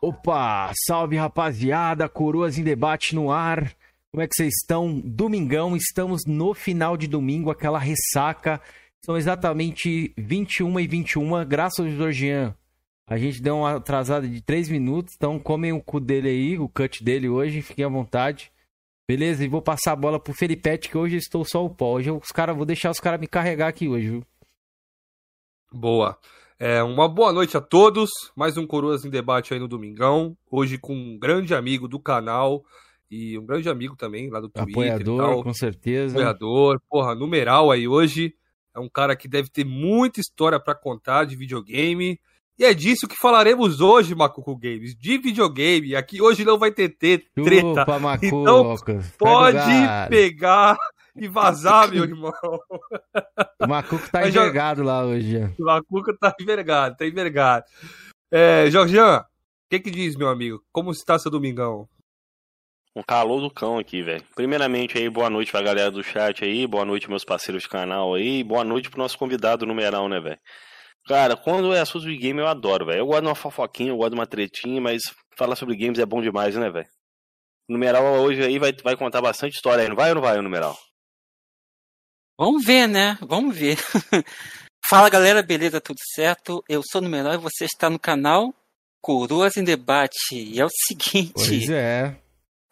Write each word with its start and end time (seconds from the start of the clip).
Opa, 0.00 0.72
salve 0.86 1.16
rapaziada, 1.16 2.08
Coroas 2.08 2.56
em 2.56 2.62
Debate 2.62 3.14
no 3.14 3.32
ar. 3.32 3.74
Como 4.10 4.22
é 4.22 4.28
que 4.28 4.34
vocês 4.34 4.54
estão? 4.62 5.00
Domingão, 5.00 5.76
estamos 5.76 6.22
no 6.24 6.54
final 6.54 6.96
de 6.96 7.08
domingo, 7.08 7.50
aquela 7.50 7.78
ressaca. 7.78 8.60
São 9.04 9.16
exatamente 9.16 10.14
21 10.16 10.80
e 10.80 10.86
21, 10.86 11.44
graças 11.44 11.80
ao 11.80 11.90
Georgian. 11.90 12.54
A 13.08 13.18
gente 13.18 13.42
deu 13.42 13.56
uma 13.56 13.76
atrasada 13.76 14.28
de 14.28 14.40
3 14.40 14.68
minutos, 14.68 15.14
então 15.16 15.38
comem 15.38 15.72
o 15.72 15.82
cu 15.82 15.98
dele 15.98 16.28
aí, 16.28 16.58
o 16.58 16.68
cut 16.68 17.02
dele 17.02 17.28
hoje, 17.28 17.60
fiquem 17.60 17.84
à 17.84 17.88
vontade. 17.88 18.52
Beleza? 19.08 19.44
E 19.44 19.48
vou 19.48 19.62
passar 19.62 19.92
a 19.92 19.96
bola 19.96 20.20
pro 20.20 20.34
Felipete, 20.34 20.90
que 20.90 20.98
hoje 20.98 21.16
eu 21.16 21.18
estou 21.18 21.44
só 21.44 21.64
o 21.64 21.70
pó. 21.70 21.94
Hoje 21.94 22.10
os 22.10 22.30
cara, 22.30 22.54
vou 22.54 22.66
deixar 22.66 22.90
os 22.90 23.00
caras 23.00 23.18
me 23.18 23.26
carregar 23.26 23.68
aqui 23.68 23.88
hoje, 23.88 24.10
viu? 24.10 24.24
Boa. 25.72 26.18
É, 26.60 26.82
uma 26.82 27.08
boa 27.08 27.32
noite 27.32 27.56
a 27.56 27.60
todos. 27.60 28.10
Mais 28.34 28.56
um 28.56 28.66
Coroas 28.66 29.04
em 29.04 29.10
Debate 29.10 29.54
aí 29.54 29.60
no 29.60 29.68
Domingão. 29.68 30.36
Hoje 30.50 30.76
com 30.76 30.92
um 30.92 31.16
grande 31.16 31.54
amigo 31.54 31.86
do 31.86 32.00
canal 32.00 32.64
e 33.08 33.38
um 33.38 33.46
grande 33.46 33.68
amigo 33.68 33.94
também 33.94 34.28
lá 34.28 34.40
do 34.40 34.48
Twitter. 34.48 34.72
Apoiador, 34.72 35.44
com 35.44 35.54
certeza. 35.54 36.16
Apoiador, 36.16 36.80
porra, 36.90 37.14
numeral 37.14 37.70
aí 37.70 37.86
hoje. 37.86 38.34
É 38.74 38.80
um 38.80 38.88
cara 38.88 39.14
que 39.14 39.28
deve 39.28 39.48
ter 39.48 39.64
muita 39.64 40.18
história 40.18 40.58
para 40.58 40.74
contar 40.74 41.26
de 41.26 41.36
videogame. 41.36 42.18
E 42.58 42.64
é 42.64 42.74
disso 42.74 43.06
que 43.06 43.14
falaremos 43.14 43.80
hoje, 43.80 44.16
Macuco 44.16 44.56
Games, 44.56 44.96
de 44.96 45.16
videogame. 45.16 45.94
Aqui 45.94 46.20
hoje 46.20 46.44
não 46.44 46.58
vai 46.58 46.72
ter 46.72 46.88
treta. 46.88 47.24
Chupa, 47.38 48.18
então 48.20 48.74
pode 49.16 50.08
pegar 50.08 50.76
e 51.18 51.28
vazar, 51.28 51.90
meu 51.90 52.04
irmão. 52.04 52.32
O 53.60 53.66
Macuco 53.66 54.10
tá 54.10 54.26
envergado 54.26 54.82
lá 54.82 55.04
hoje. 55.04 55.38
O 55.58 55.64
Macuco 55.64 56.16
tá 56.16 56.34
envergado, 56.40 56.96
tá 56.96 57.06
envergado. 57.06 57.64
É, 58.30 58.70
Jorjan, 58.70 59.20
o 59.20 59.24
que 59.70 59.80
que 59.80 59.90
diz, 59.90 60.16
meu 60.16 60.28
amigo? 60.28 60.62
Como 60.72 60.90
está 60.90 61.18
seu 61.18 61.30
domingão? 61.30 61.88
Um 62.94 63.02
calor 63.02 63.40
do 63.40 63.50
cão 63.50 63.78
aqui, 63.78 64.02
velho. 64.02 64.24
Primeiramente 64.34 64.98
aí, 64.98 65.08
boa 65.08 65.30
noite 65.30 65.52
pra 65.52 65.62
galera 65.62 65.90
do 65.90 66.02
chat 66.02 66.44
aí, 66.44 66.66
boa 66.66 66.84
noite 66.84 67.08
meus 67.08 67.24
parceiros 67.24 67.62
do 67.62 67.68
canal 67.68 68.14
aí, 68.14 68.42
boa 68.42 68.64
noite 68.64 68.90
pro 68.90 68.98
nosso 68.98 69.16
convidado 69.16 69.64
numeral, 69.64 70.08
né, 70.08 70.20
velho? 70.20 70.38
Cara, 71.06 71.36
quando 71.36 71.72
é 71.72 71.80
assunto 71.80 72.06
de 72.06 72.16
game 72.16 72.40
eu 72.40 72.46
adoro, 72.46 72.86
velho. 72.86 72.98
Eu 72.98 73.06
gosto 73.06 73.22
de 73.22 73.28
uma 73.28 73.34
fofoquinha, 73.34 73.90
eu 73.90 73.96
gosto 73.96 74.10
de 74.10 74.18
uma 74.18 74.26
tretinha, 74.26 74.80
mas 74.80 75.02
falar 75.36 75.56
sobre 75.56 75.76
games 75.76 75.98
é 75.98 76.04
bom 76.04 76.20
demais, 76.20 76.56
né, 76.56 76.70
velho? 76.70 76.88
O 77.68 77.72
numeral 77.72 78.04
hoje 78.20 78.42
aí 78.42 78.58
vai, 78.58 78.72
vai 78.82 78.96
contar 78.96 79.22
bastante 79.22 79.54
história 79.54 79.82
aí, 79.82 79.88
não 79.88 79.96
vai 79.96 80.08
ou 80.08 80.16
não 80.16 80.22
vai 80.22 80.38
o 80.38 80.42
numeral? 80.42 80.76
Vamos 82.38 82.64
ver, 82.64 82.86
né? 82.86 83.18
Vamos 83.20 83.56
ver. 83.56 83.76
Fala 84.88 85.10
galera, 85.10 85.42
beleza? 85.42 85.80
Tudo 85.80 85.98
certo? 86.14 86.62
Eu 86.68 86.82
sou 86.88 87.00
o 87.00 87.04
Numeral 87.04 87.34
e 87.34 87.38
você 87.38 87.64
está 87.64 87.90
no 87.90 87.98
canal 87.98 88.54
Coroas 89.02 89.56
em 89.56 89.64
Debate. 89.64 90.36
E 90.36 90.60
é 90.60 90.64
o 90.64 90.70
seguinte. 90.70 91.32
Pois 91.34 91.68
é. 91.68 92.16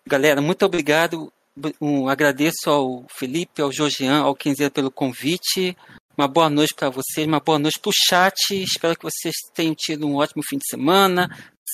Galera, 0.06 0.40
muito 0.40 0.64
obrigado. 0.64 1.32
Um, 1.80 2.08
agradeço 2.08 2.70
ao 2.70 3.04
Felipe, 3.10 3.60
ao 3.60 3.72
Jorgian, 3.72 4.20
ao 4.20 4.36
Kenzeira 4.36 4.70
pelo 4.70 4.90
convite. 4.90 5.76
Uma 6.16 6.28
boa 6.28 6.48
noite 6.48 6.72
para 6.72 6.88
vocês, 6.88 7.26
uma 7.26 7.40
boa 7.40 7.58
noite 7.58 7.80
para 7.80 7.90
o 7.90 7.92
chat. 7.92 8.62
Espero 8.62 8.96
que 8.96 9.02
vocês 9.02 9.34
tenham 9.52 9.74
tido 9.74 10.06
um 10.06 10.14
ótimo 10.14 10.44
fim 10.48 10.58
de 10.58 10.66
semana, 10.68 11.28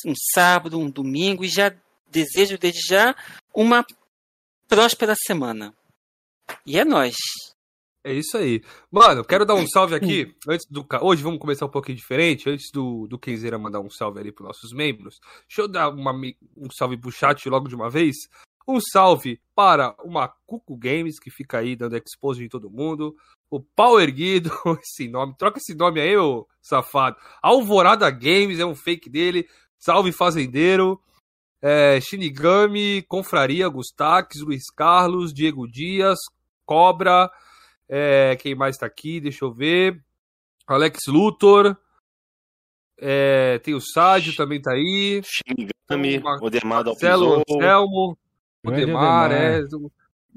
um 0.06 0.14
sábado, 0.32 0.80
um 0.80 0.88
domingo. 0.88 1.44
E 1.44 1.48
já 1.48 1.70
desejo 2.10 2.56
desde 2.56 2.80
já 2.88 3.14
uma 3.54 3.84
próspera 4.66 5.14
semana. 5.14 5.74
E 6.64 6.78
é 6.78 6.84
nós. 6.86 7.14
É 8.04 8.12
isso 8.12 8.36
aí. 8.36 8.62
Mano, 8.90 9.24
quero 9.24 9.46
dar 9.46 9.54
um 9.54 9.66
salve 9.66 9.94
aqui. 9.94 10.34
antes 10.48 10.66
do 10.68 10.84
Hoje 11.02 11.22
vamos 11.22 11.38
começar 11.38 11.66
um 11.66 11.70
pouquinho 11.70 11.96
diferente. 11.96 12.50
Antes 12.50 12.70
do, 12.72 13.06
do 13.06 13.18
Kenzeira 13.18 13.58
mandar 13.58 13.80
um 13.80 13.88
salve 13.88 14.18
ali 14.18 14.32
para 14.32 14.46
nossos 14.46 14.72
membros. 14.72 15.20
Deixa 15.48 15.62
eu 15.62 15.68
dar 15.68 15.90
uma, 15.90 16.12
um 16.12 16.70
salve 16.76 16.96
pro 16.96 17.12
chat 17.12 17.48
logo 17.48 17.68
de 17.68 17.76
uma 17.76 17.88
vez. 17.88 18.16
Um 18.66 18.80
salve 18.80 19.40
para 19.54 19.94
o 20.02 20.10
Macuco 20.10 20.76
Games, 20.76 21.18
que 21.20 21.30
fica 21.30 21.58
aí 21.58 21.76
dando 21.76 21.96
expose 21.96 22.44
em 22.44 22.48
todo 22.48 22.70
mundo. 22.70 23.14
O 23.48 23.60
Pau 23.60 24.00
Erguido, 24.00 24.50
esse 24.82 25.08
nome. 25.08 25.36
Troca 25.36 25.58
esse 25.58 25.74
nome 25.74 26.00
aí, 26.00 26.16
ô 26.16 26.46
safado. 26.60 27.16
Alvorada 27.40 28.10
Games, 28.10 28.58
é 28.58 28.66
um 28.66 28.74
fake 28.74 29.08
dele. 29.08 29.48
Salve 29.78 30.10
Fazendeiro. 30.10 31.00
É, 31.60 32.00
Shinigami, 32.00 33.02
Confraria, 33.02 33.68
Gustax, 33.68 34.40
Luiz 34.40 34.64
Carlos, 34.74 35.32
Diego 35.32 35.68
Dias, 35.68 36.18
Cobra. 36.66 37.30
É, 37.94 38.36
quem 38.36 38.54
mais 38.54 38.78
tá 38.78 38.86
aqui? 38.86 39.20
Deixa 39.20 39.44
eu 39.44 39.52
ver. 39.52 40.02
Alex 40.66 41.00
Luthor. 41.08 41.76
É, 42.98 43.58
tem 43.58 43.74
o 43.74 43.80
Sádio 43.82 44.34
também 44.34 44.62
tá 44.62 44.72
aí. 44.72 45.20
Shinigami, 45.22 46.22
Odemar 46.40 46.82
Marcelo 46.86 47.42
Anselmo, 47.46 48.16
Odemar, 48.64 49.30
é. 49.30 49.60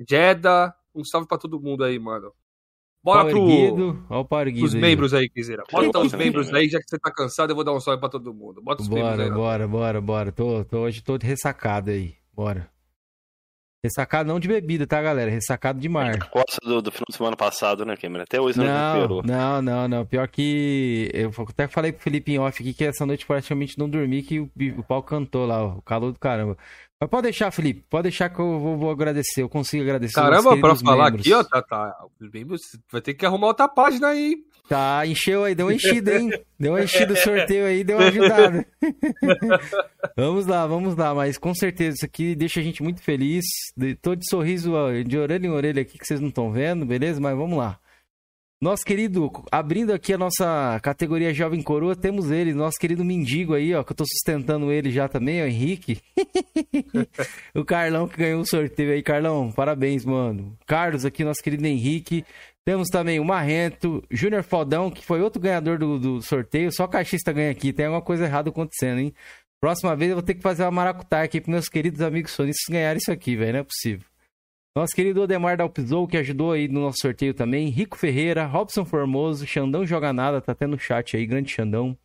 Jeddah. 0.10 0.76
Um 0.94 1.06
salve 1.06 1.30
pra 1.30 1.38
todo 1.38 1.62
mundo 1.62 1.86
aí, 1.86 1.98
mano. 1.98 2.34
Bora 3.02 3.30
pro, 3.30 3.46
os 4.62 4.74
membros 4.74 5.14
aí, 5.14 5.30
Kizera. 5.30 5.64
Bota 5.72 6.00
os 6.00 6.14
membros 6.14 6.54
aí, 6.54 6.68
já 6.68 6.80
que 6.80 6.90
você 6.90 7.00
tá 7.00 7.12
cansado, 7.12 7.52
eu 7.52 7.56
vou 7.56 7.64
dar 7.64 7.72
um 7.72 7.80
salve 7.80 8.02
pra 8.02 8.10
todo 8.10 8.34
mundo. 8.34 8.62
Bota 8.62 8.82
os 8.82 8.88
bora, 8.90 9.02
membros 9.02 9.28
aí. 9.28 9.32
Bora, 9.32 9.68
bora, 9.68 10.02
bora, 10.02 10.32
Tô, 10.34 10.66
tô, 10.66 10.80
hoje 10.80 11.02
tô 11.02 11.18
ressacado 11.22 11.92
aí. 11.92 12.16
Bora. 12.34 12.70
Ressacado 13.86 14.28
não 14.28 14.40
de 14.40 14.48
bebida, 14.48 14.88
tá, 14.88 15.02
galera? 15.02 15.30
Ressacado 15.30 15.80
de 15.80 15.88
mar. 15.88 16.18
Costa 16.30 16.58
do, 16.64 16.82
do 16.82 16.92
final 16.92 17.06
de 17.08 17.16
semana 17.16 17.36
passado, 17.36 17.86
né, 17.86 17.96
Cameron? 17.96 18.24
Até 18.24 18.42
hoje 18.42 18.58
não, 18.58 18.66
não 18.66 18.94
recuperou. 18.94 19.24
Não, 19.24 19.62
não, 19.62 19.88
não. 19.88 20.06
Pior 20.06 20.28
que. 20.28 21.10
Eu 21.14 21.32
até 21.48 21.68
falei 21.68 21.92
pro 21.92 22.02
Felipe 22.02 22.32
em 22.32 22.40
off 22.40 22.62
aqui 22.62 22.74
que 22.74 22.84
essa 22.84 23.06
noite 23.06 23.26
praticamente 23.26 23.78
não 23.78 23.88
dormi, 23.88 24.24
que 24.24 24.40
o, 24.40 24.50
o 24.78 24.84
pau 24.84 25.04
cantou 25.04 25.46
lá, 25.46 25.64
ó, 25.64 25.78
o 25.78 25.82
calor 25.82 26.12
do 26.12 26.20
caramba. 26.20 26.58
Mas 27.00 27.10
pode 27.10 27.24
deixar, 27.24 27.52
Felipe. 27.52 27.86
Pode 27.90 28.04
deixar 28.04 28.30
que 28.30 28.40
eu 28.40 28.60
vou, 28.60 28.78
vou 28.78 28.90
agradecer. 28.90 29.42
Eu 29.42 29.50
consigo 29.50 29.84
agradecer. 29.84 30.16
Caramba, 30.16 30.58
pra 30.58 30.76
falar 30.76 31.12
membros. 31.12 31.22
aqui, 31.22 31.34
ó, 31.34 31.44
tá, 31.44 31.62
tá. 31.62 31.96
Vai 32.92 33.02
ter 33.02 33.14
que 33.14 33.26
arrumar 33.26 33.48
outra 33.48 33.68
página 33.68 34.08
aí. 34.08 34.38
Tá, 34.68 35.06
encheu 35.06 35.44
aí, 35.44 35.54
deu 35.54 35.68
uma 35.68 35.74
enchida, 35.76 36.18
hein? 36.18 36.32
Deu 36.60 36.74
uma 36.74 36.84
enchida 36.84 37.14
o 37.14 37.18
sorteio 37.18 37.66
aí, 37.66 37.84
deu 37.84 37.98
uma 37.98 38.08
ajudada. 38.08 38.66
vamos 40.18 40.48
lá, 40.48 40.66
vamos 40.66 40.96
lá, 40.96 41.14
mas 41.14 41.38
com 41.38 41.54
certeza 41.54 41.98
isso 41.98 42.06
aqui 42.06 42.36
deixa 42.36 42.60
a 42.60 42.64
gente 42.64 42.82
muito 42.82 43.02
feliz. 43.02 43.46
Tô 44.02 44.16
de 44.16 44.28
sorriso 44.28 44.74
de 45.06 45.18
orelha 45.18 45.46
em 45.46 45.52
orelha 45.52 45.82
aqui 45.84 46.00
que 46.00 46.06
vocês 46.06 46.20
não 46.20 46.30
estão 46.30 46.52
vendo, 46.52 46.84
beleza? 46.84 47.22
Mas 47.22 47.38
vamos 47.38 47.58
lá. 47.58 47.80
Nosso 48.60 48.86
querido, 48.86 49.30
abrindo 49.52 49.92
aqui 49.94 50.14
a 50.14 50.18
nossa 50.18 50.80
categoria 50.82 51.34
Jovem 51.34 51.62
Coroa, 51.62 51.96
temos 51.96 52.32
ele, 52.32 52.54
nosso 52.54 52.80
querido 52.80 53.04
mendigo 53.06 53.54
aí, 53.54 53.76
ó, 53.76 53.84
que 53.84 53.92
eu 53.92 53.96
tô 53.96 54.06
sustentando 54.06 54.72
ele 54.72 54.90
já 54.90 55.08
também, 55.08 55.42
o 55.44 55.46
Henrique. 55.46 56.02
o 57.54 57.66
Carlão 57.66 58.08
que 58.08 58.18
ganhou 58.18 58.42
o 58.42 58.48
sorteio 58.48 58.94
aí, 58.94 59.04
Carlão, 59.04 59.52
parabéns, 59.52 60.06
mano. 60.06 60.58
Carlos 60.66 61.06
aqui, 61.06 61.24
nosso 61.24 61.44
querido 61.44 61.68
Henrique. 61.68 62.26
Temos 62.66 62.90
também 62.90 63.20
o 63.20 63.26
Marrento, 63.26 64.04
Júnior 64.10 64.42
Faldão, 64.42 64.90
que 64.90 65.06
foi 65.06 65.22
outro 65.22 65.40
ganhador 65.40 65.78
do, 65.78 66.00
do 66.00 66.22
sorteio, 66.22 66.72
só 66.72 66.88
caixista 66.88 67.32
ganha 67.32 67.52
aqui, 67.52 67.72
tem 67.72 67.86
alguma 67.86 68.02
coisa 68.02 68.26
errada 68.26 68.50
acontecendo, 68.50 69.00
hein? 69.00 69.14
Próxima 69.62 69.96
vez 69.96 70.10
eu 70.10 70.16
vou 70.16 70.24
ter 70.24 70.34
que 70.34 70.42
fazer 70.42 70.64
uma 70.64 70.72
maracutaia 70.72 71.26
aqui 71.26 71.40
pros 71.40 71.52
meus 71.52 71.70
queridos 71.70 72.02
amigos 72.02 72.32
sonistas 72.32 72.66
ganharem 72.68 72.98
isso 72.98 73.12
aqui, 73.12 73.36
velho, 73.36 73.54
não 73.54 73.60
é 73.60 73.64
possível. 73.64 74.08
Nosso 74.76 74.94
querido 74.94 75.22
Odemar 75.22 75.56
Dalpizou, 75.56 76.08
que 76.08 76.18
ajudou 76.18 76.52
aí 76.52 76.68
no 76.68 76.82
nosso 76.82 76.98
sorteio 77.00 77.34
também. 77.34 77.70
Rico 77.70 77.98
Ferreira, 77.98 78.46
Robson 78.46 78.84
Formoso, 78.84 79.48
Xandão 79.48 79.86
Joga 79.86 80.12
Nada, 80.12 80.42
tá 80.42 80.52
até 80.52 80.68
no 80.68 80.78
chat 80.78 81.16
aí, 81.16 81.26
grande 81.26 81.54
Xandão. 81.54 81.98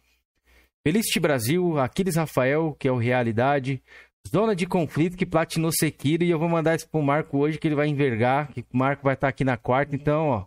Felicity 0.87 1.19
Brasil, 1.19 1.79
Aquiles 1.79 2.15
Rafael, 2.15 2.77
que 2.79 2.87
é 2.87 2.93
o 2.93 2.97
Realidade. 2.97 3.83
Zona 4.29 4.55
de 4.55 4.67
Conflito, 4.67 5.17
que 5.17 5.27
platinou 5.27 5.71
Sekiro. 5.73 6.25
E 6.25 6.31
eu 6.31 6.39
vou 6.39 6.49
mandar 6.49 6.77
isso 6.77 6.89
pro 6.89 7.03
Marco 7.03 7.39
hoje, 7.39 7.59
que 7.59 7.69
ele 7.69 7.75
vai 7.75 7.89
envergar. 7.89 8.53
Que 8.53 8.61
o 8.61 8.77
Marco 8.77 9.05
vai 9.05 9.15
estar 9.15 9.27
tá 9.27 9.31
aqui 9.31 9.45
na 9.45 9.57
quarta. 9.57 9.95
Então, 9.95 10.29
ó, 10.29 10.47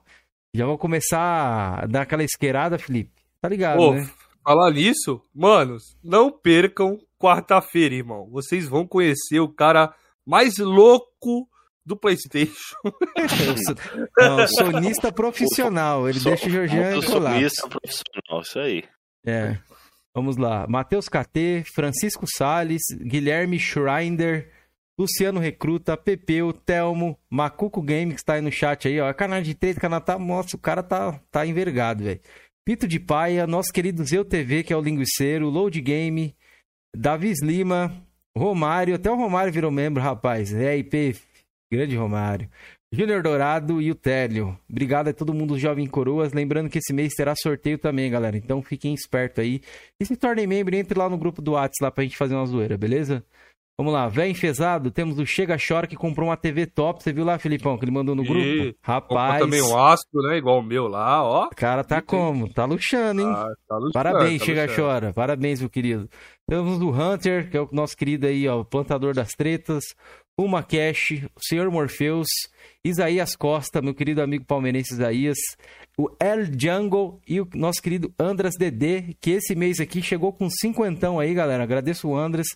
já 0.53 0.65
vou 0.65 0.77
começar 0.77 1.83
a 1.83 1.85
dar 1.85 2.03
aquela 2.03 2.23
esquerada, 2.23 2.77
Felipe. 2.77 3.11
Tá 3.41 3.49
ligado, 3.49 3.79
Ô, 3.79 3.93
né? 3.93 4.09
Falar 4.43 4.71
nisso, 4.71 5.21
manos, 5.33 5.97
não 6.03 6.29
percam 6.29 6.99
quarta-feira, 7.17 7.95
irmão. 7.95 8.29
Vocês 8.29 8.67
vão 8.67 8.85
conhecer 8.85 9.39
o 9.39 9.47
cara 9.47 9.93
mais 10.25 10.57
louco 10.57 11.47
do 11.85 11.95
PlayStation. 11.95 12.75
Não, 14.17 14.47
sonista 14.47 15.11
profissional. 15.11 16.07
Ele 16.07 16.19
deixa 16.19 16.47
o 16.47 16.49
Georgian 16.49 17.01
colar. 17.01 17.33
Sonista 17.33 17.67
profissional, 17.69 18.41
isso 18.41 18.59
aí. 18.59 18.83
É. 19.25 19.57
Vamos 20.15 20.37
lá. 20.37 20.67
Matheus 20.67 21.09
KT, 21.09 21.63
Francisco 21.73 22.25
Sales, 22.27 22.83
Guilherme 23.01 23.59
Schreinder, 23.59 24.51
Luciano 24.97 25.39
Recruta, 25.39 25.97
Pepeu, 25.97 26.53
Telmo, 26.53 27.17
Macuco 27.29 27.81
Game, 27.81 28.13
que 28.13 28.19
está 28.19 28.35
aí 28.35 28.41
no 28.41 28.51
chat 28.51 28.87
aí, 28.87 28.99
ó. 29.01 29.09
É 29.09 29.13
canal 29.13 29.41
de 29.41 29.55
trade, 29.55 29.79
canal 29.79 29.99
tá. 29.99 30.17
Nossa, 30.19 30.55
o 30.55 30.59
cara 30.59 30.83
tá, 30.83 31.19
tá 31.31 31.45
envergado, 31.45 32.03
velho. 32.03 32.21
Pito 32.65 32.87
de 32.87 32.99
Paia, 32.99 33.47
nosso 33.47 33.73
querido 33.73 34.05
Zeu 34.05 34.23
TV, 34.23 34.63
que 34.63 34.71
é 34.71 34.77
o 34.77 34.81
linguiceiro, 34.81 35.49
Load 35.49 35.81
Game, 35.81 36.35
Davis 36.95 37.41
Lima, 37.41 37.91
Romário, 38.37 38.95
até 38.95 39.11
o 39.11 39.15
Romário 39.15 39.51
virou 39.51 39.71
membro, 39.71 40.01
rapaz. 40.01 40.53
É 40.53 40.77
IP 40.77 41.15
Grande 41.71 41.95
Romário. 41.95 42.49
Júnior 42.95 43.23
Dourado 43.23 43.81
e 43.81 43.89
o 43.89 43.95
Télio. 43.95 44.57
Obrigado 44.69 45.07
a 45.07 45.13
todo 45.13 45.33
mundo, 45.33 45.57
Jovem 45.57 45.87
Coroas. 45.87 46.31
Lembrando 46.31 46.69
que 46.69 46.77
esse 46.77 46.93
mês 46.93 47.13
terá 47.15 47.33
sorteio 47.35 47.77
também, 47.79 48.11
galera. 48.11 48.37
Então 48.37 48.61
fiquem 48.61 48.93
espertos 48.93 49.39
aí. 49.43 49.61
E 49.99 50.05
se 50.05 50.15
tornem 50.15 50.45
membro, 50.45 50.75
entre 50.75 50.97
lá 50.97 51.09
no 51.09 51.17
grupo 51.17 51.41
do 51.41 51.53
WhatsApp 51.53 51.73
lá 51.81 51.91
pra 51.91 52.03
gente 52.03 52.15
fazer 52.17 52.35
uma 52.35 52.45
zoeira, 52.45 52.77
beleza? 52.77 53.23
Vamos 53.75 53.91
lá, 53.91 54.07
véio 54.07 54.29
enfesado, 54.29 54.91
temos 54.91 55.17
o 55.17 55.25
Chega 55.25 55.57
Chora 55.57 55.87
que 55.87 55.95
comprou 55.95 56.29
uma 56.29 56.37
TV 56.37 56.67
top. 56.67 57.01
Você 57.01 57.11
viu 57.11 57.25
lá, 57.25 57.39
Filipão, 57.39 57.75
que 57.75 57.83
ele 57.83 57.91
mandou 57.91 58.13
no 58.13 58.23
grupo? 58.23 58.39
E 58.39 58.75
Rapaz. 58.83 59.41
Comprou 59.41 59.49
também 59.49 59.61
um 59.63 59.75
astro, 59.75 60.21
né? 60.21 60.37
Igual 60.37 60.59
o 60.59 60.63
meu 60.63 60.87
lá, 60.87 61.23
ó. 61.23 61.45
O 61.47 61.55
cara 61.55 61.83
tá 61.83 61.97
E 61.97 62.01
tem- 62.01 62.05
como? 62.07 62.47
Tá 62.53 62.65
luxando, 62.65 63.21
hein? 63.21 63.27
Ah, 63.27 63.47
tá 63.67 63.75
luxando, 63.77 63.93
Parabéns, 63.93 64.39
tá 64.41 64.45
Chega 64.45 64.61
luxando. 64.65 64.87
Chora. 64.87 65.13
Parabéns, 65.13 65.59
meu 65.59 65.71
querido. 65.71 66.07
Temos 66.47 66.79
o 66.79 66.91
Hunter, 66.91 67.49
que 67.49 67.57
é 67.57 67.61
o 67.61 67.69
nosso 67.71 67.97
querido 67.97 68.27
aí, 68.27 68.47
ó, 68.47 68.63
plantador 68.63 69.15
das 69.15 69.31
tretas. 69.31 69.83
O 70.37 70.47
Makesh, 70.47 71.23
o 71.35 71.39
Senhor 71.43 71.71
Morpheus. 71.71 72.27
Isaías 72.85 73.33
Costa, 73.33 73.81
meu 73.81 73.95
querido 73.95 74.21
amigo 74.21 74.43
palmeirense 74.43 74.93
Isaías. 74.93 75.37
O 75.97 76.09
El 76.19 76.45
Jungle 76.59 77.21
e 77.25 77.39
o 77.39 77.47
nosso 77.55 77.81
querido 77.81 78.13
Andras 78.19 78.55
DD, 78.59 79.15
que 79.21 79.31
esse 79.31 79.55
mês 79.55 79.79
aqui 79.79 80.01
chegou 80.01 80.33
com 80.33 80.49
cinquentão 80.49 81.17
aí, 81.17 81.33
galera. 81.33 81.63
Agradeço 81.63 82.09
o 82.09 82.17
Andras. 82.17 82.47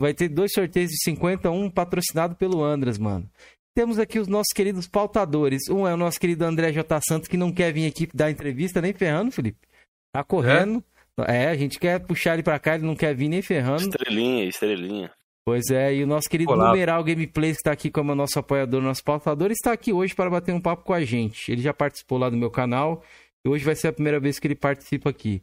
Vai 0.00 0.12
ter 0.12 0.28
dois 0.28 0.52
sorteios 0.52 0.90
de 0.90 0.96
50, 1.04 1.48
um 1.50 1.70
patrocinado 1.70 2.34
pelo 2.34 2.62
Andras, 2.62 2.98
mano. 2.98 3.30
Temos 3.72 4.00
aqui 4.00 4.18
os 4.18 4.26
nossos 4.26 4.52
queridos 4.52 4.88
pautadores. 4.88 5.68
Um 5.70 5.86
é 5.86 5.94
o 5.94 5.96
nosso 5.96 6.18
querido 6.18 6.44
André 6.44 6.72
J. 6.72 7.00
Santos, 7.06 7.28
que 7.28 7.36
não 7.36 7.52
quer 7.52 7.72
vir 7.72 7.86
aqui 7.86 8.08
dar 8.12 8.32
entrevista 8.32 8.82
nem 8.82 8.92
ferrando, 8.92 9.30
Felipe. 9.30 9.68
Tá 10.12 10.24
correndo. 10.24 10.82
É, 11.26 11.48
a 11.48 11.54
gente 11.54 11.78
quer 11.78 12.00
puxar 12.00 12.34
ele 12.34 12.42
pra 12.42 12.58
cá, 12.58 12.74
ele 12.74 12.86
não 12.86 12.96
quer 12.96 13.14
vir 13.14 13.28
nem 13.28 13.42
ferrando. 13.42 13.82
Estrelinha, 13.82 14.44
estrelinha. 14.44 15.12
Pois 15.48 15.70
é, 15.70 15.94
e 15.94 16.04
o 16.04 16.06
nosso 16.06 16.28
querido 16.28 16.52
Olá. 16.52 16.68
Numeral 16.68 17.02
Gameplays, 17.02 17.56
que 17.56 17.62
tá 17.62 17.72
aqui 17.72 17.90
como 17.90 18.14
nosso 18.14 18.38
apoiador, 18.38 18.82
nosso 18.82 19.02
pautador, 19.02 19.50
está 19.50 19.72
aqui 19.72 19.94
hoje 19.94 20.14
para 20.14 20.28
bater 20.28 20.54
um 20.54 20.60
papo 20.60 20.84
com 20.84 20.92
a 20.92 21.02
gente. 21.02 21.50
Ele 21.50 21.62
já 21.62 21.72
participou 21.72 22.18
lá 22.18 22.28
do 22.28 22.36
meu 22.36 22.50
canal 22.50 23.02
e 23.42 23.48
hoje 23.48 23.64
vai 23.64 23.74
ser 23.74 23.88
a 23.88 23.92
primeira 23.94 24.20
vez 24.20 24.38
que 24.38 24.46
ele 24.46 24.54
participa 24.54 25.08
aqui. 25.08 25.42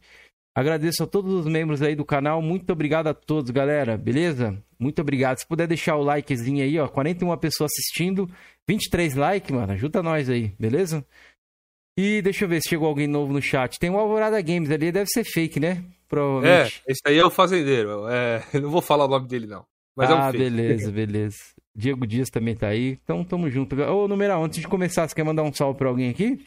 Agradeço 0.54 1.02
a 1.02 1.08
todos 1.08 1.34
os 1.34 1.46
membros 1.46 1.82
aí 1.82 1.96
do 1.96 2.04
canal. 2.04 2.40
Muito 2.40 2.72
obrigado 2.72 3.08
a 3.08 3.14
todos, 3.14 3.50
galera. 3.50 3.98
Beleza? 3.98 4.56
Muito 4.78 5.02
obrigado. 5.02 5.38
Se 5.38 5.46
puder 5.48 5.66
deixar 5.66 5.96
o 5.96 6.04
likezinho 6.04 6.62
aí, 6.62 6.78
ó. 6.78 6.86
41 6.86 7.36
pessoas 7.38 7.72
assistindo. 7.72 8.30
23 8.68 9.16
likes, 9.16 9.50
mano. 9.50 9.72
Ajuda 9.72 10.04
nós 10.04 10.30
aí, 10.30 10.54
beleza? 10.56 11.04
E 11.98 12.22
deixa 12.22 12.44
eu 12.44 12.48
ver 12.48 12.62
se 12.62 12.68
chegou 12.68 12.86
alguém 12.86 13.08
novo 13.08 13.32
no 13.32 13.42
chat. 13.42 13.76
Tem 13.80 13.90
o 13.90 13.98
Alvorada 13.98 14.40
Games 14.40 14.70
ali. 14.70 14.92
Deve 14.92 15.10
ser 15.10 15.24
fake, 15.24 15.58
né? 15.58 15.84
É, 15.84 15.92
Provavelmente. 16.08 16.82
esse 16.86 17.02
aí 17.06 17.18
é 17.18 17.26
o 17.26 17.30
fazendeiro. 17.30 18.08
É, 18.08 18.44
eu 18.54 18.62
não 18.62 18.70
vou 18.70 18.80
falar 18.80 19.06
o 19.06 19.08
nome 19.08 19.26
dele, 19.26 19.48
não. 19.48 19.66
Mas 19.96 20.10
é 20.10 20.14
um 20.14 20.18
ah, 20.18 20.30
beleza, 20.32 20.92
beleza. 20.92 21.38
Diego 21.74 22.06
Dias 22.06 22.28
também 22.30 22.54
tá 22.54 22.68
aí. 22.68 22.98
Então 23.02 23.24
tamo 23.24 23.50
junto. 23.50 23.74
Ô, 23.80 24.06
numeral, 24.06 24.44
antes 24.44 24.60
de 24.60 24.68
começar, 24.68 25.08
você 25.08 25.14
quer 25.14 25.24
mandar 25.24 25.42
um 25.42 25.52
salve 25.52 25.78
pra 25.78 25.88
alguém 25.88 26.10
aqui? 26.10 26.46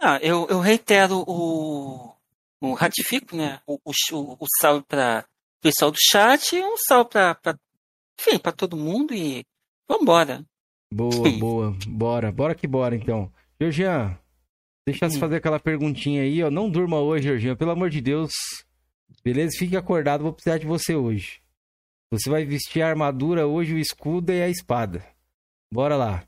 Ah, 0.00 0.18
eu, 0.22 0.46
eu 0.48 0.60
reitero 0.60 1.24
o, 1.26 2.12
o 2.60 2.74
ratifico, 2.74 3.36
né? 3.36 3.60
O, 3.66 3.78
o, 3.84 3.92
o, 4.12 4.36
o 4.40 4.46
salve 4.60 4.84
para 4.86 5.24
o 5.58 5.62
pessoal 5.62 5.90
do 5.90 5.98
chat 6.00 6.54
e 6.56 6.62
um 6.62 6.76
salve 6.76 7.10
para, 7.10 7.58
enfim, 8.20 8.38
para 8.38 8.52
todo 8.52 8.76
mundo 8.76 9.14
e 9.14 9.44
vambora. 9.88 10.44
Boa, 10.92 11.30
boa. 11.38 11.76
Bora, 11.86 12.32
bora 12.32 12.54
que 12.54 12.66
bora 12.66 12.94
então. 12.96 13.32
Georgian, 13.60 14.18
deixa 14.86 15.06
eu 15.06 15.10
Hum. 15.10 15.18
fazer 15.18 15.36
aquela 15.36 15.58
perguntinha 15.60 16.22
aí, 16.22 16.42
ó. 16.42 16.50
Não 16.50 16.68
durma 16.68 17.00
hoje, 17.00 17.24
Georgian, 17.28 17.56
pelo 17.56 17.70
amor 17.70 17.88
de 17.90 18.00
Deus. 18.00 18.32
Beleza? 19.24 19.56
Fique 19.58 19.76
acordado, 19.76 20.22
vou 20.22 20.32
precisar 20.32 20.58
de 20.58 20.66
você 20.66 20.94
hoje. 20.94 21.40
Você 22.18 22.30
vai 22.30 22.44
vestir 22.44 22.82
a 22.82 22.88
armadura 22.88 23.46
hoje, 23.46 23.74
o 23.74 23.78
escudo 23.78 24.32
e 24.32 24.42
a 24.42 24.48
espada. 24.48 25.04
Bora 25.72 25.96
lá. 25.96 26.22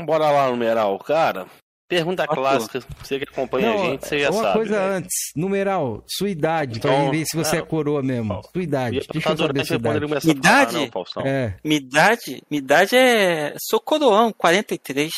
Bora 0.00 0.30
lá, 0.30 0.48
numeral. 0.50 0.98
Cara, 1.00 1.46
pergunta 1.88 2.22
Arthur. 2.22 2.36
clássica. 2.36 2.80
Você 3.02 3.18
que 3.18 3.24
acompanha 3.24 3.68
Não, 3.68 3.82
a 3.82 3.86
gente, 3.86 4.06
você 4.06 4.18
já 4.20 4.30
uma 4.30 4.42
sabe. 4.42 4.54
coisa 4.54 4.78
velho. 4.78 4.92
antes, 4.92 5.14
numeral, 5.34 6.04
sua 6.06 6.30
idade, 6.30 6.78
pra 6.80 6.92
Então, 6.94 7.10
ver 7.10 7.24
se 7.24 7.36
você 7.36 7.56
é 7.56 7.60
não. 7.60 7.66
coroa 7.66 8.02
mesmo. 8.02 8.40
Sua 8.52 8.62
idade. 8.62 9.00
Deixa 9.12 9.28
eu 9.30 9.36
saber 9.36 9.64
sua 9.64 9.76
idade. 9.76 10.04
a 10.04 10.30
Idade? 10.30 10.90
não. 11.16 11.26
É. 11.26 11.56
Minha 11.64 11.80
idade, 11.80 12.42
minha 12.50 12.58
idade 12.60 12.96
é. 12.96 13.54
Sou 13.68 13.80
coroão, 13.80 14.32
43. 14.32 15.10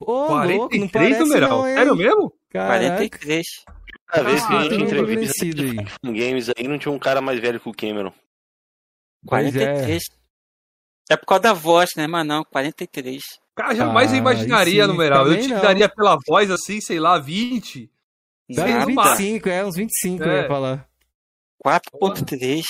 Ô, 0.00 0.12
louco, 0.28 0.76
não 0.76 0.86
43 0.88 0.90
parece 0.92 1.20
numeral? 1.20 1.50
não? 1.50 1.62
Sério 1.74 1.96
mesmo? 1.96 2.32
Caraca. 2.50 2.78
43. 2.78 3.46
A 4.10 4.22
vez 4.22 4.46
que 4.46 4.52
a 4.52 4.58
Ah, 4.58 4.62
gente 4.62 4.74
um 4.76 4.80
entrevista 4.84 5.44
em 5.44 6.12
games 6.14 6.48
aí, 6.56 6.66
não 6.68 6.78
tinha 6.78 6.92
um 6.92 6.98
cara 6.98 7.20
mais 7.20 7.38
velho 7.40 7.58
que 7.60 7.68
o 7.68 7.74
Cameron. 7.74 8.12
Pois 9.26 9.54
é. 9.56 9.66
43. 9.66 10.02
É. 11.10 11.16
por 11.16 11.26
causa 11.26 11.42
da 11.42 11.52
voz, 11.52 11.90
né? 11.96 12.06
Mas 12.06 12.26
não, 12.26 12.44
43. 12.44 13.22
Cara, 13.54 13.74
jamais 13.74 14.12
Ah, 14.12 14.14
eu 14.14 14.18
imaginaria, 14.18 14.82
sim, 14.84 14.88
numeral. 14.90 15.26
Eu 15.26 15.40
te 15.40 15.48
não. 15.48 15.60
daria 15.60 15.88
pela 15.88 16.16
voz 16.26 16.50
assim, 16.50 16.80
sei 16.80 17.00
lá, 17.00 17.18
20. 17.18 17.90
Dá 18.50 18.64
Sei 18.64 18.74
uns 18.76 18.94
lá. 18.94 19.14
25, 19.16 19.48
é, 19.48 19.64
uns 19.64 19.74
25 19.76 20.22
eu 20.24 20.30
É. 20.30 20.42
ia 20.42 20.48
falar. 20.48 20.88
4.3. 21.64 22.64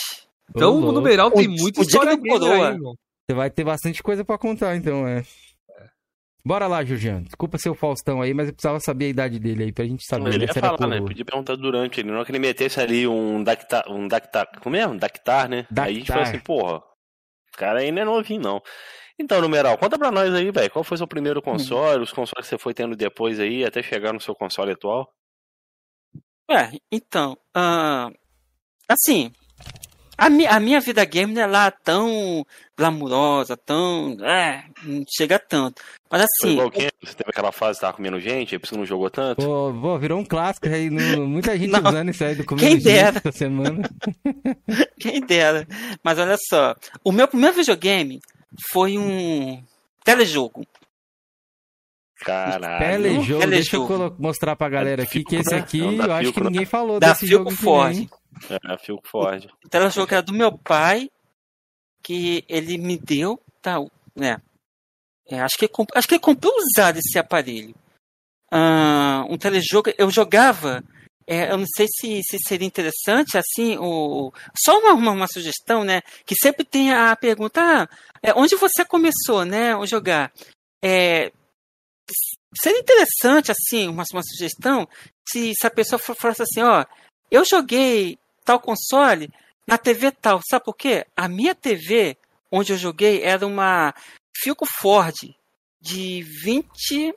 Então 0.50 0.77
o 0.77 0.93
numeral 0.93 1.31
tem 1.31 1.47
O- 1.47 1.50
muita 1.50 1.81
o 1.81 1.85
dia 1.85 1.91
história 1.91 2.17
que 2.19 2.29
coroa. 2.29 2.71
aí. 2.71 2.79
Você 2.79 3.35
vai 3.35 3.51
ter 3.51 3.65
bastante 3.65 4.03
coisa 4.03 4.25
pra 4.25 4.39
contar, 4.39 4.75
então, 4.77 5.06
é. 5.06 5.23
Bora 6.44 6.67
lá, 6.67 6.85
Juliano. 6.85 7.25
Desculpa 7.25 7.58
ser 7.58 7.69
o 7.69 7.75
Faustão 7.75 8.23
aí, 8.23 8.32
mas 8.32 8.49
eu 8.49 8.55
precisava 8.55 8.81
saber 8.81 9.06
a 9.06 9.08
idade 9.08 9.38
dele 9.38 9.64
aí, 9.64 9.73
pra 9.73 9.85
gente 9.85 10.05
saber 10.05 10.29
ele 10.31 10.38
né, 10.38 10.44
ia 10.46 10.55
falar, 10.55 10.87
né? 10.87 11.00
Podia 11.00 11.25
perguntar 11.25 11.56
durante 11.56 12.00
ele. 12.00 12.11
Não 12.11 12.20
é 12.20 12.25
que 12.25 12.31
ele 12.31 12.38
metesse 12.38 12.81
ali 12.81 13.06
um 13.06 13.43
Dactar. 13.43 13.85
Um 13.88 14.06
Dactar. 14.08 14.46
Como 14.61 14.76
é? 14.76 14.87
Um 14.87 14.96
Dactar, 14.96 15.49
né? 15.49 15.67
Aí 15.76 15.90
a 15.90 15.94
gente 15.94 16.06
falou 16.06 16.23
Dactar. 16.23 16.37
assim, 16.37 16.44
porra, 16.44 16.76
o 16.79 17.58
cara 17.58 17.81
aí 17.81 17.90
não 17.90 18.02
é 18.02 18.05
novinho, 18.05 18.40
não. 18.40 18.62
Então, 19.20 19.40
numeral, 19.40 19.76
conta 19.76 19.99
pra 19.99 20.12
nós 20.12 20.32
aí, 20.32 20.50
velho. 20.50 20.70
Qual 20.70 20.85
foi 20.85 20.96
seu 20.96 21.08
primeiro 21.08 21.43
console? 21.43 22.05
Os 22.05 22.12
consoles 22.12 22.46
que 22.46 22.50
você 22.50 22.58
foi 22.58 22.73
tendo 22.73 22.94
depois 22.94 23.41
aí, 23.41 23.64
até 23.64 23.82
chegar 23.82 24.12
no 24.12 24.20
seu 24.20 24.34
console 24.34 24.73
atual? 24.73 25.12
É, 26.50 26.70
então, 26.91 27.37
ah, 27.55 28.08
assim, 28.88 29.32
a, 30.19 30.29
mi, 30.29 30.47
a 30.47 30.59
minha 30.61 30.81
vida 30.81 31.05
game 31.05 31.32
não 31.32 31.41
é 31.43 31.47
lá 31.47 31.70
tão 31.70 32.44
glamurosa, 32.76 33.56
tão. 33.56 34.17
É, 34.20 34.65
não 34.82 35.05
chega 35.09 35.38
tanto. 35.38 35.81
Mas 36.11 36.23
Foi 36.41 36.49
assim, 36.49 36.53
igual 36.55 36.70
quem? 36.70 36.88
Você 37.03 37.15
teve 37.15 37.31
aquela 37.31 37.53
fase 37.53 37.79
que 37.79 37.82
tava 37.82 37.93
comendo 37.97 38.19
gente, 38.20 38.55
aí 38.55 38.59
por 38.59 38.65
isso 38.65 38.73
que 38.75 38.79
não 38.79 38.87
jogou 38.87 39.09
tanto? 39.11 39.44
Pô, 39.44 39.73
pô, 39.81 39.99
virou 39.99 40.19
um 40.19 40.25
clássico 40.25 40.67
aí, 40.69 40.91
no- 40.91 41.26
muita 41.26 41.56
gente 41.56 41.70
Não. 41.70 41.88
usando 41.88 42.11
isso 42.11 42.25
aí 42.25 42.35
do 42.35 42.44
começo 42.44 42.67
Quem 42.67 42.79
dera. 42.79 43.19
essa 43.19 43.32
semana. 43.32 43.88
quem 44.99 45.20
dera. 45.20 45.67
Mas 46.03 46.19
olha 46.19 46.37
só, 46.49 46.75
o 47.05 47.12
meu 47.12 47.29
primeiro 47.29 47.56
videogame 47.56 48.20
foi 48.73 48.99
um 48.99 49.62
telejogo. 50.05 50.65
Caralho. 52.25 52.79
Telejogo, 52.79 53.47
deixa 53.47 53.76
eu 53.76 53.87
Telejogo. 53.87 53.87
colo- 53.87 54.17
mostrar 54.19 54.56
pra 54.56 54.69
galera 54.69 55.03
aqui 55.05 55.25
que 55.25 55.37
esse 55.37 55.55
aqui 55.55 55.81
É 55.94 55.97
da 55.99 56.05
eu 56.06 56.12
acho 56.12 56.23
Philco, 56.25 56.35
que 56.35 56.41
né? 56.44 56.50
ninguém 56.50 56.67
falou 56.67 56.99
Da 57.00 57.09
desse 57.12 57.26
jogo 57.26 57.50
Philco 57.50 57.55
aqui, 57.55 58.09
Ford. 58.09 58.09
É, 58.50 58.79
Phil 58.79 59.00
Ford. 59.05 59.47
O 59.65 59.69
telejogo 59.69 60.12
era 60.12 60.23
do 60.23 60.32
meu 60.32 60.56
pai, 60.56 61.09
que 62.03 62.44
ele 62.48 62.77
me 62.79 62.96
deu, 62.98 63.41
tá, 63.63 63.77
né? 64.15 64.41
É, 65.29 65.41
acho, 65.41 65.56
que 65.58 65.67
ele 65.67 65.72
comp- 65.72 65.91
acho 65.94 66.08
que 66.08 66.15
ele 66.15 66.20
comprou 66.22 66.53
usado 66.56 66.98
esse 66.98 67.19
aparelho. 67.19 67.75
Ah, 68.51 69.25
um 69.29 69.37
telejogo, 69.37 69.93
eu 69.98 70.10
jogava, 70.10 70.82
é, 71.27 71.51
eu 71.53 71.58
não 71.58 71.67
sei 71.67 71.87
se, 71.89 72.22
se 72.22 72.39
seria 72.39 72.67
interessante, 72.67 73.37
assim, 73.37 73.77
o, 73.79 74.32
só 74.56 74.79
uma, 74.79 74.94
uma, 74.94 75.10
uma 75.13 75.27
sugestão, 75.27 75.84
né? 75.84 76.01
Que 76.25 76.34
sempre 76.34 76.65
tem 76.65 76.93
a 76.93 77.15
pergunta, 77.15 77.60
ah, 77.60 77.89
é, 78.22 78.32
onde 78.34 78.56
você 78.56 78.84
começou, 78.84 79.44
né, 79.44 79.75
a 79.75 79.84
jogar? 79.84 80.32
É, 80.82 81.31
seria 82.60 82.81
interessante, 82.81 83.50
assim, 83.53 83.88
uma, 83.88 84.05
uma 84.12 84.22
sugestão, 84.22 84.88
se, 85.29 85.53
se 85.58 85.67
a 85.67 85.70
pessoa 85.70 85.98
for- 85.98 86.17
falasse 86.17 86.43
assim, 86.43 86.62
ó, 86.62 86.84
eu 87.31 87.44
joguei 87.44 88.19
tal 88.44 88.58
console 88.60 89.31
na 89.67 89.77
TV 89.79 90.10
tal. 90.10 90.41
Sabe 90.48 90.65
por 90.65 90.74
quê? 90.74 91.06
A 91.17 91.29
minha 91.29 91.55
TV, 91.55 92.17
onde 92.50 92.72
eu 92.72 92.77
joguei, 92.79 93.22
era 93.22 93.46
uma 93.46 93.94
Filco 94.36 94.65
Ford 94.67 95.15
de 95.81 96.22
20, 96.22 97.15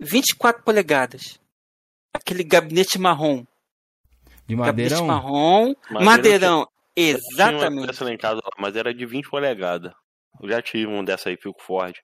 24 0.00 0.62
polegadas. 0.62 1.38
Aquele 2.12 2.42
gabinete 2.42 2.98
marrom. 2.98 3.44
De 4.46 4.54
Gabinete 4.54 4.92
madeirão. 4.94 5.06
marrom, 5.06 5.74
Madeira 5.90 6.04
madeirão. 6.04 6.68
Tinha 6.94 7.14
uma 7.14 7.18
Exatamente. 7.18 7.86
dessa 7.88 8.04
lá 8.04 8.12
em 8.12 8.16
casa, 8.18 8.40
mas 8.58 8.74
era 8.76 8.94
de 8.94 9.04
20 9.04 9.28
polegadas. 9.28 9.92
Eu 10.40 10.48
já 10.48 10.62
tive 10.62 10.86
um 10.86 11.04
dessa 11.04 11.28
aí, 11.28 11.36
Phil 11.36 11.54
Ford. 11.60 11.94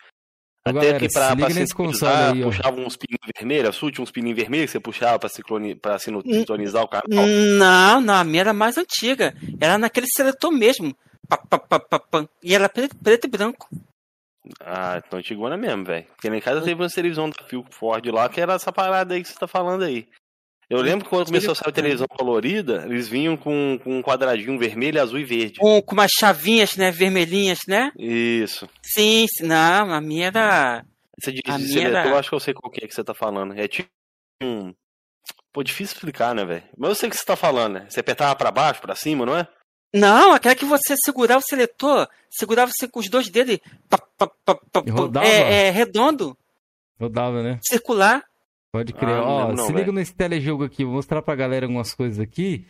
Ô, 0.64 0.70
Até 0.70 0.78
galera, 0.78 0.98
que 1.00 1.08
se 1.08 1.14
pra, 1.14 1.34
pra 1.36 1.74
console 1.74 2.14
aí, 2.14 2.42
puxava 2.42 2.80
uns 2.80 2.96
pininhos 2.96 3.30
vermelhos, 3.36 3.68
a 3.68 3.72
SUT, 3.72 4.00
uns 4.00 4.12
pininhos 4.12 4.36
vermelhos 4.36 4.66
que 4.66 4.72
você 4.72 4.80
puxava 4.80 5.18
pra, 5.18 5.28
sincroni... 5.28 5.74
pra 5.74 5.96
Hum. 5.96 6.22
sintonizar 6.22 6.84
o 6.84 6.88
canal. 6.88 7.26
Não, 7.26 8.00
não, 8.00 8.14
a 8.14 8.22
minha 8.24 8.42
era 8.42 8.52
mais 8.52 8.78
antiga. 8.78 9.34
Era 9.60 9.76
naquele 9.76 10.06
seletor 10.06 10.52
mesmo. 10.52 10.96
Pá, 11.28 11.36
pá, 11.36 11.80
pá. 11.80 12.28
E 12.42 12.54
era 12.54 12.68
preto, 12.68 12.94
preto 12.96 13.24
e 13.26 13.30
branco. 13.30 13.68
Ah, 14.60 15.00
então 15.04 15.18
antigona 15.18 15.56
mesmo, 15.56 15.84
velho. 15.84 16.04
Porque 16.14 16.28
lá 16.28 16.36
em 16.36 16.40
casa 16.40 16.60
teve 16.60 16.80
uma 16.80 16.88
televisão 16.88 17.30
da 17.30 17.44
Phil 17.44 17.64
Ford 17.70 18.04
lá, 18.06 18.28
que 18.28 18.40
era 18.40 18.54
essa 18.54 18.72
parada 18.72 19.14
aí 19.14 19.22
que 19.22 19.28
você 19.28 19.38
tá 19.38 19.46
falando 19.48 19.82
aí. 19.84 20.06
Eu 20.72 20.80
lembro 20.82 21.04
que 21.04 21.10
quando 21.10 21.26
começou 21.26 21.52
a 21.52 21.54
sair 21.54 21.68
a 21.68 21.72
televisão 21.72 22.06
colorida, 22.08 22.84
eles 22.88 23.06
vinham 23.08 23.36
com, 23.36 23.78
com 23.84 23.98
um 23.98 24.02
quadradinho 24.02 24.58
vermelho, 24.58 25.00
azul 25.00 25.18
e 25.18 25.24
verde. 25.24 25.58
Com, 25.60 25.82
com 25.82 25.92
umas 25.94 26.10
chavinhas, 26.18 26.76
né? 26.76 26.90
Vermelhinhas, 26.90 27.60
né? 27.68 27.92
Isso. 27.98 28.68
Sim, 28.82 29.26
sim. 29.28 29.46
Não, 29.46 29.92
a 29.92 30.00
minha 30.00 30.28
era. 30.28 30.84
Você 31.20 31.30
diz 31.32 31.42
A 31.46 31.58
seletor, 31.58 31.96
era- 31.98 32.08
eu 32.08 32.16
acho 32.18 32.28
que 32.30 32.34
eu 32.34 32.40
sei 32.40 32.54
qual 32.54 32.70
que 32.72 32.84
é 32.84 32.88
que 32.88 32.94
você 32.94 33.04
tá 33.04 33.12
falando. 33.14 33.52
É 33.58 33.68
tipo 33.68 33.88
um. 34.42 34.74
Pô, 35.52 35.62
difícil 35.62 35.94
explicar, 35.94 36.34
né, 36.34 36.44
velho? 36.44 36.62
Mas 36.78 36.88
eu 36.88 36.94
sei 36.94 37.08
o 37.08 37.12
que 37.12 37.18
você 37.18 37.24
tá 37.26 37.36
falando, 37.36 37.74
né? 37.74 37.86
Você 37.88 38.00
apertava 38.00 38.34
pra 38.34 38.50
baixo, 38.50 38.80
pra 38.80 38.94
cima, 38.94 39.26
não 39.26 39.36
é? 39.36 39.46
Não, 39.94 40.32
aquela 40.32 40.54
que 40.54 40.64
você 40.64 40.94
segurava 41.04 41.40
o 41.40 41.46
seletor, 41.46 42.08
segurava 42.30 42.72
você 42.74 42.88
com 42.88 42.98
os 42.98 43.10
dois 43.10 43.28
dedos 43.28 43.56
e. 43.56 43.62
pá, 43.90 44.00
E 44.86 44.90
rodava? 44.90 45.26
É, 45.26 45.66
é 45.66 45.70
redondo, 45.70 46.34
Rodava, 46.98 47.42
né? 47.42 47.58
circular. 47.62 48.24
Pode 48.72 48.92
crer. 48.94 49.10
Ah, 49.14 49.20
não 49.20 49.26
Ó, 49.26 49.48
não, 49.52 49.56
se 49.66 49.72
liga 49.72 49.78
velho. 49.84 49.92
nesse 49.92 50.14
telejogo 50.14 50.64
aqui, 50.64 50.84
vou 50.84 50.94
mostrar 50.94 51.20
pra 51.22 51.34
galera 51.34 51.66
algumas 51.66 51.94
coisas 51.94 52.18
aqui. 52.18 52.66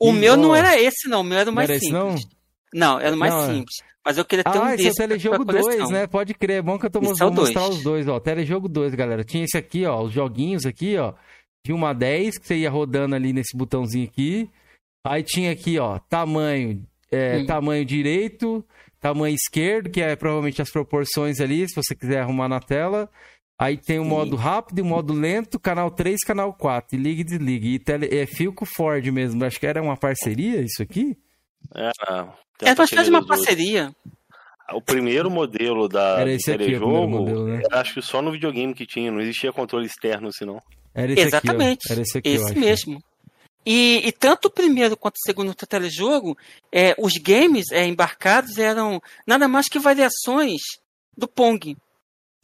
O 0.00 0.10
E, 0.10 0.12
meu 0.12 0.36
não 0.36 0.50
ó, 0.50 0.56
era 0.56 0.78
esse, 0.80 1.08
não. 1.08 1.22
O 1.22 1.24
meu 1.24 1.38
era 1.38 1.48
o 1.48 1.52
não 1.52 1.54
mais 1.56 1.70
era 1.70 1.76
esse, 1.78 1.90
não? 1.90 2.16
simples. 2.16 2.36
Não, 2.74 3.00
era 3.00 3.16
o 3.16 3.18
mais 3.18 3.32
Não, 3.32 3.42
é. 3.42 3.46
simples. 3.54 3.74
Mas 4.04 4.18
eu 4.18 4.24
queria 4.24 4.44
ter 4.44 4.58
um 4.58 4.62
Ah, 4.62 4.74
esse 4.74 4.82
é 4.84 4.86
o 4.86 4.88
desse. 4.88 4.96
pra- 4.96 5.06
Telejogo 5.08 5.46
pra 5.46 5.60
coleção. 5.60 5.78
2, 5.78 5.90
né? 5.90 6.06
Pode 6.06 6.34
crer. 6.34 6.58
É 6.58 6.62
bom 6.62 6.78
que 6.78 6.86
eu 6.86 6.90
tô 6.90 6.98
Esse 7.00 7.08
mos- 7.10 7.20
é 7.20 7.24
o 7.24 7.28
vou 7.30 7.36
mostrar 7.44 7.62
dois. 7.62 7.76
os 7.76 7.82
dois, 7.82 8.08
ó. 8.08 8.20
Telejogo 8.20 8.68
2, 8.68 8.94
galera. 8.94 9.24
Tinha 9.24 9.44
esse 9.44 9.56
aqui, 9.56 9.84
ó. 9.86 10.02
Os 10.02 10.12
joguinhos 10.12 10.66
aqui, 10.66 10.96
ó. 10.98 11.14
De 11.64 11.72
1 11.72 11.84
a 11.86 11.92
10, 11.92 12.38
que 12.38 12.46
você 12.46 12.56
ia 12.56 12.70
rodando 12.70 13.14
ali 13.14 13.32
nesse 13.32 13.56
botãozinho 13.56 14.06
aqui. 14.06 14.48
Aí 15.04 15.22
tinha 15.22 15.50
aqui, 15.50 15.78
ó, 15.78 15.98
tamanho, 15.98 16.84
é, 17.10 17.38
Hum. 17.38 17.46
tamanho 17.46 17.84
direito, 17.84 18.64
tamanho 19.00 19.34
esquerdo, 19.34 19.88
que 19.90 20.00
é 20.02 20.14
provavelmente 20.14 20.60
as 20.60 20.70
proporções 20.70 21.40
ali, 21.40 21.66
se 21.68 21.74
você 21.74 21.94
quiser 21.94 22.20
arrumar 22.20 22.48
na 22.48 22.60
tela. 22.60 23.08
Aí 23.58 23.76
tem 23.76 23.98
o 23.98 24.04
Sim. 24.04 24.08
modo 24.08 24.36
rápido 24.36 24.78
e 24.78 24.82
o 24.82 24.84
modo 24.84 25.12
lento, 25.12 25.58
canal 25.58 25.90
3, 25.90 26.20
canal 26.24 26.54
4, 26.54 26.96
e 26.96 27.02
liga 27.02 27.20
e 27.22 27.24
desliga. 27.24 27.66
E 27.66 27.78
tele, 27.78 28.06
é 28.16 28.24
fio 28.24 28.52
com 28.52 28.64
Ford 28.64 29.04
mesmo. 29.06 29.44
Acho 29.44 29.58
que 29.58 29.66
era 29.66 29.82
uma 29.82 29.96
parceria 29.96 30.60
isso 30.60 30.80
aqui. 30.80 31.18
É, 31.74 31.90
É 32.62 32.74
bastante 32.74 33.10
uma 33.10 33.26
parceria. 33.26 33.92
O 34.72 34.80
primeiro 34.82 35.30
modelo 35.30 35.88
da 35.88 36.20
Era 36.20 36.24
do 36.26 36.30
esse 36.30 36.52
aqui, 36.52 36.64
telejogo, 36.64 37.08
modelo, 37.08 37.48
né? 37.48 37.62
era, 37.64 37.80
acho 37.80 37.94
que 37.94 38.02
só 38.02 38.20
no 38.20 38.30
videogame 38.30 38.74
que 38.74 38.86
tinha, 38.86 39.10
não 39.10 39.20
existia 39.20 39.52
controle 39.52 39.86
externo, 39.86 40.30
senão. 40.32 40.62
Era 40.94 41.12
esse 41.12 41.22
Exatamente. 41.22 41.80
aqui. 41.84 41.92
Era 41.92 42.02
esse 42.02 42.18
aqui, 42.18 42.28
Esse 42.28 42.54
mesmo. 42.54 43.02
E, 43.64 44.02
e 44.06 44.12
tanto 44.12 44.46
o 44.48 44.50
primeiro 44.50 44.96
quanto 44.96 45.16
o 45.16 45.26
segundo 45.26 45.54
telejogo, 45.54 46.36
é, 46.72 46.94
os 46.98 47.14
games 47.14 47.70
é, 47.72 47.86
embarcados 47.86 48.56
eram 48.58 49.00
nada 49.26 49.48
mais 49.48 49.68
que 49.68 49.78
variações 49.78 50.60
do 51.16 51.26
Pong. 51.26 51.76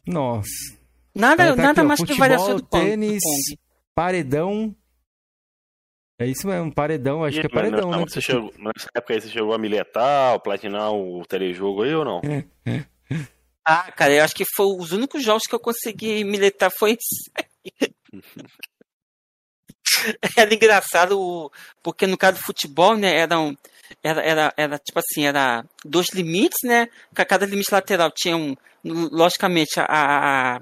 Nossa. 0.05 0.74
Nada, 1.15 1.55
tá 1.55 1.61
nada 1.61 1.71
aqui, 1.71 1.81
ó, 1.81 1.83
mais 1.85 1.99
que 1.99 2.05
futebol, 2.07 2.19
variação 2.19 2.55
do 2.57 2.65
Pong. 2.65 2.85
tênis. 2.85 3.23
Paredão. 3.95 4.75
É 6.19 6.25
isso 6.25 6.47
mesmo, 6.47 6.73
paredão. 6.73 7.23
Acho 7.23 7.37
E- 7.37 7.41
que 7.41 7.47
é 7.47 7.49
mas 7.53 7.69
paredão, 7.71 7.91
não, 7.91 7.99
né? 8.01 8.05
Você 8.07 8.21
chegou, 8.21 8.53
nessa 8.57 8.87
época 8.95 9.13
aí 9.13 9.21
você 9.21 9.29
chegou 9.29 9.53
a 9.53 9.57
miletar, 9.57 10.39
platinar 10.41 10.91
o 10.93 11.25
telejogo 11.25 11.83
aí 11.83 11.93
ou 11.93 12.05
não? 12.05 12.21
Ah, 13.65 13.91
cara, 13.91 14.13
eu 14.13 14.23
acho 14.23 14.35
que 14.35 14.45
foi 14.55 14.65
os 14.77 14.91
únicos 14.91 15.23
jogos 15.23 15.43
que 15.43 15.55
eu 15.55 15.59
consegui 15.59 16.23
militar 16.23 16.71
foi 16.77 16.91
esse. 16.91 17.31
aí. 17.35 17.91
era 20.37 20.53
engraçado, 20.53 21.19
o- 21.19 21.51
porque 21.81 22.05
no 22.07 22.17
caso 22.17 22.37
do 22.37 22.43
futebol, 22.45 22.95
né, 22.95 23.17
eram, 23.17 23.57
era, 24.03 24.21
era, 24.21 24.53
era 24.57 24.77
tipo 24.79 24.99
assim, 24.99 25.25
era 25.25 25.65
dois 25.83 26.07
limites, 26.13 26.59
né? 26.63 26.87
Ca- 27.13 27.25
Cada 27.25 27.45
limite 27.45 27.71
lateral 27.73 28.11
tinha 28.11 28.35
um, 28.37 28.55
logicamente, 28.83 29.79
a, 29.79 30.55
a, 30.57 30.61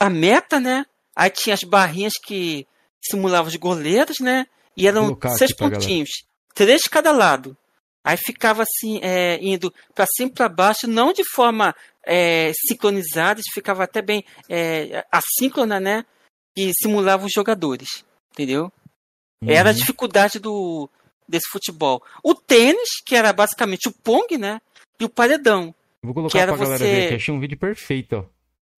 a 0.00 0.10
meta, 0.10 0.58
né? 0.58 0.84
Aí 1.14 1.30
tinha 1.30 1.54
as 1.54 1.62
barrinhas 1.62 2.14
que 2.24 2.66
simulavam 3.02 3.48
os 3.48 3.56
goleiros, 3.56 4.18
né? 4.20 4.46
E 4.76 4.88
eram 4.88 5.16
seis 5.36 5.52
galera. 5.52 5.76
pontinhos, 5.78 6.08
três 6.54 6.80
de 6.82 6.90
cada 6.90 7.12
lado. 7.12 7.56
Aí 8.02 8.16
ficava 8.16 8.62
assim, 8.62 8.98
é, 9.02 9.38
indo 9.42 9.72
para 9.94 10.06
cima 10.16 10.30
e 10.30 10.32
para 10.32 10.48
baixo, 10.48 10.86
não 10.88 11.12
de 11.12 11.22
forma 11.34 11.74
é, 12.06 12.50
sincronizada, 12.66 13.42
ficava 13.52 13.84
até 13.84 14.00
bem 14.00 14.24
é, 14.48 15.04
assíncrona, 15.12 15.78
né? 15.78 16.04
E 16.56 16.72
simulava 16.80 17.26
os 17.26 17.32
jogadores, 17.32 18.04
entendeu? 18.32 18.72
Era 19.46 19.70
a 19.70 19.72
Uhum. 19.72 19.78
dificuldade 19.78 20.38
do 20.38 20.88
desse 21.28 21.48
futebol. 21.48 22.02
O 22.24 22.34
tênis, 22.34 22.88
que 23.06 23.14
era 23.14 23.32
basicamente 23.32 23.88
o 23.88 23.92
Pong, 23.92 24.36
né? 24.36 24.60
E 24.98 25.04
o 25.04 25.08
paredão, 25.08 25.72
Vou 26.02 26.12
colocar 26.12 26.32
que 26.32 26.38
era 26.38 26.52
pra 26.52 26.60
galera 26.64 26.78
você- 26.84 26.90
ver 26.90 27.04
aqui. 27.04 27.14
Achei 27.14 27.32
um 27.34 27.38
vídeo 27.40 27.56
perfeito, 27.58 28.16
ó. 28.16 28.24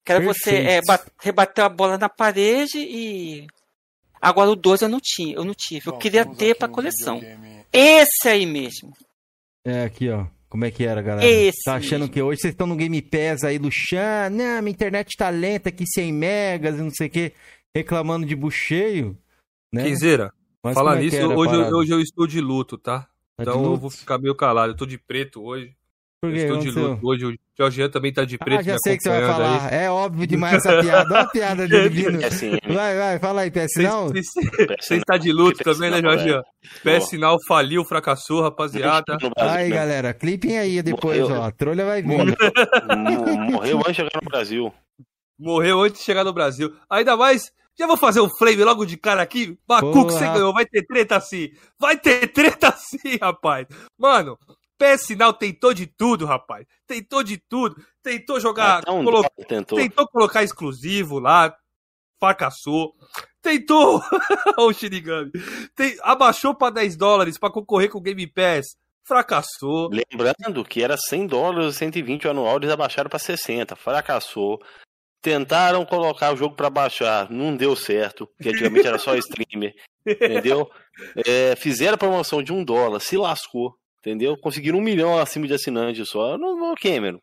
Que 0.04 0.12
era 0.12 0.25
você 0.25 0.54
é, 0.56 0.80
bat- 0.87 1.06
rebater 1.21 1.64
a 1.64 1.68
bola 1.68 1.97
na 1.99 2.09
parede 2.09 2.78
e. 2.78 3.47
Agora 4.21 4.50
o 4.50 4.56
12 4.56 4.85
eu 4.85 4.88
não 4.88 5.00
tinha, 5.02 5.35
eu 5.35 5.44
não 5.44 5.54
tive. 5.54 5.88
Eu 5.88 5.92
Bom, 5.94 5.99
queria 5.99 6.25
ter 6.25 6.54
pra 6.56 6.68
coleção. 6.68 7.18
videogame- 7.18 7.64
Esse 7.73 8.28
aí 8.28 8.47
mesmo. 8.47 8.92
É, 9.64 9.85
aqui, 9.85 10.09
ó. 10.11 10.26
Como 10.49 10.64
é 10.64 10.71
que 10.71 10.85
era, 10.85 11.00
galera? 11.00 11.26
Esse 11.26 11.62
tá 11.64 11.76
achando 11.76 12.00
mesmo. 12.02 12.12
que 12.12 12.21
hoje 12.23 12.40
vocês 12.42 12.52
estão 12.52 12.66
no 12.66 12.76
Game 12.76 13.00
Pass 13.02 13.42
aí 13.42 13.56
luxando? 13.59 14.37
Não, 14.37 14.61
minha 14.62 14.71
internet 14.73 15.16
tá 15.16 15.30
lenta 15.30 15.71
aqui, 15.71 15.85
100 15.87 16.12
megas 16.12 16.78
e 16.78 16.82
não 16.82 16.90
sei 16.90 17.06
o 17.06 17.11
que. 17.11 17.32
Reclamando 17.75 18.26
de 18.26 18.37
bucho 18.37 18.59
cheio. 18.59 19.18
Né? 19.73 19.85
Quinzeira, 19.85 20.30
falar 20.75 20.99
é 20.99 21.04
nisso, 21.04 21.16
hoje, 21.16 21.54
eu- 21.54 21.76
hoje 21.78 21.90
eu 21.92 22.00
estou 22.00 22.26
de 22.26 22.38
luto, 22.40 22.76
tá? 22.76 23.09
Tá 23.37 23.42
então 23.44 23.64
eu 23.64 23.76
vou 23.78 23.88
ficar 23.88 24.18
meio 24.18 24.35
calado. 24.35 24.73
Eu 24.73 24.76
tô 24.76 24.85
de 24.85 24.99
preto 24.99 25.42
hoje. 25.42 25.75
Por 26.23 26.33
estou 26.37 26.57
de 26.59 26.71
luto 26.71 27.00
hoje. 27.02 27.26
O 27.26 27.35
Georgian 27.59 27.88
também 27.91 28.12
tá 28.12 28.25
de 28.25 28.38
preto. 28.38 28.61
Ah, 28.61 28.62
já 28.62 28.76
sei 28.79 28.97
que 28.97 29.02
você 29.02 29.09
vai 29.09 29.26
falar. 29.26 29.73
É 29.73 29.91
óbvio 29.91 30.25
demais 30.25 30.55
essa 30.55 30.81
piada. 30.81 31.12
Olha 31.12 31.21
a 31.23 31.26
piada 31.29 31.67
dele 31.67 31.88
vindo. 31.88 32.23
É 32.23 32.26
assim, 32.26 32.52
Vai, 32.64 32.97
vai, 32.97 33.19
fala 33.19 33.41
aí, 33.41 33.50
PS 33.50 33.73
Vocês 33.75 34.26
você 34.81 34.95
está 34.97 35.19
de 35.19 35.33
luto 35.33 35.64
também, 35.64 35.91
né, 35.91 36.00
Jorginho? 36.00 36.41
Pé 36.85 37.00
sinal 37.00 37.37
faliu, 37.49 37.85
fracassou, 37.85 38.41
rapaziada. 38.41 39.17
Aí, 39.37 39.69
né? 39.69 39.75
galera, 39.76 40.14
clipem 40.14 40.59
aí 40.59 40.81
depois, 40.81 41.21
Morreu. 41.23 41.41
ó. 41.41 41.45
A 41.45 41.50
trolha 41.50 41.85
vai 41.85 42.02
vir. 42.02 42.09
Morreu, 42.09 42.37
mo- 43.26 43.50
morreu 43.52 43.79
antes 43.79 43.88
de 43.91 43.95
chegar 43.97 44.21
no 44.23 44.31
Brasil. 44.31 44.75
Morreu 45.38 45.81
antes 45.83 45.99
de 45.99 46.05
chegar 46.05 46.23
no 46.25 46.33
Brasil. 46.33 46.73
Ainda 46.88 47.17
mais, 47.17 47.50
já 47.76 47.85
vou 47.88 47.97
fazer 47.97 48.21
um 48.21 48.29
flame 48.38 48.62
logo 48.62 48.85
de 48.87 48.97
cara 48.97 49.23
aqui. 49.23 49.59
Bacu, 49.67 49.91
Porra. 49.93 50.07
que 50.07 50.12
você 50.12 50.25
ganhou. 50.29 50.52
Vai 50.55 50.67
ter 50.67 50.87
treta 50.87 51.17
assim. 51.17 51.49
Vai 51.81 51.97
ter 51.99 52.29
treta 52.29 52.69
assim, 52.69 53.17
rapaz. 53.21 53.67
Mano, 53.99 54.38
pé 54.83 54.97
sinal 54.97 55.33
tentou 55.33 55.73
de 55.73 55.87
tudo, 55.87 56.27
rapaz. 56.27 56.67
Tentou 56.87 57.23
de 57.23 57.37
tudo. 57.37 57.77
Tentou 58.03 58.41
jogar. 58.41 58.79
Até 58.79 58.91
um 58.91 59.05
colo- 59.05 59.25
tentou. 59.47 59.79
Tentou 59.79 60.09
colocar 60.09 60.43
exclusivo 60.43 61.19
lá. 61.21 61.55
Fracassou. 62.19 62.95
Tentou. 63.41 64.01
o 64.59 64.73
Shinigami. 64.73 65.31
Tem- 65.75 65.97
Abaixou 66.03 66.55
pra 66.55 66.71
10 66.71 66.97
dólares 66.97 67.39
pra 67.39 67.51
concorrer 67.51 67.89
com 67.91 67.99
o 67.99 68.03
Game 68.03 68.27
Pass. 68.27 68.77
Fracassou. 69.05 69.89
Lembrando 69.91 70.65
que 70.65 70.83
era 70.83 70.97
100 70.97 71.27
dólares, 71.27 71.77
120 71.77 72.29
anual, 72.29 72.57
eles 72.57 72.71
abaixaram 72.71 73.11
para 73.11 73.19
60. 73.19 73.75
Fracassou. 73.77 74.59
Tentaram 75.21 75.85
colocar 75.85 76.33
o 76.33 76.37
jogo 76.37 76.57
para 76.57 76.69
baixar, 76.69 77.31
não 77.31 77.57
deu 77.57 77.77
certo, 77.77 78.27
porque 78.27 78.49
antigamente 78.49 78.89
era 78.89 78.99
só 78.99 79.15
streamer, 79.17 79.73
entendeu? 80.05 80.69
É, 81.25 81.55
fizeram 81.55 81.95
a 81.95 81.99
promoção 81.99 82.43
de 82.43 82.53
um 82.53 82.65
dólar, 82.65 82.99
se 82.99 83.17
lascou, 83.17 83.73
entendeu? 84.04 84.37
Conseguiram 84.37 84.78
um 84.78 84.82
milhão 84.82 85.18
acima 85.18 85.47
de 85.47 85.54
assinantes 85.54 86.09
só. 86.09 86.32
Eu 86.32 86.38
não 86.38 86.59
vou, 86.59 86.75
Cameron. 86.76 87.18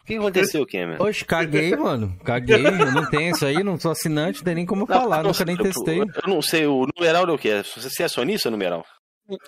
O 0.00 0.04
que 0.06 0.16
aconteceu, 0.16 0.66
Cameron? 0.66 1.02
Oxe, 1.02 1.24
caguei, 1.24 1.74
mano. 1.76 2.14
Caguei. 2.24 2.66
Eu 2.66 2.92
não 2.92 3.08
tenho 3.08 3.34
isso 3.34 3.46
aí, 3.46 3.62
não 3.62 3.78
sou 3.80 3.90
assinante, 3.92 4.38
não 4.40 4.44
tem 4.44 4.54
nem 4.56 4.66
como 4.66 4.86
falar, 4.86 5.22
Não, 5.22 5.30
nunca 5.30 5.44
nem 5.46 5.56
eu- 5.56 5.62
testei. 5.62 6.00
Eu, 6.00 6.06
não 6.26 6.42
sei, 6.42 6.66
o 6.66 6.86
numeral 6.94 7.26
é 7.26 7.32
o 7.32 7.38
que? 7.38 7.62
Você 7.62 8.02
é 8.02 8.08
sonista, 8.08 8.50
numeral? 8.50 8.84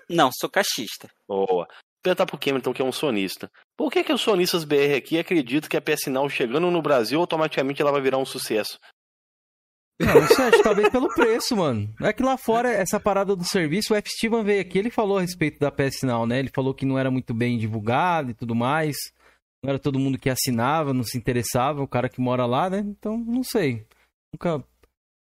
Não, 0.08 0.30
sou 0.32 0.48
caixista. 0.48 1.08
Boa. 1.28 1.66
Perguntar 2.02 2.24
pro 2.24 2.38
Cameron, 2.38 2.58
então, 2.60 2.72
que 2.72 2.80
é 2.80 2.84
um 2.84 2.92
sonista. 2.92 3.50
Por 3.76 3.90
que, 3.92 4.02
que 4.02 4.12
os 4.12 4.20
sonistas 4.22 4.64
BR 4.64 4.94
aqui 4.96 5.18
acreditam 5.18 5.68
que 5.68 5.76
a 5.76 5.80
PS 5.82 6.06
Now 6.06 6.28
chegando 6.30 6.70
no 6.70 6.80
Brasil, 6.80 7.20
automaticamente 7.20 7.82
ela 7.82 7.92
vai 7.92 8.00
virar 8.00 8.16
um 8.16 8.24
sucesso? 8.24 8.78
Não, 9.98 10.22
acho 10.22 10.50
que 10.58 10.62
talvez 10.62 10.88
pelo 10.90 11.08
preço, 11.14 11.56
mano. 11.56 11.88
É 12.02 12.12
que 12.12 12.22
lá 12.22 12.36
fora, 12.36 12.70
essa 12.70 13.00
parada 13.00 13.34
do 13.34 13.44
serviço, 13.44 13.94
o 13.94 13.96
F. 13.96 14.10
Steven 14.10 14.44
veio 14.44 14.60
aqui, 14.60 14.78
ele 14.78 14.90
falou 14.90 15.18
a 15.18 15.22
respeito 15.22 15.58
da 15.58 15.70
PS 15.70 16.02
Now, 16.02 16.26
né? 16.26 16.38
Ele 16.38 16.50
falou 16.54 16.74
que 16.74 16.84
não 16.84 16.98
era 16.98 17.10
muito 17.10 17.32
bem 17.32 17.56
divulgado 17.56 18.30
e 18.30 18.34
tudo 18.34 18.54
mais. 18.54 18.96
Não 19.64 19.70
era 19.70 19.78
todo 19.78 19.98
mundo 19.98 20.18
que 20.18 20.28
assinava, 20.28 20.92
não 20.92 21.02
se 21.02 21.16
interessava, 21.16 21.82
o 21.82 21.88
cara 21.88 22.08
que 22.08 22.20
mora 22.20 22.44
lá, 22.44 22.68
né? 22.68 22.80
Então, 22.86 23.16
não 23.16 23.42
sei. 23.42 23.86
Nunca 24.34 24.62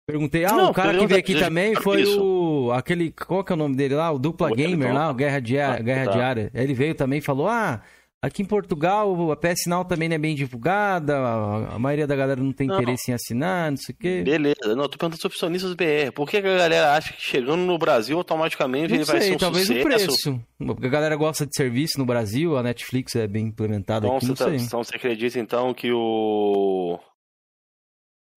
perguntei. 0.08 0.46
Ah, 0.46 0.54
Não, 0.54 0.70
o 0.70 0.74
cara 0.74 0.98
que 0.98 1.08
veio 1.08 1.20
aqui 1.20 1.34
também 1.40 1.74
foi 1.76 2.04
isso. 2.04 2.24
o. 2.24 2.72
aquele. 2.72 3.12
Qual 3.12 3.44
que 3.44 3.52
é 3.52 3.56
o 3.56 3.58
nome 3.58 3.76
dele 3.76 3.96
lá? 3.96 4.12
O 4.12 4.20
Dupla 4.20 4.52
O 4.52 4.56
Gamer 4.56 4.94
lá, 4.94 5.10
o 5.10 5.14
Guerra, 5.16 5.40
Diária, 5.42 5.80
Ah, 5.80 5.84
Guerra 5.84 6.06
tá. 6.06 6.12
Diária. 6.12 6.52
Ele 6.54 6.74
veio 6.74 6.94
também 6.94 7.18
e 7.20 7.24
falou: 7.24 7.48
ah. 7.48 7.82
Aqui 8.24 8.44
em 8.44 8.46
Portugal, 8.46 9.32
a 9.32 9.36
PS 9.36 9.66
Now 9.66 9.84
também 9.84 10.08
não 10.08 10.14
é 10.16 10.20
bem 10.20 10.36
divulgada, 10.36 11.18
a 11.18 11.80
maioria 11.80 12.06
da 12.06 12.16
galera 12.16 12.40
não 12.40 12.54
tem 12.54 12.68
Não. 12.68 12.76
interesse 12.76 13.10
em 13.10 13.16
assinar, 13.16 13.72
não 13.72 13.78
sei 13.78 13.96
o 13.96 13.98
quê. 13.98 14.22
Beleza, 14.24 14.76
não, 14.76 14.88
tô 14.88 14.96
perguntando 14.96 15.20
sobre 15.20 15.40
sonistas 15.40 15.74
BR. 15.74 16.12
Por 16.14 16.30
que, 16.30 16.38
a 16.38 16.42
galera 16.42 16.94
acha 16.94 17.14
que 17.14 17.22
chegando 17.22 17.62
no 17.64 17.80
Brasil, 17.80 18.16
automaticamente 18.20 18.90
Não 18.90 18.96
ele 18.98 19.06
vai 19.06 19.18
ser 19.22 19.26
sei, 19.26 19.36
um 19.36 19.38
talvez 19.40 19.66
sucesso? 19.66 19.82
o 19.82 19.90
preço. 19.90 20.42
Porque 20.60 20.86
a 20.86 20.90
galera 20.90 21.16
gosta 21.16 21.48
de 21.48 21.56
serviço 21.56 21.98
no 21.98 22.06
Brasil, 22.06 22.56
a 22.56 22.62
Netflix 22.62 23.16
é 23.16 23.26
bem 23.26 23.48
implementada 23.48 24.06
Então 24.06 24.18
aqui, 24.18 24.28
você, 24.28 24.36
tá- 24.36 24.46
sei. 24.52 24.58
então 24.58 24.84
você 24.84 24.96
acredita 24.96 25.40
então 25.40 25.74
que 25.74 25.92
o. 25.92 27.00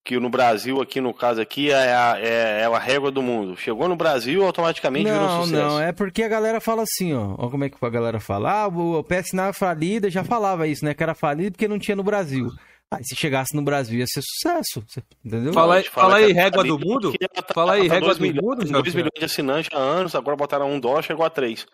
que 0.04 0.18
no 0.20 0.28
Brasil, 0.28 0.80
aqui 0.82 1.00
no 1.00 1.14
caso 1.14 1.40
aqui, 1.40 1.70
é 1.70 1.94
a, 1.94 2.18
é, 2.20 2.60
é 2.60 2.64
a 2.66 2.78
régua 2.78 3.10
do 3.10 3.22
mundo. 3.22 3.56
Chegou 3.56 3.88
no 3.88 3.96
Brasil, 3.96 4.44
automaticamente 4.44 5.10
virou 5.10 5.20
Não, 5.26 5.44
sucesso. 5.44 5.62
não, 5.62 5.80
é 5.80 5.92
porque 5.92 6.22
a 6.22 6.28
galera 6.28 6.60
fala 6.60 6.82
assim, 6.82 7.14
ó. 7.14 7.34
Ó 7.38 7.48
como 7.48 7.64
é 7.64 7.70
que 7.70 7.76
a 7.80 7.88
galera 7.88 8.20
fala. 8.20 8.64
Ah, 8.64 8.68
o 8.68 8.98
o 8.98 9.02
PS 9.04 9.32
Now 9.32 9.46
é 9.46 9.52
falida, 9.54 10.10
já 10.10 10.22
falava 10.22 10.66
isso, 10.68 10.84
né? 10.84 10.92
Que 10.92 11.02
era 11.02 11.14
falido 11.14 11.52
porque 11.52 11.66
não 11.66 11.78
tinha 11.78 11.96
no 11.96 12.02
Brasil. 12.02 12.48
Aí 12.90 13.02
se 13.02 13.16
chegasse 13.16 13.56
no 13.56 13.62
Brasil 13.62 13.98
ia 13.98 14.06
ser 14.06 14.20
sucesso, 14.22 14.84
entendeu? 15.24 15.52
Fala 15.54 15.76
aí- 15.76 15.84
fala 15.84 16.16
aí, 16.16 16.26
que 16.26 16.32
régua 16.34 16.62
do 16.62 16.78
mundo? 16.78 17.12
tá- 17.12 17.42
Fala 17.54 17.72
aí, 17.72 17.88
tá 17.88 17.94
régua 17.94 18.14
do 18.14 18.20
milhões- 18.20 18.44
mundo, 18.44 18.56
dois 18.58 18.70
Jorge? 18.70 18.96
milhões 18.96 19.10
de 19.18 19.24
assinantes 19.24 19.70
há 19.74 19.78
anos, 19.78 20.14
agora 20.14 20.36
botaram 20.36 20.70
um 20.70 20.78
dólar, 20.78 21.02
chegou 21.02 21.24
a 21.24 21.30
três. 21.30 21.66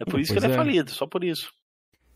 É 0.00 0.04
por 0.04 0.14
Hum, 0.14 0.20
isso 0.20 0.32
que 0.32 0.38
pois 0.40 0.44
ele 0.44 0.52
é 0.52 0.56
é. 0.56 0.58
falido, 0.58 0.90
só 0.92 1.04
por 1.06 1.24
isso. 1.24 1.50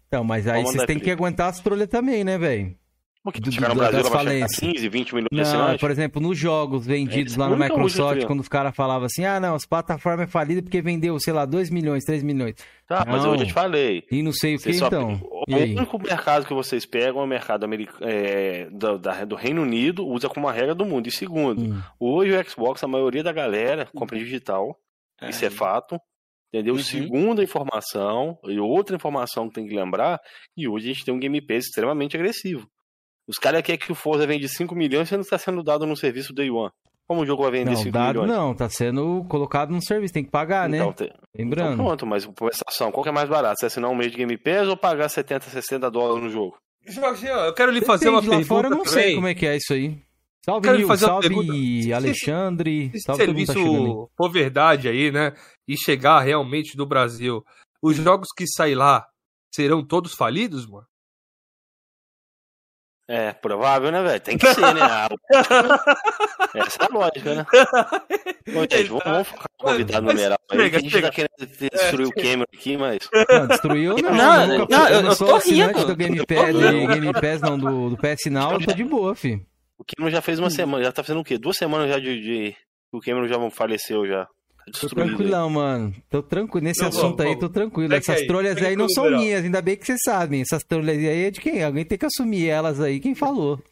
Então, 0.06 0.22
mas 0.24 0.46
aí 0.46 0.62
vocês 0.62 0.84
têm 0.84 0.98
que 0.98 1.10
aguentar 1.10 1.48
as 1.50 1.60
trolhas 1.60 1.88
também, 1.88 2.22
né, 2.24 2.38
velho? 2.38 2.74
Porque 3.22 3.38
Do- 3.38 3.52
chegar 3.52 3.68
no 3.68 3.74
Brasil, 3.74 3.98
ela 4.00 4.08
vai 4.08 4.18
chegar 4.20 4.30
a 4.30 4.48
falências. 4.48 4.60
15, 4.72 4.88
20 4.88 5.14
milhões 5.14 5.28
de 5.30 5.40
assinantes. 5.42 5.80
por 5.80 5.90
exemplo, 5.90 6.22
nos 6.22 6.38
jogos 6.38 6.86
vendidos 6.86 7.36
É, 7.36 7.38
lá 7.40 7.48
no 7.50 7.56
Microsoft, 7.56 8.22
eu- 8.22 8.26
quando 8.26 8.40
os 8.40 8.48
caras 8.48 8.74
falavam 8.74 9.04
assim, 9.04 9.26
ah, 9.26 9.38
não, 9.38 9.54
as 9.54 9.66
plataformas 9.66 10.26
é 10.26 10.30
falida 10.30 10.62
porque 10.62 10.80
vendeu, 10.80 11.20
sei 11.20 11.34
lá, 11.34 11.44
2 11.44 11.68
milhões, 11.68 12.02
3 12.04 12.22
milhões. 12.22 12.54
Tá, 12.88 13.04
mas 13.06 13.22
Não. 13.22 13.32
eu 13.34 13.38
já 13.40 13.44
te 13.44 13.52
falei. 13.52 14.04
E 14.10 14.22
não 14.22 14.32
sei 14.32 14.54
o 14.54 14.56
que, 14.56 14.62
Vocês 14.64 14.78
só- 14.78 14.86
então. 14.86 15.20
O 15.22 15.44
E 15.48 15.54
aí? 15.54 15.74
único 15.76 15.98
mercado 15.98 16.46
que 16.46 16.54
vocês 16.54 16.86
pegam 16.86 17.20
é 17.20 17.24
o 17.24 17.26
mercado 17.26 17.62
americano, 17.64 18.10
é, 18.10 18.70
do, 18.70 18.98
da- 18.98 19.24
do 19.26 19.34
Reino 19.36 19.60
Unido, 19.62 20.06
usa 20.06 20.26
como 20.28 20.46
uma 20.46 20.52
regra 20.52 20.74
do 20.74 20.86
mundo. 20.86 21.06
E 21.06 21.10
segundo, 21.12 21.60
Hum. 21.60 21.82
hoje 22.00 22.32
o 22.34 22.50
Xbox, 22.50 22.82
a 22.82 22.88
maioria 22.88 23.22
da 23.22 23.32
galera 23.32 23.86
compra 23.94 24.18
digital, 24.18 24.74
isso 25.28 25.44
é 25.44 25.50
fato. 25.50 26.00
Entendeu? 26.52 26.74
Uhum. 26.74 26.80
Segunda 26.82 27.44
informação, 27.44 28.36
e 28.44 28.58
outra 28.58 28.96
informação 28.96 29.46
que 29.46 29.54
tem 29.54 29.68
que 29.68 29.74
lembrar, 29.76 30.18
e 30.56 30.66
hoje 30.66 30.90
a 30.90 30.92
gente 30.92 31.04
tem 31.04 31.14
um 31.14 31.18
Game 31.20 31.40
Pass 31.40 31.66
extremamente 31.66 32.16
agressivo. 32.16 32.66
Os 33.30 33.38
caras 33.38 33.62
querem 33.62 33.78
que 33.78 33.92
o 33.92 33.94
Forza 33.94 34.26
vende 34.26 34.48
5 34.48 34.74
milhões, 34.74 35.08
sendo 35.08 35.20
que 35.20 35.26
está 35.26 35.38
sendo 35.38 35.62
dado 35.62 35.86
no 35.86 35.96
serviço 35.96 36.34
Day 36.34 36.50
One. 36.50 36.70
Como 37.06 37.22
o 37.22 37.26
jogo 37.26 37.42
vai 37.42 37.50
vender 37.52 37.70
Não, 37.70 37.76
5 37.76 37.90
dado 37.92 38.20
milhões? 38.22 38.28
não, 38.38 38.54
tá 38.54 38.68
sendo 38.68 39.24
colocado 39.28 39.70
no 39.70 39.82
serviço, 39.82 40.14
tem 40.14 40.24
que 40.24 40.30
pagar, 40.30 40.68
Então, 40.72 40.88
né? 40.88 40.92
te- 40.92 41.04
então 41.04 41.18
Lembrando. 41.34 41.76
pronto, 41.76 42.06
mas 42.06 42.24
conversação, 42.26 42.92
qual 42.92 43.02
que 43.02 43.08
é 43.08 43.12
mais 43.12 43.28
barato? 43.28 43.56
Você 43.58 43.66
assinar 43.66 43.90
um 43.90 43.94
mês 43.96 44.12
de 44.12 44.18
Game 44.18 44.36
Pass 44.38 44.68
ou 44.68 44.76
pagar 44.76 45.08
70, 45.08 45.48
60 45.50 45.90
dólares 45.90 46.22
no 46.22 46.30
jogo? 46.30 46.56
Eu 46.86 47.54
quero 47.54 47.70
lhe 47.72 47.80
fazer 47.84 48.08
uma 48.08 48.20
Depende, 48.20 48.30
lá 48.30 48.38
pergunta 48.38 48.44
fora 48.46 48.66
eu 48.68 48.70
não 48.70 48.84
sei 48.84 49.14
como 49.14 49.26
é 49.26 49.34
que 49.34 49.46
é 49.46 49.56
isso 49.56 49.72
aí. 49.74 49.98
Salve, 50.44 50.66
Quero 50.66 50.78
Nil, 50.78 50.88
fazer 50.88 51.04
salve 51.06 51.28
pergunta. 51.28 51.52
Se- 51.52 51.92
Alexandre, 51.92 52.90
Se 52.94 53.00
salve 53.00 53.26
todo 53.26 53.34
mundo 53.36 53.46
tá 53.46 53.52
serviço 53.52 54.10
for 54.16 54.30
verdade 54.30 54.88
aí, 54.88 55.10
né? 55.12 55.34
E 55.68 55.76
chegar 55.76 56.20
realmente 56.20 56.76
do 56.76 56.86
Brasil, 56.86 57.44
os 57.82 57.96
jogos 57.96 58.28
que 58.34 58.46
saem 58.46 58.74
lá 58.74 59.06
serão 59.54 59.84
todos 59.86 60.14
falidos, 60.14 60.66
mano? 60.66 60.86
É, 63.12 63.32
provável, 63.32 63.90
né, 63.90 64.00
velho? 64.04 64.20
Tem 64.20 64.38
que 64.38 64.46
ser, 64.54 64.60
né? 64.72 64.80
Ah, 64.82 65.08
Essa 66.54 66.82
é 66.82 66.86
a 66.86 66.88
lógica, 66.92 67.34
né? 67.34 67.46
Bom, 68.54 68.60
gente, 68.62 68.84
vamos, 68.84 69.04
vamos 69.04 69.28
focar 69.28 69.46
no 69.58 69.66
convidado 69.66 70.06
Mas- 70.06 70.14
numeral 70.14 70.38
aí. 70.50 70.58
chega, 70.58 70.76
a 70.76 70.80
gente 70.80 70.90
chega. 70.92 71.06
tá 71.08 71.12
querendo 71.14 71.56
destruir 71.58 72.06
o 72.06 72.12
Cameron 72.12 72.44
aqui, 72.54 72.76
mas. 72.76 72.98
Não, 73.28 73.46
destruiu 73.48 73.96
não. 73.96 74.14
Não, 74.14 74.46
nunca 74.46 74.76
não, 74.78 74.86
fui- 74.86 74.94
eu- 74.96 75.00
eu 75.02 75.14
sou 75.16 75.26
tô 75.28 75.34
assinante 75.36 75.74
rindo. 75.78 75.86
do 75.86 75.96
Game 75.96 76.24
Pass. 76.26 76.92
Game 76.94 77.12
Pass 77.12 77.40
não, 77.40 77.58
do, 77.58 77.90
do 77.90 77.96
PS 77.96 78.26
Now, 78.30 78.52
eu 78.52 78.60
tô 78.64 78.72
de 78.72 78.84
boa, 78.84 79.14
fi. 79.16 79.44
O 79.76 79.84
Cameron 79.84 80.10
já 80.12 80.20
fez 80.22 80.38
uma 80.38 80.50
semana, 80.50 80.84
já 80.84 80.92
tá 80.92 81.02
fazendo 81.02 81.20
o 81.20 81.24
quê? 81.24 81.36
Duas 81.36 81.56
semanas 81.56 81.88
já 81.90 81.98
de. 81.98 82.20
de... 82.20 82.56
O 82.92 83.00
Cameron 83.00 83.26
já 83.26 83.50
faleceu 83.50 84.06
já. 84.06 84.26
Tô 84.72 84.80
destruído. 84.86 85.00
aí. 85.02 85.08
tranquilão, 85.16 85.50
mano. 85.50 85.94
Tô 86.08 86.22
tranquilo. 86.22 86.64
Nesse 86.64 86.80
Não, 86.80 86.88
assunto 86.88 87.02
vamos, 87.16 87.20
aí, 87.20 87.26
vamos. 87.28 87.40
tô 87.40 87.48
tranquilo. 87.48 87.88
Pega 87.88 88.00
Essas 88.00 88.20
aí, 88.20 88.26
trolhas 88.26 88.54
pega 88.54 88.68
aí 88.68 88.76
não 88.76 88.88
são 88.88 89.10
minhas, 89.10 89.44
ainda 89.44 89.60
bem 89.62 89.76
que 89.76 89.86
vocês 89.86 90.00
sabem. 90.04 90.40
Essas 90.42 90.62
trolhas 90.64 90.96
aí 90.96 91.24
é 91.26 91.30
de 91.30 91.40
quem? 91.40 91.62
Alguém 91.62 91.84
tem 91.84 91.98
que 91.98 92.06
assumir 92.06 92.48
elas 92.48 92.80
aí. 92.80 93.00
Quem 93.00 93.14
falou? 93.14 93.62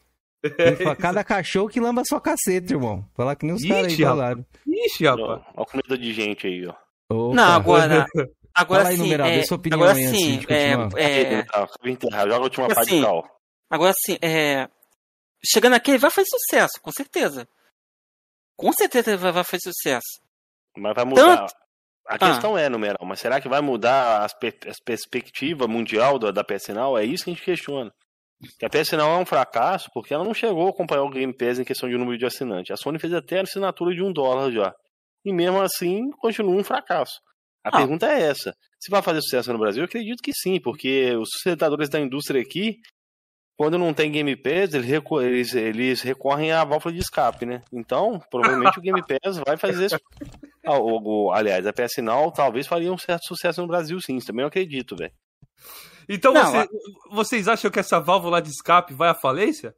Quem 0.56 0.76
fa- 0.76 0.94
Cada 0.96 1.24
cachorro 1.24 1.68
que 1.68 1.80
lamba 1.80 2.02
sua 2.06 2.20
caceta, 2.20 2.72
irmão. 2.72 3.04
Falar 3.14 3.34
que 3.36 3.44
nem 3.44 3.54
os 3.54 3.64
caras 3.66 3.92
aí 3.92 3.96
falaram. 3.98 4.46
Ixi, 4.66 5.06
Ó, 5.06 5.16
rapaz. 5.16 5.42
Ó, 5.56 5.62
a 5.62 5.66
comida 5.66 5.98
de 5.98 6.12
gente 6.12 6.46
aí, 6.46 6.66
ó. 6.66 6.74
Opa. 7.10 7.34
Não, 7.34 7.52
agora. 7.52 8.06
Agora 8.54 8.80
Fala 8.80 8.90
aí, 8.90 8.96
sim. 8.96 9.02
numeral, 9.04 9.28
é, 9.28 9.42
sua 9.44 9.56
opinião 9.56 9.80
agora 9.80 9.96
aí 9.96 10.08
sim. 10.08 10.40
É, 10.48 10.72
é. 10.96 11.46
Joga 12.10 12.34
a 12.34 12.38
última 12.40 12.66
parte 12.66 12.90
de 12.96 13.02
cal. 13.02 13.24
agora 13.70 13.92
sim. 14.04 14.18
É, 14.20 14.68
chegando 15.44 15.74
aqui, 15.74 15.92
ele 15.92 15.98
vai 15.98 16.10
fazer 16.10 16.26
sucesso, 16.28 16.72
com 16.82 16.90
certeza. 16.90 17.46
Com 18.56 18.72
certeza 18.72 19.10
ele 19.10 19.16
vai, 19.18 19.30
vai 19.30 19.44
fazer 19.44 19.62
sucesso. 19.62 20.20
Mas 20.76 20.94
vai 20.94 21.04
mudar. 21.04 21.38
Tanto- 21.38 21.54
A 22.10 22.14
Ah. 22.14 22.18
questão 22.18 22.56
é, 22.56 22.70
numeral, 22.70 23.04
mas 23.06 23.20
será 23.20 23.38
que 23.38 23.48
vai 23.50 23.60
mudar 23.60 24.24
as, 24.24 24.32
per 24.32 24.56
as 24.66 24.80
perspectiva 24.82 25.68
mundial 25.68 26.18
da, 26.18 26.30
da 26.30 26.42
PS 26.42 26.68
Now? 26.68 26.96
É 26.96 27.04
isso 27.04 27.24
que 27.24 27.30
a 27.30 27.34
gente 27.34 27.44
questiona. 27.44 27.92
Que 28.58 28.64
a 28.64 28.70
PS 28.70 28.92
Now 28.92 29.10
é 29.10 29.18
um 29.18 29.26
fracasso 29.26 29.90
porque 29.92 30.14
ela 30.14 30.24
não 30.24 30.32
chegou 30.32 30.66
a 30.68 30.70
acompanhar 30.70 31.02
o 31.02 31.10
Game 31.10 31.36
Pass 31.36 31.58
em 31.58 31.64
questão 31.64 31.86
de 31.88 31.98
número 31.98 32.16
de 32.16 32.24
assinantes. 32.24 32.70
A 32.70 32.76
Sony 32.76 32.98
fez 32.98 33.12
até 33.12 33.40
a 33.40 33.42
assinatura 33.42 33.94
de 33.94 34.02
um 34.02 34.10
dólar 34.12 34.50
já. 34.52 34.72
E 35.24 35.32
mesmo 35.34 35.60
assim, 35.60 36.08
continua 36.18 36.54
um 36.54 36.64
fracasso. 36.64 37.18
A 37.62 37.68
Ah. 37.68 37.76
pergunta 37.76 38.06
é 38.06 38.22
essa. 38.22 38.54
Se 38.80 38.90
vai 38.90 39.02
fazer 39.02 39.20
sucesso 39.20 39.52
no 39.52 39.58
Brasil, 39.58 39.82
eu 39.82 39.86
acredito 39.86 40.22
que 40.22 40.32
sim, 40.32 40.58
porque 40.62 41.14
os 41.16 41.28
sustentadores 41.32 41.90
da 41.90 42.00
indústria 42.00 42.40
aqui, 42.40 42.76
quando 43.58 43.76
não 43.76 43.92
tem 43.92 44.10
Game 44.10 44.34
Pass, 44.36 44.72
eles, 44.72 44.86
reco- 44.86 45.20
eles, 45.20 45.52
eles 45.52 46.00
recorrem 46.00 46.52
à 46.52 46.64
válvula 46.64 46.94
de 46.94 47.00
escape, 47.00 47.44
né? 47.44 47.60
Então, 47.72 48.18
provavelmente 48.30 48.78
o 48.78 48.82
Game 48.82 49.02
Pass 49.02 49.38
vai 49.44 49.56
fazer 49.58 49.86
isso. 49.86 49.98
Ah, 50.64 50.76
o- 50.78 51.26
o- 51.28 51.32
aliás, 51.32 51.66
a 51.66 51.72
PS 51.72 52.02
Now 52.02 52.30
talvez 52.30 52.66
faria 52.66 52.92
um 52.92 52.98
certo 52.98 53.26
sucesso 53.26 53.62
no 53.62 53.66
Brasil, 53.68 53.98
sim. 54.02 54.16
Isso 54.16 54.26
também 54.26 54.42
eu 54.42 54.48
acredito, 54.48 54.94
velho. 54.94 55.12
Então 56.06 56.32
Não, 56.34 56.44
você- 56.52 56.68
vocês 57.10 57.48
acham 57.48 57.70
que 57.70 57.78
essa 57.78 57.98
válvula 57.98 58.42
de 58.42 58.50
escape 58.50 58.92
vai 58.92 59.08
à 59.08 59.14
falência? 59.14 59.74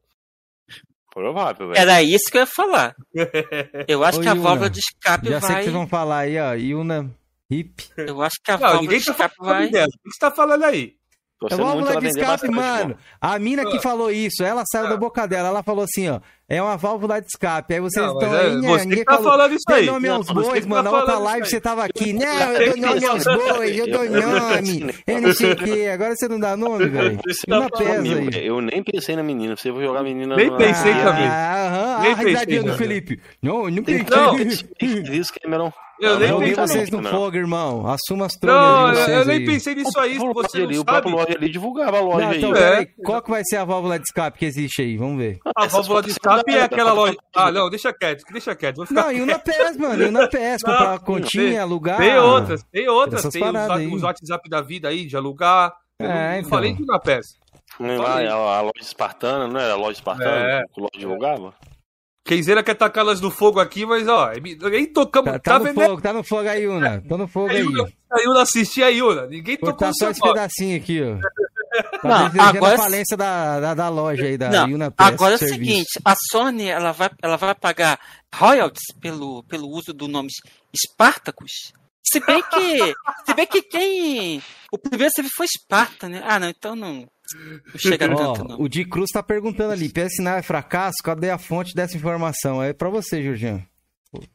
Provável, 1.12 1.69
velho. 1.69 1.79
Era 1.79 2.03
isso 2.03 2.31
que 2.31 2.38
eu 2.38 2.40
ia 2.43 2.47
falar. 2.47 2.95
Eu 3.88 4.03
acho 4.05 4.19
Ô, 4.19 4.23
que 4.23 4.29
a 4.29 4.33
Yuna, 4.33 4.43
válvula 4.43 4.71
de 4.71 4.81
escape 4.81 5.29
Já 5.29 5.40
sei 5.40 5.49
vai. 5.49 5.57
que 5.59 5.62
vocês 5.64 5.75
vão 5.75 5.87
falar 5.87 6.19
aí, 6.19 6.38
ó. 6.40 6.53
Yuna, 6.55 7.11
hip. 7.51 7.85
Eu 7.97 8.21
acho 8.23 8.37
que 8.43 8.51
a 8.51 8.55
Não, 8.55 8.61
válvula 8.61 8.99
de 8.99 9.05
tá 9.05 9.11
escape 9.12 9.35
vai. 9.38 9.66
O 9.66 9.71
que 9.71 9.79
você 10.12 10.19
tá 10.21 10.31
falando 10.31 10.64
aí? 10.64 10.97
Tô 11.40 11.46
É 11.46 11.57
muito 11.57 11.66
válvula 11.66 12.00
de 12.03 12.07
escape, 12.09 12.50
mano. 12.50 12.94
A 13.18 13.38
mina 13.38 13.64
que 13.64 13.79
Ah. 13.79 13.81
falou 13.81 14.11
isso, 14.12 14.44
ela 14.44 14.62
saiu 14.70 14.90
da 14.90 14.96
boca 14.98 15.26
dela. 15.26 15.48
Ela 15.48 15.62
falou 15.62 15.85
assim, 15.85 16.07
ó. 16.11 16.20
É 16.46 16.61
uma 16.61 16.76
válvula 16.76 17.18
de 17.18 17.29
escape. 17.29 17.72
Aí 17.72 17.81
vocês 17.81 18.05
Não, 18.05 18.12
estão 18.12 18.29
mas 18.29 18.38
é 18.38 18.44
aí, 18.44 18.57
né, 18.57 18.68
você 18.68 18.87
que 18.88 19.05
tá 19.05 19.12
falou. 19.14 19.31
falando 19.31 19.53
isso 19.55 19.64
Deu 19.66 19.76
aí. 19.76 19.87
nome 19.87 20.09
aos 20.09 20.26
Não, 20.26 20.35
bois, 20.35 20.62
que 20.64 20.68
mano. 20.68 20.83
tá 20.85 20.90
Na 20.90 20.96
outra 20.98 21.12
falando 21.14 21.24
live 21.24 21.40
isso 21.42 21.50
você 21.50 21.57
aí. 21.57 21.61
tava 21.62 21.85
aqui. 21.85 22.12
Não, 22.12 22.53
eu 22.53 22.66
dou 22.76 22.76
nome 22.88 23.07
aos 23.07 23.24
bois, 23.24 23.79
eu 23.79 23.87
dou 23.90 24.05
nome. 24.11 24.94
Eu 25.07 25.20
não 25.22 25.33
sei 25.33 25.53
o 25.53 25.57
quê. 25.57 25.90
Agora 25.94 26.14
você 26.14 26.29
não 26.29 26.38
dá 26.38 26.57
nome, 26.59 26.87
velho. 26.88 27.20
Eu, 27.48 27.61
Uma 27.61 27.70
pesa 27.70 27.92
aí. 28.03 28.46
eu 28.46 28.61
nem 28.61 28.83
pensei 28.83 29.16
na 29.16 29.22
menina. 29.22 29.57
Você 29.57 29.70
vai 29.70 29.83
jogar 29.85 30.00
a 30.00 30.03
menina 30.03 30.37
Nem 30.37 30.55
pensei 30.55 30.92
na- 30.92 31.05
também. 31.05 31.26
Ah, 31.26 31.66
aham. 31.66 32.03
Nem 32.03 32.11
Ah, 32.12 32.14
a 32.14 32.18
risadinha 32.18 32.35
pensei, 32.44 32.59
do 32.61 32.66
não. 32.66 32.76
Felipe. 32.76 33.20
Não, 33.42 33.64
eu 33.64 33.70
não 33.70 33.83
pensei. 33.83 34.05
que 34.79 34.87
fazer 34.88 35.14
isso, 35.16 35.33
Cameron. 35.42 35.72
Eu 36.01 36.19
nem 36.19 36.29
Joguei 36.29 36.49
pensei 36.55 36.67
vocês 36.67 36.91
não, 36.91 36.99
no 37.01 37.05
não. 37.05 37.11
fogo, 37.11 37.37
irmão. 37.37 37.87
Assuma 37.87 38.27
as 38.27 38.33
Não, 38.35 38.41
trolhas 38.41 39.09
eu, 39.09 39.15
eu 39.19 39.25
nem 39.27 39.45
pensei 39.45 39.75
nisso 39.75 40.01
aí, 40.01 40.15
se 40.19 40.25
O 40.25 40.33
você 40.33 40.41
próprio 40.49 40.65
ali, 40.65 40.79
o 40.79 40.85
próprio 40.85 41.13
loja 41.15 41.35
ali 41.37 41.51
divulgava 41.51 41.99
a 41.99 42.01
loja 42.01 42.25
Não, 42.27 42.31
aí. 42.33 42.39
então. 42.39 42.55
É. 42.55 42.59
peraí, 42.59 42.87
qual 43.05 43.23
que 43.23 43.31
vai 43.31 43.43
ser 43.45 43.57
a 43.59 43.65
válvula 43.65 43.99
de 43.99 44.05
escape 44.05 44.39
que 44.39 44.45
existe 44.47 44.83
aí? 44.83 44.97
Vamos 44.97 45.19
ver. 45.19 45.39
A 45.57 45.65
Essas 45.67 45.73
válvula 45.73 46.03
de 46.03 46.11
escape 46.11 46.53
é 46.55 46.63
aquela 46.63 46.93
loja. 46.93 47.17
Ah, 47.37 47.53
não, 47.53 47.69
deixa 47.69 47.93
quieto, 47.93 48.25
deixa 48.33 48.55
quieto. 48.57 48.77
Vou 48.77 48.87
ficar 48.87 49.03
Não, 49.05 49.13
e 49.13 49.21
o 49.21 49.27
na 49.27 49.39
PES, 49.39 49.77
mano. 49.77 50.03
E 50.03 50.07
o 50.09 50.11
na 50.13 50.27
PES, 50.27 50.63
comprar 50.63 50.91
não, 50.93 50.99
continha, 50.99 51.49
tem- 51.51 51.59
alugar. 51.59 51.99
Tem 51.99 52.17
outras, 52.19 52.63
tem 52.73 52.89
outras. 52.89 53.23
Tem 53.25 53.95
os, 53.95 54.03
WhatsApp 54.03 54.49
da 54.49 54.61
vida 54.63 54.89
aí, 54.89 55.07
de 55.07 55.17
alugar. 55.17 55.73
Eu 55.99 56.07
É, 56.09 56.31
não 56.33 56.39
então. 56.39 56.51
falei 56.51 56.73
de 56.73 56.85
na 56.87 56.99
a, 58.29 58.37
a 58.37 58.61
loja 58.63 58.73
espartana, 58.81 59.47
não 59.47 59.61
era 59.61 59.75
a 59.75 59.77
loja 59.77 59.93
espartana 59.93 60.31
É. 60.31 60.63
que 60.73 60.81
o 60.81 60.83
loja 60.83 60.99
divulgava? 60.99 61.55
Kenzeira 62.31 62.62
quer 62.62 62.75
tacá-las 62.75 63.21
no 63.21 63.31
fogo 63.31 63.59
aqui, 63.59 63.85
mas 63.85 64.07
ó, 64.07 64.31
nem 64.71 64.87
tocamos. 64.87 65.33
Tá, 65.33 65.38
Tá, 65.40 65.59
tá 65.59 65.59
no 65.59 65.75
fogo, 65.75 66.01
tá 66.01 66.12
no 66.12 66.23
fogo 66.23 66.49
aí, 66.49 66.69
Una. 66.69 67.01
Tá 67.03 67.16
no 67.16 67.27
fogo 67.27 67.49
A 67.49 67.53
aí. 67.53 67.59
Yuna, 67.61 67.93
a 68.09 68.21
Yuna 68.21 68.43
assistia 68.43 68.87
a 68.87 68.88
Yuna. 68.88 69.27
Ninguém 69.27 69.57
tocou 69.57 69.73
Cortar 69.75 69.88
no 69.88 69.95
só 69.95 70.11
esse 70.11 70.21
pedacinho 70.21 70.77
aqui, 70.77 71.01
ó. 71.03 71.19
Tá 72.03 72.31
Não, 72.35 72.43
agora- 72.45 72.75
a 72.75 72.79
falência 72.79 73.16
da, 73.16 73.61
da, 73.61 73.75
da 73.75 73.88
loja 73.88 74.25
aí, 74.25 74.37
da 74.37 74.49
Não, 74.51 74.69
Yuna 74.71 74.93
agora 74.99 75.35
é 75.35 75.37
o 75.37 75.38
Serviço. 75.38 75.61
seguinte, 75.61 75.88
a 76.05 76.14
Sony 76.31 76.66
ela 76.69 76.90
vai, 76.93 77.11
ela 77.23 77.37
vai 77.37 77.55
pagar 77.55 77.99
royalties 78.35 78.93
pelo, 79.01 79.45
pelo 79.45 79.69
uso 79.69 79.93
do 79.93 80.09
nome 80.09 80.29
Spartacus. 80.77 81.73
Se 82.05 82.19
bem 82.21 82.43
que, 82.43 82.95
se 83.27 83.35
bem 83.35 83.47
que 83.47 83.62
quem 83.62 84.43
o 84.73 84.79
primeiro 84.79 85.12
serviço 85.14 85.37
foi 85.37 85.47
Esparta, 85.47 86.09
né? 86.09 86.23
Ah, 86.27 86.40
não, 86.40 86.49
então 86.49 86.75
não, 86.75 87.07
chega 87.77 88.09
tanto 88.09 88.43
Ó, 88.43 88.45
não. 88.45 88.61
o 88.61 88.69
Di 88.69 88.85
Cruz 88.85 89.11
tá 89.12 89.23
perguntando 89.23 89.73
ali, 89.73 89.88
PS 89.88 90.19
Now 90.21 90.35
é 90.35 90.43
fracasso? 90.43 90.97
Cadê 91.05 91.31
a 91.31 91.38
fonte 91.38 91.75
dessa 91.75 91.97
informação? 91.97 92.62
É 92.62 92.73
pra 92.73 92.88
você, 92.88 93.23
Jorginho. 93.23 93.64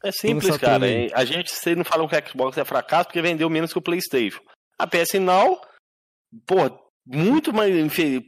É 0.04 0.12
simples, 0.12 0.56
cara. 0.58 0.86
A 1.14 1.26
gente 1.26 1.52
vocês 1.52 1.76
não 1.76 1.84
falam 1.84 2.08
que 2.08 2.16
o 2.16 2.28
Xbox 2.30 2.58
é 2.58 2.64
fracasso 2.66 3.06
porque 3.06 3.22
vendeu 3.22 3.50
menos 3.50 3.74
que 3.74 3.78
o 3.80 3.82
PlayStation. 3.82 4.42
A 4.80 4.88
PS 4.88 5.16
Now, 5.20 5.60
pô, 6.46 6.56
muito, 7.06 7.54
mais, 7.54 7.72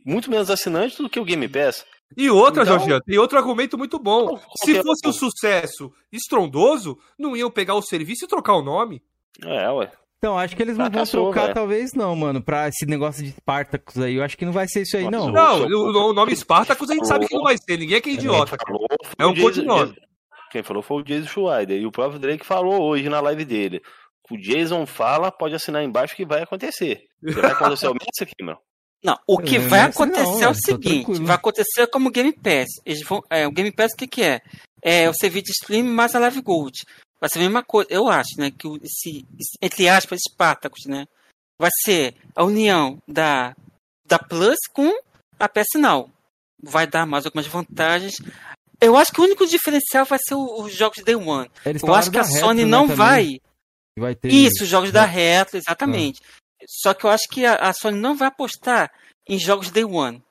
muito 0.05 0.29
menos 0.29 0.49
assinantes 0.49 0.97
do 0.97 1.09
que 1.09 1.19
o 1.19 1.25
Game 1.25 1.47
Pass. 1.47 1.85
E 2.15 2.29
outra, 2.29 2.63
Então- 2.63 2.77
Jorginho, 2.77 3.01
tem 3.01 3.17
outro 3.17 3.37
argumento 3.37 3.77
muito 3.77 3.99
bom. 3.99 4.39
Se 4.63 4.81
fosse 4.81 5.07
um 5.07 5.11
sucesso 5.13 5.91
estrondoso, 6.11 6.97
não 7.17 7.35
iam 7.35 7.51
pegar 7.51 7.75
o 7.75 7.81
serviço 7.81 8.25
e 8.25 8.27
trocar 8.27 8.53
o 8.55 8.61
nome. 8.61 9.01
É, 9.43 9.69
ué. 9.71 9.91
Então, 10.17 10.37
acho 10.37 10.55
que 10.55 10.63
eles 10.63 10.77
não 10.77 10.89
vão 10.89 11.05
trocar, 11.05 11.41
velho. 11.43 11.53
talvez 11.53 11.93
não, 11.93 12.15
mano, 12.15 12.41
pra 12.41 12.67
esse 12.67 12.85
negócio 12.87 13.23
de 13.23 13.31
Spartacus 13.31 13.99
aí. 13.99 14.15
Eu 14.15 14.23
acho 14.23 14.35
que 14.35 14.45
não 14.45 14.51
vai 14.51 14.67
ser 14.67 14.81
isso 14.81 14.97
aí, 14.97 15.09
não. 15.09 15.31
Não, 15.31 15.65
o, 15.67 16.09
o 16.09 16.13
nome 16.13 16.35
Spartacus 16.35 16.89
a 16.89 16.93
gente 16.95 17.07
sabe 17.07 17.27
que 17.27 17.35
não 17.35 17.43
vai 17.43 17.55
ser. 17.57 17.77
Ninguém 17.77 17.97
aqui 17.97 18.09
é 18.09 18.13
idiota. 18.13 18.57
Falou 18.65 18.87
É 19.19 19.25
um 19.25 19.35
codinome. 19.35 19.93
Quem 20.51 20.63
falou 20.63 20.81
foi 20.81 21.01
o 21.01 21.03
Jason 21.03 21.27
Schweider. 21.27 21.79
E 21.79 21.85
o 21.85 21.91
próprio 21.91 22.19
Drake 22.19 22.45
falou 22.45 22.81
hoje 22.81 23.07
na 23.09 23.19
live 23.19 23.45
dele. 23.45 23.81
O 24.31 24.37
Jason 24.37 24.85
fala, 24.85 25.31
pode 25.31 25.53
assinar 25.55 25.83
embaixo 25.83 26.15
que 26.15 26.25
vai 26.25 26.41
acontecer. 26.41 27.03
Você 27.21 27.39
vai 27.39 27.51
acontecer 27.51 27.87
o 27.87 27.93
Messi 27.93 28.23
aqui, 28.23 28.43
meu. 28.43 28.57
Não, 29.03 29.15
o 29.27 29.37
que 29.37 29.57
É, 29.57 29.59
vai 29.59 29.85
nessa 29.85 30.05
não, 30.05 30.15
acontecer 30.15 30.43
é 30.43 30.49
o 30.49 30.53
seguinte: 30.55 31.03
tranquilo. 31.05 31.25
vai 31.25 31.35
acontecer 31.35 31.87
como 31.87 32.09
o 32.09 32.11
Game 32.11 32.33
Pass. 32.33 32.67
Eles 32.85 33.03
vão, 33.07 33.21
é, 33.29 33.45
o 33.47 33.51
Game 33.51 33.71
Pass 33.71 33.93
o 33.93 33.97
que, 33.97 34.07
que 34.07 34.23
é? 34.23 34.41
É 34.83 35.09
o 35.09 35.13
serviço 35.13 35.45
de 35.45 35.51
stream 35.51 35.85
mais 35.85 36.15
a 36.15 36.19
Live 36.19 36.41
Gold. 36.41 36.73
Vai 37.19 37.29
ser 37.29 37.39
a 37.39 37.41
mesma 37.41 37.63
coisa, 37.63 37.89
eu 37.91 38.07
acho, 38.07 38.39
né? 38.39 38.51
Que 38.51 38.67
esse, 38.83 39.25
entre 39.61 39.89
aspas, 39.89 40.19
Spartacus, 40.27 40.85
né? 40.85 41.07
Vai 41.59 41.71
ser 41.83 42.15
a 42.35 42.43
união 42.43 43.01
da, 43.07 43.55
da 44.05 44.19
Plus 44.19 44.59
com 44.71 44.91
a 45.39 45.49
PS 45.49 45.79
Now. 45.79 46.11
Vai 46.61 46.85
dar 46.85 47.05
mais 47.05 47.25
algumas 47.25 47.47
vantagens. 47.47 48.15
Eu 48.79 48.95
acho 48.95 49.11
que 49.11 49.19
o 49.19 49.23
único 49.23 49.45
diferencial 49.47 50.05
vai 50.05 50.19
ser 50.19 50.35
os 50.35 50.73
jogos 50.73 51.03
Day 51.03 51.15
One. 51.15 51.49
Eles 51.65 51.81
Eu 51.81 51.93
acho 51.93 52.11
que 52.11 52.19
a 52.19 52.23
Sony 52.23 52.59
Retro, 52.59 52.69
não 52.69 52.87
né, 52.87 52.95
vai. 52.95 53.41
Vai 53.97 54.15
ter... 54.15 54.31
Isso, 54.31 54.63
os 54.63 54.69
jogos 54.69 54.91
da 54.91 55.03
Retro, 55.03 55.57
exatamente. 55.57 56.21
Só 56.67 56.93
que 56.93 57.05
eu 57.05 57.09
acho 57.09 57.27
que 57.29 57.45
a, 57.45 57.55
a 57.55 57.73
Sony 57.73 57.99
não 57.99 58.15
vai 58.15 58.27
apostar 58.27 58.91
em 59.27 59.39
jogos 59.39 59.71
Day 59.71 59.83
One. 59.83 60.23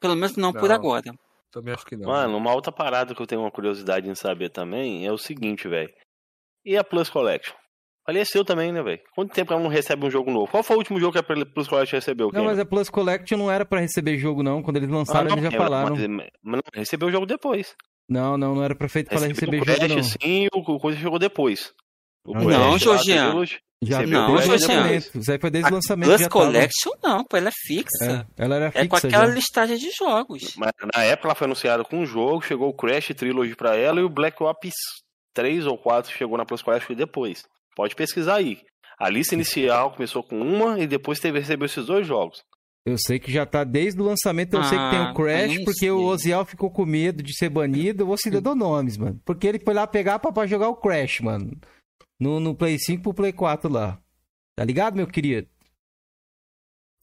Pelo 0.00 0.16
menos 0.16 0.36
não, 0.36 0.52
por 0.52 0.68
Não. 0.68 0.74
agora. 0.74 1.14
Também 1.52 1.74
acho 1.74 1.86
que 1.86 1.96
não. 1.96 2.08
Mano, 2.08 2.36
uma 2.36 2.52
outra 2.52 2.72
parada 2.72 3.14
que 3.14 3.22
eu 3.22 3.26
tenho 3.26 3.42
uma 3.42 3.50
curiosidade 3.50 4.08
em 4.08 4.14
saber 4.14 4.48
também 4.48 5.06
é 5.06 5.12
o 5.12 5.18
seguinte, 5.18 5.68
velho. 5.68 5.92
E 6.64 6.76
a 6.76 6.84
Plus 6.84 7.08
Collection? 7.10 7.54
Faleceu 8.04 8.44
também, 8.44 8.72
né, 8.72 8.82
velho? 8.82 9.00
Quanto 9.14 9.32
tempo 9.32 9.52
ela 9.52 9.62
não 9.62 9.70
recebe 9.70 10.04
um 10.06 10.10
jogo 10.10 10.30
novo? 10.30 10.48
Qual 10.50 10.62
foi 10.62 10.74
o 10.76 10.78
último 10.80 10.98
jogo 10.98 11.12
que 11.12 11.18
a 11.18 11.22
Plus 11.46 11.68
Collection 11.68 11.96
recebeu? 11.98 12.30
Não, 12.32 12.44
mas 12.44 12.58
a 12.58 12.64
Plus 12.64 12.88
Collection 12.90 13.38
não 13.38 13.50
era 13.50 13.64
pra 13.64 13.80
receber 13.80 14.18
jogo, 14.18 14.42
não. 14.42 14.60
Quando 14.62 14.76
eles 14.78 14.88
lançaram, 14.90 15.20
Ah, 15.26 15.30
não, 15.30 15.38
eles 15.38 15.50
já 15.50 15.56
é, 15.56 15.60
falaram. 15.60 15.94
Mas, 15.96 16.28
mas 16.42 16.56
não, 16.56 16.62
recebeu 16.74 17.08
o 17.08 17.12
jogo 17.12 17.26
depois. 17.26 17.74
Não, 18.08 18.36
não, 18.36 18.56
não 18.56 18.64
era 18.64 18.74
pra 18.74 18.88
feito 18.88 19.08
pra 19.08 19.20
Recebeu 19.20 19.34
receber 19.34 19.56
o 19.62 19.64
jogo, 19.64 19.78
Crash, 19.78 19.96
não. 19.96 20.02
sim, 20.20 20.48
o 20.52 20.58
o 20.58 20.80
coisa 20.80 20.98
chegou 20.98 21.18
depois. 21.18 21.72
O 22.26 22.34
Não, 22.34 22.76
Georgiano. 22.78 23.30
Trilogy, 23.30 23.58
Já 23.82 23.98
recebeu 23.98 24.20
Não, 24.20 24.28
o 24.28 24.36
desde 24.36 24.50
lançamento. 24.50 25.18
Isso 25.18 25.32
aí 25.32 25.38
foi 25.40 25.50
desde 25.50 25.70
o 25.70 25.74
lançamento. 25.74 26.08
Plus 26.08 26.20
já 26.20 26.28
tava. 26.28 26.44
Collection 26.44 26.92
não, 27.02 27.24
pô, 27.24 27.36
ela 27.36 27.48
é 27.48 27.52
fixa. 27.52 28.26
É, 28.36 28.44
ela 28.44 28.56
era 28.56 28.66
É, 28.66 28.70
com 28.86 28.96
fixa 28.96 29.06
aquela 29.08 29.26
já. 29.28 29.32
listagem 29.34 29.78
de 29.78 29.90
jogos. 29.92 30.54
Mas 30.56 30.72
na 30.94 31.02
época 31.04 31.28
ela 31.28 31.34
foi 31.36 31.44
anunciada 31.46 31.84
com 31.84 31.98
um 31.98 32.06
jogo, 32.06 32.42
chegou 32.42 32.68
o 32.68 32.74
Crash 32.76 33.08
Trilogy 33.16 33.54
pra 33.54 33.76
ela 33.76 34.00
e 34.00 34.02
o 34.04 34.08
Black 34.08 34.42
Ops 34.42 34.74
3 35.34 35.66
ou 35.66 35.76
4 35.78 36.12
chegou 36.12 36.36
na 36.38 36.44
Plus 36.44 36.62
Collection 36.62 36.94
depois. 36.94 37.44
Pode 37.74 37.94
pesquisar 37.94 38.36
aí. 38.36 38.60
A 38.98 39.08
lista 39.08 39.34
inicial 39.34 39.90
começou 39.92 40.22
com 40.22 40.40
uma 40.40 40.78
e 40.78 40.86
depois 40.86 41.18
teve 41.18 41.38
recebeu 41.40 41.66
esses 41.66 41.86
dois 41.86 42.06
jogos. 42.06 42.42
Eu 42.84 42.96
sei 42.98 43.18
que 43.20 43.30
já 43.30 43.46
tá 43.46 43.62
desde 43.64 44.00
o 44.00 44.04
lançamento, 44.04 44.54
eu 44.54 44.64
sei 44.64 44.76
que 44.76 44.90
tem 44.90 44.98
Ah, 44.98 45.10
o 45.12 45.14
Crash, 45.14 45.64
porque 45.64 45.88
o. 45.90 46.02
Oziel 46.04 46.44
ficou 46.44 46.68
com 46.70 46.84
medo 46.84 47.22
de 47.22 47.32
ser 47.36 47.48
banido. 47.48 48.02
Eu 48.02 48.06
vou 48.08 48.16
citar 48.16 48.40
dou 48.40 48.56
nomes, 48.56 48.96
mano. 48.96 49.20
Porque 49.24 49.46
ele 49.46 49.60
foi 49.60 49.72
lá 49.72 49.86
pegar 49.86 50.18
pra, 50.18 50.32
pra 50.32 50.46
jogar 50.46 50.68
o 50.68 50.76
Crash, 50.76 51.20
mano. 51.20 51.52
No, 52.20 52.40
no 52.40 52.54
Play 52.56 52.78
5 52.78 53.02
pro 53.02 53.14
Play 53.14 53.32
4 53.32 53.70
lá. 53.72 53.98
Tá 54.56 54.64
ligado, 54.64 54.96
meu 54.96 55.06
querido? 55.06 55.48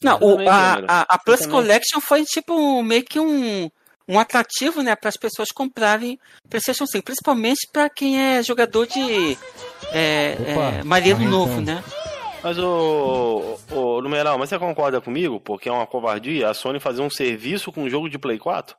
Não, 0.04 0.18
o- 0.22 0.50
a, 0.50 0.74
a, 0.88 1.02
a 1.16 1.18
Plus. 1.20 1.46
Collection 1.46 2.00
foi 2.00 2.24
tipo 2.24 2.82
meio 2.84 3.04
que 3.04 3.20
um, 3.20 3.70
um 4.10 4.20
atrativo, 4.20 4.82
né, 4.82 4.96
para 4.96 5.10
as 5.10 5.18
pessoas 5.18 5.50
comprarem 5.50 6.20
PlayStation 6.50 6.88
5, 6.88 7.06
principalmente 7.06 7.70
para 7.72 7.88
quem 7.88 8.20
é 8.20 8.42
jogador 8.42 8.88
de 8.88 9.38
é, 9.94 10.36
Opa, 10.40 10.78
é, 10.80 10.84
Marrentão. 10.84 11.30
Novo, 11.30 11.62
né? 11.62 11.84
Mas 12.42 12.58
o, 12.58 13.60
o 13.72 14.02
numeral, 14.02 14.40
mas 14.40 14.50
você 14.50 14.58
concorda 14.58 15.00
comigo? 15.00 15.40
Porque 15.40 15.70
é 15.70 15.72
uma 15.72 15.86
covardia 15.86 16.50
a 16.50 16.56
Sony 16.56 16.80
fazer 16.80 17.02
um 17.02 17.10
serviço 17.10 17.72
com 17.72 17.84
um 17.84 17.90
jogo 17.90 18.10
de 18.10 18.18
Play 18.18 18.40
4? 18.40 18.76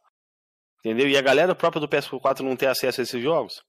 Entendeu? 0.81 1.09
E 1.09 1.17
a 1.17 1.23
galera 1.23 1.55
própria 1.55 1.81
do 1.81 1.87
PS4 1.87 2.41
não 2.41 2.57
ter 2.57 2.67
acesso 2.67 3.01
a 3.01 3.05
esses 3.05 3.23
jogos? 3.23 3.63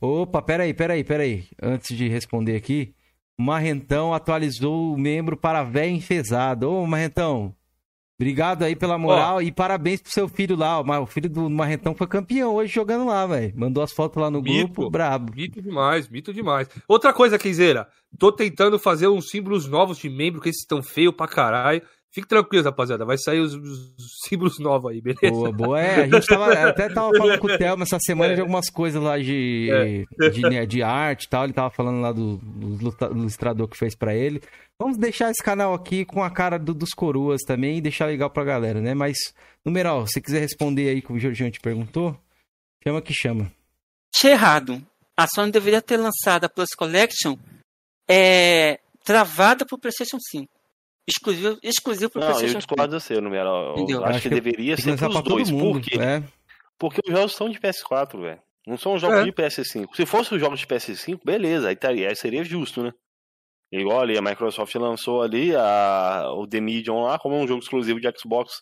Opa, 0.00 0.40
peraí, 0.40 0.72
peraí, 0.72 1.02
peraí. 1.02 1.48
Antes 1.60 1.96
de 1.96 2.08
responder 2.08 2.54
aqui, 2.54 2.94
o 3.36 3.42
Marrentão 3.42 4.14
atualizou 4.14 4.92
o 4.92 4.98
membro 4.98 5.36
para 5.36 5.64
véia 5.64 5.90
enfesado. 5.90 6.70
Ô, 6.70 6.86
Marrentão, 6.86 7.56
obrigado 8.20 8.62
aí 8.64 8.74
pela 8.74 8.98
moral 8.98 9.40
e 9.40 9.52
parabéns 9.52 10.00
pro 10.02 10.10
seu 10.12 10.28
filho 10.28 10.56
lá. 10.56 10.80
O 11.00 11.06
filho 11.06 11.28
do 11.30 11.48
Marrentão 11.48 11.94
foi 11.94 12.06
campeão 12.06 12.54
hoje 12.54 12.72
jogando 12.72 13.06
lá, 13.06 13.26
velho. 13.26 13.52
Mandou 13.56 13.82
as 13.82 13.92
fotos 13.92 14.20
lá 14.20 14.30
no 14.30 14.42
Mito. 14.42 14.72
grupo, 14.74 14.90
brabo. 14.90 15.32
Mito 15.34 15.62
demais, 15.62 16.08
mito 16.08 16.32
demais. 16.34 16.68
Outra 16.88 17.12
coisa, 17.12 17.38
Kenzeira. 17.38 17.86
Tô 18.18 18.32
tentando 18.32 18.78
fazer 18.78 19.06
uns 19.08 19.28
símbolos 19.30 19.68
novos 19.68 19.98
de 19.98 20.08
membro, 20.08 20.40
que 20.40 20.48
esses 20.48 20.62
estão 20.62 20.82
feios 20.82 21.14
pra 21.14 21.28
caralho. 21.28 21.82
Fique 22.10 22.26
tranquilo, 22.26 22.64
rapaziada. 22.64 23.04
Vai 23.04 23.18
sair 23.18 23.38
os, 23.38 23.52
os 23.54 23.92
símbolos 24.26 24.58
novos 24.58 24.90
aí, 24.90 25.00
beleza? 25.02 25.30
Boa, 25.30 25.52
boa. 25.52 25.78
É, 25.80 26.04
a 26.04 26.08
gente 26.08 26.26
tava, 26.26 26.52
até 26.54 26.88
tava 26.88 27.10
falando 27.16 27.38
com 27.38 27.46
o 27.48 27.58
Thelma 27.58 27.82
essa 27.82 27.98
semana 28.00 28.34
de 28.34 28.40
algumas 28.40 28.70
coisas 28.70 29.00
lá 29.00 29.18
de, 29.18 30.06
de, 30.32 30.40
né, 30.40 30.64
de 30.64 30.82
arte 30.82 31.24
e 31.24 31.28
tal. 31.28 31.44
Ele 31.44 31.52
tava 31.52 31.68
falando 31.68 32.00
lá 32.00 32.10
do, 32.10 32.38
do 32.38 32.80
ilustra- 32.80 33.10
ilustrador 33.10 33.68
que 33.68 33.76
fez 33.76 33.94
pra 33.94 34.14
ele. 34.14 34.40
Vamos 34.80 34.96
deixar 34.96 35.30
esse 35.30 35.42
canal 35.42 35.74
aqui 35.74 36.04
com 36.04 36.22
a 36.22 36.30
cara 36.30 36.56
do- 36.58 36.72
dos 36.74 36.90
coroas 36.90 37.42
também 37.42 37.78
e 37.78 37.80
deixar 37.80 38.06
legal 38.06 38.30
pra 38.30 38.44
galera, 38.44 38.80
né? 38.80 38.94
Mas, 38.94 39.16
numeral, 39.64 40.06
se 40.06 40.20
quiser 40.20 40.38
responder 40.40 40.88
aí 40.88 41.02
que 41.02 41.12
o 41.12 41.18
Jorginho 41.18 41.50
te 41.50 41.58
perguntou, 41.60 42.16
chama 42.84 43.02
que 43.02 43.12
chama. 43.12 43.50
Achei 44.14 44.30
errado. 44.32 44.80
A 45.16 45.26
Sony 45.26 45.50
deveria 45.50 45.82
ter 45.82 45.96
lançado 45.96 46.44
a 46.44 46.48
Plus 46.48 46.70
Collection 46.76 47.36
é, 48.08 48.78
travada 49.04 49.66
pro 49.66 49.78
PlayStation 49.78 50.18
5. 50.20 50.48
Exclusivo, 51.08 51.58
exclusivo 51.62 52.10
pro 52.10 52.20
Não, 52.20 52.28
eu 52.28 52.34
PlayStation 52.34 52.60
5. 52.60 52.68
discordo 52.74 53.00
você, 53.00 53.20
numeral. 53.20 53.70
Eu 53.76 53.82
Entendeu? 53.82 54.04
acho, 54.04 54.10
Acho 54.10 54.22
que, 54.22 54.28
que 54.28 54.34
deveria 54.34 54.76
ser 54.76 54.96
pros 54.96 55.22
dois. 55.22 55.50
mundo. 55.50 55.80
Por 55.80 55.80
quê? 55.80 55.98
É. 55.98 56.22
Porque 56.78 57.00
os 57.04 57.12
jogos 57.12 57.34
são 57.34 57.48
de 57.48 57.58
PS4, 57.58 58.20
velho. 58.20 58.38
Não 58.66 58.76
são 58.78 58.96
jogos 58.98 59.18
É. 59.18 59.24
de 59.24 59.32
PS5. 59.32 59.96
Se 59.96 60.06
fosse 60.06 60.34
os 60.34 60.40
jogos 60.40 60.60
de 60.60 60.66
PS5, 60.66 61.18
beleza, 61.24 61.68
aí, 61.68 62.06
aí 62.06 62.14
seria 62.14 62.44
justo, 62.44 62.82
né? 62.82 62.92
Igual 63.70 64.00
ali, 64.00 64.16
a 64.16 64.22
Microsoft 64.22 64.74
lançou 64.76 65.22
ali 65.22 65.54
a, 65.54 66.30
o 66.34 66.46
The 66.46 66.60
Medium 66.60 67.02
lá 67.02 67.18
como 67.18 67.36
um 67.36 67.46
jogo 67.46 67.62
exclusivo 67.62 68.00
de 68.00 68.08
Xbox 68.18 68.60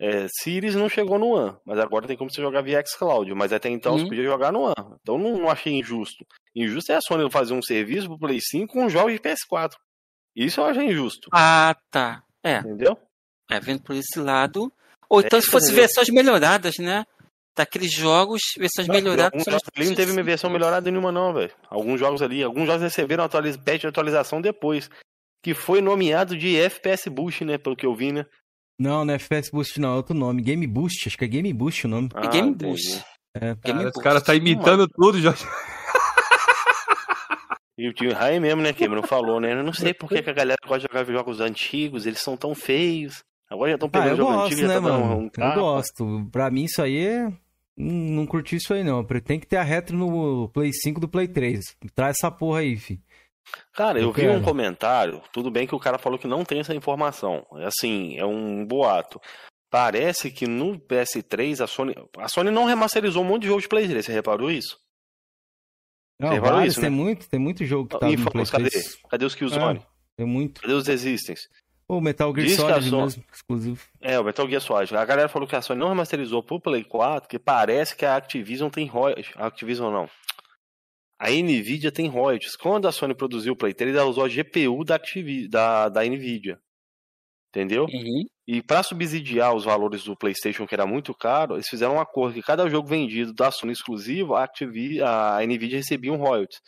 é, 0.00 0.26
Series 0.42 0.74
não 0.74 0.88
chegou 0.88 1.18
no 1.20 1.28
One, 1.28 1.56
mas 1.64 1.78
agora 1.78 2.06
tem 2.06 2.16
como 2.16 2.28
você 2.30 2.42
jogar 2.42 2.62
via 2.62 2.82
xCloud, 2.84 3.32
mas 3.32 3.52
até 3.52 3.68
então 3.68 3.92
você 3.96 4.02
Uhum. 4.02 4.08
podia 4.08 4.24
jogar 4.24 4.52
no 4.52 4.62
One. 4.62 4.96
Então 5.00 5.16
não, 5.16 5.38
não 5.38 5.48
achei 5.48 5.72
injusto. 5.72 6.24
Injusto 6.54 6.90
é 6.90 6.96
a 6.96 7.00
Sony 7.00 7.30
fazer 7.30 7.54
um 7.54 7.62
serviço 7.62 8.08
pro 8.08 8.18
Play 8.18 8.40
5 8.40 8.72
com 8.72 8.88
jogos 8.88 9.12
de 9.12 9.20
PS4. 9.20 9.70
Isso 10.34 10.60
eu 10.60 10.64
achei 10.64 10.84
injusto, 10.86 11.28
Ah, 11.32 11.76
tá. 11.92 12.24
É, 12.42 12.58
entendeu? 12.58 12.98
é, 13.48 13.60
vendo 13.60 13.82
por 13.84 13.94
esse 13.94 14.18
lado. 14.18 14.70
Ou 15.08 15.20
então 15.20 15.38
É, 15.38 15.42
se 15.42 15.48
fosse 15.48 15.66
entendeu? 15.66 15.82
versões 15.84 16.08
melhoradas, 16.08 16.74
né? 16.78 17.06
Daqueles 17.56 17.92
jogos, 17.92 18.40
versões 18.58 18.88
melhoradas. 18.88 19.32
Alguns 19.32 19.44
jogos 19.44 19.68
ali 19.76 19.88
não 19.88 19.94
teve 19.94 20.12
uma 20.12 20.22
versão 20.24 20.50
melhorada 20.50 20.90
nenhuma, 20.90 21.12
não, 21.12 21.32
velho. 21.32 21.52
Alguns 21.70 22.00
jogos 22.00 22.20
ali, 22.20 22.42
alguns 22.42 22.66
jogos 22.66 22.82
receberam 22.82 23.22
atualiz... 23.24 23.56
patch 23.56 23.82
de 23.82 23.86
atualização 23.86 24.40
depois. 24.40 24.90
Que 25.42 25.54
foi 25.54 25.80
nomeado 25.80 26.36
de 26.36 26.56
FPS 26.58 27.08
Boost, 27.10 27.44
né? 27.44 27.56
Pelo 27.58 27.76
que 27.76 27.86
eu 27.86 27.94
vi, 27.94 28.10
né? 28.12 28.24
Não, 28.80 29.04
não 29.04 29.12
é 29.12 29.16
FPS 29.16 29.50
Boost, 29.52 29.78
não. 29.78 29.92
É 29.92 29.96
outro 29.96 30.14
nome. 30.14 30.42
Game 30.42 30.66
Boost. 30.66 31.06
Acho 31.06 31.16
que 31.18 31.24
é 31.24 31.28
Game 31.28 31.52
Boost 31.52 31.86
o 31.86 31.88
nome. 31.88 32.08
E 32.16 32.28
Game 32.28 32.48
entendi. 32.48 32.64
Boost. 32.72 33.04
É. 33.36 33.40
Game 33.40 33.58
Cara, 33.62 33.78
os 33.78 33.84
Boost. 33.84 34.02
caras 34.02 34.22
tá 34.22 34.34
imitando 34.34 34.88
tudo, 34.88 35.20
já. 35.20 35.32
E 37.76 37.88
o 37.88 37.92
Tim 37.92 38.08
Rai 38.10 38.38
mesmo, 38.38 38.62
né, 38.62 38.72
Cameron? 38.72 39.02
Falou, 39.02 39.40
né? 39.40 39.52
Eu 39.52 39.64
não 39.64 39.72
sei 39.72 39.92
por 39.92 40.08
que, 40.08 40.22
que 40.22 40.30
a 40.30 40.32
galera 40.32 40.56
gosta 40.64 40.86
de 40.86 40.92
jogar 40.92 41.04
jogos 41.12 41.40
antigos, 41.40 42.06
eles 42.06 42.20
são 42.20 42.36
tão 42.36 42.54
feios. 42.54 43.24
Agora 43.50 43.70
já 43.70 43.74
estão 43.74 43.88
Ah, 43.88 43.90
pegando 43.90 44.10
eu 44.10 44.16
jogo 44.16 44.32
gosto, 44.32 44.46
antigo 44.46 44.60
e 44.60 44.64
né, 44.68 44.74
já 44.74 44.80
tá 44.80 44.80
mano? 44.80 45.16
um 45.18 45.30
Eu 45.36 45.54
gosto. 45.54 46.28
Pra 46.30 46.50
mim, 46.52 46.64
isso 46.64 46.80
aí 46.80 47.04
é. 47.04 47.32
Não 47.76 48.24
curti 48.26 48.56
isso 48.56 48.72
aí, 48.72 48.84
não. 48.84 49.04
Tem 49.04 49.40
que 49.40 49.46
ter 49.46 49.56
a 49.56 49.62
retro 49.62 49.96
no 49.96 50.48
Play 50.50 50.72
5 50.72 51.00
do 51.00 51.08
Play 51.08 51.26
3. 51.28 51.60
Traz 51.94 52.16
essa 52.18 52.30
porra 52.30 52.60
aí, 52.60 52.76
fi. 52.76 53.00
Cara, 53.72 53.98
eu 53.98 54.04
Eu 54.04 54.12
vi 54.12 54.22
quero. 54.22 54.32
um 54.34 54.42
comentário, 54.42 55.20
tudo 55.32 55.50
bem 55.50 55.66
que 55.66 55.74
o 55.74 55.78
cara 55.80 55.98
falou 55.98 56.18
que 56.18 56.26
não 56.26 56.44
tem 56.44 56.60
essa 56.60 56.74
informação. 56.74 57.44
É 57.56 57.66
assim, 57.66 58.16
é 58.16 58.24
um 58.24 58.64
boato. 58.64 59.20
Parece 59.70 60.30
que 60.30 60.46
no 60.46 60.78
PS3 60.78 61.62
a 61.62 61.66
Sony. 61.66 61.94
A 62.16 62.28
Sony 62.28 62.50
não 62.50 62.64
remasterizou 62.64 63.22
um 63.22 63.26
monte 63.26 63.42
de 63.42 63.48
jogo 63.48 63.60
de 63.60 63.68
Play 63.68 63.88
3, 63.88 64.04
você 64.06 64.12
reparou 64.12 64.50
isso? 64.50 64.78
Não, 66.20 66.28
Você 66.28 66.34
reparou 66.36 66.56
vários, 66.58 66.74
isso, 66.74 66.80
tem 66.80 66.90
né? 66.90 66.96
muito, 66.96 67.28
tem 67.28 67.40
muito 67.40 67.64
jogo 67.64 67.88
que 67.88 67.98
tá 67.98 68.08
E 68.08 68.16
no 68.16 68.30
Play 68.30 68.46
falou, 68.46 68.64
cadê? 68.64 68.70
3. 68.70 68.96
Cadê 69.10 69.24
os 69.24 69.34
Killzone? 69.34 69.84
Tem 70.16 70.24
muito. 70.26 70.60
Cadê 70.60 70.72
os 70.74 70.86
Resistance? 70.86 71.48
O 71.86 72.00
Metal 72.00 72.34
Gear 72.34 72.46
Diz 72.46 72.56
Solid 72.56 72.88
Sony- 72.88 73.02
mesmo, 73.02 73.24
exclusivo. 73.32 73.86
É, 74.00 74.18
o 74.18 74.24
Metal 74.24 74.48
Gear 74.48 74.60
Solid. 74.60 74.96
A 74.96 75.04
galera 75.04 75.28
falou 75.28 75.46
que 75.46 75.54
a 75.54 75.60
Sony 75.60 75.80
não 75.80 75.88
remasterizou 75.90 76.42
pro 76.42 76.60
Play 76.60 76.82
4, 76.82 77.28
que 77.28 77.38
parece 77.38 77.94
que 77.94 78.06
a 78.06 78.16
Activision 78.16 78.70
tem 78.70 78.86
royalties. 78.86 79.30
A 79.36 79.46
Activision 79.46 79.92
não. 79.92 80.08
A 81.18 81.30
Nvidia 81.30 81.92
tem 81.92 82.08
royalties. 82.08 82.56
Quando 82.56 82.88
a 82.88 82.92
Sony 82.92 83.14
produziu 83.14 83.52
o 83.52 83.56
Play 83.56 83.74
3, 83.74 83.94
ela 83.94 84.08
usou 84.08 84.24
a 84.24 84.28
GPU 84.28 84.84
da, 84.84 84.96
Activi 84.96 85.46
da, 85.48 85.88
da 85.88 86.02
Nvidia. 86.04 86.58
Entendeu? 87.50 87.84
Uhum. 87.84 88.24
E 88.48 88.60
para 88.62 88.82
subsidiar 88.82 89.54
os 89.54 89.64
valores 89.64 90.04
do 90.04 90.16
PlayStation, 90.16 90.66
que 90.66 90.74
era 90.74 90.84
muito 90.86 91.14
caro, 91.14 91.54
eles 91.54 91.68
fizeram 91.68 91.94
um 91.94 92.00
acordo 92.00 92.34
que 92.34 92.42
cada 92.42 92.68
jogo 92.68 92.88
vendido 92.88 93.32
da 93.32 93.50
Sony 93.50 93.72
exclusivo, 93.72 94.34
a, 94.34 94.42
Activi 94.42 95.00
a 95.00 95.38
Nvidia 95.46 95.78
recebia 95.78 96.12
um 96.12 96.16
royalties. 96.16 96.58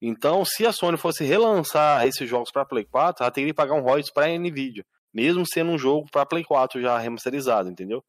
Então, 0.00 0.44
se 0.44 0.66
a 0.66 0.72
Sony 0.72 0.96
fosse 0.96 1.24
relançar 1.24 2.06
esses 2.06 2.28
jogos 2.28 2.50
para 2.50 2.66
Play 2.66 2.84
4, 2.84 3.24
ela 3.24 3.30
teria 3.30 3.50
que 3.50 3.56
pagar 3.56 3.74
um 3.74 3.80
royalties 3.80 4.12
para 4.12 4.26
a 4.26 4.38
Nvidia, 4.38 4.84
mesmo 5.12 5.44
sendo 5.46 5.70
um 5.70 5.78
jogo 5.78 6.08
para 6.10 6.26
Play 6.26 6.44
4 6.44 6.80
já 6.80 6.98
remasterizado, 6.98 7.70
entendeu? 7.70 8.04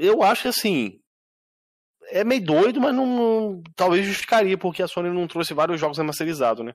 Eu 0.00 0.22
acho 0.22 0.42
que 0.42 0.48
assim, 0.48 1.00
é 2.08 2.24
meio 2.24 2.44
doido, 2.44 2.80
mas 2.80 2.94
não, 2.94 3.06
não, 3.06 3.62
talvez 3.74 4.06
justificaria 4.06 4.58
porque 4.58 4.82
a 4.82 4.88
Sony 4.88 5.08
não 5.10 5.26
trouxe 5.26 5.54
vários 5.54 5.80
jogos 5.80 5.96
remasterizados, 5.96 6.64
né? 6.64 6.74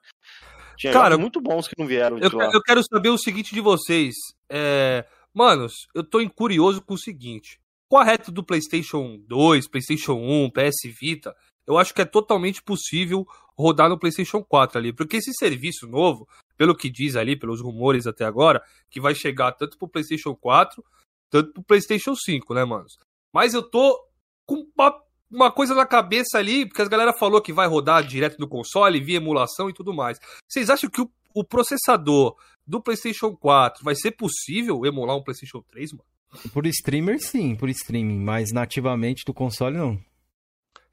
Tinha 0.77 0.91
Cara, 0.91 1.17
muito 1.17 1.39
bons 1.39 1.67
que 1.67 1.75
não 1.77 1.87
vieram. 1.87 2.17
Eu, 2.17 2.29
eu, 2.29 2.61
quero 2.61 2.81
saber 2.83 3.09
o 3.09 3.17
seguinte 3.17 3.53
de 3.53 3.61
vocês. 3.61 4.13
É... 4.49 5.05
Manos, 5.33 5.87
eu 5.93 6.03
tô 6.03 6.19
curioso 6.29 6.81
com 6.81 6.93
o 6.93 6.97
seguinte. 6.97 7.59
Com 7.87 7.97
a 7.97 8.03
reta 8.03 8.31
do 8.31 8.43
PlayStation 8.43 9.17
2, 9.27 9.69
PlayStation 9.69 10.13
1, 10.13 10.49
PS 10.49 10.97
Vita, 10.99 11.35
eu 11.67 11.77
acho 11.77 11.93
que 11.93 12.01
é 12.01 12.05
totalmente 12.05 12.61
possível 12.61 13.25
rodar 13.57 13.89
no 13.89 13.97
PlayStation 13.97 14.43
4 14.43 14.77
ali. 14.77 14.93
Porque 14.93 15.17
esse 15.17 15.33
serviço 15.33 15.87
novo, 15.87 16.27
pelo 16.57 16.75
que 16.75 16.89
diz 16.89 17.15
ali, 17.15 17.37
pelos 17.37 17.61
rumores 17.61 18.05
até 18.05 18.25
agora, 18.25 18.61
que 18.89 18.99
vai 19.01 19.15
chegar 19.15 19.51
tanto 19.53 19.77
pro 19.77 19.87
PlayStation 19.87 20.35
4, 20.35 20.83
tanto 21.29 21.53
pro 21.53 21.63
PlayStation 21.63 22.15
5, 22.15 22.53
né, 22.53 22.65
manos? 22.65 22.97
Mas 23.33 23.53
eu 23.53 23.63
tô 23.63 23.99
com 24.45 24.67
uma, 24.77 25.01
uma 25.31 25.51
coisa 25.51 25.73
na 25.73 25.85
cabeça 25.85 26.37
ali, 26.37 26.65
porque 26.65 26.81
as 26.81 26.87
galera 26.87 27.13
falou 27.13 27.41
que 27.41 27.53
vai 27.53 27.67
rodar 27.67 28.05
direto 28.05 28.39
no 28.39 28.47
console, 28.47 29.01
via 29.01 29.17
emulação 29.17 29.69
e 29.69 29.73
tudo 29.73 29.93
mais. 29.93 30.19
Vocês 30.47 30.69
acham 30.69 30.89
que 30.89 31.01
o, 31.01 31.09
o 31.33 31.43
processador 31.43 32.35
do 32.65 32.81
PlayStation 32.81 33.35
4 33.35 33.83
vai 33.83 33.95
ser 33.95 34.11
possível 34.11 34.85
emular 34.85 35.15
um 35.17 35.23
PlayStation 35.23 35.61
3, 35.61 35.93
mano? 35.93 36.05
Por 36.51 36.65
streamer, 36.67 37.19
sim, 37.19 37.55
por 37.55 37.69
streaming, 37.69 38.19
mas 38.19 38.51
nativamente 38.51 39.23
do 39.25 39.33
console, 39.33 39.77
não. 39.77 39.99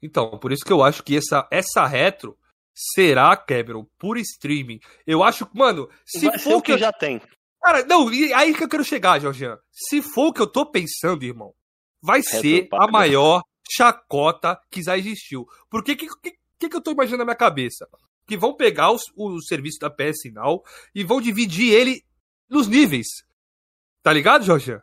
Então, 0.03 0.37
por 0.37 0.51
isso 0.51 0.65
que 0.65 0.73
eu 0.73 0.83
acho 0.83 1.01
que 1.01 1.15
essa, 1.15 1.47
essa 1.49 1.87
retro 1.87 2.37
será, 2.75 3.37
Cameron, 3.37 3.85
por 3.97 4.17
streaming. 4.17 4.81
Eu 5.07 5.23
acho, 5.23 5.49
mano, 5.53 5.89
se 6.05 6.25
Vai 6.25 6.37
for 6.37 6.57
o 6.57 6.61
que, 6.61 6.73
eu... 6.73 6.77
já 6.77 6.91
tem. 6.91 7.21
Cara, 7.61 7.85
não, 7.85 8.09
aí 8.09 8.53
que 8.53 8.65
eu 8.65 8.67
quero 8.67 8.83
chegar, 8.83 9.21
Jorgian. 9.21 9.57
Se 9.71 10.01
for 10.01 10.27
o 10.27 10.33
que 10.33 10.41
eu 10.41 10.47
tô 10.47 10.65
pensando, 10.65 11.23
irmão, 11.23 11.53
vai 12.01 12.19
retro 12.19 12.41
ser 12.41 12.67
a 12.73 12.91
maior 12.91 13.41
chacota 13.71 14.59
que 14.69 14.83
já 14.83 14.97
existiu. 14.97 15.47
Porque 15.69 15.95
que, 15.95 16.07
que, 16.21 16.33
que, 16.59 16.69
que 16.69 16.75
eu 16.75 16.81
tô 16.81 16.91
imaginando 16.91 17.19
na 17.19 17.25
minha 17.25 17.35
cabeça? 17.37 17.87
Que 18.27 18.35
vão 18.35 18.53
pegar 18.53 18.91
os, 18.91 19.03
o 19.15 19.39
serviço 19.41 19.79
da 19.79 19.89
PS 19.89 20.33
Now 20.33 20.65
e 20.93 21.05
vão 21.05 21.21
dividir 21.21 21.73
ele 21.73 22.03
nos 22.49 22.67
níveis. 22.67 23.07
Tá 24.01 24.11
ligado, 24.11 24.43
Jorge? 24.43 24.81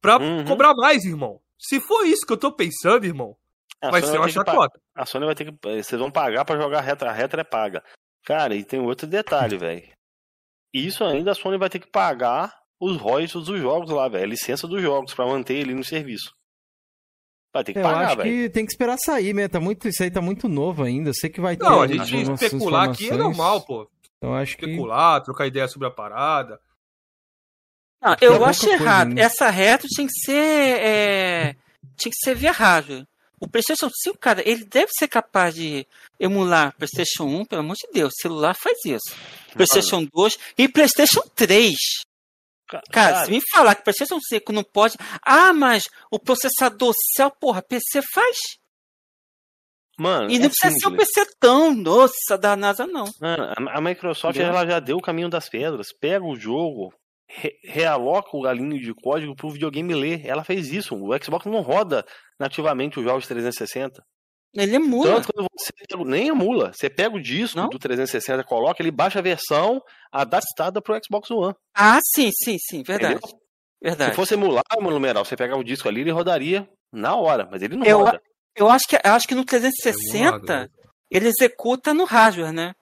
Pra 0.00 0.18
uhum. 0.18 0.44
cobrar 0.44 0.74
mais, 0.74 1.04
irmão. 1.04 1.40
Se 1.56 1.80
for 1.80 2.04
isso 2.04 2.26
que 2.26 2.32
eu 2.32 2.36
tô 2.36 2.50
pensando, 2.50 3.04
irmão, 3.04 3.36
a 3.82 3.90
vai 3.90 4.00
Sony 4.00 4.12
ser 4.12 4.18
uma 4.18 4.28
chacota. 4.28 4.80
A 4.94 5.06
Sony 5.06 5.26
vai 5.26 5.34
ter 5.34 5.44
que. 5.44 5.58
Vocês 5.62 6.00
vão 6.00 6.10
pagar 6.10 6.44
para 6.44 6.60
jogar 6.60 6.78
a 6.78 6.82
reta. 6.82 7.08
A 7.08 7.12
reta 7.12 7.40
é 7.40 7.44
paga. 7.44 7.82
Cara, 8.24 8.54
e 8.54 8.64
tem 8.64 8.80
outro 8.80 9.06
detalhe, 9.06 9.56
velho. 9.58 9.88
Isso 10.72 11.04
ainda 11.04 11.32
a 11.32 11.34
Sony 11.34 11.56
vai 11.58 11.70
ter 11.70 11.78
que 11.78 11.90
pagar 11.90 12.54
os 12.80 12.96
royalties 12.96 13.44
dos 13.46 13.60
jogos 13.60 13.90
lá, 13.90 14.08
velho. 14.08 14.24
A 14.24 14.28
licença 14.28 14.66
dos 14.66 14.82
jogos 14.82 15.14
para 15.14 15.26
manter 15.26 15.54
ele 15.54 15.74
no 15.74 15.84
serviço. 15.84 16.32
Vai 17.54 17.64
ter 17.64 17.72
que 17.72 17.80
pagar, 17.80 18.02
Eu 18.02 18.06
acho 18.08 18.16
véio. 18.18 18.30
que 18.48 18.50
tem 18.50 18.66
que 18.66 18.72
esperar 18.72 18.98
sair, 18.98 19.32
né? 19.32 19.48
Tá 19.48 19.58
muito, 19.58 19.88
isso 19.88 20.02
aí 20.02 20.10
tá 20.10 20.20
muito 20.20 20.48
novo 20.48 20.82
ainda. 20.82 21.10
Eu 21.10 21.14
sei 21.14 21.30
que 21.30 21.40
vai 21.40 21.56
ter. 21.56 21.64
Não, 21.64 21.80
a 21.80 21.86
gente 21.86 22.14
especular 22.14 22.90
aqui 22.90 23.08
é 23.08 23.16
normal, 23.16 23.64
pô. 23.64 23.90
Então 24.18 24.34
acho 24.34 24.52
especular, 24.52 24.58
que. 24.58 24.70
Especular, 24.70 25.22
trocar 25.22 25.46
ideia 25.46 25.68
sobre 25.68 25.88
a 25.88 25.90
parada. 25.90 26.60
Não, 28.02 28.14
eu 28.20 28.44
é 28.44 28.48
acho 28.48 28.68
errado. 28.68 29.14
né? 29.14 29.22
Essa 29.22 29.50
reta 29.50 29.86
tinha 29.88 30.06
que 30.06 30.12
ser. 30.12 30.80
É... 30.80 31.56
Tinha 31.96 32.12
que 32.12 32.18
ser 32.22 32.34
via 32.34 32.52
rádio. 32.52 33.06
O 33.40 33.48
PlayStation 33.48 33.88
5, 33.90 34.18
cara, 34.18 34.42
ele 34.48 34.64
deve 34.64 34.90
ser 34.92 35.08
capaz 35.08 35.54
de 35.54 35.86
emular 36.18 36.74
PlayStation 36.76 37.24
1, 37.24 37.44
pelo 37.44 37.60
amor 37.60 37.74
de 37.76 37.88
Deus. 37.92 38.12
O 38.14 38.22
celular 38.22 38.54
faz 38.54 38.76
isso. 38.84 39.14
PlayStation 39.52 40.04
2 40.12 40.38
e 40.58 40.68
PlayStation 40.68 41.22
3. 41.34 41.74
Cara, 42.68 42.82
cara, 42.92 43.24
se 43.24 43.30
me 43.30 43.40
falar 43.50 43.74
que 43.74 43.82
PlayStation 43.82 44.18
5 44.20 44.52
não 44.52 44.62
pode. 44.64 44.96
Ah, 45.22 45.52
mas 45.52 45.84
o 46.10 46.18
processador 46.18 46.92
céu, 47.16 47.30
porra, 47.30 47.62
PC 47.62 48.02
faz. 48.12 48.36
Mano, 49.98 50.30
e 50.30 50.38
não 50.38 50.46
é 50.46 50.48
precisa 50.48 50.74
simples. 50.74 50.80
ser 50.80 50.88
um 50.88 50.96
PC 51.24 51.36
tão 51.40 51.74
nossa 51.74 52.38
da 52.38 52.54
NASA, 52.54 52.86
não. 52.86 53.10
Mano, 53.20 53.54
a 53.68 53.80
Microsoft 53.80 54.38
ela 54.38 54.64
já 54.64 54.78
deu 54.78 54.96
o 54.96 55.02
caminho 55.02 55.28
das 55.28 55.48
pedras. 55.48 55.88
Pega 55.92 56.24
o 56.24 56.36
jogo, 56.36 56.94
re 57.28 57.52
realoca 57.62 58.30
o 58.32 58.42
galinho 58.42 58.80
de 58.80 58.94
código 58.94 59.36
pro 59.36 59.50
videogame 59.50 59.94
ler. 59.94 60.26
Ela 60.26 60.44
fez 60.44 60.72
isso. 60.72 60.96
O 60.96 61.10
Xbox 61.22 61.46
não 61.46 61.60
roda 61.60 62.04
nativamente 62.38 62.98
os 62.98 63.04
jogos 63.04 63.26
360. 63.26 64.02
Ele 64.54 64.76
emula. 64.76 65.16
Tanto 65.16 65.32
quando 65.32 65.46
você 65.56 65.72
pega, 65.72 66.04
nem 66.04 66.28
emula. 66.28 66.72
Você 66.72 66.88
pega 66.88 67.14
o 67.14 67.20
disco 67.20 67.58
não? 67.58 67.68
do 67.68 67.78
360, 67.78 68.42
coloca, 68.44 68.82
ele 68.82 68.90
baixa 68.90 69.18
a 69.18 69.22
versão 69.22 69.80
adaptada 70.10 70.80
pro 70.80 70.98
Xbox 71.04 71.30
One. 71.30 71.54
Ah, 71.74 71.98
sim, 72.02 72.30
sim, 72.32 72.56
sim, 72.58 72.82
verdade. 72.82 73.20
verdade. 73.82 74.10
Se 74.10 74.16
fosse 74.16 74.34
emular, 74.34 74.64
mano, 74.78 74.92
numeral, 74.92 75.24
você 75.24 75.36
pegava 75.36 75.60
o 75.60 75.64
disco 75.64 75.88
ali, 75.88 76.00
ele 76.00 76.10
rodaria 76.10 76.68
na 76.92 77.14
hora, 77.14 77.46
mas 77.50 77.62
ele 77.62 77.76
não 77.76 77.84
eu, 77.84 77.98
roda. 77.98 78.22
Eu 78.56 78.70
acho 78.70 78.88
que, 78.88 78.96
eu 78.96 79.12
acho 79.12 79.28
que 79.28 79.34
no 79.34 79.44
360 79.44 80.54
é 80.54 80.68
ele 81.10 81.28
executa 81.28 81.92
no 81.92 82.04
hardware, 82.04 82.52
né? 82.52 82.74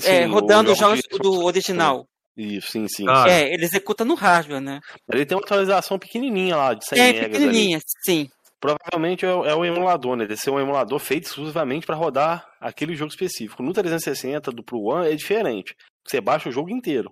Sim, 0.00 0.10
é, 0.10 0.24
rodando 0.24 0.72
os 0.72 0.78
jogos 0.78 1.00
do 1.20 1.44
original. 1.44 2.08
Isso, 2.36 2.72
sim, 2.72 2.86
sim. 2.86 3.06
Ah, 3.08 3.24
é, 3.28 3.54
ele 3.54 3.64
executa 3.64 4.04
no 4.04 4.14
hardware, 4.14 4.60
né? 4.60 4.80
Ele 5.10 5.24
tem 5.24 5.36
uma 5.36 5.42
atualização 5.42 5.98
pequenininha 5.98 6.54
lá, 6.54 6.74
de 6.74 6.84
100 6.84 7.00
é, 7.00 7.28
pequenininha, 7.28 7.76
ali. 7.78 7.84
sim. 8.04 8.28
Provavelmente 8.60 9.24
é, 9.24 9.28
é, 9.28 9.54
o 9.54 9.64
emulador, 9.64 10.16
né? 10.16 10.26
Deve 10.26 10.40
ser 10.40 10.50
um 10.50 10.60
emulador 10.60 10.98
feito 10.98 11.24
exclusivamente 11.24 11.86
para 11.86 11.94
rodar 11.94 12.46
aquele 12.60 12.94
jogo 12.94 13.10
específico. 13.10 13.62
No 13.62 13.72
360 13.72 14.50
do 14.50 14.62
Pro 14.62 14.82
One 14.82 15.10
é 15.10 15.14
diferente. 15.14 15.74
Você 16.06 16.20
baixa 16.20 16.48
o 16.48 16.52
jogo 16.52 16.70
inteiro. 16.70 17.10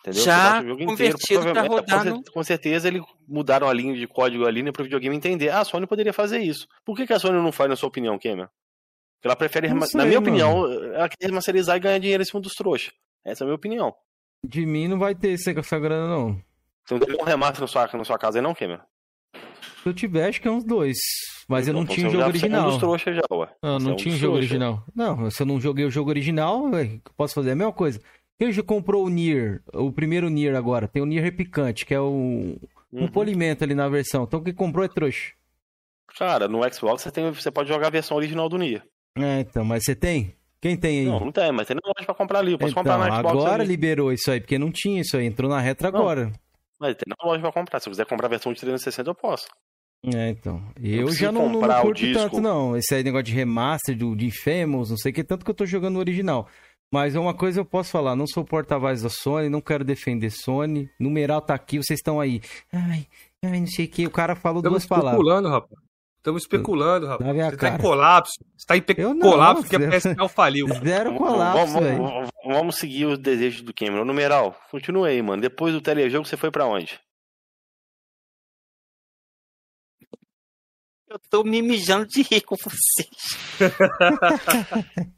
Entendeu? 0.00 0.22
Já 0.22 0.62
convertido 0.62 1.52
para 1.52 1.62
rodar 1.62 2.04
com, 2.04 2.10
no... 2.10 2.22
com 2.22 2.42
certeza 2.44 2.86
eles 2.86 3.02
mudaram 3.26 3.68
a 3.68 3.72
linha 3.72 3.94
de 3.94 4.06
código 4.06 4.46
ali 4.46 4.62
né, 4.62 4.70
para 4.70 4.82
o 4.82 4.84
videogame 4.84 5.16
entender. 5.16 5.48
Ah, 5.48 5.60
a 5.60 5.64
Sony 5.64 5.86
poderia 5.86 6.12
fazer 6.12 6.38
isso. 6.38 6.66
Por 6.84 6.96
que, 6.96 7.06
que 7.06 7.12
a 7.12 7.18
Sony 7.18 7.36
não 7.42 7.50
faz, 7.50 7.68
na 7.68 7.76
sua 7.76 7.88
opinião? 7.88 8.16
Porque 8.16 8.38
ela 9.24 9.34
prefere, 9.34 9.68
sei, 9.68 9.98
na 9.98 10.06
minha 10.06 10.20
mano. 10.20 10.30
opinião, 10.30 10.72
ela 10.94 11.08
quer 11.08 11.26
remasterizar 11.26 11.76
e 11.76 11.80
ganhar 11.80 11.98
dinheiro 11.98 12.22
em 12.22 12.26
cima 12.26 12.40
dos 12.40 12.52
trouxas. 12.52 12.92
Essa 13.24 13.42
é 13.42 13.44
a 13.44 13.46
minha 13.46 13.56
opinião. 13.56 13.92
De 14.44 14.64
mim 14.64 14.88
não 14.88 14.98
vai 14.98 15.14
ter 15.14 15.32
essa 15.32 15.78
grana, 15.78 16.08
não. 16.08 16.40
Você 16.84 16.94
não 16.94 17.00
tem 17.00 17.16
um 17.20 17.24
remaster 17.24 17.60
na 17.60 17.66
sua, 17.66 17.88
na 17.92 18.04
sua 18.04 18.18
casa 18.18 18.38
aí, 18.38 18.42
não, 18.42 18.54
Cameron? 18.54 18.82
Se 19.82 19.88
eu 19.88 19.94
tiver, 19.94 20.28
acho 20.28 20.40
que 20.40 20.48
é 20.48 20.50
uns 20.50 20.64
dois. 20.64 20.96
Mas 21.48 21.68
então, 21.68 21.80
eu 21.80 21.84
não 21.84 21.94
tinha 21.94 22.08
o 22.08 22.10
jogo 22.10 22.24
original. 22.24 22.70
Um 22.70 22.78
trouxa 22.78 23.12
já, 23.12 23.22
ué. 23.32 23.48
Não, 23.62 23.78
não 23.78 23.90
é 23.90 23.92
um 23.92 23.96
tinha 23.96 24.14
o 24.14 24.18
jogo 24.18 24.36
original. 24.36 24.84
Não, 24.94 25.30
se 25.30 25.42
eu 25.42 25.46
não 25.46 25.60
joguei 25.60 25.84
o 25.84 25.90
jogo 25.90 26.10
original, 26.10 26.70
véio, 26.70 27.00
posso 27.16 27.34
fazer 27.34 27.52
a 27.52 27.56
mesma 27.56 27.72
coisa. 27.72 28.00
Quem 28.38 28.52
já 28.52 28.62
comprou 28.62 29.04
o 29.04 29.08
Nier, 29.08 29.62
o 29.72 29.90
primeiro 29.92 30.28
Nier 30.28 30.54
agora, 30.54 30.86
tem 30.86 31.02
o 31.02 31.06
Nier 31.06 31.22
Repicante, 31.22 31.86
que 31.86 31.94
é 31.94 32.00
o, 32.00 32.58
um 32.92 33.02
uhum. 33.02 33.08
polimento 33.08 33.64
ali 33.64 33.74
na 33.74 33.88
versão. 33.88 34.24
Então 34.24 34.42
quem 34.42 34.52
comprou 34.52 34.84
é 34.84 34.88
trouxa. 34.88 35.32
Cara, 36.18 36.48
no 36.48 36.60
Xbox 36.72 37.02
você, 37.02 37.10
tem, 37.10 37.30
você 37.30 37.50
pode 37.50 37.68
jogar 37.68 37.88
a 37.88 37.90
versão 37.90 38.16
original 38.16 38.48
do 38.48 38.58
Nier. 38.58 38.82
É, 39.16 39.40
então, 39.40 39.64
mas 39.64 39.84
você 39.84 39.94
tem? 39.94 40.34
Quem 40.60 40.76
tem 40.76 41.00
aí? 41.00 41.06
Não, 41.06 41.20
não 41.20 41.32
tem, 41.32 41.52
mas 41.52 41.66
tem 41.66 41.76
na 41.76 41.80
loja 41.84 42.06
pra 42.06 42.14
comprar 42.14 42.38
ali. 42.40 42.52
Eu 42.52 42.58
posso 42.58 42.72
então, 42.72 42.82
comprar 42.82 42.98
na 42.98 43.16
Xbox. 43.16 43.34
Agora 43.34 43.62
ali. 43.62 43.66
liberou 43.66 44.12
isso 44.12 44.30
aí, 44.30 44.40
porque 44.40 44.58
não 44.58 44.70
tinha 44.72 45.00
isso 45.00 45.16
aí. 45.16 45.26
Entrou 45.26 45.50
na 45.50 45.60
retro 45.60 45.86
agora. 45.86 46.32
Mas 46.80 46.96
tem 46.96 47.04
na 47.06 47.28
loja 47.28 47.40
pra 47.40 47.52
comprar. 47.52 47.80
Se 47.80 47.88
eu 47.88 47.90
quiser 47.90 48.06
comprar 48.06 48.26
a 48.26 48.30
versão 48.30 48.52
de 48.52 48.60
360, 48.60 49.10
eu 49.10 49.14
posso. 49.14 49.46
É, 50.14 50.30
então. 50.30 50.62
Eu 50.80 51.10
já 51.10 51.32
não, 51.32 51.48
não, 51.48 51.60
não 51.60 51.82
curto 51.82 52.12
tanto, 52.12 52.40
não. 52.40 52.76
Esse 52.76 52.94
aí 52.94 53.02
negócio 53.02 53.24
de 53.24 53.32
remaster, 53.32 53.96
do, 53.96 54.14
de 54.14 54.26
Infamous, 54.26 54.90
não 54.90 54.96
sei 54.96 55.10
o 55.10 55.14
que, 55.14 55.24
tanto 55.24 55.44
que 55.44 55.50
eu 55.50 55.54
tô 55.54 55.66
jogando 55.66 55.96
o 55.96 55.98
original. 55.98 56.48
Mas 56.92 57.16
uma 57.16 57.34
coisa 57.34 57.60
eu 57.60 57.64
posso 57.64 57.90
falar, 57.90 58.14
não 58.14 58.26
sou 58.26 58.44
porta-voz 58.44 59.02
da 59.02 59.08
Sony, 59.08 59.48
não 59.48 59.60
quero 59.60 59.84
defender 59.84 60.30
Sony. 60.30 60.88
Numeral 61.00 61.40
tá 61.40 61.54
aqui, 61.54 61.78
vocês 61.78 61.98
estão 61.98 62.20
aí. 62.20 62.40
Ai, 62.72 63.06
ai, 63.44 63.60
não 63.60 63.66
sei 63.66 63.86
o 63.86 63.88
que. 63.88 64.06
O 64.06 64.10
cara 64.10 64.36
falou 64.36 64.60
Estamos 64.60 64.82
duas 64.82 64.86
palavras. 64.86 65.14
Especulando, 65.14 65.48
rapaz. 65.48 65.85
Estamos 66.26 66.42
especulando, 66.42 67.06
rapaz. 67.06 67.30
Você 67.30 67.56
cara. 67.56 67.56
tá 67.56 67.68
em 67.68 67.78
colapso. 67.78 68.32
Você 68.56 68.66
tá 68.66 68.76
em 68.76 68.82
pe... 68.82 68.96
colapso 68.96 69.62
porque 69.62 69.76
a 69.76 69.78
PSL 69.78 70.28
faliu. 70.28 70.66
Zero 70.82 71.14
colapso, 71.14 71.72
vamos, 71.74 71.96
vamos, 71.96 72.30
vamos, 72.44 72.76
seguir 72.78 73.04
os 73.04 73.16
desejos 73.16 73.62
do 73.62 73.72
Cameron. 73.72 74.04
Numeral, 74.04 74.58
continue 74.68 75.08
aí, 75.08 75.22
mano. 75.22 75.40
Depois 75.40 75.72
do 75.72 75.80
telejogo, 75.80 76.26
você 76.26 76.36
foi 76.36 76.50
para 76.50 76.66
onde? 76.66 76.98
Eu 81.08 81.20
tô 81.30 81.44
me 81.44 81.62
mijando 81.62 82.06
de 82.08 82.22
rir 82.22 82.40
com 82.40 82.56
vocês. 82.56 83.08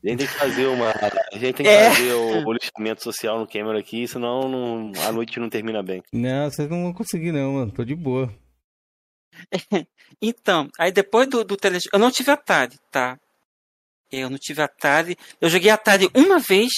a 0.05 0.07
gente 0.07 0.19
tem 0.19 0.27
que 0.27 0.27
fazer 0.27 0.67
uma. 0.67 0.91
A 0.91 1.39
gente 1.39 1.55
tem 1.55 1.65
que 1.65 1.69
é. 1.69 1.91
fazer 1.91 2.13
o, 2.13 2.49
o 2.49 2.53
lixamento 2.53 3.03
social 3.03 3.39
no 3.39 3.49
Cameron 3.49 3.79
aqui, 3.79 4.07
senão 4.07 4.47
não, 4.47 4.93
a 5.07 5.11
noite 5.11 5.41
não 5.41 5.49
termina 5.49 5.83
bem. 5.83 6.03
Não, 6.13 6.51
vocês 6.51 6.69
não 6.69 6.83
vão 6.83 6.93
conseguir, 6.93 7.33
não, 7.33 7.55
mano. 7.55 7.73
Tô 7.73 7.83
de 7.83 7.95
boa. 7.95 8.31
então, 10.21 10.69
aí 10.79 10.91
depois 10.93 11.29
do, 11.29 11.45
do. 11.45 11.57
Eu 11.93 11.99
não 11.99 12.11
tive 12.11 12.31
Atari, 12.31 12.79
tá? 12.91 13.19
Eu 14.11 14.31
não 14.31 14.39
tive 14.39 14.63
Atari. 14.63 15.17
Eu 15.41 15.51
joguei 15.51 15.71
Atari 15.71 16.11
uma 16.15 16.39
vez 16.39 16.71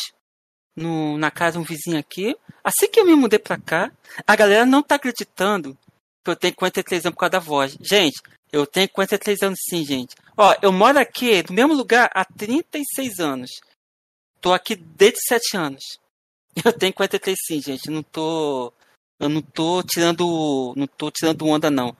no, 0.76 1.16
na 1.18 1.30
casa 1.30 1.52
de 1.52 1.58
um 1.58 1.62
vizinho 1.62 1.98
aqui. 1.98 2.36
Assim 2.62 2.88
que 2.88 3.00
eu 3.00 3.06
me 3.06 3.14
mudei 3.14 3.38
pra 3.38 3.58
cá, 3.58 3.92
a 4.26 4.36
galera 4.36 4.66
não 4.66 4.82
tá 4.82 4.96
acreditando 4.96 5.76
que 6.24 6.30
eu 6.30 6.36
tenho 6.36 6.54
43 6.54 7.06
anos 7.06 7.14
por 7.14 7.20
causa 7.20 7.30
da 7.30 7.38
voz. 7.38 7.76
Gente, 7.80 8.20
eu 8.52 8.66
tenho 8.66 8.88
43 8.88 9.42
anos 9.42 9.58
sim, 9.68 9.84
gente. 9.84 10.14
Ó, 10.36 10.54
eu 10.62 10.72
moro 10.72 10.98
aqui 10.98 11.42
no 11.48 11.54
mesmo 11.54 11.74
lugar 11.74 12.10
há 12.14 12.24
36 12.24 13.20
anos. 13.20 13.50
tô 14.40 14.52
aqui 14.52 14.74
desde 14.74 15.20
7 15.26 15.56
anos. 15.56 15.84
Eu 16.64 16.72
tenho 16.72 16.92
43 16.92 17.36
sim, 17.46 17.60
gente. 17.60 17.88
Não 17.90 18.02
tô. 18.02 18.72
Eu 19.20 19.28
não 19.28 19.40
tô 19.40 19.82
tirando. 19.84 20.74
Não 20.76 20.86
tô 20.86 21.10
tirando 21.10 21.46
onda, 21.46 21.70
não. 21.70 21.96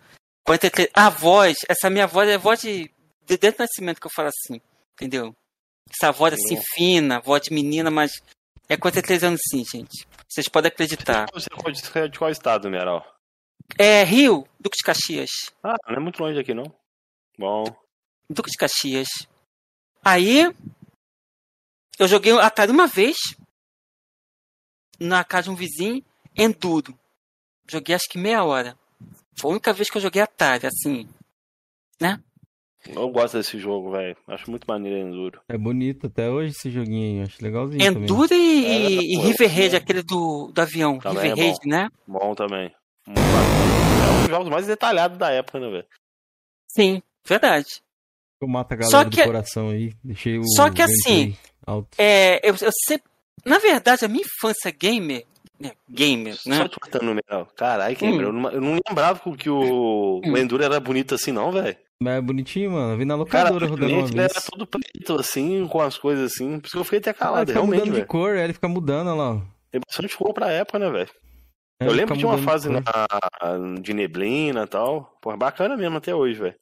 43. 0.51 0.89
A 0.95 1.09
voz, 1.09 1.59
essa 1.69 1.89
minha 1.89 2.09
voz 2.09 2.29
é 2.29 2.37
voz 2.37 2.61
de. 2.61 2.91
de 3.25 3.39
dentro 3.39 3.59
do 3.59 3.61
nascimento 3.61 4.01
que 4.01 4.07
eu 4.09 4.11
falo 4.15 4.29
assim. 4.29 4.61
Entendeu? 4.95 5.35
Essa 5.89 6.11
voz 6.11 6.35
assim 6.35 6.57
Sim. 6.57 6.63
fina, 6.75 7.21
voz 7.21 7.43
de 7.43 7.55
menina, 7.55 7.89
mas. 7.89 8.11
É 8.69 8.77
43 8.77 9.25
anos 9.25 9.41
sim, 9.51 9.65
gente. 9.65 10.07
Vocês 10.29 10.49
podem 10.49 10.69
acreditar. 10.69 11.27
Você 11.33 11.49
é 11.99 12.09
de 12.09 12.19
qual 12.19 12.31
estado, 12.31 12.71
Mineral? 12.71 13.05
É 13.77 14.05
Rio, 14.05 14.47
Duque 14.61 14.77
de 14.77 14.85
Caxias. 14.85 15.31
Ah, 15.63 15.75
não 15.89 15.97
é 15.97 16.01
muito 16.01 16.23
longe 16.23 16.37
daqui, 16.37 16.55
não. 16.55 16.73
Bom. 17.37 17.65
Duque 18.29 18.49
de 18.49 18.57
Caxias. 18.57 19.09
Aí, 20.05 20.55
eu 21.99 22.07
joguei 22.07 22.33
Atari 22.39 22.71
uma 22.71 22.87
vez, 22.87 23.17
na 25.01 25.25
casa 25.25 25.45
de 25.45 25.51
um 25.51 25.57
vizinho, 25.57 26.05
Enduro. 26.37 26.97
Joguei 27.69 27.97
acho 27.97 28.09
que 28.09 28.19
meia 28.19 28.45
hora. 28.45 28.79
Foi 29.41 29.51
a 29.51 29.53
única 29.53 29.73
vez 29.73 29.89
que 29.91 29.97
eu 29.99 30.03
joguei 30.03 30.21
Atari, 30.23 30.67
assim. 30.67 31.09
Eu 32.89 33.11
gosto 33.11 33.37
desse 33.37 33.59
jogo, 33.59 33.91
velho. 33.91 34.17
Acho 34.27 34.51
muito 34.51 34.65
maneiro 34.67 34.97
Enduro. 34.99 35.41
É 35.49 35.59
bonito 35.59 36.07
até 36.07 36.31
hoje 36.31 36.53
esse 36.57 36.71
joguinho 36.71 37.21
aí. 37.21 37.27
Acho 37.27 37.37
legalzinho 37.45 37.79
também. 37.85 38.03
Enduro 38.05 38.35
e, 38.35 38.67
É, 38.67 39.03
e 39.03 39.17
pô, 39.17 39.23
River 39.23 39.55
Raid, 39.55 39.77
aquele 39.77 40.03
do, 40.03 40.51
do 40.53 40.61
avião. 40.63 40.99
Também 40.99 41.29
River 41.29 41.39
é 41.39 41.47
Raid, 41.49 41.59
né? 41.67 41.89
Bom 42.07 42.35
também. 42.35 42.75
Muito. 43.07 43.21
É 43.21 44.11
um 44.13 44.21
dos 44.23 44.29
jogos 44.31 44.49
mais 44.49 44.67
detalhados 44.67 45.19
da 45.19 45.31
época, 45.31 45.61
né, 45.61 45.69
velho? 45.69 45.87
Sim, 46.69 47.03
verdade. 47.27 47.83
Eu 48.41 48.49
mato 48.49 48.73
a 48.73 48.77
galera 48.77 48.91
Só 48.91 49.05
do 49.05 49.11
que- 49.11 49.25
coração 49.25 49.69
aí. 49.69 49.93
Deixei 50.03 50.39
o. 50.39 50.45
Só 50.45 50.71
que 50.71 50.81
assim, 50.81 51.37
Alto. 51.67 51.91
É, 51.99 52.39
eu, 52.49 52.55
eu 52.63 52.71
sempre. 52.87 53.11
Na 53.45 53.59
verdade, 53.59 54.07
a 54.07 54.09
minha 54.09 54.25
infância 54.25 54.71
gamer. 54.71 55.27
Né, 55.61 55.73
gamer, 55.89 56.35
Só 56.37 56.49
né? 56.49 56.69
te 56.69 56.81
cortando 56.81 57.03
no 57.03 57.15
Mineral. 57.15 57.47
Caralho, 57.55 57.95
Hum. 57.95 57.99
Cameron, 58.01 58.29
eu, 58.29 58.33
não, 58.33 58.51
eu 58.53 58.61
não 58.61 58.79
lembrava 58.89 59.21
que 59.37 59.51
o, 59.51 60.21
o 60.25 60.39
Enduro 60.39 60.63
era 60.65 60.81
bonito 60.81 61.15
assim, 61.15 61.33
não, 61.33 61.53
velho. 61.53 61.77
Mas 62.03 62.15
é 62.15 62.21
bonitinho, 62.23 62.71
mano. 62.71 62.93
Eu 62.95 62.97
vi 62.97 63.05
na 63.05 63.13
Cara, 63.27 63.51
locadora 63.51 63.67
rodando 63.67 63.95
uma 63.95 64.07
vez. 64.07 64.31
era 64.33 64.41
todo 64.41 64.67
preto, 64.67 65.21
assim, 65.21 65.67
com 65.69 65.81
as 65.83 65.99
coisas 65.99 66.33
assim. 66.33 66.59
Por 66.59 66.67
isso 66.67 66.73
que 66.73 66.79
eu 66.81 66.85
fiquei 66.85 66.99
até 67.01 67.11
Ah, 67.11 67.15
calado, 67.15 67.41
fica 67.49 67.53
realmente, 67.53 67.79
mudando 67.81 67.91
de 67.93 67.97
velho. 68.01 68.07
cor, 68.07 68.37
ele 68.37 68.53
fica 68.55 68.69
mudando, 68.69 69.09
olha 69.09 69.17
lá. 69.17 69.31
ó. 69.35 69.41
Tem 69.71 69.81
bastante 69.87 70.17
cor 70.17 70.33
pra 70.33 70.51
época, 70.51 70.79
né, 70.79 70.89
velho? 70.89 71.11
É, 71.83 71.87
Eu 71.87 71.93
lembro 71.93 72.15
que 72.15 72.21
tinha 72.21 72.31
uma 72.31 72.39
de 72.39 72.43
fase 72.43 72.69
cor. 72.69 72.83
na, 72.83 73.81
de 73.83 73.93
neblina 73.93 74.63
e 74.63 74.67
tal. 74.67 75.15
Pô, 75.21 75.37
bacana 75.37 75.77
mesmo 75.77 75.99
até 75.99 76.15
hoje, 76.15 76.41
velho. 76.41 76.55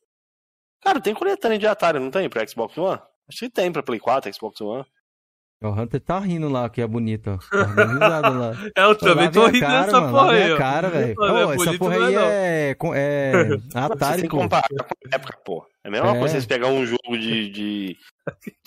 Cara, 0.82 1.00
tem 1.00 1.14
coletânea 1.14 1.58
de 1.58 1.66
Atari, 1.68 2.00
não 2.00 2.10
tem? 2.10 2.28
Pra 2.28 2.44
Xbox 2.46 2.76
One? 2.76 3.00
Acho 3.28 3.38
que 3.40 3.50
tem 3.50 3.70
pra 3.70 3.82
Play 3.82 4.00
4, 4.00 4.32
Xbox 4.34 4.60
One. 4.60 4.84
O 5.60 5.70
Hunter 5.70 6.00
tá 6.00 6.20
rindo 6.20 6.48
lá, 6.48 6.68
que 6.70 6.80
é 6.80 6.86
bonito, 6.86 7.30
ó. 7.30 7.36
Tá 7.50 7.64
dando 8.20 8.38
lá. 8.38 8.52
Eu 8.76 8.94
também 8.94 9.28
tô 9.28 9.44
rindo 9.46 9.58
cara, 9.66 9.86
dessa 9.86 10.00
mano, 10.00 10.12
porra 10.12 10.26
lá 10.26 10.32
vem 10.32 10.42
aí, 10.44 10.56
cara, 10.56 10.88
velho. 10.88 11.06
É 11.08 11.54
essa 11.54 11.78
porra 11.78 11.94
é 11.94 11.98
aí 12.06 12.14
não. 12.14 12.22
é, 12.22 12.76
é 12.94 13.58
Atari, 13.74 14.22
que 14.22 14.28
pô. 14.28 14.36
comparar 14.38 14.68
com 14.68 14.84
a 14.84 15.16
época, 15.16 15.36
pô. 15.44 15.66
É 15.84 15.88
a 15.88 15.90
mesma 15.90 16.10
É. 16.10 16.18
coisa 16.18 16.32
vocês 16.34 16.46
pegar 16.46 16.68
um 16.68 16.86
jogo 16.86 17.18
de. 17.18 17.48
de 17.50 17.96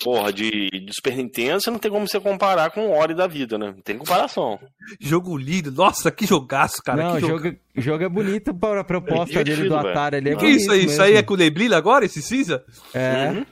porra, 0.04 0.30
de, 0.32 0.68
de 0.68 0.92
Super 0.94 1.16
Nintendo, 1.16 1.62
você 1.62 1.70
não 1.70 1.78
tem 1.78 1.90
como 1.90 2.06
você 2.06 2.20
comparar 2.20 2.70
com 2.72 2.86
o 2.88 2.98
Ori 2.98 3.14
da 3.14 3.26
vida, 3.26 3.56
né? 3.56 3.72
Não 3.74 3.82
tem 3.82 3.96
comparação. 3.96 4.58
Jogo 5.00 5.34
lindo. 5.38 5.72
Nossa, 5.72 6.10
que 6.10 6.26
jogaço, 6.26 6.82
cara. 6.84 7.02
Não, 7.04 7.12
que 7.12 7.24
o 7.24 7.28
jogo... 7.28 7.44
jogo, 7.44 7.56
jogo 7.76 8.04
é 8.04 8.08
bonito 8.10 8.52
para 8.52 8.80
a 8.80 8.84
proposta 8.84 9.40
É 9.40 9.44
dele 9.44 9.66
do 9.66 9.76
Atari. 9.76 10.16
Ele 10.18 10.30
é 10.30 10.36
Que 10.36 10.46
isso 10.46 10.70
aí? 10.70 10.80
bonito 10.80 10.90
Isso 10.92 11.00
aí 11.02 11.12
é 11.12 11.14
mesmo. 11.14 11.26
com 11.28 11.36
neblina 11.36 11.74
agora, 11.76 12.04
esse 12.04 12.20
cinza? 12.20 12.62
É. 12.92 13.30
Uhum. 13.30 13.46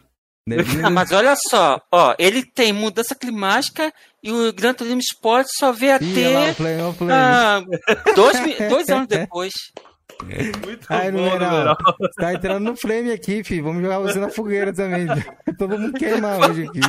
Neblina- 0.56 0.86
Ah, 0.88 0.90
mas 0.90 1.10
olha 1.12 1.34
só, 1.48 1.80
ó, 1.92 2.14
ele 2.18 2.44
tem 2.44 2.72
mudança 2.72 3.14
climática 3.14 3.92
e 4.22 4.30
o 4.30 4.52
Gran 4.52 4.74
Turismo 4.74 5.00
Sport 5.00 5.46
só 5.58 5.72
veio 5.72 5.94
a 5.94 5.98
Ih, 6.00 6.26
olha 6.26 6.38
lá, 6.38 6.44
ter 6.46 6.50
o 6.50 6.54
play, 6.56 6.74
olha 6.76 6.88
o 6.88 6.94
play. 6.94 7.10
ah, 7.12 7.62
dois, 8.14 8.36
dois 8.68 8.88
anos 8.88 9.06
depois. 9.08 9.52
Muito 10.22 10.86
Ai, 10.90 11.10
bom, 11.10 11.18
numeral. 11.18 11.50
numeral. 11.50 11.76
Você 11.98 12.20
tá 12.20 12.34
entrando 12.34 12.62
no 12.62 12.76
frame 12.76 13.10
aqui, 13.10 13.42
filho. 13.42 13.64
Vamos 13.64 13.80
jogar 13.82 14.00
você 14.00 14.18
na 14.18 14.28
fogueira 14.28 14.70
também. 14.70 15.06
Todo 15.56 15.78
mundo 15.78 15.94
queimar 15.94 16.38
hoje 16.50 16.66
aqui. 16.68 16.80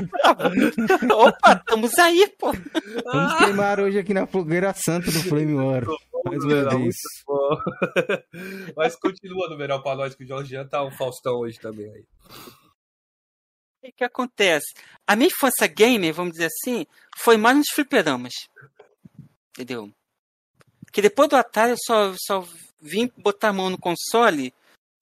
Opa, 1.13 1.53
estamos 1.53 1.97
aí, 1.97 2.29
pô. 2.37 2.51
Vamos 3.05 3.33
queimar 3.37 3.79
hoje 3.79 3.99
aqui 3.99 4.13
na 4.13 4.27
fogueira 4.27 4.73
santa 4.75 5.09
do 5.09 5.19
Flame 5.23 5.53
War. 5.53 5.83
Mais 6.25 6.43
uma 6.43 6.77
vez. 6.77 6.95
Mas 8.75 8.95
continua, 8.97 9.49
numeral, 9.49 9.81
pra 9.81 9.95
nós, 9.95 10.13
que 10.13 10.25
o 10.25 10.27
Jorgian 10.27 10.65
tá 10.67 10.83
um 10.83 10.91
Faustão 10.91 11.35
hoje 11.39 11.57
também 11.57 11.85
aí. 11.85 12.03
O 13.83 13.91
que, 13.91 14.03
acontece? 14.03 14.73
A 15.07 15.15
minha 15.15 15.27
infância 15.27 15.65
gamer, 15.65 16.13
vamos 16.13 16.33
dizer 16.33 16.45
assim, 16.47 16.85
foi 17.17 17.35
mais 17.35 17.57
nos 17.57 17.67
fliperamas. 17.73 18.33
Entendeu? 19.49 19.91
Que 20.91 21.01
depois 21.01 21.27
do 21.27 21.35
Atari 21.35 21.71
eu 21.71 21.77
só, 21.83 22.13
só 22.17 22.47
vim 22.79 23.11
botar 23.17 23.49
a 23.49 23.53
mão 23.53 23.69
no 23.71 23.79
console, 23.79 24.53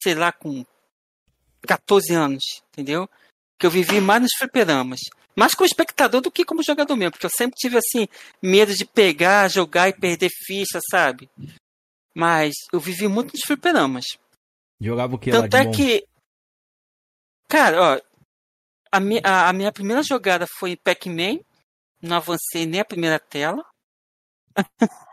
sei 0.01 0.15
lá, 0.15 0.31
com 0.31 0.65
14 1.67 2.13
anos, 2.13 2.43
entendeu? 2.69 3.09
Que 3.59 3.65
eu 3.65 3.71
vivi 3.71 3.99
mais 3.99 4.21
nos 4.21 4.31
fliperamas. 4.37 4.99
Mais 5.35 5.53
como 5.53 5.67
espectador 5.67 6.21
do 6.21 6.31
que 6.31 6.45
como 6.45 6.63
jogador 6.63 6.95
mesmo, 6.95 7.11
porque 7.11 7.25
eu 7.25 7.31
sempre 7.31 7.55
tive, 7.57 7.77
assim, 7.77 8.07
medo 8.41 8.73
de 8.73 8.85
pegar, 8.85 9.49
jogar 9.49 9.89
e 9.89 9.93
perder 9.93 10.29
ficha, 10.29 10.79
sabe? 10.89 11.29
Mas 12.13 12.53
eu 12.73 12.79
vivi 12.79 13.07
muito 13.07 13.33
nos 13.33 13.41
fliperamas. 13.45 14.05
Jogava 14.79 15.15
o 15.15 15.19
que 15.19 15.31
lá 15.31 15.41
Tanto 15.41 15.51
de 15.51 15.57
é 15.57 15.63
bom? 15.65 15.71
que. 15.71 16.05
Cara, 17.47 17.81
ó. 17.81 18.08
A, 18.91 18.99
mi 18.99 19.19
a, 19.23 19.49
a 19.49 19.53
minha 19.53 19.71
primeira 19.71 20.01
jogada 20.03 20.45
foi 20.57 20.75
Pac-Man. 20.75 21.39
Não 22.01 22.17
avancei 22.17 22.65
nem 22.65 22.81
a 22.81 22.85
primeira 22.85 23.19
tela. 23.19 23.63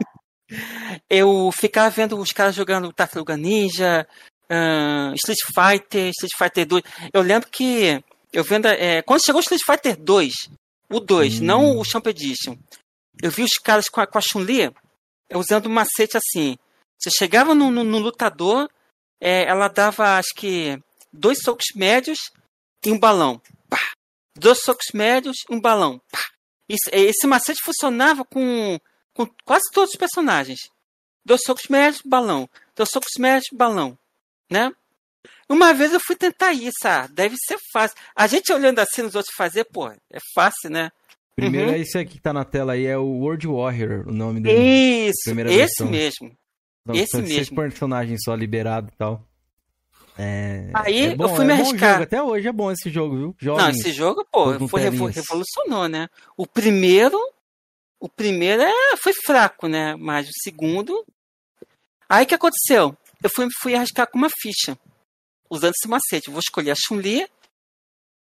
eu 1.10 1.50
ficava 1.52 1.90
vendo 1.90 2.18
os 2.18 2.30
caras 2.30 2.54
jogando 2.54 2.92
Tartaruga 2.92 3.36
Ninja, 3.36 4.06
ahn, 4.50 5.14
Street 5.14 5.38
Fighter, 5.54 6.10
Street 6.10 6.32
Fighter 6.36 6.66
2. 6.66 6.82
Eu 7.12 7.22
lembro 7.22 7.48
que. 7.50 8.02
Eu 8.32 8.44
vendo. 8.44 8.66
é, 8.66 9.02
quando 9.02 9.24
chegou 9.24 9.40
o 9.40 9.42
Street 9.42 9.62
Fighter 9.64 9.96
2, 9.96 10.32
o 10.90 11.00
2, 11.00 11.40
Hum. 11.40 11.44
não 11.44 11.78
o 11.78 11.84
Champ 11.84 12.06
Edition, 12.06 12.56
eu 13.22 13.30
vi 13.30 13.42
os 13.42 13.54
caras 13.62 13.88
com 13.88 14.00
a, 14.00 14.06
com 14.06 14.18
a 14.18 14.20
Chun-Li 14.20 14.70
usando 15.34 15.66
um 15.66 15.72
macete 15.72 16.16
assim. 16.16 16.56
Você 16.98 17.10
chegava 17.10 17.54
no, 17.54 17.70
no- 17.70 17.84
no 17.84 17.98
lutador, 17.98 18.68
é, 19.20 19.44
ela 19.44 19.68
dava, 19.68 20.18
acho 20.18 20.32
que, 20.36 20.78
dois 21.12 21.38
socos 21.42 21.66
médios 21.74 22.18
e 22.84 22.90
um 22.92 22.98
balão. 22.98 23.40
Pá! 23.68 23.78
Dois 24.36 24.60
socos 24.62 24.86
médios 24.94 25.36
e 25.50 25.54
um 25.54 25.60
balão. 25.60 26.00
Pá! 26.10 26.20
Isso- 26.68 26.90
esse 26.92 27.26
macete 27.26 27.60
funcionava 27.62 28.24
com, 28.24 28.78
com 29.14 29.26
quase 29.44 29.64
todos 29.72 29.90
os 29.90 29.96
personagens. 29.96 30.58
Dois 31.24 31.42
socos 31.42 31.66
médios, 31.68 32.02
balão. 32.04 32.48
Dois 32.74 32.88
socos 32.90 33.12
médios, 33.18 33.46
balão. 33.52 33.98
Né? 34.50 34.72
Uma 35.48 35.72
vez 35.72 35.92
eu 35.92 36.00
fui 36.00 36.16
tentar 36.16 36.52
isso, 36.52 36.74
ah, 36.84 37.06
deve 37.08 37.36
ser 37.46 37.56
fácil. 37.72 37.96
A 38.14 38.26
gente 38.26 38.52
olhando 38.52 38.78
assim 38.80 39.02
nos 39.02 39.14
outros 39.14 39.34
fazer, 39.36 39.64
pô, 39.64 39.88
é 39.88 40.18
fácil, 40.34 40.70
né? 40.70 40.90
Primeiro 41.36 41.68
Uhum. 41.68 41.74
é 41.74 41.78
esse 41.80 41.98
aqui 41.98 42.14
que 42.14 42.20
tá 42.20 42.32
na 42.32 42.44
tela 42.44 42.72
aí, 42.72 42.86
é 42.86 42.96
o 42.96 43.04
World 43.04 43.46
Warrior, 43.46 44.08
o 44.08 44.12
nome 44.12 44.40
dele. 44.40 45.08
Isso, 45.08 45.30
esse 45.30 45.34
versão. 45.34 45.88
mesmo. 45.88 46.36
São- 46.86 46.94
esse 46.96 47.06
são 47.10 47.20
seis 47.26 47.36
mesmo. 47.50 47.56
personagens 47.56 48.20
só 48.24 48.34
liberados 48.34 48.90
e 48.92 48.96
tal. 48.96 49.24
É, 50.18 50.70
Aí 50.72 51.06
é 51.06 51.14
bom, 51.14 51.24
eu 51.24 51.36
fui 51.36 51.44
me 51.44 51.52
é 51.52 51.54
arriscar. 51.56 51.92
jogo. 51.92 52.02
Até 52.04 52.22
hoje 52.22 52.48
é 52.48 52.52
bom 52.52 52.70
esse 52.72 52.88
jogo, 52.90 53.16
viu? 53.16 53.56
Não, 53.56 53.68
esse 53.68 53.92
jogo, 53.92 54.24
pô, 54.30 54.66
foi 54.66 54.80
revolucionou, 54.80 55.88
né? 55.88 56.08
O 56.36 56.46
primeiro, 56.46 57.18
o 58.00 58.08
primeiro 58.08 58.62
é, 58.62 58.96
foi 58.96 59.12
fraco, 59.12 59.68
né? 59.68 59.94
Mas 59.96 60.28
o 60.28 60.32
segundo. 60.42 61.04
Aí 62.08 62.24
o 62.24 62.26
que 62.26 62.34
aconteceu? 62.34 62.96
Eu 63.22 63.28
fui, 63.28 63.46
fui 63.60 63.74
arriscar 63.74 64.10
com 64.10 64.16
uma 64.16 64.30
ficha, 64.30 64.78
usando 65.50 65.74
esse 65.76 65.88
macete. 65.88 66.30
Vou 66.30 66.40
escolher 66.40 66.70
a 66.70 66.76
Chun-Li, 66.76 67.28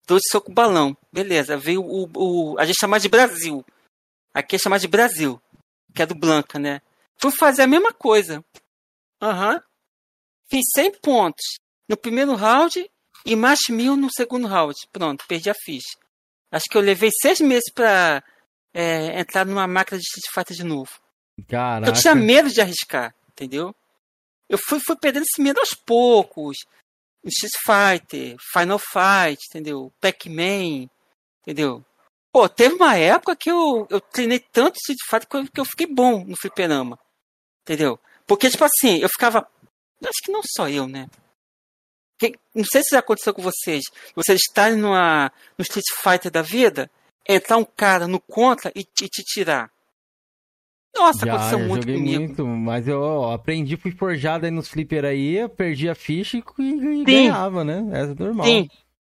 dois 0.06 0.22
soco 0.28 0.50
balão. 0.50 0.96
Beleza, 1.12 1.56
veio 1.56 1.82
o, 1.84 2.10
o. 2.16 2.58
A 2.58 2.64
gente 2.64 2.78
chama 2.80 2.98
de 2.98 3.08
Brasil. 3.08 3.64
Aqui 4.34 4.56
é 4.56 4.58
chamado 4.58 4.80
de 4.80 4.88
Brasil, 4.88 5.40
que 5.94 6.02
é 6.02 6.06
do 6.06 6.14
Blanca, 6.14 6.58
né? 6.58 6.82
Fui 7.16 7.30
fazer 7.30 7.62
a 7.62 7.66
mesma 7.66 7.92
coisa. 7.92 8.44
Aham. 9.22 9.62
Fiz 10.48 10.64
100 10.74 11.00
pontos 11.00 11.44
no 11.88 11.96
primeiro 11.96 12.34
round 12.34 12.90
e 13.24 13.36
mais 13.36 13.60
mil 13.68 13.96
no 13.96 14.10
segundo 14.10 14.46
round. 14.46 14.74
Pronto, 14.92 15.24
perdi 15.26 15.50
a 15.50 15.54
ficha. 15.54 15.96
Acho 16.50 16.66
que 16.70 16.76
eu 16.76 16.82
levei 16.82 17.10
seis 17.20 17.40
meses 17.40 17.70
pra 17.72 18.22
é, 18.72 19.20
entrar 19.20 19.44
numa 19.44 19.66
máquina 19.66 19.98
de 19.98 20.04
Street 20.04 20.32
Fighter 20.32 20.56
de 20.56 20.64
novo. 20.64 20.90
Caraca. 21.48 21.90
Eu 21.90 22.00
tinha 22.00 22.14
medo 22.14 22.50
de 22.50 22.60
arriscar, 22.60 23.14
entendeu? 23.30 23.74
Eu 24.48 24.58
fui, 24.58 24.78
fui 24.80 24.96
perdendo 24.96 25.24
esse 25.24 25.40
medo 25.40 25.58
aos 25.60 25.74
poucos. 25.74 26.56
No 27.22 27.30
Street 27.30 27.52
Fighter, 27.64 28.36
Final 28.52 28.78
Fight, 28.78 29.42
entendeu? 29.48 29.92
Pac-Man, 30.00 30.88
entendeu? 31.42 31.84
Pô, 32.32 32.48
teve 32.48 32.74
uma 32.74 32.96
época 32.96 33.34
que 33.34 33.50
eu, 33.50 33.86
eu 33.90 34.00
treinei 34.00 34.38
tanto 34.38 34.76
Street 34.76 34.98
Fighter 35.08 35.28
que 35.28 35.36
eu, 35.36 35.52
que 35.52 35.60
eu 35.60 35.64
fiquei 35.64 35.86
bom 35.86 36.24
no 36.24 36.36
fliperama. 36.36 36.98
Entendeu? 37.62 37.98
Porque, 38.26 38.48
tipo 38.48 38.64
assim, 38.64 38.98
eu 38.98 39.08
ficava. 39.08 39.48
Acho 40.04 40.22
que 40.22 40.30
não 40.30 40.42
só 40.44 40.68
eu, 40.68 40.86
né? 40.86 41.08
Que- 42.18 42.34
não 42.54 42.64
sei 42.64 42.82
se 42.82 42.90
já 42.94 42.98
aconteceu 43.00 43.34
com 43.34 43.42
vocês. 43.42 43.82
Vocês 44.14 44.40
estarem 44.40 44.76
numa, 44.78 45.30
no 45.58 45.62
Street 45.62 45.84
Fighter 46.02 46.30
da 46.30 46.42
vida 46.42 46.90
entrar 47.28 47.56
um 47.56 47.64
cara 47.64 48.06
no 48.06 48.20
contra 48.20 48.70
e 48.74 48.84
te, 48.84 49.08
te 49.08 49.22
tirar. 49.22 49.70
Nossa, 50.96 51.26
Já, 51.26 51.34
aconteceu 51.34 51.58
muito 51.58 51.82
joguei 51.82 51.96
comigo. 51.96 52.22
muito, 52.22 52.46
mas 52.46 52.88
eu 52.88 53.02
ó, 53.02 53.34
aprendi, 53.34 53.76
fui 53.76 53.90
forjado 53.92 54.46
aí 54.46 54.50
nos 54.50 54.66
flipper 54.68 55.04
aí, 55.04 55.46
perdi 55.50 55.90
a 55.90 55.94
ficha 55.94 56.38
e, 56.38 56.42
e 56.62 57.04
ganhava, 57.04 57.62
né? 57.64 57.84
É 57.92 58.06
normal. 58.14 58.46
Sim, 58.46 58.66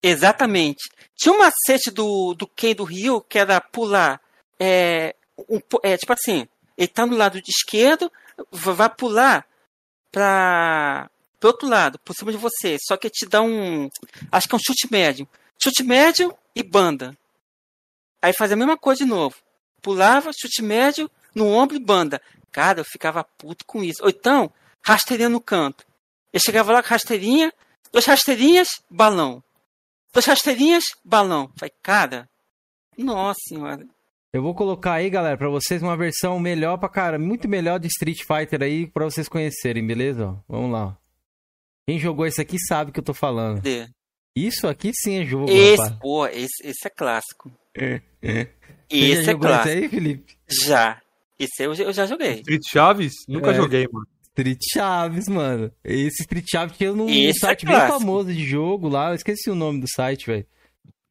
exatamente. 0.03 0.91
Tinha 1.17 1.35
um 1.35 1.39
macete 1.39 1.91
do, 1.91 2.35
do 2.35 2.47
Ken 2.47 2.75
do 2.75 2.85
Rio 2.85 3.23
que 3.23 3.39
era 3.39 3.59
pular. 3.63 4.21
É, 4.59 5.15
um 5.49 5.59
é, 5.83 5.97
tipo 5.97 6.13
assim, 6.13 6.47
ele 6.77 6.89
tá 6.89 7.07
no 7.07 7.17
lado 7.17 7.41
de 7.41 7.51
esquerdo, 7.51 8.13
va- 8.53 8.75
vai 8.75 8.91
pular 8.91 9.47
para 10.13 11.11
pro 11.41 11.49
outro 11.49 11.67
lado, 11.67 11.99
por 12.05 12.15
cima 12.15 12.31
de 12.31 12.39
você. 12.39 12.77
Só 12.87 12.97
que 12.97 13.09
te 13.09 13.27
dá 13.27 13.41
um. 13.41 13.89
Acho 14.31 14.47
que 14.47 14.55
é 14.55 14.57
um 14.57 14.61
chute 14.61 14.89
médio. 14.91 15.27
Chute 15.61 15.83
médio 15.83 16.37
e 16.55 16.63
banda. 16.63 17.17
Aí 18.23 18.33
faz 18.35 18.53
a 18.53 18.57
mesma 18.57 18.77
coisa 18.77 19.03
de 19.03 19.11
novo. 19.11 19.35
Pulava, 19.81 20.31
chute 20.33 20.63
médio, 20.63 21.11
no 21.35 21.47
ombro 21.47 21.77
e 21.77 21.81
banda. 21.81 22.21
Cara, 22.53 22.81
eu 22.81 22.85
ficava 22.85 23.25
puto 23.25 23.65
com 23.65 23.83
isso. 23.83 24.03
Ou 24.03 24.11
então, 24.11 24.53
rasteirinha 24.83 25.31
no 25.31 25.41
canto. 25.41 25.87
Eu 26.33 26.41
chegava 26.41 26.73
lá 26.73 26.83
com 26.83 26.91
rasteirinha, 26.91 27.53
duas 27.91 28.05
rasteirinhas, 28.05 28.69
balão. 28.89 29.43
Duas 30.13 30.27
rasteirinhas, 30.27 30.85
balão. 31.05 31.51
Falei, 31.57 31.73
cara, 31.83 32.29
nossa 32.97 33.41
senhora. 33.49 33.87
Eu 34.33 34.43
vou 34.43 34.55
colocar 34.55 34.95
aí, 34.95 35.11
galera, 35.11 35.37
pra 35.37 35.49
vocês 35.49 35.83
uma 35.83 35.97
versão 35.97 36.39
melhor 36.39 36.79
pra 36.79 36.89
cara, 36.89 37.19
muito 37.19 37.49
melhor 37.49 37.81
de 37.81 37.89
Street 37.89 38.21
Fighter 38.21 38.63
aí, 38.63 38.87
pra 38.87 39.05
vocês 39.05 39.29
conhecerem, 39.29 39.85
beleza? 39.85 40.39
Vamos 40.49 40.71
lá. 40.71 40.97
Quem 41.91 41.99
jogou 41.99 42.25
esse 42.25 42.41
aqui 42.41 42.57
sabe 42.69 42.91
o 42.91 42.93
que 42.95 43.01
eu 43.01 43.05
tô 43.05 43.13
falando. 43.13 43.57
Cadê? 43.57 43.87
Isso 44.37 44.69
aqui 44.69 44.93
sim 44.95 45.19
é 45.19 45.25
jogo, 45.25 45.51
Esse, 45.51 45.83
rapaz. 45.83 45.99
pô, 46.01 46.27
esse, 46.29 46.63
esse 46.65 46.87
é 46.87 46.91
clássico. 46.91 47.51
Você 47.77 48.01
já 48.23 48.47
Esse 48.91 49.21
é 49.21 49.25
jogou 49.25 49.41
clássico. 49.49 49.69
esse 49.71 49.79
aí, 49.85 49.89
Felipe? 49.89 50.37
Já. 50.67 51.03
Esse 51.39 51.63
aí 51.63 51.69
eu, 51.69 51.75
já- 51.75 51.85
eu 51.85 51.93
já 51.93 52.07
joguei. 52.07 52.35
Street 52.41 52.63
Chaves? 52.71 53.13
Nunca 53.29 53.51
É. 53.51 53.55
joguei, 53.55 53.89
mano. 53.93 54.07
Street 54.29 54.59
Chaves, 54.73 55.27
mano. 55.29 55.73
Esse 55.83 56.23
Street 56.23 56.47
Chaves 56.49 56.77
tinha 56.77 56.93
num 56.93 57.09
Esse 57.09 57.29
é 57.45 57.49
site 57.49 57.67
bem 57.67 57.75
clássico. 57.75 57.99
famoso 57.99 58.33
de 58.33 58.45
jogo 58.47 58.89
lá. 58.89 59.09
Eu 59.11 59.15
esqueci 59.17 59.51
o 59.51 59.55
nome 59.57 59.81
do 59.81 59.87
site, 59.91 60.27
velho. 60.27 60.47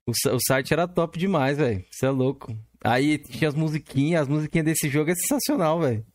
O, 0.07 0.11
o 0.11 0.39
site 0.47 0.71
era 0.73 0.87
top 0.87 1.19
demais, 1.19 1.57
velho. 1.57 1.83
Você 1.91 2.05
é 2.05 2.09
louco. 2.09 2.55
Aí 2.81 3.17
tinha 3.17 3.49
as 3.49 3.53
musiquinhas. 3.55 4.21
As 4.21 4.27
musiquinhas 4.29 4.65
desse 4.65 4.87
jogo 4.87 5.11
é 5.11 5.15
sensacional, 5.15 5.81
velho. 5.81 6.05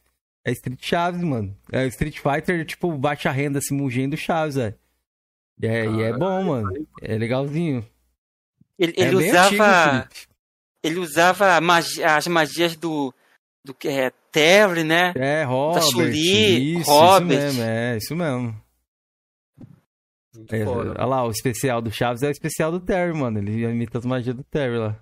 É 0.45 0.53
Street 0.53 0.79
Chaves, 0.85 1.23
mano. 1.23 1.57
É 1.73 1.87
Street 1.87 2.19
Fighter, 2.19 2.65
tipo, 2.67 2.93
baixa 2.99 3.31
renda, 3.31 3.61
se 3.61 3.73
mungendo 3.73 4.15
do 4.15 4.21
Chaves, 4.21 4.57
velho. 4.57 4.75
E 5.63 5.67
é, 5.67 5.87
e 5.87 6.03
é 6.03 6.13
bom, 6.13 6.43
mano. 6.45 6.87
É 7.01 7.17
legalzinho. 7.17 7.87
Ele, 8.79 8.93
É 8.97 9.03
ele 9.05 9.17
bem 9.17 9.31
usava. 9.31 9.93
antigo, 10.03 10.27
ele 10.83 10.99
usava 10.99 11.61
magi- 11.61 12.03
as 12.05 12.27
magias 12.27 12.77
do. 12.77 13.15
do 13.65 13.73
que 13.73 13.89
é 13.89 14.11
Terry, 14.33 14.83
né? 14.85 15.13
É, 15.17 15.45
Robert. 15.45 15.83
Chun-Li, 15.85 16.81
isso, 16.81 16.91
Robert. 16.91 17.39
isso 17.39 17.47
mesmo. 17.57 17.63
É, 17.63 17.97
isso 17.97 18.17
mesmo. 18.17 18.65
É, 20.51 20.65
olha 20.67 21.05
lá, 21.07 21.25
o 21.25 21.31
especial 21.31 21.81
do 21.81 21.93
Chaves 21.93 22.23
é 22.25 22.27
o 22.29 22.31
especial 22.33 22.73
do 22.73 22.81
Terry, 22.81 23.17
mano. 23.17 23.39
Ele 23.39 23.63
imita 23.63 23.99
as 23.99 24.05
magias 24.05 24.35
do 24.35 24.43
Terry 24.43 24.77
lá. 24.77 25.01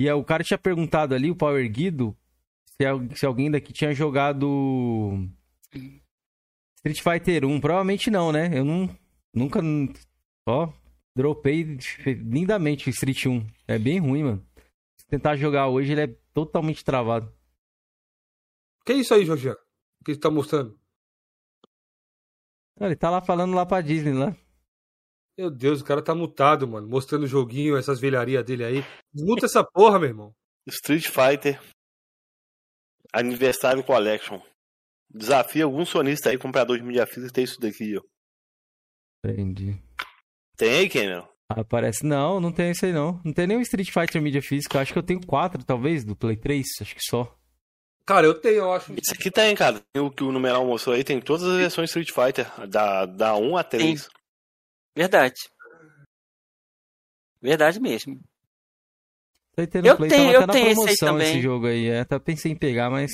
E 0.00 0.08
é, 0.08 0.14
o 0.14 0.24
cara 0.24 0.42
tinha 0.42 0.58
perguntado 0.58 1.14
ali, 1.14 1.30
o 1.30 1.36
Power 1.36 1.70
Guido, 1.70 2.16
se, 2.80 3.18
se 3.18 3.26
alguém 3.26 3.50
daqui 3.50 3.72
tinha 3.72 3.92
jogado 3.92 5.28
Street 6.86 7.02
Fighter 7.02 7.44
1. 7.44 7.60
Provavelmente 7.60 8.10
não, 8.10 8.30
né? 8.30 8.50
Eu 8.56 8.64
não, 8.64 8.88
nunca. 9.34 9.60
Ó, 10.46 10.72
dropei 11.16 11.78
lindamente 12.04 12.88
o 12.88 12.90
Street 12.90 13.26
1. 13.26 13.46
É 13.66 13.78
bem 13.78 13.98
ruim, 13.98 14.22
mano. 14.22 14.46
Se 14.98 15.06
tentar 15.06 15.36
jogar 15.36 15.68
hoje, 15.68 15.92
ele 15.92 16.02
é 16.02 16.16
totalmente 16.32 16.84
travado. 16.84 17.32
Que 18.84 18.92
isso 18.94 19.14
aí, 19.14 19.24
Jorge? 19.24 19.52
Que 20.04 20.14
você 20.14 20.20
tá 20.20 20.30
mostrando? 20.30 20.78
Ele 22.78 22.94
tá 22.94 23.10
lá 23.10 23.20
falando 23.20 23.54
lá 23.54 23.64
pra 23.64 23.80
Disney 23.80 24.12
lá. 24.12 24.36
Meu 25.36 25.50
Deus, 25.50 25.80
o 25.80 25.84
cara 25.84 26.02
tá 26.02 26.14
mutado, 26.14 26.68
mano. 26.68 26.86
Mostrando 26.86 27.24
o 27.24 27.28
joguinho, 27.28 27.76
essas 27.76 27.98
velharias 27.98 28.44
dele 28.44 28.64
aí. 28.64 28.84
Desmuta 29.12 29.46
essa 29.46 29.64
porra, 29.64 29.98
meu 29.98 30.08
irmão. 30.08 30.34
Street 30.68 31.08
Fighter 31.08 31.60
Aniversário 33.18 33.82
Collection. 33.82 34.40
Desafia 35.08 35.64
algum 35.64 35.84
sonista 35.84 36.30
aí, 36.30 36.38
comprador 36.38 36.76
de 36.76 36.84
mídia 36.84 37.06
física, 37.06 37.32
ter 37.32 37.42
isso 37.42 37.60
daqui, 37.60 37.96
ó. 37.96 38.02
Entendi. 39.24 39.80
Tem 40.56 40.70
aí, 40.70 40.88
Cameron? 40.88 41.26
Ah, 41.48 41.64
parece. 41.64 42.04
Não, 42.04 42.40
não 42.40 42.52
tem 42.52 42.72
isso 42.72 42.84
aí 42.84 42.92
não. 42.92 43.20
Não 43.24 43.32
tem 43.32 43.46
nem 43.46 43.56
o 43.56 43.60
Street 43.62 43.90
Fighter 43.90 44.20
mídia 44.20 44.42
física. 44.42 44.80
Acho 44.80 44.92
que 44.92 44.98
eu 44.98 45.02
tenho 45.02 45.24
quatro, 45.24 45.64
talvez, 45.64 46.04
do 46.04 46.16
Play 46.16 46.36
3. 46.36 46.66
Acho 46.80 46.94
que 46.94 47.02
só. 47.02 47.36
Cara, 48.04 48.26
eu 48.26 48.34
tenho, 48.40 48.56
eu 48.56 48.72
acho. 48.72 48.92
Esse 48.92 49.14
aqui 49.14 49.30
tem, 49.30 49.54
cara. 49.54 49.80
Tem 49.92 50.02
o 50.02 50.10
que 50.10 50.22
o 50.22 50.30
numeral 50.32 50.64
mostrou 50.66 50.94
aí, 50.94 51.02
tem 51.02 51.20
todas 51.20 51.44
as 51.44 51.56
versões 51.56 51.90
Street 51.90 52.10
Fighter, 52.10 52.68
da, 52.68 53.06
da 53.06 53.36
1 53.36 53.56
a 53.56 53.64
3. 53.64 54.08
Verdade. 54.96 55.40
Verdade 57.40 57.80
mesmo. 57.80 58.20
No 59.56 59.62
Eu 59.86 59.96
Play, 59.96 60.10
tenho- 60.10 60.22
tava 60.24 60.32
eu 60.34 60.38
até 60.42 60.46
na 60.46 60.52
tenho 60.52 60.88
esse 60.88 60.96
também. 61.00 61.30
esse 61.30 61.40
jogo 61.40 61.66
aí. 61.66 61.88
É, 61.88 62.00
até 62.00 62.18
pensei 62.18 62.52
em 62.52 62.56
pegar, 62.56 62.90
mas. 62.90 63.10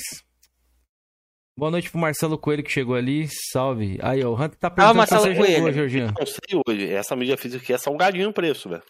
Boa 1.57 1.71
noite 1.71 1.89
pro 1.89 1.99
Marcelo 1.99 2.37
Coelho 2.37 2.63
que 2.63 2.71
chegou 2.71 2.95
ali. 2.95 3.27
Salve. 3.51 3.97
Aí, 4.01 4.23
ó, 4.25 4.31
o 4.31 4.33
Hunter 4.35 4.57
tá 4.57 4.69
perguntando 4.69 4.97
Marcelo 4.97 5.21
se 5.21 5.27
você 5.29 5.35
jogou, 5.35 5.47
Coelho. 5.61 5.73
Georgian. 5.73 6.13
Não 6.19 6.25
sei 6.25 6.61
hoje, 6.67 6.91
essa 6.93 7.15
mídia 7.15 7.37
física 7.37 7.63
aqui 7.63 7.73
é 7.73 7.77
salgadinho 7.77 8.29
o 8.29 8.33
preço, 8.33 8.67
velho. 8.67 8.83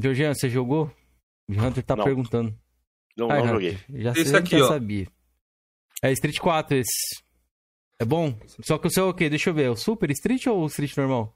Georgian, 0.00 0.34
você 0.34 0.48
jogou? 0.48 0.90
O 1.48 1.52
Hunter 1.52 1.84
tá 1.84 1.94
Não. 1.94 2.04
perguntando. 2.04 2.52
Não, 3.16 3.30
Ai, 3.30 3.38
não 3.38 3.44
Hunter, 3.44 3.54
joguei. 3.54 3.78
Já, 4.02 4.10
Esse 4.12 4.24
sei, 4.30 4.38
aqui, 4.38 4.58
já 4.58 4.64
ó. 4.64 4.68
sabia. 4.68 5.06
É 6.02 6.10
Street 6.12 6.38
4 6.40 6.76
esse. 6.78 7.22
É 8.00 8.04
bom? 8.04 8.36
Só 8.62 8.78
que 8.78 8.88
o 8.88 8.90
seu 8.90 9.06
é 9.06 9.10
o 9.10 9.14
quê? 9.14 9.30
Deixa 9.30 9.50
eu 9.50 9.54
ver. 9.54 9.64
É 9.66 9.70
o 9.70 9.76
Super 9.76 10.10
Street 10.10 10.46
ou 10.48 10.62
o 10.64 10.66
Street 10.66 10.96
normal? 10.96 11.32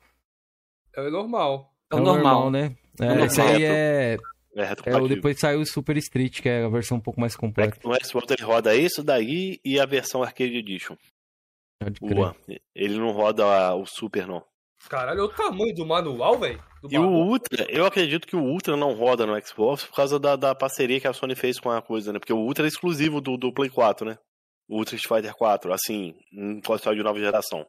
É 0.97 1.09
normal. 1.11 1.73
É 1.93 1.95
o 1.95 2.01
normal. 2.01 2.51
né? 2.51 2.75
É, 3.01 3.05
normal. 3.07 3.27
esse 3.27 3.41
aí 3.41 3.63
é, 3.65 4.17
É 4.57 4.61
é 4.61 4.65
o 4.65 4.69
retrocompatible. 4.69 5.15
depois 5.15 5.39
saiu 5.39 5.61
o 5.61 5.67
Super 5.67 5.97
Street, 5.99 6.41
que 6.41 6.49
é 6.49 6.65
a 6.65 6.69
versão 6.69 6.97
um 6.97 7.01
pouco 7.01 7.21
mais 7.21 7.37
completa. 7.37 7.79
No 7.85 7.95
Xbox 8.05 8.31
ele 8.31 8.43
roda 8.43 8.75
isso 8.75 9.03
daí 9.03 9.61
e 9.65 9.79
a 9.79 9.87
versão 9.87 10.23
Arcade 10.23 10.57
Edition. 10.57 10.97
Pode 11.81 12.01
crer. 12.01 12.15
Boa. 12.15 12.37
Ele 12.75 12.99
não 12.99 13.11
roda 13.11 13.75
o 13.75 13.87
Super, 13.87 14.27
não. 14.27 14.45
Caralho, 14.89 15.23
olha 15.23 15.31
o 15.31 15.35
tamanho 15.35 15.75
do 15.75 15.85
manual, 15.85 16.39
velho. 16.39 16.63
E 16.89 16.99
o. 16.99 17.09
Ultra, 17.09 17.67
eu 17.71 17.85
acredito 17.85 18.27
que 18.27 18.37
o 18.37 18.43
Ultra 18.43 18.77
não 18.77 18.95
roda 18.95 19.27
no 19.27 19.39
Xbox 19.45 19.85
por 19.85 19.95
causa 19.95 20.19
da, 20.19 20.37
da 20.37 20.55
parceria 20.55 21.01
que 21.01 21.09
a 21.09 21.13
Sony 21.13 21.35
fez 21.35 21.59
com 21.59 21.71
a 21.71 21.83
coisa, 21.83 22.13
né? 22.13 22.19
Porque 22.19 22.33
o 22.33 22.39
Ultra 22.39 22.65
é 22.65 22.69
exclusivo 22.69 23.21
do, 23.21 23.37
do 23.37 23.53
Play 23.53 23.69
4, 23.69 24.07
né? 24.07 24.19
O 24.69 24.79
Ultra 24.79 24.97
Street 24.97 25.23
Fighter 25.23 25.37
4, 25.37 25.73
assim, 25.73 26.15
um 26.33 26.61
console 26.61 26.97
de 26.97 27.03
nova 27.03 27.19
geração. 27.19 27.67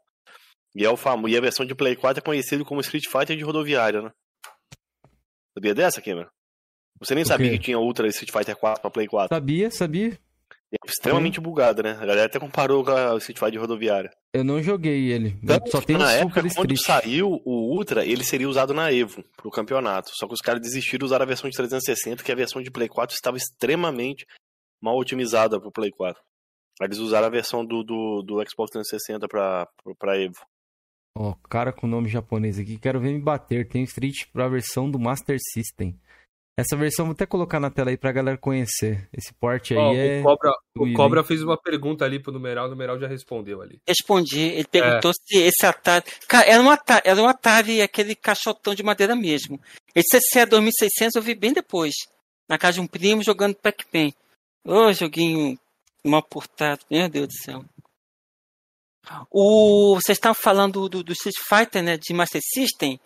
E, 0.76 0.86
é 0.86 0.90
o 0.90 0.96
famo... 0.96 1.28
e 1.28 1.36
a 1.36 1.42
versão 1.42 1.66
de 1.66 1.74
Play 1.74 1.96
4 1.96 2.20
é 2.20 2.26
conhecido 2.26 2.64
como 2.64 2.82
Street 2.82 3.06
Fighter 3.08 3.36
de 3.36 3.44
rodoviária, 3.44 4.02
né? 4.02 4.12
Sabia 5.56 5.74
dessa, 5.74 6.02
Cameron? 6.02 6.30
Você 7.00 7.16
nem 7.16 7.24
sabia 7.26 7.52
que 7.52 7.60
tinha 7.60 7.80
Ultra 7.80 8.08
Street 8.08 8.32
Fighter 8.32 8.56
4 8.56 8.82
pra 8.82 8.92
Play 8.92 9.08
4. 9.08 9.36
Sabia, 9.36 9.72
sabia. 9.72 10.20
É 10.72 10.78
extremamente 10.88 11.40
bugado, 11.40 11.82
né? 11.82 11.94
A 12.00 12.06
galera 12.06 12.26
até 12.26 12.40
comparou 12.40 12.84
com 12.84 12.92
a 12.92 13.18
Street 13.18 13.40
Fighter 13.40 13.60
rodoviária. 13.60 14.12
Eu 14.32 14.44
não 14.44 14.62
joguei 14.62 15.12
ele. 15.12 15.36
Tanto 15.46 15.72
só 15.72 15.80
o 15.80 15.98
na 15.98 16.12
época, 16.12 16.42
quando 16.56 16.72
Street. 16.74 17.04
saiu 17.04 17.42
o 17.44 17.76
Ultra, 17.76 18.06
ele 18.06 18.24
seria 18.24 18.48
usado 18.48 18.72
na 18.74 18.92
Evo, 18.94 19.24
pro 19.36 19.50
campeonato. 19.50 20.12
Só 20.14 20.28
que 20.28 20.34
os 20.34 20.42
caras 20.42 20.62
desistiram 20.62 21.00
de 21.00 21.06
usar 21.06 21.22
a 21.22 21.26
versão 21.26 21.50
de 21.50 21.56
360, 21.58 22.24
que 22.24 22.32
a 22.32 22.36
versão 22.36 22.62
de 22.62 22.70
Play 22.70 22.88
4 22.88 23.16
estava 23.16 23.38
extremamente 23.38 24.28
mal 24.80 24.96
otimizada 24.96 25.60
pro 25.60 25.72
Play 25.72 25.90
4. 25.90 26.22
Aí 26.82 26.88
Eles 26.88 27.00
usaram 27.00 27.26
a 27.28 27.32
versão 27.32 27.66
do, 27.66 27.84
do, 27.84 28.22
do 28.22 28.36
Xbox 28.48 28.70
360 28.72 29.28
pra, 29.28 29.68
pra 29.98 30.18
Evo. 30.22 30.40
Ó, 31.18 31.34
cara 31.50 31.74
com 31.74 31.88
nome 31.88 32.08
japonês 32.08 32.60
aqui. 32.60 32.78
Quero 32.78 33.00
ver 33.00 33.12
me 33.12 33.20
bater. 33.20 33.68
Tem 33.68 33.82
Street 33.84 34.28
pra 34.32 34.48
versão 34.48 34.90
do 34.90 35.00
Master 35.00 35.38
System. 35.52 36.00
Essa 36.60 36.76
versão 36.76 37.06
vou 37.06 37.14
até 37.14 37.26
colocar 37.26 37.60
na 37.60 37.70
tela 37.70 37.90
aí 37.90 37.98
pra 37.98 38.12
galera 38.12 38.38
conhecer. 38.38 39.08
Esse 39.14 39.34
porte 39.34 39.74
aí 39.74 39.80
Ó, 39.80 39.94
é. 39.94 40.20
o 40.20 40.24
Cobra, 40.24 40.52
o 40.78 40.94
Cobra 40.94 41.24
fez 41.24 41.42
uma 41.42 41.58
pergunta 41.58 42.04
ali 42.04 42.20
pro 42.20 42.34
numeral, 42.34 42.68
o 42.68 42.70
numeral 42.70 43.00
já 43.00 43.08
respondeu 43.08 43.62
ali. 43.62 43.82
Respondi. 43.88 44.40
Ele 44.40 44.68
perguntou 44.68 45.14
se 45.14 45.38
esse 45.38 45.66
Atari. 45.66 46.06
Cara, 46.28 46.46
era 46.48 46.62
um 46.62 46.70
Atari, 46.70 47.02
era 47.06 47.22
um 47.22 47.28
Atari, 47.28 47.82
aquele 47.82 48.14
caixotão 48.14 48.76
de 48.76 48.84
madeira 48.84 49.16
mesmo. 49.16 49.60
Esse 49.96 50.20
CC 50.20 50.46
2600 50.46 51.16
eu 51.16 51.22
vi 51.22 51.34
bem 51.34 51.54
depois. 51.54 51.94
Na 52.48 52.58
casa 52.58 52.74
de 52.74 52.82
um 52.82 52.88
primo 52.88 53.24
jogando 53.24 53.56
Pac-Man. 53.56 54.12
Ô, 54.66 54.92
joguinho 54.92 55.58
mal 56.04 56.24
portado. 56.24 56.82
Meu 56.90 57.08
Deus 57.08 57.28
do 57.28 57.34
céu. 57.34 57.66
O, 59.32 59.96
vocês 59.96 60.18
estavam 60.18 60.36
falando 60.36 60.88
do, 60.90 61.04
do 61.04 61.14
Street 61.14 61.36
Fighter, 61.48 61.82
né? 61.82 61.98
De 61.98 62.14
Master 62.14 62.42
System. 62.44 63.00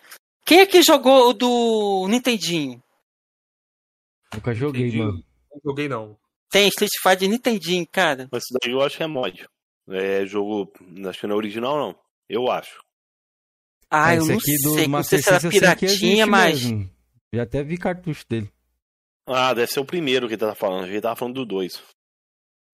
Quem 0.44 0.60
é 0.60 0.66
que 0.66 0.82
jogou 0.82 1.30
o 1.30 1.32
do 1.32 2.06
Nintendinho? 2.08 2.82
Nunca 4.34 4.54
joguei, 4.54 4.82
Entendi. 4.82 4.98
mano. 4.98 5.24
Não 5.52 5.60
joguei, 5.64 5.88
não. 5.88 6.16
Tem 6.50 6.68
Street 6.68 6.90
Fighter 7.02 7.18
de 7.18 7.28
Nintendinho, 7.28 7.86
cara. 7.90 8.28
Mas 8.30 8.44
isso 8.44 8.58
daí 8.62 8.72
eu 8.72 8.80
acho 8.82 8.96
que 8.96 9.02
é 9.02 9.06
mod. 9.06 9.46
É 9.90 10.24
jogo. 10.26 10.72
Acho 11.08 11.20
que 11.20 11.26
não 11.26 11.34
é 11.34 11.38
original, 11.38 11.76
não. 11.76 11.98
Eu 12.28 12.50
acho. 12.50 12.82
Ah, 13.90 14.14
eu 14.14 14.22
esse 14.22 14.30
não 14.30 14.38
aqui 14.38 14.56
do 14.62 14.74
sei. 14.74 14.82
Não 14.82 14.88
Master 14.90 15.18
sei 15.18 15.22
se 15.22 15.28
era 15.28 15.46
eu 15.46 15.50
que 15.50 15.60
piratinha, 15.60 16.26
mas. 16.26 16.62
mesmo. 16.62 16.90
Já 17.32 17.42
até 17.42 17.62
vi 17.62 17.76
cartucho 17.76 18.24
dele. 18.28 18.50
Ah, 19.26 19.54
deve 19.54 19.70
ser 19.70 19.80
o 19.80 19.84
primeiro 19.84 20.26
que 20.28 20.34
ele 20.34 20.40
tá 20.40 20.54
falando. 20.54 20.86
Ele 20.86 21.00
tava 21.00 21.16
falando 21.16 21.34
do 21.34 21.46
2. 21.46 21.82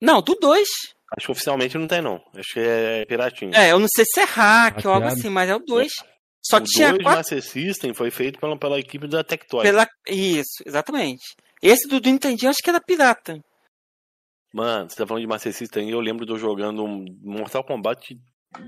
Não, 0.00 0.20
do 0.22 0.34
2. 0.34 0.68
Acho 1.16 1.26
que 1.26 1.32
oficialmente 1.32 1.76
não 1.76 1.86
tem, 1.86 2.00
não. 2.00 2.22
Acho 2.34 2.52
que 2.54 2.60
é 2.60 3.04
piratinho. 3.04 3.54
É, 3.54 3.72
eu 3.72 3.78
não 3.78 3.88
sei 3.88 4.04
se 4.06 4.20
é 4.20 4.24
hack 4.24 4.84
ou 4.84 4.92
algo 4.92 5.06
assim, 5.06 5.28
mas 5.28 5.48
é 5.48 5.56
o 5.56 5.58
2. 5.58 5.92
Só 6.42 6.56
o 6.58 6.60
tinha 6.60 6.90
2 6.90 7.02
quatro 7.02 7.18
Master 7.18 7.42
System 7.42 7.92
foi 7.94 8.10
feito 8.10 8.38
pela, 8.38 8.56
pela 8.58 8.78
equipe 8.78 9.06
da 9.08 9.22
Tectoy. 9.24 9.62
pela. 9.62 9.86
Isso, 10.06 10.62
exatamente. 10.64 11.22
Esse 11.62 11.88
do, 11.88 12.00
do 12.00 12.08
Nintendinho 12.10 12.50
acho 12.50 12.62
que 12.62 12.70
era 12.70 12.80
pirata. 12.80 13.38
Mano, 14.52 14.90
você 14.90 14.96
tá 14.96 15.06
falando 15.06 15.22
de 15.22 15.28
Master 15.28 15.52
System, 15.52 15.90
eu 15.90 16.00
lembro 16.00 16.26
de 16.26 16.32
eu 16.32 16.38
jogando 16.38 16.82
um 16.84 17.04
Mortal 17.22 17.62
Kombat 17.62 18.18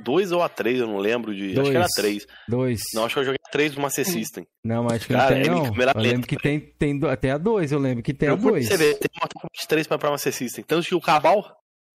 2 0.05 0.30
ou 0.30 0.43
a 0.43 0.49
3, 0.49 0.78
eu 0.80 0.86
não 0.86 0.99
lembro 0.99 1.34
de. 1.34 1.59
Acho 1.59 1.70
que 1.70 1.76
era 1.76 1.80
Dois. 1.80 1.93
3. 1.97 2.26
Dois. 2.49 2.80
Não, 2.95 3.05
acho 3.05 3.14
que 3.14 3.20
eu 3.20 3.24
joguei 3.24 3.40
a 3.45 3.51
3 3.51 3.74
do 3.74 3.80
Master 3.80 4.07
System. 4.07 4.47
Não, 4.64 4.84
mas 4.84 4.93
acho 4.95 5.07
que 5.09 5.12
Cara, 5.12 5.34
não 5.34 5.43
tem, 5.43 5.51
é 5.51 5.55
não. 5.55 5.66
em 5.66 5.70
câmera 5.70 5.93
Eu 5.97 6.01
lembro 6.01 6.26
que 6.28 6.36
tem, 6.36 6.61
tem, 6.61 7.01
tem 7.16 7.30
a 7.32 7.38
dois, 7.38 7.72
eu 7.72 7.80
lembro 7.80 8.03
que 8.03 8.14
tem 8.14 8.28
a 8.28 8.32
Eu 8.32 8.38
por 8.38 8.53
dois. 8.53 8.68
você 8.68 8.76
ver, 8.76 8.95
tem 8.99 9.11
Mortal 9.18 9.43
Kombat 9.43 9.68
3 9.68 9.86
pra, 9.88 9.99
pra 9.99 10.11
Master 10.11 10.32
System. 10.32 10.62
Tanto 10.64 10.86
que 10.86 10.95
o 10.95 11.01
Cabal, 11.01 11.45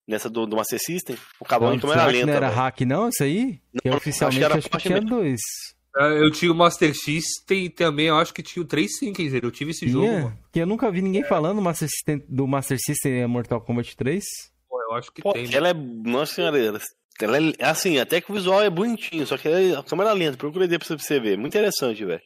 nessa 0.05 0.29
do, 0.29 0.45
do 0.45 0.57
Master 0.57 0.79
System, 0.83 1.17
o 1.39 1.45
Cabal 1.45 1.69
Não, 1.77 1.79
será 1.79 2.07
que 2.07 2.11
lenta. 2.11 2.25
não 2.25 2.33
era 2.33 2.49
hack, 2.49 2.81
não, 2.81 3.07
isso 3.07 3.23
aí? 3.23 3.61
Que 3.81 3.89
Não, 3.89 3.95
oficialmente 3.95 4.43
acho 4.43 4.49
que 4.69 4.87
era 4.89 4.99
acho 4.99 5.01
que 5.01 5.05
dois. 5.09 5.39
Ah, 5.39 5.76
Eu 5.99 6.31
tinha 6.31 6.51
o 6.51 6.55
Master 6.55 6.93
X, 6.93 7.25
tem 7.45 7.69
também, 7.69 8.07
eu 8.07 8.17
acho 8.17 8.33
que 8.33 8.43
tinha 8.43 8.61
o 8.61 8.67
3 8.67 8.97
sim, 8.99 9.11
quer 9.13 9.23
dizer, 9.23 9.43
eu 9.43 9.51
tive 9.51 9.71
esse 9.71 9.87
jogo, 9.87 10.05
Tinha? 10.05 10.19
mano. 10.23 10.37
Porque 10.43 10.59
eu 10.61 10.65
nunca 10.67 10.91
vi 10.91 11.01
ninguém 11.01 11.23
falando 11.23 11.55
do 11.57 11.61
Master 11.61 11.89
System, 11.89 12.23
do 12.29 12.45
Master 12.47 12.77
System 12.79 13.21
e 13.21 13.27
Mortal 13.27 13.61
Kombat 13.61 13.95
3. 13.97 14.23
Pô, 14.69 14.81
eu 14.81 14.93
acho 14.95 15.11
que 15.11 15.21
Pô, 15.21 15.33
tem. 15.33 15.53
ela 15.53 15.69
é. 15.69 15.73
Nossa 15.73 16.35
senhora, 16.35 16.57
ela 16.59 17.37
é 17.37 17.65
assim, 17.65 17.97
até 17.97 18.21
que 18.21 18.31
o 18.31 18.35
visual 18.35 18.61
é 18.61 18.69
bonitinho, 18.69 19.25
só 19.25 19.37
que 19.37 19.47
é 19.47 19.75
a 19.75 19.81
câmera 19.83 20.13
lenta. 20.13 20.37
Procura 20.37 20.65
aí 20.65 20.77
pra 20.77 20.87
você 20.97 21.19
ver. 21.19 21.37
Muito 21.37 21.53
interessante, 21.57 22.05
velho. 22.05 22.21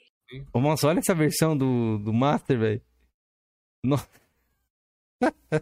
Ô, 0.53 0.59
moço, 0.59 0.87
olha 0.87 0.99
essa 0.99 1.13
versão 1.15 1.57
do, 1.57 1.97
do 1.99 2.11
Master, 2.11 2.59
velho. 2.59 2.81
No- 3.83 3.99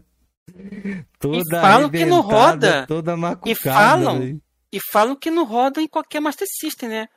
toda 1.18 1.60
falam 1.60 1.90
que 1.90 2.04
não 2.04 2.20
roda. 2.20 2.86
Toda 2.86 3.16
macucada, 3.16 3.54
falam. 3.74 4.18
velho. 4.20 4.42
E 4.72 4.78
falam 4.80 5.16
que 5.16 5.30
não 5.30 5.44
roda 5.44 5.80
em 5.80 5.88
qualquer 5.88 6.20
Master 6.20 6.46
System, 6.48 6.88
né? 6.88 7.08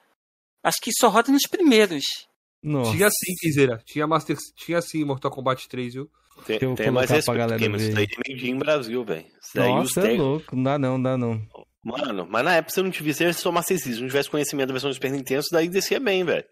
Acho 0.64 0.78
que 0.82 0.92
só 0.98 1.10
roda 1.10 1.32
nos 1.32 1.44
primeiros. 1.50 2.04
Nossa. 2.64 2.92
Tinha 2.92 3.10
sim, 3.10 3.36
Kenzeira. 3.42 3.82
Tinha 3.86 4.08
Master 4.08 4.38
Tinha 4.56 4.82
sim 4.82 5.04
Mortal 5.04 5.30
Kombat 5.30 5.68
3, 5.68 5.94
viu? 5.94 6.10
Tem, 6.46 6.58
tem 6.76 6.92
mais 6.92 7.10
respeito, 7.10 7.38
galera 7.38 7.60
porque, 7.60 7.70
ver. 7.78 7.84
isso 7.84 7.94
daí 7.94 8.06
é 8.06 8.32
made 8.34 8.50
in 8.50 8.58
Brasil, 8.58 9.04
velho. 9.04 9.26
Isso 9.42 9.52
daí 9.54 9.70
os 9.72 9.96
Nossa, 9.96 10.08
é 10.08 10.18
louco. 10.18 10.56
Não 10.56 10.64
dá 10.64 10.80
não, 10.80 10.98
não 10.98 11.04
dá 11.04 11.18
não. 11.18 11.42
Mano, 11.84 12.26
mas 12.30 12.46
na 12.46 12.56
época 12.56 12.74
você 12.74 12.82
não 12.82 12.90
tivesse, 12.90 13.20
se 13.20 13.34
você 13.34 13.44
tomasse 13.44 13.74
isso, 13.74 13.84
se 13.94 14.00
não 14.00 14.08
tivesse 14.08 14.30
conhecimento 14.30 14.68
da 14.68 14.74
versão 14.74 14.90
do 14.90 14.94
Super 14.94 15.12
Nintendo, 15.12 15.42
isso 15.42 15.52
daí 15.52 15.68
descia 15.68 16.00
bem, 16.00 16.24
velho. 16.24 16.46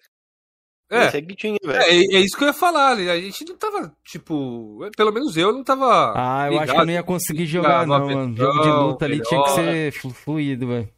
É, 0.91 1.05
é 1.05 1.21
tinha, 1.21 1.57
velho. 1.63 1.81
é, 1.81 1.89
é 1.89 2.19
isso 2.19 2.37
que 2.37 2.43
eu 2.43 2.49
ia 2.49 2.53
falar. 2.53 2.97
A 2.97 3.19
gente 3.21 3.45
não 3.47 3.55
tava, 3.55 3.95
tipo. 4.05 4.79
Pelo 4.97 5.13
menos 5.13 5.37
eu 5.37 5.53
não 5.53 5.63
tava. 5.63 6.13
Ah, 6.17 6.47
eu 6.51 6.59
acho 6.59 6.65
que 6.65 6.69
eu 6.71 6.73
ligado. 6.73 6.85
não 6.85 6.93
ia 6.93 7.03
conseguir 7.03 7.45
jogar, 7.45 7.87
não, 7.87 8.07
mano. 8.07 8.35
Jogo 8.35 8.59
de 8.61 8.69
luta 8.69 9.05
ali 9.05 9.21
tinha 9.21 9.41
que 9.41 9.49
melhor. 9.51 9.71
ser 9.73 9.91
flu- 9.93 10.11
fluido, 10.13 10.67
velho. 10.67 10.89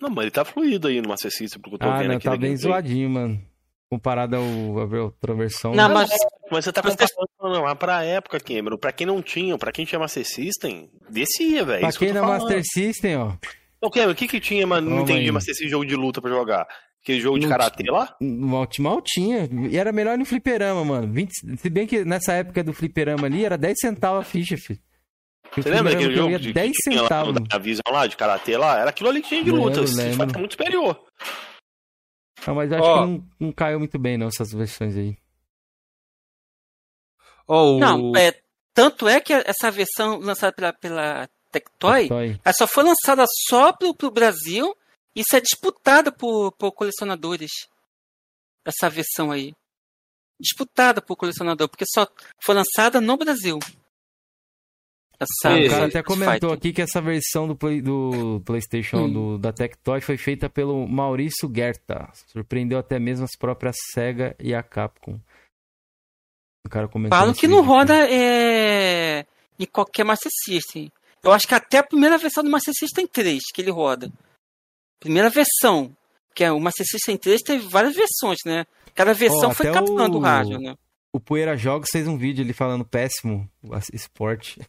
Não, 0.00 0.10
mas 0.10 0.22
ele 0.24 0.30
tá 0.30 0.44
fluido 0.44 0.88
aí 0.88 1.00
no 1.00 1.08
Master 1.08 1.30
System, 1.30 1.60
porque 1.60 1.74
eu 1.76 1.78
tô 1.78 1.86
Ah, 1.88 1.98
vendo 1.98 2.08
não, 2.08 2.16
aqui. 2.16 2.24
tá 2.24 2.36
bem 2.36 2.56
zoadinho, 2.56 3.10
mano. 3.10 3.42
Comparado 3.90 4.36
ao, 4.36 4.42
à 4.42 5.02
outra 5.04 5.34
versão. 5.34 5.74
Não, 5.74 5.88
mas 5.88 6.10
Mas 6.50 6.64
você 6.64 6.72
tá 6.72 6.82
Mas 6.84 6.94
comparando, 6.94 7.58
não, 7.58 7.62
mas 7.64 7.78
pra 7.78 8.04
época, 8.04 8.38
Cameron, 8.40 8.76
pra 8.78 8.92
quem 8.92 9.06
não 9.06 9.20
tinha, 9.22 9.56
pra 9.58 9.72
quem 9.72 9.84
tinha 9.84 9.98
Master 9.98 10.26
System, 10.26 10.90
descia, 11.10 11.64
velho. 11.64 11.80
pra 11.80 11.92
que 11.92 11.98
quem 11.98 12.08
tô 12.08 12.14
na 12.14 12.20
falando. 12.20 12.40
Master 12.42 12.62
System, 12.64 13.16
ó. 13.16 13.32
Ô, 13.80 13.90
Cameron, 13.90 14.12
o 14.12 14.14
que 14.14 14.28
que 14.28 14.40
tinha, 14.40 14.66
mano? 14.66 14.88
Não 14.90 15.02
entendi. 15.02 15.30
Master 15.32 15.54
System 15.54 15.70
jogo 15.70 15.86
de 15.86 15.94
luta 15.96 16.20
pra 16.20 16.30
jogar. 16.30 16.66
Aquele 17.02 17.20
jogo 17.20 17.38
de 17.38 17.46
Não 17.46 17.50
karatê 17.50 17.90
lá? 17.90 18.14
Mal, 18.20 18.68
mal 18.80 19.00
tinha. 19.00 19.48
E 19.70 19.76
era 19.78 19.90
melhor 19.92 20.18
no 20.18 20.24
fliperama, 20.26 20.84
mano. 20.84 21.10
20 21.12 21.32
se 21.58 21.70
bem 21.70 21.86
que 21.86 22.04
nessa 22.04 22.32
época 22.34 22.62
do 22.62 22.72
fliperama 22.74 23.26
ali 23.26 23.44
era 23.44 23.56
10 23.56 23.74
centavos 23.80 24.20
a 24.20 24.24
ficha, 24.24 24.56
filho. 24.58 24.80
Você 25.56 25.70
lembra 25.70 25.92
daquele 25.92 26.12
eu 26.12 26.16
jogo 26.16 26.38
de, 26.38 26.52
10 26.52 26.70
que 26.70 26.90
tinha 26.90 27.02
lá 27.02 27.08
centavos. 27.08 27.34
da 27.48 27.58
Vision 27.58 27.82
lá, 27.90 28.06
de 28.06 28.16
karatê 28.16 28.56
lá? 28.56 28.78
Era 28.78 28.90
aquilo 28.90 29.08
ali 29.08 29.22
que 29.22 29.28
tinha 29.28 29.42
de 29.42 29.50
luta. 29.50 29.80
Lembro, 29.80 29.84
Esse 29.84 29.92
Street 29.92 30.10
lembro. 30.10 30.26
Fighter 30.26 30.36
é 30.36 30.40
muito 30.40 30.52
superior. 30.52 31.04
Não, 32.46 32.54
mas 32.54 32.70
eu 32.70 32.78
acho 32.78 32.86
Ó. 32.86 32.94
que 32.94 33.06
não, 33.06 33.28
não 33.40 33.52
caiu 33.52 33.78
muito 33.78 33.98
bem, 33.98 34.16
não, 34.16 34.28
essas 34.28 34.52
versões 34.52 34.96
aí. 34.96 35.16
Ó, 37.46 37.76
o... 37.76 37.78
Não, 37.78 38.12
é, 38.16 38.38
tanto 38.74 39.08
é 39.08 39.20
que 39.20 39.32
essa 39.32 39.70
versão 39.70 40.18
lançada 40.18 40.52
pela, 40.52 40.72
pela 40.72 41.28
Tectoy, 41.50 42.08
Toy. 42.08 42.40
ela 42.44 42.54
só 42.56 42.66
foi 42.66 42.84
lançada 42.84 43.24
só 43.48 43.72
pro, 43.72 43.94
pro 43.94 44.10
Brasil 44.10 44.76
e 45.14 45.20
isso 45.20 45.34
é 45.34 45.40
disputada 45.40 46.12
por, 46.12 46.52
por 46.52 46.72
colecionadores. 46.72 47.50
Essa 48.64 48.88
versão 48.90 49.30
aí. 49.30 49.54
Disputada 50.38 51.02
por 51.02 51.16
colecionador, 51.16 51.68
porque 51.68 51.84
só 51.92 52.06
foi 52.40 52.54
lançada 52.54 53.00
no 53.00 53.16
Brasil. 53.16 53.58
Essa 55.20 55.56
O 55.56 55.68
cara 55.70 55.86
até 55.86 56.02
comentou 56.02 56.52
aqui 56.52 56.72
que 56.72 56.80
essa 56.80 57.00
versão 57.00 57.48
do, 57.48 57.56
Play- 57.56 57.82
do 57.82 58.40
PlayStation 58.44 58.98
Hum. 59.06 59.12
do, 59.12 59.38
da 59.38 59.52
Tectoy 59.52 60.00
foi 60.00 60.16
feita 60.16 60.48
pelo 60.48 60.86
Maurício 60.86 61.48
Guerta. 61.48 62.08
Surpreendeu 62.28 62.78
até 62.78 62.98
mesmo 63.00 63.24
as 63.24 63.36
próprias 63.36 63.74
Sega 63.92 64.36
e 64.38 64.54
a 64.54 64.62
Capcom. 64.62 65.18
O 66.66 66.70
cara 66.70 66.86
comentou. 66.88 67.18
Falam 67.18 67.34
que 67.34 67.48
não 67.48 67.58
aqui. 67.58 67.66
roda 67.68 67.94
é, 68.10 69.26
em 69.58 69.66
qualquer 69.66 70.04
Master 70.04 70.30
System. 70.44 70.90
Eu 71.22 71.32
acho 71.32 71.48
que 71.48 71.54
até 71.54 71.78
a 71.78 71.82
primeira 71.82 72.16
versão 72.18 72.44
do 72.44 72.50
Master 72.50 72.74
System 72.78 73.06
3 73.06 73.42
que 73.52 73.60
ele 73.62 73.70
roda. 73.70 74.12
Primeira 75.00 75.30
versão. 75.30 75.94
Que 76.34 76.44
é 76.44 76.52
o 76.52 76.60
Master 76.60 76.86
System 76.86 77.16
3 77.16 77.42
teve 77.42 77.66
várias 77.66 77.96
versões, 77.96 78.38
né? 78.46 78.64
Cada 78.94 79.12
versão 79.14 79.48
Ó, 79.50 79.52
foi 79.54 79.66
até 79.68 79.78
captando 79.80 80.16
o 80.16 80.20
o- 80.20 80.22
rádio, 80.22 80.58
né? 80.60 80.76
O 81.12 81.18
Poeira 81.18 81.56
Jogos 81.56 81.88
fez 81.90 82.06
um 82.06 82.16
vídeo 82.18 82.42
ele 82.44 82.52
falando 82.52 82.84
péssimo 82.84 83.50
esporte. 83.92 84.60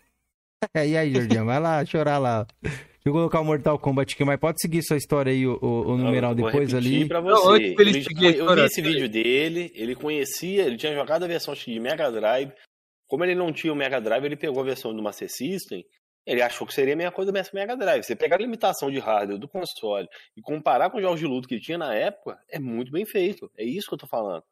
e 0.75 0.97
aí, 0.97 1.13
Jorginho, 1.13 1.45
vai 1.45 1.59
lá 1.59 1.85
chorar 1.85 2.17
lá. 2.17 2.45
Deixa 2.61 2.77
eu 3.05 3.13
colocar 3.13 3.39
o 3.39 3.45
Mortal 3.45 3.79
Kombat 3.79 4.13
aqui, 4.13 4.25
mas 4.25 4.39
pode 4.39 4.59
seguir 4.61 4.83
sua 4.83 4.97
história 4.97 5.31
aí, 5.31 5.47
o, 5.47 5.57
o- 5.61 5.91
o 5.93 5.97
numeral 5.97 6.31
Eu 6.31 6.35
depois 6.35 6.73
ali. 6.73 7.07
Pra 7.07 7.21
Não, 7.21 7.29
você. 7.35 7.53
antes 7.67 7.79
Ele 7.79 8.03
seguir 8.03 8.27
a 8.27 8.31
eu 8.31 8.55
vi 8.55 8.61
esse 8.61 8.81
vídeo 8.81 9.09
dele, 9.09 9.71
ele 9.73 9.95
conhecia, 9.95 10.63
ele 10.63 10.75
tinha 10.77 10.93
jogado 10.93 11.23
a 11.23 11.27
versão 11.27 11.53
de 11.53 11.79
Mega 11.79 12.11
Drive. 12.11 12.51
Como 13.07 13.23
ele 13.23 13.33
não 13.35 13.51
tinha 13.53 13.71
o 13.73 13.75
Mega 13.75 13.99
Drive, 14.01 14.23
ele 14.25 14.35
pegou 14.35 14.61
a 14.61 14.65
versão 14.65 14.93
do 14.93 15.01
Master 15.01 15.29
System. 15.31 15.83
Ele 16.27 16.41
achou 16.41 16.67
que 16.67 16.73
seria 16.73 16.93
a 16.93 16.97
mesma 16.97 17.11
coisa 17.11 17.31
do 17.31 17.39
Mega 17.53 17.75
Drive. 17.75 18.03
Você 18.03 18.15
pegar 18.15 18.35
a 18.35 18.39
limitação 18.39 18.91
de 18.91 18.99
hardware 18.99 19.39
do 19.39 19.47
console 19.47 20.07
e 20.37 20.41
comparar 20.41 20.89
com 20.91 20.97
os 20.97 21.03
jogos 21.03 21.19
de 21.19 21.25
luta 21.25 21.47
que 21.47 21.55
ele 21.55 21.61
tinha 21.61 21.77
na 21.77 21.95
época, 21.95 22.37
é 22.51 22.59
muito 22.59 22.91
bem 22.91 23.05
feito. 23.05 23.49
É 23.57 23.63
isso 23.63 23.87
que 23.87 23.93
eu 23.93 23.97
tô 23.97 24.07
falando. 24.07 24.43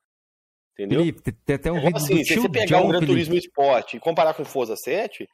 Entendeu? 0.74 1.00
Felipe, 1.02 1.22
tem- 1.46 1.56
até 1.56 1.72
um 1.72 1.78
Então, 1.78 1.86
vídeo 1.88 1.98
assim, 1.98 2.14
do 2.16 2.26
se 2.26 2.34
tio 2.34 2.42
você 2.44 2.50
pegar 2.50 2.80
John, 2.80 2.86
o 2.86 2.90
Gran. 2.90 3.06
Turismo 3.06 3.36
Sport 3.36 3.94
e 3.96 4.00
comparar 4.00 4.34
com 4.34 4.42
o 4.44 4.46
Forza 4.46 4.76
7, 4.76 5.28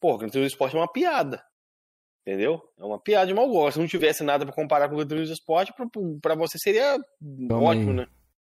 pô, 0.00 0.14
o 0.14 0.18
Gran 0.18 0.28
Turismo 0.28 0.48
Sport 0.48 0.74
é 0.74 0.76
uma 0.76 0.92
piada. 0.92 1.42
Entendeu? 2.26 2.60
É 2.78 2.84
uma 2.84 2.98
piada 3.00 3.26
de 3.26 3.34
mau 3.34 3.48
gosto. 3.48 3.74
Se 3.74 3.80
não 3.80 3.86
tivesse 3.86 4.22
nada 4.22 4.44
pra 4.44 4.54
comparar 4.54 4.88
com 4.88 4.94
o 4.94 4.98
Gran 4.98 5.06
Turismo 5.06 5.32
Sport, 5.34 5.70
pra, 5.74 5.86
pra 6.20 6.34
você 6.34 6.58
seria 6.58 6.98
ótimo, 7.50 7.90
aí. 7.90 7.96
né? 7.96 8.06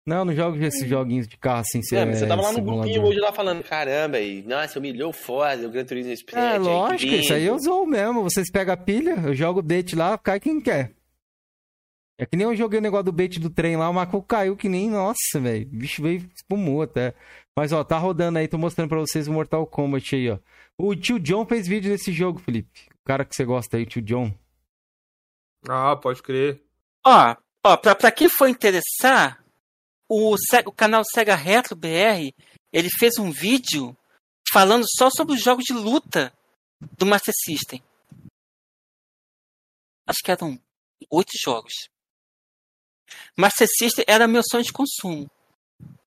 Não, 0.07 0.25
não 0.25 0.35
jogo 0.35 0.57
esses 0.65 0.89
joguinhos 0.89 1.29
de 1.29 1.37
carro 1.37 1.61
assim. 1.61 1.81
É, 1.95 2.07
mas 2.07 2.19
você 2.19 2.27
tava 2.27 2.41
lá 2.41 2.49
no 2.49 2.55
simulador. 2.55 2.85
grupinho 2.85 3.07
hoje 3.07 3.21
lá 3.21 3.31
falando, 3.31 3.63
caramba, 3.63 4.19
e, 4.19 4.43
nossa, 4.43 4.79
humilhou 4.79 5.11
o 5.11 5.13
Forza, 5.13 5.67
o 5.67 5.71
Gran 5.71 5.85
Turismo 5.85 6.13
Sport. 6.13 6.43
É, 6.43 6.59
lógico, 6.59 7.15
isso 7.15 7.35
aí 7.35 7.45
eu 7.45 7.59
zoo 7.59 7.85
mesmo. 7.85 8.23
Vocês 8.23 8.51
pegam 8.51 8.73
a 8.73 8.77
pilha, 8.77 9.17
eu 9.27 9.35
jogo 9.35 9.61
o 9.61 9.63
bait 9.63 9.95
lá, 9.95 10.17
cai 10.17 10.41
quem 10.41 10.63
quer. 10.63 10.95
É 12.19 12.25
que 12.25 12.37
nem 12.39 12.47
eu 12.47 12.57
joguei 12.57 12.79
o 12.79 12.83
negócio 12.83 13.05
do 13.05 13.13
bait 13.13 13.39
do 13.39 13.51
trem 13.51 13.77
lá, 13.77 13.91
o 13.91 13.93
macaco 13.93 14.23
caiu 14.23 14.57
que 14.57 14.69
nem, 14.69 14.89
nossa, 14.89 15.39
velho. 15.39 15.67
O 15.67 15.77
bicho 15.77 16.03
veio, 16.03 16.27
espumou 16.35 16.81
até. 16.81 17.15
Mas 17.55 17.71
ó, 17.71 17.85
tá 17.85 17.99
rodando 17.99 18.39
aí, 18.39 18.49
tô 18.49 18.57
mostrando 18.57 18.89
pra 18.89 18.99
vocês 18.99 19.29
o 19.29 19.33
Mortal 19.33 19.67
Kombat 19.67 20.17
aí, 20.17 20.31
ó. 20.31 20.39
O 20.81 20.95
tio 20.95 21.19
John 21.19 21.45
fez 21.45 21.67
vídeo 21.67 21.91
desse 21.91 22.13
jogo, 22.13 22.39
Felipe. 22.39 22.89
O 23.03 23.05
cara 23.05 23.25
que 23.25 23.35
você 23.35 23.45
gosta 23.45 23.77
aí, 23.77 23.83
o 23.83 23.87
tio 23.87 24.01
John. 24.01 24.33
Ah, 25.69 25.97
pode 25.97 26.23
crer. 26.23 26.63
Ó, 27.05 27.37
ó 27.65 27.77
pra, 27.77 27.97
pra 27.97 28.13
quem 28.13 28.29
for 28.29 28.49
interessar, 28.49 29.45
o, 30.09 30.37
o 30.67 30.73
canal 30.73 31.03
Sega 31.05 31.35
Retro 31.35 31.75
BR, 31.75 32.33
ele 32.73 32.89
fez 32.89 33.19
um 33.19 33.33
vídeo 33.33 33.97
falando 34.53 34.85
só 34.89 35.11
sobre 35.11 35.35
os 35.35 35.43
jogos 35.43 35.65
de 35.65 35.73
luta 35.73 36.33
do 36.97 37.05
Master 37.05 37.35
System. 37.45 37.83
Acho 40.07 40.21
que 40.23 40.31
eram 40.31 40.61
oito 41.11 41.33
jogos. 41.43 41.89
Master 43.37 43.67
System 43.69 44.05
era 44.07 44.29
meu 44.29 44.43
sonho 44.49 44.63
de 44.63 44.73
consumo. 44.73 45.29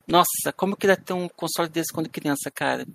Nossa, 0.07 0.53
como 0.55 0.73
eu 0.73 0.77
queria 0.77 0.97
ter 0.97 1.13
um 1.13 1.27
console 1.27 1.69
desse 1.69 1.93
quando 1.93 2.09
criança, 2.09 2.49
cara. 2.49 2.87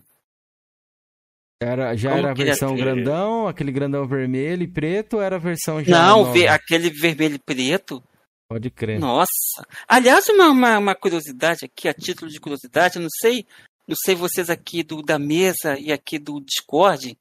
Era, 1.61 1.97
já 1.97 2.11
Como 2.11 2.21
era 2.21 2.29
a 2.29 2.33
é 2.33 2.35
versão 2.35 2.77
ter? 2.77 2.83
grandão, 2.83 3.49
aquele 3.49 3.73
grandão 3.73 4.07
vermelho 4.07 4.63
e 4.63 4.69
preto, 4.69 5.15
ou 5.15 5.23
era 5.23 5.37
a 5.37 5.39
versão 5.39 5.83
já 5.83 6.07
Não, 6.07 6.33
ver 6.33 6.49
aquele 6.49 6.91
vermelho 6.91 7.37
e 7.37 7.39
preto. 7.39 8.03
Pode 8.49 8.71
crer. 8.71 9.01
Nossa. 9.01 9.67
Aliás, 9.89 10.29
uma, 10.29 10.51
uma, 10.51 10.79
uma 10.79 10.95
curiosidade 10.95 11.65
aqui, 11.65 11.89
a 11.89 11.95
título 11.95 12.31
de 12.31 12.39
curiosidade, 12.39 12.99
não 12.99 13.09
sei, 13.21 13.47
não 13.89 13.97
sei 14.05 14.15
vocês 14.15 14.51
aqui 14.51 14.83
do 14.83 15.03
da 15.03 15.19
mesa 15.19 15.79
e 15.79 15.91
aqui 15.91 16.19
do 16.19 16.41
Discord. 16.41 17.17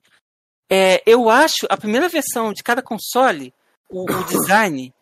É, 0.70 1.02
eu 1.06 1.30
acho 1.30 1.66
a 1.70 1.78
primeira 1.78 2.10
versão 2.10 2.52
de 2.52 2.62
cada 2.62 2.82
console, 2.82 3.54
o, 3.90 4.04
o 4.04 4.24
design, 4.26 4.94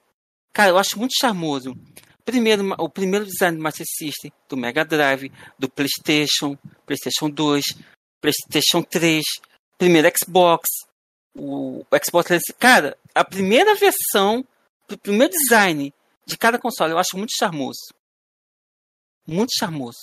cara, 0.53 0.69
eu 0.69 0.77
acho 0.77 0.97
muito 0.99 1.13
charmoso. 1.19 1.75
primeiro, 2.23 2.63
o 2.77 2.87
primeiro 2.87 3.25
design 3.25 3.57
do 3.57 3.63
Master 3.63 3.85
System, 3.87 4.31
do 4.47 4.55
Mega 4.55 4.85
Drive, 4.85 5.31
do 5.57 5.67
PlayStation, 5.69 6.55
PlayStation 6.85 7.29
2, 7.29 7.63
PlayStation 8.23 8.81
3, 8.81 9.21
primeiro 9.77 10.09
Xbox, 10.17 10.63
o 11.35 11.85
Xbox 12.05 12.27
360. 12.27 12.53
Cara, 12.57 12.97
a 13.13 13.25
primeira 13.25 13.75
versão, 13.75 14.45
o 14.89 14.97
primeiro 14.97 15.33
design 15.33 15.93
de 16.25 16.37
cada 16.37 16.57
console, 16.57 16.93
eu 16.93 16.97
acho 16.97 17.17
muito 17.17 17.33
charmoso. 17.37 17.93
Muito 19.27 19.51
charmoso. 19.59 19.99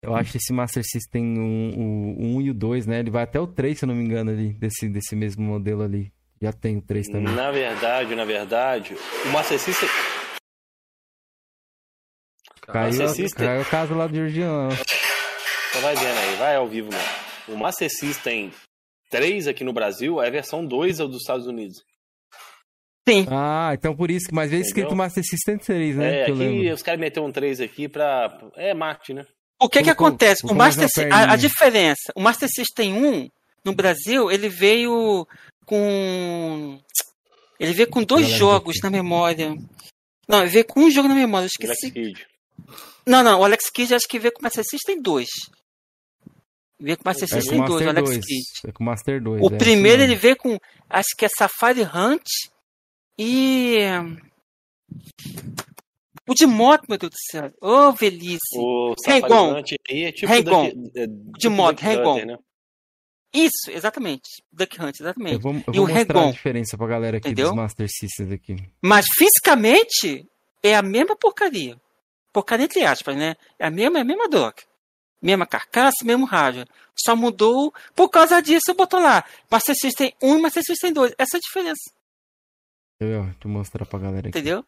Eu 0.00 0.14
acho 0.14 0.30
que 0.30 0.36
esse 0.36 0.52
Master 0.52 0.84
System 0.84 1.24
1, 1.36 1.74
o 1.76 2.36
1 2.36 2.40
e 2.42 2.50
o 2.50 2.54
2, 2.54 2.86
né? 2.86 3.00
Ele 3.00 3.10
vai 3.10 3.24
até 3.24 3.40
o 3.40 3.46
3, 3.48 3.76
se 3.78 3.84
eu 3.84 3.88
não 3.88 3.94
me 3.96 4.04
engano, 4.04 4.30
ali, 4.30 4.52
desse, 4.52 4.88
desse 4.88 5.16
mesmo 5.16 5.42
modelo 5.44 5.82
ali. 5.82 6.12
Já 6.40 6.52
tem 6.52 6.76
o 6.76 6.82
3 6.82 7.08
também. 7.08 7.34
Na 7.34 7.50
verdade, 7.50 8.14
na 8.14 8.24
verdade, 8.24 8.94
o 9.24 9.28
Master 9.30 9.58
System. 9.58 9.88
Caiu, 12.60 12.88
Master 12.90 13.08
System- 13.08 13.46
caiu 13.46 13.62
o 13.62 13.64
caso 13.64 13.94
lá 13.94 14.06
do 14.06 14.14
Georgiano. 14.14 14.68
Só 15.76 15.82
vai 15.82 15.94
vendo 15.94 16.18
aí, 16.18 16.36
vai 16.36 16.56
ao 16.56 16.66
vivo 16.66 16.88
mesmo. 16.90 17.08
O 17.48 17.56
Master 17.56 17.90
System 17.90 18.50
3 19.10 19.46
aqui 19.46 19.62
no 19.62 19.72
Brasil 19.74 20.22
é 20.22 20.28
a 20.28 20.30
versão 20.30 20.64
2 20.66 20.98
dos 20.98 21.20
Estados 21.20 21.46
Unidos. 21.46 21.76
Sim. 23.08 23.26
Ah, 23.30 23.70
então 23.74 23.94
por 23.94 24.10
isso 24.10 24.26
que 24.28 24.34
mais 24.34 24.50
vezes 24.50 24.68
Entendeu? 24.68 24.84
escrito 24.84 24.96
Master 24.96 25.22
System 25.24 25.58
3, 25.58 25.96
né? 25.96 26.20
é, 26.20 26.24
que 26.24 26.30
eu 26.30 26.34
aqui 26.34 26.44
lembro. 26.44 26.74
os 26.74 26.82
caras 26.82 26.98
meteram 27.00 27.26
um 27.26 27.32
3 27.32 27.60
aqui 27.60 27.88
pra. 27.88 28.36
É 28.56 28.74
Marte, 28.74 29.12
né? 29.14 29.26
O 29.62 29.68
que 29.68 29.78
que 29.78 29.84
Colocou- 29.84 30.06
acontece? 30.08 30.44
O 30.46 30.54
mais 30.54 30.76
Master 30.76 31.12
a, 31.12 31.32
a 31.32 31.36
diferença, 31.36 32.12
o 32.16 32.20
Master 32.20 32.48
System 32.48 32.94
1 32.94 33.28
no 33.64 33.74
Brasil, 33.74 34.30
ele 34.30 34.48
veio 34.48 35.26
com 35.64 36.78
ele 37.60 37.72
veio 37.72 37.88
com 37.88 38.02
dois 38.02 38.26
jogos 38.28 38.76
na 38.82 38.90
memória. 38.90 39.54
Não, 40.28 40.40
ele 40.40 40.50
veio 40.50 40.64
com 40.64 40.80
um 40.80 40.90
jogo 40.90 41.06
na 41.08 41.14
memória, 41.14 41.46
eu 41.46 41.66
Alex 41.68 41.78
esqueci. 41.82 41.92
Kidd. 41.92 42.26
Não, 43.06 43.22
não, 43.22 43.40
o 43.40 43.44
Alex 43.44 43.70
Kidd 43.70 43.94
acho 43.94 44.08
que 44.08 44.18
veio 44.18 44.32
com 44.32 44.40
o 44.40 44.42
Master 44.42 44.64
System 44.68 45.00
2. 45.00 45.28
Veio 46.78 46.96
com 46.98 47.02
o 47.04 47.06
Master 47.08 47.28
É 47.28 47.32
com 47.32 47.40
System 47.40 47.58
2, 47.58 47.68
o 47.68 47.72
Master 47.72 47.88
Alex 47.88 48.08
2. 48.10 48.26
Kidd. 48.26 48.44
É 48.68 48.72
com 48.72 48.84
Master 48.84 49.22
2. 49.22 49.42
O 49.42 49.54
é 49.54 49.58
primeiro 49.58 50.02
ele 50.02 50.14
veio 50.14 50.36
com, 50.36 50.58
acho 50.90 51.08
que 51.16 51.24
é 51.24 51.28
Safari 51.28 51.82
Hunt 51.82 52.24
e 53.18 53.78
o 56.28 56.34
de 56.34 56.46
moto, 56.46 56.84
meu 56.88 56.98
Deus 56.98 57.12
do 57.12 57.16
céu. 57.30 57.52
Ô, 57.60 57.92
velhice. 57.92 58.38
O. 58.58 58.94
Safari 58.98 59.32
Hunt 59.32 59.72
aí 59.90 60.04
é 60.04 60.12
tipo 60.12 60.32
Hang-On. 60.32 60.68
Duck- 60.70 60.90
é, 60.98 61.06
De 61.06 61.32
tipo 61.38 61.54
moto, 61.54 61.76
Duck 61.76 61.86
Hang-On. 61.86 62.12
Hunter, 62.14 62.26
né? 62.26 62.38
Isso, 63.34 63.70
exatamente. 63.70 64.28
Duck 64.52 64.80
Hunt, 64.82 65.00
exatamente. 65.00 65.34
Eu 65.34 65.40
vou, 65.40 65.52
eu 65.52 65.58
E 65.58 65.76
vou 65.76 65.84
o 65.84 65.88
mostrar 65.88 65.94
a 65.94 66.20
Regon. 66.20 66.32
diferença 66.32 66.76
pra 66.78 66.86
galera 66.86 67.16
aqui 67.18 67.28
Entendeu? 67.28 67.48
dos 67.48 67.56
Master 67.56 67.86
Systems 67.88 68.32
aqui. 68.32 68.56
Mas 68.82 69.06
fisicamente 69.16 70.26
é 70.62 70.74
a 70.74 70.82
mesma 70.82 71.16
porcaria. 71.16 71.76
Porcaria 72.32 72.64
entre 72.64 72.82
aspas, 72.84 73.16
né? 73.16 73.34
É 73.58 73.66
a 73.66 73.70
mesma, 73.70 73.98
é 73.98 74.00
a 74.02 74.04
mesma 74.04 74.28
droga. 74.28 74.62
Mesma 75.26 75.44
carcaça, 75.44 76.04
mesmo 76.04 76.24
hardware. 76.24 76.68
Só 76.96 77.16
mudou 77.16 77.74
por 77.96 78.08
causa 78.08 78.40
disso, 78.40 78.72
botou 78.76 79.00
lá. 79.00 79.24
Master 79.50 79.74
System 79.74 80.14
1 80.22 80.38
e 80.38 80.40
Master 80.40 80.62
System 80.64 80.92
2. 80.92 81.14
Essa 81.18 81.36
é 81.36 81.38
a 81.38 81.40
diferença, 81.40 81.90
Deixa 83.00 83.14
eu, 83.14 83.24
deixa 83.24 83.38
eu 83.44 83.50
mostrar 83.50 83.84
pra 83.86 83.98
galera 83.98 84.28
aqui. 84.28 84.38
entendeu? 84.38 84.64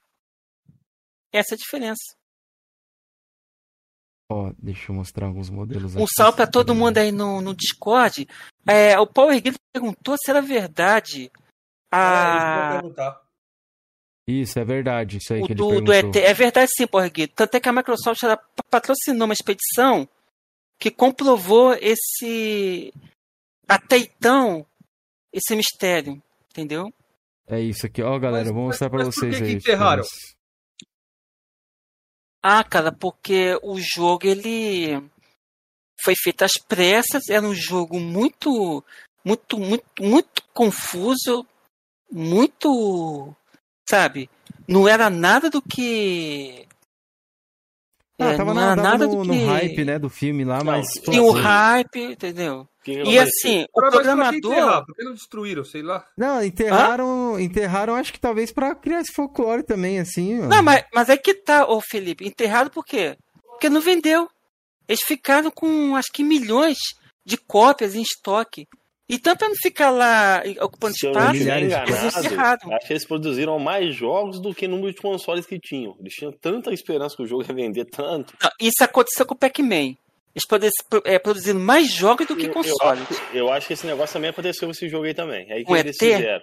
Essa 1.33 1.55
é 1.55 1.57
a 1.57 1.59
diferença. 1.59 2.17
Ó, 4.31 4.53
deixa 4.59 4.91
eu 4.91 4.97
mostrar 4.97 5.27
alguns 5.27 5.49
modelos 5.49 5.95
Um 5.95 6.03
aqui. 6.05 6.13
salve 6.15 6.37
pra 6.37 6.47
todo 6.47 6.75
mundo 6.75 6.99
aí 6.99 7.11
no, 7.13 7.41
no 7.41 7.55
Discord. 7.55 8.29
É, 8.67 8.99
o 8.99 9.07
Power 9.07 9.41
Grid 9.41 9.57
perguntou 9.73 10.17
se 10.19 10.29
era 10.31 10.43
verdade. 10.43 11.31
A, 11.91 12.81
perguntar. 12.81 13.23
Isso, 14.29 14.59
é 14.59 14.65
verdade. 14.65 15.17
Isso 15.17 15.33
aí 15.33 15.41
o 15.41 15.47
que 15.47 15.53
ele 15.53 15.57
do, 15.59 15.81
do 15.81 15.93
perguntou. 15.93 16.21
ET. 16.21 16.29
É 16.29 16.35
verdade 16.35 16.71
sim, 16.77 16.87
Power 16.87 17.11
Grid. 17.11 17.33
Tanto 17.33 17.55
é 17.55 17.61
que 17.61 17.69
a 17.69 17.73
Microsoft 17.73 18.23
ela 18.23 18.37
patrocinou 18.69 19.25
uma 19.27 19.33
expedição 19.33 20.07
que 20.79 20.91
comprovou 20.91 21.75
esse. 21.75 22.93
Até 23.69 23.99
então, 23.99 24.65
esse 25.33 25.55
mistério. 25.57 26.23
Entendeu? 26.51 26.93
É 27.47 27.61
isso 27.61 27.87
aqui. 27.87 28.03
Ó, 28.03 28.19
galera, 28.19 28.41
Mas- 28.45 28.49
eu 28.49 28.55
vou 28.55 28.65
mostrar 28.65 28.91
pra 28.91 29.05
mas 29.05 29.15
por 29.15 29.21
vocês 29.21 29.35
que 29.37 29.41
que 29.43 29.47
aí. 29.49 29.55
enterraram? 29.55 30.03
filmes. 30.05 30.37
Ah, 32.43 32.63
cara, 32.65 32.93
porque 32.93 33.59
o 33.63 33.79
jogo 33.81 34.27
ele 34.27 34.93
foi 36.03 36.15
feito 36.17 36.43
às 36.45 36.53
pressas, 36.69 37.29
era 37.29 37.45
um 37.45 37.55
jogo 37.55 37.99
muito, 37.99 38.85
muito, 39.25 39.59
muito, 39.59 39.85
muito 40.01 40.43
confuso, 40.55 41.45
muito, 42.11 43.35
sabe? 43.89 44.31
Não 44.69 44.87
era 44.89 45.11
nada 45.11 45.51
do 45.51 45.61
que. 45.61 46.67
Ah, 48.21 48.33
é, 48.33 48.37
tava, 48.37 48.53
não 48.53 48.61
na, 48.61 48.77
tava 48.77 48.83
nada 48.83 49.07
no, 49.07 49.17
do 49.17 49.25
no 49.25 49.33
que. 49.33 49.45
hype, 49.45 49.85
né, 49.85 49.99
do 49.99 50.09
filme 50.09 50.45
lá, 50.45 50.59
Não, 50.59 50.65
mas... 50.65 50.89
tinha 50.89 51.05
Tinha 51.05 51.23
o 51.23 51.37
Sim. 51.37 51.41
hype, 51.41 52.03
entendeu? 52.03 52.69
E 52.87 53.19
assim, 53.19 53.65
o 53.73 53.81
pra 53.81 53.91
programador. 53.91 54.87
Por 54.87 54.97
que 54.97 55.05
não 55.05 55.13
destruíram, 55.13 55.63
sei 55.63 55.83
lá? 55.83 56.05
Não, 56.17 56.43
enterraram, 56.43 57.39
enterraram, 57.39 57.95
acho 57.95 58.13
que 58.13 58.19
talvez 58.19 58.51
pra 58.51 58.75
criar 58.75 59.01
esse 59.01 59.13
folclore 59.13 59.63
também, 59.63 60.01
assim, 60.01 60.41
ó. 60.43 60.47
Não, 60.47 60.63
mas, 60.63 60.85
mas 60.93 61.09
é 61.09 61.17
que 61.17 61.35
tá, 61.35 61.67
ô 61.67 61.81
Felipe, 61.81 62.27
enterrado 62.27 62.71
por 62.71 62.85
quê? 62.85 63.17
Porque 63.45 63.69
não 63.69 63.81
vendeu. 63.81 64.29
Eles 64.89 65.03
ficaram 65.03 65.51
com 65.51 65.95
acho 65.95 66.11
que 66.13 66.25
milhões 66.25 66.79
de 67.25 67.37
cópias 67.37 67.95
em 67.95 68.03
estoque. 68.03 68.67
Então, 69.11 69.35
pra 69.37 69.49
não 69.49 69.57
ficar 69.57 69.91
lá 69.91 70.43
ocupando 70.61 70.95
Se 70.95 71.07
eu 71.07 71.13
espaço, 71.13 71.33
de 71.33 71.49
eles 71.49 71.65
enganado, 71.73 72.07
encerraram. 72.07 72.73
acho 72.75 72.87
que 72.87 72.93
eles 72.93 73.07
produziram 73.07 73.59
mais 73.59 73.95
jogos 73.95 74.39
do 74.41 74.55
que 74.55 74.67
o 74.67 74.69
número 74.69 74.93
de 74.93 75.01
consoles 75.01 75.47
que 75.47 75.59
tinham. 75.59 75.97
Eles 75.99 76.13
tinham 76.13 76.31
tanta 76.33 76.73
esperança 76.73 77.17
que 77.17 77.23
o 77.23 77.27
jogo 77.27 77.43
ia 77.43 77.55
vender 77.55 77.87
tanto. 77.87 78.35
Não, 78.43 78.51
isso 78.61 78.83
aconteceu 78.85 79.25
com 79.25 79.35
o 79.35 79.39
Pac-Man. 79.39 79.97
Eles 80.35 80.47
produ- 80.47 80.69
é, 81.07 81.19
produziram 81.19 81.59
mais 81.59 81.91
jogos 81.91 82.27
do 82.27 82.37
que 82.37 82.47
Eu- 82.47 82.53
consoles. 82.53 82.79
Eu, 83.11 83.17
acho, 83.17 83.37
eu 83.37 83.51
acho 83.53 83.67
que 83.67 83.73
esse 83.73 83.87
negócio 83.87 84.13
também 84.13 84.31
aconteceu 84.31 84.69
com 84.69 84.73
esse 84.73 84.89
jogo 84.89 85.05
aí 85.07 85.15
também. 85.15 85.51
Aí 85.51 85.61
que 85.61 85.65
Com 85.65 85.77
eles 85.77 85.97
ET? 86.01 86.17
fizeram. 86.17 86.43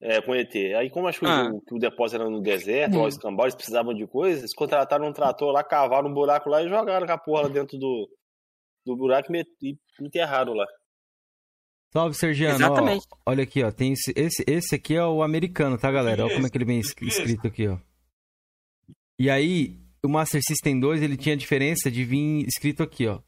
É, 0.00 0.20
com 0.20 0.34
ET. 0.34 0.54
Aí, 0.74 0.90
como 0.90 1.08
acho 1.08 1.18
que, 1.20 1.24
o 1.26 1.28
Ah. 1.28 1.44
jogo- 1.44 1.62
que 1.66 1.74
o 1.74 1.78
depósito 1.78 2.20
era 2.22 2.30
no 2.30 2.40
deserto, 2.42 2.96
Hum. 2.96 3.02
ó, 3.02 3.08
escambau, 3.08 3.44
eles 3.46 3.54
precisavam 3.54 3.94
de 3.94 4.06
coisas, 4.06 4.40
eles 4.40 4.54
contrataram 4.54 5.06
um 5.06 5.12
trator 5.12 5.52
lá, 5.52 5.62
cavaram 5.62 6.08
um 6.08 6.12
buraco 6.14 6.48
lá 6.50 6.62
e 6.62 6.68
jogaram 6.68 7.06
com 7.06 7.12
a 7.12 7.18
porra 7.18 7.42
lá 7.42 7.48
dentro 7.48 7.78
do, 7.78 8.08
do 8.84 8.96
buraco 8.96 9.34
e 9.34 9.42
e 9.62 9.76
enterraram 10.00 10.52
lá. 10.54 10.66
Salve, 11.92 12.14
Sergiano. 12.16 12.54
ó. 12.54 12.56
Exatamente. 12.56 13.06
olha 13.24 13.42
aqui, 13.42 13.62
ó. 13.62 13.70
Tem 13.70 13.92
esse, 13.92 14.12
esse, 14.16 14.44
esse 14.46 14.74
aqui 14.74 14.94
é 14.94 15.04
o 15.04 15.22
americano, 15.22 15.78
tá, 15.78 15.90
galera? 15.90 16.24
Olha 16.24 16.34
como 16.34 16.46
é 16.46 16.50
que 16.50 16.56
ele 16.58 16.64
vem 16.64 16.78
es- 16.80 16.94
escrito 17.00 17.46
aqui, 17.46 17.68
ó. 17.68 17.78
E 19.18 19.30
aí, 19.30 19.78
o 20.04 20.08
Master 20.08 20.40
System 20.46 20.78
2, 20.78 21.00
ele 21.02 21.16
tinha 21.16 21.34
a 21.34 21.38
diferença 21.38 21.90
de 21.90 22.04
vir 22.04 22.44
escrito 22.46 22.82
aqui, 22.82 23.06
ó. 23.06 23.18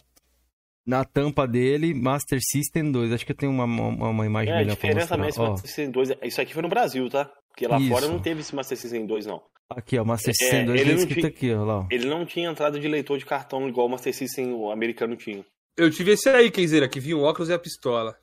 Na 0.86 1.04
tampa 1.04 1.46
dele, 1.46 1.94
Master 1.94 2.38
System 2.42 2.90
2. 2.90 3.12
Acho 3.12 3.24
que 3.24 3.32
eu 3.32 3.36
tenho 3.36 3.52
uma, 3.52 3.64
uma, 3.64 4.08
uma 4.10 4.26
imagem 4.26 4.52
É, 4.52 4.56
a 4.56 4.60
melhor 4.60 4.76
pra 4.76 4.88
diferença 4.88 5.00
mostrar. 5.00 5.16
também, 5.16 5.28
esse 5.30 5.40
Ó, 5.40 5.50
Master 5.50 5.66
System 5.66 5.90
2, 5.90 6.08
isso 6.24 6.40
aqui 6.40 6.52
foi 6.54 6.62
no 6.62 6.68
Brasil, 6.68 7.08
tá? 7.10 7.30
Porque 7.48 7.66
lá 7.66 7.78
Isso. 7.78 7.88
fora 7.88 8.08
não 8.08 8.20
teve 8.20 8.40
esse 8.40 8.54
Master 8.54 8.76
System 8.76 9.06
2, 9.06 9.26
não. 9.26 9.42
aqui, 9.70 9.98
ó. 9.98 10.04
Master 10.04 10.30
É, 10.30 10.34
System 10.34 10.64
2 10.66 10.80
ele 10.80 10.92
escrito 10.94 11.14
tinha- 11.20 11.28
aqui, 11.28 11.52
ó. 11.52 11.64
Lá, 11.64 11.78
ó. 11.80 11.86
Ele 11.90 12.06
não 12.06 12.24
tinha 12.24 12.50
entrada 12.50 12.78
de 12.80 12.88
leitor 12.88 13.18
de 13.18 13.26
cartão 13.26 13.68
igual 13.68 13.86
o 13.86 13.90
Master 13.90 14.14
System 14.14 14.52
o 14.52 14.70
americano 14.70 15.14
tinha. 15.16 15.44
Eu 15.76 15.90
tive 15.90 16.12
esse 16.12 16.28
aí, 16.28 16.50
Kenzeira, 16.50 16.88
que 16.88 17.00
vinha 17.00 17.16
o 17.16 17.22
óculos 17.22 17.48
e 17.50 17.52
a 17.52 17.58
pistola. 17.58 18.16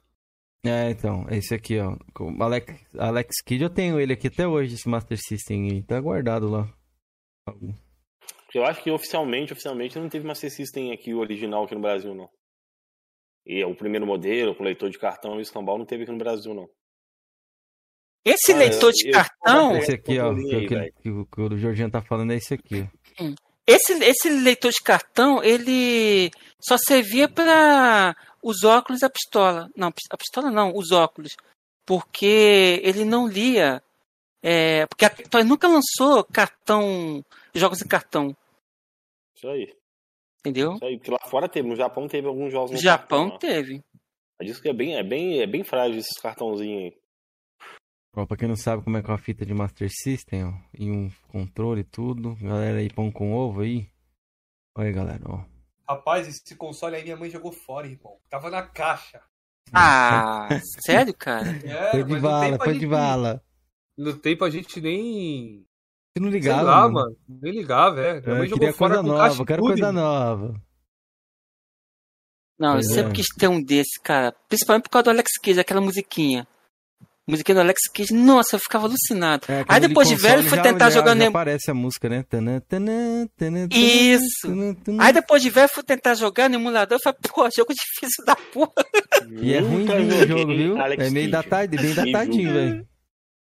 É, 0.64 0.90
então, 0.90 1.26
esse 1.30 1.54
aqui, 1.54 1.78
ó. 1.80 1.96
O 2.20 2.44
Alex, 2.44 2.74
Alex 2.98 3.42
Kidd, 3.46 3.64
eu 3.64 3.70
tenho 3.70 4.00
ele 4.00 4.14
aqui 4.14 4.28
até 4.28 4.48
hoje, 4.48 4.76
esse 4.76 4.90
Master 4.90 5.18
System 5.18 5.70
aí. 5.72 5.84
Tá 5.84 6.00
guardado 6.00 6.50
lá. 6.50 6.68
Eu 8.54 8.66
acho 8.66 8.82
que 8.82 8.90
oficialmente, 8.90 9.54
oficialmente 9.54 10.00
não 10.00 10.10
teve 10.10 10.26
Master 10.26 10.50
System 10.52 10.92
aqui, 10.92 11.14
o 11.14 11.20
original 11.20 11.66
aqui 11.66 11.76
no 11.76 11.82
Brasil, 11.82 12.16
não. 12.16 12.30
E 13.46 13.64
o 13.64 13.76
primeiro 13.76 14.08
modelo, 14.08 14.56
com 14.56 14.64
leitor 14.64 14.90
de 14.90 14.98
cartão 14.98 15.38
e 15.38 15.42
escambau, 15.44 15.78
não 15.78 15.86
teve 15.86 16.04
aqui 16.04 16.12
no 16.12 16.18
Brasil, 16.18 16.54
não. 16.54 16.68
Esse 18.26 18.54
Ah, 18.54 18.58
leitor 18.58 18.92
de 18.92 19.08
eu- 19.10 19.14
cartão, 19.14 19.72
eu- 19.74 19.78
Esse 19.78 19.92
aqui, 19.92 20.18
ó, 20.18 20.32
aí, 20.32 20.68
que, 20.68 20.92
que 21.04 21.10
o- 21.12 21.26
que 21.28 21.42
o 21.42 21.58
Jorginho 21.58 21.92
tá 21.92 22.02
falando 22.02 22.34
é 22.34 22.38
esse 22.38 22.56
aqui. 22.56 22.90
esse, 23.68 23.94
esse 24.04 24.30
leitor 24.30 24.72
de 24.72 24.82
cartão, 24.82 25.44
ele 25.44 26.32
só 26.60 26.76
servia 26.76 27.28
para 27.30 28.16
os 28.46 28.64
óculos 28.64 29.02
e 29.02 29.06
a 29.06 29.10
pistola. 29.10 29.70
Não, 29.76 29.88
a 30.12 30.18
pistola 30.18 30.52
não, 30.52 30.72
os 30.76 30.92
óculos. 30.92 31.36
Porque 31.86 32.80
ele 32.84 33.04
não 33.06 33.28
lia. 33.28 33.82
é, 34.44 34.86
porque 34.88 35.06
a 35.06 35.10
Tectoy 35.10 35.44
nunca 35.44 35.68
lançou 35.68 36.24
cartão, 36.24 37.24
jogos 37.54 37.82
em 37.82 37.88
cartão, 37.88 38.36
Isso 39.36 39.48
aí. 39.50 39.76
entendeu? 40.40 40.74
Isso 40.76 40.86
aí. 40.86 40.98
Porque 40.98 41.12
lá 41.12 41.20
fora 41.28 41.50
teve, 41.50 41.68
no 41.68 41.76
Japão 41.76 42.08
teve 42.08 42.28
alguns 42.28 42.52
jogos 42.52 42.72
No 42.72 42.78
Japão 42.78 43.30
cartão, 43.32 43.40
teve. 43.50 43.76
lá. 43.78 43.84
Mas 44.40 44.48
Diz 44.50 44.60
que 44.60 44.70
é 44.70 44.74
bem, 44.74 44.96
é 44.96 45.04
bem, 45.04 45.40
é 45.42 45.48
bem 45.48 45.64
frágil 45.64 45.98
esses 46.00 46.20
cartãozinhos 46.20 46.94
aí. 46.94 46.98
Ó, 48.18 48.26
pra 48.26 48.38
quem 48.38 48.48
não 48.48 48.56
sabe 48.56 48.84
como 48.84 48.98
é 48.98 49.02
que 49.02 49.10
é 49.10 49.12
uma 49.12 49.18
fita 49.18 49.46
de 49.46 49.54
Master 49.54 49.90
System, 49.92 50.46
ó. 50.46 50.54
E 50.74 50.90
um 50.92 51.10
controle 51.28 51.82
e 51.82 51.86
tudo. 51.86 52.36
Galera 52.36 52.80
aí, 52.80 52.90
pão 52.94 53.12
com 53.12 53.34
ovo 53.34 53.62
aí. 53.62 53.90
Olha 54.78 54.88
aí, 54.88 54.94
galera, 54.94 55.24
ó. 55.28 55.44
Rapaz, 55.88 56.28
esse 56.28 56.56
console 56.56 56.96
aí 56.96 57.04
minha 57.04 57.16
mãe 57.18 57.30
jogou 57.30 57.52
fora, 57.52 57.86
irmão. 57.88 58.18
Tava 58.30 58.50
na 58.50 58.64
caixa. 58.64 59.22
Ah, 59.74 60.48
sério, 60.86 61.14
cara? 61.14 61.48
É, 61.64 61.92
Foi 61.92 62.04
de 62.04 62.20
vala, 62.20 62.58
foi 62.58 62.74
de 62.74 62.80
gente- 62.80 62.90
vala. 62.90 63.44
Não 63.98 64.18
tem 64.18 64.36
pra 64.38 64.50
gente 64.50 64.82
nem 64.82 65.66
Você 66.16 66.20
não 66.24 66.30
Sei 66.32 66.40
ligava, 66.40 66.64
lá, 66.64 66.82
mano. 66.82 66.94
mano. 66.94 67.18
Nem 67.28 67.52
ligava, 67.54 68.02
é. 68.02 68.14
Minha 68.22 68.30
Eu 68.32 68.36
mãe 68.38 68.48
jogou 68.48 68.74
fora 68.74 68.96
coisa 68.96 69.02
com 69.04 69.08
nova, 69.16 69.28
caixa 69.30 69.42
eu 69.42 69.46
quero 69.46 69.62
tudo, 69.62 69.68
coisa 69.72 69.92
nova. 69.92 70.62
Não, 72.58 72.70
eu 72.70 72.74
Pois 72.76 72.88
sempre 72.88 73.12
é. 73.12 73.16
quis 73.16 73.28
ter 73.38 73.48
um 73.48 73.62
desse, 73.62 74.00
cara. 74.02 74.32
Principalmente 74.48 74.84
por 74.84 74.90
causa 74.90 75.04
do 75.06 75.10
Alex 75.12 75.38
Kidd, 75.42 75.60
aquela 75.60 75.82
musiquinha. 75.82 76.48
Musiquinha 77.28 77.56
do 77.56 77.62
Alex 77.62 77.80
Kidd, 77.92 78.14
nossa, 78.14 78.56
eu 78.56 78.60
ficava 78.60 78.86
alucinado. 78.86 79.46
É, 79.50 79.66
Aí 79.68 79.80
depois 79.82 80.08
de 80.08 80.16
velho, 80.16 80.44
fui 80.48 80.62
tentar 80.62 80.92
já- 80.92 81.00
jogar 81.00 81.12
já 81.18 81.24
no- 81.24 81.30
aparece 81.30 81.72
a 81.72 81.74
música, 81.74 82.08
né? 82.08 82.24
Tanã, 82.30 82.60
tanã, 82.68 83.28
tanã, 83.36 83.68
tanã, 83.68 83.82
Isso. 83.82 84.28
tanã, 84.44 84.74
tanã. 84.76 85.04
Aí 85.04 85.12
depois 85.12 85.42
de 85.42 85.50
velho, 85.50 85.68
fui 85.68 85.82
tentar 85.84 86.14
jogar 86.14 86.48
no 86.50 86.56
emulador, 86.56 86.98
eu 86.98 87.02
falei, 87.02 87.18
pô, 87.28 87.50
jogo 87.50 87.74
difícil 87.74 88.24
da 88.26 88.36
porra. 88.36 88.72
E 89.42 89.54
é 89.54 89.60
ruimzinho 89.60 90.24
o 90.24 90.28
jogo, 90.28 90.56
viu? 90.56 90.78
Alex 90.80 91.04
É 91.04 91.10
meio 91.10 91.32
datadinho, 91.32 91.82
bem 91.82 91.94
datadinho, 91.96 92.54
velho. 92.54 92.88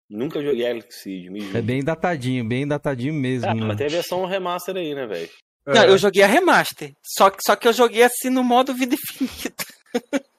Nunca 0.07 0.39
joguei 0.43 0.69
Alex 0.69 1.01
Kidd, 1.03 1.29
me 1.31 1.41
julga. 1.41 1.57
É 1.57 1.61
bem 1.63 1.83
datadinho, 1.83 2.45
bem 2.47 2.67
datadinho 2.67 3.13
mesmo. 3.15 3.49
Ah, 3.49 3.55
mano. 3.55 3.67
mas 3.69 3.77
tem 3.77 3.87
a 3.87 3.89
versão 3.89 4.23
remaster 4.27 4.75
aí, 4.75 4.93
né, 4.93 5.07
velho? 5.07 5.29
É. 5.65 5.73
Não, 5.73 5.85
eu 5.85 5.97
joguei 5.97 6.21
a 6.21 6.27
remaster. 6.27 6.91
Só 7.01 7.31
que, 7.31 7.37
só 7.43 7.55
que 7.55 7.67
eu 7.67 7.73
joguei 7.73 8.03
assim 8.03 8.29
no 8.29 8.43
modo 8.43 8.71
vida 8.75 8.93
infinita. 8.93 9.65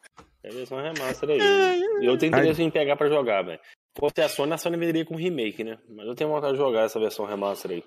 Tem 0.45 0.53
a 0.53 0.55
versão 0.57 0.76
remaster 0.78 1.30
aí. 1.30 1.38
E 2.03 2.05
eu 2.07 2.18
tenho 2.18 2.28
interesse 2.36 2.62
em 2.62 2.70
pegar 2.70 2.97
pra 2.97 3.09
jogar, 3.09 3.40
velho. 3.42 3.59
Se 3.97 4.01
fosse 4.01 4.20
a 4.20 4.28
Sony, 4.28 4.53
a 4.53 4.59
Sony 4.59 4.76
venderia 4.76 5.05
com 5.07 5.16
remake, 5.16 5.64
né? 5.64 5.78
Mas 5.88 6.07
eu 6.07 6.14
tenho 6.14 6.28
vontade 6.28 6.53
de 6.53 6.59
jogar 6.59 6.82
essa 6.82 7.01
versão 7.01 7.24
remaster 7.24 7.70
aí. 7.70 7.84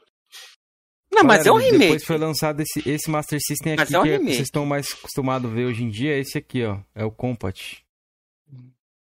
Não, 1.14 1.24
mas 1.24 1.46
é 1.46 1.52
um 1.52 1.58
remake. 1.58 1.78
Depois 1.78 2.04
foi 2.04 2.18
lançado 2.18 2.62
esse, 2.62 2.90
esse 2.90 3.10
Master 3.12 3.40
System 3.40 3.76
Mas 3.78 3.88
aqui, 3.90 3.96
é 3.96 4.00
um 4.00 4.04
que 4.04 4.10
remake. 4.10 4.32
vocês 4.34 4.48
estão 4.48 4.66
mais 4.66 4.92
acostumados 4.92 5.52
a 5.52 5.54
ver 5.54 5.66
hoje 5.66 5.84
em 5.84 5.90
dia, 5.90 6.16
é 6.16 6.20
esse 6.20 6.36
aqui, 6.38 6.64
ó. 6.66 6.80
É 6.96 7.06
o 7.06 7.12
Compat. 7.12 7.84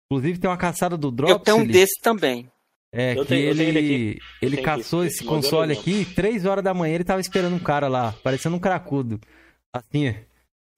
Inclusive 0.06 0.38
tem 0.38 0.48
uma 0.50 0.56
caçada 0.56 0.96
do 0.96 1.10
Drops. 1.10 1.32
Eu 1.34 1.38
tenho 1.40 1.56
um 1.58 1.66
desse 1.66 2.00
também. 2.00 2.48
É, 2.92 3.12
Eu 3.16 3.22
que 3.22 3.28
tenho- 3.28 3.48
ele, 3.50 3.62
ele 3.64 4.18
ele 4.42 4.56
caçou 4.62 5.00
que- 5.00 5.06
esse 5.08 5.24
console 5.24 5.72
é 5.72 5.74
bom. 5.74 5.80
aqui, 5.80 6.04
3 6.14 6.44
horas 6.44 6.62
da 6.62 6.74
manhã 6.74 6.94
ele 6.94 7.04
tava 7.04 7.20
esperando 7.20 7.54
um 7.56 7.58
cara 7.58 7.88
lá, 7.88 8.12
parecendo 8.22 8.54
um 8.54 8.60
cracudo. 8.60 9.18
Assim, 9.72 10.10
ó. 10.10 10.14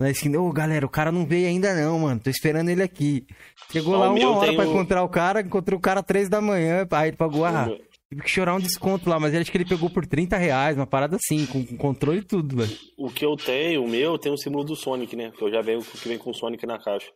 Na 0.04 0.10
esquina, 0.10 0.38
ô 0.38 0.52
galera, 0.52 0.84
o 0.84 0.88
cara 0.90 1.10
não 1.10 1.24
veio 1.24 1.48
ainda 1.48 1.72
não, 1.72 1.98
mano. 2.00 2.20
Tô 2.20 2.28
esperando 2.28 2.68
ele 2.68 2.82
aqui. 2.82 3.26
Chegou 3.72 3.94
Ó, 3.94 3.98
lá 3.98 4.10
uma 4.10 4.36
hora 4.36 4.48
tem 4.48 4.54
pra 4.54 4.66
encontrar 4.66 5.02
o 5.02 5.08
cara, 5.08 5.40
encontrou 5.40 5.78
o 5.78 5.82
cara 5.82 6.02
3 6.02 6.28
da 6.28 6.42
manhã, 6.42 6.86
aí 6.90 7.08
ele 7.08 7.16
pagou, 7.16 7.46
ah, 7.46 7.62
O 7.62 7.66
meu- 7.68 7.78
tive 8.10 8.22
que 8.22 8.28
chorar 8.28 8.54
um 8.54 8.60
desconto 8.60 9.08
lá, 9.08 9.18
mas 9.18 9.32
ele 9.32 9.40
acho 9.40 9.50
que 9.50 9.56
ele 9.56 9.64
pegou 9.64 9.88
por 9.88 10.06
30 10.06 10.36
reais, 10.36 10.76
uma 10.76 10.86
parada 10.86 11.16
assim, 11.16 11.46
com, 11.46 11.64
com 11.64 11.74
controle 11.78 12.18
e 12.18 12.22
tudo, 12.22 12.54
velho. 12.54 12.78
O 12.98 13.08
que 13.08 13.24
eu 13.24 13.34
tenho, 13.34 13.82
o 13.82 13.88
meu, 13.88 14.18
tem 14.18 14.30
o 14.30 14.36
símbolo 14.36 14.62
do 14.62 14.76
Sonic, 14.76 15.16
né? 15.16 15.32
Que 15.34 15.42
eu 15.42 15.50
já 15.50 15.62
venho 15.62 15.80
que 15.80 16.06
vem 16.06 16.18
com 16.18 16.32
o 16.32 16.34
Sonic 16.34 16.66
na 16.66 16.78
caixa. 16.78 17.10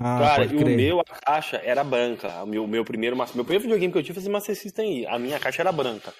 Ah, 0.00 0.18
Cara, 0.18 0.44
e 0.46 0.56
o 0.56 0.66
meu, 0.66 0.98
a 0.98 1.04
caixa 1.04 1.58
era 1.62 1.84
branca. 1.84 2.42
O 2.42 2.46
meu, 2.48 2.66
meu 2.66 2.84
primeiro 2.84 3.14
meu 3.14 3.26
primeiro 3.44 3.62
videogame 3.62 3.92
que 3.92 3.98
eu 3.98 4.02
tive 4.02 4.14
foi 4.14 4.22
esse 4.22 4.30
Master 4.32 4.56
System 4.56 4.90
aí. 4.90 5.06
A 5.06 5.16
minha 5.16 5.38
caixa 5.38 5.62
era 5.62 5.70
branca. 5.70 6.12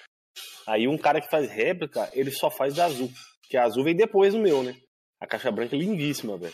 Aí 0.65 0.87
um 0.87 0.97
cara 0.97 1.19
que 1.19 1.29
faz 1.29 1.51
réplica, 1.51 2.09
ele 2.13 2.31
só 2.31 2.49
faz 2.49 2.75
da 2.75 2.85
azul. 2.85 3.11
Que 3.49 3.57
a 3.57 3.65
azul 3.65 3.83
vem 3.83 3.93
depois 3.93 4.33
do 4.33 4.39
meu, 4.39 4.63
né? 4.63 4.73
A 5.23 5.27
caixa 5.27 5.49
branca 5.51 5.73
é 5.75 5.79
lindíssima, 5.79 6.37
velho. 6.37 6.53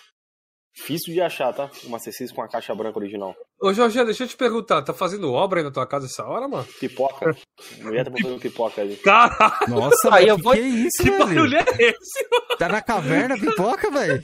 Difícil 0.75 1.11
de 1.13 1.19
achar, 1.21 1.51
tá? 1.51 1.69
Master 1.85 2.13
System 2.13 2.35
com 2.35 2.43
a 2.43 2.47
caixa 2.47 2.73
branca 2.75 2.99
original. 2.99 3.35
Ô, 3.59 3.73
Jorge, 3.73 4.05
deixa 4.05 4.23
eu 4.23 4.27
te 4.27 4.37
perguntar, 4.37 4.83
tá 4.83 4.93
fazendo 4.93 5.33
obra 5.33 5.59
aí 5.59 5.63
na 5.65 5.71
tua 5.71 5.87
casa 5.87 6.05
essa 6.05 6.23
hora, 6.23 6.47
mano? 6.47 6.67
Pipoca. 6.79 7.35
A 7.79 7.83
mulher 7.83 8.05
tá 8.05 8.11
fazendo 8.11 8.39
pipoca 8.39 8.79
ali. 8.81 8.95
Caralho, 8.97 9.67
Nossa, 9.69 10.13
Aí 10.13 10.27
eu 10.27 10.37
que, 10.37 10.43
vou- 10.43 10.53
que 10.53 10.59
é 10.59 10.63
isso, 10.67 11.03
que 11.03 11.17
barulho 11.17 11.57
é 11.57 11.65
esse? 11.79 12.29
Tá 12.59 12.69
na 12.69 12.81
caverna 12.81 13.35
a 13.35 13.39
pipoca, 13.39 13.89
velho? 13.89 14.21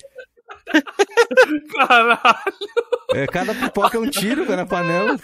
Caralho, 1.76 2.18
É, 3.14 3.28
cada 3.28 3.54
pipoca 3.56 3.98
é 3.98 4.00
um 4.00 4.10
tiro, 4.10 4.46
velho, 4.46 4.58
na 4.58 4.66
panela. 4.66 5.18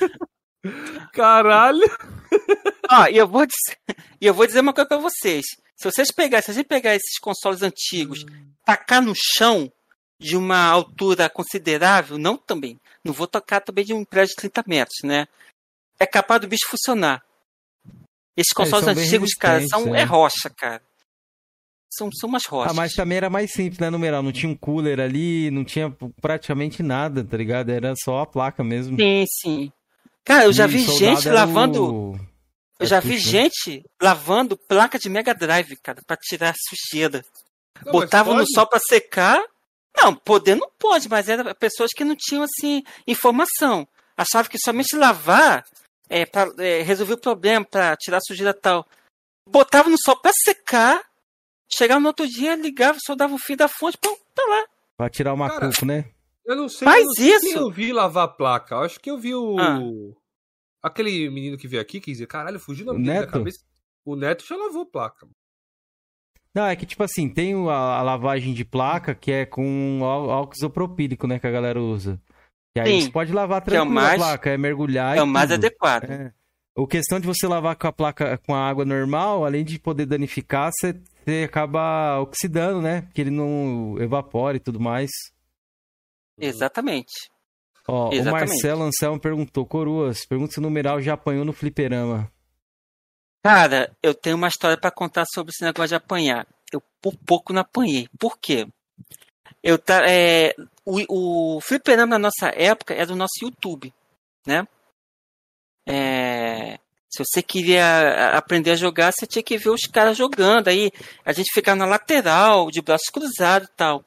caralho. 1.14 1.86
Ó, 2.90 3.08
e 3.08 3.18
eu 3.18 3.28
vou 3.28 3.46
dizer, 3.46 3.78
e 4.20 4.26
eu 4.26 4.34
vou 4.34 4.46
dizer 4.48 4.60
uma 4.62 4.74
coisa 4.74 4.88
pra 4.88 4.98
vocês. 4.98 5.46
Se 5.82 5.92
vocês 5.92 6.12
pegarem, 6.12 6.44
se 6.44 6.52
a 6.52 6.54
gente 6.54 6.68
pegar 6.68 6.94
esses 6.96 7.18
consoles 7.20 7.62
antigos, 7.64 8.24
tacar 8.64 9.02
no 9.02 9.14
chão 9.16 9.72
de 10.20 10.38
uma 10.38 10.64
altura 10.68 11.28
considerável, 11.28 12.18
não 12.20 12.38
também. 12.38 12.80
Não 13.04 13.12
vou 13.12 13.26
tocar 13.26 13.60
também 13.62 13.84
de 13.84 13.92
um 13.94 14.06
prédio 14.06 14.36
de 14.36 14.42
30 14.42 14.64
metros, 14.68 14.98
né? 15.04 15.28
É 16.00 16.06
capaz 16.06 16.40
do 16.40 16.48
bicho 16.48 16.68
funcionar. 16.70 17.24
Esses 18.38 18.54
consoles 18.54 18.86
são 18.86 18.94
bem 18.94 19.04
antigos, 19.06 19.34
cara, 19.34 19.60
são 19.68 19.80
resistentes, 19.80 20.02
é 20.02 20.06
né? 20.06 20.12
rocha, 20.12 20.50
cara. 20.52 20.82
São, 21.92 22.10
são 22.12 22.30
umas 22.30 22.46
rochas. 22.46 22.72
Ah, 22.72 22.76
mas 22.76 22.94
também 22.94 23.18
era 23.18 23.30
mais 23.30 23.52
simples, 23.52 23.80
né, 23.80 23.90
numeral? 23.90 24.22
Não 24.24 24.32
tinha 24.32 24.50
um 24.52 24.56
cooler 24.56 25.00
ali, 25.00 25.50
não 25.52 25.66
tinha 25.66 25.90
praticamente 26.22 26.82
nada, 26.82 27.24
tá 27.24 27.36
ligado? 27.36 27.70
Era 27.70 27.94
só 27.96 28.20
a 28.20 28.26
placa 28.26 28.64
mesmo. 28.64 28.98
Sim, 28.98 29.26
sim. 29.28 29.72
Cara, 30.24 30.46
eu 30.46 30.54
já 30.54 30.66
E 30.66 30.70
vi 30.70 30.86
gente 30.86 31.30
lavando. 31.30 31.94
o- 31.94 32.31
Eu 32.82 32.88
já 32.88 33.00
vi 33.00 33.14
né? 33.14 33.18
gente 33.18 33.84
lavando 34.02 34.58
placa 34.58 34.98
de 34.98 35.08
Mega 35.08 35.36
Drive, 35.36 35.76
cara, 35.78 36.02
pra 36.06 36.18
tirar 36.18 36.56
sujeira. 36.58 37.24
Não, 37.86 37.92
Botava 37.92 38.34
no 38.34 38.46
sol 38.48 38.68
pra 38.68 38.80
secar. 38.80 39.42
Não, 39.96 40.16
poder 40.16 40.56
não 40.56 40.70
pode, 40.80 41.08
mas 41.08 41.30
eram 41.30 41.54
pessoas 41.56 41.92
que 41.96 42.04
não 42.04 42.16
tinham 42.18 42.44
assim 42.44 42.82
informação. 43.08 43.88
Achavam 44.18 44.50
que 44.50 44.58
somente 44.58 44.96
lavar 44.96 45.64
é, 46.10 46.26
pra, 46.26 46.52
é, 46.58 46.82
resolver 46.82 47.14
o 47.14 47.22
problema, 47.22 47.66
pra 47.66 47.96
tirar 47.96 48.18
a 48.18 48.22
sujeira 48.22 48.52
e 48.52 48.62
tal. 48.62 48.88
Botava 49.48 49.90
no 49.90 49.98
sol 50.04 50.18
pra 50.18 50.32
secar. 50.44 51.02
Chegava 51.74 52.02
no 52.02 52.08
outro 52.08 52.28
dia, 52.28 52.56
ligava, 52.56 52.98
só 53.06 53.16
dava 53.16 53.34
o 53.34 53.40
fim 53.40 53.56
da 53.56 53.68
fonte, 53.68 53.98
pô, 53.98 54.18
tá 54.34 54.44
lá. 54.44 54.66
Pra 54.98 55.10
tirar 55.10 55.34
o 55.34 55.38
macuco, 55.38 55.86
né? 55.86 56.06
Eu 56.46 56.56
não 56.56 56.68
sei, 56.68 56.86
Faz 56.86 57.02
eu 57.02 57.06
não 57.06 57.14
sei 57.14 57.40
quem 57.40 57.50
isso. 57.52 57.60
eu 57.60 57.70
vi 57.70 57.94
lavar 57.94 58.26
a 58.26 58.28
placa. 58.28 58.76
Eu 58.76 58.80
acho 58.80 59.00
que 59.00 59.10
eu 59.10 59.18
vi 59.18 59.34
o. 59.36 59.58
Ah. 59.60 59.80
Aquele 60.84 61.30
menino 61.30 61.58
que 61.58 61.68
veio 61.68 61.82
aqui, 61.82 62.00
quer 62.00 62.12
dizer, 62.12 62.28
caralho, 62.28 62.60
fugiu 62.60 62.86
da 62.86 62.94
Neto? 62.94 63.32
cabeça. 63.32 63.60
O 64.04 64.16
Neto 64.16 64.46
já 64.46 64.56
lavou 64.56 64.82
a 64.82 64.86
placa. 64.86 65.28
Não, 66.54 66.66
é 66.66 66.76
que 66.76 66.86
tipo 66.86 67.04
assim, 67.04 67.30
tem 67.30 67.56
o- 67.56 67.70
a, 67.70 68.00
a 68.00 68.02
lavagem 68.02 68.54
de 68.54 68.66
placa 68.66 69.16
que 69.16 69.32
é 69.32 69.46
com 69.46 70.00
ál- 70.04 70.30
álcool 70.32 70.54
isopropílico, 70.56 71.28
né, 71.28 71.40
que 71.40 71.48
a 71.48 71.52
galera 71.52 71.80
usa. 71.82 72.20
E 72.76 72.80
aí 72.80 72.88
Sim, 72.88 73.02
você 73.06 73.12
pode 73.12 73.32
lavar 73.32 73.62
que 73.62 73.70
é 73.70 73.74
o 73.74 73.76
tranquilo 73.84 73.94
mais- 73.96 74.14
a 74.22 74.26
placa, 74.26 74.50
é 74.50 74.58
mergulhar 74.58 75.18
É 75.18 75.22
o 75.22 75.28
mais 75.28 75.50
tudo. 75.50 75.56
adequado. 75.66 76.10
É. 76.10 76.34
O 76.76 76.88
questão 76.88 77.20
de 77.20 77.28
você 77.28 77.48
lavar 77.48 77.76
com 77.76 77.88
a 77.88 77.92
placa 77.94 78.38
com 78.40 78.56
a 78.56 78.68
água 78.68 78.84
normal, 78.86 79.46
além 79.46 79.64
de 79.64 79.78
poder 79.78 80.06
danificar, 80.06 80.72
você, 80.74 80.94
você 81.24 81.44
acaba 81.46 82.20
oxidando, 82.22 82.82
né? 82.82 83.02
Porque 83.04 83.22
ele 83.22 83.30
não 83.30 83.98
evapora 84.00 84.58
e 84.58 84.60
tudo 84.60 84.80
mais. 84.80 85.10
Exatamente. 86.38 87.30
Ó, 87.94 88.10
o. 88.10 88.24
Marcelo 88.24 88.84
Anselmo 88.84 89.20
perguntou, 89.20 89.66
Coroas, 89.66 90.26
pergunta 90.26 90.54
se 90.54 90.60
o 90.60 90.62
numeral 90.62 91.02
já 91.02 91.14
apanhou 91.14 91.44
no 91.44 91.52
fliperama. 91.52 92.32
Cara, 93.44 93.94
eu 94.02 94.14
tenho 94.14 94.38
uma 94.38 94.48
história 94.48 94.78
pra 94.78 94.90
contar 94.90 95.26
sobre 95.26 95.52
esse 95.52 95.62
negócio 95.62 95.90
de 95.90 95.96
apanhar. 95.96 96.48
Eu 96.72 96.82
por 97.02 97.18
pouco 97.18 97.52
não 97.52 97.62
apanhei. 97.62 98.08
Por 98.18 98.38
quê? 98.38 98.66
Eu 99.62 99.78
tá, 99.78 100.10
é, 100.10 100.56
o, 100.86 101.58
o 101.58 101.60
fliperama 101.60 102.18
na 102.18 102.20
nossa 102.20 102.48
época 102.56 102.94
era 102.94 103.12
o 103.12 103.16
nosso 103.16 103.34
YouTube, 103.42 103.94
né? 104.48 104.66
É, 105.86 106.80
se 107.10 107.26
você 107.26 107.44
queria 107.44 108.38
aprender 108.38 108.72
a 108.72 108.76
jogar, 108.76 109.12
você 109.12 109.28
tinha 109.28 109.44
que 109.44 109.58
ver 109.58 109.70
os 109.70 109.82
caras 109.82 110.16
jogando. 110.16 110.70
Aí 110.70 110.92
a 111.26 111.34
gente 111.34 111.52
ficava 111.54 111.76
na 111.76 111.86
lateral, 111.86 112.72
de 112.72 112.82
braços 112.82 113.10
cruzados 113.12 113.68
e 113.68 113.72
tal. 113.76 114.06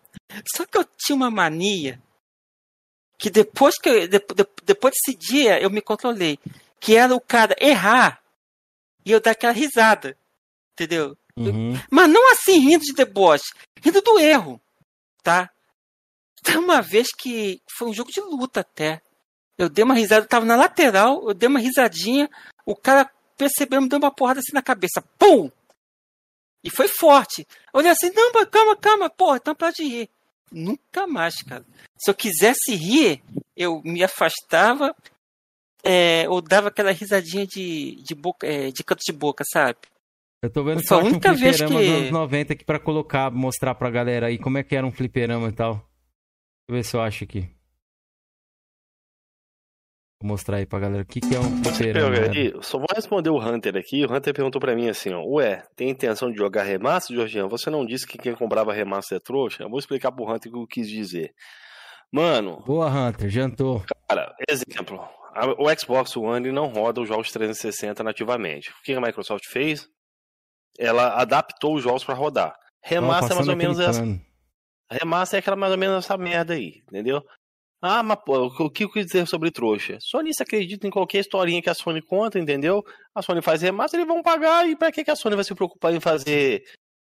Só 0.56 0.64
que 0.64 0.78
eu 0.78 0.86
tinha 0.96 1.14
uma 1.14 1.30
mania 1.30 2.00
que 3.24 3.30
depois 3.30 3.78
que 3.78 3.88
eu- 3.88 4.06
de- 4.06 4.18
de- 4.18 4.48
depois 4.64 4.92
desse 4.92 5.16
dia 5.16 5.58
eu 5.58 5.70
me 5.70 5.80
controlei, 5.80 6.38
que 6.78 6.94
era 6.94 7.14
o 7.14 7.20
cara 7.20 7.56
errar 7.58 8.22
e 9.02 9.12
eu 9.12 9.18
dar 9.18 9.30
aquela 9.30 9.50
risada, 9.50 10.14
entendeu? 10.74 11.16
Uhum. 11.34 11.72
Mas 11.90 12.10
não 12.10 12.30
assim 12.32 12.58
rindo 12.58 12.84
de 12.84 12.92
deboche, 12.92 13.46
rindo 13.82 14.02
do 14.02 14.18
erro, 14.18 14.60
tá? 15.22 15.48
Tem 16.42 16.58
uma 16.58 16.82
vez 16.82 17.08
que 17.16 17.62
foi 17.78 17.88
um 17.88 17.94
jogo 17.94 18.10
de 18.12 18.20
luta 18.20 18.60
até. 18.60 19.00
Eu 19.56 19.70
dei 19.70 19.82
uma 19.86 19.94
risada, 19.94 20.26
eu 20.26 20.28
tava 20.28 20.44
na 20.44 20.54
lateral, 20.54 21.26
eu 21.26 21.32
dei 21.32 21.48
uma 21.48 21.60
risadinha, 21.60 22.28
o 22.66 22.76
cara 22.76 23.10
percebeu, 23.38 23.80
me 23.80 23.88
deu 23.88 23.98
uma 23.98 24.10
porrada 24.14 24.40
assim 24.40 24.52
na 24.52 24.60
cabeça. 24.60 25.02
Pum! 25.18 25.50
E 26.62 26.68
foi 26.68 26.88
forte. 26.88 27.48
Eu 27.72 27.78
olhei 27.80 27.90
assim, 27.90 28.10
não, 28.14 28.30
calma, 28.44 28.76
calma, 28.76 29.08
porra, 29.08 29.38
então 29.38 29.54
para 29.54 29.70
de 29.70 29.82
rir. 29.84 30.10
Nunca 30.54 31.06
mais, 31.06 31.34
cara. 31.42 31.64
Se 31.98 32.10
eu 32.10 32.14
quisesse 32.14 32.74
rir, 32.74 33.22
eu 33.56 33.82
me 33.84 34.02
afastava 34.04 34.94
é, 35.82 36.28
ou 36.28 36.40
dava 36.40 36.68
aquela 36.68 36.92
risadinha 36.92 37.46
de, 37.46 37.96
de, 38.02 38.14
boca, 38.14 38.46
é, 38.46 38.70
de 38.70 38.82
canto 38.84 39.00
de 39.04 39.12
boca, 39.12 39.42
sabe? 39.52 39.78
Eu 40.42 40.50
tô 40.50 40.62
vendo 40.62 40.78
a 40.80 40.82
só 40.82 41.00
aqui 41.00 41.08
um 41.08 41.18
vez 41.34 41.56
fliperama 41.56 41.80
que- 41.80 41.86
dos 41.86 41.96
anos 41.98 42.10
90 42.10 42.52
aqui 42.52 42.64
pra 42.64 42.78
colocar, 42.78 43.30
mostrar 43.30 43.74
pra 43.74 43.90
galera 43.90 44.26
aí 44.28 44.38
como 44.38 44.58
é 44.58 44.62
que 44.62 44.76
era 44.76 44.86
um 44.86 44.92
fliperama 44.92 45.48
e 45.48 45.52
tal. 45.52 45.72
Deixa 45.74 45.86
eu 46.68 46.74
ver 46.74 46.84
se 46.84 46.96
eu 46.96 47.00
acho 47.00 47.24
aqui. 47.24 47.48
Mostrar 50.24 50.56
aí 50.56 50.66
pra 50.66 50.78
galera 50.78 51.02
o 51.02 51.06
que, 51.06 51.20
que 51.20 51.34
é 51.34 51.38
um 51.38 51.62
fliperama. 51.62 52.16
Pega 52.16 52.52
né? 52.54 52.62
só 52.62 52.78
vou 52.78 52.86
responder 52.94 53.30
o 53.30 53.38
Hunter 53.38 53.76
aqui. 53.76 54.04
O 54.04 54.12
Hunter 54.12 54.32
perguntou 54.32 54.60
pra 54.60 54.74
mim 54.74 54.88
assim, 54.88 55.12
ó. 55.12 55.22
Ué, 55.22 55.62
tem 55.76 55.90
intenção 55.90 56.30
de 56.30 56.38
jogar 56.38 56.62
remaster, 56.62 57.14
Jorginho? 57.14 57.48
Você 57.48 57.68
não 57.68 57.84
disse 57.84 58.06
que 58.06 58.16
quem 58.16 58.34
comprava 58.34 58.72
remaster 58.72 59.16
é 59.16 59.20
trouxa? 59.20 59.64
Eu 59.64 59.70
vou 59.70 59.78
explicar 59.78 60.10
pro 60.10 60.24
Hunter 60.24 60.50
o 60.50 60.54
que 60.54 60.60
eu 60.60 60.66
quis 60.66 60.88
dizer. 60.88 61.32
Mano, 62.10 62.62
Boa, 62.66 62.88
Hunter, 62.88 63.28
jantou. 63.28 63.84
cara, 64.08 64.34
exemplo. 64.48 65.06
O 65.58 65.66
Xbox 65.78 66.16
One 66.16 66.52
não 66.52 66.68
roda 66.68 67.00
os 67.00 67.08
jogos 67.08 67.30
360 67.32 68.02
nativamente. 68.04 68.70
O 68.70 68.82
que 68.84 68.92
a 68.92 69.00
Microsoft 69.00 69.44
fez? 69.48 69.88
ela 70.78 71.20
adaptou 71.20 71.74
os 71.74 71.82
jogos 71.82 72.04
pra 72.04 72.14
rodar. 72.14 72.54
Remaster 72.82 73.32
é 73.32 73.34
mais 73.34 73.48
ou 73.48 73.56
menos 73.56 73.78
essa. 73.80 74.02
Remaster 74.90 75.38
é 75.38 75.40
aquela 75.40 75.56
mais 75.56 75.72
ou 75.72 75.78
menos 75.78 76.04
essa 76.04 76.16
merda 76.16 76.54
aí, 76.54 76.82
entendeu? 76.88 77.22
Ah, 77.86 78.02
mas 78.02 78.16
pô, 78.24 78.46
o 78.46 78.70
que 78.70 78.84
eu 78.84 78.88
quis 78.88 79.04
dizer 79.04 79.26
sobre 79.26 79.50
trouxa? 79.50 79.98
Sony 80.00 80.32
se 80.32 80.42
acredita 80.42 80.86
em 80.86 80.90
qualquer 80.90 81.18
historinha 81.18 81.60
que 81.60 81.68
a 81.68 81.74
Sony 81.74 82.00
conta, 82.00 82.38
entendeu? 82.38 82.82
A 83.14 83.20
Sony 83.20 83.42
faz 83.42 83.60
remaster, 83.60 84.00
eles 84.00 84.10
vão 84.10 84.22
pagar, 84.22 84.66
e 84.66 84.74
pra 84.74 84.90
que, 84.90 85.04
que 85.04 85.10
a 85.10 85.14
Sony 85.14 85.34
vai 85.34 85.44
se 85.44 85.54
preocupar 85.54 85.92
em 85.92 86.00
fazer. 86.00 86.64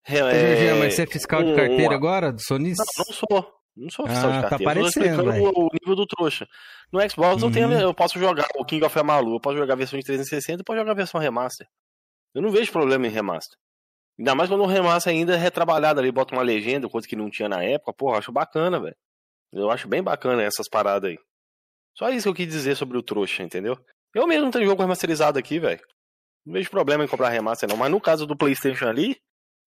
É, 0.06 0.72
mas 0.72 0.94
você 0.94 1.02
é 1.02 1.06
fiscal 1.06 1.44
de 1.44 1.54
carteira 1.54 1.92
um, 1.92 1.94
agora, 1.94 2.32
do 2.32 2.40
Sony? 2.40 2.70
Não, 2.70 3.04
não 3.06 3.14
sou. 3.14 3.52
Não 3.76 3.90
sou 3.90 4.06
fiscal 4.06 4.30
ah, 4.30 4.36
de 4.36 4.42
tá 4.42 4.48
carteira. 4.48 4.74
Tá 4.74 4.80
eu 4.80 4.86
explicando 4.86 5.30
o, 5.30 5.66
o, 5.66 5.68
nível 5.78 5.94
do 5.94 6.06
trouxa. 6.06 6.46
No 6.90 7.00
Xbox 7.10 7.42
uhum. 7.42 7.48
eu, 7.48 7.52
tenho, 7.52 7.72
eu 7.72 7.92
posso 7.92 8.18
jogar 8.18 8.48
o 8.56 8.64
King 8.64 8.82
of 8.82 8.98
Amalu, 8.98 9.34
eu 9.34 9.40
posso 9.40 9.58
jogar 9.58 9.74
a 9.74 9.76
versão 9.76 9.98
de 9.98 10.06
360 10.06 10.62
e 10.62 10.64
posso 10.64 10.78
jogar 10.78 10.92
a 10.92 10.94
versão 10.94 11.20
remaster. 11.20 11.66
Eu 12.34 12.40
não 12.40 12.50
vejo 12.50 12.72
problema 12.72 13.06
em 13.06 13.10
remaster. 13.10 13.58
Ainda 14.18 14.34
mais 14.34 14.48
quando 14.48 14.62
o 14.62 14.66
remaster 14.66 15.12
ainda 15.12 15.34
é 15.34 15.38
retrabalhado 15.38 16.00
ali, 16.00 16.10
bota 16.10 16.34
uma 16.34 16.42
legenda, 16.42 16.88
coisa 16.88 17.06
que 17.06 17.14
não 17.14 17.28
tinha 17.28 17.46
na 17.46 17.62
época. 17.62 17.92
Porra, 17.92 18.18
acho 18.18 18.32
bacana, 18.32 18.80
velho. 18.80 18.96
Eu 19.53 19.70
acho 19.70 19.88
bem 19.88 20.03
bacana 20.03 20.42
essas 20.42 20.68
paradas 20.68 21.11
aí. 21.11 21.18
Só 21.96 22.09
isso 22.09 22.24
que 22.24 22.28
eu 22.28 22.34
quis 22.34 22.48
dizer 22.48 22.74
sobre 22.74 22.96
o 22.96 23.03
trouxa, 23.03 23.42
entendeu? 23.42 23.78
Eu 24.14 24.26
mesmo 24.26 24.50
tenho 24.50 24.66
jogo 24.66 24.82
remasterizado 24.82 25.38
aqui, 25.38 25.59
velho. 25.59 25.80
Não 26.44 26.55
vejo 26.55 26.70
problema 26.70 27.05
em 27.05 27.09
comprar 27.09 27.28
remaster, 27.28 27.68
não. 27.68 27.76
Mas 27.76 27.90
no 27.90 28.00
caso 28.00 28.26
do 28.26 28.36
PlayStation 28.36 28.86
ali, 28.86 29.16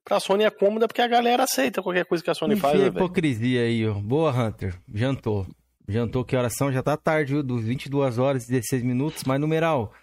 pra 0.04 0.20
Sony 0.20 0.44
é 0.44 0.50
cômoda 0.50 0.88
porque 0.88 1.02
a 1.02 1.08
galera 1.08 1.44
aceita 1.44 1.82
qualquer 1.82 2.06
coisa 2.06 2.24
que 2.24 2.30
a 2.30 2.34
Sony 2.34 2.54
Enfim, 2.54 2.62
faz, 2.62 2.80
né, 2.80 2.88
hipocrisia 2.88 3.62
aí, 3.62 3.88
ó. 3.88 3.94
Boa, 3.94 4.32
Hunter. 4.32 4.76
Jantou. 4.94 5.48
Jantou 5.88 6.26
que 6.26 6.36
oração 6.36 6.72
já 6.72 6.82
tá 6.82 6.98
tarde, 6.98 7.34
viu? 7.34 7.44
Dos 7.44 7.64
22 7.64 8.18
horas 8.18 8.46
e 8.46 8.52
16 8.52 8.84
minutos. 8.84 9.24
Mas, 9.24 9.40
numeral, 9.40 9.94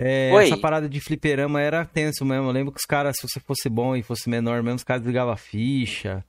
é, 0.00 0.30
essa 0.44 0.56
parada 0.56 0.88
de 0.88 1.00
fliperama 1.00 1.60
era 1.60 1.84
tenso 1.84 2.24
mesmo. 2.24 2.46
Eu 2.46 2.52
lembro 2.52 2.72
que 2.72 2.80
os 2.80 2.86
caras, 2.86 3.16
se 3.18 3.28
você 3.28 3.40
fosse 3.40 3.68
bom 3.68 3.94
e 3.94 4.02
fosse 4.02 4.28
menor 4.28 4.62
mesmo, 4.62 4.76
os 4.76 4.84
caras 4.84 5.04
ligavam 5.04 5.36
ficha. 5.36 6.24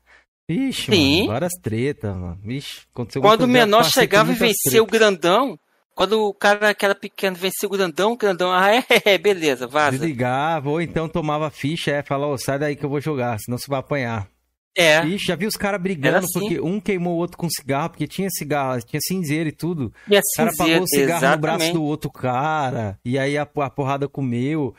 Vixe, 0.50 0.92
Sim. 0.92 1.18
Mano, 1.18 1.34
várias 1.34 1.54
tretas, 1.62 2.16
mano. 2.16 2.40
Vixe, 2.44 2.82
Quando 3.22 3.44
o 3.44 3.48
menor 3.48 3.86
chegava 3.86 4.32
e 4.32 4.36
vencia 4.36 4.82
o 4.82 4.88
grandão, 4.88 5.60
quando 5.94 6.24
o 6.24 6.34
cara 6.34 6.74
que 6.74 6.84
era 6.84 6.96
pequeno 6.96 7.36
vencia 7.36 7.68
o 7.68 7.72
grandão, 7.72 8.14
o 8.14 8.18
grandão, 8.18 8.52
ah, 8.52 8.68
é, 8.74 8.84
é 9.06 9.18
beleza, 9.20 9.68
vaza. 9.68 9.92
Desligava, 9.92 10.72
ou 10.72 10.82
então 10.82 11.08
tomava 11.08 11.52
ficha, 11.52 11.92
é, 11.92 12.02
falava, 12.02 12.34
oh, 12.34 12.38
sai 12.40 12.58
daí 12.58 12.76
que 12.76 12.84
eu 12.84 12.90
vou 12.90 13.00
jogar, 13.00 13.38
senão 13.38 13.60
você 13.60 13.68
vai 13.68 13.80
apanhar. 13.80 14.28
É. 14.76 15.06
Ixi, 15.06 15.26
já 15.26 15.36
vi 15.36 15.46
os 15.46 15.56
caras 15.56 15.82
brigando 15.82 16.18
assim. 16.20 16.40
porque 16.40 16.60
um 16.60 16.80
queimou 16.80 17.16
o 17.16 17.18
outro 17.18 17.38
com 17.38 17.50
cigarro, 17.50 17.90
porque 17.90 18.08
tinha 18.08 18.30
cigarro, 18.30 18.80
tinha 18.82 19.00
cinzeiro 19.02 19.50
e 19.50 19.52
tudo. 19.52 19.94
E 20.10 20.18
o 20.18 20.22
cara 20.36 20.52
pagou 20.58 20.82
o 20.82 20.88
cigarro 20.88 21.18
exatamente. 21.18 21.36
no 21.36 21.42
braço 21.42 21.74
do 21.74 21.84
outro 21.84 22.10
cara, 22.10 22.98
e 23.04 23.20
aí 23.20 23.38
a, 23.38 23.42
a 23.42 23.70
porrada 23.70 24.08
comeu. 24.08 24.74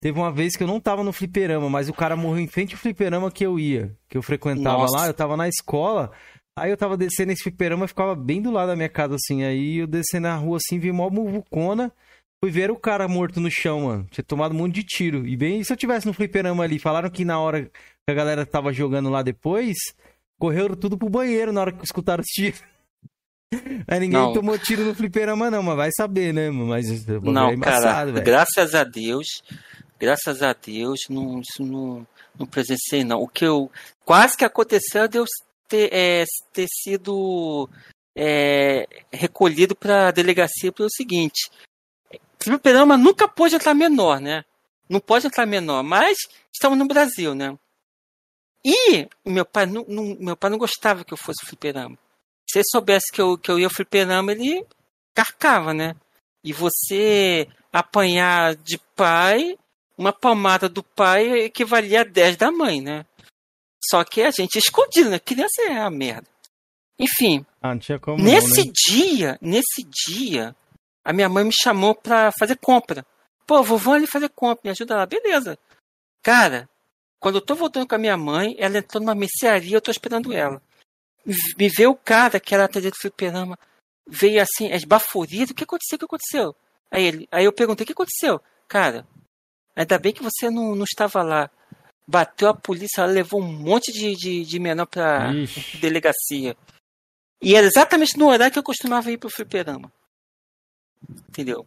Teve 0.00 0.18
uma 0.18 0.30
vez 0.30 0.56
que 0.56 0.62
eu 0.62 0.66
não 0.66 0.78
tava 0.78 1.02
no 1.02 1.12
fliperama, 1.12 1.70
mas 1.70 1.88
o 1.88 1.94
cara 1.94 2.16
morreu 2.16 2.40
em 2.40 2.46
frente 2.46 2.74
ao 2.74 2.80
fliperama 2.80 3.30
que 3.30 3.44
eu 3.44 3.58
ia, 3.58 3.96
que 4.08 4.16
eu 4.16 4.22
frequentava 4.22 4.82
Nossa. 4.82 4.96
lá, 4.96 5.06
eu 5.06 5.14
tava 5.14 5.36
na 5.36 5.48
escola. 5.48 6.12
Aí 6.58 6.70
eu 6.70 6.76
tava 6.76 6.96
descendo 6.96 7.32
esse 7.32 7.42
fliperama, 7.42 7.88
ficava 7.88 8.14
bem 8.14 8.40
do 8.40 8.50
lado 8.50 8.68
da 8.68 8.76
minha 8.76 8.88
casa, 8.88 9.14
assim. 9.14 9.42
Aí 9.42 9.78
eu 9.78 9.86
desci 9.86 10.18
na 10.18 10.34
rua, 10.36 10.58
assim, 10.58 10.78
vi 10.78 10.92
mó 10.92 11.10
muvucona. 11.10 11.92
Fui 12.42 12.50
ver 12.50 12.70
o 12.70 12.76
cara 12.76 13.08
morto 13.08 13.40
no 13.40 13.50
chão, 13.50 13.82
mano. 13.82 14.06
Tinha 14.10 14.24
tomado 14.24 14.52
um 14.52 14.58
monte 14.58 14.74
de 14.74 14.84
tiro. 14.84 15.26
E 15.26 15.36
bem, 15.36 15.64
se 15.64 15.72
eu 15.72 15.76
tivesse 15.76 16.06
no 16.06 16.12
fliperama 16.12 16.62
ali, 16.62 16.78
falaram 16.78 17.10
que 17.10 17.24
na 17.24 17.38
hora 17.38 17.64
que 17.64 17.70
a 18.10 18.14
galera 18.14 18.46
tava 18.46 18.72
jogando 18.72 19.10
lá 19.10 19.22
depois, 19.22 19.76
correram 20.38 20.76
tudo 20.76 20.96
pro 20.96 21.08
banheiro 21.08 21.52
na 21.52 21.60
hora 21.62 21.72
que 21.72 21.84
escutaram 21.84 22.22
os 22.22 22.26
tiros. 22.26 22.62
Aí 23.88 24.00
ninguém 24.00 24.20
não. 24.20 24.32
tomou 24.32 24.58
tiro 24.58 24.84
no 24.84 24.94
fliperama, 24.94 25.50
não, 25.50 25.62
mas 25.62 25.76
vai 25.76 25.90
saber, 25.96 26.32
né? 26.32 26.50
Mas 26.50 27.06
não, 27.22 27.50
é 27.50 27.56
cara, 27.56 28.04
véio. 28.06 28.24
graças 28.24 28.74
a 28.74 28.84
Deus, 28.84 29.42
graças 29.98 30.42
a 30.42 30.52
Deus, 30.52 31.00
não, 31.08 31.40
isso 31.40 31.62
não, 31.62 32.06
não 32.38 32.46
presenciei, 32.46 33.04
não. 33.04 33.20
O 33.20 33.28
que 33.28 33.44
eu. 33.44 33.70
Quase 34.04 34.36
que 34.36 34.44
aconteceu 34.44 35.04
é 35.04 35.08
Deus 35.08 35.28
ter, 35.68 35.92
é, 35.92 36.24
ter 36.52 36.66
sido 36.68 37.68
é, 38.14 38.86
recolhido 39.12 39.74
para 39.74 40.08
a 40.08 40.12
delegacia 40.12 40.72
pelo 40.72 40.90
seguinte: 40.90 41.50
fliperama 42.42 42.96
nunca 42.96 43.28
pode 43.28 43.54
entrar 43.54 43.74
menor, 43.74 44.20
né? 44.20 44.44
Não 44.88 45.00
pode 45.00 45.26
entrar 45.26 45.46
menor, 45.46 45.82
mas 45.82 46.16
estamos 46.52 46.78
no 46.78 46.86
Brasil, 46.86 47.34
né? 47.34 47.56
E 48.64 49.08
meu 49.24 49.44
pai 49.44 49.66
não, 49.66 49.84
não, 49.88 50.16
meu 50.18 50.36
pai 50.36 50.50
não 50.50 50.58
gostava 50.58 51.04
que 51.04 51.12
eu 51.12 51.18
fosse 51.18 51.44
fliperama. 51.46 51.96
Se 52.48 52.58
ele 52.58 52.64
soubesse 52.70 53.12
que 53.12 53.20
eu, 53.20 53.36
que 53.36 53.50
eu 53.50 53.58
ia 53.58 53.70
fliperama, 53.70 54.32
ele 54.32 54.64
carcava, 55.14 55.74
né? 55.74 55.94
E 56.42 56.52
você 56.52 57.48
apanhar 57.72 58.54
de 58.56 58.78
pai, 58.94 59.58
uma 59.96 60.12
palmada 60.12 60.68
do 60.68 60.82
pai 60.82 61.44
equivalia 61.44 62.02
a 62.02 62.04
10 62.04 62.36
da 62.36 62.50
mãe, 62.50 62.80
né? 62.80 63.04
Só 63.88 64.04
que 64.04 64.22
a 64.22 64.30
gente 64.30 64.58
escondido, 64.58 65.10
né? 65.10 65.18
Criança 65.18 65.62
é 65.62 65.78
a 65.78 65.90
merda. 65.90 66.26
Enfim. 66.98 67.44
Ah, 67.62 67.74
não 67.74 67.78
tinha 67.78 67.98
como 67.98 68.22
nesse 68.22 68.58
não, 68.58 68.64
né? 68.64 68.72
dia, 68.88 69.38
nesse 69.40 69.84
dia, 70.06 70.56
a 71.04 71.12
minha 71.12 71.28
mãe 71.28 71.44
me 71.44 71.52
chamou 71.52 71.94
pra 71.94 72.32
fazer 72.38 72.56
compra. 72.56 73.06
Pô, 73.46 73.62
vovó 73.62 73.94
ali 73.94 74.06
fazer 74.06 74.28
compra, 74.30 74.62
me 74.64 74.70
ajuda 74.70 74.96
lá. 74.96 75.06
Beleza. 75.06 75.58
Cara, 76.22 76.68
quando 77.20 77.36
eu 77.36 77.40
tô 77.40 77.54
voltando 77.54 77.86
com 77.86 77.94
a 77.94 77.98
minha 77.98 78.16
mãe, 78.16 78.56
ela 78.58 78.78
entrou 78.78 79.00
numa 79.00 79.14
mercearia, 79.14 79.76
eu 79.76 79.80
tô 79.80 79.90
esperando 79.90 80.32
ela. 80.32 80.60
Me 81.56 81.68
vê 81.68 81.86
o 81.86 81.94
cara 81.94 82.40
que 82.40 82.54
era 82.54 82.64
atendente 82.64 82.96
do 82.96 83.00
fliperama, 83.00 83.58
veio 84.06 84.42
assim, 84.42 84.72
esbaforido. 84.72 85.52
O 85.52 85.54
que 85.54 85.64
aconteceu? 85.64 85.96
O 85.96 85.98
que 85.98 86.04
aconteceu? 86.04 86.56
Aí, 86.90 87.04
ele, 87.04 87.28
aí 87.30 87.44
eu 87.44 87.52
perguntei, 87.52 87.84
o 87.84 87.86
que 87.86 87.92
aconteceu? 87.92 88.40
Cara, 88.68 89.06
ainda 89.76 89.98
bem 89.98 90.12
que 90.12 90.22
você 90.22 90.50
não, 90.50 90.74
não 90.74 90.84
estava 90.84 91.22
lá. 91.22 91.50
Bateu 92.08 92.48
a 92.48 92.54
polícia, 92.54 93.02
ela 93.02 93.12
levou 93.12 93.42
um 93.42 93.52
monte 93.52 93.92
de, 93.92 94.14
de, 94.14 94.44
de 94.44 94.58
menor 94.58 94.86
pra 94.86 95.32
Ixi. 95.34 95.76
delegacia. 95.78 96.56
E 97.42 97.54
era 97.54 97.66
exatamente 97.66 98.16
no 98.16 98.28
horário 98.28 98.52
que 98.52 98.58
eu 98.58 98.62
costumava 98.62 99.10
ir 99.10 99.18
pro 99.18 99.28
fliperama. 99.28 99.92
Entendeu? 101.28 101.66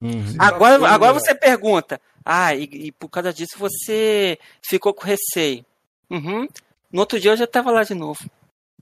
Uhum. 0.00 0.36
Agora, 0.38 0.88
agora 0.88 1.12
você 1.12 1.34
pergunta, 1.34 2.00
ah, 2.24 2.54
e, 2.54 2.64
e, 2.64 2.92
por 2.92 3.08
causa 3.08 3.32
disso 3.32 3.58
você 3.58 4.38
ficou 4.62 4.94
com 4.94 5.04
receio. 5.04 5.64
Uhum. 6.08 6.48
No 6.90 7.00
outro 7.00 7.20
dia 7.20 7.32
eu 7.32 7.36
já 7.36 7.46
tava 7.46 7.70
lá 7.70 7.82
de 7.82 7.94
novo. 7.94 8.18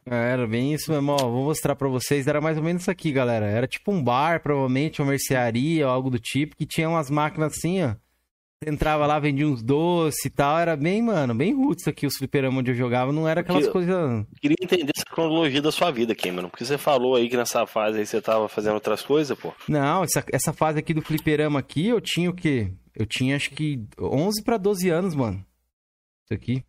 É, 0.07 0.33
era 0.33 0.47
bem 0.47 0.73
isso 0.73 0.91
mesmo, 0.91 1.13
ó, 1.13 1.17
vou 1.17 1.45
mostrar 1.45 1.75
pra 1.77 1.89
vocês, 1.89 2.27
era 2.27 2.41
mais 2.41 2.57
ou 2.57 2.63
menos 2.63 2.83
isso 2.83 2.91
aqui, 2.91 3.13
galera. 3.13 3.47
Era 3.47 3.67
tipo 3.67 3.93
um 3.93 4.03
bar, 4.03 4.41
provavelmente, 4.43 5.03
uma 5.03 5.11
mercearia 5.11 5.87
ou 5.87 5.93
algo 5.93 6.11
do 6.11 6.19
tipo, 6.19 6.57
que 6.57 6.65
tinha 6.67 6.89
umas 6.89 7.11
máquinas 7.11 7.53
assim, 7.53 7.83
ó. 7.83 7.95
Entrava 8.67 9.07
lá, 9.07 9.21
vendia 9.21 9.47
uns 9.47 9.63
doces 9.63 10.25
e 10.25 10.31
tal. 10.31 10.59
Era 10.59 10.77
bem, 10.77 11.01
mano, 11.01 11.33
bem 11.35 11.55
roots 11.55 11.87
aqui, 11.87 12.07
os 12.07 12.17
fliperama 12.17 12.59
onde 12.59 12.73
eu 12.73 12.75
jogava. 12.75 13.13
Não 13.13 13.29
era 13.29 13.41
aquelas 13.41 13.69
coisas. 13.69 14.27
Queria 14.41 14.57
entender 14.61 14.93
essa 14.97 15.05
cronologia 15.05 15.63
da 15.63 15.71
sua 15.71 15.93
vida, 15.93 16.15
Cameron. 16.15 16.49
Porque 16.49 16.65
você 16.65 16.77
falou 16.77 17.15
aí 17.15 17.29
que 17.29 17.37
nessa 17.37 17.67
fase 17.67 18.01
aí 18.01 18.07
você 18.07 18.21
tava 18.21 18.49
fazendo 18.49 18.75
outras 18.75 19.03
coisas, 19.03 19.39
pô. 19.39 19.55
Não, 19.69 20.03
essa, 20.03 20.25
essa 20.33 20.53
fase 20.53 20.79
aqui 20.79 20.93
do 20.93 21.03
fliperama 21.03 21.61
aqui, 21.61 21.87
eu 21.87 22.01
tinha 22.01 22.29
o 22.29 22.35
quê? 22.35 22.73
Eu 22.97 23.07
tinha 23.07 23.37
acho 23.37 23.51
que 23.51 23.87
11 24.01 24.43
para 24.43 24.57
12 24.57 24.89
anos, 24.91 25.15
mano. 25.15 25.45
Isso 26.25 26.35
aqui. 26.35 26.65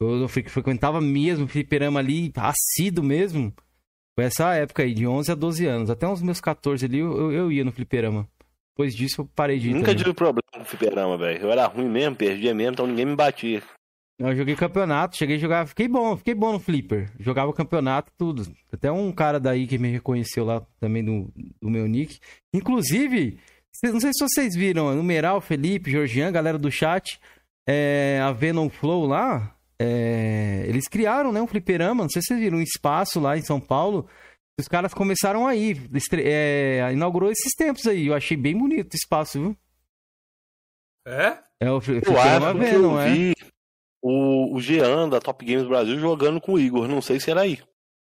Eu, 0.00 0.22
eu 0.22 0.28
frequentava 0.28 0.98
mesmo 0.98 1.46
fliperama 1.46 2.00
ali, 2.00 2.32
assíduo 2.36 3.04
mesmo. 3.04 3.52
Foi 4.14 4.24
essa 4.24 4.54
época 4.54 4.82
aí, 4.82 4.92
de 4.92 5.06
11 5.06 5.30
a 5.30 5.34
12 5.34 5.66
anos. 5.66 5.90
Até 5.90 6.08
uns 6.08 6.22
meus 6.22 6.40
14 6.40 6.84
ali, 6.84 6.98
eu, 6.98 7.30
eu 7.32 7.52
ia 7.52 7.64
no 7.64 7.72
fliperama. 7.72 8.28
Depois 8.74 8.94
disso 8.94 9.20
eu 9.20 9.28
parei 9.34 9.58
de 9.58 9.68
ir. 9.68 9.74
Nunca 9.74 9.86
também. 9.86 9.98
tive 9.98 10.14
problema 10.14 10.42
com 10.52 10.64
fliperama, 10.64 11.18
velho. 11.18 11.42
Eu 11.42 11.52
era 11.52 11.66
ruim 11.66 11.88
mesmo, 11.88 12.16
perdia 12.16 12.54
mesmo, 12.54 12.72
então 12.72 12.86
ninguém 12.86 13.06
me 13.06 13.14
batia. 13.14 13.62
Eu 14.18 14.36
joguei 14.36 14.54
campeonato, 14.54 15.16
cheguei 15.16 15.36
a 15.36 15.38
jogar, 15.38 15.66
fiquei 15.66 15.88
bom, 15.88 16.16
fiquei 16.16 16.34
bom 16.34 16.52
no 16.52 16.60
flipper. 16.60 17.10
Jogava 17.18 17.52
campeonato, 17.52 18.12
tudo. 18.16 18.46
Até 18.72 18.90
um 18.90 19.10
cara 19.10 19.40
daí 19.40 19.66
que 19.66 19.78
me 19.78 19.90
reconheceu 19.90 20.44
lá 20.44 20.62
também 20.78 21.04
do, 21.04 21.30
do 21.60 21.68
meu 21.68 21.86
nick. 21.86 22.18
Inclusive, 22.54 23.38
não 23.82 24.00
sei 24.00 24.10
se 24.14 24.24
vocês 24.24 24.54
viram, 24.54 24.94
numeral, 24.94 25.40
Felipe, 25.40 25.90
Georgian, 25.90 26.30
galera 26.30 26.58
do 26.58 26.70
chat, 26.70 27.18
é, 27.66 28.20
a 28.22 28.30
Venom 28.32 28.68
Flow 28.68 29.06
lá, 29.06 29.56
é, 29.78 30.64
eles 30.68 30.86
criaram 30.86 31.32
né, 31.32 31.42
um 31.42 31.46
fliperama, 31.46 32.04
não 32.04 32.10
sei 32.10 32.22
se 32.22 32.28
vocês 32.28 32.40
viram, 32.40 32.58
um 32.58 32.62
espaço 32.62 33.18
lá 33.18 33.36
em 33.36 33.42
São 33.42 33.58
Paulo, 33.58 34.06
os 34.58 34.68
caras 34.68 34.92
começaram 34.92 35.46
aí, 35.46 35.76
é, 36.24 36.90
inaugurou 36.92 37.30
esses 37.30 37.54
tempos 37.54 37.86
aí. 37.86 38.06
Eu 38.06 38.14
achei 38.14 38.36
bem 38.36 38.56
bonito 38.56 38.92
o 38.92 38.96
espaço, 38.96 39.40
viu? 39.40 39.56
É? 41.06 41.38
É 41.60 41.70
o 41.70 41.80
Fliperama 41.80 42.54
Venom, 42.54 43.00
é. 43.00 43.12
Vi 43.12 43.34
o, 44.02 44.56
o 44.56 44.60
Jean 44.60 45.08
da 45.08 45.20
Top 45.20 45.44
Games 45.44 45.66
Brasil 45.66 45.98
jogando 45.98 46.40
com 46.40 46.54
o 46.54 46.58
Igor, 46.58 46.88
não 46.88 47.00
sei 47.00 47.20
se 47.20 47.30
era 47.30 47.42
aí. 47.42 47.58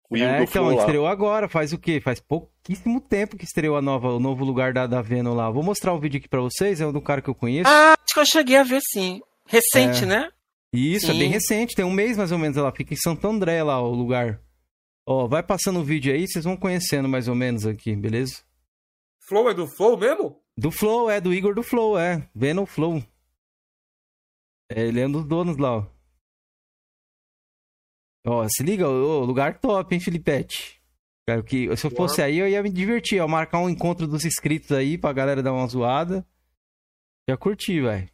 O 0.10 0.16
Igor 0.16 0.30
é, 0.30 0.44
então, 0.44 0.72
estreou 0.72 1.06
lá. 1.06 1.12
agora, 1.12 1.50
faz 1.50 1.74
o 1.74 1.78
quê? 1.78 2.00
Faz 2.00 2.20
pouquíssimo 2.20 3.02
tempo 3.02 3.38
que 3.38 3.46
estreou 3.46 3.76
a 3.76 3.82
nova, 3.82 4.14
o 4.14 4.20
novo 4.20 4.44
lugar 4.46 4.74
da, 4.74 4.86
da 4.86 5.02
Venom 5.02 5.34
lá. 5.34 5.50
Vou 5.50 5.64
mostrar 5.64 5.94
o 5.94 6.00
vídeo 6.00 6.18
aqui 6.18 6.30
pra 6.30 6.42
vocês, 6.42 6.80
é 6.80 6.88
um 6.88 6.94
do 6.94 7.02
cara 7.02 7.22
que 7.22 7.30
eu 7.30 7.36
conheço. 7.36 7.70
Ah, 7.70 7.94
acho 7.94 8.14
que 8.14 8.20
eu 8.20 8.26
cheguei 8.26 8.58
a 8.58 8.64
ver 8.64 8.82
sim. 8.92 9.22
Recente, 9.46 10.04
é. 10.04 10.08
né? 10.08 10.30
Isso, 10.74 11.08
sim. 11.08 11.16
é 11.16 11.20
bem 11.20 11.30
recente, 11.30 11.76
tem 11.76 11.86
um 11.86 11.92
mês 11.92 12.18
mais 12.18 12.32
ou 12.32 12.38
menos 12.38 12.58
ela 12.58 12.72
fica 12.74 12.94
em 12.94 12.98
Santo 12.98 13.26
André 13.28 13.64
lá, 13.64 13.82
o 13.82 13.94
lugar. 13.94 14.42
Ó, 15.10 15.26
vai 15.26 15.42
passando 15.42 15.80
o 15.80 15.84
vídeo 15.86 16.14
aí, 16.14 16.28
vocês 16.28 16.44
vão 16.44 16.58
conhecendo 16.58 17.08
mais 17.08 17.30
ou 17.30 17.36
menos 17.36 17.66
aqui, 17.66 17.96
beleza? 17.96 18.44
Flow 19.26 19.50
é 19.50 19.54
do 19.54 19.66
Flow 19.66 19.98
mesmo? 19.98 20.44
Do 20.58 20.70
Flow, 20.70 21.10
é, 21.10 21.22
do 21.22 21.34
Igor 21.34 21.56
do 21.56 21.64
Flow, 21.64 21.98
é. 21.98 22.30
Vendo 22.36 22.64
o 22.64 22.66
Flow. 22.66 23.02
É, 24.70 24.86
ele 24.86 25.00
é 25.00 25.08
um 25.08 25.12
dos 25.14 25.26
donos 25.26 25.56
lá, 25.58 25.78
ó. 25.78 25.88
Ó, 28.26 28.46
se 28.50 28.62
liga, 28.64 28.86
lugar 28.86 29.62
top, 29.62 29.96
hein, 29.96 30.02
Filipete? 30.02 30.82
Cara, 31.26 31.42
que, 31.42 31.74
se 31.78 31.88
eu 31.88 31.92
fosse 31.92 32.22
aí, 32.22 32.40
eu 32.40 32.48
ia 32.48 32.62
me 32.62 32.70
divertir, 32.70 33.22
ó. 33.22 33.28
Marcar 33.30 33.60
um 33.60 33.70
encontro 33.70 34.08
dos 34.08 34.26
inscritos 34.26 34.74
aí 34.74 34.98
pra 34.98 35.14
galera 35.14 35.42
dar 35.42 35.54
uma 35.54 35.68
zoada. 35.68 36.28
Já 37.30 37.38
curti, 37.38 37.80
velho. 37.80 38.10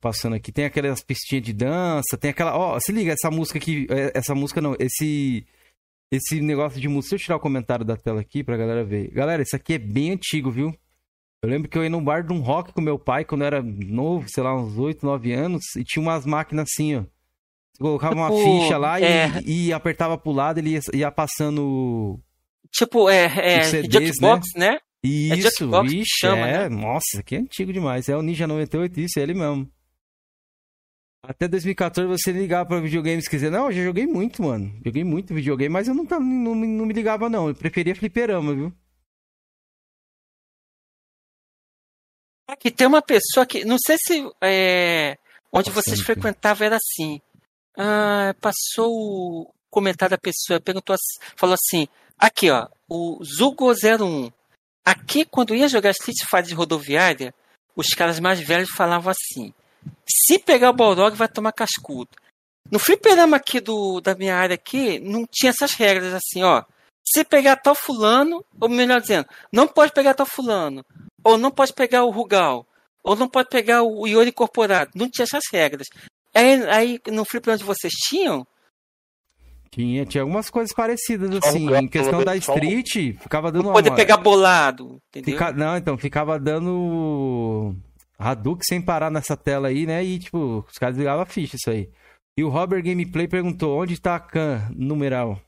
Passando 0.00 0.36
aqui, 0.36 0.52
tem 0.52 0.64
aquelas 0.64 1.02
pistinhas 1.02 1.44
de 1.44 1.52
dança, 1.52 2.16
tem 2.18 2.30
aquela. 2.30 2.56
Ó, 2.56 2.78
se 2.78 2.92
liga, 2.92 3.12
essa 3.12 3.30
música 3.30 3.58
aqui. 3.58 3.86
é, 3.90 4.12
Essa 4.14 4.34
música 4.34 4.60
não, 4.60 4.76
esse. 4.78 5.44
Esse 6.12 6.40
negócio 6.40 6.80
de 6.80 6.88
música. 6.88 7.10
Deixa 7.10 7.22
eu 7.22 7.26
tirar 7.26 7.36
o 7.36 7.40
comentário 7.40 7.84
da 7.84 7.96
tela 7.96 8.20
aqui 8.20 8.42
pra 8.42 8.56
galera 8.56 8.84
ver. 8.84 9.10
Galera, 9.10 9.42
isso 9.42 9.54
aqui 9.56 9.74
é 9.74 9.78
bem 9.78 10.12
antigo, 10.12 10.50
viu? 10.50 10.74
Eu 11.42 11.48
lembro 11.48 11.68
que 11.68 11.76
eu 11.78 11.82
ia 11.82 11.90
num 11.90 12.02
bar 12.02 12.22
de 12.22 12.32
um 12.32 12.40
rock 12.40 12.72
com 12.72 12.80
meu 12.80 12.98
pai 12.98 13.24
quando 13.24 13.40
eu 13.42 13.46
era 13.46 13.62
novo, 13.62 14.26
sei 14.28 14.42
lá, 14.42 14.54
uns 14.54 14.76
8, 14.76 15.04
9 15.06 15.32
anos, 15.32 15.62
e 15.76 15.82
tinha 15.84 16.02
umas 16.02 16.26
máquinas 16.26 16.66
assim, 16.70 16.96
ó. 16.96 17.00
Você 17.00 17.78
colocava 17.82 18.14
uma 18.14 18.28
Tipo, 18.30 18.60
ficha 18.60 18.76
lá 18.76 19.00
e, 19.00 19.04
é. 19.04 19.42
e 19.46 19.72
apertava 19.72 20.18
pro 20.18 20.32
lado, 20.32 20.58
ele 20.58 20.70
ia, 20.70 20.80
ia 20.92 21.10
passando. 21.10 22.20
Tipo, 22.70 23.08
é, 23.08 23.24
é 23.58 23.62
CDs, 23.62 23.92
Jukebox, 24.16 24.48
né? 24.54 24.78
Isso, 25.02 25.50
Jukebox 25.60 25.88
que 25.90 25.96
vixe, 25.96 26.10
chama, 26.20 26.46
é. 26.46 26.68
né? 26.68 26.76
Nossa, 26.76 27.06
isso 27.12 27.20
aqui 27.20 27.36
é 27.36 27.38
antigo 27.38 27.72
demais. 27.72 28.08
É 28.08 28.16
o 28.16 28.22
Ninja 28.22 28.46
98, 28.46 29.00
isso, 29.00 29.18
é 29.18 29.22
ele 29.22 29.34
mesmo. 29.34 29.66
Até 31.22 31.46
2014 31.46 32.08
você 32.08 32.32
ligava 32.32 32.66
pra 32.66 32.80
videogames 32.80 33.24
se 33.24 33.30
quiser. 33.30 33.50
Não, 33.50 33.66
eu 33.66 33.72
já 33.72 33.82
joguei 33.84 34.06
muito, 34.06 34.42
mano. 34.42 34.72
Joguei 34.84 35.04
muito 35.04 35.34
videogame, 35.34 35.72
mas 35.72 35.86
eu 35.86 35.94
não, 35.94 36.06
tava- 36.06 36.24
não, 36.24 36.54
me- 36.54 36.66
não 36.66 36.86
me 36.86 36.94
ligava, 36.94 37.28
não. 37.28 37.48
Eu 37.48 37.54
preferia 37.54 37.94
fliperama, 37.94 38.54
viu? 38.54 38.72
Aqui 42.48 42.70
tem 42.70 42.86
uma 42.86 43.02
pessoa 43.02 43.46
que. 43.46 43.64
Não 43.64 43.76
sei 43.78 43.96
se 43.98 44.28
é, 44.42 45.16
onde 45.52 45.70
vocês 45.70 45.98
aqui. 45.98 46.06
frequentavam 46.06 46.66
era 46.66 46.76
assim. 46.76 47.20
Ah, 47.76 48.34
passou 48.40 48.90
o 48.92 49.54
comentário 49.70 50.16
da 50.16 50.18
pessoa, 50.18 50.60
perguntou, 50.60 50.96
falou 51.36 51.54
assim: 51.54 51.86
aqui, 52.18 52.50
ó, 52.50 52.66
o 52.88 53.20
Zugo01. 53.22 54.32
Aqui, 54.84 55.24
quando 55.26 55.54
ia 55.54 55.68
jogar 55.68 55.90
Street 55.90 56.16
Fighter 56.28 56.46
de 56.48 56.54
rodoviária, 56.54 57.32
os 57.76 57.88
caras 57.90 58.18
mais 58.18 58.40
velhos 58.40 58.70
falavam 58.70 59.12
assim: 59.12 59.54
se 60.08 60.38
pegar 60.38 60.70
o 60.70 60.74
Balrog, 60.74 61.16
vai 61.16 61.28
tomar 61.28 61.52
cascudo. 61.52 62.10
No 62.70 62.78
fliperama 62.78 63.36
aqui 63.36 63.60
do, 63.60 64.00
da 64.00 64.14
minha 64.14 64.36
área 64.36 64.54
aqui, 64.54 64.98
não 65.00 65.26
tinha 65.30 65.50
essas 65.50 65.72
regras 65.74 66.14
assim, 66.14 66.42
ó. 66.42 66.62
Se 67.04 67.24
pegar 67.24 67.56
tal 67.56 67.74
fulano, 67.74 68.44
ou 68.60 68.68
melhor 68.68 69.00
dizendo, 69.00 69.26
não 69.52 69.66
pode 69.66 69.92
pegar 69.92 70.14
tal 70.14 70.26
fulano, 70.26 70.84
ou 71.24 71.36
não 71.36 71.50
pode 71.50 71.72
pegar 71.72 72.04
o 72.04 72.10
Rugal, 72.10 72.64
ou 73.02 73.16
não 73.16 73.28
pode 73.28 73.48
pegar 73.48 73.82
o 73.82 74.06
Yori 74.06 74.28
incorporado. 74.30 74.90
Não 74.94 75.08
tinha 75.10 75.24
essas 75.24 75.42
regras. 75.52 75.88
Aí, 76.32 76.62
aí 76.68 77.00
no 77.08 77.24
fliperama 77.24 77.58
de 77.58 77.64
vocês 77.64 77.92
tinham? 77.92 78.46
Tinha, 79.70 80.04
tinha 80.04 80.22
algumas 80.22 80.50
coisas 80.50 80.74
parecidas, 80.74 81.30
assim. 81.44 81.66
gato, 81.66 81.84
Em 81.84 81.88
questão 81.88 82.24
da. 82.24 82.36
Street, 82.36 83.16
ficava 83.20 83.52
dando 83.52 83.66
Não 83.66 83.72
poder 83.72 83.90
uma- 83.90 83.96
pegar 83.96 84.16
bolado, 84.16 85.00
entendeu? 85.08 85.32
Fica- 85.32 85.52
Não, 85.52 85.76
então, 85.76 85.96
ficava 85.96 86.38
dando 86.40 87.74
Hadouken 88.20 88.62
sem 88.64 88.82
parar 88.82 89.10
nessa 89.10 89.36
tela 89.36 89.68
aí, 89.68 89.86
né? 89.86 90.04
E, 90.04 90.18
tipo, 90.18 90.64
os 90.68 90.78
caras 90.78 90.96
ligavam 90.96 91.22
a 91.22 91.26
ficha 91.26 91.56
isso 91.56 91.70
aí. 91.70 91.90
E 92.36 92.44
o 92.44 92.48
Robert 92.48 92.82
Gameplay 92.82 93.26
perguntou, 93.26 93.80
onde 93.80 94.00
tá 94.00 94.14
a 94.14 94.20
Khan 94.20 94.68
numeral? 94.74 95.40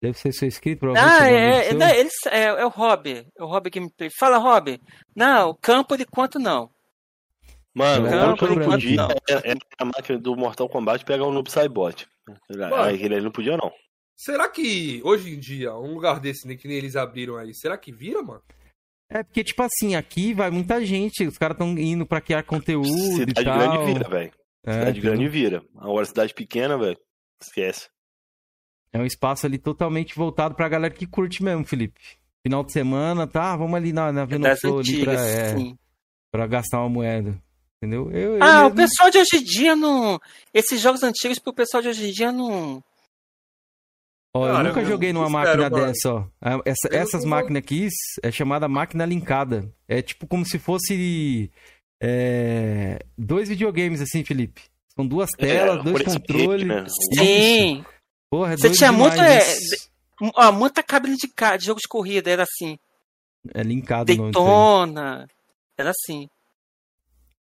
Deve 0.00 0.18
ser 0.18 0.32
seu 0.32 0.46
inscrito, 0.46 0.80
provavelmente. 0.80 1.22
Ah, 1.22 1.28
é, 1.28 1.64
seu. 1.64 1.78
não, 1.78 1.88
eles, 1.88 2.14
é, 2.26 2.44
é 2.44 2.64
o 2.64 2.68
Rob, 2.68 3.08
é 3.08 3.42
o 3.42 3.46
Rob 3.46 3.70
Gameplay. 3.70 4.10
Fala, 4.18 4.38
Rob. 4.38 4.80
Não, 5.14 5.54
campo 5.60 5.96
de 5.96 6.04
quanto 6.04 6.38
não. 6.38 6.70
Mano, 7.74 8.08
Não, 8.08 8.32
o 8.32 8.36
que 8.36 8.44
eu 8.44 8.56
não 8.56 8.64
podia 8.64 8.96
não. 8.96 9.08
é, 9.28 9.52
é 9.52 9.54
a 9.78 9.84
máquina 9.84 10.18
do 10.18 10.34
Mortal 10.34 10.66
Kombat 10.66 11.04
pegar 11.04 11.24
o 11.24 11.32
Noob 11.32 11.50
Saibot. 11.50 12.06
Aí 12.74 13.02
ele 13.02 13.20
não 13.20 13.30
podia, 13.30 13.54
não. 13.56 13.70
Será 14.16 14.48
que 14.48 15.02
hoje 15.04 15.34
em 15.34 15.38
dia, 15.38 15.74
um 15.76 15.92
lugar 15.92 16.18
desse, 16.18 16.48
né, 16.48 16.56
que 16.56 16.66
nem 16.66 16.78
eles 16.78 16.96
abriram 16.96 17.36
aí, 17.36 17.54
será 17.54 17.76
que 17.76 17.92
vira, 17.92 18.22
mano? 18.22 18.42
É 19.08 19.22
porque, 19.22 19.44
tipo 19.44 19.62
assim, 19.62 19.94
aqui 19.94 20.34
vai 20.34 20.50
muita 20.50 20.84
gente, 20.84 21.26
os 21.26 21.38
caras 21.38 21.54
estão 21.54 21.68
indo 21.78 22.04
pra 22.04 22.20
criar 22.20 22.42
conteúdo 22.42 22.88
e 22.88 23.16
Cidade 23.16 23.44
tal. 23.44 23.58
grande 23.58 23.84
vira, 23.92 24.08
velho. 24.08 24.32
É, 24.64 24.72
Cidade 24.72 25.00
grande 25.00 25.28
vira. 25.28 25.62
Agora, 25.76 26.04
cidade 26.04 26.34
pequena, 26.34 26.76
velho, 26.76 26.98
esquece. 27.40 27.88
É 28.92 28.98
um 28.98 29.04
espaço 29.06 29.46
ali 29.46 29.58
totalmente 29.58 30.14
voltado 30.16 30.54
pra 30.54 30.68
galera 30.68 30.92
que 30.92 31.06
curte 31.06 31.42
mesmo, 31.42 31.64
Felipe. 31.64 32.00
Final 32.44 32.64
de 32.64 32.72
semana, 32.72 33.26
tá? 33.26 33.54
Vamos 33.56 33.74
ali 33.76 33.92
na, 33.92 34.10
na 34.12 34.22
É 34.22 34.56
Flow 34.56 34.78
ali 34.80 35.04
pra, 35.04 35.12
é, 35.12 35.54
pra 36.32 36.46
gastar 36.46 36.80
uma 36.80 36.88
moeda. 36.88 37.36
Entendeu? 37.76 38.10
Eu, 38.10 38.36
eu 38.38 38.42
Ah, 38.42 38.60
o 38.66 38.74
mesmo- 38.74 38.76
pessoal 38.76 39.10
de 39.10 39.18
hoje 39.18 39.36
em 39.36 39.42
dia 39.44 39.76
não. 39.76 40.18
Esses 40.54 40.80
jogos 40.80 41.02
antigos 41.02 41.38
pro 41.38 41.52
pessoal 41.52 41.82
de 41.82 41.88
hoje 41.90 42.08
em 42.08 42.12
dia 42.12 42.32
não. 42.32 42.82
Ó, 44.36 44.46
eu 44.48 44.52
Cara, 44.54 44.68
nunca 44.68 44.80
eu 44.80 44.86
joguei 44.86 45.12
numa 45.12 45.30
máquina 45.30 45.70
dessa, 45.70 46.12
ó. 46.12 46.24
Ah, 46.40 46.58
essa- 46.64 46.88
Eu 46.90 46.98
essas 47.00 47.22
não- 47.22 47.30
máquinas 47.30 47.62
aqui 47.62 47.88
é 48.22 48.30
chamada 48.30 48.68
máquina 48.68 49.04
linkada. 49.06 49.72
É 49.88 50.02
tipo 50.02 50.26
como 50.26 50.44
se 50.44 50.58
fosse 50.58 51.50
é, 52.02 52.98
dois 53.16 53.48
videogames 53.48 54.00
assim, 54.00 54.22
Felipe. 54.24 54.62
São 54.94 55.06
duas 55.06 55.30
telas, 55.30 55.78
É, 55.80 55.82
dois 55.82 56.02
controles. 56.02 56.66
né? 56.66 56.84
Sim. 57.18 57.84
Porra, 58.30 58.54
é 58.54 58.56
Você 58.56 58.70
tinha 58.70 58.92
muito, 58.92 59.20
é. 59.20 59.40
Ó, 60.34 60.52
muita 60.52 60.82
cabine 60.82 61.16
de, 61.16 61.26
de 61.58 61.64
jogos 61.64 61.82
de 61.82 61.88
corrida, 61.88 62.30
era 62.30 62.42
assim. 62.42 62.78
É 63.54 63.62
linkado. 63.62 64.06
Daytona. 64.06 65.26
Era 65.78 65.90
assim. 65.90 66.28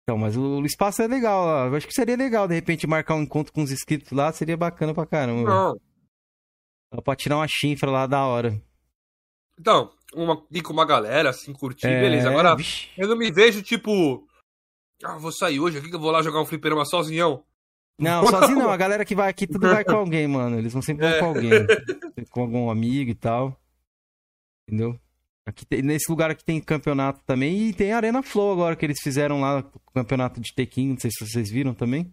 Então, 0.02 0.18
mas 0.18 0.36
o, 0.36 0.60
o 0.60 0.66
espaço 0.66 1.00
é 1.00 1.06
legal, 1.06 1.44
ó. 1.46 1.66
Eu 1.68 1.76
acho 1.76 1.86
que 1.86 1.94
seria 1.94 2.16
legal, 2.16 2.46
de 2.46 2.54
repente, 2.54 2.86
marcar 2.86 3.14
um 3.14 3.22
encontro 3.22 3.52
com 3.52 3.62
os 3.62 3.70
inscritos 3.72 4.12
lá, 4.12 4.30
seria 4.32 4.56
bacana 4.56 4.92
pra 4.92 5.06
caramba. 5.06 5.48
Não. 5.48 5.76
Dá 6.94 7.02
pra 7.02 7.16
tirar 7.16 7.36
uma 7.38 7.48
chifra 7.48 7.90
lá 7.90 8.06
da 8.06 8.24
hora. 8.24 8.60
Então, 9.58 9.90
uma, 10.14 10.44
ir 10.50 10.62
com 10.62 10.72
uma 10.72 10.84
galera, 10.86 11.30
assim, 11.30 11.52
curtir, 11.52 11.86
É, 11.88 12.00
beleza. 12.00 12.28
Agora, 12.30 12.54
vixe. 12.54 12.88
eu 12.96 13.08
não 13.08 13.16
me 13.16 13.30
vejo, 13.32 13.62
tipo... 13.62 14.26
Ah, 15.02 15.18
vou 15.18 15.32
sair 15.32 15.58
hoje 15.58 15.78
aqui 15.78 15.88
que 15.90 15.96
eu 15.96 16.00
vou 16.00 16.10
lá 16.12 16.22
jogar 16.22 16.40
um 16.40 16.46
fliperama 16.46 16.84
sozinhão. 16.84 17.44
Não, 17.98 18.24
sozinho 18.26 18.58
não. 18.58 18.70
A 18.70 18.76
galera 18.76 19.04
que 19.04 19.14
vai 19.14 19.28
aqui, 19.28 19.46
tudo 19.46 19.68
vai 19.68 19.84
com 19.84 19.92
alguém, 19.96 20.26
mano. 20.28 20.56
Eles 20.58 20.72
vão 20.72 20.80
sempre 20.82 21.04
É. 21.06 21.18
com 21.18 21.26
alguém. 21.26 21.50
Com 22.30 22.40
algum 22.42 22.70
amigo 22.70 23.10
e 23.10 23.14
tal. 23.14 23.56
Entendeu? 24.68 24.98
Aqui 25.46 25.66
nesse 25.82 26.10
lugar 26.10 26.30
aqui 26.30 26.44
tem 26.44 26.60
campeonato 26.60 27.20
também. 27.26 27.68
E 27.68 27.74
tem 27.74 27.92
Arena 27.92 28.22
Flow 28.22 28.52
agora 28.52 28.74
que 28.76 28.84
eles 28.86 29.00
fizeram 29.02 29.40
lá. 29.40 29.62
Campeonato 29.92 30.40
de 30.40 30.54
Tekken. 30.54 30.88
Não 30.90 30.98
sei 30.98 31.10
se 31.10 31.26
vocês 31.26 31.50
viram 31.50 31.74
também. 31.74 32.12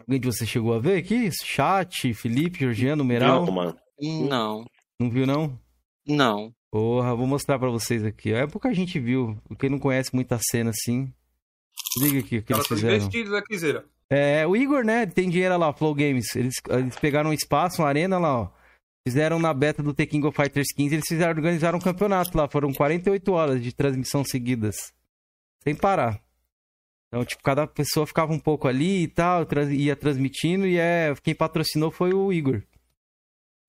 Alguém 0.00 0.20
de 0.20 0.26
vocês 0.26 0.48
chegou 0.48 0.74
a 0.74 0.78
ver 0.78 0.98
aqui? 0.98 1.30
Chat, 1.44 2.12
Felipe, 2.14 2.58
Georgiano, 2.60 3.04
Meral. 3.04 3.44
Não, 3.46 3.52
mano. 3.52 3.76
Não, 4.28 4.64
Não 5.00 5.10
viu, 5.10 5.26
não? 5.26 5.58
não. 6.06 6.52
Porra, 6.72 7.16
vou 7.16 7.26
mostrar 7.26 7.58
pra 7.58 7.68
vocês 7.68 8.04
aqui. 8.04 8.32
É 8.32 8.46
pouca 8.46 8.72
gente 8.72 8.98
viu. 9.00 9.36
Quem 9.58 9.68
não 9.68 9.78
conhece 9.78 10.14
muita 10.14 10.38
cena 10.50 10.70
assim. 10.70 11.12
Liga 12.00 12.20
aqui 12.20 12.38
o 12.38 12.42
que 12.44 12.52
eles 12.52 12.66
fizeram. 12.66 12.96
investidos 12.96 13.32
na 13.32 13.42
quiseira. 13.42 13.84
É, 14.08 14.46
o 14.46 14.54
Igor, 14.56 14.84
né? 14.84 15.04
Tem 15.04 15.28
dinheiro 15.28 15.58
lá, 15.58 15.72
Flow 15.72 15.92
Games. 15.94 16.34
Eles, 16.36 16.54
eles 16.68 16.96
pegaram 16.96 17.30
um 17.30 17.32
espaço, 17.32 17.82
uma 17.82 17.88
arena 17.88 18.18
lá, 18.18 18.42
ó. 18.42 18.48
Fizeram 19.06 19.38
na 19.40 19.52
beta 19.52 19.82
do 19.82 19.92
The 19.92 20.06
King 20.06 20.24
of 20.26 20.36
Fighters 20.36 20.68
15, 20.76 20.94
eles 20.94 21.06
fizeram, 21.08 21.30
organizaram 21.32 21.78
um 21.78 21.82
campeonato 21.82 22.36
lá. 22.38 22.48
Foram 22.48 22.72
48 22.72 23.32
horas 23.32 23.62
de 23.62 23.74
transmissão 23.74 24.22
seguidas. 24.24 24.76
Sem 25.64 25.74
parar. 25.74 26.22
Então, 27.12 27.24
tipo, 27.24 27.42
cada 27.42 27.66
pessoa 27.66 28.06
ficava 28.06 28.32
um 28.32 28.38
pouco 28.38 28.68
ali 28.68 29.02
e 29.02 29.08
tal, 29.08 29.44
ia 29.72 29.96
transmitindo, 29.96 30.66
e 30.66 30.78
é, 30.78 31.12
quem 31.22 31.34
patrocinou 31.34 31.90
foi 31.90 32.12
o 32.14 32.32
Igor. 32.32 32.62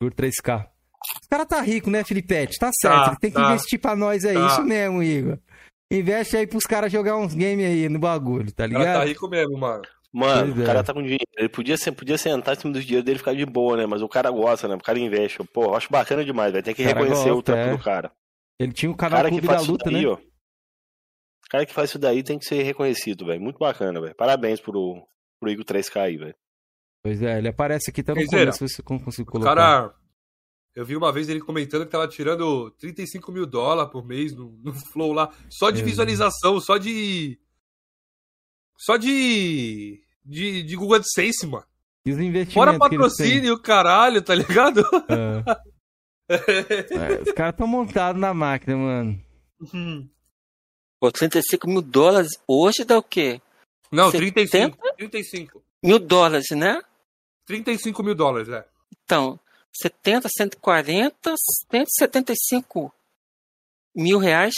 Igor 0.02 0.14
3K. 0.14 0.68
Os 1.22 1.28
cara 1.28 1.46
tá 1.46 1.60
rico, 1.62 1.90
né, 1.90 2.04
Filipete? 2.04 2.60
Tá 2.60 2.70
certo, 2.80 2.96
Tá, 3.06 3.08
ele 3.12 3.20
tem 3.20 3.32
que 3.32 3.38
tá. 3.38 3.50
investir 3.52 3.80
pra 3.80 3.96
nós 3.96 4.24
aí. 4.24 4.36
Tá. 4.36 4.48
Isso 4.48 4.64
mesmo, 4.64 5.02
Igor. 5.02 5.40
Investe 5.92 6.38
aí 6.38 6.46
pros 6.48 6.64
caras 6.66 6.92
jogar 6.92 7.18
uns 7.18 7.34
games 7.34 7.66
aí 7.66 7.90
no 7.90 7.98
bagulho, 8.00 8.52
tá 8.52 8.64
O 8.64 8.68
ligado? 8.68 8.84
cara 8.86 9.00
tá 9.00 9.06
rico 9.06 9.28
mesmo, 9.28 9.58
mano. 9.58 9.82
Mano, 10.14 10.48
Pois 10.54 10.60
é. 10.60 10.64
o 10.64 10.66
cara 10.66 10.84
tá 10.84 10.94
com 10.94 11.02
dinheiro. 11.02 11.24
Ele 11.38 11.50
podia, 11.50 11.76
podia 11.98 12.18
sentar 12.18 12.56
em 12.56 12.60
cima 12.60 12.74
dos 12.74 12.84
dinheiros 12.86 13.06
dele 13.06 13.16
e 13.16 13.20
ficar 13.20 13.34
de 13.34 13.46
boa, 13.46 13.76
né? 13.78 13.86
Mas 13.88 14.02
o 14.02 14.08
cara 14.10 14.30
gosta, 14.30 14.68
né? 14.68 14.76
O 14.76 14.80
cara 14.84 15.00
investe. 15.00 15.44
Pô, 15.54 15.74
acho 15.74 15.90
bacana 15.90 16.24
demais, 16.24 16.52
vai 16.54 16.62
ter 16.62 16.74
que 16.74 16.84
O 16.84 16.86
cara 16.86 17.00
reconhecer 17.00 17.32
o 17.32 17.36
gosta, 17.36 17.54
trampo 17.54 17.70
é. 17.70 17.78
do 17.78 17.84
cara. 17.84 18.12
Ele 18.60 18.72
tinha 18.74 18.90
o 18.90 18.94
O 18.94 18.98
canal 18.98 19.18
cara 19.20 19.30
que 19.32 19.40
Clube 19.40 19.48
da 19.56 19.62
Luta, 19.62 19.90
daí, 19.90 20.04
né? 20.04 20.08
ó. 20.10 20.18
O 21.52 21.58
cara 21.60 21.66
que 21.66 21.74
faz 21.74 21.90
isso 21.90 22.00
daí 22.00 22.24
tem 22.24 22.40
que 22.40 22.46
ser 22.46 22.64
reconhecido, 22.64 23.26
velho. 23.26 23.42
Muito 23.42 23.60
bacana, 23.60 24.00
velho. 24.00 24.16
Parabéns 24.16 24.62
pro, 24.62 25.06
pro 25.38 25.52
Igor 25.52 25.66
3K 25.66 25.98
aí, 26.00 26.16
velho. 26.16 26.36
Pois 27.04 27.22
é, 27.22 27.40
ele 27.40 27.50
aparece 27.50 27.90
aqui, 27.90 28.02
tá 28.02 28.16
no 28.16 28.26
começo, 28.26 28.66
se 28.70 28.80
eu 28.80 28.86
consigo 28.86 29.28
O 29.28 29.32
colocar. 29.34 29.54
cara. 29.56 29.94
Eu 30.74 30.86
vi 30.86 30.96
uma 30.96 31.12
vez 31.12 31.28
ele 31.28 31.42
comentando 31.42 31.84
que 31.84 31.92
tava 31.92 32.08
tirando 32.08 32.72
35 32.80 33.30
mil 33.34 33.46
dólares 33.46 33.92
por 33.92 34.06
mês 34.08 34.34
no, 34.34 34.58
no 34.64 34.72
Flow 34.72 35.12
lá. 35.12 35.30
Só 35.50 35.70
de 35.72 35.80
Exato. 35.80 35.90
visualização, 35.90 36.62
só 36.62 36.78
de. 36.78 37.38
Só 38.78 38.96
de. 38.96 40.02
De, 40.24 40.64
de 40.64 40.76
Google 40.78 40.96
AdSense, 40.96 41.46
mano. 41.46 41.66
E 42.06 42.12
os 42.12 42.18
investimentos 42.18 42.54
Fora 42.54 42.80
patrocínio, 42.80 43.60
caralho, 43.60 44.22
tá 44.22 44.34
ligado? 44.34 44.82
É. 45.10 45.44
É, 46.32 47.22
os 47.22 47.34
caras 47.34 47.58
tão 47.58 47.68
montados 47.68 48.22
na 48.22 48.34
máquina, 48.34 48.78
mano. 48.78 49.20
Pô, 51.02 51.12
35 51.12 51.68
mil 51.68 51.82
dólares 51.82 52.30
hoje 52.48 52.86
dá 52.86 52.96
o 52.96 53.02
quê? 53.02 53.42
Não, 53.92 54.12
70? 54.12 54.78
35. 54.78 54.78
35. 54.98 55.64
Mil 55.84 55.98
dólares, 55.98 56.46
né? 56.52 56.80
35 57.48 58.04
mil 58.04 58.14
dólares, 58.14 58.48
é. 58.50 58.64
Então, 59.04 59.40
70, 59.74 60.30
140, 60.30 61.34
175 61.72 62.94
mil 63.96 64.20
reais. 64.20 64.54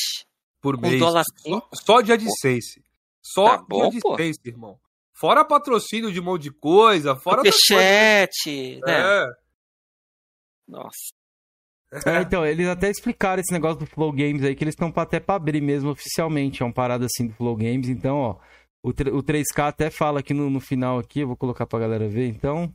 Por 0.61 0.75
Um 0.75 0.81
mês. 0.81 0.99
dólar 0.99 1.23
Só, 1.37 1.69
só 1.73 2.01
de 2.01 2.11
AdSense. 2.11 2.83
Só 3.21 3.57
Tá 3.57 3.63
bom, 3.65 3.89
de 3.89 4.01
pô. 4.01 4.13
AdSense, 4.13 4.41
irmão. 4.45 4.77
Fora 5.13 5.45
patrocínio 5.45 6.11
de 6.11 6.19
um 6.19 6.23
monte 6.23 6.43
de 6.43 6.51
coisa, 6.51 7.15
fora 7.15 7.37
Superchat, 7.37 8.81
né? 8.85 9.01
coisas. 9.01 9.35
Nossa. 10.67 11.13
É, 12.05 12.21
então, 12.21 12.45
eles 12.45 12.67
até 12.67 12.89
explicaram 12.89 13.41
esse 13.41 13.51
negócio 13.53 13.79
do 13.79 13.85
Flow 13.85 14.11
Games 14.11 14.43
aí, 14.43 14.55
que 14.55 14.63
eles 14.63 14.73
estão 14.73 14.91
até 14.95 15.19
pra 15.19 15.35
abrir 15.35 15.61
mesmo 15.61 15.89
oficialmente. 15.91 16.61
É 16.61 16.65
uma 16.65 16.73
parada 16.73 17.05
assim 17.05 17.27
do 17.27 17.33
Flow 17.33 17.55
Games. 17.55 17.87
Então, 17.89 18.17
ó, 18.17 18.35
o, 18.83 18.89
o 18.89 19.23
3K 19.23 19.67
até 19.67 19.89
fala 19.89 20.19
aqui 20.21 20.33
no, 20.33 20.49
no 20.49 20.59
final 20.59 20.99
aqui, 20.99 21.19
eu 21.21 21.27
vou 21.27 21.37
colocar 21.37 21.65
pra 21.65 21.79
galera 21.79 22.07
ver. 22.07 22.27
Então, 22.27 22.73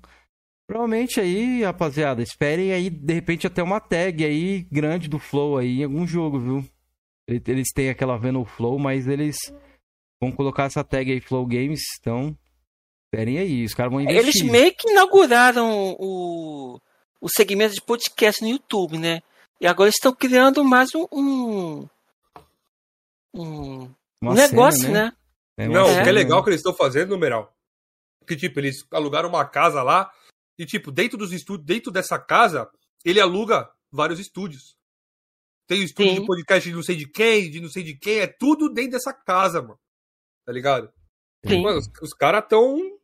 provavelmente 0.69 1.21
aí, 1.21 1.63
rapaziada, 1.63 2.23
esperem 2.23 2.73
aí, 2.73 2.89
de 2.91 3.13
repente, 3.15 3.47
até 3.47 3.63
uma 3.63 3.81
tag 3.81 4.25
aí 4.25 4.63
grande 4.71 5.09
do 5.09 5.19
Flow 5.19 5.59
aí 5.59 5.81
em 5.81 5.85
algum 5.85 6.07
jogo, 6.07 6.39
viu? 6.39 6.65
Ele- 7.29 7.43
Eles 7.47 7.69
têm 7.75 7.91
aquela 7.91 8.17
vendo 8.17 8.41
o 8.41 8.45
Flow, 8.47 8.79
mas 8.79 9.07
eles 9.09 9.37
vão 10.23 10.31
colocar 10.33 10.65
essa 10.65 10.83
tag 10.85 11.11
aí 11.11 11.21
Flow 11.21 11.47
Games, 11.47 11.81
então. 12.01 12.37
Esperem 13.13 13.39
aí, 13.39 13.65
os 13.65 13.73
caras 13.75 13.91
vão 13.93 14.01
investir. 14.03 14.43
Eles 14.43 14.43
meio 14.53 14.75
que 14.77 14.91
inauguraram 14.91 15.97
o, 15.99 16.79
o 17.21 17.29
segmento 17.29 17.75
de 17.75 17.83
podcast 17.83 18.43
no 18.43 18.49
YouTube, 18.49 18.99
né? 18.99 19.23
E 19.61 19.67
agora 19.67 19.91
estão 19.91 20.15
criando 20.15 20.65
mais 20.65 20.91
um. 20.95 21.89
um, 23.35 23.91
um 24.23 24.33
negócio, 24.35 24.83
cena, 24.83 25.05
né? 25.05 25.17
É 25.59 25.69
uma 25.69 25.75
Não, 25.75 25.85
o 25.85 26.03
que 26.03 26.09
é 26.09 26.13
legal 26.13 26.39
né? 26.39 26.45
que 26.45 26.51
eles 26.51 26.61
estão 26.61 26.75
fazendo, 26.75 27.11
numeral. 27.11 27.53
Que, 28.27 28.37
tipo, 28.37 28.61
eles 28.61 28.87
alugaram 28.93 29.29
uma 29.29 29.45
casa 29.45 29.83
lá 29.83 30.13
e, 30.59 30.65
tipo, 30.65 30.93
dentro 30.93 31.19
dos 31.19 31.33
estúdios, 31.33 31.67
dentro 31.67 31.91
dessa 31.91 32.19
casa, 32.19 32.71
ele 33.05 33.21
aluga 33.21 33.71
vários 33.91 34.21
estúdios. 34.21 34.77
Tem 35.67 35.81
o 35.81 35.85
estúdio 35.85 36.15
Sim. 36.15 36.21
de 36.21 36.27
podcast 36.27 36.69
de 36.69 36.75
não 36.75 36.83
sei 36.83 36.97
de 36.97 37.07
quem, 37.09 37.51
de 37.51 37.61
não 37.61 37.69
sei 37.69 37.83
de 37.83 37.97
quem, 37.97 38.21
é 38.21 38.27
tudo 38.27 38.73
dentro 38.73 38.93
dessa 38.93 39.13
casa, 39.13 39.61
mano. 39.61 39.79
Tá 40.45 40.53
ligado? 40.53 40.93
Sim. 41.47 41.63
Mano, 41.63 41.79
os, 41.79 41.91
os 42.01 42.15
caras 42.15 42.45
tão. 42.49 42.99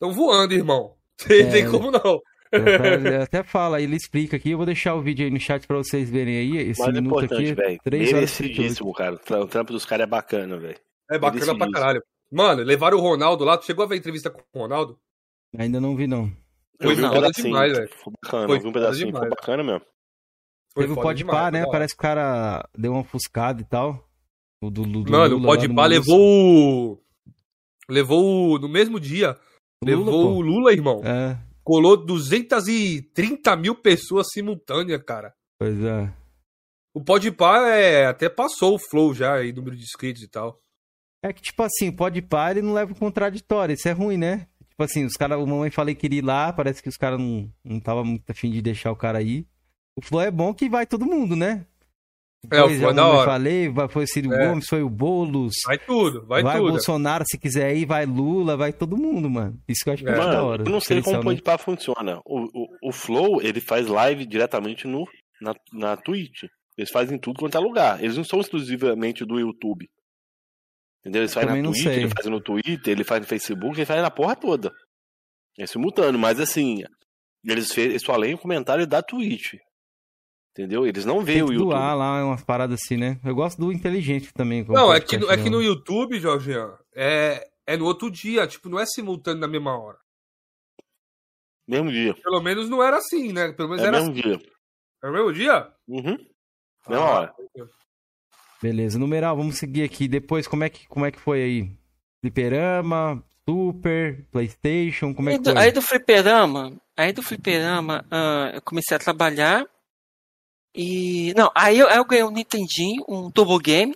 tão 0.00 0.12
voando, 0.12 0.54
irmão. 0.54 0.96
Tem, 1.26 1.42
É, 1.46 1.50
tem 1.50 1.70
como 1.70 1.90
não. 1.90 2.20
Ele 2.52 3.16
até 3.16 3.42
fala, 3.42 3.80
ele 3.80 3.96
explica 3.96 4.36
aqui. 4.36 4.50
Eu 4.50 4.56
vou 4.56 4.66
deixar 4.66 4.94
o 4.94 5.00
vídeo 5.02 5.24
aí 5.24 5.30
no 5.30 5.38
chat 5.38 5.66
pra 5.66 5.76
vocês 5.76 6.10
verem 6.10 6.36
aí. 6.36 6.56
Esse 6.70 6.80
Mas 6.80 6.88
é 6.88 6.92
minuto 6.92 7.24
importante, 7.24 7.42
aqui. 7.52 7.54
velho. 7.54 7.80
3 7.84 8.12
horas 8.12 8.36
38. 8.36 8.56
Merecidíssimo, 8.60 8.92
cara. 8.92 9.14
O 9.14 9.18
tra- 9.18 9.40
O 9.40 9.46
trampo 9.46 9.72
dos 9.72 9.84
caras 9.84 10.04
é 10.04 10.06
bacana, 10.10 10.58
velho. 10.58 10.78
É 11.10 11.18
bacana 11.18 11.56
pra 11.56 11.70
caralho. 11.70 12.02
Mano, 12.32 12.62
levaram 12.62 12.98
o 12.98 13.00
Ronaldo 13.00 13.44
lá. 13.44 13.56
Tu 13.58 13.66
chegou 13.66 13.84
a 13.84 13.88
ver 13.88 13.94
a 13.94 13.98
entrevista 13.98 14.30
com 14.30 14.40
o 14.54 14.62
Ronaldo? 14.62 14.98
Ainda 15.58 15.80
não 15.80 15.96
vi, 15.96 16.06
não. 16.06 16.30
Foi 16.82 16.94
vi 16.94 17.04
um 17.04 17.10
pedacinho, 17.10 17.46
demais, 17.48 17.72
velho. 17.76 17.90
Foi 18.02 18.12
bacana, 18.22 18.46
Foi 18.46 18.58
vi 18.60 18.66
um 18.68 18.72
pedacinho, 18.72 19.06
demais, 19.06 19.20
foi 19.26 19.30
bacana 19.30 19.62
mesmo. 19.64 19.80
Foi 20.72 20.82
Teve 20.84 20.92
o 20.92 21.02
Pode 21.02 21.24
foi 21.24 21.34
né? 21.34 21.50
da 21.50 21.58
hora. 21.66 21.70
Parece 21.72 21.94
que 21.94 21.98
o 22.00 22.02
cara 22.02 22.68
deu 22.78 22.92
uma 22.92 23.00
ofuscada 23.00 23.60
e 23.60 23.64
tal. 23.64 24.08
O 24.62 24.70
do, 24.70 24.82
do, 24.84 25.02
do 25.02 25.10
Mano, 25.10 25.34
Lula 25.36 25.42
o 25.42 25.46
Pode 25.46 25.68
Molusco. 25.68 25.88
levou 25.88 26.20
o. 26.20 27.02
Levou 27.88 28.54
o. 28.54 28.58
No 28.58 28.68
mesmo 28.68 29.00
dia. 29.00 29.36
Lula, 29.82 29.96
levou 29.98 30.12
pô. 30.12 30.28
o 30.34 30.40
Lula, 30.40 30.72
irmão. 30.72 31.00
É, 31.04 31.36
Colou 31.70 31.96
230 31.96 33.54
mil 33.54 33.76
pessoas 33.76 34.26
simultâneas, 34.32 35.00
cara. 35.04 35.32
pois 35.56 35.80
é. 35.84 36.12
O 36.92 37.00
Pode 37.00 37.30
Pá 37.30 37.68
é, 37.68 38.06
até 38.06 38.28
passou 38.28 38.74
o 38.74 38.78
flow 38.90 39.14
já 39.14 39.34
aí, 39.34 39.52
número 39.52 39.76
de 39.76 39.84
inscritos 39.84 40.20
e 40.20 40.26
tal. 40.26 40.60
É 41.22 41.32
que, 41.32 41.40
tipo 41.40 41.62
assim, 41.62 41.92
Pode 41.92 42.22
Pá, 42.22 42.50
ele 42.50 42.60
não 42.60 42.72
leva 42.72 42.90
o 42.90 42.98
contraditório. 42.98 43.74
Isso 43.74 43.88
é 43.88 43.92
ruim, 43.92 44.16
né? 44.16 44.48
Tipo 44.68 44.82
assim, 44.82 45.04
os 45.04 45.12
caras, 45.12 45.38
o 45.38 45.46
mamãe 45.46 45.70
falei 45.70 45.94
que 45.94 46.08
iria 46.08 46.18
ir 46.18 46.24
lá, 46.24 46.52
parece 46.52 46.82
que 46.82 46.88
os 46.88 46.96
caras 46.96 47.20
não, 47.20 47.48
não 47.62 47.78
tava 47.78 48.02
muito 48.02 48.28
afim 48.28 48.50
de 48.50 48.60
deixar 48.60 48.90
o 48.90 48.96
cara 48.96 49.18
aí. 49.18 49.46
O 49.94 50.04
Flow 50.04 50.22
é 50.22 50.30
bom 50.32 50.52
que 50.52 50.68
vai 50.68 50.84
todo 50.84 51.06
mundo, 51.06 51.36
né? 51.36 51.64
É, 52.50 52.62
o 52.62 52.66
Pois 52.68 52.80
é 52.82 52.92
da 52.94 53.06
hora. 53.06 53.30
falei, 53.30 53.68
vai, 53.68 53.86
foi 53.88 54.04
o 54.04 54.06
Ciro 54.06 54.32
É. 54.32 54.46
Gomes, 54.48 54.66
foi 54.66 54.82
o 54.82 54.88
Boulos. 54.88 55.52
Vai 55.66 55.78
tudo, 55.78 56.26
vai, 56.26 56.42
Vai, 56.42 56.56
tudo. 56.58 56.70
Bolsonaro, 56.70 57.24
se 57.26 57.38
quiser 57.38 57.76
ir, 57.76 57.84
vai 57.84 58.06
Lula, 58.06 58.56
vai 58.56 58.72
todo 58.72 58.96
mundo, 58.96 59.28
mano. 59.28 59.60
Isso 59.68 59.84
que 59.84 59.90
eu 59.90 59.94
acho 59.94 60.08
É. 60.08 60.10
muito 60.10 60.20
da 60.24 60.26
Mano, 60.32 60.46
hora. 60.46 60.62
eu 60.62 60.70
não 60.70 60.80
sei 60.80 61.02
como 61.02 61.18
o? 61.20 61.22
Podpah 61.22 61.58
funciona. 61.58 62.18
O, 62.24 62.40
o, 62.44 62.88
o 62.88 62.92
Flow, 62.92 63.42
ele 63.42 63.60
faz 63.60 63.86
live 63.86 64.24
diretamente 64.24 64.86
no, 64.86 65.04
na, 65.40 65.54
na 65.72 65.96
Twitch. 65.98 66.44
Eles 66.78 66.90
fazem 66.90 67.18
tudo 67.18 67.38
quanto 67.40 67.58
é 67.58 67.60
lugar. 67.60 68.02
Eles 68.02 68.16
não 68.16 68.24
são 68.24 68.40
exclusivamente 68.40 69.22
do 69.24 69.38
YouTube. 69.38 69.86
Entendeu? 71.00 71.20
Eles 71.22 71.34
fazem 71.34 71.62
na 71.62 71.68
Twitch, 71.68 71.82
sei. 71.82 71.96
ele 72.04 72.08
faz 72.08 72.26
no 72.26 72.40
Twitter, 72.40 72.92
ele 72.92 73.04
faz 73.04 73.20
no 73.20 73.26
Facebook, 73.26 73.76
ele 73.78 73.86
faz 73.86 74.00
na 74.02 74.10
porra 74.10 74.34
toda. 74.34 74.72
É 75.58 75.66
simultâneo, 75.66 76.18
mas 76.18 76.40
assim, 76.40 76.82
eles, 77.44 77.70
fe- 77.72 77.82
eles 77.82 78.02
só 78.02 78.16
leem 78.16 78.34
o 78.34 78.38
comentário 78.38 78.86
da 78.86 79.02
Twitch. 79.02 79.54
Entendeu? 80.52 80.86
Eles 80.86 81.04
não 81.04 81.24
veem 81.24 81.42
o 81.42 81.52
YouTube. 81.52 81.70
doar 81.70 81.96
lá, 81.96 82.24
umas 82.24 82.42
paradas 82.42 82.80
assim, 82.82 82.96
né? 82.96 83.20
Eu 83.24 83.34
gosto 83.34 83.58
do 83.58 83.72
inteligente 83.72 84.32
também. 84.34 84.64
como 84.64 84.76
Não, 84.76 84.92
é 84.92 85.00
que, 85.00 85.16
é 85.16 85.36
que 85.36 85.44
né? 85.44 85.50
no 85.50 85.62
YouTube, 85.62 86.18
Jorgean, 86.18 86.76
é, 86.94 87.48
é 87.66 87.76
no 87.76 87.84
outro 87.84 88.10
dia, 88.10 88.46
tipo, 88.46 88.68
não 88.68 88.78
é 88.78 88.84
simultâneo 88.86 89.40
na 89.40 89.48
mesma 89.48 89.78
hora. 89.78 89.98
Mesmo 91.68 91.90
dia. 91.90 92.14
Pelo 92.14 92.40
menos 92.42 92.68
não 92.68 92.82
era 92.82 92.96
assim, 92.96 93.32
né? 93.32 93.52
Pelo 93.52 93.68
menos 93.68 93.84
É 93.84 93.86
era 93.86 93.96
mesmo 93.98 94.12
assim. 94.12 94.20
dia. 94.22 94.40
Era 95.02 95.12
o 95.12 95.14
mesmo 95.14 95.32
dia? 95.32 95.72
Uhum. 95.86 96.18
Mesma 96.88 97.04
Ah, 97.06 97.10
hora. 97.14 97.34
Beleza, 98.60 98.98
numeral, 98.98 99.36
vamos 99.36 99.56
seguir 99.56 99.84
aqui. 99.84 100.08
Depois, 100.08 100.46
como 100.48 100.64
é 100.64 100.68
que, 100.68 100.86
como 100.88 101.06
é 101.06 101.10
que 101.12 101.20
foi 101.20 101.42
aí? 101.42 101.70
Fliperama, 102.20 103.24
Super, 103.48 104.26
Playstation, 104.30 105.14
como 105.14 105.30
é 105.30 105.32
Aí 105.32 105.38
que 105.38 105.44
do, 105.44 105.52
foi? 105.52 105.62
aí 105.62 105.72
do 105.72 105.80
fliperama, 105.82 106.80
aí 106.96 107.12
do 107.12 107.22
fliperama, 107.22 108.04
ah, 108.10 108.50
eu 108.54 108.62
comecei 108.62 108.96
a 108.96 109.00
trabalhar. 109.00 109.64
E. 110.74 111.32
Não, 111.34 111.50
aí 111.54 111.78
eu, 111.78 111.88
aí 111.88 111.96
eu 111.98 112.04
ganhei 112.04 112.24
um 112.24 112.30
Nintendinho, 112.30 113.04
um 113.08 113.30
Turbo 113.30 113.58
Game, 113.58 113.94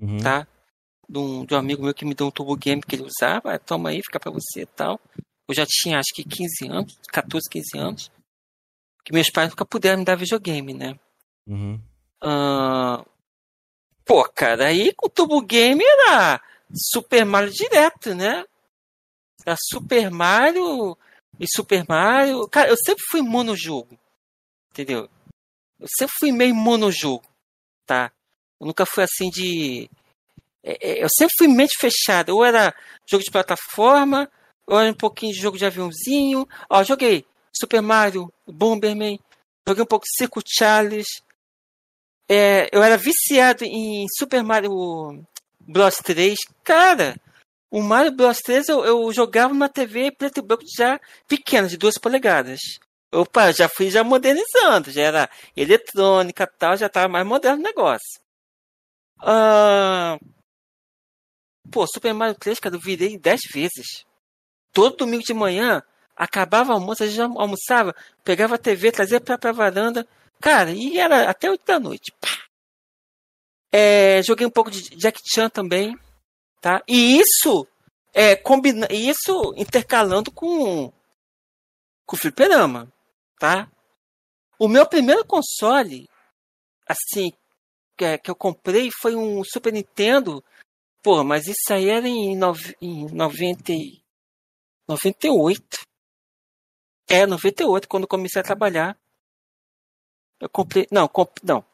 Uhum. 0.00 0.18
tá? 0.18 0.46
De 1.08 1.18
um, 1.18 1.44
de 1.44 1.54
um 1.54 1.58
amigo 1.58 1.82
meu 1.82 1.94
que 1.94 2.04
me 2.04 2.14
deu 2.14 2.26
um 2.26 2.30
Turbo 2.30 2.56
Game 2.56 2.82
que 2.82 2.94
ele 2.96 3.04
usava. 3.04 3.54
Ah, 3.54 3.58
Toma 3.58 3.90
aí, 3.90 4.02
fica 4.02 4.20
pra 4.20 4.30
você 4.30 4.62
e 4.62 4.66
tal. 4.66 5.00
Eu 5.48 5.54
já 5.54 5.64
tinha 5.66 5.98
acho 5.98 6.12
que 6.14 6.22
15 6.24 6.68
anos, 6.68 6.98
14, 7.08 7.48
15 7.50 7.78
anos. 7.78 8.10
Que 9.04 9.12
meus 9.12 9.30
pais 9.30 9.48
nunca 9.48 9.64
puderam 9.64 9.98
me 9.98 10.04
dar 10.04 10.16
videogame, 10.16 10.74
né? 10.74 10.98
Uhum. 11.46 11.80
Ah, 12.22 13.02
pô, 14.04 14.24
cara, 14.28 14.66
aí 14.66 14.92
com 14.94 15.06
o 15.06 15.10
Turbo 15.10 15.40
Game 15.40 15.82
era 15.82 16.42
Super 16.74 17.24
Mario 17.24 17.50
direto, 17.50 18.14
né? 18.14 18.44
Era 19.46 19.56
Super 19.58 20.10
Mario 20.10 20.98
e 21.40 21.46
Super 21.48 21.86
Mario. 21.88 22.46
Cara, 22.48 22.68
eu 22.68 22.76
sempre 22.76 23.02
fui 23.10 23.22
monojogo. 23.22 23.98
Entendeu? 24.70 25.08
Eu 25.80 25.86
sempre 25.96 26.14
fui 26.18 26.32
meio 26.32 26.54
monojogo, 26.54 27.24
tá? 27.86 28.12
Eu 28.60 28.66
nunca 28.66 28.84
fui 28.84 29.04
assim 29.04 29.30
de. 29.30 29.90
é, 30.62 30.90
é, 30.90 31.04
Eu 31.04 31.08
sempre 31.08 31.34
fui 31.38 31.48
mente 31.48 31.74
fechada. 31.78 32.34
Ou 32.34 32.44
era 32.44 32.74
jogo 33.06 33.22
de 33.22 33.30
plataforma, 33.30 34.30
ou 34.66 34.78
era 34.78 34.90
um 34.90 34.94
pouquinho 34.94 35.32
de 35.32 35.40
jogo 35.40 35.56
de 35.56 35.64
aviãozinho. 35.64 36.46
Ó, 36.68 36.82
joguei 36.82 37.24
Super 37.52 37.80
Mario, 37.80 38.32
Bomberman, 38.46 39.18
joguei 39.66 39.82
um 39.82 39.86
pouco 39.86 40.04
de 40.04 40.16
Circo 40.16 40.40
Charles. 40.46 41.06
É, 42.28 42.68
eu 42.72 42.82
era 42.82 42.96
viciado 42.96 43.64
em 43.64 44.06
Super 44.18 44.42
Mario 44.42 45.24
Bros 45.60 45.96
3. 45.96 46.36
Cara, 46.62 47.18
o 47.70 47.82
Mario 47.82 48.12
Bros 48.12 48.38
3 48.38 48.68
eu, 48.68 48.84
eu 48.84 49.12
jogava 49.12 49.52
numa 49.54 49.68
TV 49.68 50.10
preto 50.10 50.38
e 50.38 50.42
branco 50.42 50.64
já 50.76 51.00
pequena, 51.26 51.68
de 51.68 51.76
2 51.76 51.98
polegadas. 51.98 52.58
Opa, 53.12 53.52
já 53.52 53.68
fui 53.68 53.90
já 53.90 54.04
modernizando, 54.04 54.90
já 54.90 55.02
era 55.02 55.30
eletrônica 55.56 56.46
tal, 56.46 56.76
já 56.76 56.88
tava 56.88 57.08
mais 57.08 57.26
moderno 57.26 57.60
o 57.60 57.62
negócio. 57.64 58.20
Ah, 59.20 60.18
pô, 61.70 61.86
Super 61.86 62.12
Mario 62.12 62.34
3, 62.36 62.60
cara, 62.60 62.76
eu 62.76 62.80
virei 62.80 63.18
10 63.18 63.40
vezes. 63.52 64.04
Todo 64.72 64.96
domingo 64.98 65.22
de 65.24 65.34
manhã, 65.34 65.82
acabava 66.14 66.72
o 66.72 66.74
almoço, 66.74 67.02
a 67.02 67.06
gente 67.06 67.20
almoçava, 67.20 67.94
pegava 68.24 68.56
a 68.56 68.58
TV, 68.58 68.92
trazia 68.92 69.20
pra, 69.20 69.38
pra 69.38 69.52
varanda. 69.52 70.06
Cara, 70.40 70.70
e 70.72 70.98
era 70.98 71.30
até 71.30 71.50
8 71.50 71.64
da 71.64 71.80
noite. 71.80 72.12
É, 73.72 74.22
joguei 74.22 74.46
um 74.46 74.50
pouco 74.50 74.70
de 74.70 74.82
Jack 74.96 75.20
Chan 75.24 75.48
também, 75.48 75.98
tá? 76.60 76.82
E 76.86 77.18
isso, 77.18 77.66
é, 78.14 78.36
combina, 78.36 78.86
isso 78.90 79.54
intercalando 79.56 80.30
com, 80.30 80.92
com 82.06 82.16
o 82.16 82.18
fliperama, 82.18 82.92
tá? 83.38 83.70
O 84.58 84.68
meu 84.68 84.86
primeiro 84.86 85.24
console, 85.24 86.08
assim, 86.86 87.32
que, 87.96 88.04
é- 88.04 88.18
que 88.18 88.30
eu 88.30 88.36
comprei 88.36 88.90
foi 89.00 89.14
um 89.16 89.42
Super 89.44 89.72
Nintendo. 89.72 90.44
Pô, 91.02 91.22
mas 91.24 91.46
isso 91.46 91.72
aí 91.72 91.88
era 91.88 92.08
em, 92.08 92.36
nove, 92.36 92.76
em 92.80 93.06
90, 93.12 93.72
e- 93.72 94.02
98. 94.88 95.78
É, 97.08 97.26
98, 97.26 97.88
quando 97.88 98.06
comecei 98.06 98.40
a 98.40 98.44
trabalhar. 98.44 98.98
Eu 100.40 100.48
comprei. 100.48 100.86
Não, 100.90 101.08
comp, 101.08 101.36
não. 101.42 101.64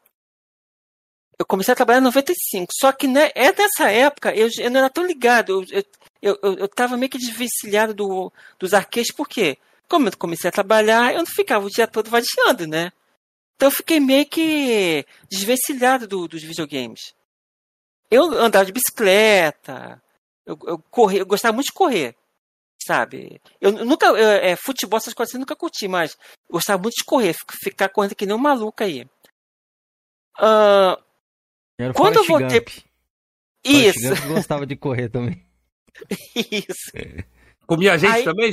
Eu 1.38 1.44
comecei 1.44 1.72
a 1.72 1.76
trabalhar 1.76 1.98
em 1.98 2.04
95. 2.04 2.72
Só 2.72 2.92
que 2.92 3.08
né, 3.08 3.30
é 3.34 3.52
nessa 3.52 3.90
época 3.90 4.34
eu, 4.34 4.48
eu 4.58 4.70
não 4.70 4.78
era 4.80 4.90
tão 4.90 5.04
ligado. 5.04 5.64
Eu, 5.70 5.82
eu, 6.22 6.38
eu, 6.42 6.54
eu 6.58 6.68
tava 6.68 6.96
meio 6.96 7.10
que 7.10 7.18
desvencilhado 7.18 7.92
do, 7.92 8.32
dos 8.58 8.72
arcades, 8.72 9.12
por 9.12 9.28
quê? 9.28 9.58
Como 9.94 10.08
eu 10.08 10.18
comecei 10.18 10.48
a 10.48 10.52
trabalhar, 10.52 11.12
eu 11.12 11.20
não 11.20 11.26
ficava 11.26 11.64
o 11.64 11.70
dia 11.70 11.86
todo 11.86 12.10
vadiando, 12.10 12.66
né? 12.66 12.90
Então 13.54 13.68
eu 13.68 13.70
fiquei 13.70 14.00
meio 14.00 14.26
que 14.26 15.06
desvencilhado 15.30 16.08
do, 16.08 16.26
dos 16.26 16.42
videogames. 16.42 17.14
Eu 18.10 18.24
andava 18.24 18.64
de 18.64 18.72
bicicleta, 18.72 20.02
eu, 20.44 20.58
eu, 20.66 20.78
corri, 20.90 21.18
eu 21.18 21.26
gostava 21.26 21.54
muito 21.54 21.66
de 21.66 21.72
correr, 21.72 22.16
sabe? 22.84 23.40
Eu 23.60 23.70
nunca, 23.70 24.06
eu, 24.06 24.16
é, 24.16 24.56
futebol, 24.56 24.96
essas 24.96 25.14
coisas 25.14 25.32
eu 25.32 25.38
nunca 25.38 25.54
curti, 25.54 25.86
mas 25.86 26.18
gostava 26.50 26.82
muito 26.82 26.96
de 26.96 27.04
correr, 27.04 27.32
ficar 27.62 27.88
correndo 27.88 28.16
que 28.16 28.26
nem 28.26 28.34
um 28.34 28.38
maluco 28.38 28.82
aí. 28.82 29.06
Uh, 30.40 30.98
quando 31.94 32.16
eu 32.16 32.24
voltei. 32.24 32.58
Gump. 32.58 32.68
Isso. 33.64 34.26
Gostava 34.26 34.66
de 34.66 34.74
correr 34.74 35.08
também. 35.08 35.40
Isso. 36.34 36.90
Comia 37.64 37.96
gente 37.96 38.10
aí... 38.10 38.24
também, 38.24 38.52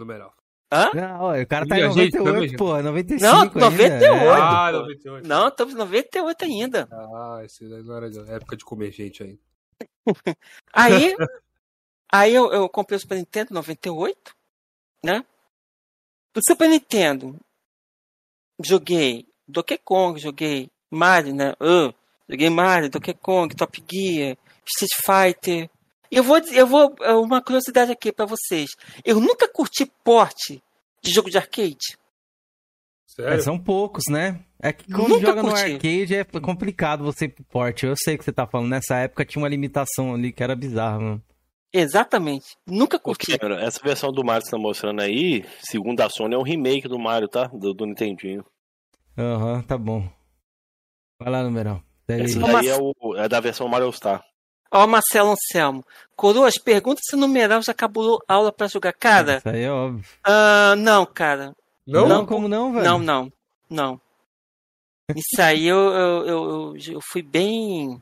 Numeral? 0.00 0.34
Hã? 0.72 0.90
Não, 0.94 1.42
o 1.42 1.46
cara 1.46 1.66
tá 1.66 1.78
em 1.78 1.88
98, 1.88 2.56
pô, 2.56 2.80
95 2.80 3.20
Não, 3.20 3.44
98. 3.44 4.04
Ainda. 4.04 4.34
Ah, 4.34 4.72
98. 4.72 5.28
Não, 5.28 5.48
estamos 5.48 5.74
em 5.74 5.76
98 5.76 6.44
ainda. 6.44 6.88
Ah, 6.92 7.40
esse 7.44 7.64
não 7.64 7.96
era 7.96 8.06
época 8.32 8.56
de 8.56 8.64
comer 8.64 8.92
gente 8.92 9.22
ainda. 9.22 9.38
aí, 10.72 11.16
aí 12.12 12.34
eu, 12.34 12.52
eu 12.52 12.68
comprei 12.68 12.96
o 12.96 13.00
Super 13.00 13.16
Nintendo 13.16 13.54
98, 13.54 14.16
né? 15.04 15.24
Do 16.32 16.40
Super 16.46 16.68
Nintendo, 16.68 17.36
joguei 18.62 19.26
Donkey 19.48 19.78
Kong, 19.78 20.20
joguei 20.20 20.70
Mario, 20.88 21.34
né? 21.34 21.52
Uh, 21.60 21.92
joguei 22.28 22.48
Mario, 22.48 22.90
Donkey 22.90 23.14
Kong, 23.14 23.56
Top 23.56 23.82
Gear, 23.90 24.36
Street 24.64 24.92
Fighter, 25.04 25.70
eu 26.10 26.22
vou, 26.22 26.38
eu 26.38 26.66
vou. 26.66 26.94
É 27.00 27.12
uma 27.12 27.42
curiosidade 27.42 27.92
aqui 27.92 28.12
para 28.12 28.26
vocês. 28.26 28.70
Eu 29.04 29.20
nunca 29.20 29.48
curti 29.48 29.86
porte 30.04 30.62
de 31.02 31.10
jogo 31.10 31.30
de 31.30 31.38
arcade. 31.38 31.98
Sério? 33.06 33.32
É, 33.32 33.38
são 33.40 33.58
poucos, 33.58 34.04
né? 34.08 34.40
É 34.62 34.72
que 34.72 34.90
quando 34.92 35.08
nunca 35.08 35.26
joga 35.26 35.40
curti. 35.40 35.68
no 35.68 35.74
arcade 35.74 36.14
é 36.14 36.24
complicado 36.24 37.04
você 37.04 37.24
ir 37.24 37.28
pro 37.30 37.44
porte. 37.44 37.86
Eu 37.86 37.94
sei 37.96 38.18
que 38.18 38.24
você 38.24 38.32
tá 38.32 38.46
falando. 38.46 38.70
Nessa 38.70 38.96
época 38.96 39.24
tinha 39.24 39.42
uma 39.42 39.48
limitação 39.48 40.14
ali 40.14 40.32
que 40.32 40.42
era 40.42 40.54
bizarra, 40.54 41.00
mano. 41.00 41.22
Exatamente. 41.72 42.56
Nunca 42.66 42.98
curti. 42.98 43.38
Cara, 43.38 43.62
essa 43.62 43.80
versão 43.82 44.10
do 44.10 44.24
Mario 44.24 44.42
que 44.42 44.48
você 44.48 44.56
tá 44.56 44.62
mostrando 44.62 45.00
aí, 45.00 45.44
segundo 45.60 46.00
a 46.00 46.08
Sony, 46.08 46.34
é 46.34 46.38
um 46.38 46.42
remake 46.42 46.88
do 46.88 46.98
Mario, 46.98 47.28
tá? 47.28 47.46
Do, 47.46 47.72
do 47.72 47.86
Nintendinho. 47.86 48.44
Aham, 49.16 49.54
uhum, 49.54 49.62
tá 49.62 49.78
bom. 49.78 50.08
Vai 51.20 51.30
lá, 51.30 51.42
numerão. 51.42 51.82
Esse 52.08 52.38
daí 52.38 52.68
é, 52.68 52.76
o, 52.76 52.94
é 53.16 53.28
da 53.28 53.38
versão 53.40 53.68
Mario 53.68 53.92
Star. 53.92 54.24
Ó, 54.70 54.86
Marcelo 54.86 55.32
Anselmo. 55.32 55.84
Coroas, 56.14 56.54
pergunta 56.62 57.00
se 57.02 57.16
o 57.16 57.18
numeral 57.18 57.62
já 57.62 57.72
acabou 57.72 58.22
aula 58.28 58.52
para 58.52 58.68
jogar. 58.68 58.92
Cara. 58.92 59.38
Isso 59.38 59.48
aí 59.48 59.62
é 59.62 59.70
óbvio. 59.70 60.04
Uh, 60.26 60.76
não, 60.76 61.04
cara. 61.04 61.54
Não? 61.86 62.08
Não, 62.08 62.26
como 62.26 62.48
não, 62.48 62.72
velho? 62.72 62.84
Não, 62.84 62.98
não. 62.98 63.32
Não. 63.68 64.00
Isso 65.16 65.42
aí 65.42 65.66
eu, 65.66 65.78
eu, 65.78 66.26
eu, 66.26 66.76
eu, 66.76 67.00
fui 67.10 67.22
bem. 67.22 68.00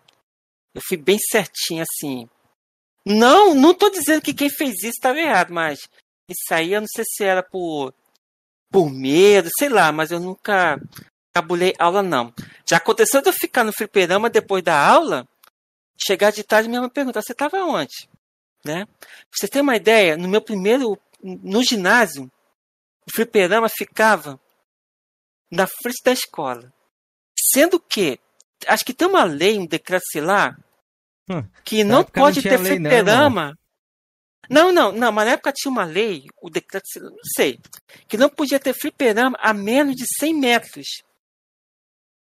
Eu 0.74 0.82
fui 0.86 0.96
bem 0.96 1.18
certinho, 1.18 1.82
assim. 1.82 2.28
Não, 3.04 3.54
não 3.54 3.72
tô 3.72 3.88
dizendo 3.88 4.20
que 4.20 4.34
quem 4.34 4.50
fez 4.50 4.74
isso 4.78 4.88
estava 4.88 5.18
errado, 5.18 5.50
mas 5.50 5.78
isso 6.28 6.52
aí 6.52 6.74
eu 6.74 6.80
não 6.82 6.88
sei 6.88 7.04
se 7.06 7.24
era 7.24 7.42
por, 7.42 7.94
por 8.70 8.90
medo, 8.90 9.48
sei 9.58 9.70
lá, 9.70 9.90
mas 9.90 10.10
eu 10.10 10.20
nunca 10.20 10.78
cabulei 11.34 11.72
aula, 11.78 12.02
não. 12.02 12.34
Já 12.68 12.76
aconteceu 12.76 13.22
de 13.22 13.30
eu 13.30 13.32
ficar 13.32 13.64
no 13.64 13.72
fliperama 13.72 14.28
depois 14.28 14.62
da 14.62 14.78
aula 14.78 15.26
chegar 15.98 16.30
de 16.30 16.44
tarde 16.44 16.68
e 16.68 16.70
minha 16.70 16.80
mãe 16.80 16.90
perguntar, 16.90 17.22
você 17.22 17.32
estava 17.32 17.64
onde? 17.64 18.08
Né? 18.64 18.86
Pra 18.86 19.06
você 19.32 19.48
tem 19.48 19.62
uma 19.62 19.76
ideia, 19.76 20.16
no 20.16 20.28
meu 20.28 20.40
primeiro, 20.40 20.98
no 21.22 21.62
ginásio, 21.62 22.30
o 23.06 23.12
fliperama 23.12 23.68
ficava 23.68 24.40
na 25.50 25.66
frente 25.66 26.02
da 26.04 26.12
escola. 26.12 26.72
Sendo 27.52 27.80
que, 27.80 28.20
acho 28.66 28.84
que 28.84 28.94
tem 28.94 29.08
uma 29.08 29.24
lei, 29.24 29.58
um 29.58 29.66
decreto, 29.66 30.04
sei 30.10 30.20
lá, 30.20 30.56
hum, 31.28 31.42
que 31.64 31.82
não 31.82 32.04
pode 32.04 32.42
não 32.42 32.50
ter 32.50 32.58
fliperama. 32.58 33.58
Não, 34.50 34.72
não, 34.72 34.92
não, 34.92 35.12
mas 35.12 35.26
na 35.26 35.32
época 35.32 35.52
tinha 35.52 35.70
uma 35.70 35.84
lei, 35.84 36.26
o 36.40 36.48
decreto, 36.48 36.84
não 37.00 37.24
sei, 37.36 37.60
que 38.06 38.16
não 38.16 38.30
podia 38.30 38.58
ter 38.58 38.72
fliperama 38.72 39.36
a 39.40 39.52
menos 39.52 39.94
de 39.94 40.04
100 40.18 40.34
metros 40.34 40.86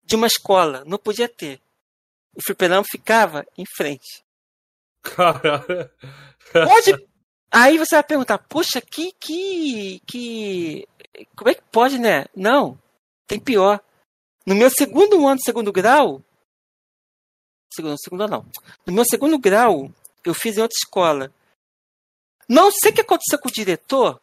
de 0.05 0.17
uma 0.17 0.27
escola. 0.27 0.85
Não 0.87 0.99
podia 0.99 1.29
ter 1.29 1.61
o 2.35 2.43
fliperama 2.43 2.85
ficava 2.85 3.47
em 3.57 3.65
frente. 3.77 4.25
Caralho. 5.03 5.91
Pode. 6.53 7.07
Aí 7.51 7.79
você 7.79 7.97
vai 7.97 8.05
perguntar, 8.05 8.39
poxa, 8.39 8.81
que, 8.81 9.13
que, 9.19 10.01
que. 10.07 10.89
Como 11.35 11.51
é 11.51 11.55
que 11.55 11.63
pode, 11.73 11.99
né? 11.99 12.27
Não, 12.35 12.79
tem 13.27 13.41
pior. 13.41 13.81
No 14.47 14.55
meu 14.55 14.71
segundo 14.71 15.27
ano, 15.27 15.41
segundo 15.43 15.73
grau. 15.73 16.23
Segundo, 17.73 17.97
segundo 17.99 18.29
não. 18.29 18.47
No 18.87 18.93
meu 18.93 19.05
segundo 19.05 19.39
grau, 19.39 19.93
eu 20.25 20.35
fiz 20.35 20.57
em 20.57 20.63
outra 20.63 20.77
escola. 20.77 21.33
Não 22.49 22.71
sei 22.71 22.91
o 22.91 22.95
que 22.95 23.01
aconteceu 23.01 23.39
com 23.39 23.49
o 23.49 23.53
diretor, 23.53 24.21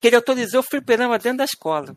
que 0.00 0.08
ele 0.08 0.16
autorizou 0.16 0.60
o 0.60 0.62
fliperama 0.62 1.18
dentro 1.18 1.38
da 1.38 1.44
escola. 1.44 1.96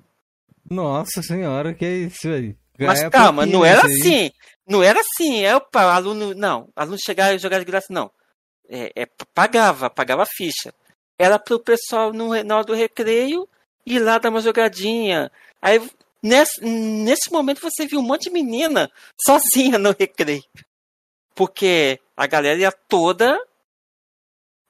Nossa 0.70 1.22
senhora, 1.22 1.74
que 1.74 1.84
é 1.84 1.92
isso 1.98 2.30
aí? 2.30 2.56
Mas 2.80 3.02
é 3.02 3.10
calma, 3.10 3.46
não 3.46 3.64
era 3.64 3.86
assim. 3.86 4.32
Não 4.68 4.81
era 4.81 4.99
assim, 4.99 5.44
é 5.44 5.56
o 5.56 5.64
aluno. 5.73 6.34
Não, 6.34 6.69
aluno 6.76 6.98
chegar 7.03 7.34
e 7.34 7.40
jogar 7.40 7.60
de 7.60 7.65
graça, 7.65 7.88
não. 7.90 8.11
É, 8.69 9.03
é 9.03 9.06
pagava, 9.34 9.90
pagava 9.90 10.26
ficha. 10.26 10.73
Era 11.18 11.38
para 11.38 11.56
o 11.56 11.60
pessoal 11.60 12.14
no, 12.14 12.41
na 12.44 12.57
hora 12.57 12.65
do 12.65 12.73
recreio 12.73 13.48
ir 13.85 13.99
lá 13.99 14.18
dar 14.18 14.30
uma 14.30 14.41
jogadinha. 14.41 15.31
Aí, 15.61 15.80
nesse, 16.22 16.64
nesse 16.64 17.31
momento, 17.31 17.61
você 17.61 17.85
viu 17.85 17.99
um 17.99 18.03
monte 18.03 18.23
de 18.23 18.31
menina 18.31 18.91
sozinha 19.19 19.77
no 19.77 19.91
recreio. 19.98 20.44
Porque 21.35 21.99
a 22.15 22.27
galera 22.27 22.60
ia 22.60 22.72
toda 22.72 23.40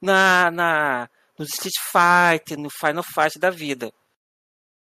na, 0.01 0.51
na, 0.51 1.09
no 1.37 1.45
Street 1.45 1.75
Fighter, 1.91 2.57
no 2.57 2.69
Final 2.69 3.03
Fight 3.03 3.37
da 3.39 3.49
vida. 3.49 3.93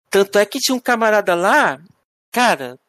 Tanto 0.09 0.39
é 0.39 0.45
que 0.45 0.59
tinha 0.59 0.75
um 0.75 0.79
camarada 0.79 1.35
lá, 1.35 1.79
cara, 2.31 2.79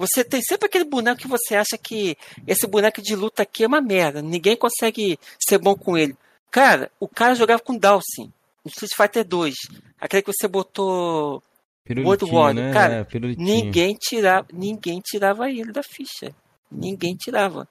você 0.00 0.24
tem 0.24 0.40
sempre 0.40 0.64
aquele 0.64 0.84
boneco 0.84 1.20
que 1.20 1.28
você 1.28 1.54
acha 1.54 1.76
que 1.76 2.16
esse 2.46 2.66
boneco 2.66 3.02
de 3.02 3.14
luta 3.14 3.42
aqui 3.42 3.64
é 3.64 3.66
uma 3.66 3.82
merda. 3.82 4.22
Ninguém 4.22 4.56
consegue 4.56 5.18
ser 5.38 5.58
bom 5.58 5.74
com 5.74 5.94
ele. 5.94 6.16
Cara, 6.50 6.90
o 6.98 7.06
cara 7.06 7.34
jogava 7.34 7.60
com 7.60 7.76
Dawson. 7.76 8.32
No 8.64 8.70
Street 8.70 8.94
Fighter 8.96 9.22
2. 9.26 9.54
Aquele 10.00 10.22
que 10.22 10.32
você 10.32 10.48
botou. 10.48 11.42
World 11.86 12.24
War. 12.24 12.54
Né? 12.54 12.72
Cara, 12.72 13.06
é, 13.12 13.18
ninguém, 13.36 13.94
tirava, 13.94 14.48
ninguém 14.50 15.02
tirava 15.04 15.50
ele 15.50 15.70
da 15.70 15.82
ficha. 15.82 16.34
Ninguém 16.72 17.14
tirava. 17.14 17.68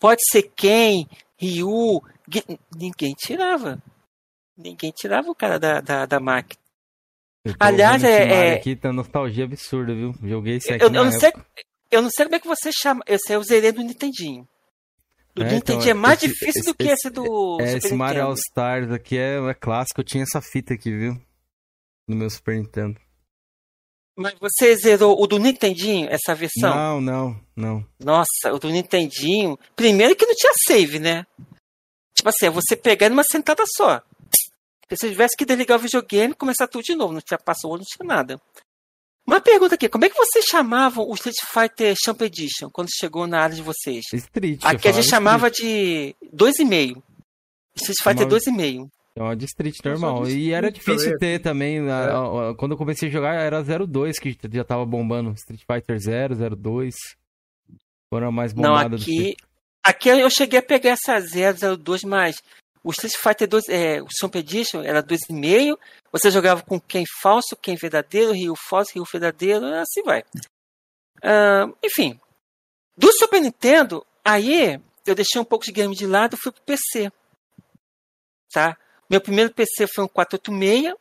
Pode 0.00 0.22
ser 0.28 0.42
quem, 0.56 1.08
Ryu, 1.36 2.02
ninguém 2.74 3.14
tirava. 3.14 3.80
Ninguém 4.56 4.90
tirava 4.90 5.30
o 5.30 5.36
cara 5.36 5.56
da, 5.56 5.80
da, 5.80 6.04
da 6.04 6.18
máquina. 6.18 6.63
Aliás, 7.60 8.02
é, 8.02 8.52
é. 8.52 8.54
Aqui 8.54 8.74
tá 8.74 8.92
nostalgia 8.92 9.44
absurda, 9.44 9.94
viu? 9.94 10.14
Joguei 10.22 10.56
esse 10.56 10.72
aqui. 10.72 10.82
Eu, 10.82 10.88
eu 10.88 11.04
não 11.04 11.12
sei, 11.12 11.32
eu 11.90 12.02
não 12.02 12.10
sei 12.10 12.24
como 12.24 12.36
é 12.36 12.40
que 12.40 12.48
você 12.48 12.70
chama. 12.72 13.02
Eu 13.06 13.18
sei, 13.18 13.36
eu 13.36 13.42
zerei 13.42 13.70
do 13.70 13.82
Nintendinho. 13.82 14.48
Do 15.34 15.42
é, 15.42 15.52
Nintendinho 15.52 15.80
então, 15.80 15.90
é 15.90 15.94
mais 15.94 16.22
esse, 16.22 16.28
difícil 16.28 16.60
esse, 16.60 16.70
do 16.70 16.74
que 16.74 16.88
esse, 16.88 17.10
do. 17.10 17.60
É, 17.60 17.66
Super 17.66 17.76
esse 17.76 17.94
Mario 17.94 18.22
All 18.24 18.34
Stars 18.34 18.90
aqui 18.90 19.18
é, 19.18 19.36
é 19.36 19.54
clássico. 19.54 20.00
Eu 20.00 20.04
tinha 20.04 20.22
essa 20.22 20.40
fita 20.40 20.74
aqui, 20.74 20.90
viu? 20.90 21.20
No 22.08 22.16
meu 22.16 22.30
Super 22.30 22.56
Nintendo. 22.56 22.98
Mas 24.16 24.34
você 24.40 24.76
zerou 24.76 25.20
o 25.20 25.26
do 25.26 25.38
Nintendinho, 25.38 26.08
essa 26.08 26.34
versão? 26.36 26.72
Não, 26.74 27.00
não, 27.00 27.40
não. 27.56 27.86
Nossa, 27.98 28.54
o 28.54 28.58
do 28.58 28.70
Nintendinho. 28.70 29.58
Primeiro 29.74 30.14
que 30.14 30.24
não 30.24 30.34
tinha 30.34 30.52
save, 30.66 31.00
né? 31.00 31.26
Tipo 32.14 32.28
assim, 32.28 32.46
é 32.46 32.50
você 32.50 32.76
pegar 32.76 33.10
numa 33.10 33.24
sentada 33.24 33.64
só. 33.76 34.00
Porque 34.84 34.96
se 34.96 35.08
tivesse 35.08 35.36
que 35.36 35.44
desligar 35.44 35.78
o 35.78 35.82
videogame, 35.82 36.34
começar 36.34 36.68
tudo 36.68 36.84
de 36.84 36.94
novo, 36.94 37.14
não 37.14 37.20
tinha 37.20 37.38
password, 37.38 37.84
não 37.84 37.86
tinha 37.86 38.16
nada. 38.16 38.40
Uma 39.26 39.40
pergunta 39.40 39.74
aqui, 39.74 39.88
como 39.88 40.04
é 40.04 40.10
que 40.10 40.16
vocês 40.16 40.44
chamavam 40.44 41.08
o 41.08 41.14
Street 41.14 41.36
Fighter 41.46 41.94
Champ 42.04 42.20
Edition 42.20 42.68
quando 42.70 42.88
chegou 42.94 43.26
na 43.26 43.40
área 43.40 43.56
de 43.56 43.62
vocês? 43.62 44.04
Street. 44.12 44.60
Aqui 44.62 44.86
a 44.86 44.92
gente 44.92 45.08
chamava 45.08 45.50
de 45.50 46.14
2,5. 46.34 47.02
Street 47.74 47.98
Fighter 48.02 48.26
2,5. 48.28 48.88
É 49.16 49.22
uma 49.22 49.34
de 49.34 49.46
Street 49.46 49.76
normal. 49.82 50.28
E 50.28 50.52
era 50.52 50.70
difícil 50.70 51.16
ter 51.18 51.40
também. 51.40 51.78
É. 51.78 52.54
Quando 52.58 52.72
eu 52.72 52.76
comecei 52.76 53.08
a 53.08 53.12
jogar, 53.12 53.34
era 53.34 53.62
02 53.62 54.18
que 54.18 54.36
já 54.52 54.64
tava 54.64 54.84
bombando. 54.84 55.32
Street 55.32 55.62
Fighter 55.66 55.98
0, 55.98 56.56
02. 56.56 56.94
Foram 58.10 58.30
mais 58.30 58.52
bombadas. 58.52 59.06
Não, 59.06 59.14
aqui, 59.14 59.36
aqui 59.82 60.08
eu 60.10 60.28
cheguei 60.28 60.58
a 60.58 60.62
pegar 60.62 60.90
essa 60.90 61.18
0, 61.18 61.78
02, 61.78 62.04
mas 62.04 62.42
o 62.84 62.90
Street 62.90 63.14
Fighter 63.16 63.48
2, 63.48 63.68
é, 63.70 64.02
o 64.02 64.08
Super 64.10 64.40
Edition 64.40 64.82
era 64.82 65.02
2,5. 65.02 65.78
Você 66.12 66.30
jogava 66.30 66.62
com 66.62 66.78
quem 66.78 67.04
falso, 67.22 67.56
quem 67.56 67.76
verdadeiro, 67.76 68.32
Rio 68.32 68.54
falso, 68.68 68.92
Rio 68.94 69.04
verdadeiro, 69.10 69.64
assim 69.74 70.02
vai. 70.02 70.22
Uh, 71.24 71.74
enfim, 71.82 72.20
do 72.94 73.10
Super 73.12 73.40
Nintendo, 73.40 74.06
aí 74.22 74.78
eu 75.06 75.14
deixei 75.14 75.40
um 75.40 75.44
pouco 75.44 75.64
de 75.64 75.72
game 75.72 75.96
de 75.96 76.06
lado 76.06 76.34
e 76.34 76.38
fui 76.38 76.52
pro 76.52 76.62
PC. 76.62 77.10
Tá? 78.52 78.76
Meu 79.08 79.20
primeiro 79.20 79.52
PC 79.52 79.86
foi 79.86 80.04
um 80.04 80.08
486. 80.08 80.94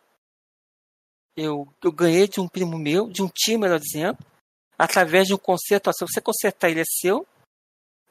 Eu, 1.36 1.68
eu 1.84 1.92
ganhei 1.92 2.28
de 2.30 2.40
um 2.40 2.48
primo 2.48 2.78
meu, 2.78 3.10
de 3.10 3.22
um 3.22 3.28
time, 3.28 3.58
melhor 3.58 3.80
dizendo, 3.80 4.18
através 4.78 5.28
de 5.28 5.34
um 5.34 5.38
conserto. 5.38 5.92
se 5.92 6.06
você 6.06 6.22
consertar, 6.22 6.70
ele 6.70 6.82
é 6.82 6.86
seu. 6.86 7.28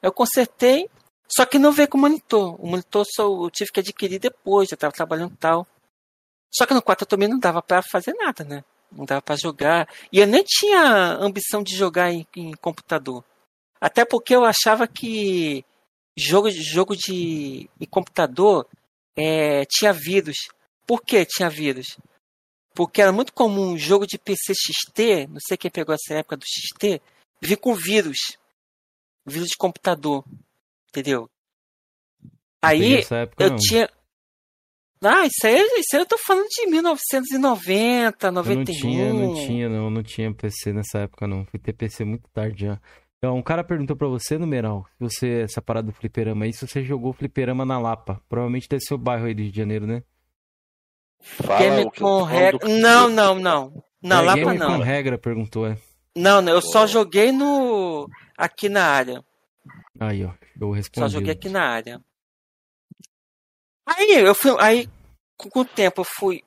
Eu 0.01 0.11
consertei, 0.11 0.89
só 1.27 1.45
que 1.45 1.59
não 1.59 1.71
veio 1.71 1.87
com 1.87 1.97
monitor. 1.97 2.55
O 2.61 2.67
monitor 2.67 3.05
só 3.05 3.23
eu 3.23 3.49
tive 3.49 3.71
que 3.71 3.79
adquirir 3.79 4.19
depois, 4.19 4.69
já 4.69 4.75
estava 4.75 4.93
trabalhando 4.93 5.35
tal. 5.37 5.67
Só 6.51 6.65
que 6.65 6.73
no 6.73 6.81
4 6.81 7.05
também 7.05 7.27
não 7.27 7.39
dava 7.39 7.61
para 7.61 7.81
fazer 7.81 8.13
nada, 8.13 8.43
né? 8.43 8.63
Não 8.91 9.05
dava 9.05 9.21
para 9.21 9.35
jogar. 9.35 9.89
E 10.11 10.19
eu 10.19 10.27
nem 10.27 10.43
tinha 10.43 11.13
ambição 11.19 11.63
de 11.63 11.75
jogar 11.75 12.11
em, 12.11 12.27
em 12.35 12.51
computador. 12.53 13.23
Até 13.81 14.05
porque 14.05 14.35
eu 14.35 14.45
achava 14.45 14.87
que 14.87 15.65
jogo, 16.15 16.49
jogo 16.51 16.95
de 16.95 17.67
computador 17.89 18.67
é, 19.15 19.65
tinha 19.65 19.91
vírus. 19.91 20.37
Por 20.85 21.01
que 21.01 21.25
tinha 21.25 21.49
vírus? 21.49 21.97
Porque 22.73 23.01
era 23.01 23.11
muito 23.11 23.33
comum 23.33 23.77
jogo 23.77 24.05
de 24.07 24.17
PC 24.17 24.53
XT, 24.53 25.27
não 25.27 25.39
sei 25.39 25.57
quem 25.57 25.69
pegou 25.69 25.93
essa 25.93 26.15
época 26.15 26.37
do 26.37 26.45
XT, 26.45 27.01
vir 27.41 27.57
com 27.57 27.75
vírus. 27.75 28.37
Vírus 29.25 29.49
de 29.49 29.57
computador. 29.57 30.23
Entendeu? 30.93 31.27
Aí 32.61 33.03
eu 33.39 33.49
não. 33.49 33.55
tinha. 33.57 33.89
Ah, 35.01 35.25
isso 35.25 35.45
aí, 35.45 35.55
isso 35.79 35.95
aí 35.95 36.01
eu 36.01 36.05
tô 36.05 36.17
falando 36.17 36.47
de 36.47 36.65
1990, 36.67 38.31
91. 38.31 38.53
Eu 38.53 38.55
não 38.55 38.63
tinha, 38.63 39.13
não 39.13 39.33
tinha, 39.33 39.69
não, 39.69 39.89
não 39.89 40.03
tinha 40.03 40.33
PC 40.33 40.71
nessa 40.71 40.99
época, 40.99 41.27
não. 41.27 41.45
Fui 41.45 41.59
ter 41.59 41.73
PC 41.73 42.05
muito 42.05 42.29
tarde 42.31 42.67
já. 42.67 42.79
Então, 43.17 43.35
um 43.35 43.41
cara 43.41 43.63
perguntou 43.63 43.95
pra 43.95 44.07
você, 44.07 44.37
numeral, 44.37 44.85
se 44.97 44.99
você, 44.99 45.41
essa 45.41 45.61
parada 45.61 45.87
do 45.87 45.93
fliperama 45.93 46.45
aí, 46.45 46.53
se 46.53 46.65
você 46.65 46.83
jogou 46.83 47.11
fliperama 47.11 47.65
na 47.65 47.79
Lapa. 47.79 48.21
Provavelmente 48.29 48.69
deve 48.69 48.83
ser 48.83 48.93
o 48.93 48.97
bairro 48.97 49.25
aí 49.25 49.33
de 49.33 49.49
Janeiro, 49.49 49.87
né? 49.87 50.03
Fala 51.19 51.89
com 51.91 52.21
regra. 52.23 52.67
Não, 52.67 53.09
não, 53.09 53.35
não. 53.35 53.83
Na 54.01 54.19
é, 54.19 54.21
Lapa 54.21 54.53
não. 54.53 54.77
com 54.77 54.83
regra, 54.83 55.17
perguntou, 55.17 55.65
é. 55.65 55.77
Não, 56.15 56.41
não, 56.41 56.53
eu 56.53 56.61
só 56.61 56.85
joguei 56.85 57.31
no. 57.31 58.07
aqui 58.37 58.69
na 58.69 58.85
área. 58.85 59.23
Aí, 59.99 60.25
ó, 60.25 60.33
eu 60.59 60.71
respondi. 60.71 60.99
Só 60.99 61.19
joguei 61.19 61.31
aqui 61.31 61.49
na 61.49 61.63
área. 61.63 62.01
Aí 63.85 64.11
eu 64.11 64.35
fui. 64.35 64.55
Aí, 64.59 64.89
com 65.37 65.59
o 65.59 65.65
tempo, 65.65 66.01
eu 66.01 66.05
fui 66.05 66.43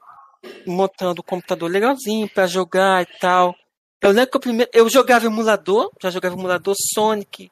montando 0.66 1.20
o 1.20 1.24
computador 1.24 1.70
legalzinho 1.70 2.28
pra 2.28 2.46
jogar 2.46 3.02
e 3.02 3.18
tal. 3.18 3.54
Eu 4.00 4.10
lembro 4.10 4.30
que 4.30 4.36
eu 4.36 4.40
primeiro. 4.40 4.70
Eu 4.74 4.88
jogava 4.88 5.26
emulador, 5.26 5.90
já 6.00 6.10
jogava 6.10 6.34
emulador 6.34 6.74
Sonic, 6.94 7.50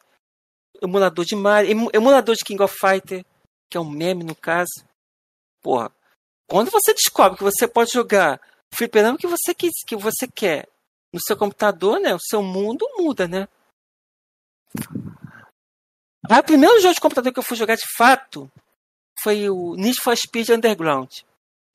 emulador 0.82 1.24
de 1.24 1.34
Mario, 1.34 1.90
emulador 1.92 2.34
de 2.34 2.44
King 2.44 2.62
of 2.62 2.76
Fighter, 2.76 3.24
que 3.70 3.76
é 3.76 3.80
um 3.80 3.88
meme 3.88 4.24
no 4.24 4.34
caso. 4.34 4.84
Porra. 5.62 5.90
Quando 6.46 6.70
você 6.70 6.92
descobre 6.92 7.38
que 7.38 7.44
você 7.44 7.66
pode 7.66 7.90
jogar 7.90 8.38
o 8.72 8.76
fliperama 8.76 9.16
que 9.16 9.26
você, 9.26 9.54
que, 9.54 9.70
que 9.86 9.96
você 9.96 10.28
quer 10.28 10.68
no 11.12 11.20
seu 11.20 11.36
computador, 11.36 11.98
né? 12.00 12.14
O 12.14 12.20
seu 12.20 12.42
mundo 12.42 12.86
muda, 12.98 13.26
né? 13.26 13.48
Aí, 16.30 16.40
o 16.40 16.44
primeiro 16.44 16.80
jogo 16.80 16.94
de 16.94 17.00
computador 17.00 17.32
que 17.32 17.38
eu 17.38 17.42
fui 17.42 17.56
jogar 17.56 17.76
de 17.76 17.86
fato 17.96 18.50
foi 19.22 19.48
o 19.48 19.74
Need 19.76 20.00
for 20.00 20.16
Speed 20.16 20.50
Underground. 20.50 21.10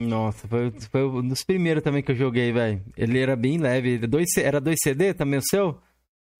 Nossa, 0.01 0.47
foi, 0.47 0.71
foi 0.91 1.03
um 1.03 1.27
dos 1.27 1.43
primeiros 1.43 1.84
também 1.84 2.01
que 2.01 2.11
eu 2.11 2.15
joguei, 2.15 2.51
velho. 2.53 2.84
Ele 2.95 3.19
era 3.19 3.35
bem 3.35 3.57
leve. 3.57 3.97
Dois, 4.07 4.30
era 4.38 4.61
dois 4.61 4.77
CD 4.81 5.13
também 5.13 5.39
o 5.39 5.43
seu? 5.43 5.81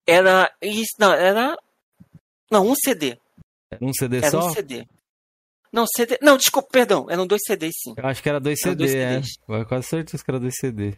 Era. 0.08 0.52
Não, 0.98 1.14
era. 1.14 1.58
Não, 2.50 2.68
um 2.68 2.76
CD. 2.76 3.18
Era 3.72 3.86
um 3.86 3.94
CD 3.94 4.18
era 4.18 4.32
só? 4.32 4.48
Um 4.48 4.54
CD. 4.54 4.88
Não, 5.72 5.86
CD. 5.86 6.18
Não, 6.22 6.38
desculpa, 6.38 6.70
perdão. 6.72 7.06
Eram 7.10 7.28
dois 7.28 7.42
CDs, 7.46 7.74
sim. 7.84 7.94
Eu 7.96 8.06
acho 8.08 8.24
que 8.24 8.30
era 8.30 8.40
dois 8.40 8.60
CD, 8.60 8.96
é. 8.96 9.22
Eu 9.48 9.66
quase 9.66 9.88
certeza 9.88 10.24
que 10.24 10.32
era 10.32 10.40
dois 10.40 10.56
CD. 10.56 10.96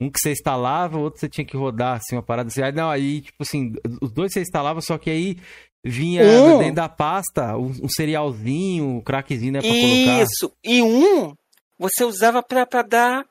Um 0.00 0.10
que 0.10 0.18
você 0.18 0.32
instalava, 0.32 0.98
o 0.98 1.02
outro 1.02 1.20
você 1.20 1.28
tinha 1.28 1.44
que 1.44 1.56
rodar, 1.56 1.96
assim, 1.96 2.16
uma 2.16 2.22
parada 2.22 2.48
assim. 2.48 2.62
Aí, 2.62 2.72
não, 2.72 2.90
aí, 2.90 3.20
tipo 3.20 3.42
assim, 3.42 3.74
os 4.00 4.10
dois 4.10 4.32
você 4.32 4.40
instalava, 4.40 4.80
só 4.80 4.96
que 4.98 5.10
aí 5.10 5.36
vinha 5.84 6.22
um... 6.22 6.58
dentro 6.58 6.76
da 6.76 6.88
pasta 6.88 7.56
um, 7.56 7.72
um 7.82 7.88
cerealzinho, 7.88 8.84
um 8.84 9.00
crackzinho, 9.00 9.52
né, 9.52 9.60
pra 9.60 9.68
Isso. 9.68 9.80
colocar. 9.80 10.22
Isso, 10.22 10.52
e 10.62 10.82
um 10.82 11.34
você 11.78 12.04
usava 12.04 12.42
pra, 12.42 12.64
pra 12.64 12.82
dar 12.82 13.26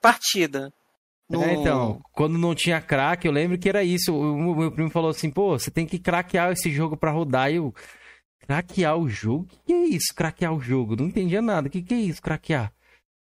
partida. 0.00 0.72
No... 1.28 1.42
É, 1.42 1.54
então, 1.54 2.00
quando 2.12 2.38
não 2.38 2.54
tinha 2.54 2.80
crack, 2.80 3.26
eu 3.26 3.32
lembro 3.32 3.58
que 3.58 3.68
era 3.68 3.82
isso. 3.82 4.14
O 4.14 4.54
meu 4.54 4.70
primo 4.70 4.90
falou 4.90 5.10
assim, 5.10 5.30
pô, 5.30 5.58
você 5.58 5.70
tem 5.70 5.86
que 5.86 5.98
craquear 5.98 6.52
esse 6.52 6.70
jogo 6.70 6.96
pra 6.96 7.10
rodar. 7.10 7.50
E 7.50 7.56
eu, 7.56 7.74
craquear 8.40 8.96
o 8.96 9.08
jogo? 9.08 9.46
O 9.50 9.66
que 9.66 9.72
é 9.72 9.84
isso, 9.86 10.14
craquear 10.14 10.54
o 10.54 10.60
jogo? 10.60 10.96
Não 10.96 11.06
entendia 11.06 11.40
nada. 11.40 11.68
O 11.68 11.70
que, 11.70 11.82
que 11.82 11.94
é 11.94 11.98
isso, 11.98 12.22
craquear? 12.22 12.72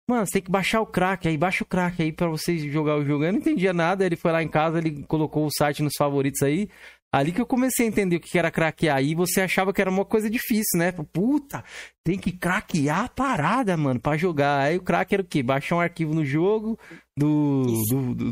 Mano, 0.07 0.25
você 0.25 0.33
tem 0.33 0.41
que 0.41 0.51
baixar 0.51 0.81
o 0.81 0.85
crack 0.85 1.27
aí, 1.27 1.37
baixa 1.37 1.63
o 1.63 1.67
crack 1.67 2.01
aí 2.01 2.11
pra 2.11 2.27
você 2.27 2.57
jogar 2.57 2.97
o 2.97 3.05
jogo. 3.05 3.23
Eu 3.23 3.31
não 3.31 3.39
entendia 3.39 3.71
nada, 3.71 4.05
ele 4.05 4.15
foi 4.15 4.31
lá 4.31 4.43
em 4.43 4.47
casa, 4.47 4.79
ele 4.79 5.03
colocou 5.03 5.45
o 5.45 5.51
site 5.51 5.83
nos 5.83 5.93
favoritos 5.97 6.41
aí. 6.41 6.67
Ali 7.13 7.33
que 7.33 7.41
eu 7.41 7.45
comecei 7.45 7.85
a 7.85 7.89
entender 7.89 8.15
o 8.15 8.19
que 8.21 8.39
era 8.39 8.49
craquear. 8.49 9.03
E 9.03 9.13
você 9.13 9.41
achava 9.41 9.73
que 9.73 9.81
era 9.81 9.89
uma 9.89 10.05
coisa 10.05 10.29
difícil, 10.29 10.79
né? 10.79 10.93
Puta, 11.11 11.61
tem 12.05 12.17
que 12.17 12.31
craquear 12.31 13.03
a 13.03 13.09
parada, 13.09 13.75
mano, 13.75 13.99
pra 13.99 14.15
jogar. 14.15 14.61
Aí 14.61 14.77
o 14.77 14.81
crack 14.81 15.13
era 15.13 15.21
o 15.21 15.25
quê? 15.25 15.43
Baixar 15.43 15.75
um 15.75 15.81
arquivo 15.81 16.13
no 16.13 16.23
jogo, 16.23 16.79
do, 17.17 17.65
do, 17.89 18.15
do, 18.15 18.31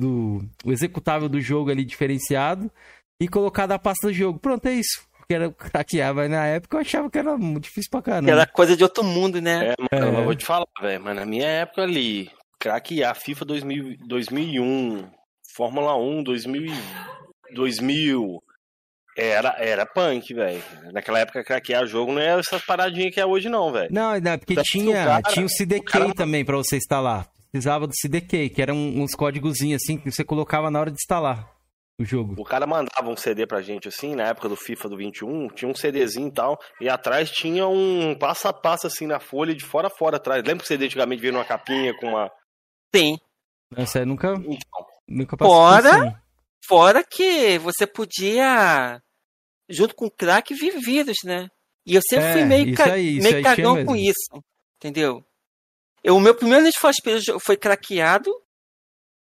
do, 0.64 0.72
executável 0.72 1.28
do 1.28 1.42
jogo 1.42 1.70
ali 1.70 1.84
diferenciado 1.84 2.72
e 3.22 3.28
colocar 3.28 3.66
da 3.66 3.78
pasta 3.78 4.08
do 4.08 4.14
jogo. 4.14 4.40
Pronto, 4.40 4.66
é 4.66 4.76
isso. 4.76 5.02
Que 5.28 5.36
era 5.36 5.52
craquear, 5.52 6.16
mas 6.16 6.30
na 6.32 6.46
época 6.46 6.78
eu 6.78 6.82
achava 6.82 7.10
que 7.10 7.18
era 7.18 7.38
muito 7.38 7.66
difícil 7.66 7.92
pra 7.92 8.02
caramba. 8.02 8.32
Era 8.32 8.48
coisa 8.48 8.78
de 8.78 8.84
outro 8.84 9.04
mundo, 9.04 9.42
né? 9.42 9.76
É, 9.92 10.00
mano, 10.00 10.18
é. 10.18 10.22
eu 10.22 10.24
vou 10.24 10.36
te 10.36 10.46
falar, 10.46 10.66
velho, 10.82 11.04
mas 11.04 11.16
na 11.18 11.26
minha 11.26 11.46
época 11.46 11.84
ali, 11.84 12.32
craquear 12.58 13.14
FIFA 13.14 13.44
2000, 13.44 13.98
2001, 14.08 15.06
Fórmula 15.54 15.98
1 15.98 16.24
2000, 16.24 16.74
2000 17.54 18.42
era, 19.28 19.56
era 19.60 19.86
punk, 19.86 20.34
velho. 20.34 20.64
Naquela 20.92 21.20
época, 21.20 21.44
craquear 21.44 21.86
jogo 21.86 22.12
não 22.12 22.22
era 22.22 22.40
essas 22.40 22.64
paradinhas 22.64 23.14
que 23.14 23.20
é 23.20 23.26
hoje, 23.26 23.50
não, 23.50 23.72
velho. 23.72 23.90
Não, 23.92 24.20
não, 24.20 24.38
porque 24.38 24.56
tinha, 24.64 25.06
cara, 25.06 25.22
tinha 25.24 25.46
o 25.46 25.50
CDK 25.50 25.80
o 25.80 25.84
cara... 25.84 26.14
também 26.14 26.46
pra 26.46 26.56
você 26.56 26.78
instalar. 26.78 27.30
Precisava 27.52 27.88
do 27.88 27.94
CDK, 27.96 28.50
que 28.50 28.62
eram 28.62 28.76
uns 28.76 29.16
códigozinhos 29.16 29.82
assim 29.84 29.98
que 29.98 30.12
você 30.12 30.24
colocava 30.24 30.70
na 30.70 30.80
hora 30.80 30.92
de 30.92 30.98
instalar 31.02 31.52
o 32.00 32.06
jogo. 32.06 32.36
O 32.38 32.46
cara 32.46 32.66
mandava 32.66 33.10
um 33.10 33.18
CD 33.18 33.46
pra 33.46 33.62
gente 33.62 33.88
assim, 33.88 34.16
na 34.16 34.28
época 34.28 34.48
do 34.48 34.56
FIFA 34.56 34.90
do 34.90 34.98
21, 34.98 35.48
tinha 35.50 35.70
um 35.70 35.76
CDzinho 35.76 36.30
e 36.30 36.32
tal, 36.32 36.60
e 36.80 36.88
atrás 36.88 37.30
tinha 37.30 37.68
um 37.68 38.16
passo 38.18 38.48
a 38.48 38.54
passo 38.54 38.88
assim 38.88 39.06
na 39.06 39.20
folha, 39.20 39.54
de 39.54 39.66
fora 39.66 39.88
a 39.88 39.92
fora 39.92 40.18
atrás. 40.18 40.44
Lembra 40.44 40.60
que 40.60 40.64
o 40.64 40.68
CD 40.68 40.86
antigamente 40.86 41.22
veio 41.22 41.34
numa 41.34 41.44
capinha 41.44 41.94
com 41.98 42.08
uma. 42.08 42.32
Sim. 42.96 43.18
Essa 43.76 44.06
nunca. 44.06 44.34
Então, 44.34 44.86
nunca 45.08 45.36
passou. 45.36 45.54
Fora, 45.54 45.96
assim. 45.96 46.16
fora 46.66 47.04
que 47.04 47.58
você 47.60 47.86
podia 47.86 49.02
junto 49.70 49.96
com 49.96 50.08
o 50.08 50.12
crack, 50.12 50.54
vi 50.54 50.72
vírus, 50.72 51.18
né? 51.24 51.50
E 51.86 51.96
eu 51.96 52.02
sempre 52.02 52.26
é, 52.26 52.34
fui 52.34 52.46
meio, 52.46 52.76
ca... 52.76 52.94
aí, 52.94 53.20
meio 53.20 53.44
cagão 53.44 53.86
com 53.86 53.96
isso, 53.96 54.44
entendeu? 54.78 55.24
Eu, 56.04 56.16
o 56.16 56.20
meu 56.20 56.36
primeiro 56.36 56.64
Need 56.64 56.78
for 56.78 56.94
Speed 56.94 57.26
foi 57.40 57.58
craqueado, 57.58 58.32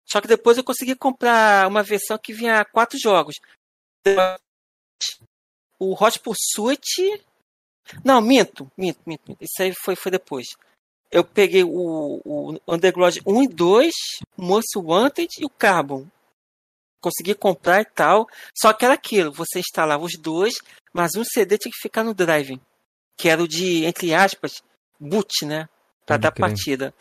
só 0.06 0.20
que 0.20 0.28
depois 0.28 0.56
eu 0.56 0.64
consegui 0.64 0.94
comprar 0.94 1.68
uma 1.68 1.82
versão 1.82 2.18
que 2.18 2.32
vinha 2.32 2.64
quatro 2.64 2.98
jogos. 2.98 3.36
O 5.78 5.94
Hot 5.94 6.18
Pursuit... 6.20 7.24
Não, 8.04 8.20
minto, 8.20 8.70
minto, 8.76 9.00
minto, 9.04 9.22
minto. 9.26 9.42
Isso 9.42 9.62
aí 9.62 9.72
foi, 9.72 9.96
foi 9.96 10.12
depois. 10.12 10.46
Eu 11.10 11.24
peguei 11.24 11.64
o, 11.64 12.20
o 12.24 12.60
Underground 12.68 13.16
1 13.26 13.42
e 13.42 13.48
2, 13.48 13.94
o 14.36 14.42
Most 14.42 14.78
Wanted 14.78 15.28
e 15.40 15.44
o 15.44 15.50
Carbon 15.50 16.06
consegui 17.00 17.34
comprar 17.34 17.80
e 17.80 17.84
tal. 17.84 18.28
Só 18.54 18.72
que 18.72 18.84
era 18.84 18.94
aquilo, 18.94 19.32
você 19.32 19.60
instalava 19.60 20.04
os 20.04 20.12
dois, 20.18 20.54
mas 20.92 21.14
um 21.16 21.24
CD 21.24 21.58
tinha 21.58 21.72
que 21.72 21.80
ficar 21.80 22.04
no 22.04 22.14
drive, 22.14 22.60
que 23.16 23.28
era 23.28 23.42
o 23.42 23.48
de, 23.48 23.84
entre 23.84 24.14
aspas, 24.14 24.62
boot, 24.98 25.44
né? 25.44 25.68
Pra 26.04 26.16
Pode 26.16 26.22
dar 26.22 26.32
crer. 26.32 26.40
partida. 26.48 26.94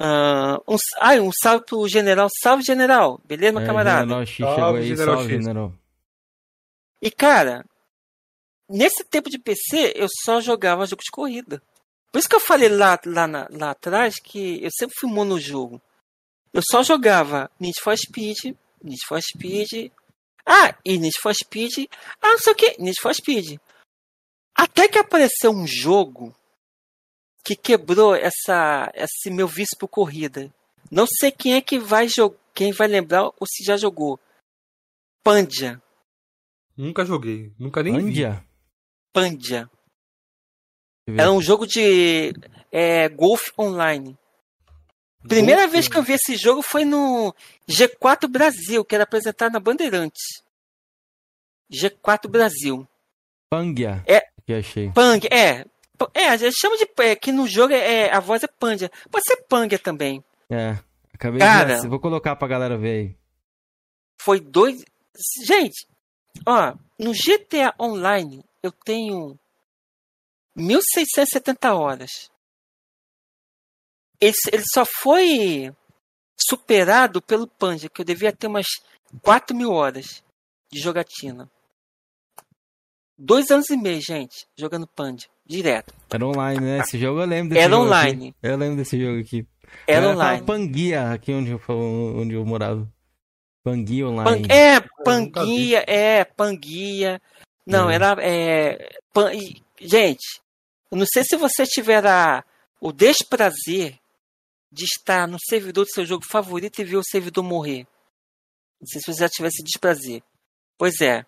Uh, 0.00 0.74
um, 0.74 0.76
ai, 1.00 1.20
um 1.20 1.30
salve 1.42 1.64
pro 1.66 1.88
general. 1.88 2.28
Salve, 2.42 2.62
general. 2.62 3.20
Beleza, 3.24 3.52
meu 3.52 3.62
é, 3.62 3.66
camarada? 3.66 4.00
General 4.00 4.26
X 4.26 4.36
salve, 4.36 4.78
aí, 4.78 4.86
general 4.86 5.16
salve, 5.16 5.30
general. 5.30 5.74
E, 7.02 7.10
cara, 7.10 7.64
nesse 8.68 9.04
tempo 9.04 9.30
de 9.30 9.38
PC, 9.38 9.92
eu 9.94 10.08
só 10.24 10.40
jogava 10.40 10.86
jogos 10.86 11.04
de 11.04 11.10
corrida. 11.10 11.62
Por 12.10 12.18
isso 12.18 12.28
que 12.28 12.34
eu 12.34 12.40
falei 12.40 12.68
lá, 12.68 12.98
lá, 13.04 13.26
na, 13.26 13.48
lá 13.50 13.70
atrás 13.70 14.14
que 14.18 14.62
eu 14.62 14.70
sempre 14.72 14.96
fui 14.98 15.10
monojogo. 15.10 15.80
Eu 16.52 16.62
só 16.68 16.82
jogava 16.82 17.50
Need 17.60 17.80
for 17.80 17.96
Speed, 17.96 18.56
Need 18.82 18.98
for 19.06 19.20
Speed. 19.20 19.92
Ah, 20.46 20.76
e 20.84 20.98
Need 20.98 21.18
for 21.20 21.34
Speed. 21.34 21.88
Ah, 22.20 22.30
não 22.30 22.38
sei 22.38 22.52
o 22.52 22.56
que. 22.56 22.76
Need 22.80 23.00
for 23.00 23.14
Speed. 23.14 23.58
Até 24.54 24.88
que 24.88 24.98
apareceu 24.98 25.50
um 25.50 25.66
jogo 25.66 26.34
que 27.44 27.54
quebrou 27.54 28.14
essa, 28.14 28.90
esse 28.94 29.30
meu 29.30 29.46
vício 29.46 29.76
por 29.78 29.88
corrida. 29.88 30.52
Não 30.90 31.06
sei 31.06 31.30
quem 31.30 31.54
é 31.54 31.60
que 31.60 31.78
vai 31.78 32.08
jogar, 32.08 32.38
quem 32.54 32.72
vai 32.72 32.88
lembrar 32.88 33.24
ou 33.24 33.46
se 33.46 33.64
já 33.64 33.76
jogou. 33.76 34.18
Pandia. 35.22 35.80
Nunca 36.76 37.04
joguei, 37.04 37.52
nunca 37.58 37.82
nem 37.82 37.94
vi. 38.04 38.22
Pandia. 39.12 39.70
Eu 41.06 41.14
ver 41.14 41.20
Era 41.20 41.32
um 41.32 41.40
jogo 41.40 41.66
de 41.66 42.32
é, 42.70 43.08
golfe 43.08 43.52
online. 43.58 44.18
Primeira 45.26 45.66
vez 45.66 45.88
que 45.88 45.96
eu 45.96 46.02
vi 46.02 46.12
esse 46.12 46.36
jogo 46.36 46.62
foi 46.62 46.84
no 46.84 47.34
G4 47.68 48.28
Brasil, 48.28 48.84
que 48.84 48.94
era 48.94 49.04
apresentado 49.04 49.52
na 49.52 49.60
Bandeirantes. 49.60 50.42
G4 51.72 52.28
Brasil. 52.28 52.86
Pangia. 53.50 54.02
É. 54.06 54.22
Que 54.46 54.54
achei. 54.54 54.90
Pang, 54.92 55.26
é. 55.30 55.66
É, 56.14 56.28
a 56.28 56.36
gente 56.36 56.54
chama 56.58 56.76
de. 56.76 56.88
É, 57.00 57.16
que 57.16 57.32
no 57.32 57.46
jogo 57.46 57.74
é, 57.74 58.06
é- 58.06 58.14
a 58.14 58.20
voz 58.20 58.42
é 58.42 58.46
Pandia. 58.46 58.90
Pode 59.10 59.24
ser 59.26 59.36
Pangia 59.48 59.78
também. 59.78 60.24
É. 60.48 60.78
Acabei 61.12 61.40
Cara. 61.40 61.80
de. 61.80 61.88
Vou 61.88 61.98
colocar 62.00 62.36
pra 62.36 62.46
galera 62.48 62.78
ver 62.78 62.90
aí. 62.90 63.16
Foi 64.20 64.40
dois. 64.40 64.84
Gente, 65.44 65.86
ó, 66.46 66.74
no 66.98 67.12
GTA 67.12 67.74
Online 67.80 68.44
eu 68.62 68.70
tenho 68.70 69.38
1670 70.54 71.74
horas. 71.74 72.30
Ele, 74.20 74.34
ele 74.52 74.64
só 74.72 74.84
foi 74.84 75.72
superado 76.36 77.20
pelo 77.22 77.46
Panja, 77.46 77.88
que 77.88 78.00
eu 78.00 78.04
devia 78.04 78.32
ter 78.32 78.46
umas 78.46 78.66
4 79.22 79.56
mil 79.56 79.70
horas 79.72 80.22
de 80.72 80.80
jogatina. 80.80 81.50
Dois 83.16 83.50
anos 83.50 83.68
e 83.70 83.76
meio, 83.76 84.00
gente, 84.00 84.46
jogando 84.56 84.86
Panja, 84.86 85.26
direto. 85.44 85.92
Era 86.08 86.24
online, 86.24 86.60
né? 86.60 86.78
Esse 86.78 86.98
jogo 86.98 87.20
eu 87.20 87.26
lembro 87.26 87.50
desse 87.50 87.62
Era 87.64 87.72
jogo 87.74 87.86
online. 87.86 88.28
aqui. 88.28 88.36
Eu 88.42 88.56
lembro 88.56 88.76
desse 88.76 89.00
jogo 89.00 89.20
aqui. 89.20 89.46
Era 89.86 90.06
Era 90.06 90.14
online. 90.14 90.46
Panguia, 90.46 91.12
aqui 91.12 91.32
onde 91.32 91.50
eu, 91.50 91.60
onde 91.68 92.34
eu 92.34 92.44
morava. 92.46 92.88
Panguia 93.64 94.04
Pan- 94.04 94.10
online. 94.12 94.46
é, 94.50 94.74
nunca 94.80 95.04
panguia, 95.04 95.84
é, 95.88 96.24
panguia. 96.24 97.20
Não, 97.66 97.90
É. 97.90 97.94
era. 97.96 98.16
É, 98.20 98.88
pan- 99.12 99.32
gente, 99.80 100.40
eu 100.90 100.96
não 100.96 101.06
sei 101.06 101.24
se 101.24 101.36
você 101.36 101.64
tiverá 101.66 102.44
o 102.80 102.92
desprazer 102.92 103.98
de 104.70 104.84
estar 104.84 105.26
no 105.26 105.38
servidor 105.40 105.84
do 105.84 105.90
seu 105.92 106.04
jogo 106.04 106.24
favorito 106.30 106.80
e 106.80 106.84
ver 106.84 106.96
o 106.96 107.04
servidor 107.04 107.42
morrer. 107.42 107.86
Não 108.80 108.86
sei 108.86 109.00
se 109.00 109.12
você 109.12 109.20
já 109.20 109.28
tivesse 109.28 109.62
desprazer. 109.62 110.22
Pois 110.76 111.00
é. 111.00 111.24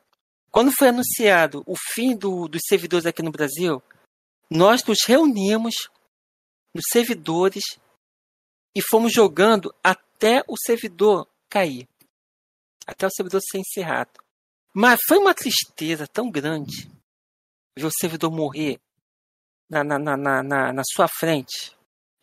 Quando 0.50 0.72
foi 0.72 0.88
anunciado 0.88 1.62
o 1.66 1.74
fim 1.76 2.16
do- 2.16 2.48
dos 2.48 2.60
servidores 2.68 3.06
aqui 3.06 3.22
no 3.22 3.30
Brasil, 3.32 3.82
nós 4.50 4.84
nos 4.84 4.98
reunimos 5.06 5.74
nos 6.74 6.84
servidores 6.92 7.62
e 8.74 8.82
fomos 8.82 9.12
jogando 9.12 9.74
até 9.82 10.44
o 10.46 10.56
servidor 10.56 11.26
cair 11.48 11.88
até 12.86 13.06
o 13.06 13.10
servidor 13.10 13.40
ser 13.40 13.58
encerrado. 13.58 14.10
Mas 14.74 15.00
foi 15.06 15.18
uma 15.18 15.32
tristeza 15.34 16.06
tão 16.08 16.28
grande 16.30 16.90
ver 17.78 17.86
o 17.86 17.90
servidor 17.92 18.32
morrer 18.32 18.80
na, 19.68 19.84
na, 19.84 19.98
na, 19.98 20.16
na, 20.16 20.42
na- 20.42 20.72
na 20.72 20.82
sua 20.84 21.06
frente. 21.06 21.76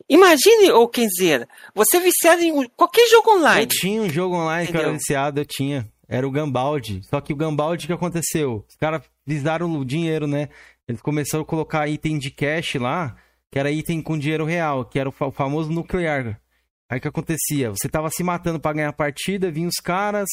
Imagine, 0.08 0.70
ô 0.72 0.88
Kenzeira, 0.88 1.46
você 1.74 2.00
viciado 2.00 2.40
em 2.42 2.66
qualquer 2.70 3.06
jogo 3.10 3.30
Eu 3.30 3.36
online. 3.38 3.66
tinha 3.66 4.00
um 4.02 4.08
jogo 4.08 4.36
online 4.36 4.66
que 4.66 4.72
eu 4.72 4.80
era 4.80 4.88
Entendeu? 4.88 4.98
viciado, 4.98 5.40
eu 5.40 5.44
tinha. 5.44 5.86
Era 6.08 6.26
o 6.26 6.30
Gambaldi. 6.30 7.02
Só 7.04 7.20
que 7.20 7.32
o 7.32 7.36
Gambaldi, 7.36 7.84
o 7.84 7.86
que 7.88 7.92
aconteceu? 7.92 8.64
Os 8.66 8.76
caras 8.76 9.02
visaram 9.26 9.70
o 9.78 9.84
dinheiro, 9.84 10.26
né? 10.26 10.48
Eles 10.88 11.02
começaram 11.02 11.42
a 11.42 11.46
colocar 11.46 11.86
item 11.86 12.18
de 12.18 12.30
cash 12.30 12.76
lá, 12.76 13.14
que 13.52 13.58
era 13.58 13.70
item 13.70 14.00
com 14.00 14.18
dinheiro 14.18 14.46
real, 14.46 14.86
que 14.86 14.98
era 14.98 15.08
o 15.10 15.12
fa- 15.12 15.26
o 15.26 15.30
famoso 15.30 15.70
nuclear. 15.70 16.40
Aí 16.88 16.98
o 16.98 17.02
que 17.02 17.08
acontecia? 17.08 17.68
Você 17.70 17.86
tava 17.90 18.08
se 18.08 18.22
matando 18.24 18.58
pra 18.58 18.72
ganhar 18.72 18.88
a 18.88 18.92
partida, 18.94 19.50
vinha 19.50 19.68
os 19.68 19.76
caras 19.76 20.26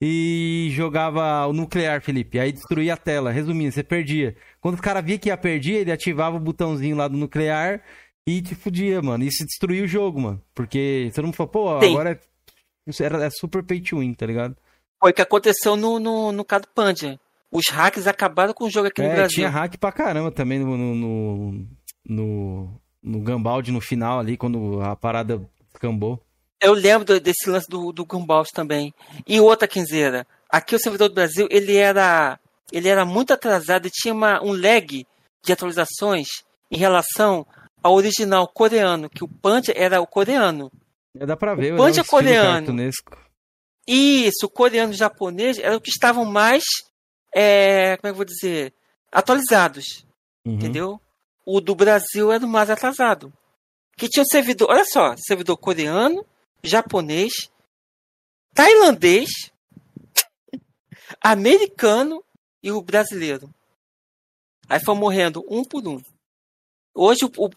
e 0.00 0.68
jogava 0.72 1.46
o 1.46 1.52
nuclear, 1.54 2.02
Felipe. 2.02 2.38
Aí 2.38 2.52
destruía 2.52 2.92
a 2.92 2.96
tela. 2.98 3.32
Resumindo, 3.32 3.72
você 3.72 3.82
perdia. 3.82 4.36
Quando 4.60 4.74
o 4.78 4.82
cara 4.82 5.00
via 5.00 5.18
que 5.18 5.30
ia 5.30 5.36
perder, 5.38 5.76
ele 5.80 5.92
ativava 5.92 6.36
o 6.36 6.40
botãozinho 6.40 6.94
lá 6.96 7.08
do 7.08 7.16
nuclear 7.16 7.82
e 8.28 8.42
te 8.42 8.54
fudia, 8.54 9.00
mano. 9.00 9.24
Isso 9.24 9.44
destruía 9.44 9.84
o 9.84 9.86
jogo, 9.88 10.20
mano. 10.20 10.42
Porque 10.54 11.10
todo 11.14 11.24
mundo 11.24 11.34
falou, 11.36 11.50
pô, 11.50 11.68
agora 11.70 12.12
é, 12.86 13.02
era, 13.02 13.24
é 13.24 13.30
super 13.30 13.62
pay 13.62 13.80
to 13.80 13.98
win, 13.98 14.12
tá 14.14 14.26
ligado? 14.26 14.56
Foi 15.00 15.10
o 15.10 15.14
que 15.14 15.22
aconteceu 15.22 15.76
no, 15.76 15.98
no, 15.98 16.32
no 16.32 16.44
caso 16.44 16.62
do 16.62 16.68
Panja. 16.68 17.18
Os 17.50 17.64
hackers 17.70 18.06
acabaram 18.06 18.52
com 18.52 18.64
o 18.64 18.70
jogo 18.70 18.88
aqui 18.88 19.00
no 19.00 19.08
É, 19.08 19.14
Brasil. 19.14 19.36
tinha 19.36 19.48
hack 19.48 19.76
pra 19.78 19.92
caramba 19.92 20.30
também 20.30 20.58
no, 20.58 20.76
no, 20.76 20.94
no, 20.94 21.66
no, 22.04 22.80
no 23.02 23.20
Gambaldi 23.20 23.72
no 23.72 23.80
final 23.80 24.18
ali, 24.18 24.36
quando 24.36 24.80
a 24.82 24.94
parada 24.94 25.40
descambou. 25.72 26.22
Eu 26.60 26.72
lembro 26.74 27.20
desse 27.20 27.48
lance 27.48 27.68
do, 27.68 27.92
do 27.92 28.04
Gumball 28.04 28.44
também. 28.52 28.92
E 29.26 29.40
outra 29.40 29.68
quinzeira. 29.68 30.26
Aqui 30.50 30.74
o 30.74 30.78
servidor 30.78 31.08
do 31.08 31.14
Brasil, 31.14 31.46
ele 31.50 31.76
era, 31.76 32.38
ele 32.72 32.88
era 32.88 33.04
muito 33.06 33.32
atrasado 33.32 33.86
e 33.86 33.90
tinha 33.90 34.12
uma, 34.12 34.42
um 34.42 34.52
lag 34.52 35.06
de 35.44 35.52
atualizações 35.52 36.26
em 36.70 36.76
relação 36.76 37.46
ao 37.82 37.94
original 37.94 38.46
coreano, 38.48 39.08
que 39.08 39.24
o 39.24 39.28
Panja 39.28 39.72
era 39.74 40.00
o 40.00 40.06
coreano. 40.06 40.70
É, 41.18 41.26
dá 41.26 41.36
pra 41.36 41.54
ver, 41.54 41.74
O 41.74 41.76
Punch 41.76 41.98
é 41.98 42.04
coreano. 42.04 42.90
Isso, 43.86 44.44
o 44.44 44.50
coreano 44.50 44.92
e 44.92 44.94
o 44.94 44.98
japonês 44.98 45.58
eram 45.58 45.76
os 45.76 45.82
que 45.82 45.90
estavam 45.90 46.24
mais, 46.24 46.62
é, 47.34 47.96
como 47.96 48.08
é 48.08 48.10
que 48.10 48.12
eu 48.12 48.14
vou 48.14 48.24
dizer, 48.24 48.74
atualizados. 49.10 50.06
Uhum. 50.44 50.54
Entendeu? 50.54 51.00
O 51.44 51.60
do 51.60 51.74
Brasil 51.74 52.30
era 52.30 52.44
o 52.44 52.48
mais 52.48 52.68
atrasado. 52.68 53.32
Que 53.96 54.08
tinha 54.08 54.22
um 54.22 54.26
servidor, 54.26 54.70
olha 54.70 54.84
só, 54.84 55.14
servidor 55.16 55.56
coreano, 55.56 56.24
japonês, 56.62 57.32
tailandês, 58.54 59.30
americano 61.20 62.22
e 62.62 62.70
o 62.70 62.82
brasileiro. 62.82 63.52
Aí 64.68 64.78
foi 64.84 64.94
morrendo 64.94 65.44
um 65.48 65.64
por 65.64 65.86
um. 65.88 66.00
Hoje 66.98 67.24
o, 67.24 67.30
o- 67.44 67.50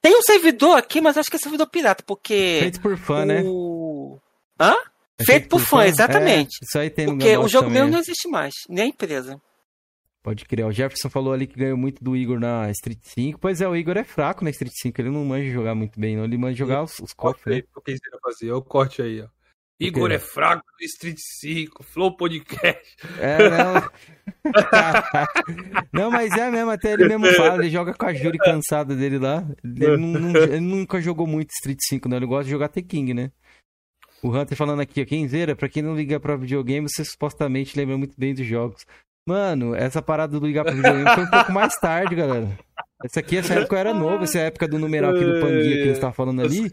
tem 0.00 0.16
um 0.16 0.22
servidor 0.22 0.76
aqui, 0.76 1.00
mas 1.00 1.16
acho 1.16 1.30
que 1.30 1.36
é 1.36 1.38
servidor 1.38 1.66
pirata, 1.68 2.02
porque 2.06 2.58
Feito 2.60 2.80
por 2.80 2.96
fã, 2.96 3.24
né? 3.24 3.42
o... 3.44 4.18
Hã? 4.60 4.74
É 5.18 5.24
feito 5.24 5.48
por 5.48 5.60
fã, 5.60 5.84
exatamente. 5.86 6.58
É, 6.60 6.64
isso 6.64 6.78
aí 6.78 6.90
tem 6.90 7.06
no 7.06 7.12
Porque 7.12 7.36
o 7.36 7.48
jogo 7.48 7.66
também, 7.66 7.82
mesmo 7.82 7.88
é. 7.88 7.92
não 7.92 7.98
existe 8.00 8.28
mais, 8.28 8.52
nem 8.68 8.84
a 8.84 8.88
empresa. 8.88 9.40
Pode 10.22 10.44
criar. 10.46 10.66
O 10.66 10.72
Jefferson 10.72 11.10
falou 11.10 11.34
ali 11.34 11.46
que 11.46 11.58
ganhou 11.58 11.76
muito 11.76 12.02
do 12.02 12.16
Igor 12.16 12.40
na 12.40 12.70
Street 12.70 12.98
5. 13.02 13.38
Pois 13.38 13.60
é, 13.60 13.68
o 13.68 13.76
Igor 13.76 13.98
é 13.98 14.04
fraco 14.04 14.42
na 14.42 14.48
Street 14.48 14.72
5. 14.74 14.98
Ele 15.00 15.10
não 15.10 15.22
manja 15.22 15.50
jogar 15.52 15.74
muito 15.74 16.00
bem, 16.00 16.16
não. 16.16 16.24
Ele 16.24 16.38
manja 16.38 16.56
jogar 16.56 16.82
os, 16.82 16.98
os 16.98 17.12
cofres, 17.12 17.56
aí 17.56 17.62
né? 17.62 18.18
fazer. 18.22 18.46
Olha 18.50 18.56
o 18.56 18.62
corte 18.62 19.02
aí, 19.02 19.20
ó. 19.20 19.26
Igor 19.80 20.12
é 20.12 20.18
fraco 20.18 20.64
do 20.78 20.84
Street 20.84 21.18
5, 21.18 21.82
Flow 21.82 22.16
Podcast. 22.16 22.96
É, 23.18 23.48
não. 23.50 23.90
não, 25.92 26.10
mas 26.10 26.32
é 26.32 26.50
mesmo, 26.50 26.70
até 26.70 26.92
ele 26.92 27.08
mesmo 27.08 27.26
fala. 27.34 27.56
Ele 27.62 27.70
joga 27.70 27.92
com 27.92 28.06
a 28.06 28.14
Júri 28.14 28.38
cansada 28.38 28.94
dele 28.94 29.18
lá. 29.18 29.44
Ele, 29.64 29.96
não- 29.96 30.36
ele 30.36 30.60
nunca 30.60 31.00
jogou 31.00 31.26
muito 31.26 31.50
Street 31.50 31.78
5, 31.82 32.08
não. 32.08 32.16
Ele 32.16 32.26
gosta 32.26 32.44
de 32.44 32.50
jogar 32.50 32.68
T-King, 32.68 33.14
né? 33.14 33.30
O 34.22 34.30
Hunter 34.30 34.56
falando 34.56 34.80
aqui, 34.80 35.02
ó. 35.02 35.04
Kenzeira, 35.04 35.54
pra 35.56 35.68
quem 35.68 35.82
não 35.82 35.94
liga 35.96 36.18
pra 36.20 36.36
videogame, 36.36 36.88
você 36.88 37.04
supostamente 37.04 37.76
lembra 37.76 37.98
muito 37.98 38.14
bem 38.16 38.32
dos 38.32 38.46
jogos. 38.46 38.86
Mano, 39.28 39.74
essa 39.74 40.00
parada 40.00 40.38
do 40.38 40.46
ligar 40.46 40.64
pra 40.64 40.72
videogame 40.74 41.10
foi 41.14 41.24
um 41.24 41.30
pouco 41.30 41.52
mais 41.52 41.74
tarde, 41.76 42.14
galera. 42.14 42.48
Essa 43.04 43.20
aqui, 43.20 43.36
essa 43.38 43.54
época 43.54 43.74
eu 43.74 43.80
era 43.80 43.92
novo, 43.94 44.24
essa 44.24 44.38
é 44.38 44.46
época 44.46 44.68
do 44.68 44.78
numeral 44.78 45.10
aqui 45.10 45.24
do 45.24 45.40
Panguia 45.40 45.62
que 45.76 45.82
eles 45.82 45.92
estavam 45.94 46.14
falando 46.14 46.40
ali. 46.42 46.72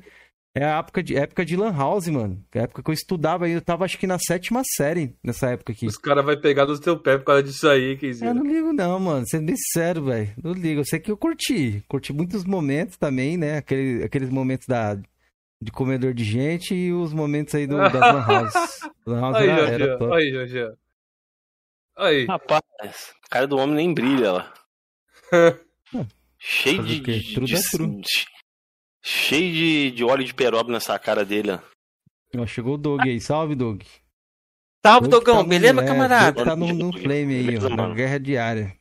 É 0.54 0.66
a 0.66 0.80
época 0.80 1.02
de, 1.02 1.16
época 1.16 1.46
de 1.46 1.56
Lan 1.56 1.72
House, 1.74 2.08
mano. 2.08 2.44
É 2.54 2.60
a 2.60 2.64
época 2.64 2.84
que 2.84 2.90
eu 2.90 2.94
estudava 2.94 3.46
aí, 3.46 3.54
eu 3.54 3.62
tava 3.62 3.86
acho 3.86 3.98
que 3.98 4.06
na 4.06 4.20
sétima 4.20 4.62
série 4.76 5.16
nessa 5.24 5.50
época 5.50 5.72
aqui. 5.72 5.86
Os 5.88 5.96
caras 5.98 6.26
vão 6.26 6.40
pegar 6.42 6.66
no 6.66 6.78
teu 6.78 7.00
pé 7.00 7.18
por 7.18 7.24
causa 7.24 7.42
disso 7.44 7.70
aí, 7.70 7.94
Eu 7.94 7.98
Kenzeira. 7.98 8.34
não 8.34 8.44
ligo 8.46 8.74
não, 8.74 9.00
mano. 9.00 9.26
Sendo 9.26 9.46
bem 9.46 9.56
sincero, 9.56 10.04
velho. 10.04 10.34
Não 10.44 10.52
ligo. 10.52 10.82
Eu 10.82 10.86
sei 10.86 11.00
que 11.00 11.10
eu 11.10 11.16
curti. 11.16 11.82
Curti 11.88 12.12
muitos 12.12 12.44
momentos 12.44 12.98
também, 12.98 13.38
né? 13.38 13.58
Aquele, 13.60 14.04
aqueles 14.04 14.30
momentos 14.30 14.68
da, 14.68 14.96
de 14.96 15.72
comedor 15.72 16.14
de 16.14 16.26
gente 16.26 16.76
e 16.76 16.92
os 16.92 17.14
momentos 17.14 17.56
aí 17.56 17.66
do, 17.66 17.78
das 17.78 17.94
Lan 17.94 18.22
House. 18.28 18.54
Lan 19.08 19.22
House 19.22 19.36
Aí, 19.38 19.48
era, 19.50 19.62
era 19.70 19.78
Jorge. 19.86 19.98
top. 20.00 20.14
Aí, 20.18 20.32
Jorge. 20.32 20.76
Aí. 21.98 22.26
Rapaz, 22.26 22.62
a 23.26 23.30
cara 23.30 23.48
do 23.48 23.58
homem 23.58 23.76
nem 23.78 23.94
brilha 23.94 24.32
lá. 24.34 24.54
Cheio 26.38 26.78
Fazer 26.82 26.90
de, 26.96 27.00
o 27.00 27.04
quê? 27.04 27.20
de, 27.20 27.40
de- 27.40 27.56
é. 27.56 27.58
Cheio 29.02 29.52
de, 29.54 29.92
de 29.92 30.04
óleo 30.04 30.24
de 30.26 30.34
peroba 30.34 30.72
nessa 30.72 30.98
cara 31.00 31.26
dele. 31.26 31.52
ó. 31.52 31.60
Ó, 32.38 32.46
chegou 32.46 32.76
o 32.76 32.78
Doug 32.78 33.02
aí. 33.02 33.20
Salve, 33.20 33.56
Doug. 33.56 33.82
Salve, 34.86 35.08
Doug 35.08 35.24
Dogão, 35.24 35.38
tá 35.38 35.44
no- 35.44 35.50
beleza, 35.50 35.82
é, 35.82 35.86
camarada? 35.88 36.32
Doug 36.32 36.46
tá 36.48 36.56
no, 36.56 36.68
no 36.74 36.92
flame 36.94 37.34
aí, 37.36 37.42
ó. 37.44 37.46
Beleza, 37.48 37.70
Na 37.70 37.76
mano. 37.78 37.96
guerra 37.96 38.20
diária. 38.20 38.78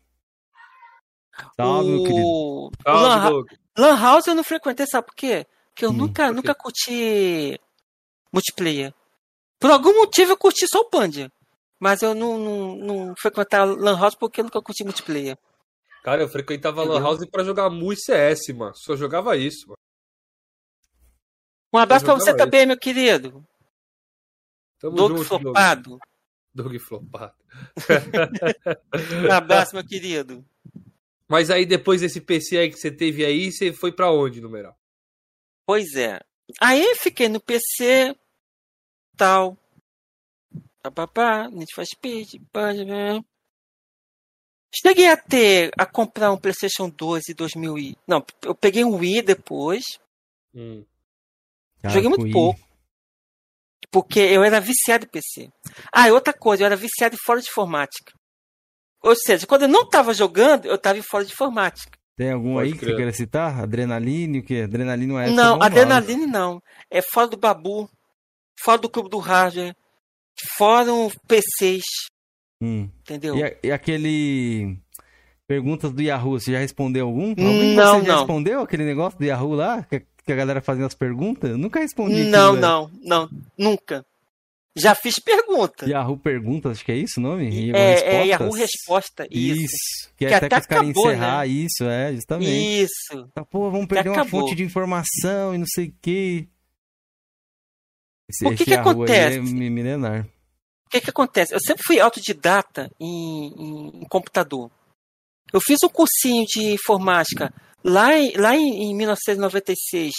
Salve, 1.56 1.90
meu 1.90 2.02
querido. 2.04 2.26
O, 2.26 2.68
o 2.68 2.70
Salve, 2.82 3.02
Lan, 3.04 3.30
Doug. 3.30 3.46
Lan 3.78 3.96
House 4.00 4.26
eu 4.26 4.34
não 4.34 4.44
frequentei, 4.44 4.86
sabe 4.86 5.06
por 5.06 5.14
quê? 5.14 5.46
Porque 5.70 5.84
eu 5.84 5.90
Hum, 5.90 5.94
nunca, 5.94 6.24
por 6.24 6.30
quê? 6.30 6.36
nunca 6.36 6.54
curti 6.54 7.60
multiplayer. 8.32 8.92
Por 9.58 9.70
algum 9.70 9.94
motivo 9.94 10.32
eu 10.32 10.36
curti 10.36 10.66
só 10.68 10.80
o 10.80 10.88
Pandia. 10.90 11.30
Mas 11.78 12.02
eu 12.02 12.14
não, 12.14 12.38
não, 12.38 12.76
não 12.76 13.14
frequentava 13.18 13.72
Lan 13.72 13.98
House 13.98 14.14
porque 14.14 14.40
eu 14.40 14.44
nunca 14.44 14.60
curti 14.60 14.84
multiplayer. 14.84 15.38
Cara, 16.02 16.22
eu 16.22 16.28
frequentava 16.28 16.82
Lan? 16.84 17.00
House 17.00 17.24
pra 17.30 17.42
jogar 17.44 17.68
Mu 17.70 17.92
e 17.92 17.96
CS, 17.96 18.48
mano. 18.54 18.72
Só 18.76 18.96
jogava 18.96 19.36
isso, 19.36 19.66
mano. 19.68 19.76
Um 21.72 21.78
abraço 21.78 22.04
pra 22.04 22.14
jogava 22.14 22.24
você 22.24 22.30
isso. 22.30 22.38
também, 22.38 22.66
meu 22.66 22.78
querido. 22.78 23.46
Tamo 24.78 24.96
Doug 24.96 25.18
junto, 25.18 25.28
Doug. 25.28 25.42
Flopado. 25.42 25.98
Doug 26.54 26.76
flopado. 26.78 27.34
Um 29.28 29.32
abraço, 29.32 29.74
meu 29.74 29.86
querido. 29.86 30.44
Mas 31.28 31.50
aí 31.50 31.64
depois 31.64 32.00
desse 32.00 32.20
PC 32.20 32.58
aí 32.58 32.70
que 32.70 32.76
você 32.76 32.90
teve 32.90 33.24
aí, 33.24 33.52
você 33.52 33.72
foi 33.72 33.92
pra 33.92 34.10
onde, 34.10 34.40
numeral? 34.40 34.76
Pois 35.64 35.94
é. 35.94 36.20
Aí 36.60 36.96
fiquei 36.96 37.28
no 37.28 37.40
PC, 37.40 38.16
tal. 39.16 39.56
Papapá, 40.82 41.48
Need 41.48 41.72
for 41.72 41.86
Speed. 41.86 42.40
Cheguei 44.72 45.08
a 45.08 45.16
ter, 45.16 45.70
a 45.78 45.86
comprar 45.86 46.32
um 46.32 46.38
PlayStation 46.38 46.88
2 46.88 47.28
em 47.28 47.34
2000 47.34 47.78
e... 47.78 47.96
Não, 48.06 48.24
eu 48.42 48.54
peguei 48.54 48.84
um 48.84 48.96
Wii 48.96 49.22
depois. 49.22 49.84
Hum. 50.54 50.84
Cara, 51.82 51.94
Joguei 51.94 52.08
muito 52.08 52.30
pouco. 52.32 52.60
Porque 53.90 54.20
eu 54.20 54.44
era 54.44 54.60
viciado 54.60 55.04
em 55.04 55.08
PC. 55.08 55.48
Ah, 55.92 56.08
e 56.08 56.12
outra 56.12 56.32
coisa, 56.32 56.62
eu 56.62 56.66
era 56.66 56.76
viciado 56.76 57.14
em 57.14 57.18
fora 57.24 57.40
de 57.40 57.48
informática. 57.48 58.12
Ou 59.02 59.16
seja, 59.16 59.46
quando 59.46 59.62
eu 59.62 59.68
não 59.68 59.88
tava 59.88 60.12
jogando, 60.14 60.66
eu 60.66 60.78
tava 60.78 60.98
em 60.98 61.02
fora 61.02 61.24
de 61.24 61.32
informática. 61.32 61.98
Tem 62.16 62.32
algum 62.32 62.54
Pode 62.54 62.66
aí 62.66 62.72
que 62.72 62.78
você 62.80 62.84
crer. 62.86 62.96
queira 62.96 63.12
citar? 63.12 63.60
Adrenaline, 63.60 64.40
o 64.40 64.42
quê? 64.44 64.62
Adrenaline 64.64 65.06
não 65.06 65.18
é 65.18 65.30
não, 65.30 65.60
Adrenaline 65.60 66.26
não. 66.26 66.60
É 66.90 67.00
fora 67.00 67.26
do 67.28 67.36
Babu, 67.38 67.88
fora 68.62 68.78
do 68.78 68.90
Clube 68.90 69.08
do 69.08 69.18
Hardware, 69.18 69.74
fora 70.58 70.92
um 70.92 71.08
PCs, 71.26 71.82
Hum. 72.62 72.90
entendeu? 73.00 73.36
E, 73.36 73.42
a- 73.44 73.56
e 73.64 73.72
aquele. 73.72 74.78
Perguntas 75.48 75.90
do 75.92 76.00
Yahoo, 76.02 76.38
você 76.38 76.52
já 76.52 76.58
respondeu 76.60 77.06
algum? 77.06 77.30
Alguém 77.30 77.74
Não, 77.74 77.94
vocês 77.94 78.06
já 78.06 78.12
não. 78.12 78.18
respondeu 78.18 78.60
aquele 78.60 78.84
negócio 78.84 79.18
do 79.18 79.24
Yahoo 79.24 79.54
lá? 79.54 79.82
Que, 79.82 80.06
que 80.30 80.34
a 80.34 80.36
galera 80.36 80.60
fazia 80.60 80.86
as 80.86 80.94
perguntas? 80.94 81.56
Nunca 81.58 81.80
respondi. 81.80 82.24
Não, 82.24 82.52
velho. 82.54 82.60
não, 82.60 82.90
não, 83.02 83.30
nunca. 83.58 84.04
Já 84.76 84.94
fiz 84.94 85.18
pergunta. 85.18 85.84
Yahoo 85.84 86.16
Perguntas, 86.16 86.72
acho 86.72 86.84
que 86.84 86.92
é 86.92 86.96
isso 86.96 87.18
o 87.18 87.22
nome? 87.22 87.48
Yahoo 87.50 87.76
é, 87.76 87.90
é 87.90 87.92
Respostas? 87.94 88.28
Yahoo 88.28 88.52
Resposta, 88.52 89.26
isso. 89.30 89.62
Isso. 89.64 90.12
Que, 90.16 90.24
é 90.26 90.28
Que 90.28 90.34
até, 90.34 90.46
até 90.46 90.54
que 90.56 90.60
os 90.60 90.66
caras 90.68 90.86
né? 90.86 90.92
encerrar 90.92 91.46
isso, 91.48 91.84
é, 91.84 92.12
justamente. 92.14 92.82
Isso. 92.82 93.28
Tá, 93.34 93.44
pô, 93.44 93.68
vamos 93.70 93.86
perder 93.88 94.10
uma 94.10 94.24
fonte 94.24 94.54
de 94.54 94.62
informação 94.62 95.52
e 95.54 95.58
não 95.58 95.66
sei 95.66 95.86
o 95.88 95.94
quê. 96.00 96.46
Esse, 98.28 98.46
O 98.46 98.56
que 98.56 98.64
que 98.64 98.74
é 98.74 98.78
acontece? 98.78 99.40
mi- 99.40 99.70
milenar. 99.70 100.24
O 100.86 100.90
que 100.90 101.00
que 101.00 101.10
acontece? 101.10 101.52
Eu 101.54 101.60
sempre 101.60 101.82
fui 101.84 101.98
autodidata 102.00 102.90
em, 103.00 103.46
em- 103.48 104.02
em 104.02 104.06
computador. 104.08 104.70
Eu 105.52 105.60
fiz 105.60 105.78
um 105.84 105.88
cursinho 105.88 106.44
de 106.46 106.72
informática 106.74 107.52
lá 107.84 108.14
em, 108.14 108.36
lá 108.36 108.56
em, 108.56 108.90
em 108.90 108.94
1996, 108.94 110.12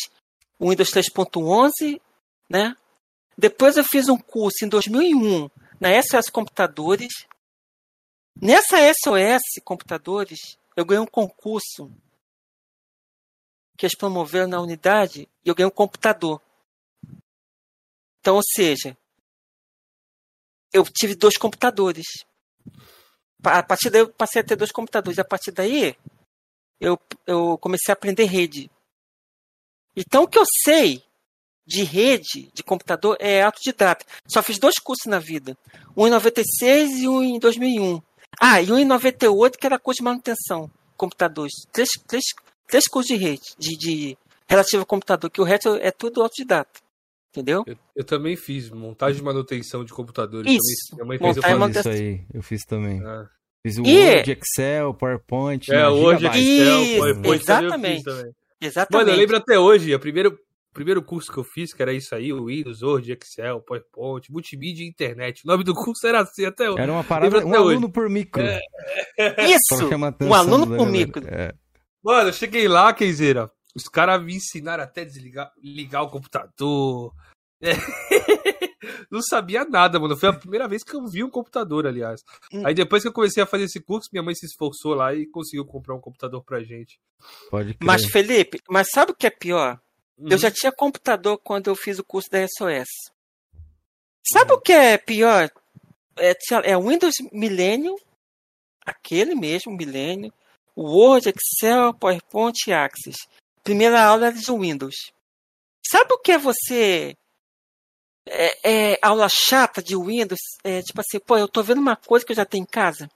o 0.60 0.70
Windows 0.70 0.92
3.11, 0.92 2.02
né? 2.50 2.76
Depois 3.38 3.78
eu 3.78 3.84
fiz 3.84 4.10
um 4.10 4.18
curso 4.18 4.66
em 4.66 4.68
2001 4.68 5.50
na 5.80 5.90
SOS 6.02 6.30
Computadores. 6.30 7.26
Nessa 8.40 8.78
SOS 8.94 9.64
Computadores, 9.64 10.58
eu 10.76 10.86
ganhei 10.86 11.02
um 11.02 11.08
concurso 11.08 11.92
que 13.78 13.86
eles 13.86 13.98
promoveram 13.98 14.48
na 14.48 14.62
unidade 14.62 15.28
e 15.44 15.50
eu 15.50 15.56
ganhei 15.56 15.68
um 15.68 15.76
computador. 15.76 16.42
Então, 18.20 18.36
ou 18.36 18.44
seja, 18.44 18.96
eu 20.72 20.84
tive 20.84 21.16
dois 21.16 21.36
computadores. 21.38 22.06
A 23.44 23.64
partir 23.64 23.90
daí 23.90 24.02
eu 24.02 24.14
passei 24.14 24.42
a 24.42 24.46
ter 24.46 24.56
dois 24.56 24.72
computadores. 24.72 25.18
A 25.18 25.26
partir 25.26 25.52
daí 25.52 25.98
eu, 26.82 27.00
eu 27.28 27.58
comecei 27.60 27.92
a 27.92 27.94
aprender 27.94 28.26
rede. 28.26 28.70
Então 29.96 30.24
o 30.24 30.28
que 30.28 30.40
eu 30.40 30.44
sei 30.64 31.04
de 31.66 31.84
rede, 31.84 32.50
de 32.54 32.64
computador, 32.64 33.16
é 33.20 33.44
autodidata. 33.44 34.04
Só 34.28 34.42
fiz 34.42 34.58
dois 34.58 34.80
cursos 34.80 35.06
na 35.06 35.20
vida. 35.20 35.56
Um 35.96 36.08
em 36.08 36.10
96 36.10 37.00
e 37.00 37.08
um 37.08 37.22
em 37.22 37.40
2001. 37.40 38.02
Ah, 38.42 38.62
e 38.62 38.72
um 38.72 38.80
em 38.80 38.86
98 38.86 39.58
que 39.58 39.66
era 39.66 39.78
curso 39.78 40.00
de 40.00 40.04
manutenção. 40.04 40.70
Computadores. 40.98 41.54
Três, 41.72 41.90
três, 42.08 42.24
três 42.68 42.88
cursos 42.88 43.16
de 43.16 43.24
rede, 43.24 43.56
de, 43.60 43.78
de 43.78 44.18
relativo 44.50 44.82
ao 44.82 44.86
computador, 44.88 45.30
que 45.30 45.40
o 45.40 45.46
resto 45.46 45.76
é 45.76 45.92
tudo 45.92 46.24
autodidata. 46.24 46.80
Entendeu? 47.30 47.64
Eu, 47.66 47.78
eu 47.96 48.04
também 48.04 48.36
fiz 48.36 48.70
montagem 48.70 49.22
e 49.22 49.24
manutenção 49.24 49.86
de 49.86 49.94
computadores. 49.94 50.52
Isso. 50.52 50.98
Também, 50.98 51.18
minha 51.18 51.20
mãe 51.20 51.34
fez 51.34 51.38
eu 51.38 51.44
e 51.44 51.60
fazer 51.60 51.80
isso 51.80 51.90
aí, 51.90 52.26
eu 52.34 52.42
fiz 52.42 52.66
também. 52.66 53.02
Ah. 53.06 53.30
Fiz 53.66 53.78
o 53.78 53.84
E- 53.86 54.16
Word, 54.16 54.32
Excel, 54.32 54.94
PowerPoint. 54.94 55.72
É, 55.72 55.86
Gigabyte. 55.90 56.40
Excel, 56.40 56.82
Isso, 56.84 56.98
PowerPoint 56.98 57.42
exatamente. 57.44 58.04
também. 58.04 58.32
Exatamente. 58.60 59.06
Mano, 59.06 59.10
eu 59.16 59.20
lembro 59.22 59.38
até 59.38 59.60
hoje, 59.60 59.94
o 59.94 60.00
primeiro, 60.00 60.38
primeiro 60.74 61.02
curso 61.04 61.32
que 61.32 61.38
eu 61.38 61.44
fiz, 61.44 61.74
que 61.74 61.82
era 61.82 61.94
isso 61.94 62.14
aí, 62.16 62.32
o 62.34 62.46
Windows, 62.46 62.82
Word, 62.82 63.12
Excel, 63.12 63.62
PowerPoint, 63.62 64.32
multimídia 64.32 64.84
e 64.84 64.88
internet. 64.88 65.42
O 65.44 65.48
nome 65.48 65.64
do 65.64 65.74
curso 65.76 66.06
era 66.08 66.22
assim 66.22 66.46
até 66.46 66.70
hoje. 66.70 66.82
Era 66.82 66.92
uma 66.92 67.04
parada, 67.04 67.36
um 67.38 67.40
até 67.50 67.60
hoje. 67.60 67.76
aluno 67.76 67.92
por 67.92 68.10
micro. 68.10 68.42
pra 69.16 69.44
Isso! 69.48 69.90
Um 70.22 70.34
aluno 70.34 70.66
da 70.66 70.78
por 70.78 70.86
galera. 70.86 70.92
micro. 70.92 71.28
É. 71.28 71.54
Mano, 72.04 72.30
eu 72.30 72.34
cheguei 72.34 72.68
lá, 72.68 72.92
Kenzeira, 72.94 73.50
os 73.76 73.84
caras 73.84 74.24
me 74.24 74.36
ensinaram 74.36 74.84
até 74.84 75.06
desligar 75.06 75.52
ligar 75.64 76.02
o 76.02 76.10
computador. 76.10 77.14
É. 77.64 77.74
Não 79.10 79.22
sabia 79.22 79.64
nada, 79.66 80.00
mano. 80.00 80.18
Foi 80.18 80.30
a 80.30 80.34
primeira 80.34 80.68
vez 80.68 80.84
que 80.84 80.96
eu 80.96 81.06
vi 81.08 81.24
um 81.24 81.30
computador, 81.30 81.86
aliás. 81.86 82.22
Hum. 82.52 82.66
Aí 82.66 82.74
depois 82.74 83.04
que 83.04 83.10
eu 83.10 83.14
comecei 83.14 83.42
a 83.44 83.46
fazer 83.46 83.66
esse 83.66 83.80
curso, 83.80 84.10
minha 84.12 84.24
mãe 84.24 84.34
se 84.36 84.46
esforçou 84.46 84.94
lá 84.94 85.14
e 85.14 85.26
conseguiu 85.28 85.66
comprar 85.66 85.96
um 85.96 86.00
computador 86.02 86.44
pra 86.44 86.64
gente. 86.64 87.00
Pode 87.50 87.74
crer. 87.76 87.86
Mas, 87.86 88.06
Felipe, 88.06 88.60
mas 88.70 88.88
sabe 88.92 89.12
o 89.12 89.16
que 89.16 89.28
é 89.28 89.30
pior? 89.30 89.80
Eu 90.18 90.32
Uhum. 90.32 90.38
já 90.38 90.52
tinha 90.52 90.72
computador 90.72 91.38
quando 91.40 91.68
eu 91.68 91.76
fiz 91.76 91.98
o 92.00 92.04
curso 92.04 92.30
da 92.30 92.40
SOS. 92.48 92.88
Sabe 94.32 94.54
o 94.54 94.62
que 94.62 94.72
é 94.72 94.98
pior? 94.98 95.50
É, 96.18 96.34
é 96.64 96.78
Windows 96.78 97.16
Millennium, 97.32 97.96
aquele 98.86 99.34
mesmo, 99.36 99.76
Millennium, 99.76 100.32
Word, 100.78 101.30
Excel, 101.30 101.94
PowerPoint 101.94 102.58
e 102.68 102.74
Access. 102.74 103.18
Primeira 103.64 104.04
aula 104.04 104.28
era 104.28 104.36
de 104.36 104.52
Windows. 104.52 105.12
Sabe 105.86 106.14
o 106.14 106.20
que 106.20 106.32
é 106.34 106.38
você. 106.38 107.16
É, 108.28 108.92
é 108.94 109.00
aula 109.02 109.28
chata 109.30 109.82
de 109.82 109.96
Windows? 109.98 110.40
É 110.64 110.82
tipo 110.82 111.02
assim, 111.02 111.20
pô, 111.20 111.38
eu 111.38 111.48
tô 111.48 111.64
vendo 111.64 111.80
uma 111.82 111.96
coisa 111.96 112.26
que 112.26 112.32
eu 112.32 112.36
já 112.36 112.46
tenho 112.46 112.64
em 112.64 112.68
casa. 112.68 113.10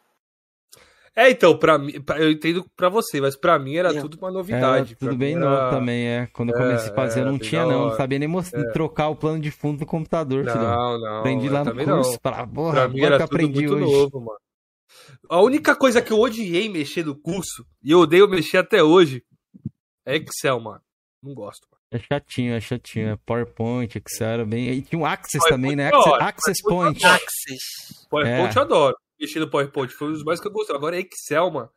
É, 1.18 1.30
então, 1.30 1.57
pra 1.57 1.77
mim, 1.77 2.02
pra- 2.02 2.19
eu 2.19 2.30
entendo 2.30 2.65
pra 2.76 2.90
você, 2.90 3.22
mas 3.22 3.38
pra 3.38 3.57
mim 3.57 3.77
era 3.77 3.94
Eu. 3.94 4.02
tudo 4.02 4.18
uma 4.18 4.27
É, 4.27 4.32
novidade. 4.34 4.95
tudo 4.95 5.10
Pra 5.10 5.18
bem 5.18 5.34
mim 5.36 5.40
novo 5.41 5.56
era- 5.56 5.69
também, 5.69 6.07
é. 6.07 6.27
Quando 6.34 6.49
eu 6.49 6.56
É, 6.56 6.60
comecei 6.60 6.91
a 6.91 6.94
fazer, 6.94 7.19
eu 7.22 7.23
é, 7.23 7.26
não 7.32 7.38
bem 7.38 7.48
tinha, 7.48 7.65
não. 7.65 7.88
Não 7.88 7.95
sabia 7.95 8.19
nem 8.19 8.30
trocar 8.73 9.07
o 9.07 9.15
plano 9.15 9.40
de 9.40 9.49
fundo 9.49 9.80
do 9.80 9.86
computador. 9.86 10.44
Não, 10.44 10.99
não. 10.99 11.19
Aprendi 11.19 11.45
eu 11.48 11.53
lá 11.53 11.64
no 11.64 11.73
curso. 11.73 12.11
não. 12.11 12.18
Pra, 12.19 12.45
porra, 12.45 12.73
Pra 12.73 12.88
mim 12.90 12.98
agora 12.99 13.15
era 13.15 13.18
que 13.18 13.23
eu 13.23 13.27
tudo 13.30 13.36
aprendi 13.38 13.68
muito 13.68 13.76
hoje. 13.86 13.94
novo, 13.94 14.19
mano. 14.19 14.40
A 15.30 15.41
única 15.41 15.73
coisa 15.76 16.02
que 16.02 16.11
eu 16.11 16.19
odiei 16.19 16.68
mexer 16.68 17.06
no 17.06 17.15
curso, 17.15 17.65
e 17.82 17.91
eu 17.91 17.99
odeio 17.99 18.27
mexer 18.27 18.57
até 18.57 18.84
hoje, 18.84 19.23
é 20.06 20.18
Excel, 20.18 20.60
mano. 20.60 20.82
Não 21.23 21.34
gosto. 21.34 21.65
mano. 21.72 21.74
É 21.95 21.99
chatinho, 21.99 22.53
é 22.55 22.59
chatinho. 22.61 23.09
É 23.09 23.15
PowerPoint, 23.26 23.95
Excel, 23.97 24.27
era 24.27 24.45
bem. 24.45 24.69
E 24.69 24.81
tinha 24.81 24.99
um 24.99 25.05
Access 25.05 25.38
PowerPoint 25.38 25.61
também, 25.61 25.76
né? 25.76 25.84
é 25.84 25.88
Access, 25.95 26.23
Access 26.23 26.61
PowerPoint 26.63 26.99
Point. 26.99 27.05
é 27.05 27.09
Access. 27.09 28.07
PowerPoint 28.09 28.55
É. 28.55 28.57
eu 28.59 28.61
adoro. 28.61 28.97
Mexer 29.19 29.39
no 29.39 29.49
PowerPoint 29.49 29.93
foi 29.93 30.07
um 30.09 30.11
dos 30.13 30.23
mais 30.23 30.39
que 30.39 30.47
eu 30.47 30.51
gostei. 30.51 30.76
Agora 30.76 30.97
é 30.97 31.01
Excel, 31.01 31.49
mano. 31.51 31.69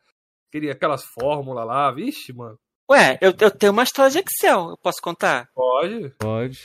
Queria 0.51 0.71
aquelas 0.73 1.03
fórmulas 1.05 1.65
lá, 1.65 1.91
vixe, 1.91 2.33
mano. 2.33 2.57
Ué, 2.91 3.17
eu, 3.21 3.33
eu 3.39 3.51
tenho 3.51 3.71
uma 3.71 3.83
história 3.83 4.09
de 4.11 4.17
Excel, 4.19 4.71
eu 4.71 4.77
posso 4.77 4.99
contar? 5.01 5.47
Pode. 5.53 6.09
Pode. 6.17 6.59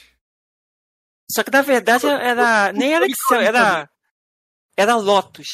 Só 1.31 1.43
que 1.45 1.51
na 1.51 1.63
verdade 1.63 2.07
era. 2.07 2.73
Nem 2.73 2.95
era 2.95 3.07
Excel, 3.07 3.41
era. 3.41 3.89
Era 4.77 4.97
Lotus. 4.97 5.47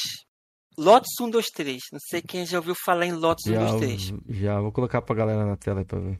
Lotus 0.78 1.10
1, 1.20 1.28
2, 1.28 1.46
3. 1.50 1.82
Não 1.92 1.98
sei 2.08 2.22
quem 2.22 2.46
já 2.46 2.56
ouviu 2.58 2.74
falar 2.84 3.04
em 3.04 3.12
Lotus 3.12 3.44
1, 3.46 3.52
Já, 3.52 3.66
2, 3.66 3.80
3. 3.80 4.12
já 4.30 4.60
vou 4.60 4.72
colocar 4.72 5.02
pra 5.02 5.14
galera 5.14 5.44
na 5.44 5.56
tela 5.56 5.80
aí 5.80 5.84
pra 5.84 5.98
ver. 5.98 6.18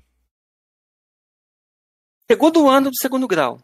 Segundo 2.31 2.69
ano 2.69 2.91
do 2.91 2.97
segundo 2.97 3.27
grau. 3.27 3.59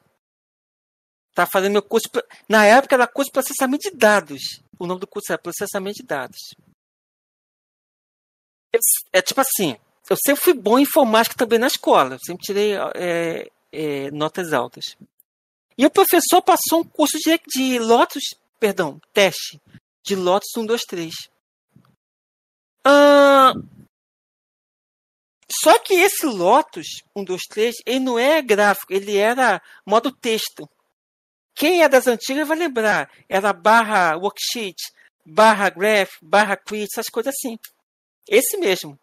Tá 1.34 1.46
fazendo 1.46 1.72
meu 1.74 1.82
curso. 1.82 2.08
Na 2.48 2.64
época 2.64 2.94
era 2.96 3.06
curso 3.06 3.28
de 3.28 3.32
processamento 3.32 3.90
de 3.90 3.96
dados. 3.96 4.40
O 4.78 4.86
nome 4.86 5.00
do 5.00 5.06
curso 5.06 5.30
era 5.30 5.40
processamento 5.40 5.98
de 6.00 6.06
dados. 6.06 6.38
Eu- 8.72 8.80
É 9.12 9.22
tipo 9.22 9.40
assim. 9.40 9.76
Eu 10.08 10.16
sempre 10.24 10.42
fui 10.42 10.54
bom 10.54 10.78
em 10.78 10.82
informática 10.82 11.36
também 11.36 11.58
na 11.58 11.66
escola. 11.66 12.14
Eu 12.14 12.18
sempre 12.24 12.42
tirei 12.44 12.72
é, 12.94 13.48
é, 13.72 14.10
notas 14.12 14.52
altas. 14.52 14.96
E 15.76 15.84
o 15.84 15.90
professor 15.90 16.40
passou 16.42 16.80
um 16.80 16.84
curso 16.84 17.18
de, 17.18 17.38
de 17.46 17.78
Lotus, 17.78 18.22
perdão, 18.58 18.98
teste 19.12 19.60
de 20.02 20.14
Lotus 20.16 20.48
1, 20.56 20.64
2, 20.64 20.82
3. 20.86 21.14
Ah, 22.84 23.52
só 25.62 25.78
que 25.78 25.94
esse 25.94 26.26
Lotus 26.26 26.86
1, 27.14 27.24
2, 27.24 27.42
3, 27.48 27.74
ele 27.86 28.00
não 28.00 28.18
é 28.18 28.40
gráfico, 28.42 28.92
ele 28.92 29.16
era 29.16 29.60
modo 29.86 30.10
texto. 30.12 30.68
Quem 31.54 31.82
é 31.82 31.88
das 31.88 32.06
antigas 32.06 32.46
vai 32.46 32.58
lembrar. 32.58 33.10
Era 33.28 33.52
barra 33.52 34.16
worksheet, 34.16 34.76
barra 35.24 35.70
graph, 35.70 36.10
barra 36.22 36.56
quiz, 36.56 36.88
essas 36.92 37.08
coisas 37.08 37.32
assim. 37.34 37.56
Esse 38.28 38.56
mesmo. 38.58 38.98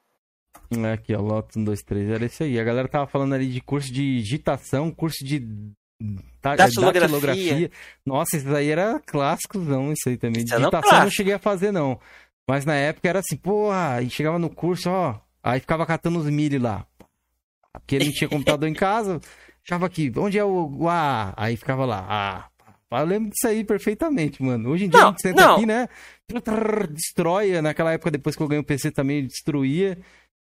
É 0.71 0.93
Aqui, 0.93 1.15
ó, 1.15 1.21
Lotus 1.21 1.55
1, 1.57 1.63
2, 1.63 1.81
3, 1.83 2.09
era 2.09 2.25
isso 2.25 2.43
aí. 2.43 2.59
A 2.59 2.63
galera 2.63 2.87
tava 2.87 3.07
falando 3.07 3.33
ali 3.33 3.47
de 3.51 3.61
curso 3.61 3.91
de 3.91 4.17
digitação, 4.21 4.91
curso 4.91 5.23
de 5.25 5.39
tá- 6.41 6.55
Datilografia. 6.55 7.01
datilografia. 7.07 7.71
Nossa, 8.05 8.37
isso 8.37 8.55
aí 8.55 8.69
era 8.69 8.99
clássicozão, 8.99 9.91
isso 9.93 10.09
aí 10.09 10.17
também. 10.17 10.43
Isso 10.43 10.53
Digitação 10.55 10.67
eu 10.79 10.81
não 10.81 10.89
clássico. 10.89 11.15
cheguei 11.15 11.33
a 11.33 11.39
fazer, 11.39 11.71
não. 11.71 11.99
Mas 12.47 12.65
na 12.65 12.75
época 12.75 13.07
era 13.09 13.19
assim, 13.19 13.37
porra, 13.37 14.01
e 14.01 14.09
chegava 14.09 14.37
no 14.37 14.49
curso, 14.49 14.89
ó, 14.89 15.19
aí 15.43 15.59
ficava 15.59 15.85
catando 15.85 16.17
os 16.19 16.25
milho 16.29 16.61
lá. 16.61 16.85
Porque 17.73 17.95
ele 17.95 18.05
não 18.05 18.11
tinha 18.13 18.29
computador 18.29 18.67
em 18.69 18.73
casa, 18.73 19.19
achava 19.65 19.85
aqui, 19.85 20.11
onde 20.17 20.37
é 20.39 20.43
o, 20.45 20.69
o 20.79 20.87
A? 20.89 21.33
Aí 21.35 21.57
ficava 21.57 21.85
lá, 21.85 22.05
A. 22.09 22.53
Eu 22.99 23.05
lembro 23.07 23.31
disso 23.31 23.47
aí 23.47 23.63
perfeitamente, 23.63 24.41
mano. 24.43 24.69
Hoje 24.69 24.85
em 24.85 24.89
dia 24.89 24.99
Não, 24.99 25.07
a 25.07 25.09
gente 25.11 25.21
senta 25.23 25.41
não. 25.41 25.55
aqui, 25.55 25.65
né? 25.65 25.89
Destrói. 26.91 27.59
Naquela 27.61 27.91
época, 27.93 28.11
depois 28.11 28.35
que 28.35 28.43
eu 28.43 28.47
ganhei 28.47 28.61
o 28.61 28.65
PC 28.65 28.91
também, 28.91 29.25
destruía. 29.25 29.97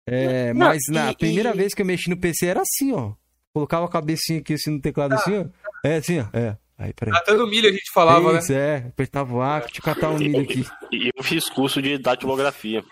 É, 0.05 0.53
Não, 0.53 0.67
mas 0.67 0.81
na 0.89 1.11
e- 1.11 1.15
primeira 1.15 1.51
e- 1.51 1.57
vez 1.57 1.73
que 1.73 1.81
eu 1.81 1.85
mexi 1.85 2.09
no 2.09 2.17
PC 2.17 2.47
era 2.47 2.61
assim, 2.61 2.91
ó. 2.91 3.13
Colocava 3.53 3.85
a 3.85 3.89
cabecinha 3.89 4.39
aqui 4.39 4.55
assim 4.55 4.71
no 4.71 4.81
teclado, 4.81 5.13
assim, 5.13 5.37
ó. 5.37 5.45
É 5.87 5.95
assim, 5.97 6.19
ó. 6.19 6.25
É. 6.37 6.57
Aí, 6.77 6.91
peraí. 6.93 7.13
Catando 7.13 7.47
milho 7.47 7.69
a 7.69 7.71
gente 7.71 7.89
falava, 7.93 8.33
né? 8.33 8.39
Isso, 8.39 8.51
é. 8.51 8.77
Apertava 8.87 9.33
o 9.33 9.41
A, 9.41 9.59
deixa 9.59 9.77
eu 9.77 9.83
catar 9.83 10.09
um 10.09 10.17
milho 10.17 10.41
aqui. 10.41 10.65
E 10.91 11.11
eu 11.15 11.23
fiz 11.23 11.47
curso 11.49 11.81
de 11.81 11.97
datilografia. 11.97 12.83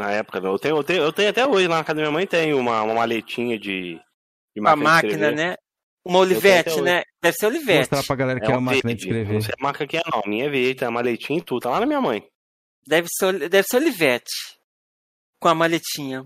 Na 0.00 0.10
época, 0.12 0.40
velho. 0.40 0.54
Eu 0.54 0.58
tenho, 0.58 0.76
eu, 0.76 0.82
tenho, 0.84 1.02
eu 1.02 1.12
tenho 1.12 1.28
até 1.30 1.46
hoje 1.46 1.66
lá 1.68 1.76
na 1.78 1.84
casa 1.84 1.96
da 1.96 2.02
minha 2.02 2.12
mãe, 2.12 2.26
tem 2.26 2.54
uma, 2.54 2.82
uma 2.82 2.94
maletinha 2.94 3.58
de, 3.58 3.94
de 4.54 4.60
Uma 4.60 4.74
máquina 4.74 5.30
né? 5.30 5.56
Uma 6.02 6.20
Olivete, 6.20 6.80
né? 6.80 7.02
Deve 7.22 7.36
ser 7.36 7.46
Olivete. 7.46 7.78
Mostrar 7.80 8.02
pra 8.04 8.16
galera 8.16 8.40
que 8.40 8.46
é, 8.46 8.48
É 8.48 8.52
uma 8.52 8.58
uma 8.58 8.72
máquina 8.72 8.94
de 8.94 9.04
verde. 9.04 9.20
escrever. 9.20 9.34
Não 9.34 9.40
sei 9.42 9.54
a 9.58 9.62
marca 9.62 9.86
que 9.86 9.96
é, 9.98 10.02
não. 10.10 10.22
A 10.24 10.28
minha 10.28 10.46
é 10.46 10.48
verde, 10.48 10.74
tem 10.76 10.88
a 10.88 10.90
maletinha 10.90 11.38
e 11.38 11.42
tudo. 11.42 11.60
Tá 11.60 11.70
lá 11.70 11.80
na 11.80 11.86
minha 11.86 12.00
mãe. 12.00 12.24
Deve 12.86 13.06
ser, 13.10 13.48
deve 13.50 13.66
ser 13.68 13.76
Olivete. 13.76 14.30
Com 15.38 15.48
a 15.48 15.54
maletinha. 15.54 16.24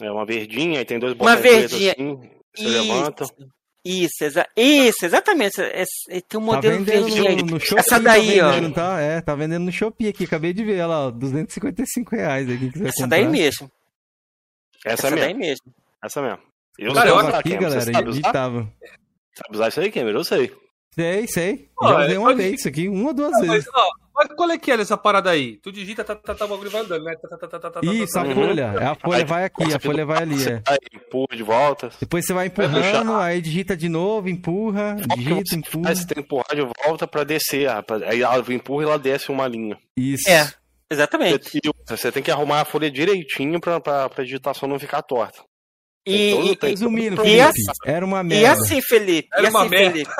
É 0.00 0.10
uma 0.12 0.24
verdinha, 0.24 0.78
aí 0.78 0.84
tem 0.84 0.98
dois 1.00 1.14
Uma 1.14 1.18
botões 1.34 1.40
pretos 1.40 1.72
verdinha. 1.78 1.92
assim. 1.92 2.30
Você 2.56 2.68
levanta. 2.68 3.24
Isso, 3.90 4.22
exa 4.24 4.46
isso, 4.56 5.06
exatamente. 5.06 5.60
É- 5.60 5.82
é- 6.10 6.20
tem 6.20 6.38
um 6.40 6.46
Tá 6.46 6.52
modelo 6.54 6.84
vendendo 6.84 7.04
verde 7.06 7.26
aí. 7.28 7.36
no, 7.36 7.42
no 7.52 7.60
Shopee. 7.60 7.78
Essa 7.80 7.98
daí, 7.98 8.38
tá 8.38 8.46
ó. 8.46 8.50
vendendo, 8.52 8.74
Tá? 8.74 9.00
É, 9.00 9.20
tá 9.20 9.34
vendendo 9.34 9.64
no 9.64 9.72
Shopee 9.72 10.08
aqui. 10.08 10.24
Acabei 10.24 10.52
de 10.52 10.62
ver 10.64 10.76
ela, 10.76 11.06
ó. 11.06 11.10
255 11.10 12.14
reais 12.14 12.48
aí. 12.48 12.58
Quem 12.58 12.70
quiser 12.70 12.88
Essa 12.88 13.02
comprar. 13.02 13.16
daí 13.16 13.28
mesmo. 13.28 13.70
Essa, 14.84 15.06
Essa 15.08 15.16
daí 15.16 15.34
mesmo. 15.34 15.38
mesmo. 15.38 15.74
Essa 16.04 16.22
mesmo. 16.22 16.38
Eu 16.78 16.92
Cara, 16.94 17.08
eu 17.10 17.18
aqui, 17.18 17.50
Cameron. 17.50 17.60
galera, 17.62 17.80
sabe 17.92 18.08
usar? 18.08 18.18
editava. 18.20 18.72
Sabe 19.34 19.54
usar 19.54 19.68
isso 19.68 19.80
aí, 19.80 19.90
Cameron? 19.90 20.18
Eu 20.18 20.24
sei. 20.24 20.52
Sei, 20.94 21.26
sei. 21.28 21.68
Ó, 21.80 21.88
Já 21.92 22.00
é, 22.00 22.04
usei 22.06 22.16
uma 22.18 22.26
pode- 22.28 22.36
vez 22.42 22.54
isso 22.60 22.68
aqui, 22.68 22.88
uma 22.88 23.08
ou 23.08 23.14
duas 23.14 23.32
Mas, 23.32 23.48
vezes. 23.48 23.68
ó, 23.74 23.88
mas 24.18 24.28
qual 24.36 24.50
é 24.50 24.58
que 24.58 24.70
é 24.70 24.74
essa 24.74 24.96
parada 24.96 25.30
aí? 25.30 25.56
Tu 25.62 25.70
digita, 25.72 26.02
tá, 26.04 26.14
tá, 26.14 26.34
tá, 26.34 26.44
o 26.44 26.48
bagulho 26.48 26.70
vai 26.70 26.82
andando, 26.82 27.04
né? 27.04 27.14
Tá, 27.22 27.28
tá, 27.28 27.38
tá, 27.38 27.48
tá, 27.48 27.70
tá, 27.70 27.80
tá, 27.80 27.80
Isso, 27.92 28.12
tá, 28.12 28.20
a 28.20 28.24
tá. 28.24 28.28
Uhum. 28.30 28.34
folha. 28.34 28.74
É 28.80 28.84
A 28.86 28.94
folha 28.94 29.18
Aí, 29.18 29.24
vai 29.24 29.44
aqui, 29.44 29.74
a 29.74 29.78
folha 29.80 30.04
vai 30.04 30.22
ali. 30.22 30.38
Você 30.38 30.50
É. 30.50 30.62
Aí, 30.66 30.78
empurra 30.94 31.36
de 31.36 31.42
volta. 31.42 31.90
Depois 32.00 32.24
você 32.26 32.32
vai 32.32 32.46
empurrando, 32.46 33.14
aí 33.16 33.40
digita 33.40 33.76
de 33.76 33.88
novo, 33.88 34.28
empurra, 34.28 34.96
digita, 35.16 35.54
empurra. 35.54 35.88
Aí 35.90 35.96
você 35.96 36.06
tem 36.06 36.14
que 36.16 36.20
empurrar 36.20 36.54
de 36.54 36.66
volta 36.84 37.06
pra 37.06 37.24
descer. 37.24 37.68
ah, 37.68 37.84
Aí 38.06 38.20
ela 38.22 38.44
empurra 38.52 38.82
e 38.82 38.86
ela 38.86 38.98
desce 38.98 39.30
uma 39.30 39.46
linha. 39.46 39.76
Isso. 39.96 40.28
É, 40.28 40.50
exatamente. 40.90 41.58
E 41.58 41.70
você 41.88 42.10
tem 42.12 42.22
que 42.22 42.30
arrumar 42.30 42.60
a 42.62 42.64
folha 42.64 42.90
direitinho 42.90 43.60
pra, 43.60 43.80
pra, 43.80 44.08
pra 44.08 44.24
digitação 44.24 44.68
não 44.68 44.78
ficar 44.78 45.02
torta. 45.02 45.42
E, 46.06 46.30
Então, 46.52 46.68
e- 46.68 46.70
Resumindo, 46.72 47.22
E 47.22 47.24
Felipe, 47.24 47.40
assim- 47.42 47.62
era 47.84 48.04
uma 48.06 48.20
e 48.20 48.24
merda. 48.24 48.52
assim, 48.62 48.80
Felipe. 48.80 49.28
Era 49.32 49.42
e 49.42 49.46
assim. 49.48 49.68
Felipe. 49.68 50.10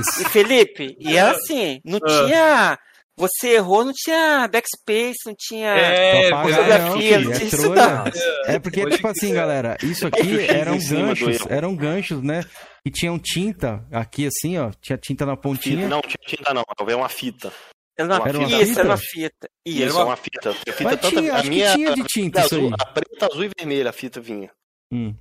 Isso. 0.00 0.22
E 0.22 0.24
Felipe, 0.30 0.96
e 0.98 1.16
era 1.16 1.30
assim, 1.32 1.80
não 1.84 1.98
Ah. 2.02 2.08
tinha. 2.24 2.78
Você 3.18 3.54
errou, 3.54 3.82
não 3.84 3.92
tinha 3.94 4.46
backspace, 4.46 5.20
não 5.24 5.34
tinha. 5.38 5.68
É, 5.68 6.30
da 6.30 6.78
não, 6.80 6.98
filha, 6.98 7.18
filho, 7.18 7.32
é 7.32 7.42
isso 7.44 7.68
não. 7.74 8.04
É 8.46 8.58
porque, 8.58 8.82
Pode 8.82 8.96
tipo 8.96 9.08
assim, 9.08 9.28
crer. 9.28 9.34
galera, 9.34 9.78
isso 9.82 10.04
o 10.04 10.08
aqui 10.08 10.46
eram 10.46 10.78
ganchos, 10.78 11.46
eram 11.48 11.74
ganchos, 11.74 12.22
né? 12.22 12.44
E 12.84 12.90
tinham 12.90 13.18
tinta 13.18 13.86
aqui 13.90 14.26
assim, 14.26 14.58
ó. 14.58 14.70
Tinha 14.82 14.98
tinta 14.98 15.24
na 15.24 15.32
Fita. 15.32 15.42
pontinha. 15.42 15.88
Não, 15.88 16.00
tinha 16.02 16.18
tinta 16.26 16.52
não. 16.52 16.62
É 16.88 16.94
uma 16.94 17.08
fita. 17.08 17.50
Era 17.98 18.08
uma, 18.18 18.28
Era 18.28 18.38
uma 18.38 18.48
isso, 18.48 18.66
fita? 18.66 18.80
era 18.80 18.88
uma 18.90 18.96
fita. 18.98 19.48
Isso, 19.64 19.82
Isso. 19.86 19.98
é 19.98 20.04
uma 20.04 20.16
fita. 20.16 20.50
A 20.50 20.54
fita 20.54 20.84
Mas 20.84 21.00
tinha, 21.00 21.32
a 21.32 21.36
acho 21.38 21.48
minha 21.48 21.66
que 21.70 21.74
tinha 21.74 21.94
de 21.94 22.04
tinta 22.04 22.40
isso 22.40 22.54
azul, 22.54 22.66
aí. 22.68 22.74
A 22.78 22.86
preta, 22.86 23.26
azul 23.32 23.44
e 23.44 23.50
vermelha 23.58 23.90
a 23.90 23.92
fita 23.94 24.20
vinha. 24.20 24.50
Hum. 24.92 25.14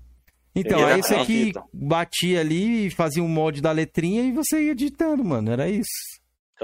Então, 0.53 0.79
Era 0.79 0.93
aí 0.95 0.99
esse 0.99 1.13
uma 1.13 1.23
aqui 1.23 1.45
fita. 1.45 1.63
batia 1.73 2.39
ali, 2.41 2.89
fazia 2.89 3.23
um 3.23 3.27
molde 3.29 3.61
da 3.61 3.71
letrinha 3.71 4.23
e 4.23 4.31
você 4.33 4.61
ia 4.61 4.75
digitando, 4.75 5.23
mano. 5.23 5.49
Era 5.51 5.69
isso. 5.69 6.14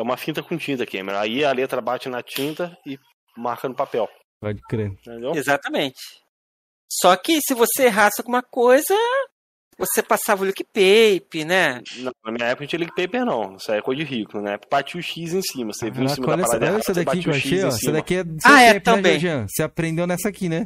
É 0.01 0.03
uma 0.03 0.17
fita 0.17 0.41
com 0.41 0.57
tinta, 0.57 0.85
Cameron. 0.85 1.19
Aí 1.19 1.45
a 1.45 1.51
letra 1.51 1.79
bate 1.79 2.09
na 2.09 2.21
tinta 2.23 2.75
e 2.85 2.97
marca 3.37 3.69
no 3.69 3.75
papel. 3.75 4.09
Pode 4.39 4.59
crer. 4.67 4.87
Entendeu? 4.87 5.31
Exatamente. 5.35 5.99
Só 6.91 7.15
que 7.15 7.39
se 7.41 7.53
você 7.53 7.83
errasse 7.85 8.19
alguma 8.19 8.41
coisa, 8.41 8.95
você 9.77 10.01
passava 10.01 10.43
o 10.43 10.45
lick 10.45 10.63
paper, 10.63 11.45
né? 11.45 11.81
Não, 11.97 12.11
na 12.25 12.31
minha 12.31 12.47
época 12.47 12.63
não 12.63 12.67
tinha 12.67 12.79
link 12.79 12.93
paper, 12.95 13.23
não. 13.25 13.55
Isso 13.55 13.71
aí 13.71 13.77
é 13.77 13.81
coisa 13.81 14.03
de 14.03 14.09
rico, 14.09 14.41
né? 14.41 14.57
Batia 14.69 14.99
o 14.99 15.03
X 15.03 15.33
em 15.33 15.41
cima. 15.41 15.71
Você 15.71 15.89
viu 15.91 16.03
em 16.03 16.07
Caraca, 16.07 16.15
cima 16.15 16.35
da 16.37 16.41
essa, 16.43 16.47
parada 16.51 16.65
errada, 16.65 16.79
essa 16.79 16.93
você 16.93 17.03
daqui 17.05 17.21
que 17.21 17.29
eu 17.29 17.33
o 17.33 17.35
X 17.35 17.45
achei, 17.45 17.59
ó. 17.59 17.65
em 17.65 17.67
Essa 17.69 17.91
daqui 17.91 18.15
é 18.15 18.23
do 18.23 18.41
seu 18.41 18.51
Ah, 18.51 18.61
é, 18.61 18.73
tempo, 18.73 18.89
né, 18.89 18.95
também. 18.95 19.19
Jean? 19.19 19.45
Você 19.47 19.63
aprendeu 19.63 20.07
nessa 20.07 20.29
aqui, 20.29 20.49
né? 20.49 20.63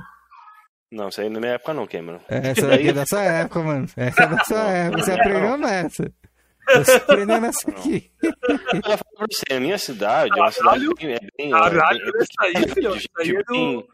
Não, 0.92 1.10
isso 1.10 1.20
aí 1.20 1.30
na 1.30 1.40
minha 1.40 1.54
época 1.54 1.74
não, 1.74 1.86
Cameron. 1.86 2.22
É, 2.30 2.52
Essa 2.52 2.68
daqui 2.68 2.88
é 2.88 2.94
dessa 2.94 3.22
época, 3.22 3.60
mano. 3.62 3.86
Essa 3.98 4.24
é 4.24 4.28
dessa 4.28 4.56
época. 4.56 5.04
Você 5.04 5.12
aprendeu 5.12 5.58
nessa. 5.58 6.14
Você 6.74 6.92
aprendeu 6.94 7.40
nessa 7.42 7.70
aqui. 7.70 8.12
Eu 8.22 8.34
falo 8.84 8.98
pra 9.18 9.28
você, 9.32 9.54
a 9.54 9.60
minha 9.60 9.78
cidade 9.78 10.32
é 10.38 10.42
uma 10.42 10.52
cidade 10.52 10.86
Caralho. 10.88 10.96
bem... 10.96 11.14
É 11.14 11.20
bem 11.38 11.50
Caralho, 11.52 12.02
é 12.02 12.12
bem- 12.12 12.22
essa 12.22 12.60
aí, 12.60 12.70
filho, 12.70 13.40
é 13.40 13.44
do- 13.44 13.88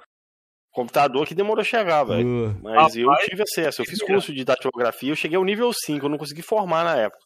computador 0.72 1.28
que 1.28 1.36
demorou 1.36 1.62
a 1.62 1.66
chegar, 1.66 2.04
velho. 2.06 2.24
Boa. 2.24 2.58
Mas 2.62 2.96
eu 2.96 3.10
Rapaz, 3.10 3.26
tive 3.26 3.44
acesso. 3.44 3.82
Eu 3.82 3.86
fiz 3.86 4.02
curso 4.02 4.34
de 4.34 4.44
datilografia, 4.46 5.12
eu 5.12 5.16
cheguei 5.16 5.38
ao 5.38 5.44
nível 5.44 5.72
5, 5.74 6.06
eu 6.06 6.10
não 6.10 6.18
consegui 6.18 6.42
formar 6.42 6.84
na 6.86 6.96
época. 6.98 7.20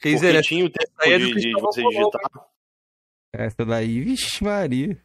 Quer 0.00 0.10
Porque 0.10 0.26
dizer, 0.26 0.42
tinha 0.42 0.64
o 0.64 0.70
tempo 0.70 0.92
aí 1.00 1.12
é 1.12 1.18
de, 1.18 1.34
de 1.34 1.52
você 1.52 1.82
digitar. 1.82 2.20
Essa 3.32 3.64
daí, 3.64 4.00
vixe 4.00 4.42
Maria. 4.42 5.00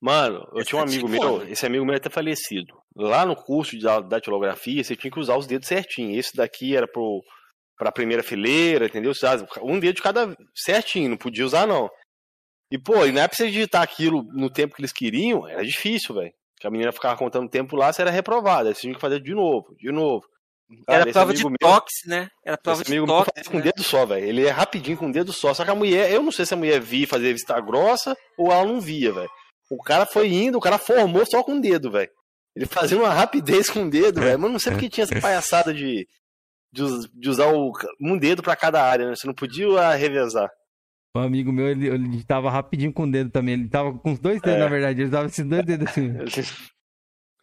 Mano, 0.00 0.46
eu 0.52 0.58
Essa 0.60 0.64
tinha 0.68 0.80
um 0.80 0.84
é 0.84 0.88
amigo 0.88 1.08
meu, 1.08 1.48
esse 1.48 1.66
amigo 1.66 1.84
meu 1.84 1.94
é 1.94 1.96
até 1.96 2.08
falecido. 2.10 2.76
Lá 2.94 3.26
no 3.26 3.34
curso 3.34 3.76
de 3.76 3.82
da- 3.82 4.00
datilografia, 4.00 4.82
você 4.84 4.94
tinha 4.94 5.10
que 5.10 5.18
usar 5.18 5.36
os 5.36 5.46
dedos 5.46 5.66
certinho. 5.68 6.16
Esse 6.18 6.36
daqui 6.36 6.76
era 6.76 6.86
pro, 6.86 7.20
pra 7.76 7.92
primeira 7.92 8.22
fileira, 8.22 8.86
entendeu? 8.86 9.12
Um 9.62 9.78
dedo 9.78 9.96
de 9.96 10.02
cada 10.02 10.36
certinho, 10.54 11.10
não 11.10 11.16
podia 11.16 11.44
usar 11.44 11.66
não. 11.66 11.88
E, 12.72 12.78
pô, 12.78 13.04
e 13.06 13.12
não 13.12 13.22
é 13.22 13.28
pra 13.28 13.36
você 13.36 13.46
digitar 13.46 13.82
aquilo 13.82 14.22
no 14.32 14.50
tempo 14.50 14.74
que 14.74 14.80
eles 14.80 14.92
queriam, 14.92 15.46
era 15.46 15.64
difícil, 15.64 16.14
velho. 16.14 16.32
Que 16.58 16.66
a 16.66 16.70
menina 16.70 16.90
ficava 16.90 17.16
contando 17.16 17.46
o 17.46 17.50
tempo 17.50 17.76
lá, 17.76 17.92
você 17.92 18.02
era 18.02 18.10
reprovada. 18.10 18.74
Você 18.74 18.80
tinha 18.82 18.94
que 18.94 19.00
fazer 19.00 19.20
de 19.20 19.34
novo, 19.34 19.74
de 19.78 19.92
novo. 19.92 20.24
Cara, 20.86 21.02
Era 21.02 21.12
prova 21.12 21.32
de 21.34 21.44
meu- 21.44 21.52
né? 22.06 22.28
Era 22.44 22.56
prova 22.58 22.82
de 22.82 22.90
amigo 22.90 23.06
toques. 23.06 23.32
faz 23.36 23.46
com 23.46 23.54
o 23.54 23.58
né? 23.58 23.64
dedo 23.66 23.82
só, 23.84 24.04
velho. 24.04 24.26
Ele 24.26 24.44
é 24.46 24.50
rapidinho 24.50 24.96
com 24.96 25.08
o 25.08 25.12
dedo 25.12 25.32
só. 25.32 25.54
Só 25.54 25.64
que 25.64 25.70
a 25.70 25.74
mulher, 25.76 26.10
eu 26.10 26.22
não 26.22 26.32
sei 26.32 26.44
se 26.44 26.54
a 26.54 26.56
mulher 26.56 26.80
via 26.80 27.06
fazer 27.06 27.32
vista 27.32 27.60
grossa 27.60 28.16
ou 28.36 28.50
ela 28.50 28.64
não 28.64 28.80
via, 28.80 29.12
velho. 29.12 29.30
O 29.70 29.80
cara 29.82 30.06
foi 30.06 30.28
indo, 30.32 30.58
o 30.58 30.60
cara 30.60 30.78
formou 30.78 31.24
só 31.26 31.42
com 31.44 31.56
o 31.56 31.60
dedo, 31.60 31.90
velho. 31.92 32.10
Ele 32.56 32.66
fazia 32.66 32.98
uma 32.98 33.10
rapidez 33.12 33.70
com 33.70 33.84
o 33.84 33.90
dedo, 33.90 34.20
velho. 34.20 34.38
Mas 34.40 34.50
não 34.50 34.58
sei 34.58 34.72
porque 34.72 34.88
tinha 34.88 35.04
essa 35.04 35.20
palhaçada 35.20 35.72
de, 35.72 36.04
de, 36.76 37.08
de 37.14 37.30
usar 37.30 37.48
o, 37.52 37.72
um 38.00 38.18
dedo 38.18 38.42
pra 38.42 38.54
cada 38.54 38.82
área, 38.82 39.08
né? 39.08 39.16
Você 39.16 39.26
não 39.26 39.34
podia 39.34 39.66
ah, 39.80 39.94
revezar. 39.94 40.50
Um 41.16 41.20
amigo 41.20 41.50
meu, 41.50 41.66
ele, 41.68 41.88
ele 41.88 42.08
digitava 42.08 42.50
rapidinho 42.50 42.92
com 42.92 43.04
o 43.04 43.10
dedo 43.10 43.30
também. 43.30 43.54
Ele 43.54 43.68
tava 43.68 43.98
com 43.98 44.12
os 44.12 44.18
dois 44.18 44.40
dedos, 44.40 44.58
É. 44.58 44.62
na 44.62 44.68
verdade. 44.68 45.00
Ele 45.00 45.08
usava 45.08 45.26
esses 45.26 45.44
dois 45.46 45.64
dedos 45.64 45.88
assim. 45.88 46.12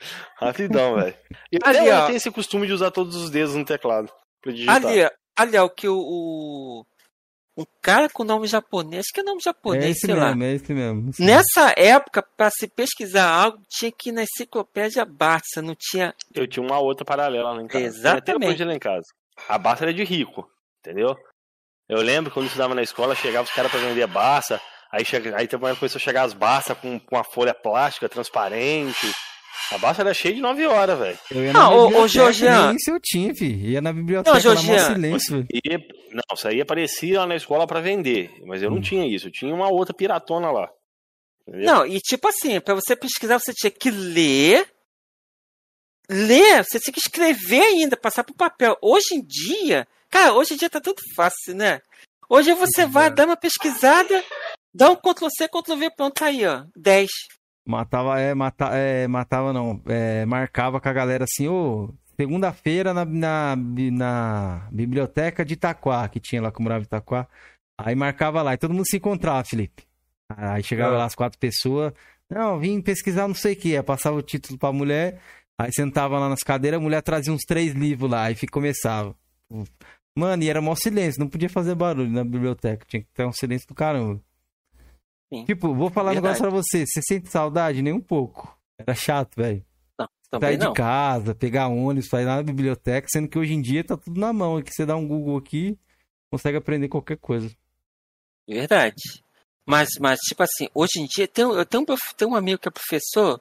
Rapidão, 0.38 0.96
velho. 0.96 1.16
E 1.52 1.58
até 1.58 1.82
hoje 1.82 2.08
tem 2.08 2.16
esse 2.16 2.32
costume 2.32 2.68
de 2.68 2.74
usar 2.74 2.92
todos 2.92 3.16
os 3.16 3.30
dedos 3.30 3.56
no 3.56 3.66
teclado. 3.66 4.12
Ali, 4.68 5.10
ali, 5.36 5.58
ó, 5.58 5.66
o 5.66 5.70
que 5.70 5.88
o, 5.88 5.98
o. 5.98 6.86
Um 7.56 7.66
cara 7.82 8.10
com 8.10 8.24
nome 8.24 8.48
japonês, 8.48 9.06
que 9.14 9.22
é 9.22 9.24
nome 9.24 9.38
É 9.40 9.44
japonês, 9.44 9.86
esse 9.98 10.08
sei 10.08 10.16
lá. 10.16 10.30
mesmo, 10.30 10.44
é 10.44 10.54
esse 10.54 10.74
mesmo. 10.74 11.12
Nessa 11.20 11.74
época, 11.78 12.24
pra 12.36 12.50
se 12.50 12.68
pesquisar 12.68 13.30
algo, 13.30 13.60
tinha 13.70 13.92
que 13.92 14.10
ir 14.10 14.12
na 14.12 14.24
enciclopédia 14.24 15.06
Barça, 15.06 15.62
não 15.62 15.76
tinha. 15.78 16.16
Eu 16.34 16.48
tinha 16.48 16.66
uma 16.66 16.80
outra 16.80 17.06
paralela 17.06 17.54
lá 17.54 17.62
em 17.62 17.68
casa. 17.68 17.86
Exatamente. 17.86 18.26
Tem 18.26 18.36
Até 18.36 18.48
hoje 18.48 18.64
lá 18.66 18.74
em 18.74 18.80
casa. 18.80 19.06
A 19.48 19.58
Barça 19.58 19.84
era 19.86 19.94
de 19.94 20.04
rico, 20.04 20.48
entendeu? 20.80 21.16
Eu 21.90 22.02
lembro 22.02 22.32
quando 22.32 22.46
eu 22.46 22.48
estudava 22.48 22.74
na 22.76 22.82
escola, 22.82 23.16
chegava 23.16 23.46
os 23.48 23.54
caras 23.54 23.72
pra 23.72 23.80
vender 23.80 24.08
Barça, 24.08 24.60
aí, 24.92 25.04
chega, 25.04 25.36
aí 25.38 25.48
que 25.48 25.58
começou 25.58 25.98
a 25.98 26.00
chegar 26.00 26.24
as 26.24 26.34
Barça 26.34 26.74
com, 26.76 27.00
com 27.00 27.16
uma 27.16 27.24
folha 27.24 27.54
plástica 27.54 28.08
transparente. 28.10 29.12
A 29.72 29.78
Barça 29.78 30.02
era 30.02 30.14
cheia 30.14 30.34
de 30.36 30.42
9 30.42 30.66
horas, 30.66 31.00
velho. 31.00 31.20
Eu 31.32 31.44
ia 31.46 31.54
Não, 31.54 31.88
ô, 32.02 32.08
Georgian. 32.08 32.68
Nem 32.68 32.76
isso 32.76 32.90
eu 32.92 33.00
tinha, 33.02 33.34
fi. 33.34 33.46
Ia 33.72 33.82
na 33.82 33.94
biblioteca, 33.94 34.34
Não, 34.34 34.40
Georgian. 34.42 34.94
silêncio. 34.94 35.46
E, 35.54 35.78
não, 36.12 36.24
isso 36.36 36.48
aí 36.48 36.60
aparecia 36.62 37.20
lá 37.22 37.26
na 37.28 37.36
escola 37.36 37.66
pra 37.68 37.80
vender, 37.80 38.32
mas 38.46 38.62
eu 38.62 38.70
não 38.70 38.78
Hum. 38.78 38.82
tinha 38.82 39.06
isso. 39.08 39.28
Eu 39.28 39.32
tinha 39.32 39.54
uma 39.54 39.70
outra 39.70 39.94
piratona 39.94 40.52
lá. 40.52 40.70
Entendeu? 41.48 41.66
Não, 41.66 41.86
e 41.86 42.00
tipo 42.00 42.28
assim, 42.28 42.60
pra 42.60 42.74
você 42.76 42.96
pesquisar, 42.96 43.40
você 43.40 43.54
tinha 43.54 43.72
que 43.72 43.90
ler. 43.92 44.68
Ler, 46.10 46.64
você 46.64 46.80
tinha 46.80 46.94
que 46.94 47.00
escrever 47.00 47.62
ainda, 47.62 47.96
passar 47.98 48.24
pro 48.24 48.36
papel. 48.36 48.78
Hoje 48.82 49.16
em 49.16 49.22
dia, 49.26 49.88
cara, 50.10 50.34
hoje 50.34 50.54
em 50.54 50.58
dia 50.58 50.70
tá 50.70 50.82
tudo 50.82 51.02
fácil, 51.16 51.56
né? 51.56 51.80
Hoje 52.30 52.54
você 52.54 52.86
vai 52.86 53.10
dar 53.10 53.26
uma 53.26 53.38
pesquisada, 53.38 54.24
dá 54.74 54.90
um 54.92 54.96
Ctrl 54.96 55.28
C, 55.38 55.48
Ctrl 55.48 55.78
V, 55.78 55.90
pronto, 55.96 56.14
tá 56.16 56.26
aí, 56.26 56.46
ó. 56.46 56.66
10. 56.76 57.10
Matava, 57.66 58.20
é, 58.20 58.34
mata, 58.34 58.70
é, 58.74 59.08
matava 59.08 59.54
não. 59.54 59.82
É, 59.88 60.26
marcava 60.26 60.82
com 60.82 60.90
a 60.90 60.94
galera 60.94 61.24
assim, 61.24 61.48
ô, 61.48 61.94
segunda-feira 62.20 62.94
na, 62.94 63.06
na, 63.06 63.56
na 63.56 64.68
biblioteca 64.72 65.46
de 65.46 65.54
Itaquá, 65.54 66.08
que 66.10 66.20
tinha 66.20 66.42
lá 66.42 66.52
que 66.52 66.60
eu 66.60 66.64
morava 66.64 66.82
em 66.82 66.86
Itaquá. 66.86 67.28
Aí 67.80 67.96
marcava 67.96 68.42
lá 68.42 68.54
e 68.54 68.58
todo 68.58 68.74
mundo 68.74 68.88
se 68.88 68.98
encontrava, 68.98 69.44
Felipe. 69.46 69.84
Aí 70.36 70.64
chegava 70.64 70.96
Ah. 70.96 71.00
lá 71.00 71.06
as 71.06 71.16
quatro 71.16 71.40
pessoas. 71.40 71.94
Não, 72.30 72.60
vim 72.60 72.82
pesquisar 72.82 73.28
não 73.28 73.36
sei 73.36 73.54
o 73.54 73.56
que. 73.56 73.78
Aí 73.78 73.84
passava 73.84 74.16
o 74.18 74.22
título 74.22 74.58
pra 74.58 74.72
mulher. 74.74 75.22
Aí 75.60 75.72
sentava 75.74 76.18
lá 76.20 76.28
nas 76.30 76.40
cadeiras, 76.42 76.80
a 76.80 76.84
mulher 76.84 77.02
trazia 77.02 77.32
uns 77.34 77.44
três 77.44 77.74
livros 77.74 78.10
lá. 78.10 78.34
Fi- 78.36 78.48
começava. 78.48 79.16
Mano, 80.18 80.44
e 80.44 80.50
era 80.50 80.62
mó 80.62 80.76
silêncio, 80.76 81.20
não 81.20 81.28
podia 81.30 81.50
fazer 81.50 81.76
barulho 81.76 82.10
na 82.10 82.24
biblioteca. 82.24 82.86
Tinha 82.88 83.02
que 83.04 83.10
ter 83.14 83.26
um 83.26 83.32
silêncio 83.32 83.68
do 83.68 83.76
caramba. 83.76 84.20
Sim. 85.34 85.46
Tipo, 85.46 85.74
vou 85.74 85.90
falar 85.90 86.12
um 86.12 86.14
Verdade. 86.14 86.40
negócio 86.40 86.44
pra 86.44 86.62
você. 86.62 86.86
Você 86.86 87.02
sente 87.08 87.30
saudade? 87.30 87.82
Nem 87.82 87.94
um 87.94 88.02
pouco. 88.02 88.56
Era 88.78 88.94
chato, 88.96 89.36
velho. 89.36 89.64
Sair 90.42 90.58
de 90.58 90.74
casa, 90.74 91.36
pegar 91.36 91.68
ônibus, 91.68 92.10
sair 92.10 92.26
lá 92.26 92.38
na 92.38 92.44
biblioteca, 92.44 93.08
sendo 93.12 93.28
que 93.28 93.38
hoje 93.38 93.54
em 93.54 93.62
dia 93.62 93.84
tá 93.84 93.96
tudo 93.96 94.20
na 94.20 94.34
mão. 94.34 94.58
Aqui 94.58 94.72
você 94.74 94.84
dá 94.84 94.96
um 94.96 95.08
Google 95.08 95.38
aqui, 95.38 95.78
consegue 96.32 96.58
aprender 96.58 96.88
qualquer 96.90 97.18
coisa. 97.18 97.52
Verdade. 98.50 98.96
Mas, 99.68 99.90
mas, 100.00 100.20
tipo 100.22 100.42
assim, 100.44 100.68
hoje 100.74 101.00
em 101.00 101.06
dia, 101.06 101.28
tem, 101.28 101.46
um- 101.46 101.54
eu 101.54 101.64
tenho 101.66 101.84
um, 101.84 101.96
tenho 102.18 102.32
um 102.32 102.36
amigo 102.36 102.60
que 102.60 102.68
é 102.68 102.72
professor 102.72 103.40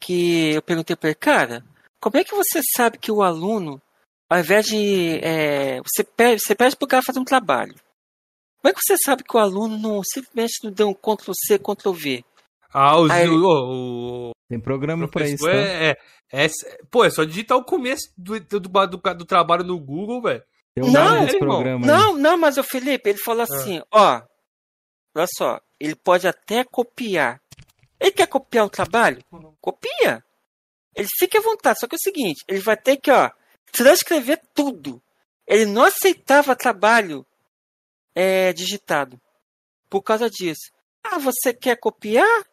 que 0.00 0.54
eu 0.54 0.62
perguntei 0.62 0.96
pra 0.96 1.10
ele, 1.10 1.14
cara, 1.16 1.64
como 2.00 2.16
é 2.16 2.24
que 2.24 2.34
você 2.34 2.60
sabe 2.76 2.98
que 2.98 3.12
o 3.12 3.22
aluno, 3.22 3.80
ao 4.28 4.38
invés 4.40 4.66
de. 4.66 5.20
é, 5.22 5.80
você, 5.82 6.02
pede, 6.04 6.40
você 6.42 6.54
pede 6.54 6.76
pro 6.76 6.88
cara 6.88 7.02
fazer 7.02 7.18
um 7.20 7.24
trabalho. 7.24 7.74
Como 8.62 8.70
é 8.70 8.74
que 8.74 8.80
você 8.82 8.96
sabe 9.04 9.22
que 9.24 9.36
o 9.36 9.40
aluno 9.40 9.78
não 9.78 10.02
simplesmente 10.04 10.64
não 10.64 10.70
deu 10.70 10.88
um 10.88 10.94
Ctrl-C, 10.94 11.58
Ctrl-V? 11.58 12.24
Ah, 12.72 12.98
os, 12.98 13.10
Aí 13.10 13.28
o, 13.28 13.42
o 13.44 14.30
Tem 14.48 14.60
programa 14.60 15.08
pra 15.08 15.26
isso, 15.26 15.44
tá? 15.44 15.50
é, 15.50 15.96
é, 16.32 16.44
é- 16.46 16.48
Pô, 16.90 17.04
é 17.04 17.10
só 17.10 17.24
digitar 17.24 17.56
o 17.58 17.64
começo 17.64 18.12
do, 18.16 18.38
do, 18.38 18.60
do, 18.60 18.68
do- 18.86 19.14
do 19.14 19.24
trabalho 19.24 19.64
no 19.64 19.78
Google, 19.78 20.22
velho. 20.22 20.42
Tem 20.74 20.84
um 20.84 20.92
Não, 20.92 21.26
programa 21.38 21.84
aí. 21.86 21.90
Não, 21.90 22.16
não, 22.16 22.36
mas 22.38 22.58
o 22.58 22.62
Felipe, 22.62 23.10
ele 23.10 23.18
falou 23.18 23.42
assim, 23.42 23.82
ó, 23.92 24.20
olha 25.16 25.26
só, 25.36 25.60
ele 25.80 25.96
pode 25.96 26.28
até 26.28 26.62
copiar. 26.62 27.40
Ele 28.00 28.12
quer 28.12 28.26
copiar 28.26 28.64
o 28.64 28.70
trabalho? 28.70 29.22
Copia. 29.60 30.24
Ele 30.94 31.08
fica 31.18 31.38
à 31.38 31.42
vontade, 31.42 31.78
só 31.78 31.86
que 31.86 31.94
é 31.94 31.98
o 31.98 32.00
seguinte, 32.00 32.42
ele 32.48 32.58
vai 32.60 32.76
ter 32.76 32.96
que, 32.96 33.10
ó, 33.10 33.30
transcrever 33.72 34.40
tudo. 34.54 35.00
Ele 35.46 35.66
não 35.66 35.84
aceitava 35.84 36.56
trabalho 36.56 37.24
é, 38.14 38.52
digitado. 38.52 39.20
Por 39.88 40.02
causa 40.02 40.28
disso. 40.30 40.70
Ah, 41.02 41.18
você 41.18 41.52
quer 41.52 41.76
copiar? 41.76 42.44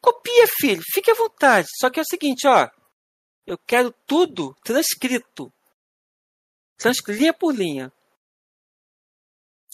Copia, 0.00 0.46
filho, 0.60 0.82
fique 0.92 1.10
à 1.10 1.14
vontade. 1.14 1.68
Só 1.78 1.90
que 1.90 1.98
é 2.00 2.02
o 2.02 2.06
seguinte, 2.06 2.46
ó, 2.46 2.68
eu 3.46 3.58
quero 3.58 3.92
tudo 4.06 4.54
transcrito. 4.64 5.52
Trans- 6.76 7.02
linha 7.08 7.32
por 7.34 7.54
linha. 7.54 7.92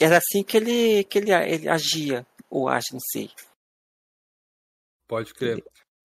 Era 0.00 0.18
assim 0.18 0.42
que 0.42 0.56
ele, 0.56 1.04
que 1.04 1.18
ele, 1.18 1.32
ele 1.32 1.68
agia, 1.68 2.26
ou 2.50 2.68
age, 2.68 2.88
não 2.92 3.00
sei. 3.00 3.30
Pode 5.06 5.32
crer. 5.34 5.62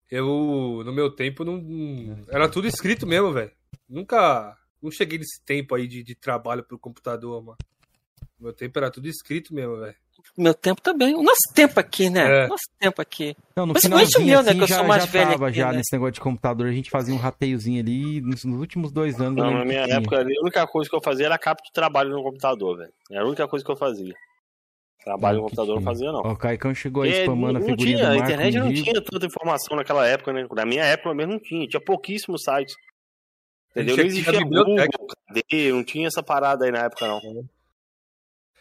Eu, 0.10 0.82
no 0.86 0.92
meu 0.92 1.10
tempo, 1.10 1.44
não. 1.46 1.58
não- 1.58 2.18
Era 2.30 2.50
tudo 2.50 2.68
escrito 2.68 3.08
mesmo, 3.08 3.32
velho. 3.32 3.52
Nunca. 3.88 4.58
Não 4.82 4.92
cheguei 4.92 5.18
nesse 5.18 5.42
tempo 5.46 5.76
aí 5.76 5.88
de, 5.88 6.04
de 6.04 6.16
trabalho 6.16 6.64
pro 6.64 6.78
computador, 6.80 7.42
mano. 7.44 7.58
No 8.40 8.46
meu 8.48 8.54
tempo 8.54 8.78
era 8.80 8.90
tudo 8.92 9.08
escrito 9.08 9.54
mesmo, 9.54 9.78
velho. 9.78 9.96
Meu 10.38 10.54
tempo 10.54 10.82
também. 10.82 11.16
O 11.16 11.24
nosso 11.24 11.52
tempo 11.56 11.80
aqui, 11.80 12.10
né? 12.10 12.44
É. 12.44 12.46
O 12.46 12.50
nosso 12.50 12.64
tempo 12.80 13.02
aqui. 13.02 13.36
Não, 13.56 13.66
no 13.66 13.74
Principalmente 13.74 14.10
finalzinho, 14.12 14.24
o 14.24 14.36
meu, 14.36 14.44
né, 14.44 14.50
assim, 14.50 14.58
que 14.58 14.64
eu 14.64 14.68
já, 14.68 14.78
sou 14.78 14.86
mais 14.88 15.04
já 15.06 15.12
velho 15.12 15.32
tava 15.32 15.48
aqui, 15.48 15.58
já 15.58 15.72
né? 15.72 15.78
nesse 15.78 15.94
negócio 15.94 16.14
de 16.14 16.20
computador. 16.22 16.68
A 16.68 16.72
gente 16.72 16.90
fazia 16.90 17.14
um 17.14 17.18
rateiozinho 17.18 17.80
ali. 17.80 18.22
Nos, 18.22 18.44
nos 18.44 18.60
últimos 18.60 18.92
dois 18.92 19.20
anos. 19.22 19.36
Não, 19.38 19.46
lembro 19.46 19.60
na 19.60 19.66
minha 19.66 19.84
tinha. 19.86 19.98
época, 19.98 20.18
ali, 20.18 20.38
a 20.38 20.42
única 20.42 20.68
coisa 20.68 20.90
que 20.90 20.96
eu 20.96 21.02
fazia 21.02 21.26
era 21.28 21.38
capto 21.40 21.64
de 21.64 21.72
trabalho 21.72 22.12
no 22.12 22.22
computador, 22.24 22.78
velho. 22.78 22.94
Era 23.10 23.24
a 23.24 23.28
única 23.28 23.48
coisa 23.48 23.64
que 23.66 23.72
eu 23.72 23.76
fazia. 23.78 24.14
Trabalho 25.04 25.38
no 25.40 25.46
É, 25.46 25.50
computador 25.50 25.76
não 25.78 25.82
fazia, 25.84 26.12
não. 26.12 26.20
O 26.22 26.38
Caicão 26.38 26.76
chegou 26.76 27.04
aí 27.04 27.10
É, 27.12 27.24
spamando 27.24 27.54
não 27.54 27.62
a 27.62 27.70
figurinha 27.70 27.98
tinha, 27.98 28.08
do 28.10 28.14
a 28.14 28.16
Marco 28.16 28.32
internet 28.32 28.58
no 28.60 28.66
não 28.66 28.74
tinha 28.74 29.02
tanta 29.04 29.26
informação 29.26 29.76
naquela 29.78 30.08
época, 30.08 30.32
né? 30.32 30.48
Na 30.54 30.66
minha 30.66 30.84
época 30.84 31.14
mesmo 31.16 31.34
não 31.34 31.40
tinha, 31.40 31.68
tinha 31.68 31.82
pouquíssimos 31.82 32.44
sites. 32.44 32.76
Entendeu? 33.72 33.98
Não 33.98 34.04
existia. 34.06 34.44
Google, 34.44 34.76
KD, 35.34 35.72
não 35.72 35.84
tinha 35.84 36.08
essa 36.08 36.22
parada 36.22 36.66
aí 36.66 36.72
na 36.72 36.80
época, 36.86 37.08
não. 37.08 37.20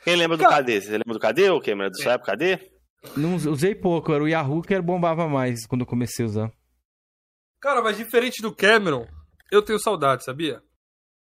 Quem 0.03 0.17
lembra 0.17 0.37
do 0.39 0.43
Cara- 0.45 0.57
KD? 0.63 0.81
Você 0.81 0.91
lembra 0.93 1.13
do 1.13 1.21
KD, 1.21 1.51
ou 1.51 1.61
quem? 1.61 1.75
Lembra 1.75 1.91
da 1.91 1.97
sua 1.97 2.13
época, 2.13 2.33
KD? 2.33 2.71
Não 3.17 3.35
usei 3.35 3.75
pouco, 3.75 4.13
era 4.13 4.23
o 4.25 4.29
Yahoo 4.29 4.63
que 4.63 4.73
era 4.73 4.83
bombava 4.83 5.29
mais 5.29 5.67
quando 5.67 5.83
eu 5.83 5.87
comecei 5.87 6.25
a 6.25 6.29
usar. 6.29 6.53
Cara, 7.61 7.83
mas 7.83 7.97
diferente 7.99 8.41
do 8.41 8.55
Cameron, 8.55 9.07
eu 9.53 9.63
tenho 9.63 9.79
saudade, 9.79 10.25
sabia? 10.25 10.63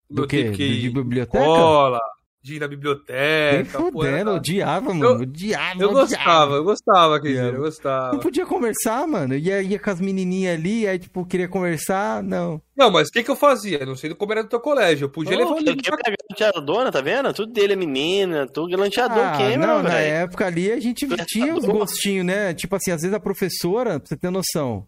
Do 0.09 0.27
De, 0.27 0.51
que 0.51 0.51
de 0.81 0.89
biblioteca? 0.89 1.45
escola, 1.45 1.99
de 2.45 2.55
ir 2.57 2.59
na 2.59 2.67
Nem 2.67 2.77
biblioteca. 2.77 3.79
pô, 3.79 3.91
fudendo, 3.91 4.15
era- 4.17 4.33
odiava, 4.33 4.93
mano. 4.93 5.03
Eu- 5.05 5.21
odiava, 5.21 5.81
Eu 5.81 5.89
odiava. 5.89 6.01
gostava, 6.01 6.53
eu 6.55 6.63
gostava, 6.63 7.19
quer 7.19 7.27
dizer, 7.29 7.43
eu 7.45 7.53
Não 7.53 7.59
gostava. 7.61 8.19
podia 8.19 8.45
conversar, 8.45 9.07
mano. 9.07 9.35
Ia, 9.35 9.61
ia 9.63 9.79
com 9.79 9.89
as 9.89 9.99
menininhas 9.99 10.53
ali, 10.59 10.87
aí, 10.87 10.99
tipo, 10.99 11.25
queria 11.25 11.47
conversar, 11.47 12.21
não. 12.21 12.61
Não, 12.77 12.91
mas 12.91 13.07
o 13.07 13.11
que, 13.11 13.23
que 13.23 13.31
eu 13.31 13.35
fazia? 13.35 13.79
Eu 13.79 13.87
não 13.87 13.95
sei 13.95 14.13
como 14.13 14.31
era 14.31 14.43
do 14.43 14.49
teu 14.49 14.59
colégio. 14.59 15.05
Eu 15.05 15.09
podia 15.09 15.35
levar 15.35 15.49
Oh, 15.49 15.53
o 15.53 15.57
que 15.57 15.63
livro 15.63 15.81
que 15.81 15.89
pra 15.89 15.99
é 16.05 16.15
galanteadora, 16.39 16.91
tá 16.91 17.01
vendo? 17.01 17.33
Tudo 17.33 17.51
dele 17.51 17.73
é 17.73 17.75
menina, 17.75 18.45
tudo 18.47 18.69
galanteador, 18.69 19.23
Ah, 19.23 19.41
é 19.41 19.53
Cameron, 19.53 19.65
não, 19.77 19.83
na 19.83 19.89
velho. 19.89 20.13
época 20.15 20.45
ali 20.45 20.71
a 20.71 20.79
gente 20.79 21.07
tinha 21.25 21.55
os 21.55 21.65
gostinhos, 21.65 22.25
né? 22.25 22.53
Tipo 22.53 22.75
assim, 22.75 22.91
às 22.91 23.01
vezes 23.01 23.15
a 23.15 23.19
professora, 23.19 23.99
pra 23.99 24.07
você 24.07 24.15
ter 24.15 24.29
noção, 24.29 24.85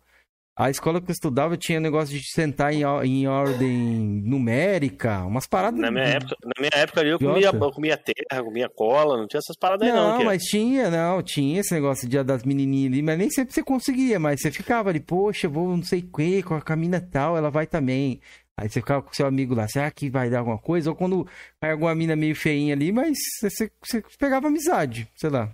a 0.58 0.72
escola 0.72 1.00
que 1.00 1.12
eu 1.12 1.14
estudava 1.14 1.56
tinha 1.56 1.80
negócio 1.80 2.18
de 2.18 2.32
sentar 2.32 2.74
em, 2.74 2.82
em 3.06 3.28
ordem 3.28 3.78
numérica, 4.26 5.24
umas 5.24 5.46
paradas. 5.46 5.80
Na 5.80 5.92
minha 5.92 6.06
época, 6.06 6.36
na 6.44 6.54
minha 6.60 6.72
época 6.74 7.02
ali 7.02 7.10
eu 7.12 7.20
comia, 7.20 7.52
eu 7.54 7.72
comia 7.72 7.96
terra, 7.96 8.44
comia 8.44 8.68
cola, 8.68 9.18
não 9.18 9.28
tinha 9.28 9.38
essas 9.38 9.56
paradas 9.56 9.88
aí 9.88 9.94
não. 9.94 10.16
Não, 10.16 10.22
é. 10.22 10.26
mas 10.26 10.42
tinha, 10.42 10.90
não, 10.90 11.22
tinha 11.22 11.60
esse 11.60 11.72
negócio 11.72 12.10
de, 12.10 12.24
das 12.24 12.44
menininhas 12.44 12.92
ali, 12.92 13.04
mas 13.04 13.18
nem 13.20 13.30
sempre 13.30 13.54
você 13.54 13.62
conseguia, 13.62 14.20
mas 14.20 14.42
você 14.42 14.50
ficava 14.50 14.90
ali, 14.90 15.00
poxa, 15.00 15.48
vou 15.48 15.78
não 15.78 15.84
sei 15.84 16.00
o 16.00 16.18
que, 16.18 16.42
com 16.42 16.56
a 16.56 16.62
camina 16.62 17.00
tal, 17.00 17.38
ela 17.38 17.52
vai 17.52 17.68
também. 17.68 18.20
Aí 18.60 18.68
você 18.68 18.80
ficava 18.80 19.04
com 19.04 19.14
seu 19.14 19.28
amigo 19.28 19.54
lá, 19.54 19.68
será 19.68 19.92
que 19.92 20.10
vai 20.10 20.28
dar 20.28 20.40
alguma 20.40 20.58
coisa? 20.58 20.90
Ou 20.90 20.96
quando 20.96 21.28
cai 21.62 21.72
alguma 21.72 21.94
mina 21.94 22.16
meio 22.16 22.36
feinha 22.36 22.74
ali, 22.74 22.92
mas 22.92 23.16
você, 23.40 23.70
você 23.80 24.04
pegava 24.18 24.48
amizade, 24.48 25.08
sei 25.16 25.30
lá. 25.30 25.54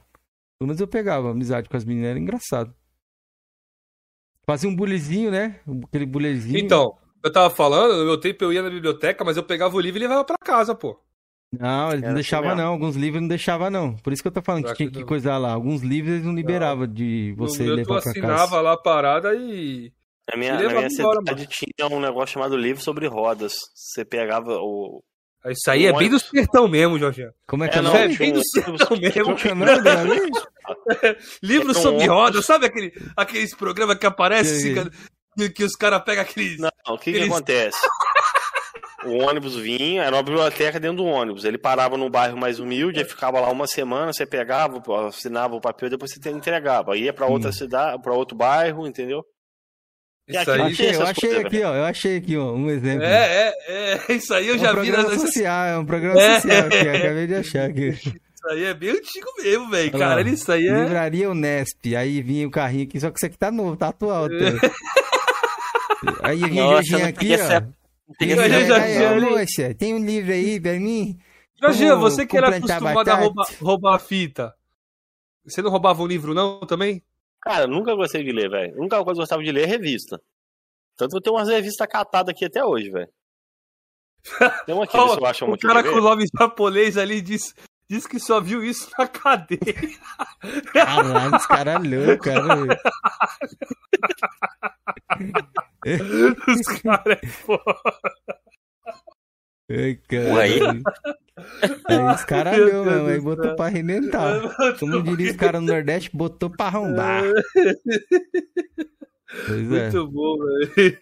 Pelo 0.57 0.67
menos 0.67 0.79
eu 0.79 0.87
pegava 0.87 1.29
amizade 1.29 1.67
com 1.67 1.75
as 1.75 1.83
meninas, 1.83 2.11
era 2.11 2.19
engraçado. 2.19 2.73
Fazia 4.45 4.69
um 4.69 4.75
bulizinho, 4.75 5.31
né? 5.31 5.59
Aquele 5.85 6.05
bulezinho. 6.05 6.57
Então, 6.57 6.97
eu 7.23 7.31
tava 7.31 7.49
falando, 7.49 7.97
no 7.97 8.05
meu 8.05 8.19
tempo 8.19 8.43
eu 8.43 8.51
ia 8.51 8.61
na 8.61 8.69
biblioteca, 8.69 9.23
mas 9.23 9.37
eu 9.37 9.43
pegava 9.43 9.75
o 9.75 9.79
livro 9.79 9.99
e 9.99 10.01
levava 10.03 10.23
pra 10.25 10.35
casa, 10.43 10.75
pô. 10.75 10.99
Não, 11.51 11.91
eles 11.91 12.03
não 12.03 12.09
Era 12.09 12.19
assim 12.19 12.29
deixavam 12.29 12.49
mesmo. 12.49 12.61
não. 12.63 12.71
Alguns 12.71 12.95
livros 12.95 13.21
não 13.21 13.27
deixavam 13.27 13.69
não. 13.69 13.95
Por 13.97 14.11
isso 14.11 14.21
que 14.21 14.27
eu 14.27 14.31
tô 14.31 14.41
falando 14.41 14.65
que 14.65 14.73
tinha 14.73 14.87
que 14.87 14.93
que 14.95 14.99
não? 15.01 15.07
coisar 15.07 15.37
lá. 15.37 15.53
Alguns 15.53 15.81
livros 15.83 16.13
eles 16.15 16.25
não 16.25 16.33
liberavam 16.33 16.87
de 16.87 17.33
você 17.37 17.63
no 17.63 17.73
levar 17.75 18.01
pra 18.01 18.11
assinava 18.11 18.37
casa. 18.49 18.61
lá 18.61 18.73
a 18.73 18.77
parada 18.77 19.35
e. 19.35 19.93
Na 20.31 20.37
minha, 20.37 20.53
na 20.53 20.59
minha 20.69 20.87
embora, 20.87 21.19
cidade 21.19 21.47
tinha 21.47 21.87
um 21.91 21.99
negócio 21.99 22.33
chamado 22.33 22.57
livro 22.57 22.81
sobre 22.81 23.07
rodas. 23.07 23.53
Você 23.75 24.03
pegava 24.03 24.57
o. 24.59 25.03
Isso 25.47 25.69
aí 25.69 25.85
é 25.85 25.93
bem 25.93 26.09
do 26.09 26.19
sertão 26.19 26.67
mesmo, 26.67 26.97
Jorginho. 26.97 27.31
Como 27.47 27.63
é 27.63 27.67
que 27.69 27.75
é, 27.75 27.79
É, 27.79 27.81
não? 27.81 27.95
É 27.95 28.07
bem 28.07 28.31
do 28.33 28.41
sertão 28.47 28.97
mesmo. 28.97 29.35
Que 29.35 29.49
é? 29.49 29.53
Livro 31.43 31.69
É 31.69 31.71
um 31.71 31.73
sobre 31.73 32.05
rodas, 32.07 32.45
sabe 32.45 32.65
aquele, 32.65 32.93
aqueles 33.15 33.53
programas 33.55 33.97
que 33.97 34.05
aparecem 34.05 34.75
que, 35.37 35.49
que 35.49 35.63
os 35.63 35.73
caras 35.75 36.01
pegam 36.03 36.23
aqueles. 36.23 36.59
Não, 36.59 36.69
o 36.87 36.97
que, 36.97 37.11
que 37.11 37.17
Eles- 37.17 37.29
acontece? 37.31 37.77
O 39.05 39.17
ônibus 39.21 39.55
vinha, 39.57 40.03
era 40.03 40.15
uma 40.15 40.23
biblioteca 40.23 40.79
dentro 40.79 40.97
do 40.97 41.05
ônibus. 41.05 41.43
Ele 41.43 41.57
parava 41.57 41.97
num 41.97 42.09
bairro 42.09 42.37
mais 42.37 42.57
humilde, 42.59 42.99
aí 42.99 43.05
ficava 43.05 43.37
lá 43.41 43.49
uma 43.49 43.67
semana, 43.67 44.13
você 44.13 44.25
pegava, 44.25 44.81
assinava 45.09 45.55
o 45.55 45.59
papel, 45.59 45.89
depois 45.89 46.13
você 46.13 46.29
entregava. 46.29 46.93
Aí 46.93 47.03
ia 47.03 47.13
pra 47.13 47.25
outra 47.27 47.51
cidade, 47.51 48.01
para 48.01 48.13
outro 48.13 48.37
bairro, 48.37 48.87
entendeu? 48.87 49.21
Isso 50.27 50.39
aqui- 50.39 50.51
aí. 50.51 50.61
Achei, 50.61 50.95
eu 50.95 51.01
achei 51.03 51.29
coisas, 51.29 51.45
aqui, 51.45 51.63
ó. 51.63 51.75
Eu 51.75 51.83
achei 51.85 52.17
aqui, 52.17 52.37
ó, 52.37 52.53
um 52.53 52.69
exemplo. 52.69 53.03
É, 53.03 53.53
é, 53.67 54.01
é. 54.07 54.13
Isso 54.15 54.33
aí 54.33 54.47
eu 54.47 54.55
É 54.55 54.57
já 54.57 54.71
um 54.73 54.81
vi 54.81 54.89
programa 54.91 55.09
nas. 55.09 55.21
social, 55.21 55.65
é 55.65 55.77
um 55.77 55.85
programa 55.85 56.21
É. 56.21 56.39
social 56.41 56.65
aqui, 56.67 56.77
acabei 56.77 57.27
de 57.27 57.35
achar 57.35 57.69
aqui. 57.69 57.89
Isso 58.43 58.49
aí 58.49 58.63
é 58.65 58.73
bem 58.73 58.89
antigo 58.89 59.27
mesmo, 59.41 59.69
velho. 59.69 59.91
Cara, 59.91 60.21
isso 60.21 60.51
aí 60.51 60.67
é. 60.67 60.83
Livraria 60.83 61.29
Unesp, 61.29 61.95
aí 61.95 62.21
vinha 62.21 62.45
o 62.45 62.51
carrinho 62.51 62.83
aqui, 62.83 62.99
só 62.99 63.09
que 63.09 63.17
isso 63.17 63.25
aqui 63.25 63.37
tá 63.37 63.49
novo, 63.49 63.77
tá 63.77 63.87
atual. 63.87 64.27
Tá. 64.27 64.35
Aí 66.23 66.37
vinha 66.37 66.65
o 66.65 66.71
Nossa, 66.71 66.83
Jorginho 66.83 67.07
aqui, 67.09 67.35
ó. 67.35 67.61
Não 67.61 68.15
Tem 68.19 68.33
um 68.33 68.35
já 68.67 68.83
aí, 69.63 69.73
tem 69.73 69.93
um 69.93 70.05
livro 70.05 70.33
aí 70.33 70.59
pra 70.59 70.73
mim? 70.73 71.17
Jorginho, 71.61 71.99
você 71.99 72.25
que 72.25 72.35
era 72.37 72.49
acostumado 72.57 73.07
a 73.09 73.15
roubar, 73.15 73.47
roubar 73.61 73.99
fita. 73.99 74.53
Você 75.45 75.61
não 75.61 75.69
roubava 75.71 76.01
um 76.03 76.07
livro, 76.07 76.33
não, 76.33 76.59
também? 76.61 77.01
Cara, 77.43 77.67
nunca 77.67 77.93
gostei 77.93 78.23
de 78.23 78.31
ler, 78.31 78.49
velho. 78.49 78.75
A 78.75 78.79
única 78.79 78.95
coisa 78.97 79.05
que 79.05 79.09
eu 79.09 79.15
gostava 79.15 79.43
de 79.43 79.51
ler 79.51 79.63
é 79.63 79.65
revista. 79.65 80.21
Tanto 80.95 81.11
que 81.11 81.17
eu 81.17 81.21
tenho 81.21 81.35
umas 81.35 81.49
revistas 81.49 81.87
catadas 81.87 82.33
aqui 82.33 82.45
até 82.45 82.63
hoje, 82.63 82.89
velho. 82.89 83.09
Tem 84.65 84.73
uma 84.73 84.85
aqui, 84.85 84.93
se 84.93 84.97
eu 84.97 85.25
acho 85.25 85.45
uma 85.45 85.55
o 85.55 85.59
cara 85.59 85.83
com 85.83 85.97
o 85.97 86.01
nome 86.01 86.25
japonês 86.39 86.97
ali 86.97 87.21
diz, 87.21 87.53
diz 87.89 88.07
que 88.07 88.17
só 88.19 88.39
viu 88.39 88.63
isso 88.63 88.89
na 88.97 89.05
cadeia. 89.05 89.59
Caralho, 90.71 91.35
os 91.35 91.45
caras 91.45 91.83
loucos, 91.83 92.19
cara. 92.19 92.79
Os 96.47 96.81
caras 96.81 97.19
é 97.21 97.27
foda. 97.27 98.39
Ai, 99.75 99.99
cara. 100.07 100.39
Aí. 100.41 100.59
Aí 101.87 102.13
os 102.15 102.23
caras 102.25 102.55
Meu 102.57 102.65
deu 102.65 102.83
Deus 102.83 102.95
mesmo, 102.95 103.07
aí 103.09 103.19
botou 103.21 103.55
pra 103.55 103.65
arrebentar. 103.65 104.41
Como 104.79 105.01
diria 105.03 105.31
os 105.31 105.37
caras 105.37 105.61
no 105.61 105.67
Nordeste, 105.67 106.09
botou 106.13 106.49
pra 106.49 106.67
arrombar. 106.67 107.23
Pois 109.47 109.71
é. 109.71 109.89
Muito 109.91 110.07
bom, 110.11 110.37
velho. 110.37 110.97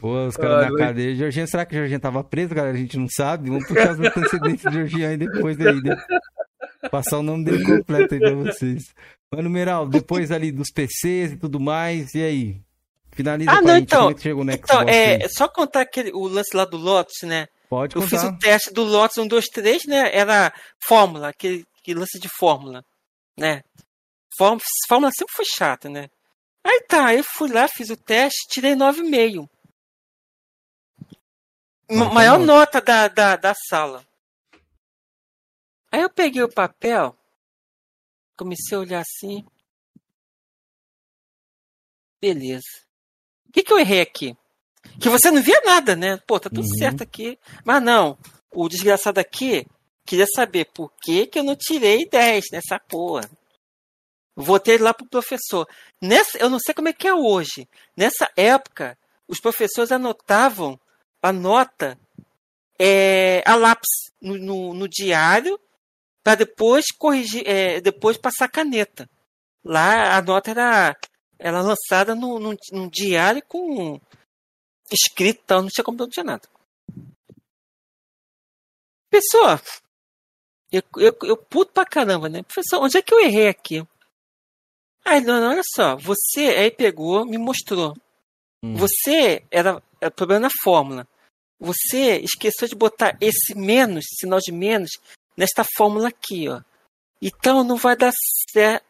Pô, 0.00 0.26
os 0.26 0.36
caras 0.36 0.56
Ai, 0.56 0.64
na 0.64 0.70
mas- 0.72 0.80
cadeia. 0.80 1.14
Jorginho, 1.14 1.46
será 1.46 1.64
que 1.66 1.74
o 1.74 1.78
Jorginho 1.78 2.00
tava 2.00 2.24
preso, 2.24 2.54
cara? 2.54 2.70
A 2.70 2.74
gente 2.76 2.96
não 2.98 3.06
sabe. 3.08 3.50
Vamos 3.50 3.66
puxar 3.68 3.92
os 3.92 4.00
antecedentes 4.00 4.64
do 4.64 4.72
Jorginho 4.72 5.08
aí 5.08 5.16
depois 5.16 5.60
aí. 5.60 5.80
né? 5.82 5.96
Passar 6.90 7.18
o 7.18 7.22
nome 7.22 7.44
dele 7.44 7.64
completo 7.64 8.14
aí 8.14 8.20
pra 8.20 8.34
vocês. 8.34 8.94
Mano, 9.32 9.50
Meral, 9.50 9.86
depois 9.88 10.30
ali 10.32 10.50
dos 10.50 10.70
PCs 10.72 11.32
e 11.32 11.36
tudo 11.36 11.60
mais, 11.60 12.14
e 12.14 12.22
aí? 12.22 12.60
Finaliza 13.12 13.50
Ah, 13.50 13.60
não, 13.62 13.70
a 13.72 13.74
gente 13.78 13.84
então- 13.84 14.10
é 14.10 14.14
que 14.14 14.20
chegou 14.22 14.44
no 14.44 14.52
Xbox 14.52 14.70
Então, 14.70 14.80
aí. 14.80 14.88
é, 14.94 15.22
é 15.24 15.28
só 15.28 15.48
contar 15.48 15.80
aquele, 15.82 16.10
o 16.12 16.26
lance 16.28 16.54
lá 16.56 16.64
do 16.64 16.76
Lotus, 16.76 17.16
né? 17.22 17.46
Pode 17.68 17.96
Eu 17.96 18.02
fiz 18.02 18.22
o 18.22 18.38
teste 18.38 18.72
do 18.72 18.84
Lotus 18.84 19.18
1, 19.18 19.26
2, 19.26 19.46
3, 19.46 19.84
né? 19.86 20.14
Era 20.14 20.52
fórmula, 20.86 21.28
aquele, 21.28 21.66
aquele 21.78 22.00
lance 22.00 22.18
de 22.18 22.28
fórmula, 22.28 22.84
né? 23.38 23.62
Fórmula, 24.36 24.62
fórmula 24.88 25.12
sempre 25.16 25.34
foi 25.34 25.44
chata, 25.44 25.88
né? 25.88 26.08
Aí 26.64 26.82
tá, 26.88 27.14
eu 27.14 27.22
fui 27.24 27.50
lá, 27.50 27.68
fiz 27.68 27.90
o 27.90 27.96
teste, 27.96 28.48
tirei 28.48 28.74
9,5. 28.74 29.48
Ma- 31.88 32.12
maior 32.12 32.38
nota 32.38 32.80
da, 32.80 33.06
da, 33.08 33.36
da 33.36 33.54
sala. 33.68 34.04
Aí 35.92 36.02
eu 36.02 36.10
peguei 36.10 36.42
o 36.42 36.52
papel, 36.52 37.16
comecei 38.36 38.76
a 38.76 38.80
olhar 38.80 39.00
assim. 39.00 39.46
Beleza. 42.20 42.84
O 43.48 43.52
que, 43.52 43.62
que 43.62 43.72
eu 43.72 43.78
errei 43.78 44.00
aqui? 44.00 44.36
Que 45.00 45.08
você 45.08 45.30
não 45.30 45.42
via 45.42 45.60
nada, 45.64 45.94
né? 45.96 46.18
Pô, 46.26 46.38
tá 46.40 46.48
tudo 46.48 46.62
Uhum. 46.66 46.78
certo 46.78 47.02
aqui. 47.02 47.38
Mas 47.64 47.82
não, 47.82 48.16
o 48.52 48.68
desgraçado 48.68 49.18
aqui 49.20 49.66
queria 50.04 50.26
saber 50.34 50.66
por 50.72 50.92
que, 51.02 51.26
que 51.26 51.38
eu 51.38 51.42
não 51.44 51.56
tirei 51.56 52.08
10 52.08 52.46
nessa 52.52 52.78
porra. 52.78 53.28
Voltei 54.34 54.78
lá 54.78 54.92
pro 54.92 55.06
professor. 55.06 55.66
Nessa, 56.00 56.38
eu 56.38 56.50
não 56.50 56.58
sei 56.58 56.74
como 56.74 56.88
é 56.88 56.92
que 56.92 57.08
é 57.08 57.14
hoje. 57.14 57.66
Nessa 57.96 58.30
época, 58.36 58.96
os 59.26 59.40
professores 59.40 59.90
anotavam 59.90 60.78
a 61.22 61.32
nota 61.32 61.98
é, 62.78 63.42
a 63.46 63.54
lápis 63.56 63.88
no, 64.20 64.36
no, 64.36 64.74
no 64.74 64.88
diário 64.88 65.58
para 66.22 66.34
depois 66.34 66.84
corrigir, 66.98 67.42
é, 67.46 67.80
depois 67.80 68.16
passar 68.18 68.48
caneta. 68.48 69.08
Lá 69.64 70.16
a 70.16 70.22
nota 70.22 70.50
era, 70.50 70.96
era 71.38 71.60
lançada 71.62 72.14
no, 72.14 72.38
no, 72.38 72.54
num 72.72 72.88
diário 72.88 73.42
com 73.48 73.98
escrito, 74.90 75.40
e 75.40 75.44
tal, 75.44 75.62
não 75.62 75.68
tinha 75.68 75.84
como 75.84 75.98
não 75.98 76.08
tinha 76.08 76.24
nada. 76.24 76.48
Pessoal, 79.10 79.60
eu, 80.70 80.82
eu, 80.96 81.16
eu 81.22 81.36
puto 81.36 81.72
pra 81.72 81.86
caramba, 81.86 82.28
né? 82.28 82.42
Professor, 82.42 82.82
onde 82.82 82.98
é 82.98 83.02
que 83.02 83.14
eu 83.14 83.20
errei 83.20 83.48
aqui? 83.48 83.86
Aí, 85.04 85.20
não, 85.20 85.50
olha 85.50 85.62
só, 85.74 85.96
você 85.96 86.48
aí 86.48 86.70
pegou, 86.70 87.24
me 87.24 87.38
mostrou. 87.38 87.94
Hum. 88.62 88.74
Você 88.74 89.44
era, 89.50 89.82
era 90.00 90.10
problema 90.10 90.40
na 90.40 90.50
fórmula. 90.62 91.06
Você 91.58 92.18
esqueceu 92.18 92.68
de 92.68 92.74
botar 92.74 93.16
esse 93.20 93.54
menos, 93.54 94.04
sinal 94.18 94.40
de 94.40 94.52
menos, 94.52 94.90
nesta 95.36 95.64
fórmula 95.76 96.08
aqui, 96.08 96.48
ó. 96.48 96.60
Então 97.22 97.64
não 97.64 97.76
vai 97.76 97.96
dar 97.96 98.12
certo. 98.50 98.84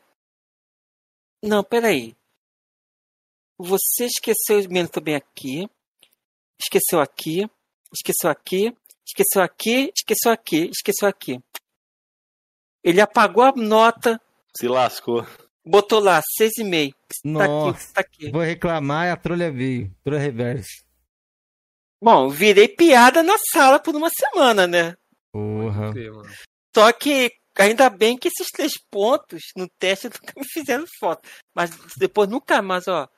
Não, 1.43 1.63
peraí. 1.63 2.17
Você 3.59 4.07
esqueceu 4.07 4.59
o 4.59 4.73
menos 4.73 4.91
também 4.91 5.15
aqui. 5.15 5.69
Esqueceu 6.61 7.01
aqui. 7.01 7.49
Esqueceu 7.93 8.31
aqui. 8.31 8.77
Esqueceu 9.07 9.43
aqui. 9.43 9.93
Esqueceu 9.97 10.33
aqui. 10.33 10.71
Esqueceu 10.73 11.09
aqui. 11.09 11.41
Ele 12.85 13.01
apagou 13.01 13.43
a 13.43 13.53
nota, 13.53 14.21
Se 14.57 14.69
lascou. 14.69 15.27
botou 15.65 15.99
lá, 15.99 16.21
6,5. 16.41 16.95
Tá 17.37 17.45
aqui, 17.45 17.93
tá 17.95 18.01
aqui. 18.01 18.31
vou 18.31 18.43
reclamar 18.43 19.07
e 19.07 19.11
a 19.11 19.17
trolha 19.17 19.51
veio. 19.51 19.93
Trolha 20.05 20.21
reverso. 20.21 20.85
Bom, 22.03 22.29
virei 22.29 22.69
piada 22.69 23.23
na 23.23 23.37
sala 23.53 23.81
por 23.81 23.95
uma 23.97 24.09
semana, 24.11 24.67
né? 24.67 24.95
Porra. 25.33 25.93
Só 26.77 26.93
que 26.93 27.33
ainda 27.59 27.91
bem 27.91 28.17
que 28.17 28.29
esses 28.29 28.47
três 28.53 28.73
pontos 28.91 29.43
no 29.57 29.67
teste 29.79 30.07
nunca 30.23 30.33
me 30.37 30.45
fizeram 30.49 30.85
foto. 31.01 31.29
Mas 31.55 31.71
depois 31.99 32.29
nunca 32.29 32.63
mais, 32.63 32.87
ó. 32.87 33.09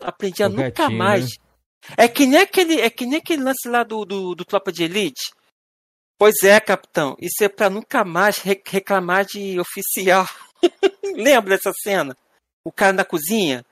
Aprendi 0.00 0.42
a 0.42 0.48
O 0.48 0.50
nunca 0.50 0.70
gatinho, 0.70 0.98
mais. 0.98 1.24
né? 1.24 1.43
É 1.96 2.08
que 2.08 2.26
nem 2.26 2.40
aquele, 2.40 2.80
é 2.80 2.88
que 2.90 3.06
nem 3.06 3.18
aquele 3.18 3.42
lance 3.42 3.68
lá 3.68 3.82
do, 3.82 4.04
do, 4.04 4.34
do 4.34 4.44
Tropa 4.44 4.72
de 4.72 4.84
Elite. 4.84 5.32
Pois 6.18 6.42
é, 6.42 6.58
capitão. 6.60 7.16
Isso 7.20 7.42
é 7.42 7.48
pra 7.48 7.68
nunca 7.68 8.04
mais 8.04 8.38
re- 8.38 8.62
reclamar 8.66 9.24
de 9.24 9.58
oficial. 9.60 10.26
Lembra 11.16 11.56
dessa 11.56 11.72
cena? 11.82 12.16
O 12.64 12.72
cara 12.72 12.92
na 12.92 13.04
cozinha? 13.04 13.64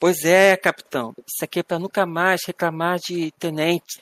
Pois 0.00 0.24
é, 0.24 0.56
capitão. 0.56 1.12
Isso 1.18 1.44
aqui 1.44 1.58
é 1.58 1.62
pra 1.62 1.78
nunca 1.78 2.06
mais 2.06 2.42
reclamar 2.46 2.98
de 3.00 3.30
tenente. 3.32 4.00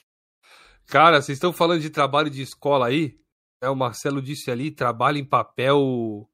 Cara, 0.85 1.21
vocês 1.21 1.35
estão 1.37 1.51
falando 1.51 1.81
de 1.81 1.89
trabalho 1.89 2.29
de 2.29 2.41
escola 2.41 2.87
aí? 2.87 3.19
É, 3.61 3.67
o 3.69 3.75
Marcelo 3.75 4.21
disse 4.21 4.49
ali, 4.51 4.71
trabalho 4.71 5.17
em 5.17 5.25
papel. 5.25 6.29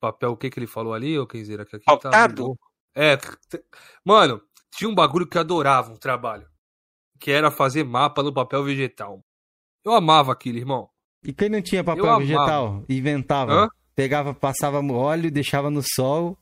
Papel, 0.00 0.32
o 0.32 0.36
que 0.36 0.50
que 0.50 0.58
ele 0.58 0.66
falou 0.66 0.94
ali, 0.94 1.18
ô 1.18 1.26
Kenzeira? 1.26 1.64
Que 1.64 1.76
aqui 1.76 1.84
tá. 1.98 2.26
É, 2.96 3.18
mano, 4.04 4.42
tinha 4.76 4.88
um 4.90 4.94
bagulho 4.94 5.26
que 5.26 5.36
eu 5.36 5.40
adorava, 5.40 5.92
um 5.92 5.96
trabalho. 5.96 6.46
Que 7.20 7.30
era 7.30 7.50
fazer 7.50 7.84
mapa 7.84 8.22
no 8.22 8.32
papel 8.32 8.62
vegetal. 8.64 9.20
Eu 9.84 9.92
amava 9.92 10.32
aquilo, 10.32 10.58
irmão. 10.58 10.88
E 11.24 11.32
quem 11.32 11.48
não 11.48 11.62
tinha 11.62 11.80
Eu 11.80 11.84
papel 11.84 12.04
amava. 12.04 12.20
vegetal? 12.20 12.84
Inventava. 12.88 13.52
Hã? 13.52 13.68
Pegava, 13.94 14.34
passava 14.34 14.80
óleo, 14.80 15.30
deixava 15.30 15.70
no 15.70 15.80
sol. 15.82 16.36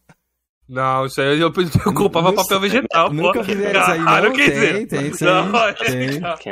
Não, 0.68 1.04
isso 1.04 1.20
aí 1.20 1.38
eu, 1.38 1.52
eu 1.52 1.92
comprava 1.94 2.30
Nunca- 2.30 2.42
papel 2.44 2.60
vegetal, 2.60 3.08
pô. 3.10 3.14
Nunca 3.14 3.44
fizeram 3.44 3.80
isso 3.82 3.90
aí, 3.90 3.98
Caralho, 4.04 4.28
não? 4.28 4.36
Kenzeira. 4.36 4.72
Tem, 4.78 4.86
tem 4.86 5.06
isso 5.08 5.24
Não, 5.24 5.56
aí. 5.56 5.74
Tem, 5.74 5.96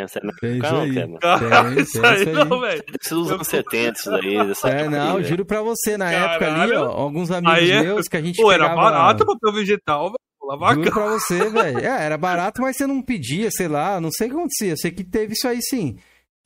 é 0.00 0.02
essa? 0.02 0.20
Não, 0.22 0.34
tem 0.34 0.50
isso 0.52 0.60
cara, 0.60 0.74
não 0.74 0.82
aí. 0.82 0.92
quer, 0.92 1.06
mano. 1.06 1.18
Caralho, 1.20 1.74
Tem, 1.74 1.82
isso 1.84 2.00
tem 2.02 2.10
aí 2.10 2.20
isso 2.20 2.28
aí. 2.28 2.34
não, 2.34 2.60
velho. 2.60 2.84
Ser 3.00 3.14
dos 3.14 3.30
anos 3.30 3.46
70 3.48 3.98
isso 3.98 4.10
daí. 4.10 4.36
É, 4.36 4.88
não, 4.88 5.16
aí, 5.16 5.24
juro 5.24 5.46
pra 5.46 5.62
você, 5.62 5.96
na 5.96 6.10
época 6.12 6.46
ali, 6.46 6.70
Caralho. 6.72 6.90
ó, 6.90 6.92
alguns 7.00 7.30
amigos 7.30 7.58
Aí 7.58 7.70
é- 7.70 7.82
meus 7.82 8.08
que 8.08 8.16
a 8.16 8.20
gente 8.20 8.42
Pô, 8.42 8.52
era 8.52 8.68
pegava... 8.68 8.90
barato 8.90 9.22
o 9.22 9.26
papel 9.26 9.52
vegetal, 9.54 10.04
velho. 10.06 10.18
Lava 10.50 10.74
Juro 10.74 10.90
pra 10.90 11.06
você, 11.06 11.38
velho. 11.50 11.78
É, 11.78 12.04
era 12.04 12.18
barato, 12.18 12.60
mas 12.60 12.76
você 12.76 12.86
não 12.86 13.00
pedia, 13.00 13.50
sei 13.52 13.68
lá, 13.68 14.00
não 14.00 14.10
sei 14.10 14.26
o 14.26 14.30
que 14.30 14.36
acontecia. 14.36 14.70
Eu 14.70 14.76
sei 14.76 14.90
que 14.90 15.04
teve 15.04 15.34
isso 15.34 15.46
aí 15.46 15.62
sim. 15.62 15.96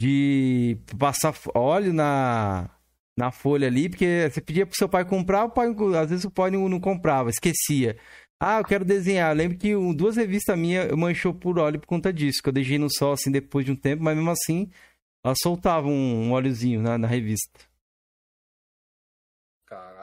De 0.00 0.76
passar 0.98 1.34
óleo 1.54 1.92
na, 1.92 2.68
na 3.16 3.30
folha 3.30 3.68
ali, 3.68 3.88
porque 3.88 4.28
você 4.30 4.40
pedia 4.40 4.66
pro 4.66 4.76
seu 4.76 4.88
pai 4.88 5.04
comprar, 5.04 5.44
o 5.44 5.50
pai, 5.50 5.68
às 6.00 6.10
vezes 6.10 6.24
o 6.24 6.30
pai 6.30 6.50
não, 6.50 6.68
não 6.68 6.80
comprava, 6.80 7.30
esquecia. 7.30 7.96
Ah, 8.38 8.58
eu 8.58 8.64
quero 8.64 8.84
desenhar. 8.84 9.30
Eu 9.30 9.36
lembro 9.36 9.56
que 9.56 9.74
um, 9.74 9.94
duas 9.94 10.16
revistas 10.16 10.58
minhas 10.58 10.90
manchou 10.92 11.32
por 11.32 11.58
óleo 11.58 11.80
por 11.80 11.86
conta 11.86 12.12
disso, 12.12 12.42
que 12.42 12.48
eu 12.48 12.52
deixei 12.52 12.76
no 12.76 12.90
sol 12.90 13.12
assim 13.12 13.30
depois 13.30 13.64
de 13.64 13.72
um 13.72 13.76
tempo, 13.76 14.02
mas 14.02 14.14
mesmo 14.14 14.30
assim 14.30 14.68
ela 15.24 15.34
soltava 15.42 15.86
um, 15.88 16.26
um 16.28 16.32
óleozinho 16.32 16.82
na, 16.82 16.98
na 16.98 17.06
revista. 17.08 17.60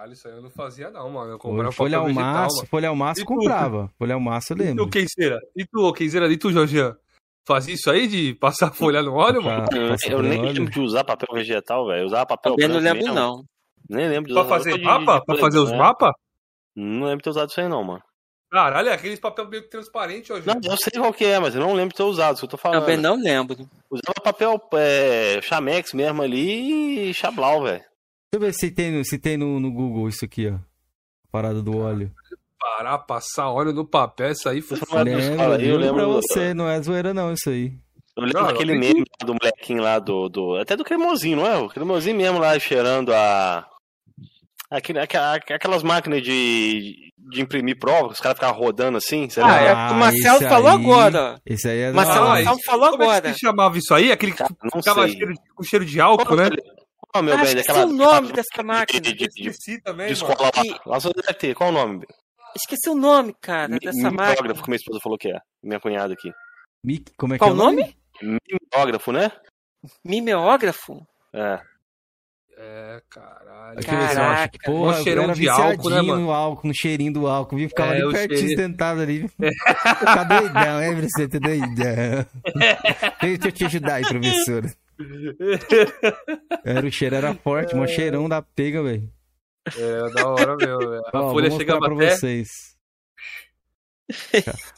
Caralho, 0.01 0.13
isso 0.13 0.27
aí 0.27 0.33
eu 0.33 0.41
não 0.41 0.49
fazia, 0.49 0.89
não, 0.89 1.09
mano. 1.11 1.33
Eu 1.33 1.37
comprava 1.37 1.71
folha 1.71 1.97
ao 1.99 2.09
maço, 2.09 2.55
mano. 2.57 2.67
folha 2.67 2.89
ao 2.89 2.95
maço 2.95 3.21
E 3.21 3.23
tu? 3.23 3.27
comprava. 3.27 3.87
Folha 3.99 4.15
ao 4.15 4.19
maço 4.19 4.53
eu 4.53 4.57
E 4.57 4.59
lembro. 4.61 4.85
tu, 4.85 4.89
Kenzeira? 4.89 5.39
E 5.55 5.63
tu, 5.63 5.93
Kenzeira? 5.93 6.27
E 6.33 6.37
tu, 6.37 6.51
Jorgian? 6.51 6.97
Fazia 7.47 7.75
isso 7.75 7.89
aí 7.91 8.07
de 8.07 8.33
passar 8.33 8.71
folha 8.73 9.03
no 9.03 9.13
óleo, 9.13 9.43
mano? 9.43 9.67
Eu, 9.71 9.95
eu 10.11 10.21
nem 10.23 10.41
lembro 10.41 10.71
de 10.71 10.79
usar 10.79 11.03
papel 11.03 11.29
vegetal, 11.35 11.85
velho. 11.85 12.01
Eu 12.01 12.05
usava 12.07 12.25
papel 12.25 12.55
Também 12.55 12.67
não 12.67 12.79
lembro, 12.79 13.03
mesmo. 13.03 13.13
não. 13.13 13.43
Nem 13.87 14.09
lembro 14.09 14.27
de 14.29 14.33
Pra 14.33 14.41
usar. 14.43 14.49
fazer 14.55 14.77
de- 14.77 14.83
mapa? 14.83 15.19
de- 15.19 15.25
Pra 15.25 15.37
fazer 15.37 15.59
os 15.59 15.71
né? 15.71 15.77
mapas? 15.77 16.13
Não 16.75 17.03
lembro 17.05 17.17
de 17.17 17.23
ter 17.23 17.29
usado 17.29 17.49
isso 17.49 17.61
aí, 17.61 17.67
não, 17.67 17.83
mano. 17.83 18.01
Caralho, 18.51 18.89
é 18.89 18.93
aqueles 18.93 19.19
papel 19.19 19.47
meio 19.47 19.63
que 19.63 19.69
transparente, 19.69 20.33
ó, 20.33 20.37
Não, 20.39 20.59
eu 20.63 20.77
sei 20.77 20.99
qual 20.99 21.13
que 21.13 21.25
é, 21.25 21.39
mas 21.39 21.53
eu 21.55 21.61
não 21.61 21.73
lembro 21.73 21.89
de 21.89 21.95
ter 21.97 22.03
usado, 22.03 22.33
isso 22.33 22.41
que 22.41 22.45
eu 22.45 22.49
tô 22.49 22.57
falando. 22.57 22.81
Também 22.81 22.97
não 22.97 23.15
lembro. 23.21 23.55
Usava 23.89 24.19
papel 24.23 24.59
é, 24.73 25.39
Chamex 25.43 25.93
mesmo 25.93 26.21
ali 26.23 27.09
e 27.09 27.13
Chablau, 27.13 27.63
velho. 27.63 27.83
Deixa 28.33 28.35
eu 28.35 28.39
ver 28.39 28.53
se 28.53 28.71
tem, 28.71 28.91
no- 28.91 29.03
se 29.03 29.17
tem 29.19 29.35
no, 29.35 29.59
no 29.59 29.69
Google 29.69 30.07
isso 30.07 30.23
aqui, 30.23 30.47
ó. 30.47 30.55
Parada 31.29 31.61
do 31.61 31.77
óleo. 31.77 32.09
Parar, 32.57 32.97
passar 32.99 33.49
óleo 33.49 33.73
no 33.73 33.85
papel, 33.85 34.31
isso 34.31 34.47
aí 34.47 34.61
foi 34.61 34.79
da 34.79 35.01
Lembro, 35.03 35.21
eu 35.31 35.35
pra 35.35 35.57
lembro. 35.57 36.05
do- 36.05 36.13
você, 36.13 36.53
não 36.53 36.69
é 36.69 36.81
zoeira 36.81 37.13
não 37.13 37.33
isso 37.33 37.49
aí. 37.49 37.73
Eu 38.15 38.23
lembro 38.23 38.39
Não, 38.41 38.47
daquele 38.47 38.75
meme 38.77 38.99
lá 39.19 39.25
do 39.25 39.33
molequinho 39.33 39.81
lá 39.83 39.99
do, 39.99 40.29
do. 40.29 40.55
Até 40.55 40.77
do 40.77 40.83
cremosinho, 40.85 41.37
não 41.37 41.45
é? 41.45 41.57
O 41.57 41.67
cremosinho 41.67 42.15
mesmo 42.15 42.39
lá 42.39 42.57
cheirando 42.57 43.13
a. 43.13 43.67
Aquele, 44.69 44.99
aquelas 44.99 45.83
máquinas 45.83 46.21
de, 46.23 47.11
de 47.17 47.41
imprimir 47.41 47.77
prova, 47.77 48.07
que 48.07 48.13
os 48.13 48.19
caras 48.21 48.37
ficavam 48.37 48.57
rodando 48.61 48.97
assim, 48.97 49.29
você 49.29 49.41
Ah, 49.41 49.47
lembra? 49.47 49.61
é 49.69 49.73
o 49.73 49.87
que 49.89 49.93
o 49.93 49.97
Marcelo 49.97 50.37
esse 50.37 50.47
falou 50.49 50.67
aí- 50.69 50.75
agora. 50.75 51.41
Esse 51.45 51.67
aí 51.67 51.79
é 51.79 51.91
Marcelo 51.91 52.25
Ah, 52.25 52.29
Marcelo 52.29 52.57
falou 52.65 52.91
Como 52.91 53.03
é 53.03 53.05
que 53.07 53.11
agora. 53.11 53.33
se 53.33 53.39
chamava 53.41 53.77
isso 53.77 53.93
aí? 53.93 54.09
Aquele 54.09 54.31
que 54.31 54.37
Cara, 54.37 54.55
não 54.73 54.81
ficava 54.81 55.03
sei. 55.07 55.17
cheiro 55.17 55.33
com 55.53 55.63
cheiro 55.63 55.83
de 55.85 55.99
álcool, 55.99 56.35
né? 56.37 56.49
Qual, 57.11 57.23
meu 57.23 57.33
Ah, 57.33 57.37
bem, 57.37 57.45
esqueci 57.47 57.67
daquela. 57.67 57.85
o 57.85 57.93
nome 57.93 58.31
dessa 58.33 58.63
máquina. 58.63 59.01
De, 59.01 59.13
de, 59.13 59.27
de, 59.27 59.27
de, 59.43 59.49
Esqueci 59.49 59.81
também, 59.81 60.13
de 60.13 60.21
mano. 60.21 60.33
escola 60.33 60.51
lá. 60.55 60.63
E- 60.65 60.89
Lá 60.89 60.99
só 60.99 61.09
deve 61.11 61.33
ter. 61.33 61.53
Qual 61.55 61.69
o 61.69 61.73
nome? 61.73 62.05
Esqueci 62.55 62.89
o 62.89 62.95
nome, 62.95 63.33
cara, 63.41 63.69
Mi- 63.69 63.79
dessa 63.79 64.09
máquina. 64.11 64.27
Mimeógrafo, 64.29 64.63
que 64.63 64.69
minha 64.69 64.77
esposa 64.77 64.99
falou 65.01 65.17
que 65.17 65.29
é. 65.29 65.37
Minha 65.63 65.79
cunhada 65.79 66.13
aqui. 66.13 66.31
Mic, 66.83 67.11
como 67.17 67.33
é 67.33 67.37
que 67.37 67.39
Qual 67.39 67.51
é 67.51 67.53
o 67.53 67.57
nome? 67.57 67.95
Mimeógrafo, 68.21 69.11
né? 69.11 69.31
Mimeógrafo? 70.05 71.05
É. 71.33 71.59
É, 72.63 73.01
caralho. 73.09 73.79
Que, 73.79 73.85
Caraca. 73.85 74.57
porra, 74.65 74.97
Mó 74.97 75.03
cheirão 75.03 75.33
de 75.33 75.49
álcool, 75.49 75.67
né, 75.69 75.75
viciadinho 75.77 76.05
mano? 76.13 76.21
no 76.25 76.31
álcool, 76.31 76.67
no 76.67 76.73
cheirinho 76.75 77.13
do 77.13 77.27
álcool, 77.27 77.55
viu? 77.55 77.69
Ficava 77.69 77.93
É, 77.93 77.95
ali 77.95 78.03
o 78.05 78.11
pertinho, 78.11 78.55
sentado 78.57 79.01
ali. 79.01 79.27
Tá 80.05 80.23
doidão, 80.23 80.81
hein, 80.83 80.95
você 81.01 81.27
tá 81.27 81.39
doidão. 81.39 82.25
Deixa 83.21 83.47
eu 83.47 83.51
te 83.51 83.65
ajudar 83.65 83.95
aí, 83.95 84.03
professora. 84.03 84.71
Era, 86.65 86.85
o 86.87 86.91
cheiro 86.91 87.15
era 87.15 87.33
forte, 87.35 87.75
mó 87.75 87.85
cheirão 87.87 88.27
da 88.29 88.41
pega, 88.41 88.83
velho. 88.83 89.11
É, 89.77 90.09
da 90.13 90.27
hora 90.27 90.55
mesmo, 90.55 90.79
velho. 90.79 91.01
A 91.13 91.19
Ó, 91.19 91.21
vou 91.23 91.31
folha 91.33 91.49
mostrar 91.49 91.59
chegava 91.59 91.79
pra 91.81 91.93
até. 91.95 92.15
vocês. 92.15 92.47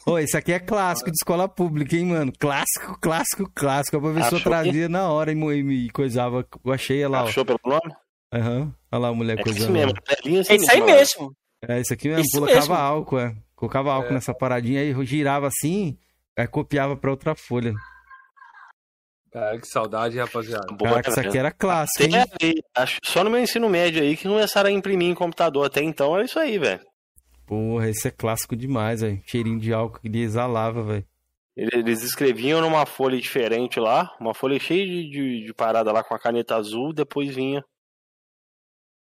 Ô, 0.06 0.18
esse 0.18 0.36
aqui 0.36 0.52
é 0.52 0.60
clássico 0.60 1.10
de 1.10 1.16
escola 1.16 1.48
pública, 1.48 1.96
hein, 1.96 2.06
mano? 2.06 2.32
Clássico, 2.38 2.98
clássico, 3.00 3.50
clássico. 3.54 3.96
A 3.96 4.00
professora 4.00 4.26
Achou 4.36 4.40
trazia 4.40 4.88
na 4.88 5.08
hora 5.10 5.32
e, 5.32 5.34
e 5.34 5.62
me 5.62 5.90
coisava. 5.90 6.46
Eu 6.64 6.72
achei 6.72 7.02
ela, 7.02 7.22
ó. 7.22 7.26
Achou 7.26 7.44
pelo 7.44 7.58
nome? 7.64 7.94
Aham. 8.32 8.74
Olha 8.92 9.00
lá 9.00 9.08
a 9.08 9.14
mulher 9.14 9.38
É 9.38 9.42
isso 9.42 9.50
coisando. 9.50 9.72
mesmo. 9.72 9.92
lá. 9.92 9.98
É 10.08 10.28
É 10.52 10.56
isso 10.56 10.70
aí 10.70 10.80
mano. 10.80 10.92
mesmo. 10.92 11.36
É, 11.66 11.80
isso 11.80 11.92
aqui 11.94 12.08
mesmo. 12.08 12.22
Isso 12.22 12.32
colocava 12.38 12.60
mesmo. 12.60 12.74
álcool, 12.74 13.18
é. 13.18 13.36
Colocava 13.56 13.92
álcool 13.92 14.10
É. 14.10 14.14
nessa 14.14 14.34
paradinha 14.34 14.80
aí, 14.80 15.06
girava 15.06 15.48
assim, 15.48 15.98
aí 16.38 16.46
copiava 16.46 16.96
pra 16.96 17.10
outra 17.10 17.34
folha. 17.34 17.74
Cara, 19.34 19.58
que 19.60 19.66
saudade, 19.66 20.16
rapaziada. 20.16 20.66
Boa, 20.68 20.90
Caraca, 20.90 21.10
isso 21.10 21.18
aqui 21.20 21.36
era 21.38 21.50
clássico, 21.50 22.04
Até 22.04 22.18
hein? 22.20 22.24
aí, 22.40 22.54
acho, 22.76 22.98
só 23.04 23.24
no 23.24 23.30
meu 23.30 23.40
ensino 23.40 23.68
médio 23.68 24.00
aí 24.00 24.16
que 24.16 24.28
começaram 24.28 24.68
a 24.68 24.72
imprimir 24.72 25.08
em 25.10 25.14
computador. 25.14 25.66
Até 25.66 25.82
então 25.82 26.14
era 26.14 26.24
isso 26.24 26.38
aí, 26.38 26.56
velho. 26.56 26.80
Porra, 27.44 27.88
esse 27.90 28.06
é 28.06 28.10
clássico 28.12 28.54
demais, 28.54 29.00
velho. 29.00 29.20
Cheirinho 29.26 29.58
de 29.58 29.72
álcool 29.72 29.98
que 30.00 30.06
ele 30.06 30.20
exalava, 30.22 30.84
velho. 30.84 31.04
Ele- 31.56 31.78
Eles 31.80 32.02
escreviam 32.04 32.60
numa 32.60 32.86
folha 32.86 33.20
diferente 33.20 33.80
lá, 33.80 34.08
uma 34.20 34.32
folha 34.34 34.58
cheia 34.60 34.86
de, 34.86 35.10
de, 35.10 35.46
de 35.46 35.52
parada 35.54 35.90
lá 35.92 36.04
com 36.04 36.14
a 36.14 36.18
caneta 36.18 36.54
azul, 36.54 36.92
depois 36.92 37.34
vinha. 37.34 37.62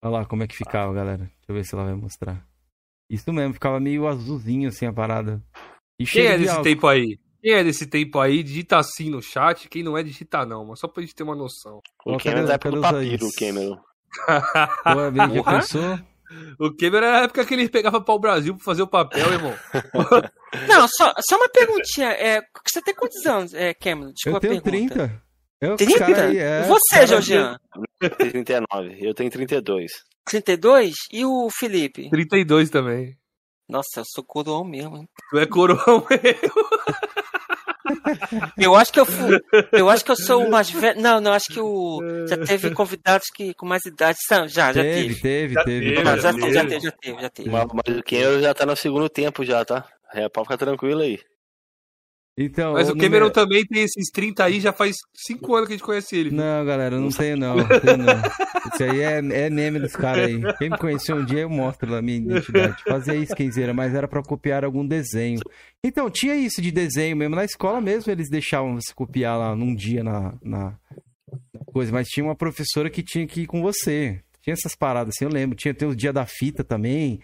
Olha 0.02 0.18
lá 0.18 0.26
como 0.26 0.42
é 0.42 0.46
que 0.46 0.56
ficava, 0.56 0.92
galera. 0.92 1.24
Deixa 1.24 1.44
eu 1.48 1.54
ver 1.54 1.64
se 1.64 1.74
ela 1.74 1.84
vai 1.84 1.94
mostrar. 1.94 2.46
Isso 3.10 3.32
mesmo, 3.32 3.54
ficava 3.54 3.80
meio 3.80 4.06
azulzinho 4.06 4.68
assim 4.68 4.86
a 4.86 4.92
parada. 4.92 5.42
E 5.98 6.04
Quem 6.04 6.26
é 6.26 6.32
de 6.36 6.38
desse 6.44 6.50
álcool. 6.50 6.64
tempo 6.64 6.86
aí? 6.86 7.18
Quem 7.42 7.52
é 7.54 7.64
desse 7.64 7.86
tempo 7.86 8.18
aí? 8.18 8.42
Digita 8.42 8.78
assim 8.78 9.10
no 9.10 9.22
chat. 9.22 9.68
Quem 9.68 9.82
não 9.82 9.96
é, 9.96 10.02
digita 10.02 10.44
não, 10.44 10.64
mas 10.66 10.78
só 10.80 10.86
pra 10.88 11.02
gente 11.02 11.14
ter 11.14 11.22
uma 11.22 11.34
noção. 11.34 11.80
O 12.04 12.16
Cameron 12.18 12.22
cadê- 12.42 12.46
da 12.46 12.54
época 12.54 12.70
do 12.72 12.80
papiro, 12.80 13.24
aí? 13.24 13.30
o 13.30 13.32
Cameron. 13.38 13.80
Pô, 14.94 15.10
bem, 15.10 15.34
já 15.36 15.42
pensou? 15.44 16.00
O 16.58 16.76
Cameron 16.76 17.06
era 17.06 17.20
a 17.20 17.22
época 17.24 17.44
que 17.44 17.54
ele 17.54 17.68
pegava 17.68 18.00
pau 18.00 18.18
Brasil 18.18 18.54
pra 18.54 18.64
fazer 18.64 18.82
o 18.82 18.86
papel, 18.86 19.32
irmão. 19.32 19.54
Não, 20.68 20.86
só, 20.88 21.12
só 21.28 21.36
uma 21.36 21.48
perguntinha. 21.48 22.08
É, 22.12 22.42
você 22.66 22.82
tem 22.82 22.94
quantos 22.94 23.24
anos, 23.26 23.54
é, 23.54 23.72
Cameron? 23.74 24.12
Desculpa 24.12 24.36
Eu 24.36 24.40
tenho 24.40 24.58
a 24.58 24.62
pergunta. 24.62 24.94
30. 24.94 25.22
Eu, 25.60 25.76
30? 25.76 25.98
cara 25.98 26.26
aí, 26.28 26.38
é, 26.38 26.62
Você, 26.64 26.94
cara, 26.94 27.06
Georgian? 27.06 27.56
Eu 28.00 28.10
tenho 28.10 28.30
39, 28.32 28.98
eu 29.00 29.14
tenho 29.14 29.30
32. 29.30 29.92
32? 30.24 30.94
E 31.12 31.24
o 31.24 31.48
Felipe? 31.50 32.08
32 32.10 32.70
também. 32.70 33.16
Nossa, 33.68 34.00
eu 34.00 34.04
sou 34.06 34.24
coroão 34.24 34.64
mesmo. 34.64 34.96
hein? 34.96 35.08
Tu 35.30 35.38
é 35.38 35.46
coroão 35.46 36.04
mesmo. 36.10 36.68
Eu 38.56 38.74
acho 38.74 38.92
que 38.92 39.00
eu 39.00 39.06
fui, 39.06 39.40
eu 39.72 39.88
acho 39.90 40.04
que 40.04 40.10
eu 40.10 40.16
sou 40.16 40.44
o 40.46 40.50
mais 40.50 40.70
velho. 40.70 41.00
Não, 41.00 41.20
não, 41.20 41.32
acho 41.32 41.46
que 41.52 41.60
o 41.60 42.00
já 42.26 42.36
teve 42.38 42.70
convidados 42.70 43.26
que 43.34 43.54
com 43.54 43.66
mais 43.66 43.84
idade. 43.84 44.18
Já, 44.30 44.46
já 44.72 44.72
Teve, 44.72 45.14
teve. 45.14 45.20
teve, 45.20 45.54
Já 45.54 45.64
teve. 45.64 45.88
teve, 45.94 46.02
Não, 46.04 46.16
já, 46.16 46.32
já 46.32 46.32
teve, 46.32 46.52
já 46.52 46.60
teve. 46.64 46.68
teve, 46.70 46.80
já 46.84 46.92
teve, 46.92 47.22
já 47.22 47.30
teve. 47.30 47.50
Mas, 47.50 47.66
mas 47.72 47.96
o 47.98 48.02
Cameron 48.02 48.40
já 48.40 48.54
tá 48.54 48.66
no 48.66 48.76
segundo 48.76 49.08
tempo 49.08 49.44
já, 49.44 49.64
tá? 49.64 49.84
É, 50.12 50.28
pode 50.28 50.46
ficar 50.46 50.58
tranquilo 50.58 51.00
aí. 51.02 51.20
Então, 52.42 52.72
Mas 52.72 52.88
o 52.88 52.96
Cameron 52.96 53.28
também 53.28 53.66
tem 53.66 53.82
esses 53.82 54.10
30 54.10 54.44
aí, 54.44 54.60
já 54.60 54.72
faz 54.72 54.96
5 55.12 55.54
anos 55.54 55.68
que 55.68 55.74
a 55.74 55.76
gente 55.76 55.84
conhece 55.84 56.16
ele. 56.16 56.30
Não, 56.30 56.64
galera, 56.64 56.94
eu 56.94 57.00
não 57.02 57.10
tenho 57.10 57.36
não, 57.36 57.54
não 57.54 57.68
tenho 57.68 57.98
não. 57.98 58.16
Isso 58.72 58.82
aí 58.82 59.00
é, 59.00 59.18
é 59.18 59.50
meme 59.50 59.78
dos 59.78 59.92
caras 59.92 60.24
aí. 60.24 60.40
Quem 60.56 60.70
me 60.70 60.78
conheceu 60.78 61.16
um 61.16 61.24
dia, 61.24 61.40
eu 61.40 61.50
mostro 61.50 61.90
lá 61.90 61.98
a 61.98 62.02
minha 62.02 62.16
identidade. 62.16 62.82
Fazia 62.82 63.14
isso, 63.14 63.36
quinzeira, 63.36 63.74
mas 63.74 63.94
era 63.94 64.08
pra 64.08 64.22
copiar 64.22 64.64
algum 64.64 64.86
desenho. 64.86 65.38
Então, 65.84 66.08
tinha 66.08 66.34
isso 66.34 66.62
de 66.62 66.70
desenho 66.70 67.14
mesmo. 67.14 67.36
Na 67.36 67.44
escola 67.44 67.78
mesmo, 67.78 68.10
eles 68.10 68.30
deixavam 68.30 68.74
você 68.74 68.94
copiar 68.94 69.38
lá 69.38 69.54
num 69.54 69.74
dia 69.74 70.02
na, 70.02 70.32
na 70.42 70.74
coisa. 71.66 71.92
Mas 71.92 72.08
tinha 72.08 72.24
uma 72.24 72.34
professora 72.34 72.88
que 72.88 73.02
tinha 73.02 73.26
que 73.26 73.42
ir 73.42 73.46
com 73.46 73.60
você. 73.60 74.18
Tinha 74.40 74.54
essas 74.54 74.74
paradas 74.74 75.14
assim, 75.14 75.26
eu 75.26 75.30
lembro. 75.30 75.54
Tinha 75.54 75.72
até 75.72 75.86
o 75.86 75.94
dia 75.94 76.10
da 76.10 76.24
fita 76.24 76.64
também. 76.64 77.20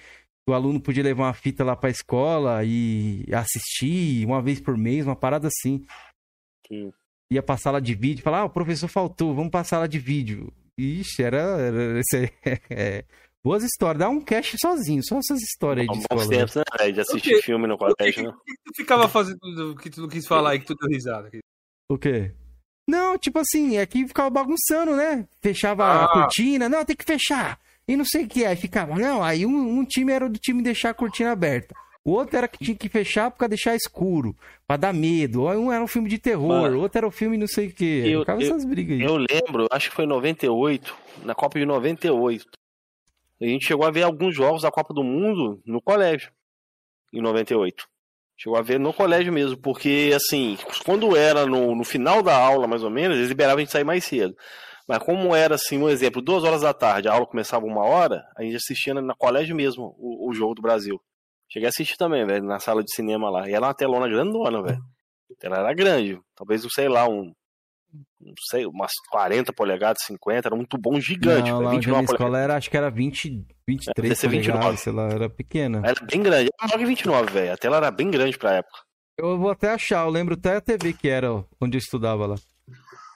O 0.49 0.53
aluno 0.53 0.81
podia 0.81 1.03
levar 1.03 1.25
uma 1.25 1.35
fita 1.35 1.65
lá 1.65 1.75
pra 1.75 1.91
escola 1.91 2.63
e 2.65 3.25
assistir 3.35 4.25
uma 4.25 4.41
vez 4.41 4.61
por 4.61 4.77
mês, 4.77 5.05
uma 5.05 5.17
parada 5.17 5.49
assim 5.49 5.85
Sim. 6.69 6.93
ia 7.33 7.43
pra 7.43 7.57
sala 7.57 7.81
de 7.81 7.95
vídeo, 7.95 8.23
falar, 8.23 8.41
ah, 8.41 8.45
o 8.45 8.51
professor 8.51 8.87
faltou, 8.89 9.35
vamos 9.35 9.51
pra 9.51 9.65
sala 9.65 9.89
de 9.89 9.99
vídeo. 9.99 10.53
Ixi, 10.79 11.23
era. 11.23 11.39
era 11.39 12.01
aí, 12.15 12.31
é. 12.71 13.05
Boas 13.45 13.63
histórias, 13.65 13.99
dá 14.01 14.09
um 14.09 14.21
cash 14.21 14.55
sozinho, 14.61 15.01
só 15.05 15.19
essas 15.19 15.41
histórias 15.41 15.87
aí 15.89 15.93
de 15.97 16.01
escola. 16.03 16.25
né? 16.27 16.37
tempos, 16.37 16.55
né, 16.57 16.63
velho? 16.79 16.93
De 16.95 17.01
assistir 17.01 17.43
filme 17.43 17.67
no 17.67 17.75
O 17.75 17.79
que, 17.79 17.95
colégio, 17.97 18.23
né? 18.25 18.33
que 18.45 18.55
tu 18.65 18.73
ficava 18.77 19.09
fazendo 19.09 19.77
que 19.81 19.91
tu 19.91 20.01
não 20.03 20.09
quis 20.09 20.27
falar 20.27 20.51
aí, 20.51 20.61
que 20.61 20.67
tu 20.67 20.75
deu 20.75 20.89
risada? 20.91 21.31
O 21.91 21.97
quê? 21.99 22.33
Não, 22.89 23.19
tipo 23.19 23.39
assim, 23.41 23.77
é 23.79 23.87
que 23.87 24.07
ficava 24.07 24.31
bagunçando, 24.31 24.95
né? 24.97 25.27
Fechava 25.41 25.85
a 25.85 26.05
Ah. 26.05 26.09
cortina, 26.09 26.69
não, 26.69 26.85
tem 26.85 26.95
que 26.97 27.05
fechar. 27.05 27.59
E 27.89 27.97
não 27.97 28.05
sei 28.05 28.25
o 28.25 28.29
que, 28.29 28.45
aí 28.45 28.57
ficava, 28.57 28.95
não, 28.97 29.23
aí 29.23 29.47
um, 29.47 29.79
um 29.79 29.85
time 29.85 30.13
era 30.13 30.29
do 30.29 30.39
time 30.39 30.63
deixar 30.63 30.91
a 30.91 30.95
cortina 30.95 31.31
aberta. 31.33 31.75
O 32.05 32.13
outro 32.13 32.37
era 32.37 32.47
que 32.47 32.59
tinha 32.65 32.77
que 32.77 32.89
fechar 32.89 33.31
pra 33.33 33.49
deixar 33.49 33.75
escuro, 33.75 34.35
pra 34.67 34.77
dar 34.77 34.93
medo. 34.93 35.45
Um 35.47 35.73
era 35.73 35.83
um 35.83 35.89
filme 35.89 36.09
de 36.09 36.19
terror, 36.19 36.49
Mano, 36.49 36.81
outro 36.81 36.99
era 36.99 37.07
um 37.07 37.11
filme 37.11 37.37
não 37.37 37.49
sei 37.49 37.67
o 37.69 37.73
que. 37.73 38.09
eu- 38.09 38.21
Ficava 38.21 38.41
eu- 38.43 38.47
essas 38.49 38.65
brigas 38.65 38.99
aí. 38.99 39.05
Eu 39.05 39.17
lembro, 39.17 39.67
acho 39.71 39.91
que 39.91 39.97
foi 39.97 40.05
em 40.05 40.09
98, 40.09 40.95
na 41.25 41.35
Copa 41.35 41.59
de 41.59 41.65
98. 41.67 42.47
A 43.41 43.45
gente 43.45 43.67
chegou 43.67 43.85
a 43.87 43.91
ver 43.91 44.03
alguns 44.05 44.35
jogos 44.35 44.63
da 44.63 44.71
Copa 44.71 44.95
do 44.95 45.03
Mundo 45.05 45.61
no 45.67 45.81
colégio, 45.83 46.31
em 47.13 47.21
98. 47.21 47.87
Chegou 48.39 48.59
a 48.59 48.63
ver 48.63 48.79
no 48.79 48.93
colégio 48.93 49.33
mesmo, 49.33 49.57
porque 49.57 50.13
assim, 50.15 50.57
quando 50.85 51.17
era 51.17 51.45
no, 51.47 51.75
no 51.75 51.85
final 51.85 52.23
da 52.23 52.37
aula, 52.37 52.67
mais 52.69 52.83
ou 52.85 52.91
menos, 52.91 53.17
eles 53.17 53.29
liberavam 53.29 53.59
a 53.59 53.61
gente 53.61 53.73
sair 53.73 53.85
mais 53.85 54.05
cedo. 54.05 54.35
Mas 54.87 54.99
como 54.99 55.35
era 55.35 55.57
assim, 55.57 55.79
um 55.79 55.89
exemplo, 55.89 56.23
duas 56.23 56.45
horas 56.45 56.63
da 56.63 56.73
tarde, 56.73 57.09
a 57.09 57.13
aula 57.13 57.27
começava 57.27 57.67
uma 57.67 57.85
hora, 57.85 58.25
a 58.37 58.43
gente 58.43 58.57
assistia 58.57 58.95
na, 58.95 59.03
na 59.03 59.15
colégio 59.15 59.57
mesmo 59.57 59.95
o, 59.99 60.31
o 60.31 60.35
jogo 60.35 60.55
do 60.55 60.63
Brasil. 60.63 61.01
Cheguei 61.51 61.67
a 61.67 61.71
assistir 61.71 61.97
também, 61.97 62.25
velho, 62.27 62.45
na 62.45 62.59
sala 62.61 62.83
de 62.83 62.95
cinema 62.95 63.31
lá. 63.31 63.49
E 63.49 63.53
era 63.53 63.67
uma 63.67 63.75
telona 63.75 64.09
grandona, 64.09 64.63
velho. 64.63 64.83
Ela 65.43 65.59
era 65.59 65.75
grande, 65.75 66.21
talvez, 66.37 66.65
sei 66.73 66.89
lá, 66.89 67.09
um, 67.09 67.33
não 68.21 68.35
sei, 68.49 68.67
umas 68.67 68.93
40 69.11 69.53
polegadas, 69.53 70.03
50, 70.05 70.49
era 70.49 70.57
muito 70.57 70.79
bom, 70.79 71.01
gigante, 71.01 71.51
não, 71.51 71.61
lá 71.61 71.71
onde 71.71 71.87
29 71.87 72.07
na 72.07 72.13
escola 72.13 72.39
era, 72.39 72.57
acho 72.57 72.71
que 72.71 72.77
era 72.77 72.91
20, 72.91 73.47
23 73.67 73.95
Deve 73.97 74.15
ser 74.15 74.29
29. 74.29 74.59
polegadas, 74.59 74.81
sei 74.81 74.93
lá, 74.93 75.09
era 75.09 75.29
pequena. 75.29 75.83
Era 75.85 76.07
bem 76.07 76.23
grande, 76.23 76.51
era 76.61 76.69
maior 76.69 76.79
que 76.79 76.87
29, 76.87 77.33
velho. 77.33 77.53
A 77.53 77.57
tela 77.57 77.77
era 77.77 77.91
bem 77.91 78.11
grande 78.11 78.39
pra 78.39 78.55
época. 78.55 78.79
Eu 79.19 79.39
vou 79.39 79.51
até 79.51 79.73
achar, 79.73 80.05
eu 80.05 80.11
lembro 80.11 80.35
até 80.35 80.57
a 80.57 80.61
TV 80.61 80.93
que 80.93 81.09
era 81.09 81.33
onde 81.61 81.77
eu 81.77 81.81
estudava 81.81 82.27
lá. 82.27 82.37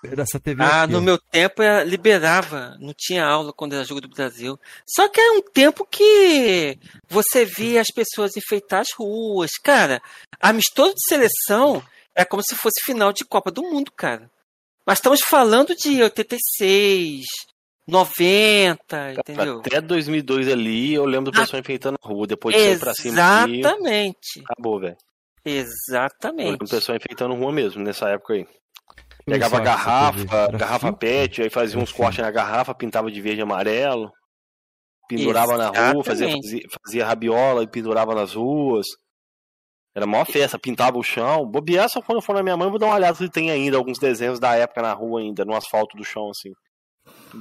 Dessa 0.02 0.40
TV 0.40 0.62
Ah, 0.62 0.84
aqui, 0.84 0.92
no 0.92 0.98
ó. 0.98 1.00
meu 1.02 1.18
tempo 1.18 1.62
era, 1.62 1.84
liberava, 1.84 2.76
não 2.80 2.94
tinha 2.96 3.24
aula 3.24 3.52
quando 3.52 3.74
era 3.74 3.84
jogo 3.84 4.00
do 4.00 4.08
Brasil. 4.08 4.58
Só 4.86 5.08
que 5.08 5.20
era 5.20 5.32
um 5.34 5.42
tempo 5.42 5.84
que 5.84 6.78
você 7.08 7.44
via 7.44 7.80
as 7.82 7.88
pessoas 7.94 8.36
enfeitar 8.36 8.80
as 8.80 8.92
ruas. 8.96 9.50
Cara, 9.62 10.00
amistoso 10.40 10.94
de 10.94 11.04
seleção 11.06 11.82
é 12.14 12.24
como 12.24 12.42
se 12.42 12.54
fosse 12.56 12.82
final 12.84 13.12
de 13.12 13.24
Copa 13.24 13.50
do 13.50 13.62
Mundo, 13.62 13.92
cara. 13.92 14.30
Mas 14.86 14.98
estamos 14.98 15.20
falando 15.20 15.74
de 15.76 16.02
86, 16.02 17.24
90, 17.86 19.12
entendeu? 19.18 19.60
Até 19.60 19.80
2002 19.80 20.48
ali, 20.48 20.94
eu 20.94 21.04
lembro 21.04 21.30
do 21.30 21.38
pessoal 21.38 21.60
enfeitando 21.60 21.96
a 22.02 22.08
rua, 22.08 22.26
depois 22.26 22.54
de 22.56 22.62
sair 22.62 22.78
pra 22.78 22.94
cima 22.94 23.42
aqui, 23.42 23.60
Exatamente. 23.60 24.42
acabou, 24.48 24.80
velho. 24.80 24.96
Eu 25.44 25.52
lembro 25.52 25.70
Exatamente. 25.88 26.58
do 26.58 26.66
pessoal 26.68 26.96
enfeitando 26.96 27.34
rua 27.34 27.52
mesmo, 27.52 27.82
nessa 27.82 28.08
época 28.08 28.34
aí. 28.34 28.46
Pegava 29.26 29.60
garrafa, 29.60 30.48
garrafa 30.56 30.88
fio? 30.88 30.96
pet, 30.96 31.42
aí 31.42 31.50
fazia 31.50 31.78
uns 31.78 31.92
cortes 31.92 32.18
na 32.22 32.30
garrafa, 32.30 32.74
pintava 32.74 33.10
de 33.10 33.20
verde 33.20 33.40
e 33.40 33.42
amarelo, 33.42 34.10
pendurava 35.08 35.56
na 35.56 35.68
rua, 35.68 36.04
fazia, 36.04 36.26
Exatamente. 36.26 36.50
fazia, 36.50 36.68
fazia 36.84 37.06
rabiola 37.06 37.62
e 37.62 37.66
pendurava 37.68 38.14
nas 38.14 38.34
ruas. 38.34 38.86
Era 39.94 40.06
maior 40.06 40.24
festa, 40.24 40.58
pintava 40.58 40.96
o 40.98 41.02
chão. 41.02 41.44
Bobear 41.44 41.88
só 41.88 42.00
quando 42.00 42.18
eu 42.18 42.22
for 42.22 42.34
na 42.34 42.42
minha 42.42 42.56
mãe, 42.56 42.66
eu 42.66 42.70
vou 42.70 42.78
dar 42.78 42.86
uma 42.86 42.94
olhada 42.94 43.16
se 43.16 43.28
tem 43.28 43.50
ainda 43.50 43.76
alguns 43.76 43.98
desenhos 43.98 44.38
da 44.38 44.54
época 44.54 44.82
na 44.82 44.92
rua 44.92 45.20
ainda, 45.20 45.44
no 45.44 45.54
asfalto 45.54 45.96
do 45.96 46.04
chão, 46.04 46.30
assim. 46.30 46.52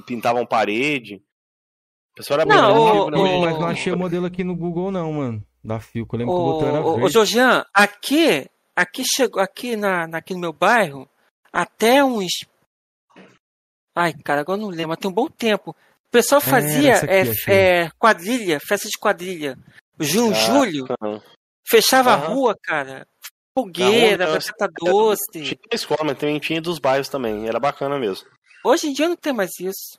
Pintavam 0.06 0.44
parede. 0.44 1.16
O 1.16 2.14
pessoal 2.16 2.40
era 2.40 2.48
bem 2.48 2.56
Não, 2.56 3.06
o- 3.06 3.40
mas 3.40 3.58
não 3.58 3.66
achei 3.68 3.92
o 3.92 3.96
modelo 3.96 4.26
aqui 4.26 4.42
no 4.42 4.56
Google, 4.56 4.90
não, 4.90 5.12
mano. 5.12 5.42
Da 5.62 5.78
que 5.78 6.00
eu 6.00 6.06
lembro 6.12 6.34
que 6.34 6.40
o 6.40 6.44
botão 6.44 6.68
era 6.68 6.80
Ô, 6.80 6.84
ô, 6.84 6.90
ô, 6.90 6.96
verde. 6.96 7.12
Georgian, 7.12 7.64
aqui, 7.72 8.48
aqui 8.74 9.04
chegou, 9.04 9.40
aqui, 9.40 9.76
na- 9.76 10.04
aqui 10.12 10.34
no 10.34 10.40
meu 10.40 10.52
bairro, 10.52 11.08
até 11.52 12.02
uns. 12.04 12.44
Ai, 13.94 14.12
cara, 14.24 14.40
agora 14.42 14.58
eu 14.58 14.62
não 14.62 14.70
lembro, 14.70 14.88
mas 14.90 14.98
tem 14.98 15.10
um 15.10 15.14
bom 15.14 15.28
tempo. 15.28 15.70
O 15.70 16.10
pessoal 16.10 16.40
É, 16.40 16.44
fazia 16.44 16.92
essa 16.92 17.04
aqui, 17.06 17.50
é, 17.50 17.84
é, 17.84 17.90
quadrilha, 17.98 18.58
festa 18.60 18.88
de 18.88 18.98
quadrilha. 18.98 19.58
Junho, 19.98 20.30
Ah, 20.34 20.34
julho, 20.34 20.86
Aham. 21.02 21.20
fechava 21.68 22.12
a 22.12 22.16
rua, 22.16 22.56
cara. 22.62 23.06
fogueira, 23.56 24.24
Na 24.26 24.30
rua, 24.32 24.38
batata 24.38 24.72
doce. 24.78 25.20
Tinha 25.32 25.56
escola, 25.72 26.00
mas 26.04 26.18
também 26.18 26.38
tinha 26.38 26.60
dos 26.60 26.78
bairros 26.78 27.08
também. 27.08 27.46
Era 27.46 27.58
bacana 27.60 27.98
mesmo. 27.98 28.26
Hoje 28.64 28.86
em 28.86 28.92
dia 28.92 29.08
não 29.08 29.16
tem 29.16 29.32
mais 29.32 29.50
isso. 29.60 29.98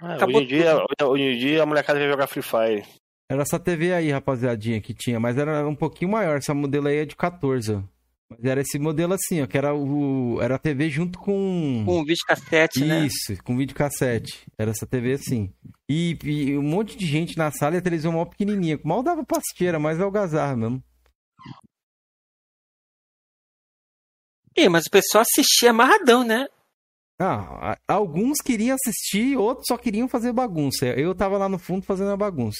Acabou 0.00 0.36
hoje, 0.36 0.44
em 0.44 0.48
dia, 0.48 0.84
hoje 1.02 1.22
em 1.22 1.38
dia 1.38 1.62
a 1.62 1.66
molecada 1.66 1.98
quer 1.98 2.10
jogar 2.10 2.26
Free 2.26 2.42
Fire. 2.42 2.86
Era 3.30 3.42
essa 3.42 3.58
TV 3.58 3.92
aí, 3.92 4.10
rapaziadinha, 4.10 4.80
que 4.80 4.94
tinha, 4.94 5.18
mas 5.18 5.36
era 5.36 5.66
um 5.66 5.74
pouquinho 5.74 6.10
maior. 6.10 6.36
Essa 6.38 6.54
modelo 6.54 6.88
aí 6.88 6.98
é 6.98 7.04
de 7.04 7.16
14. 7.16 7.82
Mas 8.28 8.44
era 8.44 8.60
esse 8.60 8.78
modelo 8.78 9.12
assim, 9.12 9.42
ó, 9.42 9.46
que 9.46 9.56
era 9.56 9.74
o. 9.74 10.40
Era 10.40 10.56
a 10.56 10.58
TV 10.58 10.88
junto 10.88 11.18
com. 11.18 11.82
Com 11.84 12.00
um 12.00 12.04
vídeo 12.04 12.22
cassete, 12.26 12.84
né? 12.84 13.06
Isso, 13.06 13.42
com 13.44 13.56
videocassete. 13.56 14.46
Era 14.58 14.70
essa 14.70 14.86
TV 14.86 15.12
assim. 15.12 15.52
E, 15.88 16.18
e 16.24 16.56
um 16.56 16.62
monte 16.62 16.96
de 16.96 17.06
gente 17.06 17.36
na 17.36 17.50
sala 17.50 17.74
e 17.74 17.78
a 17.78 17.82
televisão 17.82 18.12
mal 18.12 18.26
pequenininha. 18.26 18.80
Mal 18.82 19.02
dava 19.02 19.24
pra 19.24 19.38
assistir, 19.38 19.66
era 19.66 19.78
mais 19.78 20.00
algazarra 20.00 20.56
mesmo. 20.56 20.82
Ih, 24.56 24.68
mas 24.68 24.86
o 24.86 24.90
pessoal 24.90 25.22
assistia 25.22 25.70
amarradão, 25.70 26.24
né? 26.24 26.46
Ah, 27.18 27.76
alguns 27.86 28.38
queriam 28.38 28.76
assistir, 28.76 29.36
outros 29.36 29.66
só 29.68 29.76
queriam 29.76 30.08
fazer 30.08 30.32
bagunça. 30.32 30.86
Eu 30.86 31.14
tava 31.14 31.38
lá 31.38 31.48
no 31.48 31.58
fundo 31.58 31.84
fazendo 31.84 32.10
a 32.10 32.16
bagunça. 32.16 32.58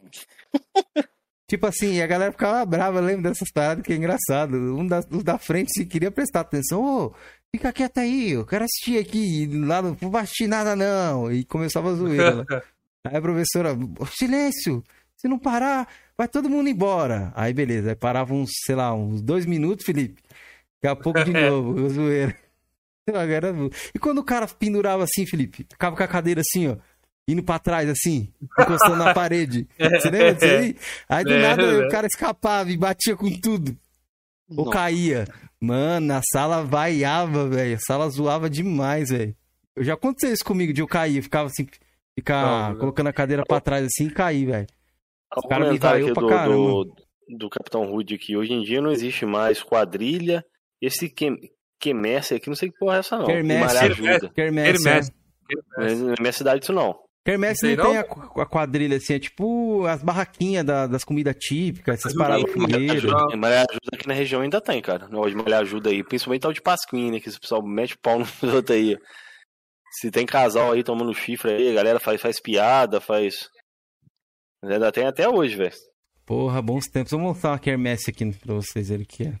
tipo 1.52 1.66
assim, 1.66 2.00
a 2.00 2.06
galera 2.06 2.32
ficava 2.32 2.64
brava, 2.64 2.98
lembro 2.98 3.24
dessas 3.24 3.50
paradas 3.52 3.84
que 3.84 3.92
é 3.92 3.96
engraçado. 3.96 4.56
Um 4.56 4.86
da, 4.86 5.00
os 5.10 5.22
da 5.22 5.36
frente 5.36 5.70
se 5.70 5.84
queria 5.84 6.10
prestar 6.10 6.40
atenção, 6.40 6.82
ô, 6.82 7.14
fica 7.54 7.70
quieto 7.70 7.98
aí, 7.98 8.30
eu 8.30 8.46
quero 8.46 8.64
assistir 8.64 8.98
aqui. 8.98 9.46
Lá 9.52 9.82
não 9.82 9.92
vou 9.94 10.16
assistir 10.16 10.46
nada 10.46 10.74
não. 10.74 11.30
E 11.30 11.44
começava 11.44 11.90
a 11.90 11.94
zoeira. 11.94 12.36
lá. 12.36 12.62
Aí 13.04 13.16
a 13.16 13.20
professora, 13.20 13.76
"Ô, 13.98 14.06
silêncio, 14.06 14.82
se 15.16 15.26
não 15.26 15.36
parar, 15.36 15.88
vai 16.16 16.28
todo 16.28 16.48
mundo 16.48 16.68
embora. 16.68 17.32
Aí 17.34 17.52
beleza, 17.52 17.90
aí 17.90 17.96
parava 17.96 18.32
uns, 18.32 18.50
sei 18.64 18.76
lá, 18.76 18.94
uns 18.94 19.20
dois 19.20 19.44
minutos, 19.44 19.84
Felipe. 19.84 20.22
Daqui 20.80 20.86
a 20.86 20.94
pouco 20.96 21.22
de 21.24 21.32
novo, 21.34 21.88
zoeira. 21.90 22.34
E 23.92 23.98
quando 23.98 24.18
o 24.18 24.24
cara 24.24 24.46
pendurava 24.46 25.02
assim, 25.02 25.26
Felipe, 25.26 25.66
ficava 25.68 25.96
com 25.96 26.02
a 26.04 26.06
cadeira 26.06 26.40
assim, 26.40 26.68
ó, 26.68 26.76
indo 27.28 27.42
pra 27.42 27.58
trás 27.58 27.88
assim, 27.88 28.32
encostando 28.58 28.96
na 28.96 29.14
parede. 29.14 29.66
Você 29.78 30.10
lembra 30.10 30.34
disso 30.34 30.44
aí? 30.46 30.76
Aí 31.08 31.24
do 31.24 31.32
É, 31.32 31.42
nada 31.42 31.62
é. 31.62 31.86
o 31.86 31.88
cara 31.88 32.06
escapava 32.06 32.70
e 32.70 32.76
batia 32.76 33.16
com 33.16 33.30
tudo. 33.40 33.76
Ou 34.56 34.64
Não. 34.66 34.72
caía. 34.72 35.26
Mano, 35.60 36.12
a 36.14 36.20
sala 36.32 36.62
vaiava, 36.64 37.48
velho. 37.48 37.76
A 37.76 37.80
sala 37.80 38.08
zoava 38.10 38.50
demais, 38.50 39.10
velho. 39.10 39.34
Eu 39.76 39.84
já 39.84 39.94
aconteceu 39.94 40.32
isso 40.32 40.44
comigo, 40.44 40.72
de 40.72 40.82
eu 40.82 40.86
cair, 40.88 41.22
ficava 41.22 41.46
assim, 41.46 41.66
ficar 42.14 42.70
Não, 42.72 42.78
colocando 42.80 43.06
a 43.06 43.12
cadeira 43.12 43.44
pra 43.46 43.60
trás 43.60 43.86
assim 43.86 44.08
e 44.08 44.10
cair, 44.10 44.46
velho. 44.46 44.66
O 45.36 45.48
cara 45.48 45.60
me 45.60 45.66
comentário 45.68 46.00
vaiou 46.02 46.14
pra 46.14 46.22
do, 46.22 46.28
caramba. 46.28 46.54
do, 46.56 46.94
do 47.38 47.48
Capitão 47.48 47.84
Rude 47.86 48.18
que 48.18 48.36
hoje 48.36 48.52
em 48.52 48.62
dia 48.62 48.82
não 48.82 48.90
existe 48.90 49.24
mais 49.24 49.62
quadrilha. 49.62 50.44
Esse 50.80 51.08
que, 51.08 51.30
quemesse 51.80 52.34
aqui, 52.34 52.48
não 52.48 52.56
sei 52.56 52.70
que 52.70 52.78
porra 52.78 52.96
é 52.96 52.98
essa 52.98 53.16
não. 53.16 53.24
Quermesse. 53.24 53.76
E 53.76 53.78
ajuda. 53.78 54.28
Quermesse. 54.34 54.88
Hermes. 54.88 55.12
Mas 55.78 56.00
Na 56.02 56.14
minha 56.20 56.32
cidade 56.32 56.64
isso 56.64 56.72
não. 56.72 56.98
Quermesse 57.24 57.76
Não 57.76 57.84
não 57.84 57.90
tem, 57.90 57.98
a, 57.98 58.42
a 58.42 58.46
quadrilha 58.46 58.96
assim, 58.96 59.14
é 59.14 59.18
tipo 59.20 59.86
as 59.86 60.02
barraquinhas 60.02 60.64
da- 60.64 60.86
das 60.88 61.04
comidas 61.04 61.36
típicas, 61.38 62.00
essas 62.00 62.14
paradas 62.16 62.42
Maré 62.56 62.72
fogueira. 62.72 62.92
ajuda, 62.94 63.66
aqui 63.94 64.08
na 64.08 64.14
região 64.14 64.40
ainda 64.42 64.60
tem, 64.60 64.82
cara. 64.82 65.08
Hoje 65.16 65.36
Maré 65.36 65.54
ajuda 65.54 65.90
aí, 65.90 66.02
principalmente 66.02 66.42
tal 66.42 66.52
de 66.52 66.60
Pasquim, 66.60 67.12
né? 67.12 67.20
Que 67.20 67.28
esse 67.28 67.38
pessoal 67.38 67.62
mete 67.64 67.96
pau 67.96 68.18
nos 68.42 68.42
outros 68.42 68.76
aí. 68.76 68.96
Se 70.00 70.10
tem 70.10 70.26
casal 70.26 70.72
aí 70.72 70.82
tomando 70.82 71.14
chifre 71.14 71.52
aí, 71.52 71.70
a 71.70 71.74
galera 71.74 72.00
faz, 72.00 72.20
faz 72.20 72.40
piada, 72.40 73.00
faz. 73.00 73.48
Mas 74.62 74.72
Ainda 74.72 74.90
tem 74.90 75.06
até 75.06 75.28
hoje, 75.28 75.54
velho. 75.56 75.72
Porra, 76.26 76.60
bons 76.62 76.86
tempos. 76.88 77.12
Vou 77.12 77.20
mostrar 77.20 77.50
uma 77.50 77.58
quermesse 77.58 78.10
aqui 78.10 78.32
pra 78.32 78.54
vocês 78.54 78.88
verem 78.88 79.04
o 79.04 79.06
que 79.06 79.24
é. 79.24 79.34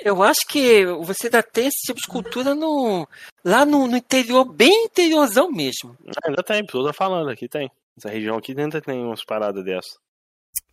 Eu 0.00 0.22
acho 0.22 0.40
que 0.48 0.84
você 1.04 1.26
ainda 1.26 1.42
tem 1.42 1.66
esse 1.66 1.80
tipo 1.86 1.98
de 2.00 2.06
cultura 2.06 2.54
no, 2.54 3.06
lá 3.44 3.64
no, 3.66 3.86
no 3.88 3.96
interior, 3.96 4.44
bem 4.44 4.84
interiorzão 4.84 5.50
mesmo. 5.50 5.96
Ah, 6.06 6.28
Ainda 6.28 6.42
tem, 6.42 6.64
pessoa 6.64 6.86
tá 6.88 6.92
falando, 6.92 7.28
aqui 7.30 7.48
tem. 7.48 7.70
Essa 7.96 8.08
região 8.08 8.36
aqui 8.36 8.54
ainda 8.56 8.80
tem 8.80 9.02
umas 9.04 9.24
paradas 9.24 9.64
dessas. 9.64 9.98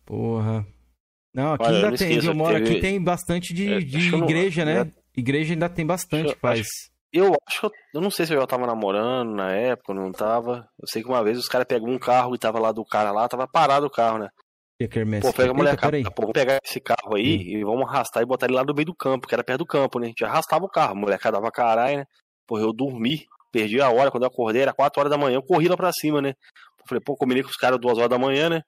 Porra. 0.04 0.64
Não, 1.34 1.52
aqui 1.54 1.64
Olha, 1.64 1.72
eu 1.72 1.76
ainda 1.76 1.90
não 1.90 1.96
tem. 1.96 2.24
eu 2.24 2.34
moro 2.34 2.54
teve- 2.56 2.70
aqui 2.70 2.80
tem 2.80 3.02
bastante 3.02 3.52
de, 3.52 3.72
É, 3.74 3.78
de 3.80 3.96
acho 3.96 4.14
eu 4.14 4.18
não- 4.18 4.26
igreja, 4.26 4.64
né? 4.64 4.90
Igreja 5.16 5.52
ainda 5.54 5.68
tem 5.68 5.84
bastante, 5.84 6.30
Acho- 6.30 6.38
faz. 6.40 6.66
Eu 7.12 7.32
acho 7.48 7.60
que 7.60 7.66
eu, 7.66 7.70
eu 7.94 8.00
não 8.00 8.10
sei 8.10 8.26
se 8.26 8.34
eu 8.34 8.40
já 8.40 8.46
tava 8.46 8.66
namorando 8.66 9.34
na 9.34 9.50
época, 9.52 9.92
ou 9.92 9.98
não 9.98 10.12
tava. 10.12 10.68
Eu 10.78 10.86
sei 10.86 11.02
que 11.02 11.08
uma 11.08 11.22
vez 11.24 11.38
os 11.38 11.48
caras 11.48 11.66
pegou 11.66 11.88
um 11.88 11.98
carro 11.98 12.34
e 12.34 12.38
tava 12.38 12.58
lá 12.58 12.72
do 12.72 12.84
cara 12.84 13.10
lá, 13.10 13.26
tava 13.28 13.46
parado 13.48 13.86
o 13.86 13.90
carro, 13.90 14.18
né? 14.18 14.28
E 14.78 14.86
quermesse. 14.86 15.26
Pô, 15.26 15.32
pega 15.32 15.52
a 15.52 15.70
Eita, 15.70 15.76
peraí. 15.76 16.04
pô, 16.04 16.22
vamos 16.22 16.32
pegar 16.32 16.58
esse 16.62 16.80
carro 16.80 17.16
aí 17.16 17.54
e 17.54 17.64
vamos 17.64 17.88
arrastar 17.88 18.22
e 18.22 18.26
botar 18.26 18.46
ele 18.46 18.54
lá 18.54 18.64
no 18.64 18.74
meio 18.74 18.86
do 18.86 18.94
campo, 18.94 19.26
que 19.26 19.34
era 19.34 19.42
perto 19.42 19.60
do 19.60 19.66
campo, 19.66 19.98
né? 19.98 20.06
A 20.06 20.08
gente 20.08 20.24
arrastava 20.24 20.64
o 20.64 20.68
carro, 20.68 20.92
a 20.92 20.94
molecada 20.94 21.38
dava 21.38 21.50
caralho, 21.50 21.98
né? 21.98 22.04
Pô, 22.46 22.58
eu 22.58 22.72
dormi, 22.72 23.26
perdi 23.50 23.80
a 23.80 23.90
hora, 23.90 24.10
quando 24.10 24.24
eu 24.24 24.28
acordei 24.28 24.62
era 24.62 24.74
4 24.74 25.00
horas 25.00 25.10
da 25.10 25.16
manhã, 25.16 25.36
eu 25.36 25.42
corri 25.42 25.66
lá 25.66 25.76
pra 25.76 25.90
cima, 25.92 26.20
né? 26.20 26.34
Falei, 26.86 27.02
pô, 27.02 27.16
combinei 27.16 27.42
com 27.42 27.48
os 27.48 27.56
caras 27.56 27.80
2 27.80 27.98
horas 27.98 28.10
da 28.10 28.18
manhã, 28.18 28.50
né? 28.50 28.62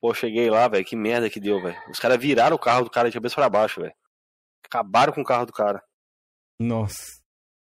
Pô, 0.00 0.12
cheguei 0.12 0.50
lá, 0.50 0.68
velho, 0.68 0.84
que 0.84 0.94
merda 0.94 1.30
que 1.30 1.40
deu, 1.40 1.62
velho. 1.62 1.76
Os 1.90 1.98
caras 1.98 2.18
viraram 2.18 2.54
o 2.54 2.58
carro 2.58 2.84
do 2.84 2.90
cara 2.90 3.08
de 3.08 3.14
cabeça 3.14 3.34
pra 3.34 3.48
baixo, 3.48 3.80
velho. 3.80 3.94
Acabaram 4.66 5.12
com 5.14 5.22
o 5.22 5.24
carro 5.24 5.46
do 5.46 5.52
cara. 5.52 5.82
Nossa. 6.60 7.22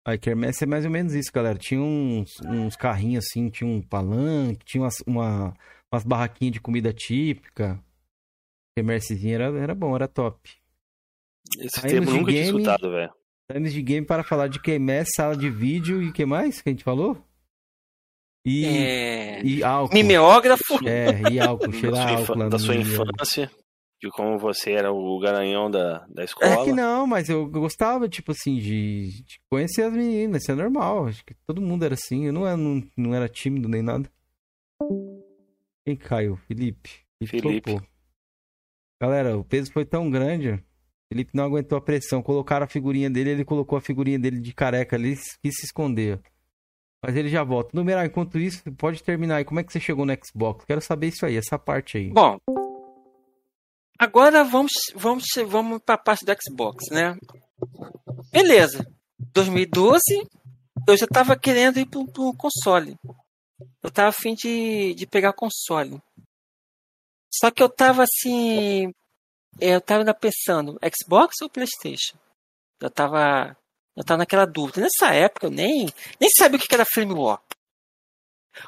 A 0.07 0.19
quermesse 0.19 0.65
é 0.65 0.67
mais 0.67 0.85
ou 0.85 0.91
menos 0.91 1.15
isso, 1.15 1.31
galera. 1.33 1.59
Tinha 1.59 1.81
uns, 1.81 2.31
uns 2.45 2.77
carrinhos 2.77 3.25
assim, 3.27 3.49
tinha 3.51 3.69
um 3.69 3.81
palanque, 3.81 4.65
tinha 4.65 4.83
umas, 4.83 5.03
uma, 5.07 5.55
umas 5.95 6.05
barraquinhas 6.05 6.53
de 6.53 6.61
comida 6.61 6.93
típica. 6.93 7.83
Quermessezinha 8.77 9.35
era, 9.37 9.45
era 9.59 9.75
bom, 9.75 9.95
era 9.95 10.09
top. 10.09 10.51
Esse 11.59 11.81
Aí 11.85 11.93
termo 11.93 12.11
nunca 12.11 12.31
tinha 12.33 12.43
game- 12.45 12.47
escutado, 12.61 12.91
velho. 12.91 13.13
Times 13.53 13.73
de 13.73 13.83
game 13.83 14.07
para 14.07 14.25
falar 14.25 14.49
de 14.49 14.61
quermesse, 14.61 15.13
sala 15.17 15.37
de 15.37 15.51
vídeo 15.51 16.03
e 16.03 16.09
o 16.09 16.13
que 16.13 16.25
mais 16.25 16.61
que 16.63 16.69
a 16.71 16.73
gente 16.73 16.83
falou? 16.85 17.17
E, 18.47 18.65
É, 18.67 19.43
e 19.45 19.63
álcool. 19.63 19.95
mimeógrafo. 19.95 20.87
É, 20.87 21.31
e 21.33 21.39
álcool, 21.41 21.69
Da 21.73 21.79
cheirar 21.79 22.09
sua, 22.09 22.19
álcool 22.19 22.39
da 22.39 22.49
no 22.51 22.59
sua 22.59 22.75
infância, 22.75 23.51
de 24.03 24.11
como 24.11 24.39
você 24.39 24.73
era 24.73 24.93
o 24.93 25.19
garanhão 25.19 25.71
da, 25.71 26.05
da 26.09 26.25
escola. 26.25 26.53
É 26.53 26.65
que 26.65 26.73
não, 26.73 27.07
mas 27.07 27.29
eu 27.29 27.47
gostava, 27.49 28.09
tipo 28.09 28.33
assim, 28.33 28.57
de, 28.57 29.23
de 29.25 29.41
conhecer 29.51 29.83
as 29.83 29.93
meninas, 29.93 30.43
isso 30.43 30.53
é 30.53 30.55
normal. 30.55 31.07
Acho 31.07 31.25
que 31.25 31.35
todo 31.47 31.61
mundo 31.61 31.85
era 31.85 31.95
assim. 31.95 32.27
Eu 32.27 32.33
não 32.33 32.47
era, 32.47 32.57
não, 32.57 32.83
não 32.97 33.15
era 33.15 33.29
tímido 33.29 33.69
nem 33.69 33.83
nada. 33.83 34.11
Quem 35.85 35.97
caiu? 35.97 36.37
Felipe. 36.49 36.91
Felipe. 37.27 37.73
topou. 37.73 37.87
Galera, 39.01 39.37
o 39.37 39.45
peso 39.45 39.73
foi 39.73 39.85
tão 39.85 40.11
grande. 40.11 40.63
Felipe 41.13 41.33
não 41.35 41.45
aguentou 41.45 41.77
a 41.77 41.81
pressão. 41.81 42.23
Colocaram 42.23 42.65
a 42.65 42.69
figurinha 42.69 43.11
dele, 43.11 43.31
ele 43.31 43.45
colocou 43.45 43.77
a 43.77 43.81
figurinha 43.81 44.19
dele 44.19 44.41
de 44.41 44.55
careca 44.55 44.97
ali 44.97 45.19
e 45.43 45.53
se 45.53 45.67
esconder. 45.67 46.21
Mas 47.03 47.15
ele 47.17 47.29
já 47.29 47.45
volta. 47.45 47.71
Numeral, 47.75 48.07
enquanto 48.07 48.39
isso, 48.39 48.63
pode 48.73 49.03
terminar 49.03 49.37
aí. 49.37 49.45
Como 49.45 49.61
é 49.61 49.63
que 49.63 49.71
você 49.71 49.79
chegou 49.79 50.07
no 50.07 50.13
Xbox? 50.25 50.65
Quero 50.65 50.81
saber 50.81 51.09
isso 51.09 51.27
aí, 51.27 51.37
essa 51.37 51.59
parte 51.59 51.99
aí. 51.99 52.11
Bom, 52.11 52.39
agora 53.99 54.43
vamos, 54.43 54.73
vamos, 54.95 55.25
vamos 55.47 55.83
para 55.85 55.97
a 55.97 55.99
parte 55.99 56.25
do 56.25 56.33
Xbox, 56.43 56.87
né? 56.91 57.15
Beleza. 58.33 58.87
2012, 59.35 60.01
eu 60.89 60.97
já 60.97 61.05
estava 61.05 61.37
querendo 61.37 61.79
ir 61.79 61.87
pro, 61.87 62.07
pro 62.07 62.33
console. 62.35 62.97
Eu 63.83 63.91
tava 63.91 64.09
afim 64.09 64.35
de, 64.35 64.95
de 64.95 65.07
pegar 65.07 65.33
console. 65.33 66.01
Só 67.33 67.51
que 67.51 67.63
eu 67.63 67.69
tava 67.69 68.05
assim. 68.05 68.93
é, 69.61 69.75
Eu 69.75 69.81
tava 69.81 70.01
ainda 70.01 70.15
pensando, 70.15 70.79
Xbox 70.97 71.41
ou 71.43 71.51
Playstation? 71.51 72.17
Eu 72.81 72.91
tava. 72.91 73.57
Eu 73.97 74.05
tava 74.05 74.19
naquela 74.19 74.45
dúvida. 74.47 74.81
Nessa 74.81 75.15
época 75.15 75.47
eu 75.47 75.51
nem, 75.51 75.87
nem 76.21 76.31
sabia 76.37 76.59
o 76.59 76.61
que 76.61 76.75
era 76.75 76.85
Frame 76.85 77.13
War. 77.15 77.41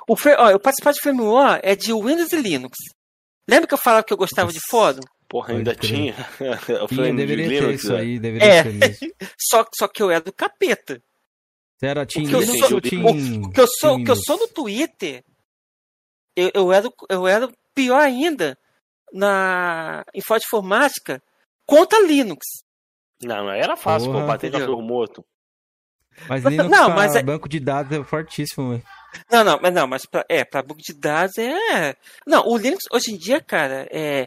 O, 0.08 0.14
ó, 0.38 0.50
eu 0.50 0.58
participar 0.60 0.92
de 0.92 1.00
Frame 1.00 1.20
War 1.20 1.60
é 1.62 1.74
de 1.76 1.92
Windows 1.92 2.32
e 2.32 2.36
Linux. 2.40 2.76
Lembra 3.48 3.68
que 3.68 3.74
eu 3.74 3.78
falava 3.78 4.02
que 4.04 4.12
eu 4.12 4.16
gostava 4.16 4.52
de 4.52 4.58
fórum? 4.68 5.00
Porra, 5.28 5.54
ainda 5.54 5.74
tinha. 5.74 6.14
eu 6.40 6.86
Tinha, 6.86 6.88
falei, 6.88 7.12
deveria 7.12 7.48
ter 7.48 7.60
Linux, 7.60 7.80
isso 7.82 7.88
velho. 7.92 8.00
aí, 8.02 8.18
deveria 8.18 8.48
É. 8.48 8.62
ter 8.62 8.72
mesmo. 8.72 9.12
Só, 9.38 9.64
só 9.76 9.88
que 9.88 10.02
eu 10.02 10.10
era 10.10 10.20
do 10.20 10.32
capeta. 10.32 11.02
Você 11.78 11.86
era 11.86 12.06
Team 12.06 12.26
que 12.26 12.34
eu 12.34 12.40
Linux 12.40 12.58
sou- 12.58 12.70
ou 12.72 12.78
o- 12.78 12.80
Team 12.80 13.42
O 13.42 13.50
que 13.52 13.60
eu 13.60 13.66
sou, 13.66 13.90
Team 13.90 14.00
o 14.00 14.04
que 14.04 14.10
eu 14.10 14.16
sou 14.16 14.38
no? 14.38 14.48
Twitter, 14.48 15.24
eu, 16.34 16.50
eu, 16.54 16.72
era, 16.72 16.88
eu 17.10 17.26
era 17.26 17.52
pior 17.74 18.00
ainda 18.00 18.58
na 19.12 20.04
em 20.14 20.20
informática 20.46 21.22
contra 21.66 22.00
Linux. 22.06 22.44
Não, 23.22 23.44
não 23.44 23.50
era 23.52 23.76
fácil, 23.76 24.10
Porra. 24.10 24.20
pô, 24.22 24.26
bater 24.26 24.50
de 24.50 24.58
cachorro 24.58 24.82
morto. 24.82 25.24
Mas 26.28 26.42
Linux 26.44 26.70
não, 26.70 26.88
mas 26.90 27.14
é- 27.14 27.22
banco 27.22 27.48
de 27.48 27.60
dados 27.60 27.92
é 27.92 28.02
fortíssimo, 28.02 28.70
velho. 28.70 28.82
Não, 29.30 29.44
não, 29.44 29.58
mas 29.60 29.74
não, 29.74 29.86
mas 29.86 30.06
pra, 30.06 30.24
é, 30.28 30.44
para 30.44 30.62
banco 30.62 30.80
de 30.80 30.94
dados 30.94 31.36
é. 31.38 31.94
Não, 32.26 32.46
o 32.46 32.56
Linux 32.56 32.84
hoje 32.90 33.12
em 33.12 33.18
dia, 33.18 33.40
cara, 33.40 33.86
é, 33.90 34.26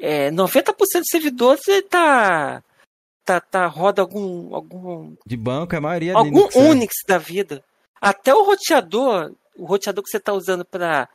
é 0.00 0.30
90% 0.32 1.00
dos 1.02 1.08
servidores 1.10 1.66
ele 1.68 1.82
tá, 1.82 2.62
tá, 3.28 3.40
tá 3.40 3.66
roda 3.66 4.00
algum 4.02 4.54
algum 4.54 5.14
De 5.26 5.36
banco, 5.36 5.76
a 5.76 5.80
maioria 5.80 6.12
é 6.12 6.14
algum 6.14 6.30
Linux. 6.30 6.56
é. 6.56 6.58
Unix 6.70 6.94
da 7.06 7.18
vida. 7.18 7.62
Até 8.00 8.34
o 8.34 8.42
roteador, 8.44 9.34
o 9.56 9.66
roteador 9.66 10.02
que 10.02 10.10
você 10.10 10.16
está 10.16 10.32
usando 10.32 10.64
para 10.64 11.08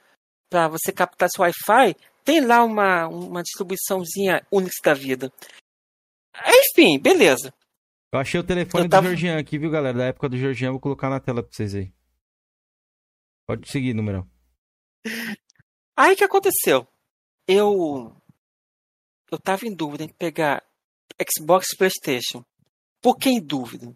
para 0.49 0.67
você 0.67 0.91
captar 0.91 1.29
seu 1.31 1.41
Wi-Fi, 1.43 1.95
tem 2.23 2.39
lá 2.45 2.63
uma, 2.63 3.07
uma 3.07 3.41
distribuiçãozinha 3.41 4.45
Unix 4.51 4.75
da 4.83 4.93
vida. 4.93 5.33
Enfim, 6.45 6.99
beleza. 6.99 7.51
Eu 8.13 8.19
achei 8.19 8.39
o 8.39 8.43
telefone 8.43 8.83
Eu 8.83 8.89
tava- 8.89 9.01
do 9.01 9.07
Georgian 9.07 9.39
aqui, 9.39 9.57
viu, 9.57 9.71
galera? 9.71 9.97
Da 9.97 10.05
época 10.05 10.29
do 10.29 10.37
Georgian, 10.37 10.69
vou 10.71 10.79
colocar 10.79 11.09
na 11.09 11.19
tela 11.19 11.41
pra 11.41 11.51
vocês 11.51 11.73
aí. 11.73 11.91
Pode 13.47 13.67
seguir, 13.69 13.93
numerão. 13.95 14.29
Aí 15.97 16.13
o 16.13 16.15
que 16.17 16.23
aconteceu? 16.23 16.87
Eu. 17.47 18.15
Eu 19.31 19.39
tava 19.39 19.65
em 19.65 19.73
dúvida 19.73 20.03
em 20.03 20.09
pegar 20.09 20.63
Xbox 21.21 21.67
e 21.73 21.77
PlayStation. 21.77 22.43
Por 23.01 23.17
que 23.17 23.29
em 23.29 23.41
dúvida? 23.41 23.93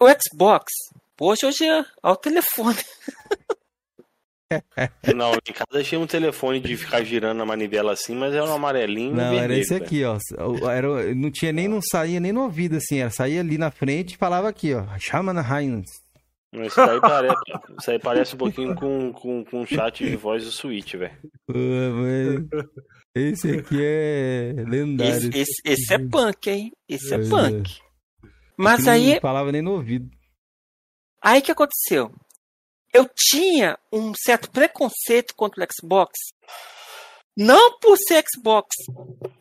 O 0.00 0.06
Xbox. 0.08 0.64
Poxa, 1.16 1.46
hoje 1.46 1.64
é 1.64 1.84
ao 2.02 2.16
telefone. 2.16 2.76
Não, 5.14 5.32
em 5.34 5.52
casa 5.52 5.82
tinha 5.82 6.00
um 6.00 6.06
telefone 6.06 6.60
de 6.60 6.76
ficar 6.76 7.02
girando 7.02 7.38
na 7.38 7.44
manivela 7.44 7.92
assim, 7.92 8.14
mas 8.14 8.32
era 8.32 8.44
um 8.44 8.54
amarelinho 8.54 9.14
Não, 9.14 9.24
vermelho, 9.24 9.42
era 9.42 9.58
esse 9.58 9.74
velho. 9.74 9.84
aqui, 9.84 10.04
ó. 10.04 10.18
Era, 10.70 11.14
não 11.14 11.32
tinha 11.32 11.52
nem, 11.52 11.66
não 11.66 11.80
saía 11.82 12.20
nem 12.20 12.32
no 12.32 12.42
ouvido, 12.42 12.76
assim. 12.76 12.98
Era, 12.98 13.10
saía 13.10 13.40
ali 13.40 13.58
na 13.58 13.72
frente 13.72 14.14
e 14.14 14.16
falava 14.16 14.48
aqui, 14.48 14.72
ó. 14.72 14.86
Chama 14.98 15.32
na 15.32 15.42
Heinz. 15.42 15.86
Isso 16.52 16.80
aí 16.80 17.00
parece, 17.00 17.36
isso 17.78 17.90
aí 17.90 17.98
parece 17.98 18.34
um 18.34 18.38
pouquinho 18.38 18.74
com, 18.74 19.12
com, 19.12 19.44
com 19.44 19.60
um 19.60 19.66
chat 19.66 20.04
de 20.04 20.16
voz 20.16 20.44
do 20.44 20.50
Switch, 20.50 20.94
velho. 20.94 21.16
Esse 23.14 23.50
aqui 23.50 23.78
é 23.82 24.54
lendário. 24.66 25.14
Esse, 25.14 25.38
esse, 25.38 25.62
esse 25.64 25.94
é 25.94 25.98
punk, 25.98 26.50
hein? 26.50 26.72
Esse 26.88 27.14
é 27.14 27.18
Pois 27.18 27.28
punk. 27.28 27.80
Mas 28.56 28.84
não 28.84 28.92
aí, 28.92 29.20
falava 29.20 29.52
nem 29.52 29.62
no 29.62 29.72
ouvido. 29.72 30.10
aí 31.22 31.42
que 31.42 31.52
aconteceu? 31.52 32.12
Eu 32.92 33.08
tinha 33.14 33.78
um 33.92 34.12
certo 34.14 34.50
preconceito 34.50 35.34
contra 35.34 35.62
o 35.62 35.68
Xbox. 35.70 36.12
Não 37.36 37.78
por 37.78 37.98
ser 37.98 38.24
Xbox, 38.34 38.68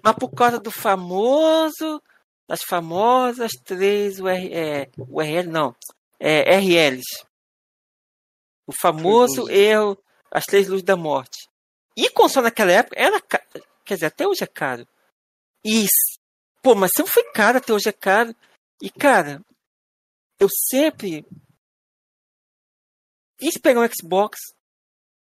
mas 0.04 0.16
por 0.16 0.30
causa 0.32 0.60
do 0.60 0.70
famoso, 0.70 2.02
das 2.46 2.60
famosas 2.68 3.52
três 3.64 4.20
UR, 4.20 4.30
é, 4.30 4.90
URL, 4.98 5.50
não, 5.50 5.74
é, 6.20 6.58
RLs. 6.58 7.26
O 8.68 8.74
famoso 8.82 9.50
erro, 9.50 9.98
as 10.32 10.46
três 10.46 10.68
luzes 10.68 10.84
da 10.84 10.96
morte. 10.96 11.48
E 11.96 12.10
console 12.10 12.46
naquela 12.46 12.72
época 12.72 12.96
era 13.00 13.22
caro. 13.22 13.44
Quer 13.86 13.94
dizer, 13.96 14.08
até 14.08 14.28
hoje 14.28 14.44
é 14.44 14.48
caro. 14.48 14.88
Isso. 15.64 16.20
Pô, 16.62 16.76
mas 16.76 16.92
sempre 16.96 17.12
foi 17.12 17.24
caro, 17.32 17.60
até 17.60 17.72
hoje 17.72 17.90
é 17.90 17.94
caro. 17.94 18.36
E, 18.82 18.90
cara, 18.90 19.44
eu 20.40 20.48
sempre 20.50 21.26
quis 23.38 23.58
pegar 23.60 23.82
um 23.82 23.88
Xbox, 23.88 24.38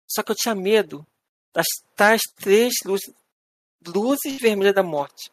só 0.08 0.22
que 0.22 0.30
eu 0.30 0.36
tinha 0.36 0.54
medo 0.54 1.06
das 1.52 1.66
tais 1.96 2.20
três 2.36 2.74
luzes, 2.84 3.12
luzes 3.86 4.40
vermelhas 4.40 4.74
da 4.74 4.82
morte. 4.82 5.30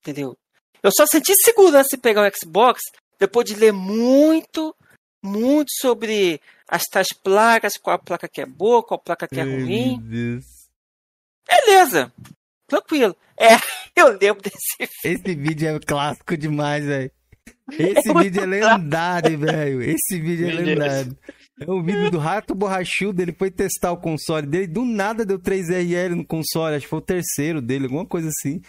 Entendeu? 0.00 0.38
Eu 0.82 0.90
só 0.96 1.04
senti 1.06 1.32
segurança 1.42 1.96
em 1.96 2.00
pegar 2.00 2.22
um 2.22 2.30
Xbox 2.30 2.80
depois 3.18 3.46
de 3.46 3.54
ler 3.54 3.72
muito, 3.72 4.74
muito 5.22 5.70
sobre 5.80 6.40
as 6.68 6.82
tais 6.84 7.08
placas, 7.12 7.76
qual 7.76 7.96
a 7.96 7.98
placa 7.98 8.28
que 8.28 8.40
é 8.40 8.46
boa, 8.46 8.82
qual 8.82 8.98
a 8.98 9.02
placa 9.02 9.28
que 9.28 9.40
é 9.40 9.44
ruim. 9.44 9.98
meu 9.98 10.08
Deus. 10.08 10.44
Beleza, 11.48 12.12
tranquilo. 12.66 13.16
É, 13.38 13.48
eu 13.94 14.08
lembro 14.08 14.42
desse 14.42 14.90
Esse 15.04 15.34
vídeo 15.34 15.68
é 15.68 15.78
clássico 15.78 16.36
demais, 16.36 16.84
velho. 16.84 17.10
Esse 17.78 18.12
muito 18.12 18.24
vídeo 18.24 18.42
é 18.42 18.46
lendário, 18.46 19.38
velho. 19.38 19.82
Esse 19.82 20.20
vídeo 20.20 20.48
é 20.48 20.52
Deus. 20.52 20.66
lendário. 20.66 21.18
É 21.58 21.70
um 21.70 21.82
vídeo 21.82 22.10
do 22.10 22.18
Rato 22.18 22.54
Borrachudo, 22.54 23.22
ele 23.22 23.32
foi 23.32 23.50
testar 23.50 23.90
o 23.90 23.96
console 23.96 24.46
dele, 24.46 24.66
do 24.66 24.84
nada 24.84 25.24
deu 25.24 25.38
3RL 25.38 26.10
no 26.10 26.26
console, 26.26 26.76
acho 26.76 26.84
que 26.84 26.90
foi 26.90 26.98
o 26.98 27.02
terceiro 27.02 27.62
dele, 27.62 27.84
alguma 27.84 28.04
coisa 28.04 28.28
assim. 28.28 28.60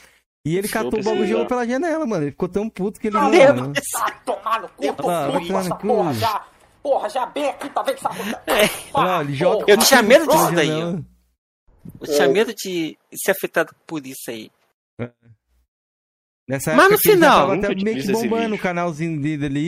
E 0.48 0.58
ele 0.58 0.68
Sou 0.68 0.74
catou 0.84 1.00
o 1.00 1.04
bagulho 1.04 1.16
e 1.16 1.18
pesquisar. 1.20 1.28
jogou 1.34 1.46
pela 1.48 1.68
janela, 1.68 2.06
mano. 2.06 2.24
Ele 2.24 2.32
ficou 2.32 2.48
tão 2.50 2.70
puto 2.70 3.00
que 3.00 3.08
ele 3.08 3.18
Eu 3.18 3.54
não. 3.54 3.74
Ah, 3.96 4.12
tomar 4.26 4.62
no 4.62 4.70
cu, 4.70 4.84
essa 4.86 4.94
tomar 4.94 5.64
no 5.64 5.76
cu. 5.78 5.88
porra 5.88 6.14
já. 6.14 6.46
Porra, 6.84 7.10
já 7.10 7.26
bem 7.26 7.50
aqui 7.50 7.70
que 7.70 8.02
sabe. 8.02 8.20
Olha 8.94 9.08
lá, 9.08 9.22
ele 9.22 9.34
joga 9.36 9.66
Eu 9.68 9.78
tinha 9.78 10.02
medo 10.02 10.26
disso 10.28 10.52
daí, 10.54 10.68
janela. 10.68 11.02
Eu 12.02 12.08
tinha 12.08 12.28
medo 12.30 12.54
de 12.54 12.98
ser 13.14 13.32
afetado 13.32 13.76
por 13.86 14.06
isso 14.06 14.30
aí. 14.30 14.50
Nessa 16.50 16.74
Mas 16.74 16.86
no 16.88 16.94
ele 16.94 16.98
final, 17.02 17.40
tava 17.50 17.56
até 17.56 17.76
meio 17.76 18.02
que 18.02 18.10
bombando 18.10 18.56
o 18.56 18.60
canalzinho 18.60 19.22
dele 19.22 19.46
ali 19.48 19.60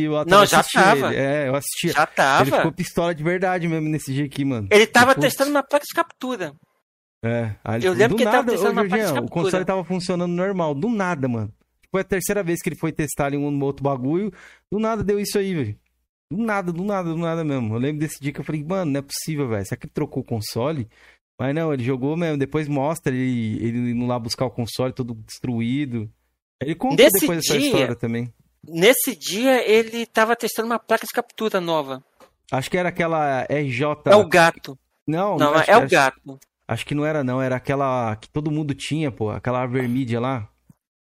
e 0.00 0.04
eu 0.04 0.24
Não, 0.24 0.44
já 0.44 0.64
tava. 0.64 1.14
ele. 1.14 1.16
É, 1.16 1.48
eu 1.48 1.54
assistia. 1.54 1.92
Já 1.92 2.02
Ele 2.02 2.10
tava. 2.16 2.56
ficou 2.56 2.72
pistola 2.72 3.14
de 3.14 3.22
verdade 3.22 3.68
mesmo 3.68 3.88
nesse 3.88 4.12
dia 4.12 4.24
aqui, 4.24 4.44
mano. 4.44 4.66
Ele 4.68 4.84
tava 4.84 5.14
Putz. 5.14 5.28
testando 5.28 5.52
uma 5.52 5.62
placa 5.62 5.84
de 5.88 5.94
captura. 5.94 6.52
É, 7.24 7.54
aí, 7.64 7.84
Eu 7.84 7.92
lembro 7.92 8.10
do 8.10 8.16
que 8.16 8.22
ele 8.22 8.30
tava 8.30 8.42
nada, 8.44 8.52
testando 8.52 8.80
ô, 8.80 8.88
Jorginho, 8.88 9.24
o 9.24 9.28
console 9.28 9.64
tava 9.64 9.84
funcionando 9.84 10.32
normal, 10.32 10.74
do 10.74 10.88
nada, 10.88 11.26
mano. 11.28 11.52
Foi 11.90 12.02
a 12.02 12.04
terceira 12.04 12.42
vez 12.42 12.60
que 12.62 12.68
ele 12.68 12.78
foi 12.78 12.92
testar 12.92 13.26
ali 13.26 13.36
um 13.36 13.62
outro 13.64 13.82
bagulho, 13.82 14.32
do 14.70 14.78
nada 14.78 15.02
deu 15.02 15.18
isso 15.18 15.38
aí, 15.38 15.54
velho. 15.54 15.78
Do 16.30 16.36
nada, 16.36 16.70
do 16.72 16.84
nada, 16.84 17.08
do 17.08 17.16
nada 17.16 17.42
mesmo. 17.42 17.74
Eu 17.74 17.78
lembro 17.78 18.00
desse 18.00 18.20
dia 18.20 18.32
que 18.32 18.40
eu 18.40 18.44
falei, 18.44 18.62
mano, 18.62 18.90
não 18.92 18.98
é 18.98 19.02
possível, 19.02 19.48
velho. 19.48 19.64
Será 19.64 19.78
que 19.78 19.86
ele 19.86 19.92
trocou 19.94 20.22
o 20.22 20.26
console? 20.26 20.86
Mas 21.40 21.54
não, 21.54 21.72
ele 21.72 21.82
jogou 21.82 22.16
mesmo. 22.16 22.36
Depois 22.36 22.68
mostra 22.68 23.14
ele, 23.14 23.56
ele 23.64 23.78
indo 23.92 24.06
lá 24.06 24.18
buscar 24.18 24.44
o 24.44 24.50
console 24.50 24.92
todo 24.92 25.14
destruído. 25.14 26.10
Ele 26.60 26.74
contou 26.74 26.98
Nesse 27.02 27.20
depois 27.20 27.38
essa 27.38 27.58
dia- 27.58 27.66
história 27.66 27.94
também. 27.96 28.32
Nesse 28.62 29.16
dia, 29.16 29.66
ele 29.66 30.04
tava 30.04 30.36
testando 30.36 30.66
uma 30.66 30.78
placa 30.78 31.06
de 31.06 31.12
captura 31.12 31.60
nova. 31.60 32.04
Acho 32.52 32.70
que 32.70 32.76
era 32.76 32.90
aquela 32.90 33.46
RJ. 33.48 33.84
É 34.06 34.16
o 34.16 34.28
gato. 34.28 34.78
Não, 35.06 35.38
Não, 35.38 35.54
é 35.54 35.76
o 35.78 35.88
gato. 35.88 36.38
Acho 36.68 36.84
que 36.84 36.94
não 36.94 37.04
era, 37.06 37.24
não. 37.24 37.40
Era 37.40 37.56
aquela 37.56 38.14
que 38.16 38.28
todo 38.28 38.50
mundo 38.50 38.74
tinha, 38.74 39.10
pô. 39.10 39.30
Aquela 39.30 39.64
vermídia 39.66 40.20
lá. 40.20 40.46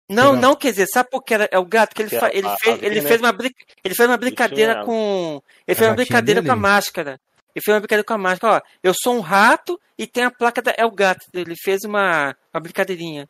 Não, 0.09 0.31
Será? 0.35 0.41
não, 0.41 0.55
quer 0.55 0.71
dizer, 0.71 0.87
sabe 0.87 1.11
por 1.11 1.23
que 1.25 1.35
era- 1.35 1.49
é 1.51 1.59
o 1.59 1.65
gato? 1.65 1.95
Que 1.95 2.03
ele, 2.03 2.11
Que 2.11 2.19
fa- 2.21 2.31
ele, 2.33 2.47
a- 2.47 2.57
fez, 2.59 2.81
a 2.83 2.87
ele, 2.87 3.01
fez 3.03 3.21
uma, 3.21 3.35
ele 3.83 3.95
fez 3.95 4.09
uma 4.09 4.17
brincadeira 4.17 4.73
tinha- 4.75 4.85
com. 4.85 5.43
Ele 5.67 5.75
A 5.75 5.75
fez 5.75 5.89
uma 5.91 5.97
brincadeira 5.97 6.41
com 6.43 6.47
a 6.51 6.55
dele? 6.55 6.61
máscara. 6.63 7.21
Ele 7.55 7.63
fez 7.65 7.75
uma 7.75 7.81
brincadeira 7.81 8.05
com 8.05 8.13
a 8.15 8.19
máscara. 8.19 8.55
Ó, 8.57 8.61
eu 8.85 8.93
sou 8.95 9.17
um 9.17 9.21
rato 9.21 9.81
e 9.99 10.07
tem 10.07 10.23
a 10.25 10.31
placa 10.31 10.61
da. 10.63 10.73
É 10.77 10.85
o 10.85 10.91
gato. 10.93 11.25
Ele 11.35 11.55
fez 11.57 11.83
uma, 11.85 12.37
uma 12.55 12.61
brincadeirinha. 12.61 13.29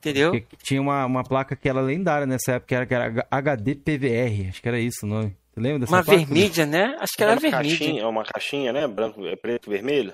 Entendeu? 0.00 0.32
Que, 0.32 0.40
que 0.42 0.56
tinha 0.58 0.80
uma, 0.82 1.06
uma 1.06 1.24
placa 1.24 1.56
que 1.56 1.66
era 1.68 1.80
lendária 1.80 2.26
nessa 2.26 2.52
época, 2.54 2.66
que 2.66 2.74
era, 2.74 2.86
que 2.86 2.94
era 3.20 3.26
HDPVR. 3.30 4.48
Acho 4.50 4.60
que 4.60 4.68
era 4.68 4.78
isso 4.78 5.06
o 5.06 5.08
nome. 5.08 5.34
Você 5.54 5.60
lembra 5.60 5.78
dessa 5.78 5.92
Uma 5.94 6.04
placa? 6.04 6.18
vermídia, 6.20 6.66
né? 6.66 6.96
Acho 7.00 7.12
que 7.16 7.22
era 7.22 7.32
uma 7.32 7.40
vermídia. 7.40 7.78
caixinha, 7.78 8.02
é 8.02 8.06
uma 8.06 8.24
caixinha, 8.24 8.72
né? 8.72 8.86
Branco, 8.86 9.24
é 9.26 9.36
preto 9.36 9.68
e 9.68 9.72
vermelho. 9.72 10.12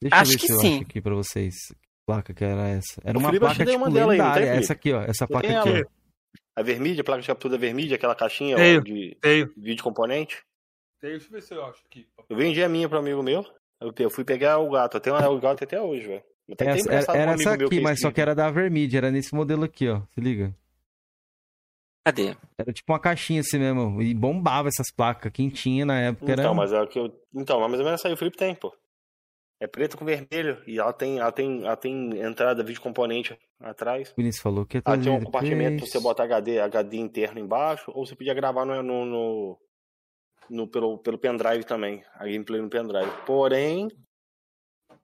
Deixa 0.00 0.16
Acho 0.16 0.32
eu 0.32 0.34
ver 0.34 0.40
que 0.40 0.46
se 0.46 0.52
eu 0.52 0.58
sim. 0.60 0.74
acho 0.76 0.82
aqui 0.82 1.00
pra 1.00 1.14
vocês. 1.14 1.54
Que 1.68 1.74
placa 2.06 2.34
que 2.34 2.44
era 2.44 2.68
essa? 2.68 3.00
Era 3.04 3.16
O 3.18 3.20
uma 3.20 3.28
Felipe, 3.28 3.44
placa 3.46 3.64
tipo 3.64 3.76
uma 3.76 3.90
dela 3.90 4.12
aí, 4.12 4.18
lendária. 4.18 4.46
Felipe? 4.46 4.62
essa 4.64 4.72
aqui, 4.72 4.92
ó. 4.92 5.02
Essa 5.02 5.26
placa 5.28 5.60
aqui, 5.60 5.68
ela. 5.70 5.86
ó. 5.86 6.00
A 6.56 6.62
vermelha, 6.62 7.00
a 7.00 7.04
placa 7.04 7.20
de 7.22 7.26
captura 7.26 7.56
vermelha, 7.58 7.94
aquela 7.96 8.14
caixinha 8.14 8.56
ó, 8.56 8.58
Tenho. 8.58 8.82
de 8.82 9.16
Tenho. 9.20 9.52
vídeo 9.56 9.82
componente. 9.84 10.42
Deixa 11.02 11.26
eu 11.26 11.30
ver 11.30 11.42
se 11.42 11.54
eu 11.54 11.64
acho 11.64 11.82
aqui. 11.86 12.06
Eu 12.28 12.36
vendi 12.36 12.62
a 12.62 12.68
minha 12.68 12.88
pro 12.88 12.98
amigo 12.98 13.22
meu. 13.22 13.44
Eu, 13.98 14.10
fui 14.10 14.24
pegar 14.24 14.58
o 14.58 14.70
gato. 14.70 14.96
Até 14.98 15.10
o 15.12 15.40
gato 15.40 15.64
até 15.64 15.80
hoje, 15.80 16.06
velho. 16.06 16.22
Tenho 16.56 16.70
Essa- 16.70 17.12
era 17.12 17.18
era 17.22 17.30
um 17.30 17.34
essa 17.34 17.52
aqui, 17.54 17.80
mas 17.80 18.00
só 18.00 18.10
que 18.10 18.20
era 18.20 18.34
da 18.34 18.50
Vermídia. 18.50 18.98
Era 18.98 19.10
nesse 19.10 19.34
modelo 19.34 19.64
aqui, 19.64 19.88
ó. 19.88 20.02
Se 20.12 20.20
liga. 20.20 20.54
Cadê? 22.06 22.34
Era 22.58 22.72
tipo 22.72 22.92
uma 22.92 22.98
caixinha 22.98 23.40
assim 23.40 23.58
mesmo. 23.58 24.02
E 24.02 24.12
bombava 24.14 24.68
essas 24.68 24.90
placas. 24.94 25.30
Quem 25.32 25.48
tinha 25.48 25.84
na 25.86 25.98
época 26.00 26.32
era. 26.32 26.42
Então, 26.42 26.54
mas 26.54 26.72
é 26.72 26.80
o 26.80 26.86
que 26.88 26.98
eu. 26.98 27.06
Então, 27.34 27.60
mas 27.60 27.78
ou 27.78 27.84
menos 27.84 28.00
essa 28.00 28.08
aí 28.08 28.14
o 28.14 28.16
Felipe 28.16 28.36
tem, 28.36 28.54
pô. 28.54 28.74
É 29.60 29.66
preto 29.66 29.98
com 29.98 30.04
vermelho. 30.06 30.62
E 30.66 30.78
ela 30.78 30.92
tem, 30.92 31.18
ela 31.18 31.30
tem, 31.30 31.62
ela 31.64 31.76
tem 31.76 32.18
entrada 32.20 32.64
vídeo 32.64 32.80
componente 32.80 33.38
atrás. 33.60 34.10
O 34.10 34.14
Vinícius 34.16 34.42
falou 34.42 34.64
que 34.64 34.78
é 34.78 34.82
Ela 34.84 34.96
tem 34.98 35.12
um 35.12 35.22
compartimento 35.22 35.72
depois. 35.72 35.90
você 35.92 36.00
botar 36.00 36.24
HD, 36.24 36.58
HD 36.60 36.96
interno 36.96 37.38
embaixo, 37.38 37.90
ou 37.94 38.06
você 38.06 38.16
podia 38.16 38.32
gravar 38.32 38.64
no, 38.64 38.82
no, 38.82 39.04
no- 39.04 39.58
no- 40.48 40.66
pelo, 40.66 40.96
pelo 40.98 41.18
pendrive 41.18 41.62
também, 41.64 42.02
a 42.14 42.24
gameplay 42.24 42.60
no 42.62 42.70
pendrive. 42.70 43.10
Porém, 43.26 43.88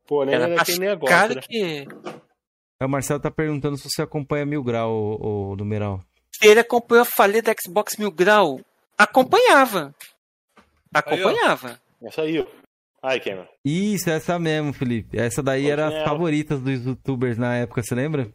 porém 0.07 0.35
Era 0.35 0.49
mais 0.49 0.61
aquele 0.63 0.79
negócio, 0.79 1.15
caro 1.15 1.35
né? 1.35 1.41
que. 1.43 1.87
É, 2.81 2.85
O 2.87 2.89
Marcelo 2.89 3.21
tá 3.21 3.31
perguntando 3.31 3.77
se 3.77 3.89
você 3.91 4.01
acompanha 4.03 4.47
Mil 4.47 4.63
Grau, 4.63 4.91
o, 4.91 5.53
o 5.53 5.57
numeral. 5.57 6.01
Ele 6.43 6.61
acompanhou 6.61 7.03
a 7.03 7.07
falha 7.07 7.43
da 7.43 7.53
Xbox 7.63 7.97
Mil 7.99 8.11
Grau. 8.11 8.59
Acompanhava. 8.97 9.95
Acompanhava. 10.95 11.79
Essa 12.03 12.23
aí, 12.23 12.41
ó. 12.41 12.47
Aí, 13.07 13.21
Cameron. 13.21 13.47
Isso, 13.65 14.11
essa 14.11 14.37
mesmo, 14.37 14.73
Felipe. 14.73 15.17
Essa 15.17 15.41
daí 15.41 15.63
Pô, 15.63 15.71
era 15.71 15.87
as 15.87 16.05
favoritas 16.05 16.61
dos 16.61 16.85
youtubers 16.85 17.39
na 17.39 17.55
época, 17.57 17.81
você 17.81 17.95
lembra? 17.95 18.29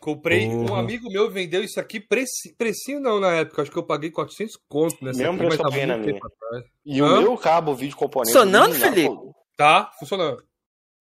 Comprei, 0.00 0.46
um 0.48 0.74
amigo 0.74 1.10
meu 1.10 1.30
vendeu 1.30 1.62
isso 1.62 1.78
aqui, 1.78 2.00
preci, 2.00 2.54
precinho 2.56 3.00
não 3.00 3.18
na 3.20 3.32
época, 3.32 3.60
acho 3.60 3.70
que 3.70 3.76
eu 3.76 3.82
paguei 3.82 4.10
400 4.10 4.56
conto 4.68 5.04
nessa 5.04 5.18
Mesmo 5.18 5.34
aqui, 5.34 5.38
preço 5.46 5.48
mas 5.48 5.56
que 5.56 5.60
eu 5.60 5.64
tá 5.64 5.70
paguei 5.70 5.86
muito 5.86 5.98
na 5.98 6.12
tempo 6.12 6.28
minha. 6.52 6.64
E 6.86 7.00
Hã? 7.00 7.18
o 7.18 7.22
meu 7.22 7.36
cabo 7.36 7.74
vídeo 7.74 7.96
componente. 7.96 8.32
Funcionando, 8.32 8.74
Felipe? 8.74 9.14
Tá, 9.58 9.90
funcionando. 9.98 10.42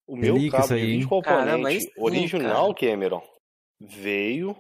O 0.08 0.18
meu 0.18 0.34
Relíquia 0.36 0.60
cabo 0.60 0.74
vídeo 0.74 1.08
componente 1.08 1.48
Caramba, 1.48 1.70
original, 1.98 2.74
Cameron, 2.76 3.22
veio 3.80 4.56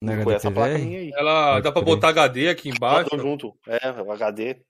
Na 0.00 0.22
com 0.24 0.30
essa 0.30 0.50
placa 0.50 0.76
aí. 0.76 1.10
Ela 1.14 1.52
Pode 1.54 1.62
dá 1.64 1.72
pra 1.72 1.82
crer. 1.82 1.94
botar 1.94 2.08
HD 2.08 2.48
aqui 2.48 2.68
embaixo. 2.70 3.10
Botou 3.10 3.18
junto. 3.18 3.54
É, 3.66 3.90
o 4.00 4.10
HD. 4.12 4.62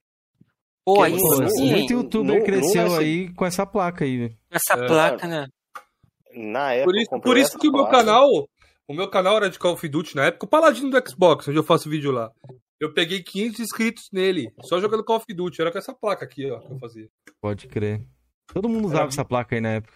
Pô, 0.85 1.01
aí 1.01 1.15
Pô, 1.17 1.49
sim. 1.49 1.71
muito 1.71 1.93
youtuber 1.93 2.39
no- 2.39 2.45
cresceu 2.45 2.87
no- 2.89 2.97
aí 2.97 3.33
com 3.33 3.45
essa 3.45 3.65
placa 3.65 4.03
aí, 4.03 4.17
velho. 4.17 4.37
essa 4.51 4.73
É. 4.73 4.87
placa, 4.87 5.27
né? 5.27 5.47
na 6.35 6.73
época. 6.73 6.91
Por 6.91 6.97
isso, 6.99 7.21
por 7.21 7.37
isso 7.37 7.57
que 7.59 7.67
o 7.69 7.71
meu 7.71 7.83
placa. 7.85 7.97
canal, 7.99 8.27
o 8.87 8.93
meu 8.93 9.07
canal 9.07 9.37
era 9.37 9.49
de 9.49 9.59
Call 9.59 9.73
of 9.73 9.87
Duty 9.87 10.15
na 10.15 10.25
época, 10.25 10.45
o 10.45 10.49
Paladino 10.49 10.89
do 10.89 11.09
Xbox, 11.09 11.47
onde 11.47 11.57
eu 11.59 11.63
faço 11.63 11.89
vídeo 11.89 12.11
lá. 12.11 12.31
Eu 12.79 12.91
peguei 12.93 13.21
500 13.21 13.59
inscritos 13.59 14.09
nele, 14.11 14.51
só 14.63 14.81
jogando 14.81 15.03
Call 15.03 15.17
of 15.17 15.25
Duty. 15.33 15.61
Era 15.61 15.71
com 15.71 15.77
essa 15.77 15.93
placa 15.93 16.25
aqui, 16.25 16.49
ó, 16.49 16.59
que 16.59 16.73
eu 16.73 16.79
fazia. 16.79 17.07
Pode 17.39 17.67
crer. 17.67 18.01
Todo 18.51 18.67
mundo 18.67 18.85
usava 18.85 19.01
Era- 19.03 19.09
essa 19.09 19.23
placa 19.23 19.55
aí 19.55 19.61
na 19.61 19.73
época. 19.73 19.93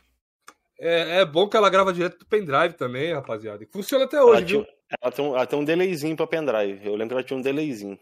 É, 0.79 1.21
é 1.21 1.25
bom 1.25 1.49
que 1.49 1.57
ela 1.57 1.71
grava 1.71 1.91
direto 1.91 2.19
do 2.19 2.25
pendrive 2.27 2.75
também, 2.75 3.11
rapaziada. 3.13 3.63
E 3.63 3.67
funciona 3.67 4.05
até 4.05 4.21
hoje, 4.21 4.37
Ela, 4.37 4.45
tinha, 4.45 4.61
viu? 4.61 4.67
ela, 5.01 5.11
tem 5.11 5.25
um, 5.25 5.35
ela 5.35 5.45
tem 5.47 5.59
um 5.59 5.65
delayzinho 5.65 6.15
pra 6.15 6.27
pendrive. 6.27 6.85
Eu 6.85 6.91
lembro 6.95 7.07
que 7.09 7.13
ela 7.15 7.23
tinha 7.23 7.37
um 7.39 7.41
delayzinho. 7.41 7.97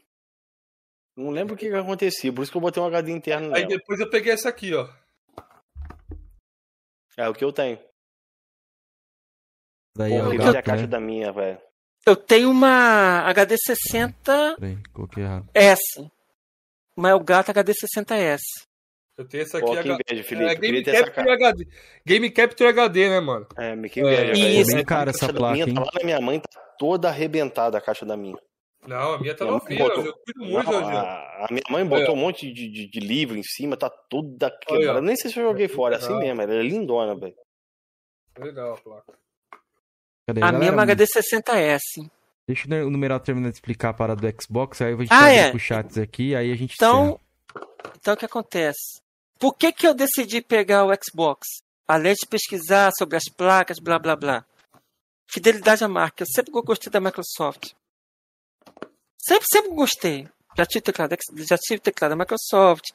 Não 1.15 1.29
lembro 1.29 1.55
o 1.55 1.57
que, 1.57 1.69
que 1.69 1.75
acontecia, 1.75 2.31
por 2.33 2.41
isso 2.43 2.51
que 2.51 2.57
eu 2.57 2.61
botei 2.61 2.81
um 2.81 2.85
HD 2.85 3.11
interno 3.11 3.47
Aí 3.55 3.61
nela. 3.63 3.67
depois 3.67 3.99
eu 3.99 4.09
peguei 4.09 4.33
essa 4.33 4.49
aqui, 4.49 4.73
ó. 4.73 4.87
É 7.17 7.29
o 7.29 7.33
que 7.33 7.43
eu 7.45 7.53
tenho. 7.53 7.79
Daí 9.95 10.11
Porra, 10.11 10.23
é 10.25 10.27
o 10.27 10.33
eu 10.33 10.37
gato, 10.39 10.57
a 10.57 10.61
caixa 10.61 10.87
da 10.87 10.99
minha, 10.99 11.31
velho. 11.31 11.57
Eu 12.05 12.15
tenho 12.17 12.51
uma 12.51 13.21
HD 13.29 13.55
60S. 13.55 14.55
Peraí, 14.57 14.77
coloquei 14.91 15.23
errado. 15.23 15.49
Uma 16.97 17.09
Elgato 17.09 17.51
HD 17.51 17.71
60S. 17.73 18.39
Eu 19.17 19.25
tenho 19.25 19.43
essa 19.43 19.59
Pô, 19.61 19.71
aqui. 19.71 19.83
que 19.83 19.89
H- 19.91 19.99
inveja, 20.09 20.27
Felipe. 20.27 20.45
É, 20.49 20.53
eu 20.53 20.59
Game 20.59 20.83
Capture 20.83 21.13
caixa. 21.13 21.33
HD. 21.33 21.67
Game 22.05 22.29
Capture 22.31 22.69
HD, 22.69 23.09
né, 23.09 23.19
mano? 23.21 23.47
É, 23.57 23.75
me 23.75 23.89
que 23.89 24.01
inveja, 24.01 24.21
É, 24.21 24.25
velho. 24.33 24.59
isso. 24.61 24.71
A 24.71 24.75
Bem 24.75 24.85
cara 24.85 25.05
caixa 25.13 25.25
essa 25.25 25.33
da 25.33 25.39
placa, 25.39 25.53
minha 25.53 25.65
hein? 25.65 25.73
tá 25.73 25.81
lá 25.81 25.91
na 25.97 26.03
minha 26.05 26.19
mãe, 26.21 26.39
tá 26.41 26.59
toda 26.77 27.07
arrebentada 27.07 27.77
a 27.77 27.81
caixa 27.81 28.05
da 28.05 28.17
minha. 28.17 28.37
Não, 28.87 29.13
a 29.13 29.19
minha 29.19 29.35
tá 29.35 29.45
Minha 29.45 29.57
novinha, 29.57 29.79
botou- 29.83 30.05
eu 30.05 30.13
cuido 30.13 30.39
muito, 30.51 30.71
Não, 30.71 30.87
a, 30.89 31.45
a 31.45 31.47
minha 31.49 31.63
mãe 31.69 31.85
botou 31.85 32.05
Olha. 32.05 32.13
um 32.13 32.17
monte 32.17 32.51
de, 32.53 32.69
de, 32.69 32.87
de 32.87 32.99
livro 32.99 33.35
em 33.37 33.43
cima, 33.43 33.75
tá 33.75 33.89
toda 33.89 34.51
quebrada. 34.51 35.01
Nem 35.01 35.15
sei 35.15 35.31
se 35.31 35.39
eu 35.39 35.43
joguei 35.43 35.67
fora, 35.67 35.95
é 35.95 35.97
assim 35.97 36.15
mesmo, 36.17 36.41
ela 36.41 36.53
é 36.53 36.61
lindona, 36.61 37.15
velho. 37.15 37.35
Legal 38.37 38.73
a 38.73 38.77
placa. 38.77 39.13
Cadê? 40.27 40.41
A 40.43 40.51
minha 40.51 40.69
é 40.69 40.71
uma 40.73 40.83
HD 40.83 41.05
60S. 41.05 41.79
Deixa 42.47 42.67
o 42.67 42.89
numeral 42.91 43.19
terminar 43.19 43.49
de 43.49 43.55
explicar 43.55 43.89
a 43.89 43.93
parada 43.93 44.21
do 44.31 44.41
Xbox, 44.43 44.81
aí 44.81 44.93
a 44.93 44.97
gente 44.97 45.07
Ah, 45.11 45.29
é. 45.31 45.49
pro 45.49 45.59
chats 45.59 45.97
aqui, 45.97 46.35
aí 46.35 46.51
a 46.51 46.55
gente 46.55 46.73
Então, 46.75 47.19
então 47.97 48.13
o 48.13 48.17
que 48.17 48.25
acontece? 48.25 49.01
Por 49.39 49.53
que, 49.55 49.71
que 49.71 49.87
eu 49.87 49.93
decidi 49.95 50.41
pegar 50.41 50.85
o 50.85 50.91
Xbox? 50.93 51.47
Além 51.87 52.13
de 52.13 52.27
pesquisar 52.27 52.91
sobre 52.97 53.15
as 53.17 53.23
placas, 53.35 53.79
blá 53.79 53.97
blá 53.97 54.15
blá. 54.15 54.45
Fidelidade 55.27 55.83
à 55.83 55.87
marca. 55.87 56.23
Eu 56.23 56.27
sempre 56.27 56.51
gostei 56.51 56.91
da 56.91 56.99
Microsoft. 56.99 57.73
Sempre, 59.27 59.45
sempre 59.51 59.71
gostei. 59.71 60.27
Já 60.57 60.65
tive 60.65 60.81
teclado, 60.81 61.15
já 61.49 61.57
tive 61.57 61.79
teclado 61.81 62.11
da 62.11 62.15
Microsoft, 62.15 62.85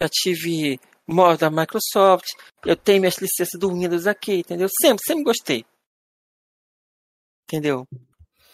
já 0.00 0.08
tive 0.10 0.78
mouse 1.06 1.38
da 1.38 1.50
Microsoft, 1.50 2.26
eu 2.64 2.76
tenho 2.76 3.00
minhas 3.00 3.16
licenças 3.18 3.58
do 3.58 3.72
Windows 3.72 4.06
aqui, 4.06 4.36
entendeu? 4.36 4.68
Sempre, 4.80 5.04
sempre 5.04 5.24
gostei. 5.24 5.64
Entendeu? 7.44 7.86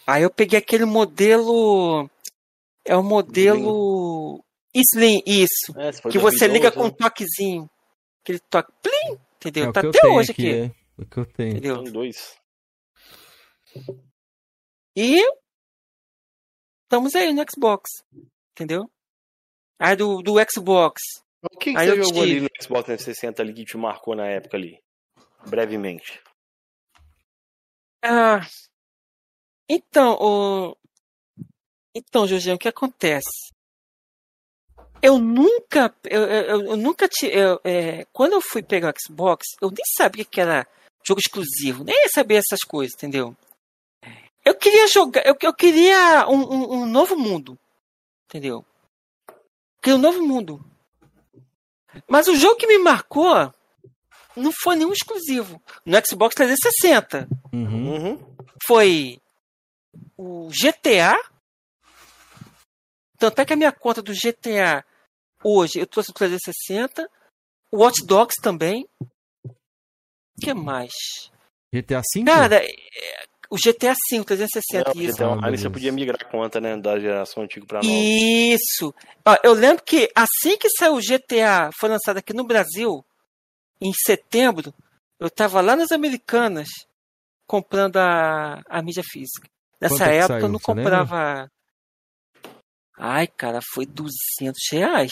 Aí 0.05 0.23
eu 0.23 0.31
peguei 0.31 0.57
aquele 0.59 0.85
modelo. 0.85 2.09
É 2.83 2.95
o 2.95 3.03
modelo. 3.03 4.43
Slim, 4.73 5.21
isso. 5.25 5.73
É, 5.77 5.91
Que 6.09 6.17
você 6.17 6.47
liga 6.47 6.71
2011, 6.71 6.75
com 6.75 6.83
um 6.83 6.87
né? 6.87 6.95
toquezinho. 6.97 7.69
Aquele 8.23 8.39
toque. 8.39 8.71
Plim! 8.81 9.13
É 9.13 9.17
Entendeu? 9.49 9.69
o 9.69 9.73
tá 9.73 9.81
até 9.81 10.07
hoje 10.07 10.31
aqui, 10.31 10.49
aqui. 10.49 10.59
é. 10.61 11.01
O 11.01 11.05
que 11.05 11.17
eu 11.19 11.25
tenho. 11.25 11.51
Entendeu? 11.51 11.83
Tem 11.83 11.91
dois. 11.91 12.37
E 14.95 15.21
estamos 16.87 17.13
aí 17.15 17.33
no 17.33 17.43
Xbox. 17.49 18.03
Entendeu? 18.53 18.89
Aí 19.79 19.95
do, 19.95 20.21
do 20.21 20.35
Xbox. 20.49 21.01
O 21.43 21.57
que, 21.59 21.71
que 21.71 21.77
Aí 21.77 21.87
você 21.87 22.03
jogou 22.03 22.23
ali 22.23 22.41
no 22.41 22.49
Xbox 22.61 22.85
360 22.85 23.41
ali 23.41 23.53
que 23.53 23.65
te 23.65 23.77
marcou 23.77 24.15
na 24.15 24.25
época 24.25 24.57
ali? 24.57 24.79
Brevemente. 25.47 26.21
Ah, 28.03 28.41
então, 29.69 30.17
o... 30.19 30.77
então, 31.93 32.25
Jorginho, 32.25 32.55
o 32.55 32.59
que 32.59 32.67
acontece? 32.67 33.53
Eu 35.01 35.19
nunca, 35.19 35.93
eu, 36.05 36.21
eu, 36.23 36.61
eu 36.69 36.77
nunca 36.77 37.07
tive, 37.07 37.33
é, 37.63 38.05
quando 38.11 38.33
eu 38.33 38.41
fui 38.41 38.63
pegar 38.63 38.91
o 38.91 38.99
Xbox, 38.99 39.45
eu 39.61 39.69
nem 39.69 39.83
sabia 39.95 40.25
que 40.25 40.41
era 40.41 40.67
jogo 41.05 41.19
exclusivo, 41.19 41.83
nem 41.83 41.95
ia 41.95 42.09
saber 42.09 42.35
essas 42.35 42.61
coisas, 42.61 42.95
entendeu? 42.95 43.35
Eu 44.57 44.59
queria 44.59 44.87
jogar, 44.87 45.23
eu, 45.23 45.37
eu 45.39 45.53
queria 45.53 46.27
um, 46.27 46.41
um, 46.41 46.71
um 46.81 46.85
novo 46.87 47.15
mundo, 47.15 47.59
entendeu? 48.25 48.65
Queria 49.79 49.97
um 49.97 50.01
novo 50.01 50.19
mundo. 50.25 50.59
Mas 52.07 52.27
o 52.27 52.35
jogo 52.35 52.55
que 52.55 52.65
me 52.65 52.79
marcou 52.79 53.53
não 54.35 54.51
foi 54.51 54.75
nenhum 54.75 54.91
exclusivo. 54.91 55.61
No 55.85 55.95
Xbox 56.03 56.33
360 56.33 57.27
Uhum. 57.53 58.15
Uhum. 58.17 58.35
foi 58.65 59.21
o 60.17 60.49
GTA. 60.49 61.15
Tanto 63.19 63.39
é 63.39 63.45
que 63.45 63.53
a 63.53 63.57
minha 63.57 63.71
conta 63.71 64.01
do 64.01 64.11
GTA 64.11 64.83
hoje 65.43 65.79
eu 65.79 65.85
trouxe 65.85 66.09
o 66.09 66.13
360. 66.15 67.07
O 67.71 67.83
Watch 67.83 68.03
Dogs 68.03 68.41
também. 68.41 68.89
O 69.45 70.41
que 70.41 70.51
mais? 70.51 70.91
GTA 71.71 72.01
V? 72.01 72.23
Cara, 72.25 72.61
o 73.49 73.55
GTA 73.55 73.93
V 74.11 74.23
360, 74.23 74.93
Não, 74.93 75.01
isso. 75.01 75.23
Ah, 75.23 75.27
Online 75.27 75.41
beleza. 75.41 75.63
você 75.63 75.69
podia 75.69 75.91
migrar 75.91 76.19
a 76.21 76.25
conta, 76.25 76.59
né? 76.59 76.75
Da 76.77 76.99
geração 76.99 77.43
antiga 77.43 77.65
pra 77.65 77.81
nova. 77.81 77.89
Isso. 77.93 78.93
Ó, 79.25 79.37
eu 79.43 79.53
lembro 79.53 79.83
que 79.83 80.09
assim 80.15 80.57
que 80.57 80.69
saiu 80.69 80.95
o 80.95 81.01
GTA, 81.01 81.69
foi 81.79 81.89
lançado 81.89 82.17
aqui 82.17 82.33
no 82.33 82.43
Brasil, 82.43 83.03
em 83.79 83.91
setembro, 83.93 84.73
eu 85.19 85.29
tava 85.29 85.61
lá 85.61 85.75
nas 85.75 85.91
Americanas 85.91 86.67
comprando 87.45 87.97
a, 87.97 88.61
a 88.67 88.81
mídia 88.81 89.03
física. 89.05 89.47
Nessa 89.79 90.11
é 90.11 90.17
época 90.17 90.33
saiu, 90.33 90.45
eu 90.45 90.49
não 90.49 90.59
você 90.59 90.73
lembra? 90.73 90.99
comprava. 90.99 91.51
Ai, 92.99 93.27
cara, 93.27 93.59
foi 93.73 93.85
200 93.85 94.59
reais. 94.71 95.11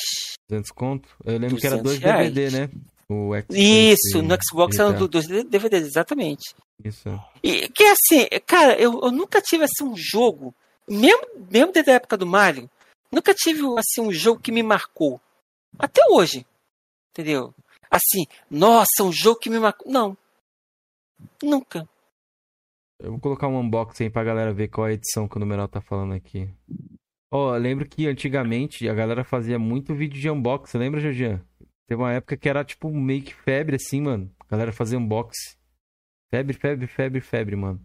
200 0.50 0.72
conto? 0.72 1.08
Eu 1.24 1.38
lembro 1.38 1.58
que 1.58 1.68
era 1.68 1.78
200 1.78 1.84
dois 1.84 2.00
reais. 2.00 2.34
DVD, 2.34 2.60
né? 2.60 2.70
O 3.10 3.36
Xbox 3.36 3.56
Isso, 3.56 4.18
e 4.18 4.22
no 4.22 4.36
Xbox 4.44 4.80
eram 4.80 4.92
GTA. 4.94 5.00
do- 5.00 5.08
dois 5.08 5.28
DVDs, 5.28 5.86
exatamente. 5.88 6.56
Isso. 6.84 7.08
E 7.44 7.70
que 7.70 7.84
assim, 7.84 8.28
cara, 8.46 8.80
eu, 8.80 9.00
eu 9.02 9.12
nunca 9.12 9.42
tive 9.42 9.64
assim 9.64 9.84
um 9.84 9.96
jogo, 9.96 10.54
mesmo, 10.90 11.22
mesmo 11.52 11.72
desde 11.72 11.92
a 11.92 11.96
época 11.96 12.18
do 12.18 12.26
Mario, 12.26 12.70
nunca 13.12 13.34
tive 13.34 13.62
assim 13.78 14.02
um 14.02 14.12
jogo 14.12 14.42
que 14.42 14.52
me 14.52 14.64
marcou. 14.64 15.22
Até 15.78 16.02
hoje. 16.10 16.46
Entendeu? 17.12 17.54
Assim, 17.92 18.26
nossa, 18.50 19.04
um 19.04 19.12
jogo 19.12 19.40
que 19.40 19.50
me 19.50 19.60
marcou. 19.60 19.92
Não. 19.92 20.18
Nunca. 21.42 21.88
Eu 23.00 23.12
vou 23.12 23.20
colocar 23.20 23.48
um 23.48 23.60
unboxing 23.60 24.06
aí 24.06 24.10
pra 24.10 24.24
galera 24.24 24.54
ver 24.54 24.70
qual 24.70 24.88
é 24.88 24.92
a 24.92 24.94
edição 24.94 25.28
que 25.28 25.38
o 25.38 25.40
numeral 25.40 25.68
tá 25.68 25.80
falando 25.80 26.14
aqui. 26.14 26.50
Ó, 27.32 27.56
eu 27.56 27.62
lembro 27.62 27.88
que 27.88 28.08
antigamente 28.08 28.88
a 28.90 28.94
galera 28.94 29.24
fazia 29.24 29.60
muito 29.60 29.94
vídeo 29.94 30.20
de 30.20 30.30
unboxing, 30.30 30.78
lembra, 30.78 31.00
Jorgian? 31.02 31.44
Teve 31.88 32.02
uma 32.02 32.14
época 32.14 32.36
que 32.36 32.50
era 32.50 32.64
tipo 32.64 32.92
meio 32.92 33.22
que 33.22 33.34
febre 33.34 33.76
assim, 33.76 34.02
mano. 34.02 34.32
A 34.40 34.46
galera 34.52 34.74
fazia 34.74 34.98
unboxing. 34.98 35.56
Febre, 36.34 36.54
febre, 36.54 36.88
febre, 36.88 37.22
febre, 37.22 37.56
mano. 37.56 37.80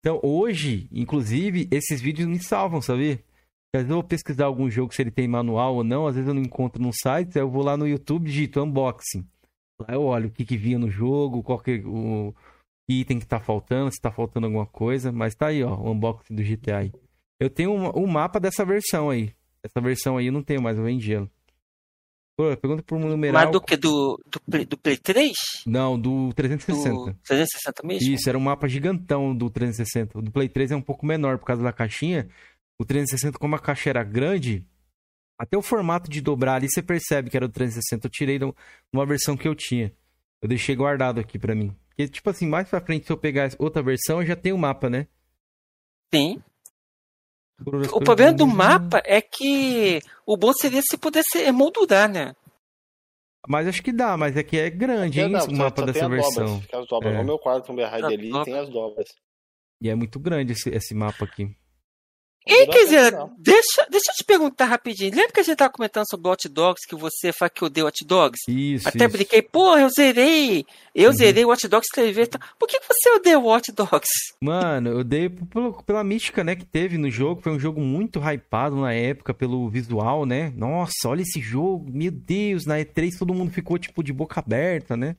Então 0.00 0.18
hoje, 0.22 0.88
inclusive, 0.90 1.68
esses 1.70 2.00
vídeos 2.00 2.28
me 2.28 2.38
salvam, 2.38 2.80
sabia? 2.80 3.22
Às 3.74 3.82
vezes 3.82 3.90
eu 3.90 3.96
vou 3.96 4.04
pesquisar 4.04 4.46
algum 4.46 4.68
jogo, 4.68 4.92
se 4.92 5.00
ele 5.00 5.10
tem 5.10 5.26
manual 5.26 5.76
ou 5.76 5.84
não, 5.84 6.06
às 6.06 6.14
vezes 6.14 6.28
eu 6.28 6.34
não 6.34 6.42
encontro 6.42 6.82
num 6.82 6.92
site, 6.92 7.38
aí 7.38 7.42
eu 7.42 7.50
vou 7.50 7.62
lá 7.62 7.76
no 7.76 7.86
YouTube, 7.86 8.26
digito 8.26 8.62
unboxing. 8.62 9.26
Lá 9.80 9.94
eu 9.94 10.02
olho 10.02 10.28
o 10.28 10.30
que, 10.30 10.44
que 10.44 10.56
vinha 10.56 10.78
no 10.78 10.90
jogo, 10.90 11.42
qual 11.42 11.58
que 11.58 11.82
o 11.86 12.34
que 12.86 13.00
item 13.00 13.18
que 13.18 13.26
tá 13.26 13.40
faltando, 13.40 13.90
se 13.90 14.00
tá 14.00 14.10
faltando 14.10 14.46
alguma 14.46 14.66
coisa, 14.66 15.10
mas 15.12 15.34
tá 15.34 15.46
aí, 15.46 15.62
ó, 15.62 15.74
o 15.74 15.92
unboxing 15.92 16.34
do 16.34 16.42
GTA. 16.42 16.92
Eu 17.40 17.48
tenho 17.48 17.72
um, 17.72 18.04
um 18.04 18.06
mapa 18.06 18.38
dessa 18.38 18.64
versão 18.64 19.08
aí. 19.08 19.32
Essa 19.62 19.80
versão 19.80 20.16
aí 20.16 20.26
eu 20.26 20.32
não 20.32 20.42
tenho 20.42 20.60
mais, 20.60 20.76
eu 20.76 20.84
vendi 20.84 21.14
ela. 21.14 21.30
Pô, 22.36 22.56
pergunta 22.56 22.82
pro 22.82 22.98
numeral. 22.98 23.42
Mas 23.42 23.52
do 23.52 23.60
que? 23.60 23.76
Do, 23.76 24.18
do, 24.26 24.40
Play, 24.40 24.64
do 24.64 24.78
Play 24.78 24.96
3? 24.96 25.32
Não, 25.66 25.98
do 26.00 26.28
Do 26.28 26.34
360. 26.34 27.18
360 27.24 27.86
mesmo? 27.86 28.14
Isso, 28.14 28.28
era 28.28 28.38
um 28.38 28.40
mapa 28.40 28.66
gigantão 28.66 29.36
do 29.36 29.50
360. 29.50 30.18
O 30.18 30.22
do 30.22 30.30
Play 30.30 30.48
3 30.48 30.72
é 30.72 30.76
um 30.76 30.82
pouco 30.82 31.04
menor 31.04 31.38
por 31.38 31.46
causa 31.46 31.62
da 31.62 31.72
caixinha. 31.72 32.28
O 32.78 32.84
360, 32.84 33.38
como 33.38 33.54
a 33.54 33.58
caixa 33.58 33.90
era 33.90 34.02
grande, 34.02 34.66
até 35.38 35.56
o 35.58 35.62
formato 35.62 36.10
de 36.10 36.20
dobrar 36.20 36.54
ali 36.54 36.68
você 36.70 36.82
percebe 36.82 37.28
que 37.28 37.36
era 37.36 37.46
do 37.46 37.52
360. 37.52 38.06
Eu 38.06 38.10
tirei 38.10 38.38
de 38.38 38.52
uma 38.92 39.06
versão 39.06 39.36
que 39.36 39.46
eu 39.46 39.54
tinha. 39.54 39.92
Eu 40.40 40.48
deixei 40.48 40.74
guardado 40.74 41.20
aqui 41.20 41.38
pra 41.38 41.54
mim. 41.54 41.76
Porque, 41.88 42.08
tipo 42.08 42.30
assim, 42.30 42.48
mais 42.48 42.68
pra 42.68 42.80
frente, 42.80 43.06
se 43.06 43.12
eu 43.12 43.18
pegar 43.18 43.50
outra 43.58 43.82
versão, 43.82 44.20
eu 44.20 44.26
já 44.26 44.34
tenho 44.34 44.56
o 44.56 44.58
mapa, 44.58 44.88
né? 44.88 45.06
Sim. 46.12 46.42
O 47.92 48.00
problema 48.00 48.32
do 48.32 48.46
mapa 48.46 49.02
é 49.04 49.20
que 49.20 50.00
o 50.26 50.36
bom 50.36 50.52
seria 50.52 50.82
se 50.82 50.96
pudesse 50.96 51.38
emoldurar, 51.38 52.08
né? 52.08 52.34
Mas 53.48 53.66
acho 53.66 53.82
que 53.82 53.92
dá, 53.92 54.16
mas 54.16 54.36
é 54.36 54.42
que 54.42 54.56
é 54.56 54.70
grande, 54.70 55.20
hein, 55.20 55.28
Não, 55.28 55.44
o 55.46 55.52
mapa 55.56 55.80
só 55.80 55.86
tem 55.86 55.92
dessa 55.92 56.08
versão. 56.08 56.44
Dobras, 56.44 56.62
fica 56.62 56.78
as 56.78 56.86
dobras. 56.86 57.12
É. 57.12 57.18
No 57.18 57.24
meu 57.24 57.38
quadro 57.38 57.66
Tomb 57.66 57.82
Raider 57.82 58.06
As 58.06 58.12
ali 58.12 58.28
dobras. 58.30 58.44
tem 58.44 58.58
as 58.58 58.68
dobras. 58.68 59.08
E 59.80 59.88
é 59.88 59.94
muito 59.94 60.20
grande 60.20 60.52
esse, 60.52 60.70
esse 60.70 60.94
mapa 60.94 61.24
aqui. 61.24 61.56
E, 62.46 62.66
dizer, 62.66 63.12
deixa, 63.38 63.86
deixa 63.90 64.10
eu 64.10 64.14
te 64.16 64.24
perguntar 64.24 64.64
rapidinho. 64.66 65.14
Lembra 65.14 65.32
que 65.32 65.40
a 65.40 65.42
gente 65.44 65.56
tava 65.56 65.72
comentando 65.72 66.04
sobre 66.10 66.28
Hot 66.28 66.48
Dogs, 66.48 66.86
que 66.88 66.94
você 66.96 67.32
fala 67.32 67.48
que 67.48 67.64
odeia 67.64 67.86
Hot 67.86 68.04
Dogs? 68.04 68.40
Isso, 68.48 68.88
Até 68.88 69.04
isso. 69.04 69.12
brinquei, 69.12 69.42
pô, 69.42 69.76
eu 69.78 69.88
zerei. 69.90 70.64
Eu 70.94 71.10
Uhum. 71.10 71.16
zerei 71.16 71.44
o 71.44 71.50
Hot 71.50 71.68
Dogs 71.68 71.88
3 71.94 72.14
vezes. 72.14 72.32
Por 72.58 72.68
que 72.68 72.80
você 72.80 73.10
odeia 73.10 73.38
o 73.38 73.46
Hot 73.46 73.70
Dogs? 73.72 74.08
Mano, 74.40 74.90
eu 74.90 75.04
dei 75.04 75.28
p- 75.28 75.44
pelo- 75.46 75.82
pela 75.84 76.02
mística, 76.02 76.42
né, 76.42 76.56
que 76.56 76.64
teve 76.64 76.98
no 76.98 77.10
jogo. 77.10 77.40
Foi 77.40 77.52
um 77.52 77.60
jogo 77.60 77.80
muito 77.80 78.18
hypado 78.20 78.76
na 78.80 78.92
época 78.92 79.32
pelo 79.32 79.68
visual, 79.70 80.26
né? 80.26 80.52
Nossa, 80.56 80.92
olha 81.06 81.22
esse 81.22 81.40
jogo, 81.40 81.88
meu 81.92 82.10
Deus, 82.10 82.66
na 82.66 82.78
E3 82.80 83.16
todo 83.18 83.32
mundo 83.32 83.52
ficou 83.52 83.78
tipo 83.78 84.02
de 84.02 84.12
boca 84.12 84.40
aberta, 84.40 84.96
né? 84.96 85.14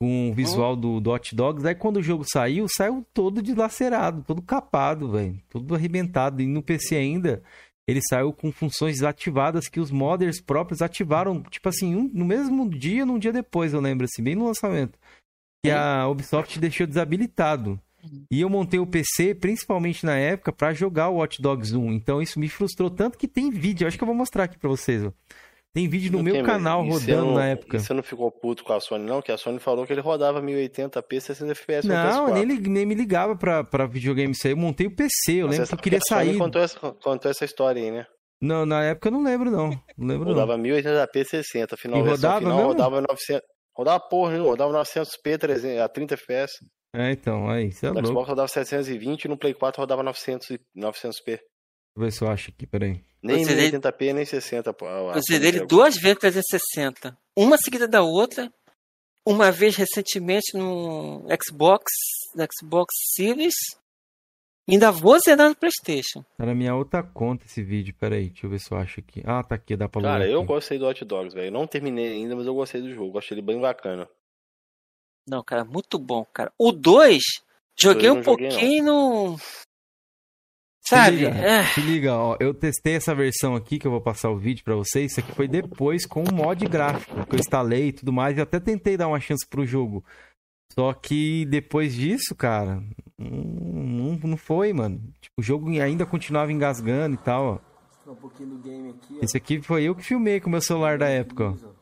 Com 0.00 0.30
o 0.30 0.34
visual 0.34 0.74
do, 0.74 0.98
do 0.98 1.10
Hot 1.10 1.34
Dogs. 1.34 1.66
Aí 1.66 1.74
quando 1.74 1.98
o 1.98 2.02
jogo 2.02 2.24
saiu, 2.26 2.66
saiu 2.68 3.04
todo 3.12 3.42
dilacerado, 3.42 4.24
todo 4.26 4.40
capado, 4.40 5.10
velho. 5.10 5.38
Todo 5.50 5.74
arrebentado. 5.74 6.40
E 6.40 6.46
no 6.46 6.62
PC 6.62 6.96
ainda, 6.96 7.42
ele 7.86 8.00
saiu 8.08 8.32
com 8.32 8.50
funções 8.50 8.94
desativadas 8.96 9.68
que 9.68 9.78
os 9.78 9.90
modders 9.90 10.40
próprios 10.40 10.80
ativaram, 10.80 11.42
tipo 11.42 11.68
assim, 11.68 11.94
um- 11.94 12.10
no 12.14 12.24
mesmo 12.24 12.66
dia, 12.68 13.04
num 13.04 13.18
dia 13.18 13.32
depois, 13.32 13.74
eu 13.74 13.80
lembro, 13.80 14.06
assim, 14.06 14.22
bem 14.22 14.34
no 14.34 14.46
lançamento. 14.46 14.98
Que 15.62 15.70
a 15.70 16.08
Ubisoft 16.08 16.58
deixou 16.58 16.86
desabilitado. 16.86 17.78
E 18.30 18.40
eu 18.40 18.48
montei 18.48 18.80
o 18.80 18.86
PC, 18.86 19.34
principalmente 19.34 20.06
na 20.06 20.16
época, 20.16 20.50
pra 20.50 20.72
jogar 20.72 21.10
o 21.10 21.16
Watch 21.16 21.42
Dogs 21.42 21.76
1. 21.76 21.92
Então 21.92 22.22
isso 22.22 22.40
me 22.40 22.48
frustrou 22.48 22.88
tanto 22.88 23.18
que 23.18 23.28
tem 23.28 23.50
vídeo. 23.50 23.86
Acho 23.86 23.98
que 23.98 24.02
eu 24.02 24.06
vou 24.06 24.14
mostrar 24.16 24.44
aqui 24.44 24.58
pra 24.58 24.70
vocês. 24.70 25.04
Ó. 25.04 25.12
Tem 25.72 25.88
vídeo 25.88 26.10
no 26.10 26.18
Não 26.18 26.24
meu 26.24 26.34
tem, 26.34 26.42
canal 26.42 26.82
rodando 26.84 27.26
não- 27.26 27.34
na 27.34 27.46
época. 27.50 27.78
Você 27.78 27.94
não 27.94 28.02
ficou 28.02 28.28
puto 28.30 28.64
com 28.64 28.72
a 28.72 28.80
Sony, 28.80 29.04
não? 29.04 29.22
Que 29.22 29.30
a 29.30 29.36
Sony 29.38 29.60
falou 29.60 29.86
que 29.86 29.92
ele 29.92 30.00
rodava 30.00 30.42
1080p 30.42 31.20
60 31.20 31.52
FPS 31.52 31.86
Não, 31.86 32.28
eu 32.28 32.34
PS4. 32.34 32.46
nem, 32.46 32.58
nem 32.58 32.86
me 32.86 32.94
ligava 32.94 33.36
pra, 33.36 33.62
pra 33.62 33.86
videogame 33.86 34.32
isso 34.32 34.48
aí. 34.48 34.52
Eu 34.52 34.56
montei 34.56 34.88
o 34.88 34.94
PC. 34.96 35.34
Eu 35.34 35.46
Mas 35.46 35.50
lembro 35.52 35.62
essa- 35.62 35.76
que 35.76 35.80
eu 35.80 35.82
queria 35.84 36.00
sair. 36.08 36.36
Contou 36.36 36.60
essa, 36.60 36.78
contou 36.78 37.30
essa 37.30 37.44
história 37.44 37.80
aí, 37.80 37.90
né? 37.92 38.04
Não, 38.42 38.66
na 38.66 38.82
época 38.84 39.08
eu 39.08 39.12
não 39.12 39.22
lembro, 39.22 39.48
não. 39.50 39.68
Não 39.96 40.06
lembro, 40.08 40.24
não. 40.30 40.34
Rodava 40.34 40.56
1080p 40.58 41.24
60, 41.24 41.76
final 41.76 42.00
E 42.00 42.08
rodava 42.08 42.38
final, 42.38 42.56
mesmo? 42.56 42.68
rodava 42.72 43.00
900. 43.02 43.42
Rodava 43.76 44.00
porra, 44.00 44.32
nenhuma, 44.32 44.50
rodava 44.50 44.72
900p 44.72 45.38
300, 45.38 45.80
a 45.80 45.88
30 45.88 46.14
FPS. 46.14 46.52
É, 46.92 47.12
então, 47.12 47.48
aí, 47.48 47.70
você 47.70 47.86
é 47.86 47.90
No 47.90 47.94
louco. 47.94 48.08
Xbox 48.08 48.28
rodava 48.28 48.48
720 48.48 49.24
e 49.24 49.28
no 49.28 49.38
Play 49.38 49.54
4 49.54 49.80
rodava 49.80 50.02
900 50.02 50.50
e 50.50 50.60
900p. 50.76 51.38
Deixa 51.96 51.96
eu 51.96 52.02
ver 52.04 52.12
se 52.12 52.22
eu 52.24 52.28
acho 52.28 52.50
aqui, 52.50 52.66
peraí. 52.66 53.04
Nem 53.22 53.44
dele- 53.44 53.76
1080p, 53.78 54.12
nem 54.14 54.24
60, 54.24 54.72
pô. 54.72 54.86
Eu 54.88 55.12
Sony 55.14 55.22
zerei 55.28 55.48
ele 55.48 55.60
pegou. 55.60 55.68
duas 55.68 55.96
vezes 55.96 56.18
360. 56.18 57.16
Uma 57.36 57.58
seguida 57.58 57.86
da 57.86 58.02
outra. 58.02 58.52
Uma 59.26 59.52
vez 59.52 59.76
recentemente 59.76 60.56
no 60.56 61.26
Xbox, 61.46 61.84
no 62.34 62.46
Xbox 62.58 62.94
Series. 63.14 63.54
Ainda 64.68 64.90
vou 64.90 65.18
zerar 65.20 65.48
no 65.50 65.54
Playstation. 65.56 66.24
Tá 66.38 66.46
na 66.46 66.54
minha 66.54 66.74
outra 66.74 67.02
conta 67.02 67.44
esse 67.44 67.62
vídeo, 67.62 67.94
peraí. 67.98 68.30
Deixa 68.30 68.46
eu 68.46 68.50
ver 68.50 68.60
se 68.60 68.72
eu 68.72 68.78
acho 68.78 69.00
aqui. 69.00 69.22
Ah, 69.26 69.42
tá 69.42 69.56
aqui, 69.56 69.76
dá 69.76 69.88
pra 69.88 70.00
Cara, 70.00 70.26
eu 70.28 70.38
aqui. 70.38 70.46
gostei 70.46 70.78
do 70.78 70.86
Hot 70.86 71.04
Dogs, 71.04 71.34
velho. 71.34 71.50
Não 71.50 71.66
terminei 71.66 72.12
ainda, 72.12 72.34
mas 72.36 72.46
eu 72.46 72.54
gostei 72.54 72.80
do 72.80 72.94
jogo. 72.94 73.18
Achei 73.18 73.34
ele 73.36 73.42
bem 73.42 73.60
bacana. 73.60 74.08
Não, 75.28 75.42
cara, 75.44 75.64
muito 75.64 75.98
bom, 75.98 76.24
cara. 76.24 76.52
O 76.58 76.72
2, 76.72 77.20
joguei 77.78 78.10
um 78.10 78.16
não. 78.16 78.22
pouquinho 78.22 79.36
no. 80.96 81.02
Se 81.02 81.04
Sabe? 81.04 81.16
liga, 81.16 81.28
É, 81.30 81.64
se 81.64 81.80
liga, 81.80 82.14
ó, 82.14 82.36
eu 82.40 82.52
testei 82.52 82.94
essa 82.94 83.14
versão 83.14 83.54
aqui 83.54 83.78
que 83.78 83.86
eu 83.86 83.90
vou 83.90 84.00
passar 84.00 84.30
o 84.30 84.36
vídeo 84.38 84.64
pra 84.64 84.74
vocês. 84.74 85.12
Isso 85.12 85.20
aqui 85.20 85.32
foi 85.32 85.46
depois 85.48 86.06
com 86.06 86.22
o 86.22 86.34
mod 86.34 86.64
gráfico 86.66 87.26
que 87.26 87.36
eu 87.36 87.40
instalei 87.40 87.88
e 87.88 87.92
tudo 87.92 88.12
mais. 88.12 88.36
E 88.36 88.40
até 88.40 88.58
tentei 88.58 88.96
dar 88.96 89.08
uma 89.08 89.20
chance 89.20 89.46
pro 89.46 89.66
jogo. 89.66 90.04
Só 90.72 90.92
que 90.92 91.44
depois 91.46 91.94
disso, 91.94 92.34
cara, 92.34 92.82
não, 93.18 94.18
não 94.22 94.36
foi, 94.36 94.72
mano. 94.72 95.00
Tipo, 95.20 95.40
o 95.40 95.42
jogo 95.42 95.68
ainda 95.80 96.06
continuava 96.06 96.52
engasgando 96.52 97.14
e 97.14 97.18
tal, 97.18 97.44
ó. 97.44 97.70
Um 98.10 98.14
pouquinho 98.16 98.50
do 98.50 98.58
game 98.58 98.90
aqui, 98.90 99.18
Esse 99.22 99.36
aqui 99.36 99.62
foi 99.62 99.84
eu 99.84 99.94
que 99.94 100.02
filmei 100.02 100.40
com 100.40 100.48
o 100.48 100.50
meu 100.50 100.60
celular 100.60 100.98
da 100.98 101.08
época, 101.08 101.50
ó. 101.50 101.79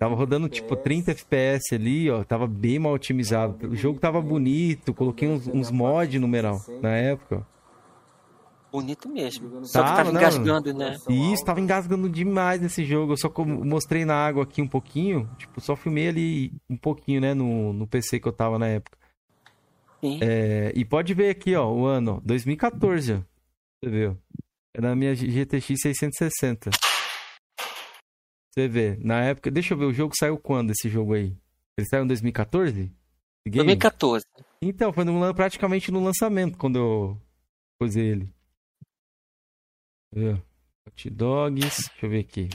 Tava 0.00 0.14
rodando 0.14 0.48
tipo 0.48 0.74
30 0.74 1.10
FPS 1.10 1.74
ali, 1.74 2.10
ó. 2.10 2.24
Tava 2.24 2.46
bem 2.46 2.78
mal 2.78 2.94
otimizado. 2.94 3.68
O 3.68 3.76
jogo 3.76 4.00
tava 4.00 4.18
bonito. 4.18 4.94
Coloquei 4.94 5.28
uns, 5.28 5.46
uns 5.46 5.70
mods 5.70 6.18
numeral 6.18 6.58
na 6.80 6.96
época. 6.96 7.46
ó. 7.46 8.72
bonito 8.72 9.10
mesmo. 9.10 9.62
Só 9.66 9.82
que 9.82 9.90
Tava, 9.90 10.10
engasgando, 10.10 10.72
né? 10.72 10.96
E 11.06 11.32
isso, 11.34 11.44
tava 11.44 11.60
engasgando 11.60 12.08
demais 12.08 12.62
nesse 12.62 12.82
jogo. 12.82 13.12
Eu 13.12 13.16
só 13.18 13.30
mostrei 13.44 14.06
na 14.06 14.14
água 14.14 14.44
aqui 14.44 14.62
um 14.62 14.66
pouquinho. 14.66 15.28
Tipo, 15.36 15.60
só 15.60 15.76
filmei 15.76 16.08
ali 16.08 16.52
um 16.70 16.78
pouquinho, 16.78 17.20
né? 17.20 17.34
No, 17.34 17.74
no 17.74 17.86
PC 17.86 18.20
que 18.20 18.26
eu 18.26 18.32
tava 18.32 18.58
na 18.58 18.68
época. 18.68 18.96
Sim. 20.00 20.18
É, 20.22 20.72
e 20.74 20.82
pode 20.82 21.12
ver 21.12 21.28
aqui, 21.28 21.54
ó, 21.54 21.70
o 21.70 21.84
ano, 21.84 22.16
ó, 22.16 22.20
2014, 22.24 23.12
ó. 23.12 23.18
Você 23.84 24.06
ó. 24.06 24.14
É 24.72 24.80
na 24.80 24.96
minha 24.96 25.14
GTX 25.14 25.78
660. 25.82 26.70
Você 28.50 28.66
vê, 28.68 28.96
na 29.00 29.22
época. 29.22 29.50
Deixa 29.50 29.74
eu 29.74 29.78
ver, 29.78 29.84
o 29.84 29.92
jogo 29.92 30.14
saiu 30.16 30.38
quando 30.38 30.70
esse 30.70 30.88
jogo 30.88 31.14
aí? 31.14 31.36
Ele 31.78 31.86
saiu 31.88 32.04
em 32.04 32.08
2014? 32.08 32.80
Esse 32.80 32.90
game? 33.46 33.66
2014. 33.66 34.24
Então, 34.60 34.92
foi 34.92 35.04
no, 35.04 35.34
praticamente 35.34 35.90
no 35.90 36.02
lançamento 36.02 36.58
quando 36.58 36.76
eu 36.76 37.20
usei 37.80 38.06
ele. 38.06 38.34
Hot 40.88 41.10
Dogs. 41.10 41.90
Deixa 41.90 42.06
eu 42.06 42.10
ver 42.10 42.20
aqui. 42.20 42.48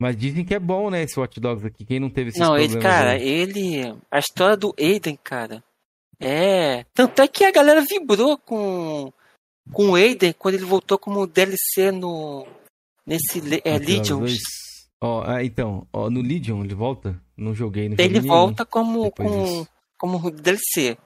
Mas 0.00 0.16
dizem 0.16 0.44
que 0.44 0.54
é 0.54 0.60
bom, 0.60 0.90
né, 0.90 1.02
esse 1.02 1.18
Hot 1.18 1.40
Dogs 1.40 1.66
aqui. 1.66 1.84
Quem 1.84 1.98
não 1.98 2.08
teve 2.08 2.28
esses 2.28 2.40
Não, 2.40 2.56
ele, 2.56 2.78
cara, 2.78 3.12
aí? 3.12 3.26
ele. 3.26 3.98
A 4.10 4.18
história 4.18 4.56
do 4.56 4.72
Aiden, 4.78 5.16
cara. 5.16 5.64
É. 6.20 6.84
Tanto 6.94 7.20
é 7.22 7.28
que 7.28 7.44
a 7.44 7.50
galera 7.50 7.80
vibrou 7.80 8.38
com. 8.38 9.12
Com 9.72 9.90
o 9.90 9.94
Aiden 9.96 10.32
quando 10.32 10.54
ele 10.54 10.64
voltou 10.64 10.98
como 10.98 11.26
DLC 11.26 11.90
no. 11.90 12.46
Nesse 13.08 13.38
é, 13.64 13.78
Dogs 13.78 13.90
Legions. 13.90 14.20
2. 14.20 14.38
Ó, 15.00 15.22
ah, 15.24 15.42
então, 15.42 15.86
ó, 15.92 16.10
no 16.10 16.20
Legion 16.20 16.62
ele 16.62 16.74
volta? 16.74 17.18
Não 17.34 17.54
joguei, 17.54 17.88
não 17.88 17.92
joguei 17.92 18.04
Ele 18.04 18.20
nenhum. 18.20 18.34
volta 18.34 18.66
como. 18.66 19.10
Com, 19.12 19.66
como 19.96 20.30
DLC. 20.30 20.98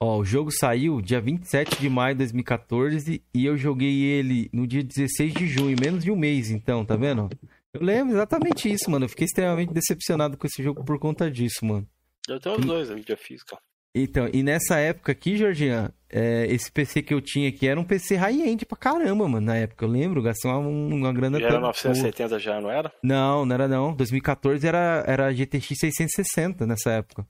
Ó, 0.00 0.18
o 0.18 0.24
jogo 0.24 0.52
saiu 0.52 1.00
dia 1.00 1.20
27 1.20 1.80
de 1.80 1.88
maio 1.88 2.14
de 2.14 2.18
2014 2.18 3.22
e 3.34 3.44
eu 3.44 3.56
joguei 3.56 4.02
ele 4.02 4.48
no 4.52 4.66
dia 4.66 4.84
16 4.84 5.32
de 5.32 5.48
junho, 5.48 5.74
menos 5.80 6.04
de 6.04 6.10
um 6.10 6.16
mês, 6.16 6.50
então, 6.50 6.84
tá 6.84 6.94
vendo? 6.94 7.30
Eu 7.72 7.82
lembro 7.82 8.14
exatamente 8.14 8.70
isso, 8.70 8.90
mano. 8.90 9.06
Eu 9.06 9.08
fiquei 9.08 9.24
extremamente 9.24 9.72
decepcionado 9.72 10.36
com 10.36 10.46
esse 10.46 10.62
jogo 10.62 10.84
por 10.84 10.98
conta 10.98 11.30
disso, 11.30 11.64
mano. 11.64 11.88
Eu 12.28 12.38
tenho 12.38 12.58
os 12.58 12.64
dois, 12.64 12.90
a 12.90 12.94
mídia 12.94 13.16
física. 13.16 13.58
Então, 14.02 14.28
e 14.32 14.42
nessa 14.42 14.78
época 14.78 15.12
aqui, 15.12 15.36
Georgian, 15.36 15.90
é, 16.10 16.46
esse 16.46 16.70
PC 16.70 17.02
que 17.02 17.14
eu 17.14 17.20
tinha 17.20 17.48
aqui 17.48 17.66
era 17.66 17.78
um 17.80 17.84
PC 17.84 18.16
high-end 18.16 18.66
pra 18.66 18.76
caramba, 18.76 19.26
mano, 19.28 19.46
na 19.46 19.56
época. 19.56 19.84
Eu 19.84 19.88
lembro, 19.88 20.22
gastei 20.22 20.50
uma, 20.50 20.58
uma 20.58 21.12
grana 21.12 21.38
Já 21.38 21.46
era 21.46 21.54
toda 21.54 21.60
boa. 21.62 21.68
970 21.72 22.38
já, 22.38 22.60
não 22.60 22.70
era? 22.70 22.92
Não, 23.02 23.46
não 23.46 23.54
era 23.54 23.66
não. 23.66 23.94
2014 23.94 24.66
era, 24.66 25.02
era 25.06 25.32
GTX 25.32 25.66
660 25.78 26.66
nessa 26.66 26.90
época. 26.92 27.26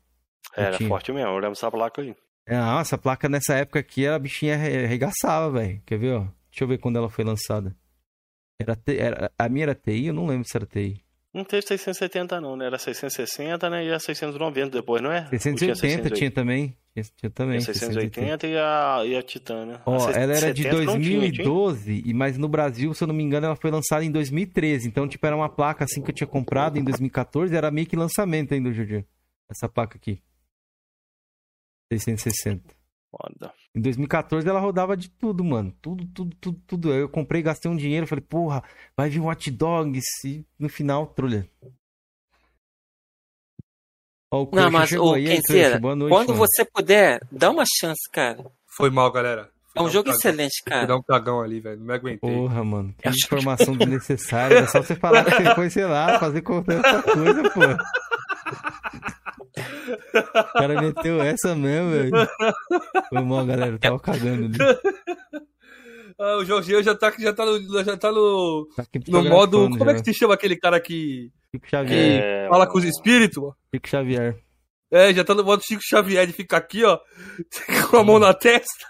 Era 0.57 0.79
forte 0.79 1.13
mesmo, 1.13 1.29
eu 1.29 1.35
lembro 1.35 1.51
dessa 1.51 1.71
placa 1.71 2.03
aí. 2.03 2.15
Ah, 2.49 2.81
essa 2.81 2.97
placa 2.97 3.29
nessa 3.29 3.55
época 3.55 3.79
aqui, 3.81 4.07
a 4.07 4.19
bichinha 4.19 4.55
arre- 4.55 4.85
arregaçava, 4.85 5.51
velho. 5.51 5.83
Quer 5.85 5.99
ver, 5.99 6.15
ó? 6.15 6.21
Deixa 6.51 6.65
eu 6.65 6.69
ver 6.69 6.79
quando 6.79 6.97
ela 6.97 7.11
foi 7.11 7.25
lançada. 7.25 7.77
Era, 8.59 8.77
era 8.89 9.33
A 9.39 9.49
minha 9.49 9.65
era 9.67 9.75
TI? 9.75 10.07
Eu 10.07 10.15
não 10.15 10.27
lembro 10.27 10.47
se 10.49 10.57
era 10.57 10.65
TI. 10.65 11.05
Não 11.37 11.45
teve 11.45 11.67
670 11.67 12.41
não, 12.41 12.57
né? 12.57 12.65
Era 12.65 12.79
660, 12.79 13.69
né? 13.69 13.85
E 13.85 13.93
a 13.93 13.99
690 13.99 14.71
depois, 14.71 15.03
não 15.03 15.13
é? 15.13 15.29
Ou 15.31 15.39
tinha 15.39 15.75
680 15.75 16.11
tinha 16.11 16.31
também. 16.31 16.75
Tinha, 16.95 17.31
também. 17.31 17.59
Tinha 17.59 17.75
680 17.75 18.47
e 18.47 18.57
a, 18.57 19.03
e 19.05 19.15
a 19.15 19.23
Titan, 19.23 19.67
né? 19.67 19.81
Ó, 19.85 20.09
A 20.09 20.13
ela 20.13 20.33
era 20.33 20.55
de 20.55 20.63
670 20.63 20.85
não 20.87 20.99
tinha, 20.99 21.31
tinha? 21.31 21.45
2012, 21.45 22.03
e 22.07 22.15
mas 22.15 22.39
no 22.39 22.49
Brasil, 22.49 22.95
se 22.95 23.05
eu 23.05 23.09
não 23.09 23.15
me 23.15 23.23
engano, 23.23 23.45
ela 23.49 23.57
foi 23.57 23.71
lançada 23.71 24.03
em 24.03 24.11
2013. 24.11 24.89
Então, 24.89 25.07
tipo, 25.07 25.27
era 25.27 25.37
uma 25.37 25.51
placa 25.51 25.85
assim 25.85 26.01
que 26.01 26.11
eu 26.11 26.15
tinha 26.15 26.27
comprado 26.27 26.79
em 26.79 26.85
2014, 26.85 27.55
era 27.55 27.71
meio 27.71 27.87
que 27.87 27.97
lançamento 27.97 28.55
ainda, 28.55 28.73
Juju. 28.73 29.05
Essa 29.51 29.69
placa 29.69 29.99
aqui. 29.99 30.23
660. 31.93 32.76
Foda. 33.11 33.53
Em 33.75 33.81
2014 33.81 34.49
ela 34.49 34.61
rodava 34.61 34.97
de 34.97 35.09
tudo, 35.09 35.45
mano. 35.45 35.73
Tudo, 35.81 36.07
tudo, 36.07 36.37
tudo, 36.41 36.61
tudo. 36.67 36.93
Eu 36.93 37.09
comprei, 37.09 37.43
gastei 37.43 37.71
um 37.71 37.77
dinheiro, 37.77 38.07
falei, 38.07 38.25
porra, 38.25 38.63
vai 38.97 39.09
vir 39.09 39.21
um 39.21 39.29
hot 39.29 39.51
dogs. 39.51 40.05
E 40.25 40.45
no 40.59 40.69
final, 40.69 41.07
trulha. 41.07 41.49
Ó, 44.31 44.43
o 44.43 44.51
Não, 44.53 44.71
mas? 44.71 44.91
Boa 44.91 45.17
noite, 45.97 46.13
quando 46.13 46.29
mano. 46.29 46.39
você 46.39 46.65
puder, 46.65 47.21
dá 47.31 47.51
uma 47.51 47.65
chance, 47.79 48.11
cara. 48.11 48.45
Foi 48.67 48.91
mal, 48.91 49.11
galera. 49.13 49.51
É 49.75 49.83
um 49.83 49.91
jogo 49.91 50.07
cagão. 50.07 50.19
excelente, 50.19 50.63
cara. 50.65 50.87
dar 50.87 50.97
um 50.97 51.03
cagão 51.03 51.43
ali, 51.43 51.61
velho. 51.61 51.79
Não 51.79 51.87
me 51.87 51.93
aguentei. 51.93 52.19
Porra, 52.19 52.65
mano. 52.65 52.95
Que 52.99 53.11
informação 53.11 53.77
desnecessária. 53.77 54.61
É 54.61 54.67
só 54.67 54.83
você 54.83 54.97
falar 54.97 55.23
que 55.23 55.31
você 55.31 55.55
foi, 55.55 55.71
sei 55.71 55.85
lá, 55.85 56.19
fazer 56.19 56.41
qualquer 56.41 56.77
outra 56.77 57.03
coisa, 57.03 57.43
pô. 57.51 57.61
O 59.57 60.53
cara 60.59 60.81
meteu 60.81 61.21
essa 61.23 61.55
mesmo, 61.55 61.91
velho. 61.91 62.13
Foi 63.09 63.23
mal, 63.23 63.47
galera. 63.47 63.73
Eu 63.73 63.79
tava 63.79 63.99
cagando 64.01 64.47
ali. 64.47 64.57
Ah, 66.19 66.37
o 66.39 66.45
Jorginho 66.45 66.83
já 66.83 66.95
tá, 66.95 67.13
já 67.19 67.33
tá 67.33 67.45
no. 67.45 67.85
Já 67.85 67.97
tá 67.97 68.11
no, 68.11 68.69
Tá 68.75 68.83
aqui 68.83 69.01
no 69.11 69.23
modo. 69.25 69.69
Como 69.71 69.91
é 69.91 69.95
já. 69.95 70.03
que 70.03 70.13
se 70.13 70.19
chama 70.19 70.35
aquele 70.35 70.57
cara 70.57 70.81
que, 70.81 71.31
Chico 71.51 71.65
que 71.65 71.71
Xavier. 71.71 72.23
É, 72.23 72.49
fala 72.49 72.67
com 72.67 72.79
os 72.79 72.85
espíritos? 72.85 73.43
mano? 73.43 73.55
Chico 73.75 73.89
Xavier. 73.89 74.39
É, 74.91 75.13
já 75.13 75.25
tá 75.25 75.35
no 75.35 75.45
modo 75.45 75.63
Chico 75.65 75.83
Xavier 75.85 76.27
de 76.27 76.33
ficar 76.33 76.59
aqui, 76.59 76.85
ó. 76.85 76.99
Com 77.91 77.97
a 77.99 78.05
mão 78.05 78.19
na 78.19 78.33
testa. 78.33 78.87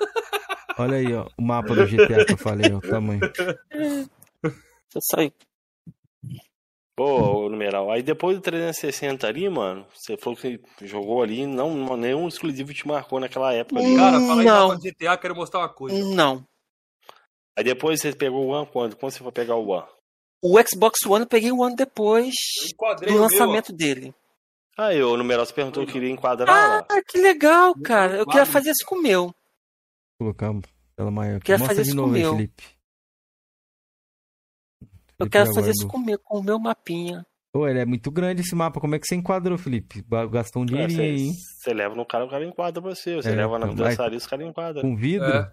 Olha 0.78 0.98
aí, 0.98 1.12
ó, 1.14 1.26
o 1.38 1.43
mapa 1.43 1.74
do 1.74 1.86
GTA 1.86 2.24
que 2.26 2.34
eu 2.34 2.36
falei, 2.38 2.70
ó, 2.72 2.76
o 2.76 2.80
tamanho. 2.80 3.20
Eu 4.43 5.01
saí. 5.10 5.32
Pô, 6.97 7.44
o 7.44 7.48
numeral. 7.51 7.90
Aí 7.90 8.02
depois 8.02 8.39
do 8.39 8.43
360 8.43 9.27
ali, 9.27 9.47
mano, 9.51 9.86
você 9.94 10.16
falou 10.16 10.39
que 10.39 10.59
jogou 10.81 11.23
ali, 11.23 11.44
não, 11.44 11.94
nenhum 11.94 12.27
exclusivo 12.27 12.73
te 12.73 12.89
marcou 12.89 13.20
naquela 13.20 13.52
época 13.52 13.81
ali. 13.81 13.94
Cara, 13.97 14.18
fala 14.18 14.40
aí 14.40 14.47
Não. 14.47 14.78
de 14.78 14.90
GTA, 14.90 15.18
quero 15.18 15.36
mostrar 15.36 15.60
uma 15.60 15.68
coisa. 15.68 15.97
Não. 16.14 16.43
Aí 17.55 17.62
depois 17.62 18.01
você 18.01 18.14
pegou 18.14 18.47
o 18.47 18.48
One 18.48 18.66
quando? 18.73 18.97
Quando 18.97 19.12
você 19.12 19.18
foi 19.18 19.31
pegar 19.31 19.56
o 19.56 19.68
One? 19.68 19.86
O 20.43 20.59
Xbox 20.62 21.05
One 21.05 21.24
eu 21.24 21.28
peguei 21.28 21.52
um 21.52 21.62
ano 21.62 21.77
depois 21.77 22.35
do 22.78 23.06
o 23.06 23.12
meu, 23.12 23.20
lançamento 23.20 23.74
dele. 23.74 24.14
Aí 24.78 25.02
o 25.02 25.16
numeral 25.18 25.44
você 25.44 25.52
perguntou 25.52 25.85
que 25.85 25.93
queria 25.93 26.10
enquadrar 26.10 26.48
lá. 26.48 26.86
Ah, 26.89 27.02
que 27.06 27.18
legal, 27.18 27.74
cara. 27.82 28.16
Eu 28.16 28.27
queria 28.27 28.47
fazer 28.47 28.70
isso 28.70 28.86
com 28.86 28.97
o 28.97 29.02
meu. 29.02 29.35
Vou 30.18 30.32
colocar 30.32 30.51
pela 30.94 31.10
maior 31.10 31.36
aqui. 31.36 31.47
Quero 31.47 31.60
Mostra 31.60 31.77
fazer 31.77 31.89
isso 31.89 31.97
novo 31.97 32.09
com 32.09 32.14
o 32.14 32.16
aí, 32.16 32.23
meu. 32.23 32.32
Felipe. 32.36 32.76
Eu 35.18 35.28
quero 35.30 35.52
fazer 35.55 35.70
isso 35.70 35.86
guardou. 35.86 36.18
com 36.24 36.40
o 36.40 36.43
meu, 36.43 36.56
o 36.59 36.60
mapinha. 36.60 37.26
Pô, 37.52 37.66
ele 37.66 37.78
é 37.78 37.86
muito 37.86 38.10
grande 38.10 38.43
esse 38.43 38.55
mapa. 38.55 38.80
Como 38.80 38.94
é 38.94 38.98
que 38.98 39.06
você 39.06 39.14
enquadrou, 39.14 39.56
Felipe? 39.56 40.05
Gastou 40.30 40.62
um 40.62 40.66
dinheirinho 40.66 41.01
aí, 41.01 41.20
hein? 41.28 41.32
Você 41.59 41.72
leva 41.72 41.94
no 41.94 42.05
cara, 42.05 42.24
o 42.26 42.28
cara 42.28 42.44
enquadra 42.44 42.82
pra 42.82 42.94
você. 42.94 43.14
Você 43.16 43.30
É, 43.30 43.34
leva 43.34 43.59
na 43.59 43.66
então, 43.66 43.76
dançaria, 43.86 44.18
os 44.18 44.26
caras 44.26 44.47
enquadram. 44.47 44.82
Com 44.82 44.94
vidro 44.94 45.26
É. 45.26 45.52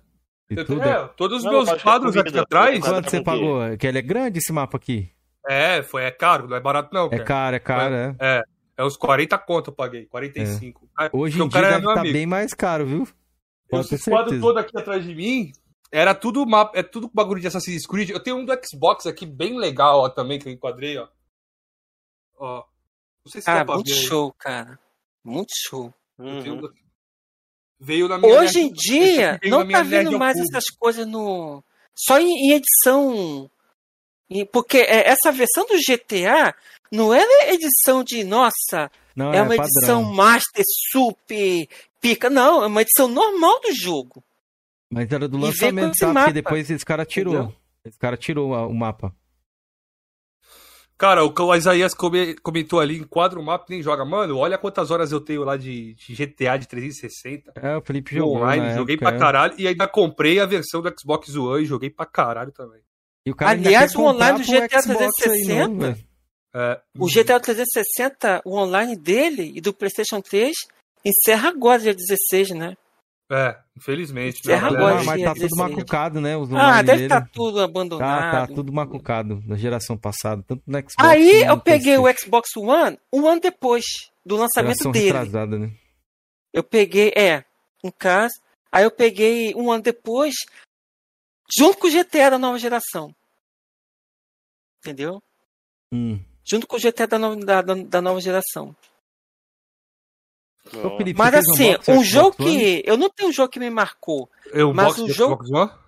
e 0.49 0.55
Eu- 0.57 0.65
tudo. 0.65 0.81
é, 0.81 1.07
todos 1.15 1.37
os 1.39 1.43
Não, 1.45 1.51
meus 1.53 1.69
é 1.69 1.79
quadros 1.79 2.17
aqui 2.17 2.37
atrás. 2.37 2.77
enquadra 2.77 2.95
Quanto 3.01 3.09
você 3.09 3.21
pagou? 3.23 3.77
Que 3.77 3.87
ele 3.87 3.99
é 3.99 4.01
grande 4.01 4.39
esse 4.39 4.51
mapa 4.51 4.75
aqui. 4.75 5.09
É, 5.47 5.81
foi, 5.81 6.03
é 6.03 6.11
caro, 6.11 6.47
não 6.47 6.57
é 6.57 6.59
barato 6.59 6.89
não, 6.93 7.05
É 7.07 7.09
cara. 7.11 7.23
caro, 7.23 7.55
é 7.55 7.59
caro, 7.59 7.93
é. 7.95 8.15
É, 8.19 8.43
é 8.77 8.83
uns 8.85 8.97
40 8.97 9.37
conto 9.37 9.69
eu 9.71 9.73
paguei, 9.75 10.05
45. 10.05 10.89
Cara, 10.95 11.09
Hoje 11.13 11.37
porque 11.37 11.43
em 11.43 11.47
o 11.47 11.49
dia 11.49 11.61
cara 11.61 11.73
é 11.75 11.79
deve 11.79 11.99
amigo. 11.99 12.13
bem 12.13 12.25
mais 12.25 12.53
caro, 12.53 12.85
viu? 12.85 13.07
Esse 13.73 14.09
quadro 14.09 14.39
todo 14.39 14.57
aqui 14.57 14.77
atrás 14.77 15.03
de 15.05 15.15
mim 15.15 15.51
era 15.93 16.15
tudo 16.15 16.45
mapa, 16.45 16.77
é 16.77 16.83
tudo 16.83 17.09
bagulho 17.13 17.39
de 17.39 17.47
Assassin's 17.47 17.85
Creed. 17.85 18.09
Eu 18.09 18.19
tenho 18.21 18.37
um 18.37 18.45
do 18.45 18.53
Xbox 18.65 19.05
aqui 19.05 19.25
bem 19.25 19.57
legal 19.57 19.99
ó, 19.99 20.09
também 20.09 20.39
que 20.39 20.47
eu 20.49 20.51
enquadrei, 20.51 20.97
ó. 20.97 21.07
Ó. 22.37 22.63
Não 23.25 23.31
sei 23.31 23.41
se 23.41 23.49
Ah, 23.49 23.59
dá 23.59 23.65
pra 23.65 23.75
muito 23.75 23.89
ver. 23.93 24.01
show, 24.01 24.33
cara. 24.33 24.79
Muito 25.23 25.51
show. 25.55 25.93
Um 26.19 26.37
Uhum. 26.39 26.57
do- 26.57 26.73
Veio 27.79 28.07
na 28.07 28.17
minha 28.17 28.39
Hoje 28.39 28.59
em 28.61 28.71
dia, 28.71 29.39
não 29.43 29.67
tá 29.67 29.79
ao 29.79 30.17
mais 30.17 30.35
cubo. 30.37 30.47
essas 30.49 30.65
coisas 30.79 31.05
no. 31.07 31.63
Só 31.95 32.19
em, 32.19 32.27
em 32.29 32.51
edição. 32.53 33.49
Porque 34.51 34.77
é, 34.77 35.09
essa 35.09 35.31
versão 35.31 35.65
do 35.67 35.75
GTA 35.77 36.55
não 36.91 37.13
era 37.13 37.53
edição 37.53 38.03
de, 38.03 38.23
nossa, 38.23 38.89
Não, 39.15 39.31
é, 39.33 39.37
é, 39.37 39.41
uma 39.41 39.49
padrão. 39.55 39.65
edição 39.65 40.03
Master 40.03 40.63
Super 40.91 41.67
Pica. 42.01 42.29
Não, 42.29 42.63
é 42.63 42.67
uma 42.67 42.81
edição 42.81 43.07
normal 43.07 43.59
do 43.61 43.71
jogo. 43.73 44.23
Mas 44.93 45.11
era 45.11 45.27
do 45.27 45.37
lançamento, 45.37 45.97
tá? 45.97 46.13
Porque 46.13 46.33
depois 46.33 46.69
esse 46.69 46.85
cara 46.85 47.05
tirou. 47.05 47.33
entendeu? 47.33 47.55
Esse 47.85 47.97
cara 47.99 48.15
tirou 48.17 48.53
a- 48.55 48.65
o 48.67 48.73
mapa. 48.73 49.13
Cara, 50.97 51.23
o 51.23 51.33
que 51.33 51.41
o 51.41 51.53
Isaías 51.55 51.93
come- 51.93 52.35
comentou 52.35 52.79
ali, 52.79 52.97
enquadra 52.97 53.39
o 53.39 53.43
mapa 53.43 53.65
e 53.67 53.73
nem 53.73 53.81
joga. 53.83 54.05
Mano, 54.05 54.37
olha 54.37 54.57
quantas 54.57 54.89
horas 54.91 55.11
eu 55.11 55.19
tenho 55.19 55.43
lá 55.43 55.57
de, 55.57 55.95
de 55.95 56.13
GTA 56.15 56.55
de 56.57 56.67
360. 56.67 57.51
É, 57.55 57.75
o 57.75 57.81
Felipe 57.81 58.15
jogou. 58.15 58.37
online, 58.37 58.67
na 58.67 58.75
joguei 58.75 58.95
época, 58.95 59.09
pra 59.09 59.17
é. 59.17 59.19
caralho. 59.19 59.55
E 59.57 59.67
ainda 59.67 59.87
comprei 59.87 60.39
a 60.39 60.45
versão 60.45 60.81
do 60.81 60.93
Xbox 60.97 61.35
One 61.35 61.63
e 61.63 61.65
joguei 61.65 61.89
pra 61.89 62.05
caralho 62.05 62.51
também. 62.51 62.79
E 63.25 63.31
o 63.31 63.35
Aliás, 63.39 63.95
o 63.95 64.01
online 64.01 64.39
do 64.39 64.45
GTA 64.45 64.81
Xbox 64.81 64.85
aí 64.85 65.09
360, 65.23 65.67
novo, 65.67 65.79
velho. 65.81 66.07
É, 66.55 66.81
O 66.99 67.07
GTA 67.07 67.39
360, 67.39 68.41
o 68.45 68.55
online 68.55 68.95
dele 68.95 69.51
e 69.55 69.59
do 69.59 69.73
PlayStation 69.73 70.21
3, 70.21 70.55
encerra 71.03 71.49
agora, 71.49 71.81
dia 71.81 71.95
16, 71.95 72.51
né? 72.51 72.77
É, 73.33 73.59
infelizmente. 73.77 74.39
Encerra 74.41 74.69
né, 74.71 74.77
Mas- 74.77 75.01
agora, 75.01 75.05
tá 75.05 75.33
tudo 75.33 75.33
16. 75.33 75.51
macucado, 75.57 76.21
né? 76.21 76.37
Os 76.37 76.53
Ah, 76.53 76.81
deve 76.81 76.91
dele. 77.01 77.03
estar 77.05 77.29
tudo 77.31 77.57
Tá, 77.57 77.63
abandonado. 77.63 78.31
tá 78.47 78.53
tudo 78.53 78.71
macucado 78.71 79.41
da 79.47 79.55
geração 79.55 79.97
passada, 79.97 80.43
tanto 80.47 80.61
no 80.67 80.77
Xbox 80.77 80.93
Aí 80.99 81.41
eu 81.43 81.59
peguei 81.59 81.97
o. 81.97 82.03
Xbox 82.17 82.49
One 82.57 82.99
um 83.11 83.27
ano 83.27 83.41
depois 83.41 83.83
do 84.25 84.35
lançamento 84.35 84.73
Geração 84.77 84.91
dele. 84.91 85.05
retrasada, 85.05 85.57
né? 85.57 85.71
Eu 86.53 86.63
peguei, 86.63 87.11
é, 87.15 87.43
um 87.83 87.89
caso. 87.89 88.33
Aí 88.71 88.83
eu 88.83 88.91
peguei 88.91 89.53
um 89.55 89.71
ano 89.71 89.81
depois, 89.83 90.35
junto 91.57 91.79
com 91.79 91.87
o 91.87 91.91
GTA 91.91 92.29
da 92.31 92.37
nova 92.37 92.59
geração. 92.59 93.13
Entendeu? 94.79 95.21
Hum. 95.91 96.19
Junto 96.45 96.67
com 96.67 96.75
o 96.75 96.79
GTA 96.79 97.07
da, 97.07 97.17
no- 97.17 97.35
da, 97.39 97.61
da- 97.61 97.73
da 97.75 98.01
nova 98.01 98.19
geração. 98.19 98.75
Ô, 100.83 100.97
Felipe, 100.97 101.17
Mas 101.17 101.33
assim, 101.35 101.75
um 101.89 101.97
do 101.97 102.03
jogo 102.03 102.35
One? 102.39 102.57
que. 102.57 102.83
Eu 102.85 102.95
não 102.97 103.09
tenho 103.09 103.29
um 103.29 103.33
jogo 103.33 103.49
que 103.49 103.59
me 103.59 103.69
marcou. 103.69 104.29
Eu 104.53 104.73
Mas 104.73 104.95
do 104.95 105.11
jogo- 105.11 105.43
Xbox 105.45 105.51
One? 105.51 105.79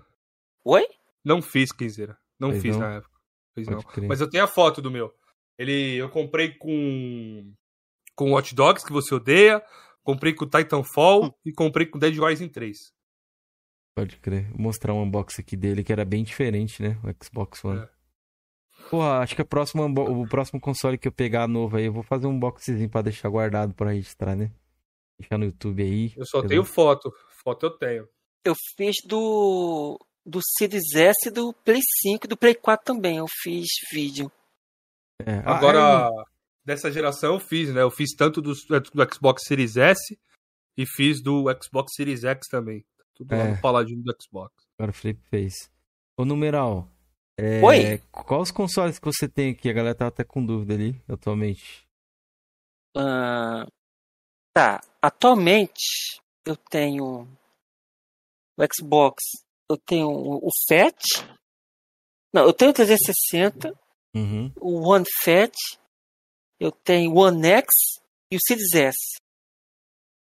Oi? 0.65 0.87
Não 1.23 1.41
fiz, 1.41 1.71
Quinzeira. 1.71 2.17
Não 2.39 2.49
Fez 2.51 2.61
fiz 2.61 2.77
não? 2.77 2.87
na 2.87 2.93
época. 2.95 3.19
Fiz 3.55 3.65
Pode 3.67 3.75
não. 3.85 3.91
crer. 3.91 4.07
Mas 4.09 4.19
eu 4.21 4.29
tenho 4.29 4.43
a 4.43 4.47
foto 4.47 4.81
do 4.81 4.91
meu. 4.91 5.13
Ele, 5.57 5.95
eu 5.95 6.09
comprei 6.09 6.49
com 6.53 7.53
com 8.15 8.31
Watch 8.31 8.53
Dogs, 8.55 8.85
que 8.85 8.91
você 8.93 9.13
odeia. 9.15 9.63
Comprei 10.03 10.33
com 10.33 10.45
Titanfall 10.45 11.25
Hum. 11.25 11.31
e 11.45 11.51
comprei 11.51 11.85
com 11.85 11.97
Dead 11.97 12.15
Rising 12.17 12.49
3. 12.49 12.93
Pode 13.95 14.17
crer. 14.17 14.49
Vou 14.51 14.59
mostrar 14.59 14.93
um 14.93 15.01
unboxing 15.03 15.41
aqui 15.41 15.55
dele 15.55 15.83
que 15.83 15.91
era 15.91 16.03
bem 16.05 16.23
diferente, 16.23 16.81
né? 16.83 16.99
O 17.03 17.23
Xbox 17.25 17.63
One. 17.63 17.79
É. 17.81 17.89
Porra, 18.89 19.19
acho 19.19 19.35
que 19.35 19.41
a 19.41 19.45
próxima, 19.45 19.85
o 19.85 20.27
próximo 20.27 20.59
console 20.59 20.97
que 20.97 21.07
eu 21.07 21.11
pegar 21.11 21.47
novo 21.47 21.77
aí, 21.77 21.85
eu 21.85 21.93
vou 21.93 22.03
fazer 22.03 22.27
um 22.27 22.31
unboxingzinho 22.31 22.89
pra 22.89 23.01
deixar 23.01 23.29
guardado 23.29 23.73
pra 23.73 23.91
registrar, 23.91 24.35
né? 24.35 24.51
Deixar 25.19 25.37
no 25.37 25.45
YouTube 25.45 25.81
aí. 25.83 26.13
Eu 26.17 26.25
só 26.25 26.41
tenho 26.45 26.63
foto. 26.63 27.11
Foto 27.43 27.65
eu 27.67 27.71
tenho. 27.77 28.07
Eu 28.43 28.53
fiz 28.77 28.95
do. 29.05 29.99
Do 30.27 30.39
Series 30.57 30.95
S 30.95 31.27
e 31.27 31.31
do 31.31 31.53
Play 31.53 31.79
5 32.01 32.25
e 32.25 32.27
do 32.27 32.35
Play 32.35 32.55
4 32.55 32.83
também. 32.83 33.17
Eu 33.17 33.27
fiz 33.43 33.67
vídeo. 33.91 34.31
É. 35.23 35.35
Ah, 35.45 35.55
Agora, 35.55 36.07
aí- 36.09 36.25
dessa 36.65 36.91
geração 36.91 37.35
eu 37.35 37.39
fiz, 37.39 37.71
né? 37.71 37.81
Eu 37.83 37.91
fiz 37.91 38.09
tanto 38.15 38.41
do, 38.41 38.51
do 38.53 39.13
Xbox 39.13 39.43
Series 39.47 39.77
S 39.77 40.17
e 40.75 40.85
fiz 40.85 41.21
do 41.21 41.45
Xbox 41.63 41.93
Series 41.95 42.23
X 42.23 42.47
também. 42.49 42.83
Tudo 43.13 43.35
lá 43.35 43.43
É. 43.43 43.51
no 43.51 43.61
paladino 43.61 44.01
do 44.03 44.15
Xbox. 44.19 44.51
Agora 44.79 44.89
o 44.91 44.93
Felipe 44.95 45.21
fez. 45.29 45.53
Ô, 46.17 46.25
numeral. 46.25 46.89
é, 47.37 47.61
Oi? 47.61 47.99
Quais 48.11 48.41
os 48.49 48.51
consoles 48.51 48.97
que 48.97 49.05
você 49.05 49.27
tem 49.29 49.51
aqui? 49.51 49.69
A 49.69 49.73
galera 49.73 49.93
tá 49.95 50.07
até 50.07 50.23
com 50.23 50.43
dúvida 50.43 50.73
ali, 50.73 50.99
atualmente. 51.07 51.87
Ah, 52.97 53.67
tá. 54.55 54.81
Atualmente 55.01 56.19
eu 56.45 56.55
tenho 56.55 57.27
o 58.57 58.63
Xbox. 58.73 59.21
Eu 59.69 59.77
tenho 59.77 60.07
o 60.09 60.49
Fat. 60.67 60.95
Não, 62.33 62.43
eu 62.43 62.53
tenho 62.53 62.71
o 62.71 62.73
360, 62.73 63.73
Uhum. 64.15 64.51
o 64.59 64.87
One 64.89 65.05
Fat. 65.23 65.53
Eu 66.59 66.71
tenho 66.71 67.11
o 67.11 67.17
One 67.19 67.45
X 67.47 67.67
e 68.31 68.37
o 68.37 68.39
Series 68.45 68.73
S. 68.73 68.97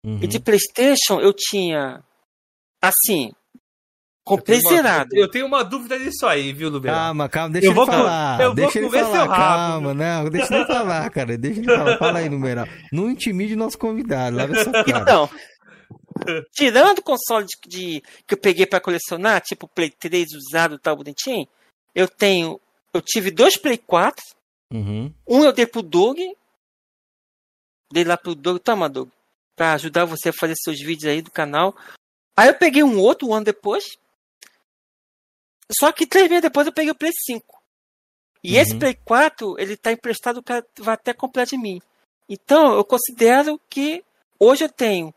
uhum. 0.06 0.24
E 0.24 0.28
de 0.28 0.40
PlayStation 0.40 1.20
eu 1.20 1.34
tinha. 1.34 2.04
Assim. 2.82 3.32
Comprei 4.24 4.58
Eu 4.58 4.62
tenho 4.62 4.74
uma- 4.74 4.82
zerado. 4.84 5.10
Eu 5.16 5.28
tenho 5.32 5.46
uma 5.48 5.64
dúvida 5.64 5.98
disso 6.00 6.28
aí, 6.28 6.54
viu, 6.54 6.70
Luberto? 6.70 6.96
Calma, 6.98 7.28
calma, 7.28 7.50
deixa 7.54 7.68
Eu 7.68 7.72
ele 7.72 7.76
vou 7.76 7.86
com- 7.86 7.92
falar. 7.92 8.40
eu 8.42 8.46
vou 8.48 8.56
deixa 8.56 8.78
ele 8.80 8.88
comer 8.88 9.00
seu 9.04 9.12
falar, 9.12 9.28
calma, 9.38 9.94
não, 9.94 10.30
deixa 10.30 10.56
ele 10.56 10.66
falar, 10.66 11.10
cara. 11.10 11.38
Deixa 11.38 11.60
ele 11.60 11.76
falar. 11.76 11.98
Fala 11.98 12.20
aí, 12.20 12.30
numeral. 12.30 12.68
Não 12.92 13.10
intimide 13.10 13.56
nosso 13.56 13.78
convidado, 13.80 14.38
leva 14.38 14.56
essa 14.56 14.72
cara. 14.86 15.02
Então, 15.02 15.30
tirando 16.54 17.00
o 17.00 17.04
console 17.04 17.46
de, 17.46 17.70
de- 17.70 18.04
que 18.28 18.34
eu 18.36 18.38
peguei 18.38 18.66
pra 18.68 18.80
colecionar, 18.80 19.42
tipo 19.42 19.68
Play 19.68 19.90
3 19.90 20.28
usado 20.34 20.76
e 20.76 20.80
tal, 20.80 20.96
bonitinho, 20.96 21.48
eu 21.96 22.08
tenho. 22.08 22.60
Eu 22.94 23.02
tive 23.02 23.32
dois 23.32 23.58
Play 23.58 23.78
4. 23.78 24.24
Uhum. 24.74 25.12
Um 25.28 25.44
eu 25.44 25.52
dei 25.52 25.66
pro 25.66 25.82
Doug. 25.82 26.18
Dei 27.92 28.04
lá 28.04 28.18
pro 28.18 28.36
Doug, 28.36 28.60
toma, 28.60 28.88
Doug. 28.90 29.10
Pra 29.56 29.74
ajudar 29.74 30.06
você 30.06 30.30
a 30.30 30.34
fazer 30.34 30.56
seus 30.58 30.80
vídeos 30.80 31.12
aí 31.12 31.22
do 31.22 31.32
canal. 31.32 31.76
Aí 32.38 32.48
eu 32.50 32.54
peguei 32.54 32.84
um 32.84 32.98
outro 33.00 33.28
um 33.28 33.34
ano 33.34 33.46
depois. 33.46 33.84
Só 35.80 35.92
que 35.92 36.06
três 36.06 36.28
meses 36.28 36.44
depois 36.44 36.68
eu 36.68 36.74
peguei 36.74 36.92
o 36.92 36.96
Play 36.96 37.12
5. 37.14 37.62
E 38.44 38.56
Uhum. 38.56 38.62
esse 38.62 38.78
Play 38.78 38.96
4, 38.96 39.56
ele 39.60 39.78
tá 39.78 39.92
emprestado, 39.92 40.38
o 40.38 40.44
cara 40.44 40.66
vai 40.80 40.96
até 40.96 41.14
comprar 41.14 41.46
de 41.46 41.58
mim. 41.58 41.82
Então, 42.28 42.74
eu 42.76 42.84
considero 42.84 43.60
que 43.70 44.04
hoje 44.40 44.66
eu 44.66 44.70
tenho 44.70 45.14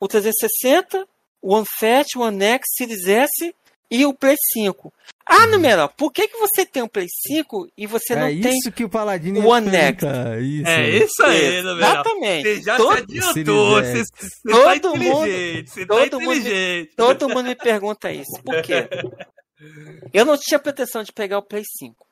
o 0.00 0.08
360, 0.08 1.06
o 1.40 1.54
One 1.54 1.66
Fat, 1.78 2.06
o 2.16 2.20
One 2.20 2.42
X, 2.44 2.66
Series 2.76 3.06
S 3.06 3.54
e 3.90 4.04
o 4.06 4.12
Play 4.14 4.36
5. 4.52 4.92
Ah, 5.30 5.46
numeral, 5.46 5.90
por 5.90 6.10
que, 6.10 6.26
que 6.26 6.38
você 6.38 6.64
tem 6.64 6.82
um 6.82 6.88
Play 6.88 7.06
5 7.26 7.68
e 7.76 7.86
você 7.86 8.14
não 8.16 8.26
é 8.26 8.34
tem 8.40 8.56
isso 8.58 8.72
que 8.72 8.82
o 8.84 8.88
Paladino 8.88 9.40
o 9.40 9.46
One 9.48 9.68
X. 9.74 10.02
Isso. 10.42 10.66
É 10.68 10.88
isso 10.90 11.22
aí, 11.22 11.60
Luberto. 11.62 11.84
Exatamente. 12.00 12.42
Você 12.54 12.62
já 12.62 12.76
Todo- 12.78 12.96
se 12.96 13.18
adiantou. 13.18 13.70
Você, 13.70 13.84
Series 13.92 14.08
você 14.14 14.50
Todo 14.50 14.80
tá 14.80 14.88
mundo- 14.88 15.04
inteligente. 15.26 15.70
Você 15.70 15.86
tá 15.86 15.94
todo 15.94 16.20
mundo- 16.20 16.32
inteligente. 16.34 16.92
Todo 16.96 17.28
mundo 17.28 17.42
me 17.44 17.54
pergunta 17.54 18.10
isso. 18.12 18.42
Por 18.42 18.62
quê? 18.62 18.88
Eu 20.14 20.24
não 20.24 20.36
tinha 20.38 20.58
pretensão 20.58 21.02
de 21.02 21.12
pegar 21.12 21.38
o 21.38 21.42
Play 21.42 21.64
5. 21.78 22.06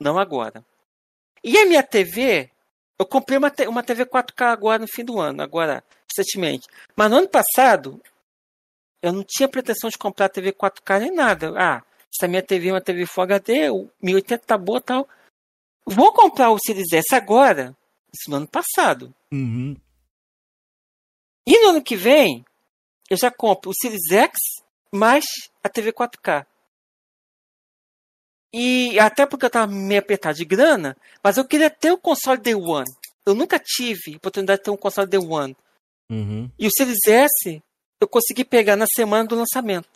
Não 0.00 0.18
agora. 0.18 0.64
E 1.44 1.56
a 1.58 1.66
minha 1.66 1.82
TV, 1.82 2.50
eu 2.98 3.06
comprei 3.06 3.38
uma, 3.38 3.52
uma 3.68 3.82
TV 3.82 4.04
4K 4.06 4.46
agora 4.50 4.78
no 4.80 4.88
fim 4.88 5.04
do 5.04 5.20
ano, 5.20 5.42
agora, 5.42 5.84
recentemente. 6.10 6.66
Mas 6.96 7.10
no 7.10 7.18
ano 7.18 7.28
passado, 7.28 8.00
Eu 9.06 9.12
não 9.12 9.22
tinha 9.22 9.48
pretensão 9.48 9.88
de 9.88 9.96
comprar 9.96 10.28
TV 10.28 10.52
4K 10.52 10.98
nem 10.98 11.14
nada. 11.14 11.54
Ah, 11.56 11.84
essa 12.12 12.26
minha 12.26 12.42
TV 12.42 12.70
é 12.70 12.72
uma 12.72 12.80
TV 12.80 13.06
Full 13.06 13.22
HD, 13.22 13.70
o 13.70 13.88
1080 14.02 14.44
tá 14.44 14.58
boa 14.58 14.78
e 14.78 14.82
tal. 14.82 15.08
Vou 15.86 16.12
comprar 16.12 16.50
o 16.50 16.58
Series 16.58 16.92
S 16.92 17.14
agora. 17.14 17.76
Isso 18.12 18.28
no 18.28 18.38
ano 18.38 18.48
passado. 18.48 19.14
Uhum. 19.32 19.76
E 21.46 21.60
no 21.62 21.68
ano 21.68 21.82
que 21.84 21.94
vem, 21.94 22.44
eu 23.08 23.16
já 23.16 23.30
compro 23.30 23.70
o 23.70 23.74
Series 23.80 24.10
X 24.10 24.36
mais 24.90 25.24
a 25.62 25.68
TV 25.68 25.92
4K. 25.92 26.44
E 28.52 28.98
até 28.98 29.24
porque 29.24 29.46
eu 29.46 29.50
tava 29.50 29.70
meio 29.70 30.00
apertado 30.00 30.36
de 30.36 30.44
grana, 30.44 30.96
mas 31.22 31.36
eu 31.36 31.46
queria 31.46 31.70
ter 31.70 31.92
o 31.92 31.98
console 31.98 32.40
Day 32.40 32.56
One. 32.56 32.90
Eu 33.24 33.36
nunca 33.36 33.56
tive 33.56 34.14
a 34.14 34.16
oportunidade 34.16 34.58
de 34.58 34.64
ter 34.64 34.70
um 34.72 34.76
console 34.76 35.08
Day 35.08 35.20
One. 35.20 35.56
Uhum. 36.10 36.50
E 36.58 36.66
o 36.66 36.70
Series 36.72 37.06
S 37.06 37.62
eu 38.00 38.08
consegui 38.08 38.44
pegar 38.44 38.76
na 38.76 38.86
semana 38.86 39.26
do 39.26 39.36
lançamento. 39.36 39.88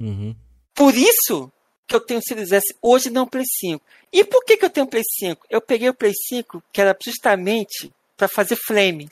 Uhum. 0.00 0.34
Por 0.74 0.94
isso 0.94 1.50
que 1.86 1.94
eu 1.94 2.00
tenho 2.00 2.20
o 2.20 2.22
Series 2.22 2.52
S 2.52 2.74
hoje 2.80 3.10
não 3.10 3.24
o 3.24 3.26
Play 3.26 3.44
5. 3.46 3.84
E 4.12 4.24
por 4.24 4.44
que, 4.44 4.56
que 4.56 4.64
eu 4.64 4.70
tenho 4.70 4.86
o 4.86 4.90
Play 4.90 5.02
5? 5.18 5.46
Eu 5.50 5.60
peguei 5.60 5.88
o 5.88 5.94
Play 5.94 6.12
5 6.28 6.62
que 6.72 6.80
era 6.80 6.96
justamente 7.04 7.92
para 8.16 8.28
fazer 8.28 8.56
flame. 8.56 9.08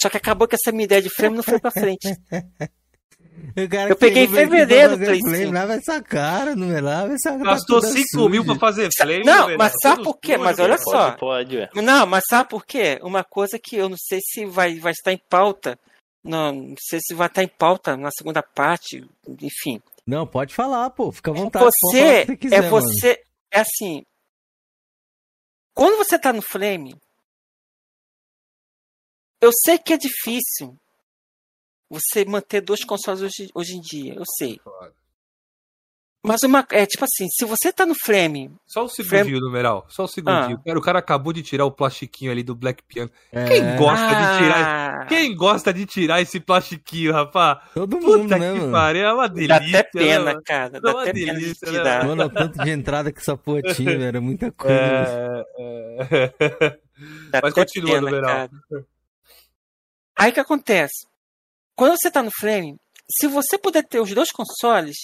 Só 0.00 0.08
que 0.08 0.16
acabou 0.16 0.46
que 0.46 0.54
essa 0.54 0.72
minha 0.72 0.84
ideia 0.84 1.02
de 1.02 1.10
flame 1.10 1.36
não 1.36 1.42
foi 1.42 1.58
pra 1.58 1.70
frente. 1.70 2.08
Eu 3.54 3.96
peguei 3.96 4.24
em 4.24 4.26
o 4.26 4.30
Play 4.30 4.46
fevereiro 4.46 4.94
o 4.94 4.96
Play 4.96 5.08
fazer 5.08 5.20
flame, 5.20 5.44
5. 5.44 5.52
Lava 5.54 5.74
essa 5.74 6.02
cara, 6.02 6.56
não 6.56 6.76
é 6.76 6.80
lava 6.80 7.12
essa 7.12 7.30
cara. 7.30 7.44
Gastou 7.44 7.80
toda 7.80 7.92
5 7.92 8.28
mil 8.28 8.44
pra 8.44 8.56
fazer 8.56 8.88
flame. 8.96 9.24
Não, 9.24 9.56
mas 9.56 9.72
sabe 9.80 10.02
por 10.02 10.18
quê? 10.18 10.36
Mas 10.36 10.58
olha 10.58 10.76
velho. 10.76 10.82
só. 10.82 11.12
Pode, 11.12 11.56
pode. 11.56 11.82
Não, 11.82 12.06
mas 12.06 12.24
sabe 12.28 12.48
por 12.48 12.66
quê? 12.66 12.98
Uma 13.02 13.24
coisa 13.24 13.58
que 13.58 13.76
eu 13.76 13.88
não 13.88 13.96
sei 13.96 14.20
se 14.20 14.44
vai, 14.44 14.78
vai 14.78 14.92
estar 14.92 15.12
em 15.12 15.20
pauta. 15.28 15.78
Não, 16.24 16.52
não 16.52 16.74
sei 16.80 16.98
se 17.00 17.14
vai 17.14 17.28
estar 17.28 17.42
em 17.42 17.48
pauta 17.48 17.96
na 17.96 18.10
segunda 18.10 18.42
parte, 18.42 19.08
enfim. 19.40 19.80
Não, 20.06 20.26
pode 20.26 20.54
falar, 20.54 20.90
pô. 20.90 21.12
Fica 21.12 21.30
à 21.30 21.34
vontade. 21.34 21.64
falar 21.64 21.68
o 21.68 21.90
Você 21.90 22.20
que 22.20 22.26
você 22.32 22.36
quiser, 22.36 22.56
é 22.56 22.70
mano. 22.70 22.70
você. 22.70 23.24
É 23.50 23.60
assim. 23.60 24.04
Quando 25.74 25.96
você 25.96 26.18
tá 26.18 26.32
no 26.32 26.42
flame, 26.42 26.96
eu 29.40 29.50
sei 29.64 29.78
que 29.78 29.92
é 29.92 29.96
difícil 29.96 30.76
você 31.88 32.24
manter 32.24 32.60
dois 32.60 32.84
consoles 32.84 33.22
hoje, 33.22 33.48
hoje 33.54 33.76
em 33.76 33.80
dia, 33.80 34.14
eu 34.14 34.24
sei. 34.36 34.60
Mas 36.24 36.42
uma 36.42 36.66
é 36.72 36.84
tipo 36.84 37.04
assim, 37.04 37.26
se 37.30 37.44
você 37.44 37.72
tá 37.72 37.86
no 37.86 37.94
flame, 37.94 38.50
Só 38.66 38.84
um 38.84 38.88
segundinho, 38.88 39.40
numeral. 39.40 39.86
Só 39.88 40.02
um 40.04 40.06
segundinho. 40.08 40.58
Ah. 40.60 40.62
Cara, 40.66 40.78
o 40.78 40.82
cara 40.82 40.98
acabou 40.98 41.32
de 41.32 41.42
tirar 41.42 41.64
o 41.64 41.70
plastiquinho 41.70 42.32
ali 42.32 42.42
do 42.42 42.56
Black 42.56 42.82
Piano. 42.82 43.08
É, 43.32 43.44
Quem 43.46 43.76
gosta 43.76 44.06
de 44.08 44.38
tirar? 44.38 45.00
ah, 45.02 45.06
Quem 45.06 45.34
gosta 45.36 45.72
de 45.72 45.86
tirar 45.86 46.20
esse 46.20 46.40
plastiquinho, 46.40 47.12
rapaz? 47.12 47.58
Todo 47.72 48.00
mundo, 48.00 48.22
Puta 48.22 48.36
né, 48.36 48.52
que 48.52 48.58
mano? 48.58 48.72
pariu, 48.72 49.04
é 49.06 49.12
uma 49.14 49.28
dá 49.28 49.34
delícia. 49.34 49.80
até 49.80 49.82
pena, 49.84 50.18
né, 50.24 50.32
mano? 50.32 50.42
cara, 50.44 50.70
Dá 50.70 50.80
dá 50.80 50.90
uma 50.90 51.02
até 51.02 51.12
pena 51.12 51.34
de 51.34 51.40
delícia, 51.40 51.66
né, 51.72 51.78
tirar. 51.78 52.04
Mano, 52.06 52.24
o 52.24 52.30
tanto 52.30 52.58
de 52.64 52.70
entrada 52.70 53.12
que 53.12 53.20
essa 53.20 53.36
porra 53.36 53.62
tinha, 53.62 53.90
velho. 53.92 54.02
Era 54.04 54.20
muita 54.20 54.50
coisa. 54.50 54.74
É, 54.76 55.44
é. 56.10 56.78
Dá 57.30 57.40
Mas 57.42 57.52
até 57.52 57.60
continua, 57.64 57.94
pena, 57.94 58.00
numeral. 58.10 58.28
cara. 58.28 58.50
Aí 60.18 60.30
o 60.30 60.34
que 60.34 60.40
acontece? 60.40 61.06
Quando 61.76 61.96
você 61.96 62.10
tá 62.10 62.24
no 62.24 62.30
Flame, 62.40 62.76
se 63.08 63.28
você 63.28 63.56
puder 63.56 63.84
ter 63.86 64.00
os 64.00 64.12
dois 64.12 64.32
consoles, 64.32 64.96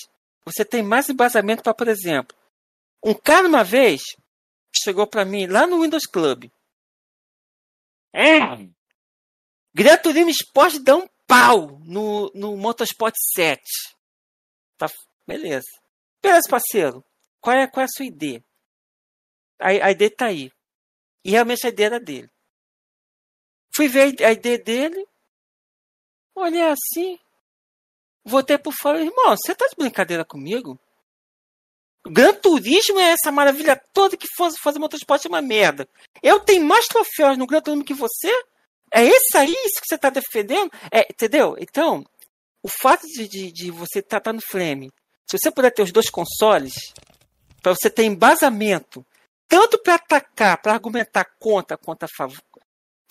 você 0.44 0.64
tem 0.64 0.82
mais 0.82 1.08
embasamento 1.08 1.62
para, 1.62 1.74
por 1.74 1.88
exemplo, 1.88 2.36
um 3.04 3.14
cara 3.14 3.48
uma 3.48 3.64
vez 3.64 4.02
chegou 4.74 5.06
para 5.06 5.24
mim 5.24 5.46
lá 5.46 5.66
no 5.66 5.82
Windows 5.82 6.06
Club. 6.06 6.50
É. 8.12 8.38
Gran 9.74 9.96
Turismo 9.98 10.30
Sport 10.30 10.78
dá 10.82 10.96
um 10.96 11.08
pau 11.26 11.78
no, 11.80 12.30
no 12.34 12.56
Motorsport 12.56 13.14
7. 13.34 13.60
Tá, 14.76 14.86
beleza. 15.26 15.66
Beleza, 16.22 16.48
parceiro. 16.48 17.04
Qual 17.40 17.56
é, 17.56 17.66
qual 17.66 17.82
é 17.82 17.84
a 17.84 17.88
sua 17.88 18.06
ID? 18.06 18.42
A, 19.58 19.68
a 19.68 19.90
ID 19.90 20.14
tá 20.16 20.26
aí. 20.26 20.50
E 21.24 21.30
realmente 21.30 21.66
a 21.66 21.70
ID 21.70 21.80
era 21.80 22.00
dele. 22.00 22.30
Fui 23.74 23.88
ver 23.88 24.14
a 24.24 24.32
ID 24.32 24.62
dele. 24.64 25.06
Olhei 26.36 26.62
assim. 26.62 27.18
Voltei 28.24 28.56
por 28.58 28.72
fora. 28.72 29.02
Irmão, 29.02 29.36
você 29.36 29.54
tá 29.54 29.66
de 29.66 29.76
brincadeira 29.76 30.24
comigo? 30.24 30.78
Gran 32.06 32.34
Turismo 32.34 32.98
é 32.98 33.12
essa 33.12 33.32
maravilha 33.32 33.80
toda 33.92 34.16
que 34.16 34.28
fosse 34.36 34.58
fazer 34.62 34.78
motorsport 34.78 35.24
é 35.24 35.28
uma 35.28 35.40
merda. 35.40 35.88
Eu 36.22 36.38
tenho 36.40 36.64
mais 36.64 36.86
troféus 36.86 37.38
no 37.38 37.46
Gran 37.46 37.60
Turismo 37.60 37.84
que 37.84 37.94
você? 37.94 38.30
É 38.92 39.04
esse 39.04 39.36
aí 39.36 39.50
isso 39.50 39.80
que 39.80 39.88
você 39.88 39.98
tá 39.98 40.10
defendendo? 40.10 40.70
É, 40.90 41.00
entendeu? 41.10 41.56
Então, 41.58 42.04
o 42.62 42.68
fato 42.68 43.06
de, 43.06 43.26
de, 43.26 43.52
de 43.52 43.70
você 43.70 44.00
estar 44.00 44.20
tá, 44.20 44.30
tá 44.30 44.32
no 44.32 44.40
Flame, 44.40 44.90
se 45.28 45.38
você 45.38 45.50
puder 45.50 45.70
ter 45.70 45.82
os 45.82 45.92
dois 45.92 46.10
consoles, 46.10 46.74
para 47.62 47.74
você 47.74 47.88
ter 47.88 48.04
embasamento, 48.04 49.04
tanto 49.48 49.78
para 49.78 49.94
atacar, 49.94 50.60
para 50.60 50.74
argumentar 50.74 51.24
contra, 51.38 51.76
contra 51.76 52.06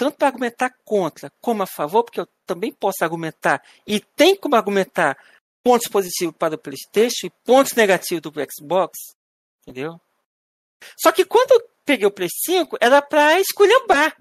tanto 0.03 0.17
para 0.17 0.27
argumentar 0.27 0.75
contra 0.83 1.31
como 1.39 1.63
a 1.63 1.65
favor, 1.65 2.03
porque 2.03 2.19
eu 2.19 2.27
também 2.45 2.73
posso 2.73 3.01
argumentar 3.01 3.63
e 3.87 4.01
tem 4.01 4.35
como 4.35 4.55
argumentar 4.55 5.17
pontos 5.63 5.87
positivos 5.87 6.35
para 6.37 6.55
o 6.55 6.57
PlayStation 6.57 7.27
e 7.27 7.33
pontos 7.45 7.71
negativos 7.71 8.21
do 8.21 8.33
Xbox, 8.51 8.91
entendeu? 9.61 9.99
Só 11.01 11.09
que 11.13 11.23
quando 11.23 11.51
eu 11.51 11.69
peguei 11.85 12.05
o 12.05 12.11
Play 12.11 12.27
5, 12.29 12.77
era 12.81 13.01
para 13.01 13.39
esculhambar. 13.39 14.13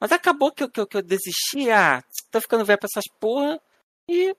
Mas 0.00 0.12
acabou 0.12 0.52
que 0.52 0.62
eu, 0.62 0.70
que 0.70 0.80
eu, 0.80 0.86
que 0.86 0.96
eu 0.96 1.02
desisti, 1.02 1.68
ah, 1.72 2.04
tô 2.30 2.40
ficando 2.40 2.64
velho 2.64 2.78
pra 2.78 2.86
essas 2.88 3.12
porra 3.18 3.60
e 4.08 4.36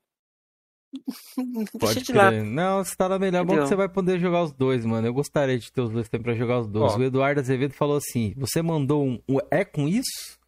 Pode 1.80 2.02
de 2.02 2.14
lado. 2.14 2.32
crer. 2.32 2.44
Não, 2.44 2.84
você 2.84 2.96
tá 2.96 3.08
na 3.08 3.20
melhor. 3.20 3.44
Bom 3.44 3.50
que 3.50 3.54
Entendeu? 3.54 3.68
você 3.68 3.76
vai 3.76 3.90
poder 3.90 4.20
jogar 4.20 4.44
os 4.44 4.54
dois, 4.54 4.86
mano. 4.86 5.08
Eu 5.08 5.14
gostaria 5.14 5.58
de 5.58 5.72
ter 5.72 5.82
os 5.82 5.92
dois 5.92 6.10
tempos 6.10 6.26
pra 6.26 6.34
jogar 6.34 6.60
os 6.60 6.68
dois. 6.68 6.94
Ó. 6.94 6.98
O 6.98 7.04
Eduardo 7.04 7.40
Azevedo 7.40 7.74
falou 7.74 7.98
assim: 7.98 8.34
você 8.36 8.62
mandou 8.62 9.06
um. 9.06 9.22
um 9.30 9.38
é 9.52 9.64
com 9.64 9.88
isso? 9.88 10.40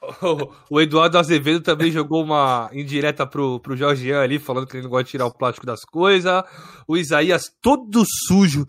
O 0.70 0.80
Eduardo 0.82 1.18
Azevedo 1.18 1.62
também 1.62 1.90
jogou 1.90 2.22
uma 2.22 2.68
indireta 2.74 3.26
pro, 3.26 3.58
pro 3.60 3.74
Jorgian 3.74 4.20
ali, 4.20 4.38
falando 4.38 4.66
que 4.66 4.76
ele 4.76 4.82
não 4.82 4.90
gosta 4.90 5.04
de 5.04 5.10
tirar 5.12 5.26
o 5.26 5.32
plástico 5.32 5.66
das 5.66 5.80
coisas. 5.80 6.44
O 6.86 6.94
Isaías, 6.94 7.50
todo 7.62 8.04
sujo, 8.26 8.66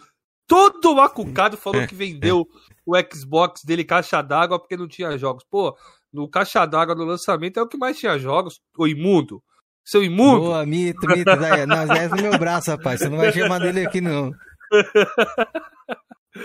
todo 0.47 0.95
macucado, 0.95 1.57
falou 1.57 1.85
que 1.85 1.93
vendeu 1.93 2.47
o 2.85 2.93
Xbox 3.13 3.63
dele 3.65 3.83
caixa 3.83 4.21
d'água 4.21 4.57
porque 4.57 4.77
não 4.77 4.87
tinha 4.87 5.17
jogos. 5.17 5.43
Pô, 5.49 5.75
no 6.13 6.29
caixa 6.29 6.65
d'água 6.65 6.95
no 6.95 7.03
lançamento 7.03 7.59
é 7.59 7.63
o 7.63 7.67
que 7.67 7.77
mais 7.77 7.99
tinha 7.99 8.17
jogos, 8.17 8.61
ô 8.77 8.87
imundo. 8.87 9.43
Seu 9.85 10.03
imundo. 10.03 10.41
Boa, 10.41 10.65
mito, 10.65 11.07
mito. 11.07 11.29
Isaías. 11.29 11.67
Não, 11.67 11.83
Isaías 11.83 12.11
no 12.11 12.21
meu 12.21 12.37
braço, 12.39 12.71
rapaz. 12.71 12.99
Você 12.99 13.07
não 13.09 13.17
vai 13.17 13.31
chamar 13.31 13.59
dele 13.59 13.85
aqui, 13.85 14.01
não. 14.01 14.31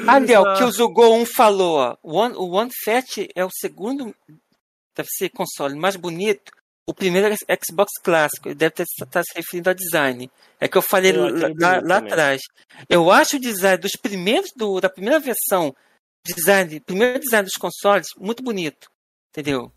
Ali, 0.07 0.35
ó, 0.35 0.43
o 0.43 0.57
que 0.57 0.65
o 0.65 0.71
Zugou 0.71 1.17
1 1.17 1.27
falou, 1.27 1.79
ó. 1.79 1.97
O 2.03 2.17
One, 2.17 2.35
o 2.37 2.51
One 2.51 2.71
Fat 2.85 3.27
é 3.35 3.45
o 3.45 3.51
segundo, 3.51 4.15
deve 4.95 5.09
ser 5.11 5.31
console 5.31 5.75
mais 5.75 5.97
bonito. 5.97 6.53
O 6.87 6.95
primeiro 6.95 7.29
é 7.49 7.59
Xbox 7.65 7.93
clássico, 8.03 8.49
ele 8.49 8.55
deve 8.57 8.83
estar 8.83 9.07
tá 9.07 9.23
se 9.23 9.33
referindo 9.35 9.71
ao 9.71 9.75
design. 9.75 10.31
É 10.59 10.69
que 10.69 10.77
eu 10.77 10.83
falei 10.83 11.13
Eu 11.13 11.55
lá, 11.59 11.81
lá- 11.83 11.99
atrás. 11.99 12.41
Eu 12.89 13.11
acho 13.11 13.37
o 13.37 13.41
design 13.41 13.79
dos 13.79 13.93
primeiros, 13.93 14.51
do, 14.57 14.81
da 14.81 14.89
primeira 14.89 15.19
versão, 15.21 15.75
design, 16.25 16.81
primeiro 16.81 17.21
design 17.21 17.45
dos 17.45 17.59
consoles, 17.59 18.09
muito 18.19 18.43
bonito. 18.43 18.91
Entendeu? 19.31 19.73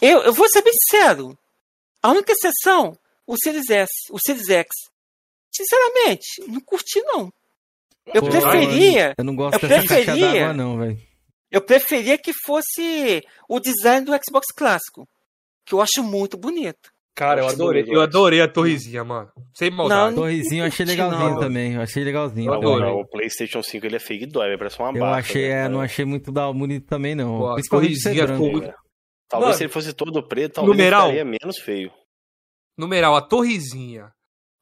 Eu, 0.00 0.22
eu 0.22 0.32
vou 0.32 0.48
ser 0.48 0.62
bem 0.62 0.72
sincero. 0.72 1.36
A 2.02 2.10
única 2.10 2.32
exceção, 2.32 2.96
o 3.32 3.36
Series 3.42 3.70
S, 3.70 3.90
o 4.10 4.18
Series 4.24 4.48
X. 4.48 4.68
Sinceramente, 5.54 6.24
não 6.48 6.60
curti 6.60 7.00
não. 7.02 7.30
Eu 8.06 8.22
Pô, 8.22 8.28
preferia. 8.30 9.14
Eu 9.16 9.24
não 9.24 9.36
gosto 9.36 9.64
Eu 9.64 9.68
preferia- 9.68 10.06
d'água, 10.48 10.52
não, 10.54 10.78
velho. 10.78 10.98
Eu 11.50 11.60
preferia 11.60 12.16
que 12.18 12.32
fosse 12.32 13.22
o 13.48 13.60
design 13.60 14.04
do 14.06 14.12
Xbox 14.12 14.46
clássico. 14.56 15.06
Que 15.66 15.74
eu 15.74 15.80
acho 15.80 16.02
muito 16.02 16.36
bonito. 16.36 16.90
Cara, 17.14 17.42
eu 17.42 17.46
adorei, 17.48 17.84
eu 17.86 18.00
adorei 18.00 18.40
a 18.40 18.48
torrezinha, 18.48 19.04
mano. 19.04 19.30
Sem 19.54 19.70
maldade. 19.70 20.14
Não, 20.16 20.22
Torrezinho 20.22 20.62
eu 20.64 20.68
achei 20.68 20.86
legalzinho 20.86 21.30
não. 21.30 21.38
também. 21.40 21.74
Eu 21.74 21.82
achei 21.82 22.02
legalzinho. 22.02 22.46
Eu 22.48 22.54
Não, 22.54 22.60
também. 22.60 22.74
adorei. 22.74 22.90
não, 22.94 23.00
o 23.00 23.06
PlayStation 23.06 23.62
5 23.62 23.84
ele 23.86 23.96
é 23.96 23.98
feio 23.98 24.22
e 24.22 24.26
dói, 24.26 24.48
vai 24.48 24.56
parecer 24.58 24.80
uma 24.82 24.92
Eu 24.96 25.00
barca. 25.00 25.18
achei, 25.18 25.48
né, 25.50 25.64
é, 25.66 25.68
não 25.68 25.80
achei 25.82 26.04
muito 26.06 26.32
da 26.32 26.50
bonito 26.50 26.86
também, 26.86 27.14
não. 27.14 27.38
Pô, 27.38 27.50
a 27.52 27.62
ser 27.62 27.68
torrezinha 27.68 28.26
ficou 28.26 28.50
muito- 28.50 28.74
Talvez 29.28 29.48
Mano, 29.48 29.54
se 29.58 29.64
ele 29.64 29.72
fosse 29.72 29.92
todo 29.92 30.26
preto, 30.26 30.54
talvez 30.54 30.74
numeral. 30.76 31.08
ele 31.10 31.18
ficaria 31.18 31.38
menos 31.42 31.58
feio. 31.58 31.92
Numeral, 32.76 33.14
a 33.16 33.22
torrezinha 33.22 34.12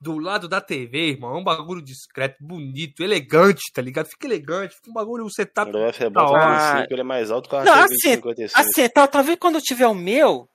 do 0.01 0.19
lado 0.19 0.49
da 0.49 0.61
TV, 0.61 1.11
irmão, 1.11 1.35
é 1.37 1.39
um 1.39 1.45
bagulho 1.45 1.83
discreto, 1.83 2.37
bonito, 2.41 3.03
elegante, 3.03 3.61
tá 3.73 3.83
ligado? 3.83 4.07
Fica 4.09 4.27
elegante, 4.27 4.75
fica 4.75 4.91
um 4.91 4.95
bagulho, 4.95 5.25
você 5.25 5.45
tá. 5.45 5.65
Quando 5.67 5.79
você 5.79 6.09
bota 6.09 6.31
hora. 6.33 6.43
o 6.43 6.71
Play 6.73 6.83
5, 6.83 6.95
ele 6.95 7.01
é 7.01 7.05
mais 7.05 7.31
alto 7.31 7.49
que 7.49 7.55
uma 7.55 7.65
Não, 7.65 7.73
TV 7.75 7.85
assim, 7.85 7.95
de 7.97 8.15
55. 8.17 8.59
Assim, 8.59 8.89
tal, 8.89 9.09
talvez 9.09 9.39
quando 9.39 9.57
eu 9.57 9.61
tiver 9.61 9.87
o 9.87 9.95
meu, 9.95 10.49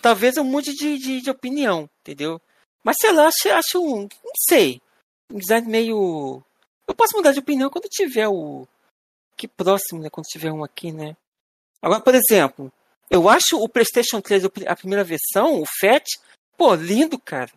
talvez 0.00 0.36
eu 0.36 0.44
mude 0.44 0.72
de, 0.74 0.98
de, 0.98 1.20
de 1.20 1.30
opinião, 1.30 1.90
entendeu? 2.00 2.40
Mas 2.84 2.96
sei 3.00 3.12
lá, 3.12 3.26
acho, 3.26 3.48
acho 3.50 3.80
um. 3.84 4.02
Não 4.02 4.32
sei. 4.48 4.80
Um 5.32 5.38
design 5.38 5.68
meio. 5.68 6.42
Eu 6.86 6.94
posso 6.94 7.16
mudar 7.16 7.32
de 7.32 7.38
opinião 7.40 7.70
quando 7.70 7.88
tiver 7.88 8.28
o. 8.28 8.66
Que 9.36 9.48
próximo, 9.48 10.00
né? 10.00 10.10
Quando 10.10 10.26
tiver 10.26 10.52
um 10.52 10.62
aqui, 10.62 10.92
né? 10.92 11.16
Agora, 11.80 12.00
por 12.00 12.14
exemplo, 12.14 12.72
eu 13.10 13.28
acho 13.28 13.56
o 13.60 13.68
PlayStation 13.68 14.20
3, 14.20 14.44
o 14.44 14.50
pri- 14.50 14.66
a 14.68 14.76
primeira 14.76 15.02
versão, 15.02 15.60
o 15.60 15.64
FAT, 15.80 16.04
pô, 16.56 16.74
lindo, 16.74 17.18
cara. 17.18 17.50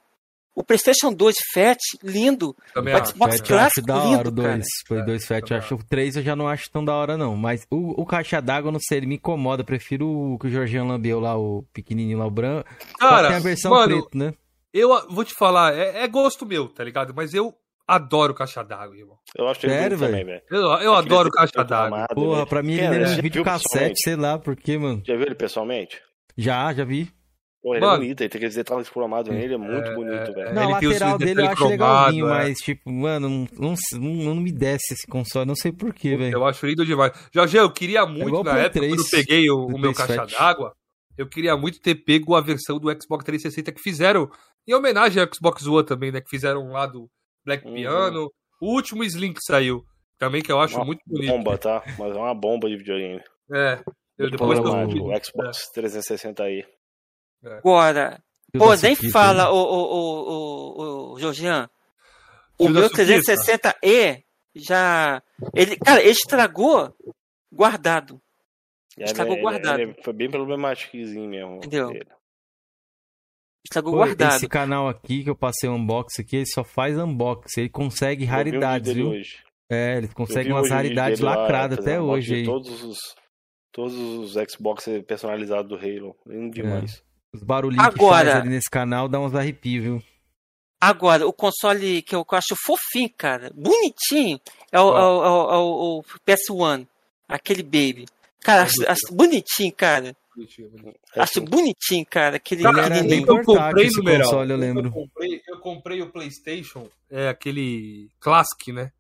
O 0.58 0.64
PlayStation 0.64 1.12
2 1.12 1.36
Fat, 1.54 1.78
lindo. 2.02 2.56
Também 2.74 2.94
O. 2.94 3.06
Xbox 3.06 3.38
Fat 3.40 3.48
clássico, 3.48 3.86
da 3.88 3.98
hora 3.98 4.18
lindo, 4.18 4.32
2. 4.32 4.48
cara. 4.48 4.62
Foi 4.88 5.00
É, 5.00 5.02
2 5.04 5.26
Fat, 5.26 5.52
eu 5.52 5.58
acho. 5.58 5.76
O 5.76 5.84
3 5.84 6.16
eu 6.16 6.24
já 6.24 6.34
não 6.34 6.48
acho 6.48 6.72
tão 6.72 6.84
da 6.86 6.94
hora, 6.94 7.18
não. 7.18 7.36
Mas 7.36 7.68
o, 7.70 8.02
o 8.02 8.06
caixa 8.06 8.42
d'água, 8.42 8.70
eu 8.70 8.72
não 8.72 8.80
sei, 8.80 9.00
ele 9.00 9.06
me 9.08 9.16
incomoda. 9.16 9.62
Eu 9.64 9.66
prefiro 9.66 10.08
o 10.08 10.40
que 10.40 10.48
o 10.48 10.50
Jorginho 10.50 10.88
lambeu 10.88 11.20
lá, 11.20 11.38
o 11.38 11.64
pequenininho 11.74 12.18
lá, 12.20 12.26
o 12.26 12.32
branco. 12.32 12.70
Cara, 12.98 13.28
tem 13.28 13.36
a 13.36 13.40
versão 13.40 13.72
mano, 13.72 14.02
preto, 14.02 14.18
né? 14.18 14.34
eu 14.74 14.90
vou 15.10 15.26
te 15.26 15.34
falar, 15.34 15.74
é, 15.74 16.04
é 16.04 16.08
gosto 16.08 16.46
meu, 16.46 16.70
tá 16.70 16.84
ligado? 16.86 17.14
Mas 17.14 17.34
eu 17.34 17.54
adoro 17.86 18.34
caixa 18.34 18.64
d'água, 18.64 18.96
irmão. 18.98 19.18
Eu 19.38 19.50
acho 19.50 19.66
ele 19.66 19.74
Sério, 19.74 19.98
velho. 19.98 20.42
Eu, 20.50 20.62
eu 20.62 20.94
Acho 20.94 21.06
adoro 21.06 21.30
caixa 21.32 21.64
d'água. 21.66 22.08
Porra, 22.16 22.46
pra 22.46 22.64
mim 22.64 22.76
ele 22.76 22.88
Quem 22.88 23.04
é? 23.04 23.08
um 23.18 23.22
videocassete, 23.22 23.68
pessoalmente? 23.70 24.02
sei 24.04 24.16
lá 24.16 24.40
por 24.40 24.56
quê, 24.56 24.78
mano. 24.78 25.04
Já 25.06 25.16
viu 25.16 25.26
ele 25.26 25.36
pessoalmente? 25.36 26.02
Já, 26.38 26.74
já 26.74 26.86
vi. 26.86 27.12
Pô, 27.66 27.74
ele 27.74 27.84
Mano. 27.84 27.96
é 27.96 27.98
bonito, 27.98 28.22
ele 28.22 28.30
tem 28.30 28.38
aqueles 28.38 28.54
detalhes 28.54 28.88
cromados 28.90 29.34
nele, 29.34 29.56
é 29.56 29.58
muito 29.58 29.92
bonito, 29.96 30.32
velho. 30.34 30.54
Não, 30.54 30.62
ele 30.66 30.72
a 30.72 30.76
lateral 30.76 31.18
dele 31.18 31.42
eu 31.42 31.48
acho 31.50 31.68
legalzinho, 31.68 32.26
é. 32.28 32.30
mas, 32.30 32.60
tipo, 32.60 32.92
mano, 32.92 33.28
não, 33.28 33.74
não, 33.94 34.14
não, 34.14 34.36
me 34.36 34.52
desce 34.52 34.94
esse 34.94 35.08
console, 35.08 35.48
não 35.48 35.56
sei 35.56 35.72
por 35.72 35.92
quê, 35.92 36.16
velho. 36.16 36.32
Eu 36.32 36.46
acho 36.46 36.64
lindo 36.64 36.86
demais. 36.86 37.12
Jorge, 37.34 37.58
eu 37.58 37.72
queria 37.72 38.06
muito, 38.06 38.36
o 38.36 38.44
na 38.44 38.60
época, 38.60 38.82
3, 38.82 38.94
quando 38.94 39.00
eu 39.00 39.10
peguei 39.10 39.50
o, 39.50 39.66
o 39.66 39.80
meu 39.80 39.96
caixa 39.96 40.14
7. 40.14 40.38
d'água, 40.38 40.76
eu 41.18 41.28
queria 41.28 41.58
muito 41.58 41.82
ter 41.82 41.96
pego 41.96 42.36
a 42.36 42.42
versão 42.42 42.78
do 42.78 42.88
Xbox 43.02 43.26
360 43.26 43.72
que 43.72 43.82
fizeram, 43.82 44.30
em 44.68 44.76
homenagem 44.76 45.20
ao 45.20 45.28
Xbox 45.34 45.66
One 45.66 45.84
também, 45.88 46.12
né? 46.12 46.22
Que 46.22 46.30
fizeram 46.30 46.68
lá 46.68 46.86
do 46.86 47.10
Black 47.44 47.66
Uhum. 47.66 47.74
Piano. 47.74 48.32
O 48.62 48.76
último 48.76 49.04
Slim 49.04 49.34
que 49.34 49.42
saiu, 49.42 49.84
também 50.20 50.44
que 50.44 50.52
eu 50.52 50.60
acho 50.60 50.76
Uma 50.76 50.86
muito 50.86 51.02
bonito. 51.08 51.32
bomba, 51.32 51.58
tá? 51.58 51.82
Mas 51.98 52.16
é 52.16 52.20
uma 52.20 52.36
bomba 52.36 52.70
de 52.70 52.78
videogame. 52.78 53.24
É. 53.52 53.80
Eu, 54.20 54.30
depois 54.30 54.60
que 54.60 54.68
eu 54.68 55.06
o 55.06 55.24
Xbox 55.26 55.72
360 55.74 56.44
aí. 56.44 56.64
Agora, 57.46 58.22
Filho 58.52 58.64
pô, 58.64 58.76
nem 58.76 58.96
Suquita, 58.96 59.12
fala, 59.14 59.44
né? 59.46 59.50
ô, 59.50 59.56
ô, 59.56 59.84
ô, 59.84 60.30
ô, 60.30 61.14
ô, 61.14 61.20
Georgian. 61.20 61.70
O 62.58 62.70
meu 62.70 62.84
Suquita. 62.90 63.04
360E 63.04 64.24
já. 64.56 65.22
Ele, 65.54 65.78
cara, 65.78 66.02
ele 66.02 66.12
estragou 66.12 66.96
guardado. 67.52 68.22
E 68.98 69.04
Estragou 69.04 69.34
ele- 69.34 69.42
guardado. 69.42 69.80
ele 69.80 69.94
foi 70.04 70.14
bem 70.14 70.30
problemáticozinho 70.32 71.30
mesmo. 71.30 71.58
Entendeu? 71.58 71.92
Estragou 73.66 73.92
Pô, 73.94 73.98
guardado. 73.98 74.36
esse 74.38 74.48
canal 74.48 74.88
aqui 74.88 75.24
que 75.24 75.30
eu 75.30 75.36
passei 75.36 75.68
um 75.70 75.76
unboxing 75.76 76.22
aqui, 76.22 76.36
ele 76.38 76.46
só 76.46 76.64
faz 76.64 76.98
unboxing, 76.98 77.62
ele 77.62 77.70
consegue 77.70 78.24
Eu 78.24 78.30
raridades, 78.30 78.94
viu? 78.94 79.10
hoje. 79.10 79.44
É, 79.70 79.98
ele 79.98 80.08
consegue 80.10 80.52
umas 80.52 80.70
um 80.70 80.74
raridades 80.74 81.20
lacradas 81.20 81.80
até 81.80 82.00
hoje 82.00 82.36
aí. 82.36 82.46
Todos 82.46 82.84
os, 82.84 83.00
todos 83.72 83.96
os 83.96 84.34
Xbox 84.52 84.86
personalizados 85.08 85.68
do 85.68 85.76
Halo. 85.76 86.16
Lindo 86.28 86.52
demais. 86.54 87.04
Os 87.36 87.44
barulhinhos 87.44 87.88
que 87.88 87.94
Agora- 87.96 88.32
faz 88.32 88.42
ali 88.42 88.50
nesse 88.50 88.70
canal 88.70 89.08
dá 89.08 89.20
uns 89.20 89.36
arrepios, 89.36 89.84
viu? 89.84 90.04
Agora, 90.80 91.26
o 91.28 91.34
console 91.34 92.02
que 92.02 92.16
eu, 92.16 92.24
que 92.26 92.34
eu 92.34 92.38
acho 92.38 92.56
fofinho, 92.66 93.10
cara, 93.18 93.52
bonitinho, 93.56 94.40
é 94.72 94.80
o, 94.80 94.90
é 94.90 95.02
o- 95.02 95.24
é 95.24 95.30
o- 95.30 95.52
é 95.52 95.58
o- 95.58 96.00
o 96.00 96.04
PS1. 96.26 96.86
Aquele 97.28 97.64
baby. 97.64 98.06
Cara, 98.42 98.64
acho, 98.64 98.76
acho 98.88 99.12
bonitinho, 99.14 99.74
cara. 99.74 100.16
É 101.16 101.22
Acho 101.22 101.40
assim, 101.40 101.46
bonitinho, 101.50 102.06
cara. 102.06 102.36
Aquele 102.36 102.62
Cara, 102.64 102.86
Ele 102.88 102.96
era 102.98 103.04
bem 103.08 103.26
eu 103.26 103.42
comprei 103.44 103.86
esse 103.88 103.98
numeral. 103.98 104.30
console, 104.30 104.52
eu 104.52 104.58
lembro. 104.58 104.88
Eu 104.88 104.92
comprei, 104.92 105.42
eu 105.48 105.60
comprei 105.60 106.02
o 106.02 106.12
PlayStation, 106.12 106.90
é 107.10 107.30
aquele 107.30 108.10
Classic, 108.20 108.72
né? 108.74 108.92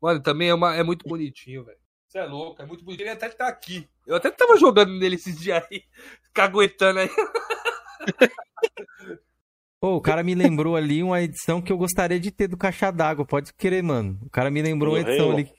Mano, 0.00 0.20
também 0.20 0.48
é, 0.48 0.54
uma, 0.54 0.74
é 0.74 0.82
muito 0.82 1.06
bonitinho, 1.08 1.62
velho. 1.62 1.78
Você 2.12 2.18
é 2.18 2.24
louco, 2.26 2.60
é 2.60 2.66
muito 2.66 2.84
bonitinho. 2.84 3.06
Ele 3.06 3.14
até 3.14 3.26
tá 3.30 3.48
aqui. 3.48 3.88
Eu 4.06 4.16
até 4.16 4.30
tava 4.30 4.54
jogando 4.58 4.92
nele 4.92 5.14
esses 5.14 5.34
dias 5.40 5.64
aí, 5.70 5.82
caguetando 6.34 6.98
aí. 6.98 7.08
Pô, 9.80 9.96
o 9.96 10.00
cara 10.00 10.22
me 10.22 10.34
lembrou 10.34 10.76
ali 10.76 11.02
uma 11.02 11.22
edição 11.22 11.62
que 11.62 11.72
eu 11.72 11.78
gostaria 11.78 12.20
de 12.20 12.30
ter 12.30 12.48
do 12.48 12.56
Caixa 12.58 12.90
d'Água, 12.92 13.24
pode 13.24 13.54
querer, 13.54 13.82
mano. 13.82 14.18
O 14.26 14.28
cara 14.28 14.50
me 14.50 14.60
lembrou 14.60 14.92
uma 14.92 15.00
edição 15.00 15.30
Halo? 15.30 15.38
ali. 15.38 15.50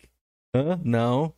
Hã? 0.56 0.80
Não. 0.86 1.34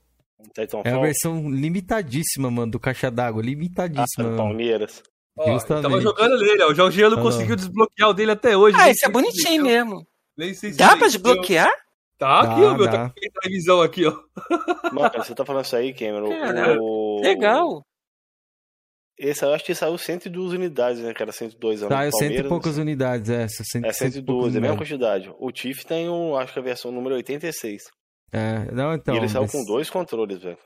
É 0.58 0.64
a 0.64 0.68
Titanfall. 0.68 1.02
versão 1.02 1.50
limitadíssima, 1.50 2.52
mano, 2.52 2.74
do 2.74 2.80
Caixa 2.80 3.10
d'Água. 3.10 3.42
Ah, 3.42 3.45
Limitadíssima. 3.45 4.26
mano. 4.26 4.35
Palmeiras. 4.38 5.02
Ó, 5.38 5.50
Justamente. 5.53 5.84
tava 5.84 6.02
jogando 6.02 6.38
nele, 6.40 6.61
ó. 6.61 6.72
O 6.72 6.76
Jorginho 6.76 7.10
não 7.10 7.19
Ah, 7.19 7.22
conseguiu 7.22 7.52
não. 7.52 7.56
desbloquear 7.56 8.10
o 8.10 8.14
dele 8.14 8.32
até 8.32 8.58
hoje. 8.58 8.76
Ah, 8.77 8.90
esse 8.90 9.06
é 9.06 9.10
bonitinho 9.10 9.64
mesmo. 9.64 10.06
Nem 10.38 10.53
sei 10.53 10.74
se 10.74 10.77
Dá 10.77 10.98
pra 10.98 11.08
desbloquear? 11.08 11.72
Tá 12.18 12.40
aqui, 12.42 12.61
Dá, 12.61 12.68
ó, 12.72 12.77
meu. 12.77 12.85
dá. 12.85 12.92
Tá 12.92 13.06
aqui 13.06 13.27
a 13.27 13.42
televisão 13.42 13.82
aqui, 13.82 14.06
ó. 14.06 14.18
Mano, 14.94 15.11
você 15.18 15.35
tá 15.35 15.45
falando 15.45 15.66
isso 15.66 15.76
aí, 15.76 15.94
Cameron. 15.94 16.30
Caraca, 16.30 16.77
o... 16.82 17.22
Legal. 17.22 17.85
Esse 19.18 19.45
eu 19.45 19.53
acho 19.53 19.64
que 19.64 19.74
saiu 19.74 19.98
102 19.98 20.53
unidades, 20.53 21.02
né? 21.02 21.14
Que 21.14 21.24
era 21.24 21.32
102 21.32 21.84
anos. 21.84 21.95
Tá, 21.95 22.06
é 22.06 22.11
cento 22.11 22.34
e 22.34 22.44
poucas 22.48 22.77
unidades, 22.77 23.30
é. 23.30 23.48
Cento, 23.48 23.85
É 23.85 23.94
cento 23.94 24.18
e 24.18 24.24
poucas 24.24 24.53
112, 24.53 24.56
é 24.56 24.60
a 24.60 24.61
mesma 24.61 24.77
quantidade. 24.77 25.34
O 25.40 25.52
Tiff 25.52 25.85
tem, 25.85 26.10
um, 26.10 26.35
acho 26.35 26.53
que 26.53 26.60
a 26.60 26.61
versão 26.61 26.92
número 26.92 27.16
86. 27.16 27.82
É, 28.32 28.69
não, 28.74 28.94
então. 28.94 29.16
e 29.16 29.18
ele 29.18 29.30
saiu 29.30 29.45
esse, 29.45 29.58
com 29.58 29.64
dois 29.64 29.90
controles, 29.90 30.40
velho. 30.42 30.58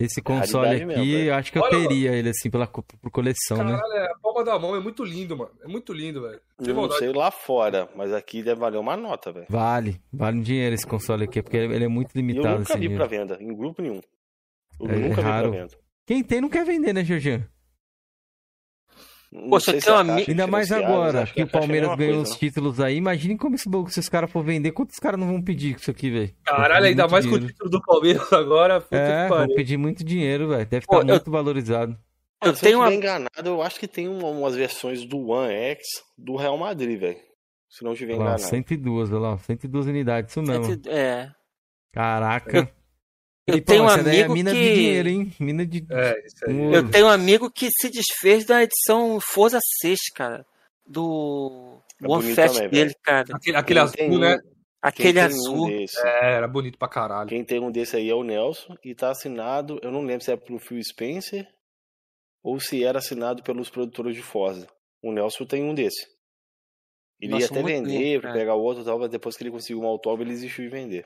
Esse 0.00 0.22
console 0.22 0.66
raridade 0.68 0.92
aqui, 1.00 1.12
mesmo, 1.12 1.24
eu 1.28 1.34
acho 1.34 1.52
que 1.52 1.58
eu 1.58 1.68
teria 1.68 2.12
ele, 2.12 2.28
assim, 2.30 2.48
pela, 2.48 2.66
por 2.66 3.10
coleção, 3.10 3.58
né? 3.58 3.76
Caralho, 3.76 3.92
é 3.94 4.12
a 4.12 4.14
palma 4.22 4.44
da 4.44 4.58
mão. 4.58 4.76
É 4.76 4.80
muito 4.80 5.04
lindo, 5.04 5.36
mano. 5.36 5.50
É 5.62 5.66
muito 5.66 5.92
lindo, 5.92 6.22
velho. 6.22 6.40
Sem 6.62 6.72
Não 6.72 6.90
sei 6.92 7.12
lá 7.12 7.30
fora, 7.32 7.88
mas 7.96 8.12
aqui 8.12 8.42
deve 8.42 8.60
valer 8.60 8.78
uma 8.78 8.96
nota, 8.96 9.32
velho. 9.32 9.46
Vale, 9.48 10.00
vale 10.12 10.38
um 10.38 10.42
dinheiro 10.42 10.74
esse 10.74 10.86
console 10.86 11.24
aqui, 11.24 11.42
porque 11.42 11.56
ele 11.56 11.84
é 11.84 11.88
muito 11.88 12.10
E 12.14 12.18
eu 12.18 12.22
limitado, 12.26 12.58
nunca 12.60 12.72
assim. 12.72 12.80
vi 12.80 12.88
mesmo. 12.88 12.96
pra 12.96 13.06
venda, 13.06 13.38
em 13.40 13.54
grupo 13.54 13.82
nenhum. 13.82 14.00
Eu 14.80 14.88
É, 14.88 14.92
é 14.94 14.96
nunca 15.08 15.16
vi 15.20 15.28
raro. 15.28 15.50
pra 15.50 15.60
venda. 15.60 15.74
Quem 16.06 16.22
tem 16.22 16.40
não 16.40 16.48
quer 16.48 16.64
vender, 16.64 16.92
né, 16.92 17.04
Georgian? 17.04 17.46
Eu 19.30 19.60
se 19.60 19.70
é 19.70 19.80
tenho 19.80 19.94
a 19.96 20.00
um 20.00 20.06
caixa 20.06 20.12
amigo- 20.14 20.30
Ainda 20.30 20.46
mais 20.46 20.72
agora 20.72 21.26
que 21.26 21.40
a 21.40 21.44
o 21.44 21.48
é 21.48 21.50
Palmeiras 21.50 21.96
ganhou 21.96 22.14
coisa, 22.16 22.32
os 22.32 22.38
títulos 22.38 22.80
aí. 22.80 22.96
Imaginem 22.96 23.36
como 23.36 23.58
se 23.58 23.68
esses 23.90 24.08
caras 24.08 24.30
for 24.30 24.42
vender, 24.42 24.72
quantos 24.72 24.98
caras 24.98 25.20
não 25.20 25.26
vão 25.26 25.42
pedir 25.42 25.76
isso 25.76 25.90
aqui, 25.90 26.10
velho? 26.10 26.34
Caralho, 26.44 26.86
ainda 26.86 27.06
mais 27.06 27.26
com 27.26 27.34
o 27.34 27.40
título 27.40 27.68
do 27.70 27.82
Palmeiras 27.82 28.32
agora. 28.32 28.82
É, 28.90 29.28
que 29.28 29.34
vão 29.34 29.46
pedir 29.54 29.76
muito 29.76 30.02
dinheiro, 30.02 30.48
velho. 30.48 30.64
Deve 30.66 30.86
Pô, 30.86 30.94
estar 31.00 31.08
eu- 31.08 31.14
muito 31.16 31.30
valorizado. 31.30 31.98
Eu 32.42 32.54
Se 32.54 32.62
tenho 32.62 32.74
eu 32.74 32.78
uma. 32.78 32.88
estiver 32.88 33.04
enganado, 33.06 33.48
eu 33.48 33.60
acho 33.62 33.78
que 33.80 33.88
tem 33.88 34.08
uma- 34.08 34.28
umas 34.30 34.54
versões 34.54 35.04
do 35.04 35.18
One 35.28 35.52
X 35.52 35.82
do 36.16 36.36
Real 36.36 36.56
Madrid, 36.56 36.98
velho. 36.98 37.18
Se 37.68 37.84
não 37.84 37.90
Olha 37.90 38.06
lá, 38.06 38.14
enganado. 38.14 38.40
102, 38.40 39.10
olha 39.12 39.20
lá, 39.20 39.38
102 39.38 39.86
unidades, 39.86 40.30
isso 40.30 40.40
mesmo. 40.40 40.80
É. 40.86 41.30
Caraca. 41.92 42.58
Eu 42.58 42.68
Felipão, 43.52 43.74
tenho 43.74 43.84
um 43.84 43.90
é 43.90 43.94
amigo 43.94 44.34
de 44.34 44.44
que- 44.44 44.74
dinheiro, 44.74 45.08
hein? 45.08 45.32
Mina 45.40 45.66
de. 45.66 45.86
É, 45.90 46.26
isso 46.26 46.36
aí. 46.46 46.54
um 46.54 46.74
Eu 46.74 46.90
tenho 46.90 47.06
um 47.06 47.10
amigo 47.10 47.50
que 47.50 47.68
se 47.70 47.88
desfez 47.90 48.44
da 48.44 48.62
edição 48.62 49.18
Forza 49.20 49.58
6, 49.80 49.98
cara. 50.14 50.44
Do 50.86 51.80
É 52.02 52.08
One 52.08 52.34
Fest 52.34 52.54
também, 52.54 52.70
dele, 52.70 52.94
cara. 53.02 53.26
Aquele, 53.34 53.56
aquele 53.56 53.78
azul, 53.78 53.96
um- 54.08 54.18
né? 54.18 54.38
Aquele 54.80 55.20
azul. 55.20 55.66
Um 55.66 55.70
É, 56.04 56.34
era 56.34 56.46
bonito 56.48 56.78
pra 56.78 56.88
caralho. 56.88 57.28
Quem 57.28 57.44
tem 57.44 57.60
um 57.60 57.70
desse 57.70 57.96
aí 57.96 58.08
é 58.08 58.14
o 58.14 58.22
Nelson 58.22 58.74
e 58.84 58.94
tá 58.94 59.10
assinado, 59.10 59.78
eu 59.82 59.90
não 59.90 60.02
lembro 60.02 60.24
se 60.24 60.30
é 60.32 60.36
pelo 60.36 60.58
Phil 60.58 60.80
Spencer 60.82 61.46
ou 62.42 62.58
se 62.60 62.84
era 62.84 62.98
assinado 62.98 63.42
pelos 63.42 63.68
produtores 63.68 64.14
de 64.16 64.22
Forza. 64.22 64.66
O 65.02 65.12
Nelson 65.12 65.44
tem 65.44 65.62
um 65.64 65.74
desse. 65.74 66.06
Ele 67.20 67.32
Nossa, 67.32 67.46
ia 67.46 67.50
até 67.50 67.62
vender 67.62 67.98
lindo, 67.98 68.20
pra 68.20 68.32
pegar 68.32 68.54
outro, 68.54 68.84
tal, 68.84 68.98
mas 69.00 69.10
depois 69.10 69.36
que 69.36 69.42
ele 69.42 69.50
conseguiu 69.50 69.82
um 69.82 69.86
autódromo, 69.86 70.22
ele 70.22 70.34
desistiu 70.36 70.64
de 70.64 70.70
vender. 70.70 71.04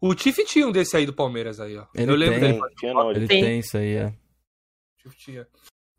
O 0.00 0.14
Tiff 0.14 0.44
tinha 0.44 0.66
um 0.66 0.72
desse 0.72 0.96
aí 0.96 1.06
do 1.06 1.12
Palmeiras 1.12 1.60
aí, 1.60 1.76
ó. 1.76 1.86
Ele 1.94 2.10
eu 2.10 2.16
lembro 2.16 2.40
tem. 2.40 2.48
dele. 2.52 2.60
Tem, 2.60 2.74
tinha 2.76 2.94
não, 2.94 3.10
ele 3.10 3.20
Ele 3.20 3.28
Tem. 3.28 3.40
tem 3.42 3.58
isso 3.60 3.76
aí, 3.76 3.94
é. 3.94 4.06
O 4.08 5.02
Tiff 5.02 5.16
tinha. 5.16 5.46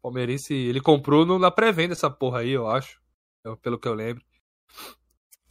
Palmeirense, 0.01 0.53
ele 0.53 0.81
comprou 0.81 1.25
no- 1.25 1.39
na 1.39 1.49
pré-venda 1.49 1.93
essa 1.93 2.09
porra 2.09 2.39
aí, 2.39 2.51
eu 2.51 2.67
acho. 2.67 2.99
Eu- 3.43 3.55
pelo 3.57 3.79
que 3.79 3.87
eu 3.87 3.93
lembro. 3.93 4.23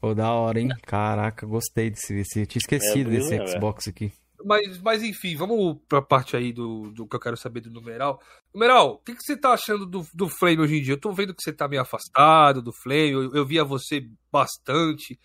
Pô, 0.00 0.14
da 0.14 0.32
hora, 0.32 0.60
hein? 0.60 0.68
Caraca, 0.84 1.46
gostei 1.46 1.88
desse. 1.90 2.12
desse 2.12 2.40
eu 2.40 2.46
tinha 2.46 2.60
esquecido 2.60 3.08
É, 3.10 3.12
desse 3.14 3.38
né, 3.38 3.46
Xbox 3.46 3.86
aqui. 3.88 4.12
Mas, 4.44 4.76
mas 4.78 5.02
enfim, 5.04 5.36
vamos 5.36 5.78
pra 5.88 6.02
parte 6.02 6.36
aí 6.36 6.52
do, 6.52 6.90
do 6.90 7.06
que 7.06 7.14
eu 7.14 7.20
quero 7.20 7.36
saber 7.36 7.60
do 7.60 7.70
numeral. 7.70 8.20
Numeral, 8.52 8.94
o 8.94 8.98
que, 8.98 9.14
que 9.14 9.22
você 9.22 9.36
tá 9.36 9.52
achando 9.52 9.86
do, 9.86 10.04
do 10.12 10.28
Flame 10.28 10.58
hoje 10.60 10.78
em 10.78 10.82
dia? 10.82 10.94
Eu 10.94 11.00
tô 11.00 11.12
vendo 11.12 11.32
que 11.32 11.40
você 11.40 11.52
tá 11.52 11.68
meio 11.68 11.80
afastado 11.80 12.60
do 12.60 12.72
Flame, 12.72 13.12
eu, 13.12 13.32
eu 13.32 13.46
via 13.46 13.62
você 13.64 14.04
bastante 14.32 15.16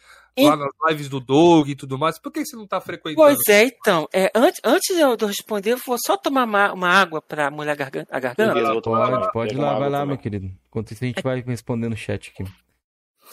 lá 0.45 0.55
nas 0.55 0.69
lives 0.89 1.09
do 1.09 1.19
Doug 1.19 1.69
e 1.69 1.75
tudo 1.75 1.97
mais. 1.97 2.19
Por 2.19 2.31
que 2.31 2.45
você 2.45 2.55
não 2.55 2.67
tá 2.67 2.79
frequentando? 2.81 3.15
Pois 3.15 3.37
é, 3.49 3.63
então. 3.65 4.07
É, 4.13 4.31
antes, 4.35 4.59
antes 4.63 4.95
de 4.95 5.01
eu 5.01 5.15
de 5.17 5.23
eu 5.23 5.27
responder, 5.27 5.73
eu 5.73 5.77
vou 5.77 5.97
só 5.99 6.15
tomar 6.17 6.45
uma, 6.45 6.73
uma 6.73 6.89
água 6.89 7.21
pra 7.21 7.49
molhar 7.49 7.73
a 7.73 7.77
garganta. 7.77 8.15
A 8.15 8.19
garganta. 8.19 8.53
Beleza, 8.53 8.81
Pode, 8.81 9.01
água, 9.13 9.31
pode 9.31 9.53
ir 9.53 9.57
lá, 9.57 9.77
vai 9.79 9.89
lá, 9.89 9.99
também. 9.99 10.07
meu 10.15 10.17
querido. 10.17 10.51
Enquanto 10.67 10.91
isso, 10.91 11.03
a 11.03 11.07
gente 11.07 11.21
vai 11.23 11.41
respondendo 11.41 11.91
no 11.91 11.97
chat 11.97 12.31
aqui. 12.31 12.43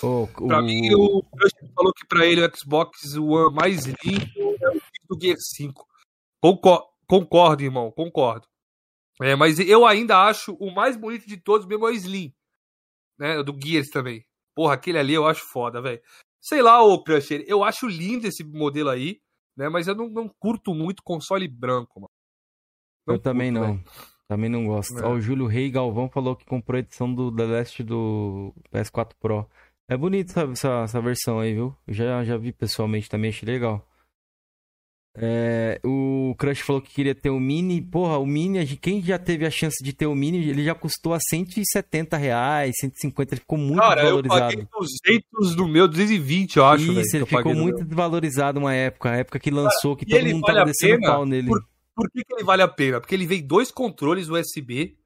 Ô, 0.03 0.27
Pra 0.27 0.59
o- 0.59 0.63
mim, 0.63 0.93
o 0.95 1.23
Crush 1.23 1.53
falou 1.75 1.93
que 1.93 2.07
pra 2.07 2.27
ele 2.27 2.45
o 2.45 2.57
Xbox 2.57 3.15
One 3.17 3.55
mais 3.55 3.85
lindo 3.85 4.27
é 4.61 4.69
o 4.71 4.81
do 5.17 5.21
Gear 5.21 5.37
5. 5.39 5.87
Concor- 6.41 6.89
Concordo, 7.07 7.63
irmão, 7.63 7.91
concordo. 7.91 8.47
É, 9.23 9.37
mas 9.37 9.61
eu 9.61 9.87
ainda 9.87 10.19
acho 10.25 10.55
o 10.55 10.75
mais 10.75 10.97
bonito 10.97 11.29
de 11.29 11.37
todos 11.37 11.67
mesmo 11.67 11.87
é 11.87 11.91
o 11.91 11.95
Slim. 11.95 12.35
Né? 13.19 13.39
O 13.39 13.45
do 13.45 13.57
Gears 13.63 13.89
também. 13.91 14.25
Porra, 14.55 14.75
aquele 14.75 14.99
ali 14.99 15.15
eu 15.15 15.27
acho 15.27 15.43
foda, 15.45 15.81
velho. 15.81 16.01
Sei 16.45 16.61
lá, 16.61 16.83
ô 16.83 17.03
Crusher, 17.03 17.43
eu 17.49 17.65
acho 17.65 17.89
lindo 17.89 18.27
esse 18.27 18.45
modelo 18.45 18.91
aí, 18.91 19.19
né? 19.57 19.71
Mas 19.71 19.89
eu 19.89 19.95
não, 19.95 20.11
não 20.11 20.29
curto 20.29 20.75
muito 20.75 21.03
console 21.03 21.49
branco, 21.49 22.01
mano. 22.01 22.11
Não 23.07 23.15
eu 23.15 23.19
também 23.19 23.51
curto, 23.51 23.67
não. 23.67 23.77
velho. 23.77 23.85
Também 24.29 24.51
não 24.51 24.67
gosto. 24.67 24.99
É. 24.99 25.07
Ó, 25.07 25.15
o 25.15 25.21
Júlio 25.23 25.47
Rei 25.47 25.71
Galvão 25.71 26.07
falou 26.07 26.37
que 26.37 26.45
comprou 26.45 26.77
a 26.77 26.81
edição 26.81 27.15
do 27.15 27.35
The 27.35 27.45
Last 27.45 27.83
do 27.83 28.55
PS4 28.71 29.13
Pro. 29.19 29.49
É 29.89 29.97
bonito 29.97 30.33
essa, 30.33 30.43
essa, 30.43 30.83
essa 30.85 31.01
versão 31.01 31.41
aí, 31.41 31.55
viu? 31.55 31.75
Eu 31.87 31.95
Já, 31.95 32.23
já 32.23 32.37
vi 32.37 32.53
pessoalmente 32.53 33.09
também, 33.09 33.31
achei 33.31 33.49
legal. 33.49 33.83
É, 35.17 35.81
o 35.85 36.35
Crush 36.37 36.61
falou 36.63 36.83
que 36.83 36.93
queria 36.93 37.15
ter 37.15 37.31
o 37.31 37.39
Mini. 37.39 37.81
Porra, 37.81 38.19
o 38.19 38.27
Mini, 38.27 38.67
quem 38.79 39.01
já 39.01 39.17
teve 39.19 39.47
a 39.47 39.51
chance 39.51 39.77
de 39.83 39.93
ter 39.93 40.07
o 40.07 40.15
Mini, 40.15 40.39
ele 40.49 40.65
já 40.65 40.75
custou 40.75 41.15
a 41.15 41.19
170 41.21 42.17
reais, 42.17 42.75
150, 42.81 43.35
ele 43.35 43.41
ficou 43.41 43.57
muito 43.59 43.79
Cara, 43.81 44.01
eu 44.03 44.07
valorizado. 44.09 44.41
paguei 44.41 44.67
200 44.73 45.57
no 45.57 45.69
meu, 45.69 45.87
220, 45.87 46.57
eu 46.57 46.65
acho, 46.67 46.93
Isso, 46.93 47.17
ele 47.17 47.23
eu 47.23 47.27
ficou 47.29 47.55
muito 47.55 47.85
desvalorizado 47.85 48.59
uma 48.59 48.75
época, 48.75 49.11
a 49.11 49.17
época 49.17 49.39
que 49.39 49.51
lançou, 49.53 49.95
que 49.97 50.05
todo 50.05 50.21
mundo 50.27 50.41
vale 50.41 50.55
tava 50.59 50.65
descendo 50.71 51.01
pena 51.01 51.13
pau 51.13 51.25
nele. 51.25 51.47
por- 51.49 51.65
Por 51.95 52.11
que, 52.11 52.25
que 52.25 52.35
ele 52.35 52.43
vale 52.43 52.63
a 52.63 52.69
pena? 52.69 53.01
Porque 53.01 53.15
ele 53.15 53.25
vem 53.27 53.41
dois 53.47 53.71
controles 53.71 54.29
USB, 54.29 54.97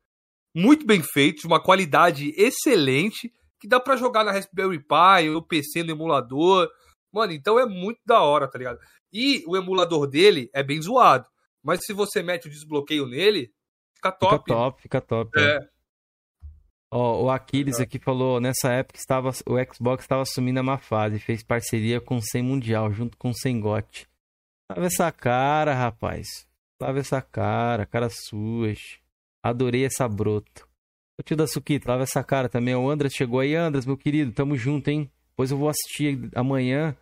muito 0.56 0.86
bem 0.86 1.02
feitos, 1.02 1.44
uma 1.44 1.60
qualidade 1.60 2.32
excelente, 2.34 3.30
que 3.60 3.68
dá 3.68 3.78
pra 3.78 3.94
jogar 3.96 4.24
na 4.24 4.32
Raspberry 4.32 4.78
Pi, 4.78 5.28
no 5.30 5.42
PC, 5.42 5.82
no 5.82 5.90
emulador. 5.90 6.66
Mano, 7.12 7.32
então 7.32 7.58
é 7.58 7.66
muito 7.66 8.00
da 8.04 8.20
hora, 8.22 8.48
tá 8.48 8.58
ligado? 8.58 8.78
E 9.12 9.42
o 9.46 9.56
emulador 9.56 10.06
dele 10.06 10.50
é 10.52 10.62
bem 10.62 10.80
zoado. 10.80 11.26
Mas 11.62 11.84
se 11.84 11.92
você 11.92 12.22
mete 12.22 12.46
o 12.46 12.50
desbloqueio 12.50 13.06
nele, 13.06 13.52
fica 13.94 14.12
top. 14.12 14.34
Fica 14.34 14.54
top, 14.54 14.82
fica 14.82 15.00
top. 15.00 15.38
é. 15.38 15.56
É. 15.56 15.78
Ó, 16.90 17.24
o 17.24 17.30
Aquiles 17.30 17.80
aqui 17.80 17.98
falou, 17.98 18.40
nessa 18.40 18.72
época 18.72 18.98
estava, 18.98 19.28
o 19.28 19.74
Xbox 19.74 20.04
estava 20.04 20.22
assumindo 20.22 20.60
a 20.60 20.62
má 20.62 20.78
fase, 20.78 21.18
fez 21.18 21.42
parceria 21.42 22.00
com 22.00 22.16
o 22.16 22.22
100 22.22 22.42
Mundial, 22.42 22.90
junto 22.90 23.16
com 23.18 23.28
o 23.28 23.34
100 23.34 23.60
GOT. 23.60 24.08
Lava 24.70 24.86
essa 24.86 25.12
cara, 25.12 25.74
rapaz. 25.74 26.48
Lava 26.80 26.98
essa 26.98 27.20
cara, 27.20 27.84
cara 27.84 28.08
suas. 28.08 28.98
Adorei 29.42 29.84
essa 29.84 30.08
broto. 30.08 30.66
Ô 31.18 31.22
tio 31.22 31.36
da 31.36 31.46
Suquita, 31.46 31.90
lava 31.90 32.04
essa 32.04 32.24
cara 32.24 32.48
também. 32.48 32.74
O 32.74 32.88
Andras 32.88 33.12
chegou 33.12 33.40
aí. 33.40 33.54
Andras, 33.54 33.84
meu 33.84 33.96
querido, 33.96 34.32
tamo 34.32 34.56
junto, 34.56 34.88
hein? 34.88 35.10
Depois 35.38 35.52
eu 35.52 35.56
vou 35.56 35.68
assistir 35.68 36.28
amanhã 36.34 36.96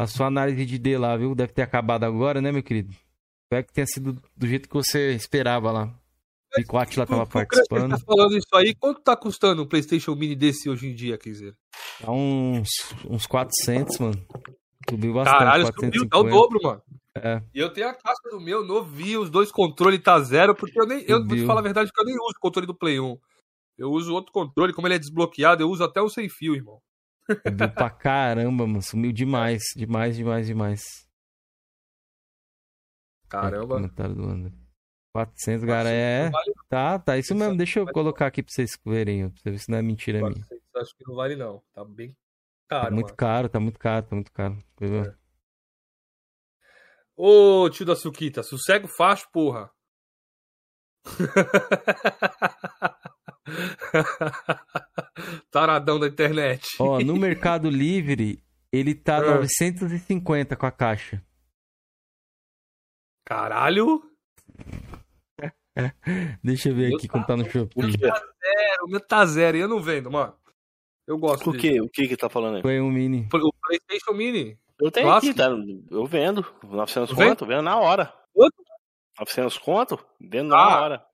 a 0.00 0.06
sua 0.06 0.28
análise 0.28 0.64
de 0.64 0.78
D 0.78 0.96
lá, 0.96 1.14
viu? 1.14 1.34
Deve 1.34 1.52
ter 1.52 1.60
acabado 1.60 2.04
agora, 2.04 2.40
né, 2.40 2.50
meu 2.50 2.62
querido? 2.62 2.90
Espero 3.44 3.66
que 3.66 3.72
tenha 3.74 3.86
sido 3.86 4.18
do 4.34 4.46
jeito 4.46 4.66
que 4.66 4.74
você 4.74 5.12
esperava 5.12 5.70
lá. 5.70 5.94
E 6.56 6.64
que 6.64 6.74
o 6.74 6.78
Atila 6.78 7.06
tava 7.06 7.20
O- 7.20 7.24
o 7.24 7.26
Crush 7.28 7.44
participando. 7.44 7.90
tá 7.90 7.98
falando 7.98 8.34
isso 8.38 8.48
aí, 8.56 8.74
quanto 8.74 9.02
tá 9.02 9.14
custando 9.14 9.62
um 9.62 9.66
PlayStation 9.68 10.14
Mini 10.14 10.34
desse 10.34 10.70
hoje 10.70 10.86
em 10.88 10.94
dia, 10.94 11.18
quer 11.18 11.28
dizer? 11.28 11.54
Tá 12.00 12.10
uns, 12.10 12.66
uns 13.10 13.26
400, 13.26 13.98
mano. 13.98 14.26
Subiu 14.88 15.12
bastante, 15.12 15.38
Caralho, 15.38 15.66
subiu, 15.66 16.08
tá 16.08 16.16
o 16.16 16.24
450. 16.24 16.30
dobro, 16.30 16.58
mano. 16.62 16.82
É. 17.14 17.42
E 17.54 17.58
eu 17.58 17.70
tenho 17.70 17.88
a 17.90 17.94
caixa 17.94 18.22
do 18.30 18.40
meu 18.40 18.64
novinho, 18.64 19.20
os 19.20 19.28
dois 19.28 19.52
controles 19.52 20.02
tá 20.02 20.18
zero, 20.20 20.54
porque 20.54 20.80
eu 20.80 20.86
nem. 20.86 21.04
Eu 21.06 21.18
vou 21.26 21.36
te 21.36 21.44
falar 21.44 21.60
a 21.60 21.62
verdade 21.64 21.90
que 21.92 22.00
eu 22.00 22.06
nem 22.06 22.14
uso 22.14 22.36
o 22.38 22.40
controle 22.40 22.66
do 22.66 22.74
Play 22.74 22.98
1. 22.98 23.18
Eu 23.76 23.90
uso 23.90 24.14
outro 24.14 24.32
controle, 24.32 24.72
como 24.72 24.86
ele 24.86 24.94
é 24.94 24.98
desbloqueado, 24.98 25.62
eu 25.62 25.68
uso 25.68 25.84
até 25.84 26.00
o 26.00 26.08
sem 26.08 26.26
fio, 26.30 26.54
irmão. 26.54 26.80
Subiu 27.46 27.70
pra 27.74 27.90
caramba, 27.90 28.66
mano. 28.66 28.82
Sumiu 28.82 29.12
demais. 29.12 29.62
Demais, 29.76 30.16
demais, 30.16 30.46
demais. 30.46 30.82
Caramba. 33.28 33.74
comentário 33.76 34.14
do 34.14 34.24
André. 34.24 34.52
400, 35.12 35.66
cara, 35.66 35.88
é. 35.88 36.30
Vale, 36.30 36.52
Tá, 36.68 36.98
tá. 36.98 37.16
Isso 37.18 37.34
mesmo. 37.34 37.54
é- 37.54 37.56
Deixa 37.56 37.80
eu 37.80 37.86
colocar 37.86 38.26
aqui 38.26 38.42
pra 38.42 38.52
vocês 38.52 38.70
verem. 38.84 39.30
Pra 39.30 39.40
você 39.42 39.50
ver 39.50 39.58
se 39.58 39.70
não 39.70 39.78
é 39.78 39.82
mentira 39.82 40.20
não. 40.20 40.28
minha. 40.28 40.44
Acho 40.76 40.94
que 40.96 41.04
não 41.08 41.16
vale, 41.16 41.34
não. 41.36 41.62
Tá 41.72 41.84
bem 41.84 42.14
Tá 42.68 42.82
caro. 42.82 42.94
muito 42.94 43.06
mano. 43.06 43.16
caro, 43.16 43.48
tá 43.48 43.58
muito 43.60 43.78
caro, 43.80 44.06
tá 44.06 44.14
muito 44.14 44.30
caro. 44.32 44.58
É. 44.80 45.14
Ô, 47.16 47.68
tio 47.70 47.86
da 47.86 47.96
Suquita, 47.96 48.42
sossego 48.42 48.86
facho, 48.86 49.26
porra. 49.32 49.70
Taradão 55.50 55.98
da 55.98 56.06
internet. 56.06 56.76
Ó, 56.78 56.98
no 57.00 57.16
Mercado 57.16 57.68
Livre, 57.70 58.42
ele 58.72 58.94
tá 58.94 59.16
Ah. 59.18 59.36
950 59.36 60.56
com 60.56 60.66
a 60.66 60.70
caixa. 60.70 61.22
Caralho. 63.24 64.02
Deixa 66.42 66.70
eu 66.70 66.74
ver 66.74 66.88
Meu 66.88 66.96
aqui 66.96 67.08
como 67.08 67.26
tá 67.26 67.36
no 67.36 67.44
Por 67.44 67.50
Shopee. 67.52 67.98
quê? 67.98 68.06
Zero, 68.06 68.84
o 68.84 68.88
meu 68.88 69.00
tá 69.00 69.26
zero 69.26 69.56
e 69.56 69.60
eu 69.60 69.68
não 69.68 69.80
vendo, 69.80 70.10
mano. 70.10 70.34
Eu 71.06 71.18
gosto 71.18 71.50
O 71.50 71.52
disso. 71.52 71.62
que? 71.74 71.80
O 71.80 71.88
que 71.88 72.08
que 72.08 72.16
tá 72.16 72.28
falando 72.28 72.56
aí? 72.56 72.62
Foi 72.62 72.80
um 72.80 72.90
mini. 72.90 73.28
O 73.32 73.52
PlayStation 73.62 74.12
Mini. 74.12 74.58
Eu 74.78 74.90
tenho 74.90 75.06
Clássico. 75.06 75.30
aqui, 75.30 75.38
tá? 75.38 75.50
Eu 75.90 76.04
vendo. 76.06 76.44
900 76.62 77.14
Vende? 77.16 77.30
conto, 77.30 77.46
vendo 77.46 77.62
na 77.62 77.78
hora. 77.78 78.12
Quanto? 78.32 78.54
900 79.18 79.58
conto, 79.58 79.98
vendo 80.20 80.54
Ah. 80.54 80.56
na 80.58 80.80
hora. 80.80 81.06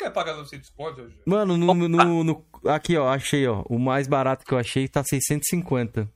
Não 0.00 0.06
quer 0.06 0.10
pagar 0.14 0.34
900 0.36 0.70
conto 0.70 1.02
hoje? 1.02 1.20
Mano, 1.26 1.56
no, 1.58 1.74
no- 1.74 1.88
no- 1.88 2.24
no- 2.24 2.46
aqui, 2.70 2.96
ó, 2.96 3.08
achei, 3.08 3.46
ó. 3.46 3.62
O 3.68 3.78
mais 3.78 4.08
barato 4.08 4.44
que 4.46 4.54
eu 4.54 4.58
achei 4.58 4.88
tá 4.88 5.04
650. 5.04 6.10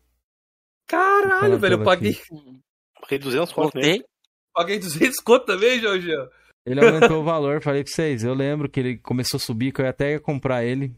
Caralho, 0.89 1.59
velho, 1.59 1.75
eu 1.75 1.85
paguei, 1.85 2.17
Paguei 3.01 3.19
200 3.19 3.53
conto 3.53 3.77
nele. 3.79 4.05
Paguei 4.55 4.79
200 4.79 5.21
conto 5.21 5.45
também, 5.47 5.79
Jorge. 5.81 6.11
Ele 6.67 6.81
aumentou 6.85 7.21
o 7.21 7.25
valor, 7.25 7.63
falei 7.63 7.85
pra 7.85 7.93
vocês. 7.93 8.25
Eu 8.25 8.33
lembro 8.33 8.71
que 8.71 8.81
ele 8.81 8.99
começou 8.99 9.37
a 9.37 9.41
subir, 9.41 9.73
que 9.73 9.81
eu 9.81 9.85
ia 9.85 9.91
até 9.91 10.13
ia 10.13 10.21
comprar 10.21 10.65
ele. 10.65 10.95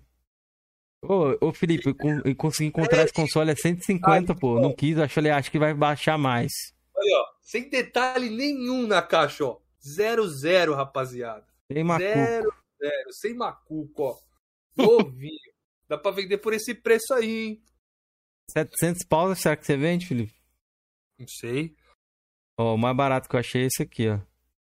Ô, 1.04 1.48
ô 1.48 1.52
Felipe, 1.52 1.88
eu, 1.88 1.94
con- 1.94 2.20
eu 2.24 2.36
consegui 2.36 2.68
encontrar 2.68 3.02
esse 3.02 3.12
console 3.12 3.50
a 3.50 3.56
150, 3.56 4.34
pô. 4.34 4.60
Não 4.60 4.72
quis, 4.74 4.96
eu 4.96 5.08
falei, 5.08 5.32
acho 5.32 5.50
que 5.50 5.58
vai 5.58 5.74
baixar 5.74 6.16
mais. 6.18 6.52
Olha, 6.94 7.16
ó, 7.20 7.24
sem 7.42 7.68
detalhe 7.68 8.30
nenhum 8.30 8.86
na 8.86 9.02
caixa, 9.02 9.44
ó. 9.44 9.58
Zero, 9.84 10.28
zero, 10.28 10.74
rapaziada. 10.74 11.44
Tem 11.68 11.82
macuco. 11.84 12.08
Zero, 12.12 12.52
zero, 12.78 13.12
sem 13.12 13.34
macuco, 13.34 14.02
ó. 14.02 14.18
Novinho. 14.76 15.52
Dá 15.88 15.96
pra 15.96 16.10
vender 16.10 16.38
por 16.38 16.52
esse 16.52 16.74
preço 16.74 17.14
aí, 17.14 17.30
hein? 17.30 17.62
700 18.50 19.04
pau, 19.04 19.34
será 19.34 19.56
que 19.56 19.64
você 19.64 19.76
vende, 19.76 20.06
Felipe? 20.06 20.34
Não 21.18 21.26
sei. 21.28 21.76
Ó, 22.58 22.74
o 22.74 22.78
mais 22.78 22.96
barato 22.96 23.28
que 23.28 23.36
eu 23.36 23.40
achei 23.40 23.62
é 23.62 23.66
esse 23.66 23.82
aqui, 23.82 24.08
ó. 24.08 24.18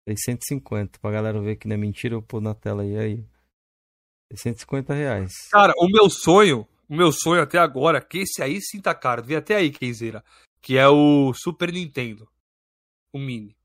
650. 0.09 0.99
Pra 0.99 1.11
galera 1.11 1.41
ver 1.41 1.57
que 1.57 1.67
não 1.67 1.75
é 1.75 1.79
mentira, 1.79 2.15
eu 2.15 2.23
pôr 2.23 2.41
na 2.41 2.55
tela 2.55 2.83
aí. 2.83 2.97
aí. 2.97 3.25
650 4.33 4.95
reais. 4.95 5.33
Cara, 5.51 5.73
o 5.79 5.89
meu 5.89 6.11
sonho, 6.11 6.67
o 6.89 6.95
meu 6.95 7.13
sonho 7.13 7.43
até 7.43 7.59
agora, 7.59 8.01
que 8.01 8.19
esse 8.19 8.43
aí 8.43 8.61
sim 8.61 8.81
tá 8.81 8.95
caro, 8.95 9.23
vem 9.23 9.37
até 9.37 9.57
aí, 9.57 9.71
Kenzeira, 9.71 10.25
que 10.61 10.77
é 10.77 10.89
o 10.89 11.33
Super 11.35 11.73
Nintendo. 11.73 12.29
O 13.13 13.19
Mini. 13.19 13.57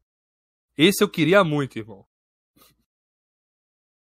Esse 0.77 1.03
eu 1.03 1.09
queria 1.09 1.43
muito, 1.43 1.77
irmão. 1.77 2.05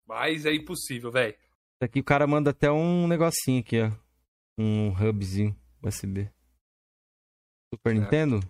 Mas 0.07 0.45
é 0.47 0.55
impossível, 0.55 1.11
velho. 1.11 1.35
Aqui 1.81 2.01
o 2.01 2.05
cara 2.05 2.27
manda 2.27 2.51
até 2.51 2.71
um 2.71 3.07
negocinho 3.07 3.61
aqui, 3.61 3.81
ó. 3.81 3.91
Um 4.59 4.91
hubzinho 4.91 5.57
USB. 5.83 6.31
Super 7.75 7.95
Nintendo? 7.95 8.41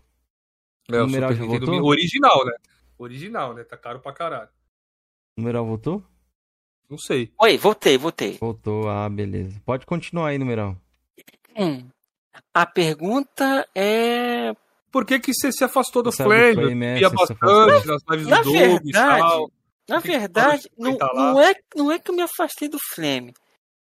É, 0.90 1.00
o 1.00 1.06
numeral 1.06 1.30
Super 1.30 1.42
já 1.42 1.52
Nintendo 1.52 1.72
voltou? 1.72 1.90
Original, 1.90 2.44
né? 2.44 2.52
Original, 2.98 3.54
né? 3.54 3.64
Tá 3.64 3.76
caro 3.76 4.00
pra 4.00 4.12
caralho. 4.12 4.50
O 5.36 5.40
numeral 5.40 5.66
voltou? 5.66 6.04
Não 6.88 6.98
sei. 6.98 7.32
Oi, 7.40 7.56
voltei, 7.56 7.96
voltei. 7.96 8.36
Voltou, 8.38 8.88
ah, 8.88 9.08
beleza. 9.08 9.60
Pode 9.64 9.86
continuar 9.86 10.28
aí, 10.28 10.38
numeral. 10.38 10.76
Hum. 11.56 11.88
A 12.52 12.66
pergunta 12.66 13.66
é. 13.74 14.54
Por 14.92 15.04
que, 15.04 15.18
que 15.18 15.32
você 15.32 15.50
se 15.50 15.64
afastou 15.64 16.02
do 16.02 16.12
Flame? 16.12 16.84
É, 16.84 16.94
via 16.94 17.08
se 17.08 17.14
bastante 17.14 17.86
nas 17.86 18.02
lives 18.08 18.26
Na 18.28 18.42
do 18.42 18.52
Doug 18.52 18.80
e 18.84 18.92
tal. 18.92 19.50
Na 19.88 19.98
verdade, 19.98 20.70
não, 20.78 20.96
não, 20.96 21.40
é, 21.40 21.54
não 21.74 21.92
é 21.92 21.98
que 21.98 22.10
eu 22.10 22.14
me 22.14 22.22
afastei 22.22 22.68
do 22.68 22.78
Flame. 22.94 23.34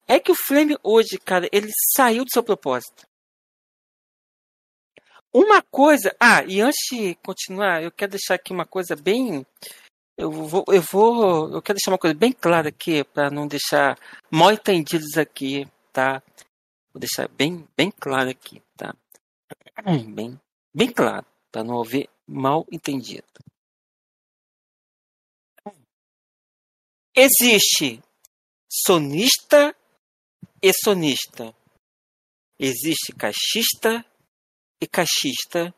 É 0.08 0.20
que 0.20 0.32
o 0.32 0.36
Flame 0.36 0.78
hoje, 0.84 1.18
cara, 1.18 1.50
ele 1.52 1.72
saiu 1.96 2.24
do 2.24 2.32
seu 2.32 2.44
propósito. 2.44 3.06
Uma 5.34 5.62
coisa. 5.62 6.16
Ah, 6.20 6.44
e 6.46 6.62
antes 6.62 6.80
de 6.90 7.16
continuar, 7.16 7.84
eu 7.84 7.92
quero 7.92 8.12
deixar 8.12 8.36
aqui 8.36 8.54
uma 8.54 8.66
coisa 8.66 8.96
bem. 8.96 9.46
Eu 10.18 10.32
vou, 10.32 10.64
eu 10.70 10.82
vou, 10.82 11.54
eu 11.54 11.62
quero 11.62 11.78
deixar 11.78 11.92
uma 11.92 11.98
coisa 11.98 12.16
bem 12.16 12.32
clara 12.32 12.70
aqui 12.70 13.04
para 13.04 13.30
não 13.30 13.48
deixar 13.48 14.00
mal 14.32 14.52
entendidos 14.52 15.18
aqui, 15.18 15.68
tá? 15.92 16.24
Vou 16.94 17.00
deixar 17.00 17.28
bem, 17.28 17.68
bem 17.76 17.92
claro 17.92 18.30
aqui, 18.30 18.62
tá? 18.76 18.96
Bem, 19.84 20.40
bem 20.74 20.92
claro, 20.92 21.26
para 21.52 21.64
não 21.64 21.82
haver 21.82 22.10
mal 22.26 22.66
entendido. 22.72 23.28
Existe 27.20 28.00
sonista 28.72 29.76
e 30.62 30.72
sonista. 30.72 31.52
Existe 32.60 33.12
caixista 33.12 34.06
e 34.80 34.86
caixista. 34.86 35.74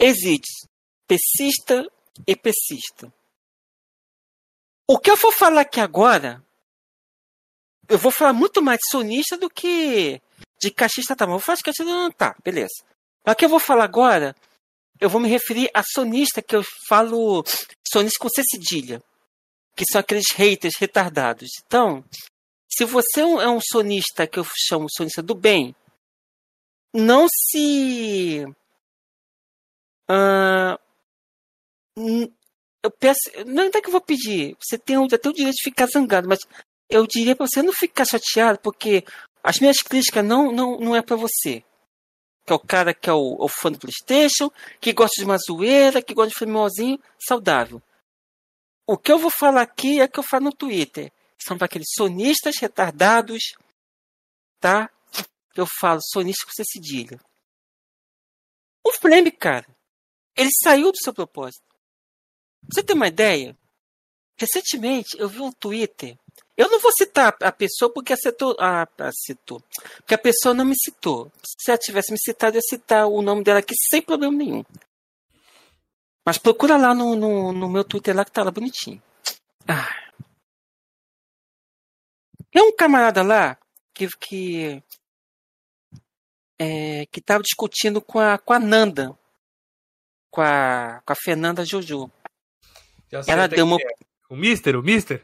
Existe 0.00 0.66
pesista 1.06 1.86
e 2.26 2.34
pesista. 2.34 3.12
O 4.88 4.98
que 4.98 5.10
eu 5.10 5.16
vou 5.16 5.30
falar 5.30 5.60
aqui 5.60 5.78
agora, 5.78 6.42
eu 7.86 7.98
vou 7.98 8.10
falar 8.10 8.32
muito 8.32 8.62
mais 8.62 8.78
de 8.78 8.90
sonista 8.90 9.36
do 9.36 9.50
que 9.50 10.22
de 10.58 10.70
caixista, 10.70 11.14
tá? 11.14 11.26
Mas 11.26 11.34
eu 11.34 11.38
vou 11.38 11.44
falar 11.44 11.56
de 11.56 11.64
caixista, 11.64 11.84
não, 11.84 12.10
tá, 12.10 12.34
beleza. 12.42 12.82
Mas 13.26 13.34
o 13.34 13.36
que 13.36 13.44
eu 13.44 13.50
vou 13.50 13.60
falar 13.60 13.84
agora, 13.84 14.34
eu 14.98 15.10
vou 15.10 15.20
me 15.20 15.28
referir 15.28 15.70
a 15.74 15.82
sonista, 15.82 16.40
que 16.40 16.56
eu 16.56 16.64
falo 16.88 17.44
sonista 17.86 18.18
com 18.18 18.30
C 18.30 18.42
cedilha, 18.42 19.02
que 19.74 19.84
são 19.90 20.00
aqueles 20.00 20.30
haters 20.34 20.74
retardados. 20.78 21.48
Então, 21.66 22.04
se 22.70 22.84
você 22.84 23.20
é 23.20 23.26
um- 23.26 23.40
é 23.40 23.48
um 23.48 23.60
sonista 23.60 24.26
que 24.26 24.38
eu 24.38 24.46
chamo 24.68 24.86
sonista 24.90 25.22
do 25.22 25.34
bem, 25.34 25.74
não 26.94 27.26
se. 27.28 28.44
hum, 31.96 32.32
eu 32.82 32.90
peço. 32.90 33.20
Não 33.46 33.64
é 33.64 33.70
que 33.70 33.86
eu 33.88 33.92
vou 33.92 34.00
pedir. 34.00 34.56
Você 34.60 34.78
tem 34.78 34.96
até 34.96 35.28
o 35.28 35.32
direito 35.32 35.54
de 35.56 35.62
ficar 35.62 35.86
zangado, 35.86 36.28
mas 36.28 36.38
eu 36.90 37.06
diria 37.06 37.36
pra 37.36 37.46
você 37.46 37.62
não 37.62 37.72
ficar 37.72 38.04
chateado, 38.04 38.58
porque 38.60 39.04
as 39.42 39.58
minhas 39.60 39.78
críticas 39.78 40.24
não, 40.24 40.52
não, 40.52 40.78
não 40.78 40.96
é 40.96 41.02
pra 41.02 41.16
você. 41.16 41.64
Que 42.44 42.52
é 42.52 42.56
o 42.56 42.58
cara 42.60 42.92
que 42.92 43.08
é 43.08 43.12
o, 43.12 43.36
o 43.38 43.48
fã 43.48 43.70
do 43.70 43.78
Playstation, 43.78 44.50
que 44.80 44.92
gosta 44.92 45.14
de 45.20 45.24
uma 45.24 45.38
zoeira, 45.38 46.02
que 46.02 46.12
gosta 46.14 46.30
de 46.30 46.38
filmezinho 46.38 46.98
saudável. 47.26 47.80
O 48.86 48.98
que 48.98 49.12
eu 49.12 49.18
vou 49.18 49.30
falar 49.30 49.62
aqui 49.62 50.00
é 50.00 50.04
o 50.04 50.08
que 50.08 50.18
eu 50.18 50.24
falo 50.24 50.46
no 50.46 50.52
Twitter. 50.52 51.12
São 51.38 51.56
para 51.56 51.66
aqueles 51.66 51.88
sonistas 51.96 52.56
retardados, 52.58 53.54
tá? 54.60 54.90
Eu 55.56 55.66
falo 55.66 56.00
sonista 56.02 56.46
com 56.46 56.52
cedilha. 56.52 57.20
O 58.84 58.92
Flame, 58.92 59.30
cara, 59.30 59.66
ele 60.36 60.50
saiu 60.62 60.90
do 60.90 60.98
seu 60.98 61.12
propósito. 61.12 61.64
Você 62.70 62.82
ter 62.82 62.94
uma 62.94 63.08
ideia? 63.08 63.56
Recentemente 64.36 65.16
eu 65.18 65.28
vi 65.28 65.40
um 65.40 65.52
Twitter. 65.52 66.18
Eu 66.56 66.68
não 66.68 66.80
vou 66.80 66.92
citar 66.92 67.36
a 67.40 67.52
pessoa 67.52 67.92
porque 67.92 68.12
acertou. 68.12 68.56
Ah, 68.58 68.86
citou. 69.12 69.62
Porque 69.96 70.14
a 70.14 70.18
pessoa 70.18 70.54
não 70.54 70.64
me 70.64 70.74
citou. 70.76 71.30
Se 71.44 71.70
ela 71.70 71.78
tivesse 71.78 72.12
me 72.12 72.18
citado, 72.18 72.56
eu 72.56 72.58
ia 72.58 72.68
citar 72.68 73.06
o 73.06 73.22
nome 73.22 73.42
dela 73.42 73.60
aqui 73.60 73.74
sem 73.90 74.02
problema 74.02 74.36
nenhum. 74.36 74.64
Mas 76.24 76.38
procura 76.38 76.76
lá 76.76 76.94
no, 76.94 77.16
no, 77.16 77.52
no 77.52 77.68
meu 77.68 77.84
Twitter 77.84 78.14
lá 78.14 78.24
que 78.24 78.30
tá 78.30 78.42
lá 78.42 78.50
bonitinho. 78.50 79.02
Ah. 79.66 80.12
Tem 82.50 82.62
um 82.62 82.74
camarada 82.76 83.22
lá 83.22 83.58
que, 83.94 84.08
que, 84.18 84.82
é, 86.58 87.06
que 87.06 87.20
tava 87.20 87.42
discutindo 87.42 88.00
com 88.00 88.18
a, 88.20 88.38
com 88.38 88.52
a 88.52 88.58
Nanda. 88.58 89.18
Com 90.30 90.40
a, 90.40 91.02
com 91.04 91.12
a 91.12 91.16
Fernanda 91.16 91.64
Jojo. 91.64 92.10
Ela 93.26 93.46
deu 93.46 93.66
uma. 93.66 93.76
é. 93.76 93.94
O 94.28 94.36
Mister, 94.36 94.76
o 94.76 94.82
Mister? 94.82 95.22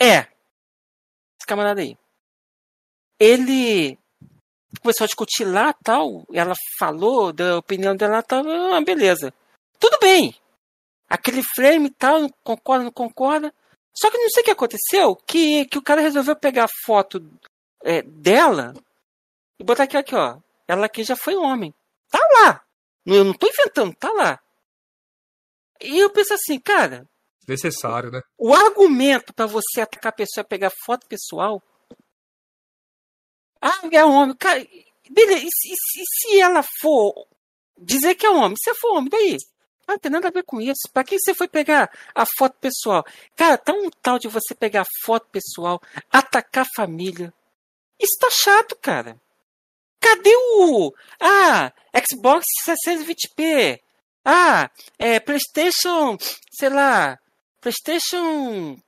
É. 0.00 0.20
Esse 1.38 1.46
camarada 1.46 1.82
aí. 1.82 1.98
Ele 3.18 3.98
começou 4.80 5.04
a 5.04 5.06
discutir 5.06 5.44
lá 5.44 5.72
tal. 5.74 6.24
Ela 6.32 6.54
falou 6.78 7.32
da 7.32 7.58
opinião 7.58 7.94
dela 7.94 8.22
tal. 8.22 8.44
Ah, 8.48 8.80
beleza. 8.80 9.32
Tudo 9.84 9.98
bem. 10.00 10.34
Aquele 11.10 11.42
frame 11.42 11.88
e 11.88 11.90
tal, 11.90 12.20
não 12.22 12.30
concorda, 12.42 12.84
não 12.84 12.90
concorda. 12.90 13.54
Só 13.94 14.10
que 14.10 14.16
não 14.16 14.30
sei 14.30 14.40
o 14.42 14.44
que 14.46 14.50
aconteceu, 14.50 15.14
que, 15.14 15.66
que 15.66 15.76
o 15.76 15.82
cara 15.82 16.00
resolveu 16.00 16.34
pegar 16.34 16.64
a 16.64 16.68
foto 16.86 17.20
é, 17.82 18.00
dela 18.00 18.72
e 19.58 19.62
botar 19.62 19.82
aqui, 19.82 19.94
aqui, 19.98 20.14
ó. 20.14 20.38
Ela 20.66 20.86
aqui 20.86 21.04
já 21.04 21.14
foi 21.14 21.36
homem. 21.36 21.74
Tá 22.10 22.18
lá. 22.32 22.64
Não- 23.04 23.14
Eu 23.14 23.24
não 23.24 23.34
tô 23.34 23.46
inventando, 23.46 23.94
tá 23.94 24.10
lá. 24.10 24.40
E 25.82 25.98
eu 25.98 26.08
penso 26.08 26.32
assim, 26.32 26.58
cara, 26.58 27.06
Necessário, 27.46 28.10
né? 28.10 28.22
o 28.38 28.54
argumento 28.54 29.34
para 29.34 29.44
você 29.44 29.82
atacar 29.82 30.10
a 30.12 30.16
pessoa 30.16 30.40
é 30.40 30.48
pegar 30.48 30.72
foto 30.86 31.06
pessoal. 31.06 31.62
Ah, 33.60 33.82
é 33.92 34.02
homem. 34.02 34.34
Cara, 34.34 34.66
beleza. 35.10 35.44
E 35.44 35.50
se, 35.52 35.72
e 35.72 35.76
se- 35.76 36.00
e 36.00 36.04
se 36.32 36.40
ela 36.40 36.62
for 36.80 37.12
dizer 37.78 38.14
que 38.14 38.24
é 38.24 38.30
homem? 38.30 38.56
Se 38.56 38.72
for 38.74 38.96
homem, 38.96 39.10
daí? 39.10 39.36
Ah, 39.86 39.92
não 39.92 39.98
tem 39.98 40.10
nada 40.10 40.28
a 40.28 40.30
ver 40.30 40.42
com 40.44 40.60
isso. 40.60 40.88
Pra 40.92 41.04
que 41.04 41.18
você 41.18 41.34
foi 41.34 41.46
pegar 41.48 41.90
a 42.14 42.24
foto 42.38 42.56
pessoal? 42.60 43.04
Cara, 43.36 43.58
tá 43.58 43.72
um 43.72 43.90
tal 44.02 44.18
de 44.18 44.28
você 44.28 44.54
pegar 44.54 44.82
a 44.82 44.86
foto 45.04 45.26
pessoal, 45.30 45.80
atacar 46.10 46.64
a 46.64 46.74
família. 46.76 47.32
Isso 48.00 48.16
tá 48.20 48.28
chato, 48.30 48.76
cara. 48.80 49.20
Cadê 50.00 50.34
o. 50.36 50.92
Ah, 51.20 51.72
Xbox 52.06 52.44
620p. 52.66 53.80
Ah, 54.24 54.70
é, 54.98 55.20
PlayStation, 55.20 56.16
sei 56.50 56.70
lá, 56.70 57.18
PlayStation. 57.60 58.78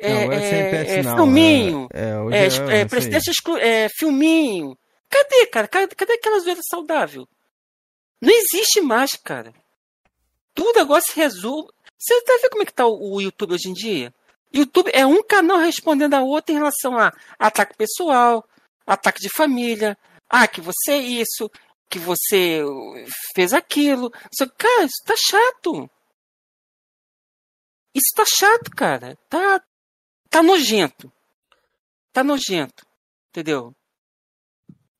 É, 0.00 0.12
Não, 0.26 0.32
é 0.32 0.98
é, 0.98 1.02
não. 1.02 1.16
filminho. 1.16 1.88
É, 1.92 2.00
é, 2.00 2.44
É, 2.44 2.76
é, 2.78 2.80
é. 2.82 2.84
PlayStation 2.84 3.30
exclu- 3.32 3.56
é, 3.58 3.88
filminho. 3.88 4.78
Cadê, 5.10 5.46
cara? 5.46 5.66
Cadê, 5.66 5.94
cadê 5.94 6.12
aquela 6.12 6.38
zoeira 6.38 6.60
saudável? 6.70 7.26
Não 8.20 8.32
existe 8.32 8.80
mais, 8.80 9.12
cara. 9.12 9.52
Tudo 10.54 10.80
agora 10.80 11.00
se 11.00 11.14
resolve. 11.14 11.72
Você 11.96 12.20
tá 12.22 12.38
vendo 12.40 12.50
como 12.50 12.62
é 12.62 12.66
que 12.66 12.74
tá 12.74 12.86
o, 12.86 13.20
YouTube 13.20 13.54
hoje 13.54 13.68
em 13.68 13.72
dia? 13.72 14.14
YouTube 14.52 14.90
é 14.92 15.04
um 15.06 15.22
canal 15.22 15.58
respondendo 15.58 16.14
a 16.14 16.22
outro 16.22 16.52
em 16.52 16.58
relação 16.58 16.98
a 16.98 17.12
ataque 17.38 17.76
pessoal, 17.76 18.48
ataque 18.86 19.20
de 19.20 19.28
família. 19.28 19.96
Ah, 20.28 20.46
que 20.46 20.60
você 20.60 20.92
é 20.92 20.98
isso, 20.98 21.50
que 21.88 21.98
você 21.98 22.62
fez 23.34 23.52
aquilo. 23.52 24.12
Só, 24.32 24.46
cara, 24.46 24.84
isso 24.84 25.02
tá 25.04 25.14
chato. 25.16 25.90
Isso 27.94 28.14
tá 28.14 28.24
chato, 28.26 28.70
cara. 28.70 29.16
Tá, 29.28 29.62
tá 30.28 30.42
nojento. 30.42 31.12
Tá 32.12 32.22
nojento. 32.22 32.86
Entendeu? 33.30 33.74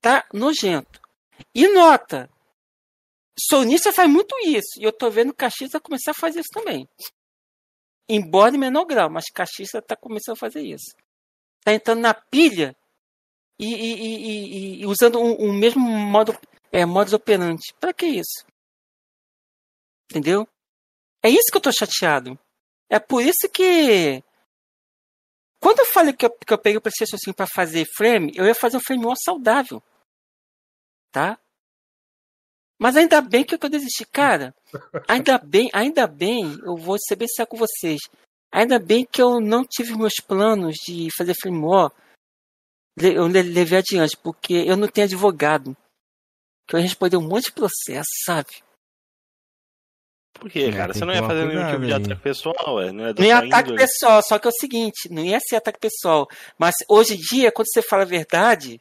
Tá 0.01 0.25
nojento. 0.33 1.01
E 1.55 1.69
nota, 1.69 2.31
sonista 3.39 3.92
faz 3.92 4.08
muito 4.10 4.34
isso. 4.44 4.81
E 4.81 4.84
eu 4.84 4.92
tô 4.92 5.10
vendo 5.10 5.34
Caxias 5.34 5.73
vai 5.73 5.81
começar 5.81 6.10
a 6.12 6.15
fazer 6.15 6.41
isso 6.41 6.50
também. 6.52 6.89
Embora 8.08 8.55
em 8.55 8.58
menor 8.58 8.84
grau, 8.84 9.10
mas 9.10 9.26
Caxias 9.31 9.70
tá 9.86 9.97
começando 9.97 10.34
a 10.34 10.39
fazer 10.39 10.62
isso. 10.62 10.94
Tá 11.62 11.73
entrando 11.75 12.00
na 12.00 12.15
pilha 12.15 12.75
e, 13.58 13.67
e- 13.75 13.94
e- 13.94 14.81
e- 14.83 14.86
usando 14.86 15.18
o 15.18 15.44
um, 15.44 15.52
mesmo 15.52 15.81
modo, 15.81 16.33
é, 16.73 16.86
modus 16.86 17.12
operandi. 17.12 17.75
Pra 17.78 17.92
que 17.92 18.07
isso? 18.07 18.47
Entendeu? 20.10 20.49
É 21.23 21.28
isso 21.28 21.50
que 21.50 21.57
eu 21.57 21.60
tô 21.60 21.70
chateado. 21.73 22.39
É 22.89 22.99
por 22.99 23.23
isso 23.23 23.49
que. 23.52 24.23
Quando 25.60 25.81
eu 25.81 25.86
falei 25.86 26.12
que 26.15 26.25
eu, 26.25 26.31
que 26.31 26.52
eu 26.52 26.58
peguei 26.58 26.78
o 26.78 26.81
PlayStation 26.81 27.18
5 27.18 27.36
pra 27.36 27.47
fazer 27.47 27.84
frame, 27.97 28.33
eu 28.34 28.47
ia 28.47 28.55
fazer 28.55 28.76
um 28.76 28.81
frame 28.81 29.05
saudável. 29.23 29.83
Tá? 31.12 31.39
Mas 32.79 32.97
ainda 32.97 33.21
bem 33.21 33.45
que 33.45 33.55
eu 33.55 33.69
desisti. 33.69 34.05
Cara, 34.07 34.55
ainda 35.09 35.39
bem, 35.39 35.69
ainda 35.73 36.07
bem, 36.07 36.59
eu 36.65 36.77
vou 36.77 36.97
ser 36.99 37.17
bem 37.17 37.27
sério 37.29 37.51
com 37.51 37.57
vocês. 37.57 37.99
Ainda 38.53 38.79
bem 38.79 39.05
que 39.05 39.21
eu 39.21 39.41
não 39.41 39.65
tive 39.65 39.97
meus 39.97 40.15
planos 40.27 40.77
de 40.87 41.09
fazer 41.17 41.35
more. 41.51 41.93
le- 42.99 43.15
Eu 43.15 43.27
le- 43.27 43.43
levei 43.43 43.79
adiante, 43.79 44.17
porque 44.17 44.55
eu 44.55 44.77
não 44.77 44.89
tenho 44.89 45.07
advogado. 45.07 45.77
Que 46.67 46.75
eu 46.77 46.79
ia 46.81 46.85
responder 46.85 47.17
um 47.17 47.27
monte 47.29 47.47
de 47.47 47.53
processo, 47.53 48.09
sabe? 48.25 48.63
Por 50.35 50.49
quê, 50.51 50.65
É, 50.69 50.73
cara? 50.73 50.95
Você 50.95 51.05
não 51.05 51.13
que 51.13 51.19
ia 51.19 51.27
fazer 51.27 51.47
nenhum 51.47 51.67
tipo 51.73 51.87
de 51.87 51.93
ataque 51.93 52.23
pessoal, 52.23 52.77
ué? 52.77 52.93
Não 52.93 53.07
é 53.07 53.13
da 53.13 53.23
Não 53.23 53.29
sua 53.31 53.39
ataque 53.39 53.71
índole? 53.71 53.79
pessoal, 53.79 54.23
só 54.23 54.39
que 54.39 54.47
é 54.47 54.51
o 54.51 54.53
seguinte, 54.53 55.09
não 55.11 55.25
ia 55.25 55.41
ser 55.41 55.57
ataque 55.57 55.81
pessoal. 55.81 56.29
Mas 56.57 56.75
hoje 56.89 57.15
em 57.15 57.19
dia, 57.19 57.51
quando 57.51 57.67
você 57.73 57.83
fala 57.83 58.03
a 58.03 58.07
verdade, 58.07 58.81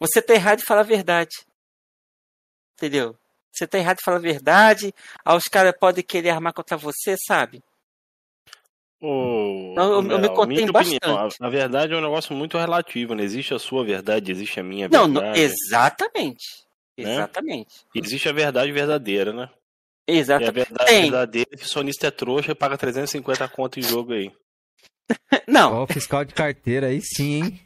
você 0.00 0.22
tá 0.22 0.34
errado 0.34 0.60
em 0.60 0.64
falar 0.64 0.80
a 0.80 0.84
verdade. 0.84 1.30
Entendeu? 2.76 3.16
Você 3.52 3.66
tá 3.66 3.78
errado 3.78 3.98
em 4.00 4.04
falar 4.04 4.18
a 4.18 4.20
verdade, 4.20 4.94
aí 5.24 5.36
os 5.36 5.44
caras 5.44 5.72
podem 5.78 6.04
querer 6.04 6.30
armar 6.30 6.52
contra 6.52 6.76
você, 6.76 7.16
sabe? 7.26 7.62
Ô, 9.00 9.74
Não, 9.76 9.92
eu- 9.92 10.10
eu 10.10 10.18
me 10.18 10.28
contei 10.28 10.56
minha 10.64 10.70
opinião, 10.70 10.98
bastante. 11.02 11.36
a, 11.40 11.46
a 11.46 11.50
verdade 11.50 11.92
é 11.92 11.96
um 11.96 12.00
negócio 12.00 12.34
muito 12.34 12.56
relativo, 12.58 13.14
não 13.14 13.22
existe 13.22 13.52
a 13.54 13.58
sua 13.58 13.84
verdade, 13.84 14.32
existe 14.32 14.58
a 14.58 14.62
minha 14.62 14.88
Não, 14.88 15.06
não, 15.06 15.20
verdade. 15.22 15.40
exatamente. 15.42 16.64
Né? 16.98 17.12
Exatamente. 17.12 17.74
Existe 17.94 18.28
a 18.28 18.32
verdade 18.32 18.72
verdadeira, 18.72 19.32
né? 19.32 19.50
E 20.08 20.12
a 20.12 20.14
Exatamente. 20.18 20.54
verdade 20.54 20.90
Tem. 20.90 21.02
verdadeira 21.02 21.50
é 21.52 21.56
que 21.56 21.64
o 21.64 21.68
sonista 21.68 22.06
é 22.06 22.10
trouxa 22.10 22.52
e 22.52 22.54
paga 22.54 22.78
350 22.78 23.48
conto 23.48 23.78
em 23.78 23.82
jogo 23.82 24.12
aí. 24.14 24.32
Não, 25.46 25.74
Ó, 25.74 25.84
o 25.84 25.86
fiscal 25.86 26.24
de 26.24 26.32
carteira 26.34 26.86
aí 26.88 27.00
sim, 27.02 27.34
hein? 27.42 27.60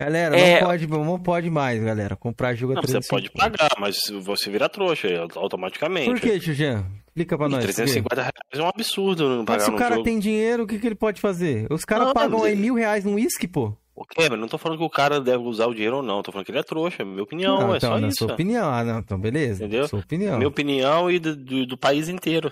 Galera, 0.00 0.34
É. 0.38 0.60
não, 0.60 0.66
pode, 0.66 0.86
não 0.86 1.20
pode 1.20 1.50
mais, 1.50 1.82
galera. 1.84 2.16
Comprar 2.16 2.54
jogo 2.54 2.72
a 2.72 2.76
Não, 2.76 2.82
você 2.82 2.92
350. 3.00 3.30
pode 3.32 3.56
pagar, 3.58 3.70
mas 3.78 3.98
você 4.22 4.50
vira 4.50 4.66
trouxa 4.66 5.08
automaticamente. 5.36 6.08
Por 6.10 6.18
que, 6.18 6.40
Xujan? 6.40 6.86
Explica 7.08 7.36
pra 7.36 7.48
nós. 7.50 7.58
por 7.64 7.68
quê? 7.68 7.74
350 7.74 8.22
reais 8.22 8.32
é 8.54 8.62
um 8.62 8.68
absurdo 8.68 9.28
não 9.28 9.36
Mas 9.38 9.44
pagar 9.46 9.60
se 9.64 9.70
o 9.70 9.76
cara 9.76 9.94
jogo. 9.96 10.04
tem 10.04 10.18
dinheiro, 10.18 10.62
o 10.62 10.66
que, 10.66 10.78
que 10.78 10.86
ele 10.86 10.94
pode 10.94 11.20
fazer? 11.20 11.66
Os 11.70 11.84
caras 11.84 12.12
pagam 12.14 12.38
mas 12.38 12.48
aí 12.48 12.56
mil 12.56 12.74
reais 12.74 13.04
num 13.04 13.14
uísque, 13.14 13.46
pô. 13.46 13.76
O 13.94 14.04
Kevin, 14.06 14.36
não 14.36 14.48
tô 14.48 14.56
falando 14.56 14.78
que 14.78 14.84
o 14.84 14.88
cara 14.88 15.20
deve 15.20 15.44
usar 15.44 15.66
o 15.66 15.74
dinheiro 15.74 15.96
ou 15.96 16.02
não, 16.02 16.22
tô 16.22 16.32
falando 16.32 16.46
que 16.46 16.50
ele 16.52 16.60
é 16.60 16.62
trouxa, 16.62 17.04
minha 17.04 17.22
opinião, 17.22 17.60
Não, 17.60 17.74
é 17.74 17.76
então, 17.76 17.98
só 18.00 18.06
isso. 18.06 18.16
sua 18.24 18.32
opinião. 18.32 18.70
Ah, 18.72 18.82
não, 18.82 19.00
então 19.00 19.18
beleza. 19.20 19.62
Entendeu? 19.62 19.86
Sua 19.86 19.98
opinião. 20.00 20.38
Minha 20.38 20.48
opinião 20.48 21.10
e 21.10 21.18
do, 21.18 21.36
do, 21.36 21.66
do 21.66 21.76
país 21.76 22.08
inteiro. 22.08 22.50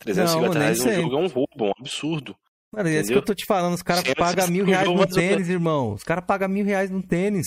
350 0.00 0.52
Não, 0.54 0.60
reais 0.60 0.80
um 0.84 0.92
jogo 0.92 1.16
é 1.16 1.18
um 1.20 1.26
roubo, 1.28 1.64
um 1.68 1.72
absurdo. 1.80 2.36
Mano, 2.72 2.88
é 2.88 3.00
isso 3.00 3.10
que 3.12 3.18
eu 3.18 3.22
tô 3.24 3.34
te 3.34 3.44
falando. 3.44 3.74
Os 3.74 3.82
caras 3.82 4.02
pagam 4.14 4.46
que 4.46 4.50
mil 4.52 4.64
o 4.64 4.66
reais 4.68 4.88
no 4.88 5.06
tênis, 5.06 5.48
irmão. 5.48 5.92
Os 5.92 6.02
caras 6.02 6.24
pagam 6.24 6.48
mil 6.48 6.64
reais 6.64 6.90
no 6.90 7.02
tênis. 7.02 7.46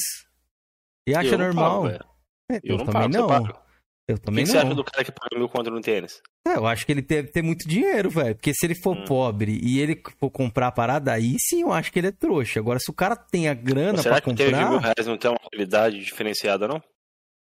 E 1.08 1.16
acha 1.16 1.30
Eu 1.30 1.38
não 1.38 1.46
normal. 1.46 1.84
pago. 1.84 2.04
É, 2.52 2.56
Eu 2.58 2.60
eu 2.64 2.78
não 2.78 2.86
também 2.86 3.12
pago, 3.12 3.48
não. 3.48 3.66
Eu 4.08 4.16
O 4.18 4.20
que, 4.20 4.26
também 4.26 4.46
que 4.46 4.52
não. 4.54 4.60
você 4.60 4.66
acha 4.68 4.76
do 4.76 4.84
cara 4.84 5.04
que 5.04 5.12
paga 5.12 5.36
mil 5.36 5.50
conto 5.50 5.72
no 5.72 5.82
tênis? 5.82 6.22
É, 6.48 6.58
eu 6.58 6.68
acho 6.68 6.86
que 6.86 6.92
ele 6.92 7.02
deve 7.02 7.30
ter 7.30 7.42
muito 7.42 7.68
dinheiro, 7.68 8.08
velho. 8.12 8.36
Porque 8.36 8.54
se 8.54 8.64
ele 8.66 8.76
for 8.76 8.96
Hum. 8.96 9.04
pobre 9.04 9.60
e 9.64 9.80
ele 9.80 10.00
for 10.20 10.30
comprar 10.30 10.68
a 10.68 10.72
parada, 10.72 11.12
aí 11.12 11.38
sim 11.40 11.64
eu 11.64 11.74
acho 11.74 11.92
que 11.92 11.98
ele 11.98 12.08
é 12.10 12.12
trouxa. 12.12 12.60
Agora, 12.60 12.78
se 12.80 12.92
o 12.92 12.94
cara 12.94 13.16
tem 13.16 13.48
a 13.50 13.54
grana 13.56 13.98
Será 14.04 14.16
pra 14.16 14.22
que 14.22 14.30
o 14.30 14.36
tênis 14.36 14.54
de 14.54 14.60
mil 14.64 14.74
comprar. 14.74 14.94
reais 14.96 15.08
não 15.08 15.18
tem 15.18 15.32
uma 15.32 15.40
qualidade 15.40 16.00
diferenciada, 16.04 16.68
não? 16.68 16.80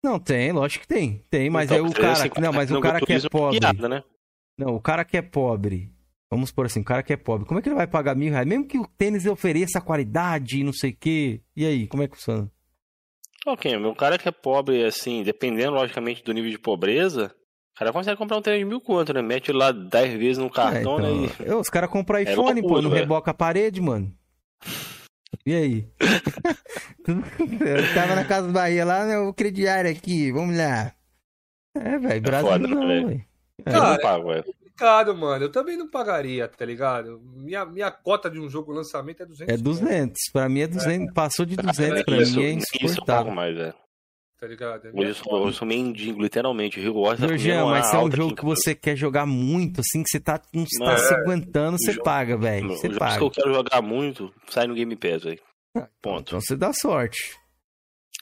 Não, 0.03 0.19
tem, 0.19 0.53
lógico 0.53 0.87
que 0.87 0.95
tem. 0.95 1.19
Tem, 1.31 1.51
mas 1.51 1.71
Então, 1.71 1.85
é 1.85 1.89
o 1.89 1.93
cara. 1.93 2.13
esse 2.27 2.41
Não, 2.41 2.53
mas 2.53 2.71
o 2.71 2.81
cara 2.81 2.99
que 2.99 3.05
é 3.05 3.07
turismo 3.09 3.31
pobre. 3.31 3.61
piada, 3.61 3.89
né? 3.89 4.03
Não, 4.59 4.75
o 4.75 4.81
cara 4.81 5.05
que 5.05 5.17
é 5.19 5.23
pobre. 5.23 5.91
Vamos 6.35 6.51
por 6.51 6.67
assim, 6.67 6.81
o 6.81 6.85
cara 6.85 7.01
que 7.01 7.13
é 7.13 7.17
pobre. 7.17 7.47
Como 7.47 7.61
é 7.61 7.63
que 7.63 7.69
ele 7.69 7.77
vai 7.77 7.87
pagar 7.87 8.17
mil 8.17 8.33
reais? 8.33 8.45
Mesmo 8.45 8.67
que 8.67 8.77
o 8.77 8.89
tênis 8.99 9.25
ofereça 9.25 9.81
qualidade 9.81 10.59
e 10.59 10.65
não 10.65 10.73
sei 10.73 10.91
o 10.91 10.97
quê. 10.99 11.41
E 11.55 11.65
aí, 11.65 11.87
como 11.87 12.03
é 12.03 12.09
que 12.09 12.17
funciona? 12.17 12.51
Ok, 13.47 13.79
meu 13.79 13.95
cara 13.95 14.19
que 14.19 14.29
é 14.29 14.33
pobre, 14.33 14.85
assim, 14.85 15.23
dependendo, 15.23 15.75
logicamente, 15.75 16.25
do 16.25 16.33
nível 16.33 16.51
de 16.51 16.59
pobreza, 16.59 17.33
o 17.73 17.79
cara 17.79 17.93
consegue 17.93 18.17
comprar 18.17 18.37
um 18.39 18.43
tênis 18.43 18.59
de 18.59 18.65
mil 18.65 18.81
conto, 18.81 19.13
né? 19.13 19.23
Mete 19.23 19.53
lá 19.53 19.71
10 19.71 20.15
vezes 20.15 20.39
no 20.39 20.47
É, 20.47 20.51
cartão, 20.51 20.99
então, 20.99 21.21
né? 21.21 21.29
eu, 21.45 21.61
os 21.61 21.69
caras 21.69 21.89
compram 21.89 22.19
É 22.19 22.23
iPhone, 22.23 22.61
pô, 22.63 22.69
loucura, 22.69 22.83
não 22.83 22.91
reboca 22.91 23.31
a 23.31 23.35
parede, 23.35 23.81
mano. 23.81 24.13
E 25.47 25.55
aí? 25.55 25.89
eu 27.07 27.95
tava 27.95 28.17
na 28.17 28.25
Casa 28.25 28.51
Bahia 28.51 28.85
lá, 28.85 29.05
meu 29.05 29.33
crediário 29.33 29.89
aqui, 29.89 30.33
vamos 30.33 30.57
lá. 30.57 30.93
É, 31.77 31.97
velho, 31.97 32.23
Brasil 32.23 32.51
foda, 32.51 32.67
né, 32.67 32.75
não, 32.75 32.89
velho? 32.89 33.07
velho. 33.07 33.25
E... 33.61 33.63
Cara, 33.63 33.77
Eu 33.79 33.91
não 33.91 33.99
pago, 33.99 34.29
velho. 34.29 34.64
Complicado, 34.77 35.15
mano. 35.15 35.44
Eu 35.44 35.53
também 35.53 35.77
não 35.77 35.89
pagaria, 35.89 36.49
tá 36.49 36.65
ligado? 36.65 37.20
Minha, 37.36 37.65
minha 37.65 37.91
cota 37.91 38.28
de 38.28 38.41
um 38.41 38.49
jogo 38.51 38.73
lançamento 38.73 39.23
é 39.23 39.27
200. 39.27 39.55
É 39.55 39.57
200, 39.57 40.20
pra 40.33 40.49
mim 40.49 40.61
é 40.61 40.67
200, 40.67 41.15
passou 41.15 41.47
de 41.47 41.57
200 41.57 42.03
pra 42.03 42.17
isso, 42.19 42.36
mim, 42.39 42.44
é 42.44 42.51
isso 42.51 42.67
eu 42.75 42.81
pago 42.81 42.85
insuportável. 42.86 43.33
mais, 43.33 43.57
velho. 43.57 43.75
Tá 44.41 44.47
ligado? 44.49 44.86
É 44.89 44.91
eu 44.93 45.15
sou, 45.15 45.47
eu 45.47 45.53
sou 45.53 45.67
mendigo, 45.67 46.20
literalmente. 46.20 46.81
Rio 46.81 46.99
Wars 46.99 47.19
Georgian, 47.20 47.61
comendo 47.62 47.70
mas 47.70 47.86
se 47.86 47.94
é 47.97 47.99
um 48.01 48.11
jogo 48.11 48.35
que 48.35 48.44
você 48.44 48.75
quer 48.75 48.97
jogar 48.97 49.25
muito, 49.27 49.81
assim, 49.81 50.03
que 50.03 50.11
você 50.11 50.20
tá, 50.20 50.41
não 50.53 50.65
tá 50.65 50.85
Mano, 50.85 50.99
se 50.99 51.15
aguentando, 51.15 51.78
você 51.78 51.93
jogo- 51.93 52.05
paga, 52.05 52.36
velho. 52.36 52.69
Você 52.70 52.91
paga. 52.91 53.19
que 53.19 53.25
eu 53.25 53.31
quero 53.31 53.55
jogar 53.55 53.81
muito, 53.81 54.35
sai 54.49 54.67
no 54.67 54.75
Game 54.75 54.94
Pass, 54.97 55.23
velho. 55.23 55.41
Ponto. 56.03 56.28
Então 56.31 56.41
você 56.41 56.57
dá 56.57 56.73
sorte. 56.73 57.36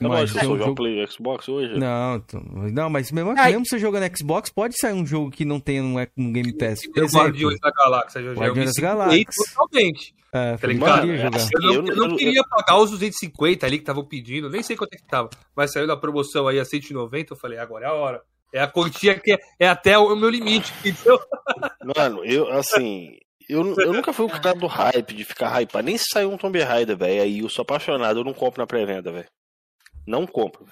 Eu 0.01 0.09
Mas 0.09 0.35
é 0.35 0.39
eu 0.39 0.43
um 0.43 0.45
sou 0.47 0.59
jogo... 0.59 0.75
Play 0.75 1.07
Xbox 1.07 1.49
hoje. 1.49 1.79
Não, 1.79 2.25
não, 2.73 2.91
mas 2.91 3.13
mesmo, 3.13 3.35
Ai. 3.37 3.53
mesmo 3.53 3.67
você 3.67 3.79
jogando 3.79 4.17
Xbox, 4.17 4.51
pode 4.51 4.77
sair 4.79 4.95
um 4.95 5.07
jogo 5.07 5.31
que 5.31 5.45
não 5.45 5.61
tenha 5.61 5.83
no, 5.83 5.95
no 6.17 6.33
Game 6.33 6.53
Pass. 6.57 6.81
Tem 6.81 7.05
exemplo, 7.05 7.27
Guardiões 7.27 7.61
da 7.61 7.71
Galáxia, 7.71 8.19
eu 8.21 8.35
me 8.35 8.65
das 8.65 8.71
sinto 8.75 8.81
Galáxias. 8.83 9.27
Totalmente. 9.55 10.15
é, 10.33 10.57
Tá 10.57 10.67
eu 10.67 10.79
queria 11.01 11.17
jogar. 11.19 11.37
Assim, 11.37 11.49
Eu 11.55 11.61
não, 11.63 11.73
eu- 11.75 11.87
eu 11.87 11.97
não 11.97 12.07
eu- 12.11 12.17
queria 12.17 12.43
pagar 12.45 12.79
os 12.79 12.91
250 12.91 13.67
ali 13.67 13.77
que 13.77 13.83
estavam 13.83 14.05
pedindo, 14.05 14.49
nem 14.51 14.63
sei 14.63 14.77
quanto 14.77 14.95
é 14.95 14.97
que 14.97 15.07
tava. 15.07 15.29
Mas 15.55 15.73
saiu 15.73 15.87
da 15.87 15.97
promoção 15.97 16.49
aí 16.49 16.59
a 16.59 16.65
190, 16.65 17.35
eu 17.35 17.37
falei, 17.37 17.59
agora 17.59 17.85
é 17.85 17.89
a 17.89 17.93
hora. 17.95 18.23
É 18.53 18.61
a 18.61 18.67
quantia 18.67 19.19
que 19.19 19.33
é, 19.33 19.39
é 19.61 19.69
até 19.69 19.97
o 19.97 20.17
meu 20.17 20.29
limite, 20.31 20.73
entendeu? 20.85 21.21
Mano, 21.97 22.25
eu, 22.25 22.51
assim. 22.53 23.17
Eu, 23.49 23.75
eu 23.79 23.93
nunca 23.93 24.13
fui 24.13 24.25
o 24.27 24.29
cara 24.29 24.55
do 24.55 24.67
hype, 24.67 25.15
de 25.15 25.25
ficar 25.25 25.61
hypado. 25.61 25.85
Nem 25.85 25.99
se 25.99 26.05
saiu 26.13 26.31
um 26.31 26.39
Tomb 26.39 26.59
Raider, 26.63 26.97
velho. 26.97 27.23
Aí 27.23 27.39
eu 27.41 27.49
sou 27.51 27.63
apaixonado, 27.63 28.21
eu 28.21 28.25
não 28.25 28.33
compro 28.33 28.63
na 28.63 28.67
pré-venda, 28.67 29.13
velho. 29.13 29.27
Não 30.07 30.27
compro. 30.27 30.67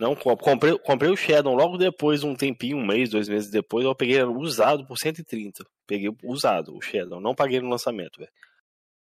Não 0.00 0.16
compro. 0.16 0.44
Comprei, 0.44 0.78
comprei 0.78 1.10
o 1.10 1.16
Shadow 1.16 1.54
logo 1.54 1.76
depois, 1.76 2.24
um 2.24 2.34
tempinho, 2.34 2.76
um 2.76 2.86
mês, 2.86 3.10
dois 3.10 3.28
meses 3.28 3.50
depois, 3.50 3.84
eu 3.84 3.94
peguei 3.94 4.22
usado 4.24 4.86
por 4.86 4.98
130. 4.98 5.64
Peguei 5.86 6.10
usado, 6.24 6.76
o 6.76 6.80
Shadow. 6.80 7.20
Não 7.20 7.34
paguei 7.34 7.60
no 7.60 7.68
lançamento, 7.68 8.18
velho. 8.18 8.32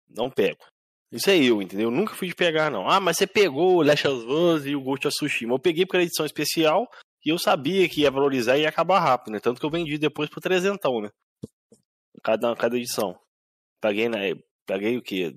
Não 0.08 0.31
pego. 0.31 0.65
Isso 1.12 1.28
é 1.28 1.36
eu, 1.36 1.60
entendeu? 1.60 1.89
Eu 1.89 1.90
nunca 1.90 2.15
fui 2.15 2.28
de 2.28 2.34
pegar, 2.34 2.70
não. 2.70 2.89
Ah, 2.89 3.00
mas 3.00 3.16
você 3.16 3.26
pegou 3.26 3.76
o 3.76 3.82
Last 3.82 4.07
of 4.07 4.26
Us 4.26 4.65
e 4.65 4.76
o 4.76 4.81
Ghost 4.81 5.08
of 5.08 5.16
Tsushima. 5.16 5.55
Eu 5.55 5.58
peguei 5.58 5.84
porque 5.84 5.97
era 5.97 6.05
edição 6.05 6.24
especial 6.24 6.89
e 7.24 7.31
eu 7.31 7.39
sabia 7.39 7.89
que 7.89 8.02
ia 8.02 8.10
valorizar 8.10 8.57
e 8.57 8.62
ia 8.62 8.68
acabar 8.68 9.00
rápido, 9.00 9.32
né? 9.32 9.40
Tanto 9.40 9.60
que 9.60 9.66
eu 9.66 9.70
vendi 9.70 9.99
depois 9.99 10.31
por 10.31 10.40
trezentão, 10.40 11.00
né? 11.00 11.10
Cada, 12.23 12.55
cada 12.55 12.76
edição. 12.76 13.18
Paguei, 13.81 14.08
na, 14.08 14.18
paguei 14.66 14.97
o 14.97 15.02
quê? 15.02 15.36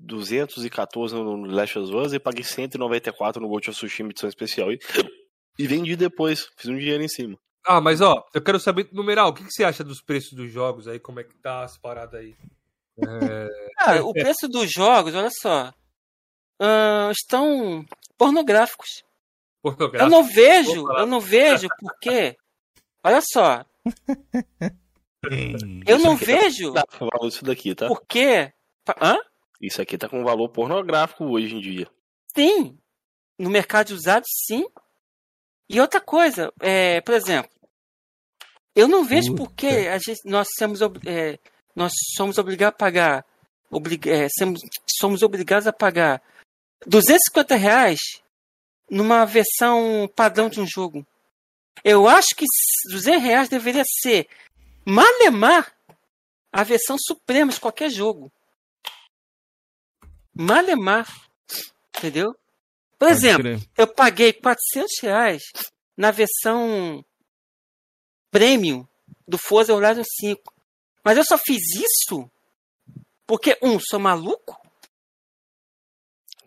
214 0.00 1.14
no 1.14 1.36
no 1.36 1.46
Last 1.46 1.78
of 1.78 1.94
Us 1.94 2.12
e 2.12 2.18
paguei 2.18 2.44
194 2.44 3.40
no 3.40 3.48
Ghost 3.48 3.70
of 3.70 3.78
Tsushima 3.78 4.10
edição 4.10 4.28
especial. 4.28 4.72
E, 4.72 4.78
e 5.58 5.66
vendi 5.66 5.96
depois. 5.96 6.48
Fiz 6.56 6.70
um 6.70 6.76
dinheiro 6.76 7.02
em 7.02 7.08
cima. 7.08 7.38
Ah, 7.66 7.80
mas 7.80 8.00
ó, 8.00 8.22
eu 8.34 8.42
quero 8.42 8.60
saber, 8.60 8.88
numeral, 8.92 9.30
o 9.30 9.32
que, 9.32 9.42
que 9.42 9.50
você 9.50 9.64
acha 9.64 9.82
dos 9.82 10.02
preços 10.02 10.32
dos 10.34 10.52
jogos 10.52 10.86
aí? 10.86 11.00
Como 11.00 11.20
é 11.20 11.24
que 11.24 11.34
tá 11.36 11.64
as 11.64 11.78
paradas 11.78 12.20
aí? 12.20 12.34
É, 12.96 13.48
Cara, 13.76 14.04
o 14.04 14.12
preço 14.12 14.46
dos 14.46 14.70
jogos, 14.70 15.16
olha 15.16 15.30
só, 15.42 15.74
ah, 16.60 17.10
estão 17.10 17.84
pornográficos. 18.16 19.02
Eu 19.94 20.08
não 20.08 20.22
vejo, 20.22 20.88
eu 20.92 21.04
não 21.04 21.20
vejo 21.20 21.66
porque. 21.80 22.36
Olha 23.02 23.20
só, 23.20 23.64
eu 25.86 25.98
não 25.98 26.16
vejo 26.16 26.72
Dá 26.72 26.86
pra 26.86 27.08
valor 27.12 27.28
isso 27.28 27.44
daqui, 27.44 27.74
tá? 27.74 27.88
porque. 27.88 28.52
Hã? 29.00 29.16
Isso 29.60 29.80
aqui 29.80 29.96
tá 29.96 30.08
com 30.08 30.24
valor 30.24 30.48
pornográfico 30.48 31.24
hoje 31.24 31.54
em 31.54 31.60
dia. 31.60 31.88
Sim. 32.36 32.78
No 33.38 33.50
mercado 33.50 33.88
de 33.88 33.94
usados, 33.94 34.28
sim. 34.46 34.64
E 35.68 35.80
outra 35.80 36.00
coisa, 36.00 36.52
é, 36.60 37.00
por 37.00 37.14
exemplo, 37.14 37.50
eu 38.74 38.86
não 38.88 39.04
vejo 39.04 39.30
Puta. 39.30 39.42
por 39.44 39.54
que 39.54 39.66
a 39.66 39.98
gente, 39.98 40.20
nós, 40.24 40.48
somos, 40.58 40.80
é, 41.06 41.38
nós 41.74 41.92
somos 42.16 42.38
obrigados 42.38 42.74
a 42.74 42.78
pagar. 42.78 43.24
obli- 43.70 44.00
é, 44.06 44.28
somos, 44.38 44.60
somos 44.86 45.22
obrigados 45.22 45.66
a 45.66 45.72
pagar 45.72 46.22
250 46.86 47.56
reais 47.56 47.98
numa 48.90 49.24
versão 49.24 50.08
padrão 50.14 50.48
de 50.50 50.60
um 50.60 50.66
jogo. 50.66 51.06
Eu 51.82 52.06
acho 52.08 52.28
que 52.36 52.44
200 52.90 53.22
reais 53.22 53.48
deveria 53.48 53.84
ser 54.02 54.28
malemar 54.84 55.74
a 56.52 56.62
versão 56.62 56.96
suprema 56.98 57.50
de 57.52 57.58
qualquer 57.60 57.90
jogo. 57.90 58.30
Malemar. 60.34 61.06
Entendeu? 61.96 62.32
Por 62.98 63.08
Pode 63.08 63.12
exemplo, 63.12 63.42
crer. 63.42 63.60
eu 63.76 63.86
paguei 63.86 64.32
400 64.32 64.90
reais 65.02 65.42
na 65.96 66.10
versão 66.10 67.04
premium 68.30 68.86
do 69.26 69.38
Forza 69.38 69.74
Horizon 69.74 70.02
5. 70.20 70.52
Mas 71.04 71.16
eu 71.18 71.24
só 71.24 71.36
fiz 71.38 71.60
isso 71.74 72.30
porque, 73.26 73.56
um, 73.62 73.78
sou 73.78 73.98
maluco. 74.00 74.56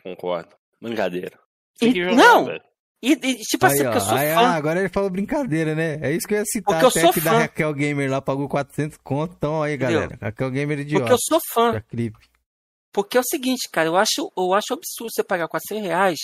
Concordo. 0.03 0.55
Brincadeira. 0.81 1.37
E- 1.81 1.91
jogar, 1.93 2.15
não. 2.15 2.45
velho. 2.45 2.61
E, 3.01 3.11
e, 3.11 3.35
tipo 3.41 3.63
assim, 3.65 3.77
Aí, 3.79 3.83
porque 3.83 3.97
ó, 3.99 4.01
eu 4.01 4.05
sou 4.05 4.17
aí, 4.17 4.33
fã. 4.33 4.39
ah, 4.41 4.55
agora 4.55 4.79
ele 4.79 4.89
falou 4.89 5.09
brincadeira, 5.09 5.75
né? 5.75 5.99
É 6.01 6.11
isso 6.11 6.27
que 6.27 6.33
eu 6.33 6.39
ia 6.39 6.45
citar. 6.45 6.81
Porque 6.81 6.85
eu 6.85 6.89
até 6.89 7.01
sou 7.01 7.13
que 7.13 7.21
da 7.21 7.31
fã. 7.31 7.37
Raquel 7.39 7.73
Gamer 7.75 8.09
lá 8.09 8.19
pagou 8.21 8.49
400 8.49 8.97
conto. 9.03 9.35
Então 9.37 9.61
aí, 9.61 9.75
Entendeu? 9.75 9.99
galera. 10.01 10.17
Raquel 10.19 10.49
Gamer 10.49 10.79
idiota. 10.79 11.01
Porque 11.05 11.13
eu 11.13 11.17
sou 11.19 11.39
fã. 11.53 11.73
Da 11.73 11.81
clipe. 11.81 12.17
Porque 12.97 13.15
é 13.15 13.19
o 13.19 13.23
seguinte, 13.23 13.69
cara, 13.71 13.89
eu 13.89 13.95
acho, 13.95 14.33
eu 14.35 14.55
acho 14.55 14.73
absurdo 14.73 15.11
você 15.13 15.23
pagar 15.23 15.47
400 15.47 15.85
reais 15.85 16.17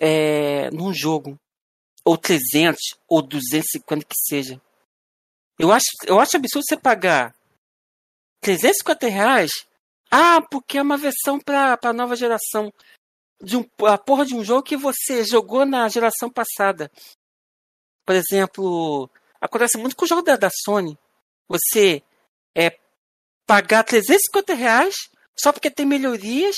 é, 0.00 0.70
num 0.70 0.94
jogo. 0.94 1.38
Ou 2.02 2.16
300, 2.16 2.80
ou 3.06 3.20
250 3.20 4.06
que 4.06 4.14
seja. 4.16 4.58
Eu 5.58 5.70
acho, 5.70 5.84
eu 6.06 6.18
acho 6.18 6.38
absurdo 6.38 6.64
você 6.66 6.74
pagar 6.74 7.36
350 8.40 9.08
reais. 9.08 9.50
Ah, 10.10 10.40
porque 10.40 10.78
é 10.78 10.82
uma 10.82 10.96
versão 10.96 11.38
pra, 11.38 11.76
pra 11.76 11.92
nova 11.92 12.16
geração. 12.16 12.72
De 13.38 13.58
um, 13.58 13.68
a 13.86 13.98
porra 13.98 14.24
de 14.24 14.34
um 14.34 14.42
jogo 14.42 14.62
que 14.62 14.74
você 14.74 15.22
jogou 15.22 15.66
na 15.66 15.86
geração 15.90 16.30
passada. 16.30 16.90
Por 18.06 18.14
exemplo, 18.14 19.10
acontece 19.38 19.76
muito 19.76 19.94
com 19.94 20.06
o 20.06 20.08
jogo 20.08 20.22
da, 20.22 20.34
da 20.34 20.48
Sony. 20.64 20.98
Você 21.46 22.02
é, 22.56 22.78
pagar 23.46 23.84
350 23.84 24.54
reais 24.54 24.94
só 25.38 25.52
porque 25.52 25.70
tem 25.70 25.86
melhorias 25.86 26.56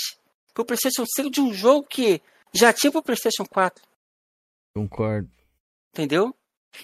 pro 0.55 0.65
PlayStation 0.65 1.05
5 1.07 1.31
de 1.31 1.41
um 1.41 1.53
jogo 1.53 1.87
que 1.89 2.21
já 2.53 2.73
tinha 2.73 2.91
pro 2.91 3.03
PlayStation 3.03 3.45
4, 3.45 3.83
Concordo. 4.75 5.29
entendeu? 5.93 6.35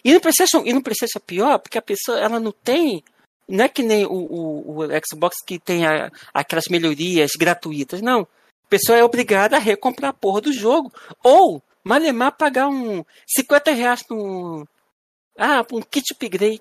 E 0.04 0.12
no 0.12 0.20
PlayStation, 0.20 0.62
e 0.64 0.72
no 0.72 0.82
PlayStation 0.82 1.18
é 1.18 1.22
pior, 1.26 1.58
porque 1.58 1.78
a 1.78 1.82
pessoa 1.82 2.18
ela 2.18 2.40
não 2.40 2.52
tem. 2.52 3.02
Não 3.48 3.64
é 3.64 3.68
que 3.68 3.82
nem 3.82 4.04
o, 4.06 4.10
o, 4.12 4.78
o 4.80 4.86
Xbox 5.06 5.36
que 5.46 5.58
tem 5.58 5.86
a- 5.86 6.10
aquelas 6.32 6.64
melhorias 6.70 7.32
gratuitas, 7.38 8.00
não. 8.00 8.22
A 8.22 8.68
pessoa 8.68 8.98
é 8.98 9.04
obrigada 9.04 9.56
a 9.56 9.60
recomprar 9.60 10.10
a 10.10 10.14
porra 10.14 10.40
do 10.40 10.52
jogo. 10.52 10.92
Ou, 11.22 11.62
malemar, 11.84 12.32
pagar 12.36 12.68
um 12.68 13.04
50 13.26 13.70
reais 13.72 14.02
no. 14.10 14.66
Ah, 15.38 15.64
um 15.72 15.82
kit 15.82 16.12
upgrade. 16.12 16.60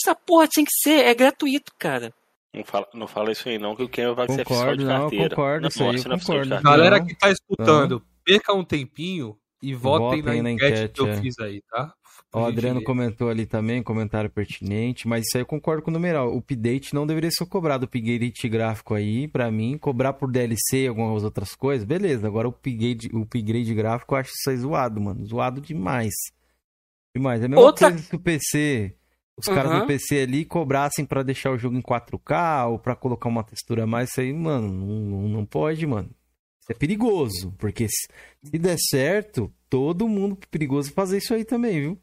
Essa 0.00 0.14
porra 0.14 0.46
tinha 0.48 0.64
que 0.64 0.72
ser, 0.82 1.04
é 1.04 1.14
gratuito, 1.14 1.72
cara. 1.78 2.14
Não 2.54 2.64
fala, 2.64 2.88
não 2.94 3.06
fala 3.08 3.32
isso 3.32 3.48
aí 3.48 3.58
não, 3.58 3.74
que 3.74 3.82
o 3.82 3.88
Ken 3.88 4.14
vai 4.14 4.28
ser 4.28 4.44
Concordo, 4.44 4.76
de 4.78 4.84
não, 4.84 5.00
carteira. 5.00 5.28
concordo, 5.30 5.68
isso 5.68 5.82
aí 5.84 6.04
não 6.08 6.18
concordo. 6.18 6.62
Galera 6.62 6.98
Não. 6.98 7.06
que 7.06 7.14
tá 7.16 7.30
escutando, 7.30 8.02
perca 8.24 8.52
um 8.54 8.64
tempinho 8.64 9.36
E 9.62 9.74
votem, 9.74 10.20
Votem 10.22 10.36
na, 10.38 10.42
na 10.44 10.50
enquete, 10.52 10.72
enquete, 10.78 10.92
que 10.94 11.00
eu 11.00 11.08
é. 11.08 11.16
fiz 11.20 11.38
aí, 11.40 11.62
tá? 11.70 11.92
O 12.32 12.44
Adriano 12.44 12.82
comentou 12.82 13.28
ali 13.30 13.46
também, 13.46 13.80
comentário 13.82 14.28
pertinente, 14.28 15.06
mas 15.06 15.24
isso 15.24 15.36
aí 15.36 15.42
eu 15.42 15.46
concordo 15.46 15.82
com 15.82 15.90
o 15.90 15.94
numeral. 15.94 16.34
O 16.34 16.38
update 16.38 16.92
não 16.92 17.06
deveria 17.06 17.30
ser 17.30 17.46
cobrado. 17.46 17.84
O 17.84 17.86
upgrade 17.86 18.48
gráfico 18.48 18.92
aí, 18.92 19.28
pra 19.28 19.50
mim, 19.52 19.78
cobrar 19.78 20.12
por 20.14 20.30
DLC 20.30 20.84
e 20.84 20.88
algumas 20.88 21.22
outras 21.22 21.54
coisas, 21.54 21.84
beleza. 21.86 22.26
Agora 22.26 22.48
o 22.48 22.50
upgrade, 22.50 23.08
o 23.12 23.22
upgrade 23.22 23.72
gráfico 23.72 24.14
eu 24.14 24.18
acho 24.18 24.32
isso 24.36 24.50
aí 24.50 24.56
zoado, 24.56 25.00
mano. 25.00 25.24
Zoado 25.24 25.60
demais. 25.60 26.12
Demais. 27.14 27.40
É 27.40 27.44
a 27.46 27.48
mesma 27.48 27.64
Outra- 27.64 27.90
coisa 27.90 28.02
se 28.04 28.16
o 28.16 28.18
PC, 28.18 28.96
os 29.36 29.46
caras 29.46 29.72
Uhum. 29.72 29.80
do 29.80 29.86
PC 29.86 30.20
ali 30.20 30.44
cobrassem 30.44 31.04
pra 31.04 31.22
deixar 31.22 31.50
o 31.50 31.58
jogo 31.58 31.76
em 31.76 31.82
4K 31.82 32.66
ou 32.68 32.78
pra 32.78 32.94
colocar 32.94 33.28
uma 33.28 33.42
textura 33.44 33.84
a 33.84 33.86
mais, 33.86 34.10
isso 34.10 34.20
aí, 34.20 34.32
mano, 34.32 34.68
não, 34.72 34.86
não- 35.00 35.28
não 35.28 35.44
pode, 35.46 35.86
mano. 35.86 36.08
Isso 36.60 36.70
é 36.72 36.74
perigoso, 36.74 37.52
porque 37.58 37.86
se, 37.88 38.06
se 38.44 38.58
der 38.58 38.76
certo, 38.78 39.52
todo 39.68 40.08
mundo 40.08 40.38
perigoso 40.50 40.92
fazer 40.92 41.18
isso 41.18 41.34
aí 41.34 41.44
também, 41.44 41.80
viu? 41.80 41.98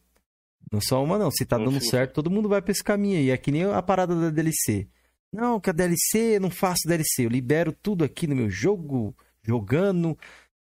Não 0.72 0.80
só 0.80 1.04
uma, 1.04 1.18
não. 1.18 1.32
Se 1.32 1.46
tá 1.46 1.58
dando 1.58 1.84
certo, 1.84 2.14
todo 2.14 2.30
mundo 2.30 2.48
vai 2.48 2.62
pra 2.62 2.72
esse 2.72 2.84
caminho 2.84 3.18
aí. 3.18 3.30
É 3.32 3.38
que 3.38 3.52
nem 3.52 3.64
a 3.66 3.82
parada 3.82 4.16
da 4.16 4.30
DLC. 4.30 4.88
Não, 5.34 5.60
que 5.60 5.70
a 5.70 5.74
DLC, 5.74 6.36
eu 6.36 6.42
não 6.42 6.52
faço 6.52 6.88
DLC. 6.88 7.26
Eu 7.26 7.30
libero 7.30 7.74
tudo 7.74 8.04
aqui 8.06 8.28
no 8.28 8.36
meu 8.36 8.50
jogo, 8.50 9.16
jogando. 9.42 10.18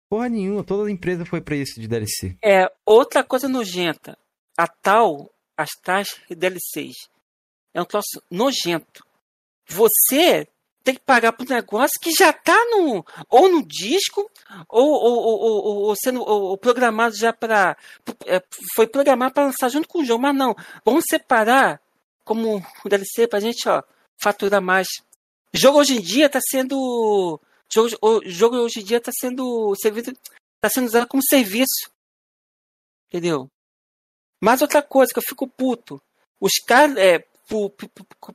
Porra 0.09 0.29
nenhuma, 0.29 0.65
toda 0.65 0.89
a 0.89 0.91
empresa 0.93 1.25
foi 1.27 1.41
pra 1.41 1.55
isso 1.57 1.79
de 1.81 1.87
DLC. 1.87 2.37
É, 2.43 2.71
outra 2.87 3.23
coisa 3.23 3.47
nojenta. 3.49 4.17
A 4.57 4.67
tal, 4.67 5.31
as 5.57 5.71
tais 5.83 6.09
DLCs. 6.29 7.09
É 7.75 7.81
um 7.81 7.85
troço 7.85 8.23
nojento. 8.31 9.05
Você 9.69 10.47
tem 10.83 10.95
que 10.95 11.01
pagar 11.01 11.33
por 11.33 11.47
um 11.47 11.55
negócio 11.55 11.99
que 12.01 12.11
já 12.13 12.33
tá 12.33 12.59
no. 12.71 13.05
Ou 13.29 13.49
no 13.49 13.67
disco, 13.67 14.31
ou, 14.69 14.91
ou, 14.91 15.19
ou, 15.19 15.65
ou, 15.85 15.97
sendo 15.97 16.23
ou, 16.23 16.59
programado 16.59 17.17
já 17.17 17.33
para. 17.33 17.77
Foi 18.75 18.87
programado 18.87 19.35
para 19.35 19.47
lançar 19.47 19.69
junto 19.69 19.89
com 19.89 20.01
o 20.01 20.05
jogo, 20.05 20.23
mas 20.23 20.35
não. 20.35 20.55
Vamos 20.85 21.05
separar 21.09 21.81
como 22.25 22.65
DLC 22.85 23.27
pra 23.27 23.41
gente, 23.41 23.69
ó, 23.69 23.83
faturar 24.21 24.61
mais. 24.61 24.89
Jogo 25.55 25.79
hoje 25.79 25.97
em 25.97 26.01
dia 26.01 26.29
tá 26.29 26.41
sendo. 26.41 27.41
Jogo, 27.73 27.89
jogo 28.27 28.57
hoje 28.57 28.81
em 28.81 28.85
dia 28.85 29.01
tá 29.01 29.13
sendo. 29.19 29.75
Servido, 29.77 30.13
tá 30.61 30.69
sendo 30.69 30.87
usado 30.87 31.07
como 31.07 31.23
serviço. 31.23 31.91
Entendeu? 33.09 33.51
Mas 34.43 34.61
outra 34.61 34.83
coisa 34.83 35.13
que 35.13 35.21
eu 35.21 35.25
fico 35.27 35.47
puto. 35.47 36.03
Os 36.41 36.55
caras, 36.67 36.97
é, 36.97 37.21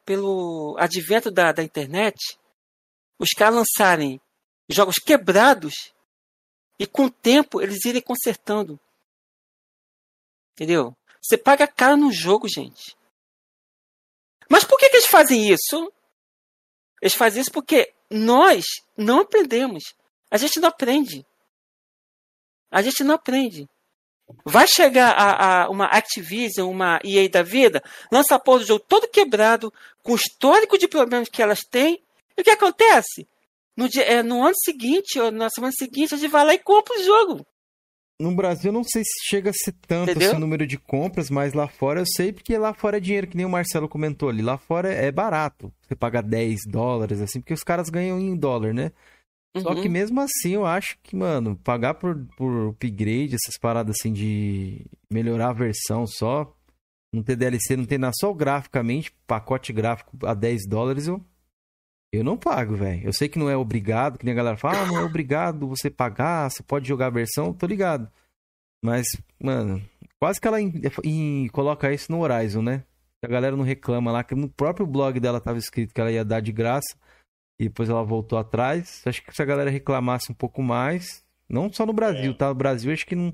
pelo 0.05 0.77
advento 0.79 1.29
da, 1.29 1.51
da 1.51 1.61
internet, 1.61 2.39
os 3.19 3.31
caras 3.31 3.55
lançarem 3.55 4.21
jogos 4.69 4.95
quebrados 4.95 5.73
e 6.79 6.87
com 6.87 7.07
o 7.07 7.11
tempo 7.11 7.61
eles 7.61 7.83
irem 7.83 8.01
consertando. 8.01 8.79
Entendeu? 10.53 10.95
Você 11.21 11.37
paga 11.37 11.67
caro 11.67 11.97
no 11.97 12.09
jogo, 12.09 12.47
gente. 12.47 12.95
Mas 14.49 14.63
por 14.63 14.79
que, 14.79 14.87
que 14.87 14.95
eles 14.95 15.07
fazem 15.07 15.49
isso? 15.51 15.91
Eles 17.01 17.15
fazem 17.15 17.41
isso 17.41 17.51
porque 17.51 17.93
nós 18.09 18.63
não 18.95 19.19
aprendemos. 19.19 19.83
A 20.31 20.37
gente 20.37 20.57
não 20.61 20.69
aprende. 20.69 21.25
A 22.71 22.81
gente 22.81 23.03
não 23.03 23.15
aprende. 23.15 23.67
Vai 24.45 24.67
chegar 24.67 25.11
a, 25.11 25.63
a 25.63 25.69
uma 25.69 25.85
Activision, 25.85 26.69
uma 26.69 26.99
EA 27.03 27.29
da 27.29 27.43
vida, 27.43 27.81
lança 28.11 28.35
a 28.35 28.39
porra 28.39 28.59
do 28.59 28.65
jogo 28.65 28.83
todo 28.87 29.09
quebrado, 29.09 29.73
com 30.03 30.13
o 30.13 30.15
histórico 30.15 30.77
de 30.77 30.87
problemas 30.87 31.29
que 31.29 31.41
elas 31.41 31.61
têm, 31.61 32.01
e 32.37 32.41
o 32.41 32.43
que 32.43 32.49
acontece? 32.49 33.27
No, 33.75 33.87
dia, 33.87 34.03
é, 34.03 34.23
no 34.23 34.43
ano 34.43 34.55
seguinte, 34.57 35.19
ou 35.19 35.31
na 35.31 35.49
semana 35.49 35.71
seguinte, 35.77 36.13
a 36.13 36.17
gente 36.17 36.31
vai 36.31 36.45
lá 36.45 36.53
e 36.53 36.59
compra 36.59 36.99
o 36.99 37.03
jogo. 37.03 37.45
No 38.19 38.35
Brasil, 38.35 38.69
eu 38.69 38.73
não 38.73 38.83
sei 38.83 39.03
se 39.03 39.29
chega 39.29 39.51
a 39.51 39.53
ser 39.53 39.73
tanto 39.87 40.09
Entendeu? 40.09 40.31
esse 40.31 40.39
número 40.39 40.65
de 40.65 40.75
compras, 40.75 41.29
mas 41.29 41.53
lá 41.53 41.67
fora 41.67 41.99
eu 41.99 42.05
sei 42.05 42.33
porque 42.33 42.57
lá 42.57 42.73
fora 42.73 42.97
é 42.97 42.99
dinheiro, 42.99 43.27
que 43.27 43.37
nem 43.37 43.45
o 43.45 43.49
Marcelo 43.49 43.87
comentou 43.87 44.29
ali. 44.29 44.41
Lá 44.41 44.57
fora 44.57 44.91
é 44.91 45.11
barato. 45.11 45.71
Você 45.81 45.95
pagar 45.95 46.23
10 46.23 46.61
dólares, 46.67 47.21
assim, 47.21 47.39
porque 47.39 47.53
os 47.53 47.63
caras 47.63 47.89
ganham 47.89 48.19
em 48.19 48.35
dólar, 48.35 48.73
né? 48.73 48.91
Só 49.55 49.73
Uhum. 49.73 49.81
que 49.81 49.89
mesmo 49.89 50.19
assim, 50.21 50.51
eu 50.53 50.65
acho 50.65 50.97
que, 51.01 51.15
mano, 51.15 51.55
pagar 51.63 51.95
por, 51.95 52.15
por 52.37 52.69
upgrade, 52.69 53.35
essas 53.35 53.57
paradas 53.59 53.95
assim 53.99 54.13
de 54.13 54.85
melhorar 55.11 55.49
a 55.49 55.53
versão 55.53 56.05
só, 56.05 56.55
não 57.13 57.23
ter 57.23 57.35
DLC, 57.35 57.75
não 57.75 57.85
ter 57.85 57.97
nada, 57.97 58.13
só 58.19 58.31
graficamente, 58.33 59.11
pacote 59.25 59.73
gráfico 59.73 60.15
a 60.25 60.33
10 60.35 60.67
dólares, 60.67 61.07
eu, 61.07 61.23
eu 62.13 62.23
não 62.23 62.37
pago, 62.37 62.75
velho. 62.75 63.03
Eu 63.05 63.13
sei 63.13 63.27
que 63.27 63.39
não 63.39 63.49
é 63.49 63.57
obrigado, 63.57 64.19
que 64.19 64.25
nem 64.25 64.33
a 64.33 64.37
galera 64.37 64.57
fala, 64.57 64.81
ah, 64.83 64.85
não 64.85 64.97
é 64.99 65.03
obrigado 65.03 65.67
você 65.67 65.89
pagar, 65.89 66.51
você 66.51 66.61
pode 66.61 66.87
jogar 66.87 67.07
a 67.07 67.11
versão, 67.11 67.51
tô 67.53 67.65
ligado. 67.65 68.11
Mas, 68.83 69.07
mano, 69.41 69.81
quase 70.19 70.39
que 70.39 70.47
ela 70.47 70.61
em- 70.61 70.81
em- 71.03 71.47
coloca 71.47 71.91
isso 71.91 72.11
no 72.11 72.19
Horizon, 72.21 72.61
né? 72.61 72.83
A 73.23 73.27
galera 73.27 73.55
não 73.55 73.63
reclama 73.63 74.11
lá, 74.11 74.23
que 74.23 74.35
no 74.35 74.47
próprio 74.47 74.85
blog 74.85 75.19
dela 75.19 75.41
tava 75.41 75.57
escrito 75.57 75.93
que 75.95 75.99
ela 75.99 76.11
ia 76.11 76.23
dar 76.23 76.41
de 76.41 76.51
graça. 76.51 76.95
E 77.59 77.63
depois 77.65 77.89
ela 77.89 78.03
voltou 78.03 78.37
atrás. 78.37 79.01
Acho 79.05 79.23
que 79.23 79.33
se 79.35 79.41
a 79.41 79.45
galera 79.45 79.69
reclamasse 79.69 80.31
um 80.31 80.35
pouco 80.35 80.61
mais, 80.61 81.25
não 81.49 81.71
só 81.71 81.85
no 81.85 81.93
Brasil, 81.93 82.31
É. 82.31 82.33
tá? 82.35 82.49
No 82.49 82.55
Brasil 82.55 82.91
acho 82.93 83.05
que 83.05 83.15
não, 83.15 83.33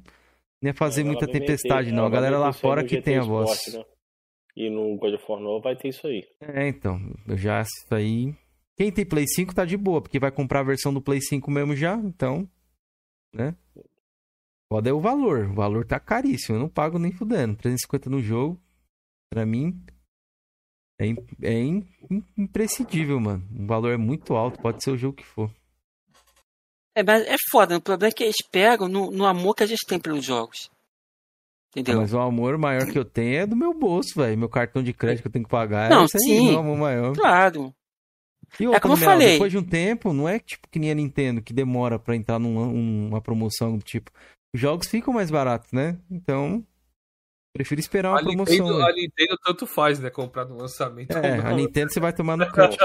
não 0.61 0.69
ia 0.69 0.74
fazer 0.74 1.03
muita 1.03 1.27
tempestade, 1.27 1.92
não. 1.92 2.06
A 2.06 2.10
galera 2.10 2.38
lá 2.40 2.53
fora 2.53 2.84
que 2.84 3.02
tem 3.02 3.18
a 3.18 3.24
voz. 3.24 3.74
Né? 3.74 3.84
E 4.56 4.69
no 4.69 4.95
God 4.98 5.14
of 5.16 5.26
War 5.27 5.42
novo 5.42 5.61
vai 5.64 5.76
ter 5.76 5.90
isso 5.90 6.06
aí. 6.08 6.24
É, 6.40 6.68
então. 6.68 7.00
Já 7.35 7.61
isso 7.61 7.93
aí. 7.93 8.34
Quem 8.77 8.92
tem 8.92 9.06
Play 9.06 9.27
5 9.27 9.53
tá 9.53 9.66
de 9.66 9.76
boa, 9.77 10.02
porque 10.02 10.19
vai 10.19 10.32
comprar 10.32 10.61
a 10.61 10.64
versão 10.64 10.93
do 10.93 11.02
Play 11.02 11.22
5 11.22 11.50
mesmo 11.52 11.76
já, 11.76 11.95
então. 11.95 12.48
Né? 13.34 13.56
Foda 14.72 14.90
é 14.90 14.93
o 14.93 15.00
valor. 15.02 15.50
O 15.50 15.53
valor 15.53 15.85
tá 15.85 16.00
caríssimo. 16.00 16.56
Eu 16.56 16.61
não 16.61 16.69
pago 16.69 16.98
nem 16.98 17.11
fudendo. 17.11 17.56
350 17.58 18.10
no 18.10 18.22
jogo, 18.22 18.60
pra 19.30 19.45
mim. 19.45 19.80
É, 21.03 21.49
é 21.49 21.59
im- 21.61 21.85
imprescindível, 22.38 23.19
mano. 23.19 23.43
O 23.59 23.65
valor 23.65 23.91
é 23.91 23.98
muito 23.98 24.35
alto, 24.35 24.59
pode 24.61 24.83
ser 24.83 24.91
o 24.91 24.98
jogo 24.98 25.17
que 25.17 25.25
for. 25.25 25.49
É, 26.95 27.03
mas 27.03 27.25
é 27.27 27.35
foda. 27.49 27.77
O 27.77 27.82
problema 27.82 28.09
é 28.11 28.14
que 28.14 28.23
eles 28.23 28.35
pegam 28.51 28.88
no, 28.88 29.09
no 29.11 29.25
amor 29.25 29.56
que 29.56 29.64
a 29.64 29.67
gente 29.67 29.85
tem 29.88 29.99
pelos 29.99 30.23
jogos. 30.23 30.69
Entendeu? 31.75 32.01
Mas 32.01 32.14
o 32.14 32.19
amor 32.19 32.56
maior 32.57 32.85
que 32.85 32.98
eu 32.99 33.03
tenho 33.06 33.35
é 33.38 33.48
do 33.48 33.56
meu 33.56 33.73
bolso, 33.73 34.14
velho. 34.15 34.38
Meu 34.38 34.48
cartão 34.49 34.83
de 34.83 34.93
crédito 34.93 35.23
que 35.23 35.27
eu 35.27 35.32
tenho 35.32 35.45
que 35.45 35.49
pagar. 35.49 35.90
Não, 35.90 36.01
é 36.01 36.03
aí, 36.03 36.07
sim. 36.19 36.49
meu 36.51 36.59
amor 36.59 36.77
maior. 36.77 37.15
Claro. 37.15 37.73
E 38.59 38.67
outra, 38.67 38.80
como 38.80 38.93
eu 38.93 38.98
falei. 38.98 39.32
Depois 39.33 39.51
de 39.51 39.57
um 39.57 39.64
tempo, 39.64 40.14
não 40.14 40.30
é 40.30 40.38
tipo 40.38 40.67
que 40.69 40.77
nem 40.77 40.91
a 40.91 40.95
Nintendo, 40.95 41.41
que 41.41 41.51
demora 41.51 41.98
pra 41.98 42.15
entrar 42.15 42.38
numa 42.38 42.67
uma 42.67 43.19
promoção 43.19 43.75
do 43.75 43.83
tipo. 43.83 44.11
Os 44.53 44.61
jogos 44.61 44.88
ficam 44.88 45.11
mais 45.11 45.32
baratos, 45.32 45.72
né? 45.72 45.98
Então, 46.11 46.64
prefiro 47.53 47.80
esperar 47.80 48.09
uma 48.09 48.19
A 48.19 48.23
promoção. 48.23 48.56
Nintendo, 48.56 48.80
né? 48.80 48.85
a 48.85 48.93
Nintendo 48.93 49.38
tanto 49.43 49.67
faz, 49.67 49.99
né? 49.99 50.09
Comprar 50.09 50.45
no 50.45 50.57
lançamento. 50.57 51.15
É, 51.15 51.40
a 51.40 51.53
Nintendo 51.53 51.93
você 51.93 51.99
vai 51.99 52.11
tomar 52.11 52.35
no 52.35 52.45
canto 52.51 52.77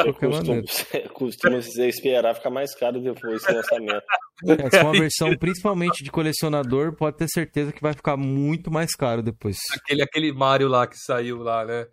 Costuma, 1.14 1.58
esperar 1.58 2.34
ficar 2.34 2.50
mais 2.50 2.74
caro 2.74 3.00
depois 3.00 3.42
do 3.42 3.54
lançamento. 3.54 4.04
É, 4.46 4.70
se 4.70 4.78
for 4.78 4.86
uma 4.86 4.92
versão 4.92 5.36
principalmente 5.36 6.04
de 6.04 6.10
colecionador, 6.10 6.94
pode 6.94 7.16
ter 7.16 7.28
certeza 7.28 7.72
que 7.72 7.80
vai 7.80 7.94
ficar 7.94 8.16
muito 8.16 8.70
mais 8.70 8.94
caro 8.94 9.22
depois. 9.22 9.56
Aquele, 9.72 10.02
aquele 10.02 10.32
Mario 10.32 10.68
lá 10.68 10.86
que 10.86 10.96
saiu 10.96 11.38
lá, 11.38 11.64
né? 11.64 11.88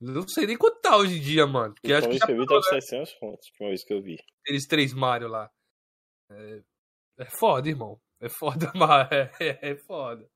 Não 0.00 0.22
sei 0.28 0.46
nem 0.46 0.56
quanto 0.56 0.80
tá 0.80 0.96
hoje 0.96 1.18
em 1.18 1.20
dia, 1.20 1.46
mano. 1.46 1.74
Porque 1.74 1.92
acho 1.92 2.06
última 2.06 2.12
que 2.12 2.18
já 2.18 2.26
que 2.26 2.32
eu 2.32 2.36
vi 2.38 2.46
tava 2.46 2.60
né? 2.60 2.80
700 2.80 3.12
pontos, 3.14 3.46
a 3.46 3.50
última 3.50 3.68
vez 3.68 3.84
que 3.84 3.94
eu 3.94 4.02
vi. 4.02 4.16
aqueles 4.44 4.66
três 4.66 4.92
Mario 4.92 5.28
lá. 5.28 5.50
É, 6.30 6.60
é 7.18 7.26
foda, 7.40 7.68
irmão. 7.68 7.98
É 8.20 8.28
foda, 8.28 8.70
mas 8.76 9.08
é, 9.40 9.70
é 9.70 9.76
foda. 9.76 10.28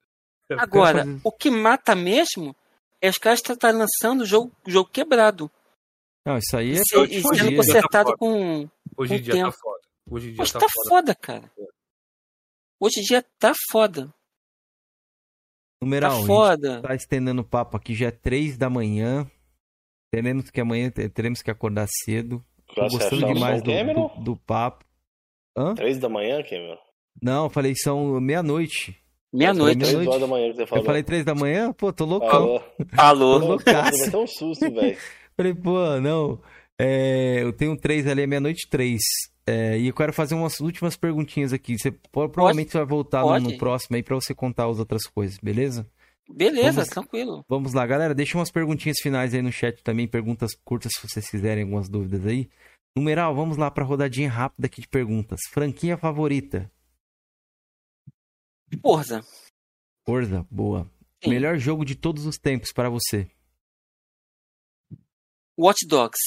Agora, 0.59 1.05
o 1.25 1.31
que 1.33 1.51
mata 1.51 1.95
mesmo 1.95 2.55
é 3.01 3.09
os 3.09 3.19
caras 3.19 3.41
estarem 3.41 3.79
lançando 3.79 4.23
o 4.23 4.27
jogo, 4.27 4.53
o 4.67 4.71
jogo 4.71 4.91
quebrado. 4.91 5.51
Não, 6.25 6.39
isso 6.39 6.57
aí 6.57 6.73
é 6.73 6.75
E, 6.77 6.95
e 6.95 6.99
hoje 6.99 7.21
sendo 7.23 7.35
em 7.45 7.49
dia. 7.49 7.57
consertado 7.57 8.11
Tá 8.13 8.17
com. 8.17 8.69
Hoje 8.97 9.15
em 9.15 9.21
dia 9.23 9.35
tá 9.35 9.41
tempo. 9.45 9.57
foda. 9.61 9.81
Hoje 10.11 10.29
em 10.29 10.33
dia 10.35 10.43
Hoje 10.43 10.53
tá, 10.53 10.59
tá 10.61 10.67
foda. 10.69 10.89
foda, 10.89 11.15
cara. 11.15 11.53
Hoje 12.81 13.01
em 13.01 13.03
dia 13.03 13.23
tá 13.39 13.53
foda. 13.71 14.07
Tá 14.07 14.13
Numeral, 15.83 16.13
a 16.13 16.17
gente 16.17 16.27
foda. 16.27 16.83
tá 16.83 16.95
estendendo 16.95 17.43
o 17.43 17.45
papo 17.45 17.77
aqui, 17.77 17.95
já 17.95 18.07
é 18.07 18.11
3 18.13 18.57
da 18.57 18.71
manhã. 18.71 19.29
Teremos 20.13 20.51
que 20.51 20.61
amanhã 20.61 20.91
te- 20.91 21.09
teremos 21.09 21.43
que 21.43 21.51
acordar 21.51 21.89
cedo. 22.05 22.45
Tô 22.75 22.83
gostando 22.89 23.27
demais 23.35 23.63
do, 23.63 23.71
Cameron? 23.73 24.09
do, 24.19 24.23
do 24.25 24.37
papo. 24.37 24.85
Hã? 25.57 25.75
Três 25.75 25.99
da 25.99 26.09
manhã, 26.09 26.43
Cameron? 26.43 26.79
Não, 27.21 27.45
eu 27.45 27.51
falei 27.51 27.75
são 27.75 28.21
meia-noite. 28.21 29.02
Meia-noite. 29.33 29.79
Meia- 29.79 29.93
Três 29.95 30.07
horas 30.09 30.21
da 30.21 30.27
manhã 30.27 30.51
que 30.51 30.57
você 30.57 30.67
falou. 30.67 30.83
Eu 30.83 30.87
falei 30.87 31.03
três 31.03 31.25
da 31.25 31.35
manhã? 31.35 31.73
Pô, 31.73 31.93
tô 31.93 32.05
loucão. 32.05 32.31
Falou. 32.31 32.65
Alô. 32.97 33.41
Tô 33.41 33.47
loucaço. 33.47 33.99
Vai 33.99 34.11
ter 34.11 34.17
um 34.17 34.27
susto, 34.27 34.71
velho. 34.73 34.97
Falei, 35.37 35.55
pô, 35.55 35.99
não. 36.01 36.39
É, 36.79 37.43
eu 37.43 37.53
tenho 37.53 37.75
três 37.77 38.07
ali, 38.07 38.23
é 38.23 38.27
meia-noite 38.27 38.69
três. 38.69 39.01
É, 39.47 39.79
e 39.79 39.89
eu 39.89 39.95
quero 39.95 40.13
fazer 40.13 40.35
umas 40.35 40.61
últimas 40.61 40.95
perguntinhas 40.97 41.53
aqui. 41.53 41.79
Você 41.79 41.91
provavelmente 42.13 42.73
vai 42.75 42.85
voltar 42.85 43.23
no, 43.23 43.51
no 43.51 43.59
próximo 43.59 43.97
aí 43.97 44.03
pra 44.03 44.15
você 44.15 44.35
contar 44.35 44.69
as 44.69 44.79
outras 44.79 45.05
coisas, 45.05 45.39
beleza? 45.43 45.87
Beleza, 46.31 46.73
Vamos- 46.73 46.89
tranquilo. 46.89 47.45
Vamos 47.49 47.73
lá, 47.73 47.87
galera. 47.87 48.15
Deixa 48.15 48.37
umas 48.39 48.51
perguntinhas 48.51 48.99
finais 49.03 49.33
aí 49.35 49.41
no 49.43 49.51
chat 49.51 49.83
também, 49.83 50.07
perguntas 50.07 50.51
curtas 50.65 50.93
se 50.95 51.09
vocês 51.09 51.29
quiserem, 51.31 51.65
algumas 51.65 51.89
dúvidas 51.89 52.27
aí. 52.27 52.49
Numeral, 52.97 53.35
vamos 53.35 53.57
lá 53.57 53.71
pra 53.71 53.85
rodadinha 53.85 54.29
rápida 54.31 54.67
aqui 54.67 54.83
de 54.83 54.89
perguntas. 54.89 55.41
Franquia 55.51 55.97
favorita? 55.97 56.71
Forza. 58.81 59.25
Forza, 60.07 60.47
boa. 60.51 60.91
Sim. 61.23 61.31
Melhor 61.31 61.59
jogo 61.59 61.85
de 61.85 61.95
todos 61.95 62.27
os 62.27 62.37
tempos 62.39 62.73
para 62.73 62.89
você. 62.91 63.29
Watch 65.59 65.87
Dogs. 65.87 66.19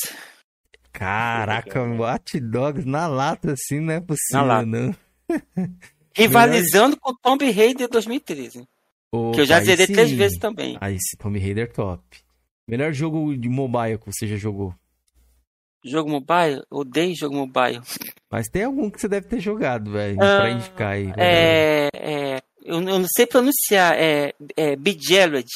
Caraca, 0.91 1.81
Watch 1.83 2.39
Dogs 2.39 2.85
na 2.85 3.07
lata 3.07 3.53
assim 3.53 3.79
não 3.81 3.93
é 3.93 3.99
possível, 3.99 4.39
Na 4.39 4.43
lata. 4.43 4.65
não. 4.65 4.95
Rivalizando 6.15 6.97
com 6.97 7.13
Tomb 7.15 7.51
Raider 7.51 7.89
2013. 7.89 8.65
que 9.33 9.41
eu 9.41 9.45
já 9.45 9.59
zerei 9.61 9.87
três 9.87 10.11
vezes 10.11 10.37
também. 10.37 10.77
Aí 10.79 10.95
esse 10.95 11.17
Tomb 11.17 11.37
Raider 11.37 11.71
top. 11.73 12.01
Melhor 12.67 12.93
jogo 12.93 13.35
de 13.35 13.49
mobile 13.49 13.97
que 13.99 14.05
você 14.05 14.25
já 14.25 14.37
jogou. 14.37 14.73
Jogo 15.85 16.09
mobile? 16.09 16.63
Odeio 16.71 17.15
jogo 17.15 17.35
mobile. 17.35 17.79
Mas 18.31 18.47
tem 18.47 18.63
algum 18.63 18.89
que 18.89 18.99
você 18.99 19.07
deve 19.07 19.27
ter 19.27 19.39
jogado, 19.39 19.91
velho, 19.91 20.17
Ah, 20.19 20.41
pra 20.41 20.49
indicar 20.49 20.91
aí. 20.93 21.13
É, 21.15 21.89
é, 21.93 22.41
eu, 22.63 22.75
eu 22.81 22.99
não 22.99 23.07
sei 23.07 23.27
pronunciar. 23.27 23.93
É, 23.93 24.33
é 24.57 24.75
Bejeweled. 24.75 25.47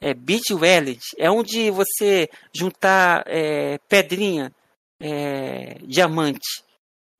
É 0.00 0.12
Bejeweled. 0.12 1.00
É 1.16 1.30
onde 1.30 1.70
você 1.70 2.28
juntar 2.52 3.22
é, 3.26 3.78
pedrinha, 3.88 4.52
é, 5.00 5.78
diamante. 5.86 6.64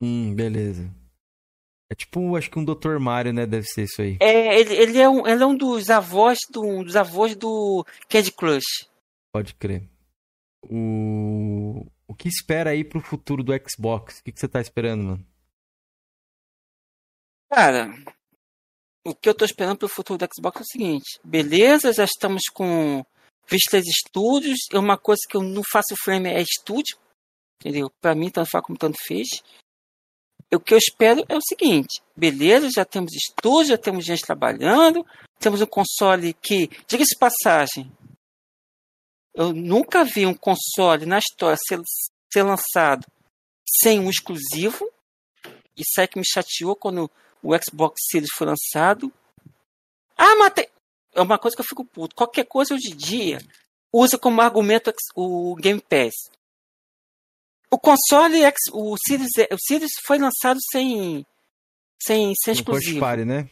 Hum, 0.01 0.35
beleza. 0.35 0.93
É 1.89 1.95
tipo, 1.95 2.35
acho 2.35 2.51
que 2.51 2.59
um 2.59 2.65
Dr. 2.65 2.99
Mario, 2.99 3.31
né? 3.31 3.45
Deve 3.45 3.65
ser 3.67 3.83
isso 3.83 4.01
aí. 4.01 4.17
É, 4.19 4.59
ele, 4.59 4.73
ele 4.73 4.99
é 4.99 5.07
um, 5.07 5.25
ele 5.25 5.43
é 5.43 5.45
um 5.45 5.55
dos 5.55 5.89
avós 5.89 6.39
do, 6.51 6.61
um 6.61 6.83
dos 6.83 6.97
avós 6.97 7.35
do 7.35 7.85
Candy 8.09 8.31
Crush. 8.31 8.87
Pode 9.31 9.53
crer. 9.55 9.87
O, 10.69 11.85
o 12.13 12.15
que 12.15 12.29
espera 12.29 12.69
aí 12.69 12.83
pro 12.83 13.01
futuro 13.01 13.43
do 13.43 13.51
Xbox? 13.67 14.19
O 14.19 14.23
que, 14.23 14.31
que 14.31 14.39
você 14.39 14.47
tá 14.47 14.61
esperando, 14.61 15.03
mano? 15.03 15.27
Cara, 17.51 17.91
o 19.03 19.15
que 19.15 19.27
eu 19.27 19.33
tô 19.33 19.43
esperando 19.43 19.79
pro 19.79 19.87
futuro 19.89 20.19
do 20.19 20.29
Xbox 20.31 20.59
é 20.59 20.61
o 20.61 20.65
seguinte. 20.65 21.19
Beleza, 21.23 21.91
já 21.91 22.03
estamos 22.03 22.43
com 22.53 23.03
Vistas 23.49 23.83
Studios. 23.85 24.59
É 24.71 24.77
uma 24.77 24.95
coisa 24.97 25.21
que 25.27 25.35
eu 25.35 25.41
não 25.41 25.63
faço 25.71 25.95
frame 26.03 26.29
é 26.29 26.39
estúdio. 26.39 26.97
Entendeu? 27.59 27.91
Pra 27.99 28.13
mim, 28.13 28.29
tanto 28.29 28.49
faz 28.49 28.63
como 28.63 28.77
tanto 28.77 28.97
fez. 29.07 29.27
O 30.53 30.59
que 30.59 30.75
eu 30.75 30.77
espero 30.77 31.25
é 31.27 31.35
o 31.35 31.41
seguinte. 31.41 31.99
Beleza, 32.15 32.69
já 32.69 32.85
temos 32.85 33.11
estúdio, 33.13 33.69
já 33.69 33.77
temos 33.77 34.05
gente 34.05 34.21
trabalhando. 34.21 35.03
Temos 35.39 35.61
um 35.61 35.65
console 35.65 36.35
que, 36.35 36.69
diga-se 36.87 37.17
passagem, 37.17 37.91
eu 39.33 39.53
nunca 39.53 40.03
vi 40.03 40.25
um 40.25 40.33
console 40.33 41.05
na 41.05 41.19
história 41.19 41.57
ser, 41.67 41.81
ser 42.31 42.43
lançado 42.43 43.05
sem 43.81 43.99
um 43.99 44.09
exclusivo. 44.09 44.89
Isso 45.75 45.99
é 45.99 46.07
que 46.07 46.19
me 46.19 46.25
chateou 46.25 46.75
quando 46.75 47.09
o 47.41 47.51
Xbox 47.57 48.01
Series 48.09 48.29
foi 48.37 48.47
lançado. 48.47 49.11
Ah, 50.17 50.35
mas 50.37 50.53
tem... 50.53 50.67
É 51.15 51.21
uma 51.21 51.37
coisa 51.37 51.55
que 51.55 51.61
eu 51.61 51.65
fico 51.65 51.85
puto. 51.85 52.15
Qualquer 52.15 52.45
coisa 52.45 52.73
hoje 52.73 52.91
em 52.91 52.95
dia 52.95 53.39
usa 53.91 54.17
como 54.17 54.41
argumento 54.41 54.91
o 55.15 55.55
Game 55.55 55.79
Pass. 55.81 56.13
O 57.69 57.79
console, 57.79 58.39
o 58.71 58.95
Series, 59.07 59.31
o 59.51 59.57
Series 59.59 59.91
foi 60.05 60.17
lançado 60.19 60.59
sem, 60.71 61.25
sem, 62.01 62.33
sem 62.35 62.53
exclusivo. 62.53 62.99
Party, 62.99 63.25
né? 63.25 63.49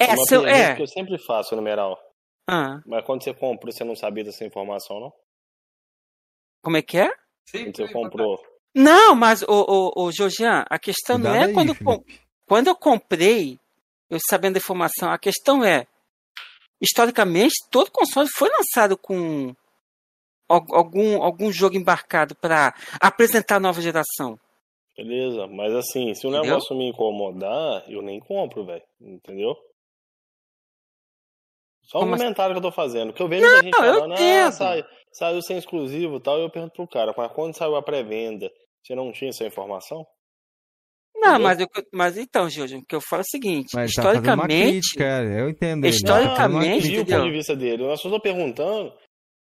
É, 0.00 0.06
uma 0.06 0.24
seu, 0.26 0.46
é. 0.46 0.76
que 0.76 0.82
eu 0.82 0.86
sempre 0.86 1.18
faço, 1.24 1.54
numeral. 1.54 1.98
Ah, 2.54 2.82
Mas 2.86 3.04
quando 3.06 3.24
você 3.24 3.32
comprou, 3.32 3.72
você 3.72 3.82
não 3.84 3.96
sabia 3.96 4.24
dessa 4.24 4.44
informação, 4.44 5.00
não? 5.00 5.12
como 6.62 6.76
é 6.76 6.82
que 6.82 6.98
é? 6.98 7.08
Quando 7.50 7.76
você 7.76 7.92
comprou. 7.92 8.38
Não, 8.74 9.14
mas, 9.14 9.42
ô, 9.42 9.46
ô, 9.96 10.04
ô 10.04 10.12
Georgian, 10.12 10.64
a 10.68 10.78
questão 10.78 11.18
não 11.18 11.30
Cuidado 11.30 11.44
é 11.44 11.46
aí, 11.48 11.54
quando, 11.54 11.74
Felipe. 11.74 12.18
quando 12.46 12.66
eu 12.68 12.76
comprei, 12.76 13.58
eu 14.08 14.18
sabendo 14.28 14.54
da 14.54 14.58
informação, 14.58 15.10
a 15.10 15.18
questão 15.18 15.64
é, 15.64 15.86
historicamente, 16.80 17.54
todo 17.70 17.90
console 17.90 18.28
foi 18.28 18.48
lançado 18.50 18.96
com 18.96 19.54
al- 20.48 20.66
algum, 20.74 21.22
algum 21.22 21.50
jogo 21.52 21.76
embarcado 21.76 22.34
para 22.36 22.74
apresentar 23.00 23.56
a 23.56 23.60
nova 23.60 23.80
geração. 23.80 24.38
Beleza, 24.96 25.46
mas 25.46 25.74
assim, 25.74 26.14
se 26.14 26.26
o 26.26 26.30
Entendeu? 26.30 26.54
negócio 26.54 26.76
me 26.76 26.88
incomodar, 26.88 27.84
eu 27.90 28.02
nem 28.02 28.20
compro, 28.20 28.64
velho. 28.64 28.82
Entendeu? 29.00 29.54
Só 31.92 31.98
um 31.98 32.00
Como 32.02 32.14
assim? 32.14 32.24
comentário 32.24 32.54
que 32.54 32.58
eu 32.58 32.62
tô 32.62 32.72
fazendo. 32.72 33.08
Porque 33.08 33.22
eu 33.22 33.28
vejo 33.28 33.42
muita 33.44 33.62
gente 33.62 33.78
Não, 33.78 33.84
eu 33.84 33.94
falando, 33.94 34.14
ah, 34.14 34.50
sai- 34.52 34.84
saiu 35.12 35.42
sem 35.42 35.58
exclusivo 35.58 36.16
e 36.16 36.20
tal. 36.22 36.38
E 36.38 36.42
eu 36.42 36.50
pergunto 36.50 36.72
pro 36.74 36.88
cara, 36.88 37.12
mas 37.16 37.30
quando 37.32 37.54
saiu 37.54 37.76
a 37.76 37.82
pré-venda, 37.82 38.50
você 38.82 38.94
não 38.94 39.12
tinha 39.12 39.28
essa 39.28 39.44
informação? 39.44 40.04
Não, 41.14 41.32
Entendeu? 41.34 41.40
mas, 41.46 41.60
eu- 41.60 41.68
mas 41.92 42.16
então, 42.16 42.48
Georgian, 42.48 42.78
o 42.78 42.84
que 42.86 42.94
eu 42.96 43.00
falo 43.00 43.20
é 43.20 43.24
o 43.24 43.28
seguinte, 43.28 43.68
Mas 43.74 43.92
tá 43.92 44.00
historicamente, 44.02 44.70
crítica, 44.70 45.22
eu 45.22 45.50
entendo. 45.50 45.84
ele. 45.84 45.94
Historicamente, 45.94 46.34
Tá 46.34 46.42
fazendo 46.42 46.54
uma 46.54 46.64
eu 46.64 46.68
entendi 46.70 46.88
crítica. 46.94 47.02
o 47.02 47.18
ponto 47.18 47.30
de 47.30 47.36
vista 47.36 47.54
dele. 47.56 47.84
Eu 47.84 47.96
só 47.98 48.08
tô 48.10 48.18
perguntando 48.20 48.92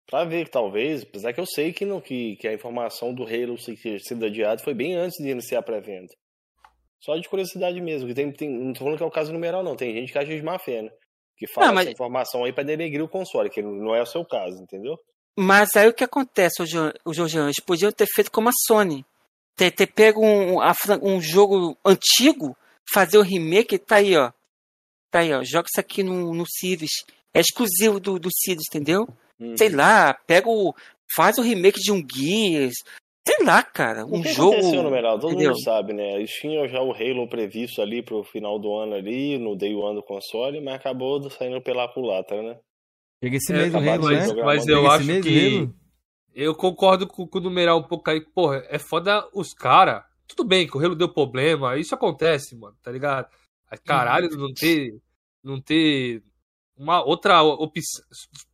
pra 0.05 0.25
ver 0.25 0.43
que 0.45 0.51
talvez, 0.51 1.03
apesar 1.03 1.31
que 1.33 1.39
eu 1.39 1.45
sei 1.45 1.71
que, 1.71 1.85
no, 1.85 2.01
que, 2.01 2.35
que 2.35 2.47
a 2.49 2.53
informação 2.53 3.13
do 3.13 3.23
Halo 3.23 3.57
ser 3.57 3.77
sido 4.01 4.25
adiado 4.25 4.61
foi 4.61 4.73
bem 4.73 4.93
antes 4.95 5.17
de 5.23 5.29
iniciar 5.29 5.59
a 5.59 5.63
pré-venda. 5.63 6.13
Só 6.99 7.15
de 7.15 7.27
curiosidade 7.29 7.79
mesmo. 7.81 8.07
Que 8.09 8.13
tem, 8.13 8.31
tem, 8.31 8.49
não 8.49 8.73
tô 8.73 8.79
falando 8.79 8.97
que 8.97 9.03
é 9.03 9.07
o 9.07 9.11
caso 9.11 9.31
numeral, 9.33 9.63
não. 9.63 9.75
Tem 9.75 9.93
gente 9.93 10.11
que 10.11 10.19
acha 10.19 10.35
de 10.35 10.43
má 10.43 10.59
fé, 10.59 10.81
né? 10.83 10.89
Que 11.41 11.47
fala 11.47 11.67
Não, 11.67 11.73
mas- 11.73 11.87
essa 11.87 11.93
informação 11.93 12.43
aí 12.43 12.53
pra 12.53 12.63
denegrir 12.63 13.03
o 13.03 13.09
console, 13.09 13.49
que 13.49 13.63
não 13.63 13.95
é 13.95 14.01
o 14.03 14.05
seu 14.05 14.23
caso, 14.23 14.61
entendeu? 14.61 14.95
mas 15.35 15.75
aí 15.75 15.87
o 15.87 15.93
que 15.93 16.03
acontece, 16.03 16.61
o 16.61 17.13
Georgian, 17.13 17.45
eles 17.45 17.59
podiam 17.65 17.91
ter 17.91 18.05
feito 18.05 18.29
como 18.29 18.49
a 18.49 18.51
Sony, 18.67 19.03
ter, 19.55 19.71
ter 19.71 19.87
pego 19.87 20.23
um, 20.23 20.57
um 21.01 21.19
jogo 21.19 21.75
antigo, 21.83 22.55
fazer 22.93 23.17
o 23.17 23.23
remake, 23.23 23.79
tá 23.79 23.95
aí, 23.95 24.15
ó, 24.15 24.31
tá 25.09 25.19
aí, 25.19 25.33
ó, 25.33 25.41
joga 25.43 25.67
isso 25.67 25.79
aqui 25.79 26.03
no, 26.03 26.31
no 26.35 26.45
Series, 26.47 26.91
é 27.33 27.39
exclusivo 27.39 27.99
do, 27.99 28.19
do 28.19 28.29
Series, 28.31 28.65
entendeu? 28.69 29.07
Hum. 29.39 29.57
Sei 29.57 29.69
lá, 29.69 30.13
pega 30.13 30.47
o, 30.47 30.75
faz 31.15 31.39
o 31.39 31.41
remake 31.41 31.79
de 31.79 31.91
um 31.91 32.05
Gears, 32.07 32.75
sei 33.27 33.45
lá, 33.45 33.61
cara, 33.63 34.05
O 34.05 34.17
um 34.17 34.21
que 34.21 34.33
jogo, 34.33 34.53
aconteceu, 34.53 34.83
numeral? 34.83 35.19
Todo 35.19 35.31
entendeu? 35.33 35.51
mundo 35.51 35.61
sabe, 35.63 35.93
né? 35.93 36.15
Eles 36.15 36.31
tinham 36.31 36.67
já 36.67 36.81
o 36.81 36.91
Halo 36.93 37.27
previsto 37.29 37.81
ali 37.81 38.01
pro 38.03 38.23
final 38.23 38.57
do 38.59 38.73
ano 38.75 38.95
ali, 38.95 39.37
no 39.37 39.55
day 39.55 39.75
one 39.75 39.95
do 39.95 40.03
console, 40.03 40.59
mas 40.61 40.75
acabou 40.75 41.29
saindo 41.29 41.61
pela 41.61 41.87
culatra, 41.87 42.41
né? 42.41 42.57
Chega 43.23 43.37
esse 43.37 43.53
É, 43.53 43.55
mês 43.57 43.73
o 43.73 43.77
mas- 43.79 43.87
Halo, 43.87 44.09
né? 44.09 44.17
mas- 44.27 44.33
Mas 44.45 44.63
Chega 44.63 44.73
eu 44.77 44.91
acho 44.91 45.05
mês 45.05 45.19
o 45.25 45.27
que. 45.29 45.57
Halo? 45.57 45.75
Eu 46.33 46.55
concordo 46.55 47.05
com, 47.07 47.27
com 47.27 47.37
o 47.39 47.41
numeral 47.41 47.79
um 47.79 47.83
pouco 47.83 48.09
aí. 48.09 48.21
Porra, 48.21 48.63
é 48.69 48.79
foda 48.79 49.27
os 49.33 49.53
caras. 49.53 50.03
Tudo 50.27 50.45
bem 50.47 50.65
que 50.65 50.77
o 50.77 50.79
Halo 50.83 50.95
deu 50.95 51.09
problema. 51.09 51.77
Isso 51.77 51.93
acontece, 51.93 52.55
mano, 52.55 52.75
tá 52.81 52.89
ligado? 52.89 53.27
Aí, 53.69 53.77
Caralho, 53.77 54.29
não 54.37 54.53
ter. 54.53 54.97
Não 55.43 55.59
ter. 55.61 56.23
Uma 56.81 57.03
outra 57.05 57.43
opção. 57.43 58.03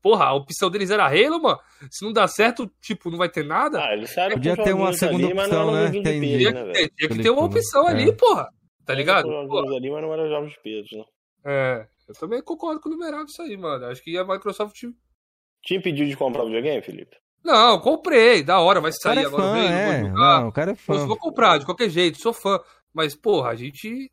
Porra, 0.02 0.26
a 0.26 0.34
opção 0.34 0.70
deles 0.70 0.90
era 0.90 1.06
Halo, 1.06 1.42
mano. 1.42 1.58
Se 1.90 2.04
não 2.04 2.12
dá 2.12 2.28
certo, 2.28 2.70
tipo, 2.82 3.10
não 3.10 3.18
vai 3.18 3.30
ter 3.30 3.46
nada. 3.46 3.82
Ah, 3.82 3.94
eles 3.94 4.10
saíram 4.10 4.36
Podia 4.36 4.62
ter 4.62 4.74
uma 4.74 4.92
segunda 4.92 5.28
ali, 5.28 5.34
mas 5.34 5.48
opção, 5.48 5.66
não 5.66 5.78
era 5.78 5.90
né? 5.90 5.98
Entendi. 5.98 6.20
peso, 6.20 6.38
tinha 6.38 6.52
né, 6.52 6.60
que 6.60 6.66
velho? 6.66 6.74
ter, 6.74 6.96
tinha 6.96 7.10
que 7.10 7.24
ter 7.24 7.30
uma 7.30 7.46
opção 7.46 7.88
é. 7.88 7.92
ali, 7.94 8.12
porra. 8.12 8.50
Tá 8.86 8.94
ligado? 8.94 9.30
Ali, 9.30 9.90
mas 9.90 10.02
não 10.02 10.14
eram 10.14 10.28
jogos 10.28 10.52
de 10.52 10.60
peso, 10.62 10.90
não. 10.92 11.06
é, 11.50 11.88
eu 12.06 12.16
também 12.16 12.42
concordo 12.42 12.82
com 12.82 12.90
o 12.90 12.92
numeral 12.92 13.24
disso 13.24 13.42
aí, 13.42 13.56
mano. 13.56 13.86
Acho 13.86 14.04
que 14.04 14.18
a 14.18 14.26
Microsoft. 14.26 14.84
Te 15.64 15.76
impediu 15.76 16.06
de 16.06 16.18
comprar 16.18 16.44
o 16.44 16.48
videogame, 16.48 16.82
Felipe? 16.82 17.16
Não, 17.46 17.80
comprei, 17.80 18.44
da 18.44 18.60
hora, 18.60 18.82
vai 18.82 18.92
O 18.92 19.00
cara 19.00 19.16
sair 19.16 19.24
é 19.24 19.28
agora 19.28 19.44
fã, 19.44 19.54
mesmo, 19.54 19.74
é. 19.74 20.02
vou 20.02 20.10
jogar. 20.10 20.42
Não, 20.42 20.48
o 20.50 20.52
cara 20.52 20.72
é 20.72 20.76
fã. 20.76 21.06
vou 21.06 21.18
comprar, 21.18 21.58
de 21.60 21.66
qualquer 21.66 21.90
jeito, 21.90 22.22
sou 22.22 22.34
fã. 22.34 22.60
Mas, 22.94 23.16
porra, 23.16 23.52
a 23.52 23.56
gente. 23.56 24.12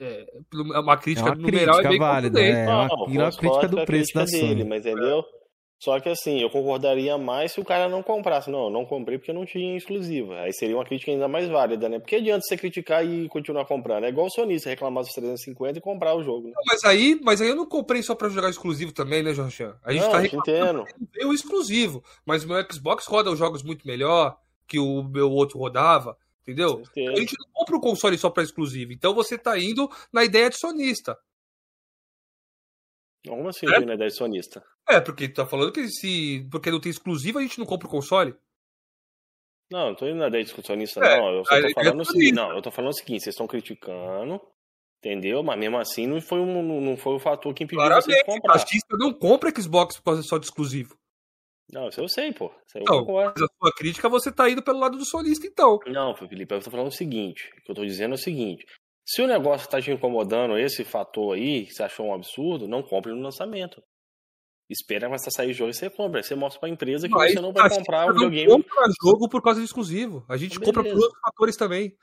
É, 0.00 0.26
uma 0.54 0.94
É 0.94 0.96
crítica 0.96 1.26
uma 1.28 1.36
do 1.36 1.42
numeral 1.42 1.80
é 1.80 1.82
crítica 1.82 2.04
válida, 2.04 2.40
é 2.40 2.64
Não, 2.66 2.72
uma, 2.72 2.88
não, 2.88 3.04
uma 3.06 3.32
crítica 3.32 3.68
do 3.68 3.84
preço 3.84 4.14
da 4.14 4.24
crítica 4.24 4.24
dele, 4.24 4.60
Sony. 4.60 4.64
mas 4.64 4.86
entendeu? 4.86 5.24
Só 5.80 6.00
que 6.00 6.08
assim, 6.08 6.40
eu 6.40 6.50
concordaria 6.50 7.16
mais 7.16 7.52
se 7.52 7.60
o 7.60 7.64
cara 7.64 7.88
não 7.88 8.02
comprasse. 8.02 8.50
Não, 8.50 8.64
eu 8.64 8.70
não 8.70 8.84
comprei 8.84 9.16
porque 9.16 9.32
não 9.32 9.46
tinha 9.46 9.76
exclusiva. 9.76 10.40
Aí 10.40 10.52
seria 10.52 10.76
uma 10.76 10.84
crítica 10.84 11.12
ainda 11.12 11.28
mais 11.28 11.48
válida, 11.48 11.88
né? 11.88 12.00
Porque 12.00 12.16
adianta 12.16 12.42
você 12.42 12.56
criticar 12.56 13.06
e 13.06 13.28
continuar 13.28 13.64
comprando. 13.64 14.02
É 14.02 14.08
igual 14.08 14.26
o 14.26 14.30
sonista 14.30 14.68
reclamar 14.68 15.04
dos 15.04 15.12
350 15.12 15.78
e 15.78 15.80
comprar 15.80 16.16
o 16.16 16.22
jogo, 16.22 16.48
né? 16.48 16.52
Não, 16.56 16.62
Mas 16.66 16.84
aí, 16.84 17.20
mas 17.22 17.40
aí 17.40 17.48
eu 17.48 17.54
não 17.54 17.64
comprei 17.64 18.02
só 18.02 18.16
pra 18.16 18.28
jogar 18.28 18.50
exclusivo 18.50 18.90
também, 18.92 19.22
né, 19.22 19.32
Jorge? 19.32 19.70
A 19.84 19.92
gente 19.92 20.02
não, 20.02 20.10
tá 20.10 20.16
eu 20.18 20.22
reclamando 20.22 20.84
o 21.26 21.32
exclusivo. 21.32 22.02
Mas 22.26 22.42
o 22.42 22.48
meu 22.48 22.56
Xbox 22.72 23.06
roda 23.06 23.30
os 23.30 23.38
jogos 23.38 23.62
muito 23.62 23.86
melhor 23.86 24.36
que 24.66 24.80
o 24.80 25.04
meu 25.04 25.30
outro 25.30 25.60
rodava, 25.60 26.16
entendeu? 26.50 26.82
A 27.14 27.20
gente 27.20 27.34
não 27.38 27.52
compra 27.52 27.76
o 27.76 27.80
console 27.80 28.16
só 28.16 28.30
pra 28.30 28.42
exclusivo. 28.42 28.92
Então 28.92 29.14
você 29.14 29.36
tá 29.38 29.58
indo 29.58 29.88
na 30.12 30.24
ideia 30.24 30.48
de 30.48 30.56
sonista. 30.58 31.16
Como 33.26 33.48
assim, 33.48 33.66
É? 33.66 33.76
é? 33.76 33.82
ideia 33.82 34.08
de 34.10 34.14
sonista? 34.16 34.64
É, 34.88 35.00
porque 35.00 35.28
tu 35.28 35.34
tá 35.34 35.46
falando 35.46 35.72
que 35.72 35.86
se. 35.88 36.48
Porque 36.50 36.70
não 36.70 36.80
tem 36.80 36.90
exclusivo, 36.90 37.38
a 37.38 37.42
gente 37.42 37.58
não 37.58 37.66
compra 37.66 37.86
o 37.86 37.90
console. 37.90 38.34
Não, 39.70 39.88
não 39.88 39.94
tô 39.94 40.06
indo 40.06 40.16
na 40.16 40.28
ideia 40.28 40.44
de 40.44 40.50
sonista, 40.64 41.00
É, 41.04 41.18
não. 41.18 41.28
Eu 41.34 41.44
só 41.44 41.50
tô 41.50 41.58
ideia 41.58 41.74
falando 41.74 41.98
é 41.98 42.02
o 42.02 42.04
seguinte. 42.06 42.32
Não, 42.32 42.52
eu 42.56 42.62
tô 42.62 42.70
falando 42.70 42.90
o 42.90 42.94
seguinte, 42.94 43.22
vocês 43.22 43.34
estão 43.34 43.46
criticando, 43.46 44.40
entendeu? 44.98 45.42
Mas 45.42 45.58
mesmo 45.58 45.76
assim 45.76 46.06
não 46.06 46.22
foi, 46.22 46.40
um, 46.40 46.80
não 46.80 46.96
foi 46.96 47.14
o 47.14 47.18
fator 47.18 47.52
que 47.52 47.64
impediu 47.64 47.82
vocês 47.84 48.04
Claramente, 48.04 48.24
comprar. 48.24 48.54
artista 48.54 48.96
não 48.96 49.12
compra 49.12 49.52
Xbox 49.54 49.96
por 49.98 50.04
causa 50.04 50.22
só 50.22 50.38
de 50.38 50.46
exclusivo. 50.46 50.96
Não, 51.72 51.88
isso 51.88 52.00
eu 52.00 52.08
sei, 52.08 52.32
pô. 52.32 52.46
Isso 52.66 52.78
Então, 52.78 53.04
mas 53.04 53.42
a 53.42 53.46
sua 53.60 53.72
crítica 53.76 54.08
você 54.08 54.32
tá 54.32 54.48
indo 54.48 54.62
pelo 54.62 54.78
lado 54.78 54.96
do 54.96 55.04
sonista, 55.04 55.46
então. 55.46 55.78
Não, 55.86 56.14
Felipe, 56.14 56.54
eu 56.54 56.60
tô 56.60 56.70
falando 56.70 56.88
o 56.88 56.92
seguinte. 56.92 57.50
O 57.58 57.62
que 57.64 57.70
eu 57.70 57.74
tô 57.74 57.84
dizendo 57.84 58.12
é 58.12 58.14
o 58.14 58.18
seguinte. 58.18 58.64
Se 59.06 59.22
o 59.22 59.26
negócio 59.26 59.64
está 59.66 59.80
te 59.80 59.90
incomodando, 59.90 60.58
esse 60.58 60.84
fator 60.84 61.34
aí, 61.34 61.66
que 61.66 61.72
você 61.72 61.82
achou 61.82 62.06
um 62.06 62.14
absurdo, 62.14 62.68
não 62.68 62.82
compre 62.82 63.12
no 63.12 63.20
lançamento. 63.20 63.82
Espera 64.70 65.08
mas 65.08 65.22
sair 65.30 65.50
o 65.50 65.54
jogo 65.54 65.70
e 65.70 65.74
você 65.74 65.88
compra. 65.88 66.22
Você 66.22 66.34
mostra 66.34 66.60
pra 66.60 66.68
empresa 66.68 67.08
que 67.08 67.14
Mas 67.14 67.32
você 67.32 67.40
não 67.40 67.52
vai 67.52 67.70
comprar 67.70 68.04
o 68.04 68.08
não 68.08 68.28
videogame. 68.28 68.62
compra 68.62 68.84
jogo 69.02 69.28
por 69.28 69.42
causa 69.42 69.60
do 69.60 69.64
exclusivo. 69.64 70.26
A 70.28 70.36
gente 70.36 70.58
compra 70.58 70.82
por 70.82 70.90
Beleza. 70.90 71.00
outros 71.02 71.20
fatores 71.22 71.56
também. 71.56 71.96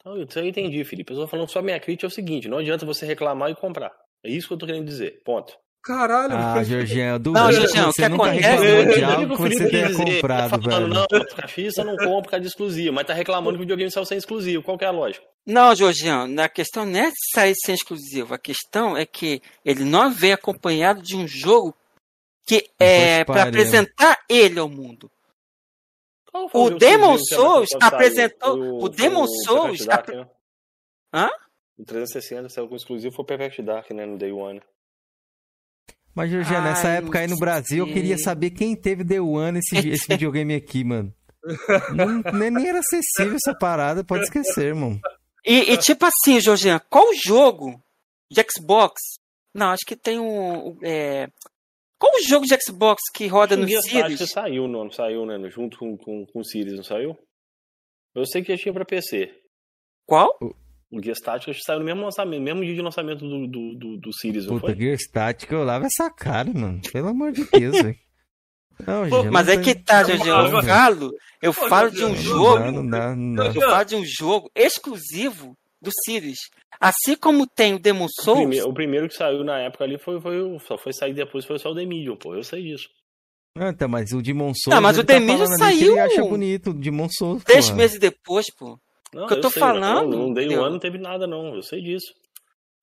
Então, 0.00 0.20
isso 0.20 0.38
eu 0.38 0.46
entendi, 0.46 0.82
Felipe. 0.82 1.12
Eu 1.12 1.20
tô 1.20 1.28
falando 1.28 1.48
só 1.48 1.62
minha 1.62 1.78
crítica 1.78 2.06
é 2.06 2.08
o 2.08 2.10
seguinte: 2.10 2.48
não 2.48 2.58
adianta 2.58 2.84
você 2.84 3.06
reclamar 3.06 3.50
e 3.50 3.54
comprar. 3.54 3.92
É 4.24 4.30
isso 4.30 4.48
que 4.48 4.54
eu 4.54 4.58
tô 4.58 4.66
querendo 4.66 4.84
dizer. 4.84 5.22
Ponto. 5.24 5.56
Caralho, 5.82 6.34
Ah, 6.34 6.52
mas- 6.56 6.68
Georgian, 6.68 7.06
eu 7.06 7.12
Não, 7.14 7.18
duvido 7.20 7.48
que 7.48 7.52
Georgian, 7.54 7.82
o 7.88 7.92
você 7.92 8.02
que 8.02 8.08
nunca 8.10 8.24
acontece- 8.24 8.48
reclamou 8.48 8.84
de 8.84 9.00
Eu 9.00 9.28
que 9.28 9.32
o 9.32 9.36
você 9.38 9.70
tenha 9.70 9.86
dizer, 9.88 10.04
comprado, 10.04 10.50
tá 10.50 10.58
falando, 10.70 10.94
velho. 10.94 11.08
não, 11.10 11.36
cafista 11.36 11.84
não 11.84 11.96
compra 11.96 12.22
por 12.22 12.30
causa 12.30 12.40
de 12.42 12.48
exclusivo, 12.48 12.92
mas 12.94 13.06
tá 13.06 13.14
reclamando 13.14 13.52
que 13.52 13.56
o 13.56 13.60
videogame 13.60 13.90
saiu 13.90 14.04
sem 14.04 14.18
exclusivo. 14.18 14.62
Qual 14.62 14.76
que 14.76 14.84
é 14.84 14.88
a 14.88 14.90
lógica? 14.90 15.24
Não, 15.46 15.74
Georgiano, 15.74 16.40
a 16.42 16.48
questão 16.50 16.84
não 16.84 17.00
é 17.00 17.10
sair 17.34 17.54
sem 17.64 17.74
exclusivo. 17.74 18.34
A 18.34 18.38
questão 18.38 18.94
é 18.94 19.06
que 19.06 19.40
ele 19.64 19.82
não 19.84 20.12
vem 20.12 20.32
acompanhado 20.34 21.00
de 21.00 21.16
um 21.16 21.26
jogo 21.26 21.74
que 22.46 22.68
é 22.78 23.24
para 23.24 23.36
né? 23.44 23.48
apresentar 23.48 24.18
ele 24.28 24.60
ao 24.60 24.68
mundo. 24.68 25.10
Qual 26.30 26.46
foi 26.50 26.60
O 26.60 26.64
jogo 26.66 26.78
Demon 26.78 27.16
Souls 27.18 27.68
apresentou- 27.80 28.84
o 28.84 28.88
Demon 28.90 29.26
Souls 29.46 29.84
Dark, 29.86 30.08
né? 30.10 30.28
Hã? 31.14 31.30
O 31.78 31.84
360 31.86 32.50
saiu 32.50 32.68
com 32.68 32.76
exclusivo 32.76 33.14
foi 33.14 33.22
o 33.22 33.26
Perfect 33.26 33.62
Dark, 33.62 33.90
né? 33.92 34.04
No 34.04 34.18
Day 34.18 34.30
One. 34.30 34.60
Mas, 36.14 36.30
Georgian, 36.30 36.62
nessa 36.62 36.88
época 36.88 37.20
aí 37.20 37.26
no 37.26 37.36
Brasil, 37.36 37.86
eu 37.86 37.92
queria 37.92 38.16
sei. 38.16 38.24
saber 38.24 38.50
quem 38.50 38.74
teve 38.74 39.04
The 39.04 39.20
One 39.20 39.58
esse, 39.58 39.76
esse 39.88 40.08
videogame 40.08 40.54
aqui, 40.54 40.84
mano. 40.84 41.14
Não, 41.94 42.32
nem, 42.38 42.50
nem 42.50 42.68
era 42.68 42.80
acessível 42.80 43.36
essa 43.36 43.56
parada, 43.56 44.04
pode 44.04 44.24
esquecer, 44.24 44.66
irmão. 44.66 44.98
E, 45.44 45.72
e 45.72 45.76
tipo 45.78 46.04
assim, 46.04 46.40
Georgiano, 46.40 46.80
qual 46.90 47.14
jogo 47.14 47.82
de 48.30 48.42
Xbox? 48.42 49.00
Não, 49.54 49.70
acho 49.70 49.84
que 49.86 49.96
tem 49.96 50.18
um. 50.18 50.78
É... 50.82 51.28
Qual 51.98 52.12
o 52.14 52.22
jogo 52.22 52.46
de 52.46 52.56
Xbox 52.62 53.02
que 53.14 53.26
roda 53.26 53.56
no 53.56 53.64
o 53.64 53.68
Gears 53.68 53.84
Tactics 53.84 54.18
Series? 54.18 54.30
saiu, 54.30 54.68
não, 54.68 54.84
não 54.84 54.90
saiu, 54.90 55.26
né? 55.26 55.50
Junto 55.50 55.78
com, 55.78 55.96
com, 55.96 56.24
com 56.26 56.40
o 56.40 56.44
Series, 56.44 56.76
não 56.76 56.84
saiu? 56.84 57.18
Eu 58.14 58.24
sei 58.26 58.42
que 58.42 58.54
já 58.54 58.62
tinha 58.62 58.72
pra 58.72 58.84
PC. 58.84 59.34
Qual? 60.06 60.36
O 60.90 61.00
Gears 61.00 61.20
Tactics 61.20 61.62
saiu 61.64 61.78
no 61.78 61.84
mesmo 61.84 62.02
lançamento, 62.02 62.42
mesmo 62.42 62.64
dia 62.64 62.74
de 62.74 62.82
lançamento 62.82 63.20
do, 63.20 63.46
do, 63.46 63.74
do, 63.76 63.96
do 63.98 64.12
Series, 64.12 64.46
não 64.46 64.58
Puta? 64.58 64.74
Gears 64.74 65.02
eu 65.48 65.62
lavo 65.64 65.86
essa 65.86 66.10
cara, 66.10 66.52
mano. 66.52 66.80
Pelo 66.92 67.08
amor 67.08 67.30
de 67.32 67.44
Deus, 67.44 67.80
velho. 67.80 67.96
Não, 68.86 69.06
Pô, 69.10 69.24
mas 69.24 69.46
não 69.46 69.52
é 69.52 69.56
que 69.58 69.74
tá, 69.74 70.02
Georgiano. 70.02 70.46
Eu 70.46 70.52
Não, 70.52 70.62
falo, 70.62 71.10
eu 71.42 71.52
falo 71.52 71.90
de 71.90 72.02
um 72.02 72.08
Não 72.08 72.14
Não 72.14 72.22
jogo. 72.22 72.58
não 72.72 72.82
não 73.14 73.34
dá. 73.34 73.46
Eu 73.46 73.60
falo 73.60 73.84
de 73.84 73.94
um 73.96 74.04
jogo 74.06 74.50
exclusivo 74.54 75.54
do 75.82 75.90
Series. 76.04 76.38
Assim 76.80 77.14
como 77.14 77.46
tem 77.46 77.74
o 77.74 77.78
Demon 77.78 78.06
O 78.06 78.08
Souls. 78.08 78.38
primeiro, 78.40 78.68
o 78.68 78.72
primeiro 78.72 79.06
que 79.08 79.14
saiu 79.14 79.44
na 79.44 79.58
época 79.58 79.84
ali 79.84 79.98
foi, 79.98 80.18
foi 80.18 80.40
o. 80.40 80.58
Só 80.60 80.78
foi 80.78 80.94
sair 80.94 81.12
depois, 81.12 81.44
foi 81.44 81.58
só 81.58 81.70
o 81.72 81.74
The 81.74 81.84
Medium, 81.84 82.16
pô. 82.16 82.34
Eu 82.34 82.42
sei 82.42 82.62
disso. 82.62 82.88
Ah, 83.54 83.72
tá, 83.74 83.86
mas 83.86 84.12
o 84.12 84.22
Demon 84.22 84.54
Souls. 84.54 84.74
Não, 84.74 84.80
mas 84.80 84.96
o 84.96 85.04
tá 85.04 85.12
The 85.12 85.20
Medium 85.20 85.44
falando 85.46 85.62
ali 85.62 85.72
que 85.74 85.78
saiu 85.80 85.92
Ele 85.92 86.00
acha 86.00 86.24
bonito, 86.24 86.70
o 86.70 86.74
Demon 86.74 87.08
Souls. 87.10 87.44
Três 87.44 87.68
meses 87.70 87.98
depois, 87.98 88.46
pô. 88.54 88.78
Não, 89.12 89.26
que 89.26 89.34
eu 89.34 89.40
tô 89.40 89.50
sei, 89.50 89.60
falando, 89.60 90.10
Não, 90.10 90.18
não 90.26 90.32
Day 90.32 90.44
entendeu? 90.44 90.62
One 90.62 90.72
não 90.72 90.78
teve 90.78 90.98
nada, 90.98 91.26
não. 91.26 91.54
Eu 91.54 91.62
sei 91.62 91.80
disso. 91.82 92.14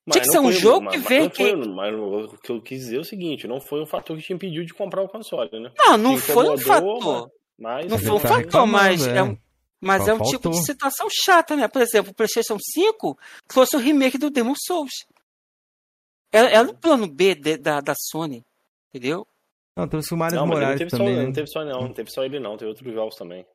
Tinha 0.09 0.21
que 0.23 0.29
ser 0.31 0.39
um 0.39 0.43
foi- 0.43 0.51
jogo 0.53 0.85
mas- 0.85 0.93
que 0.95 0.99
mas 0.99 1.07
vem 1.09 1.19
não 1.23 1.29
foi- 1.29 1.45
que- 1.61 1.67
Mas 1.69 1.95
o 1.95 2.37
que 2.41 2.51
eu 2.51 2.61
quis 2.61 2.79
dizer 2.79 2.97
é 2.97 2.99
o 2.99 3.03
seguinte: 3.05 3.47
não 3.47 3.59
foi 3.59 3.81
um 3.81 3.85
fator 3.85 4.15
que 4.17 4.23
te 4.23 4.33
impediu 4.33 4.63
de 4.65 4.73
comprar 4.73 5.01
o 5.01 5.07
console, 5.09 5.49
né? 5.59 5.71
Não, 5.77 5.97
não 5.97 6.17
foi 6.17 6.49
um 6.49 6.57
fator. 6.57 7.29
Mas. 7.59 7.85
Não 7.87 7.97
Mas 7.97 8.05
foi 8.07 8.15
um 8.15 8.19
tá 8.19 8.27
fator, 8.29 8.67
mas 8.67 9.05
é. 9.07 9.17
é 9.17 9.23
um, 9.23 9.37
mas 9.81 10.03
Só 10.05 10.11
é 10.11 10.13
um 10.13 10.21
tipo 10.21 10.49
de 10.49 10.63
situação 10.65 11.07
chata, 11.11 11.55
né? 11.55 11.67
Por 11.67 11.81
exemplo, 11.81 12.11
o 12.11 12.13
PlayStation 12.15 12.57
5 12.59 13.17
trouxe 13.47 13.75
o 13.75 13.79
remake 13.79 14.17
do 14.17 14.29
Demon 14.29 14.53
Souls. 14.55 14.91
Era, 16.31 16.49
era 16.49 16.69
o 16.69 16.73
plano 16.75 17.07
B 17.07 17.35
de- 17.35 17.57
da, 17.57 17.81
da 17.81 17.93
Sony, 17.97 18.43
entendeu? 18.93 19.25
Não, 19.75 19.87
trouxe 19.87 20.13
o 20.13 20.17
Miles 20.17 20.33
Não, 20.33 20.45
mas 20.47 20.55
Morales 20.57 20.77
teve, 20.79 20.89
só, 20.91 20.97
também, 20.97 21.15
né? 21.15 21.23
não 21.25 21.31
teve 21.33 21.47
só 21.47 21.63
não, 21.65 21.81
não 21.81 21.93
teve 21.93 22.11
só 22.11 22.23
ele 22.23 22.39
não, 22.39 22.57
teve 22.57 22.69
outros 22.69 22.93
jogos 22.93 23.15
também. 23.15 23.45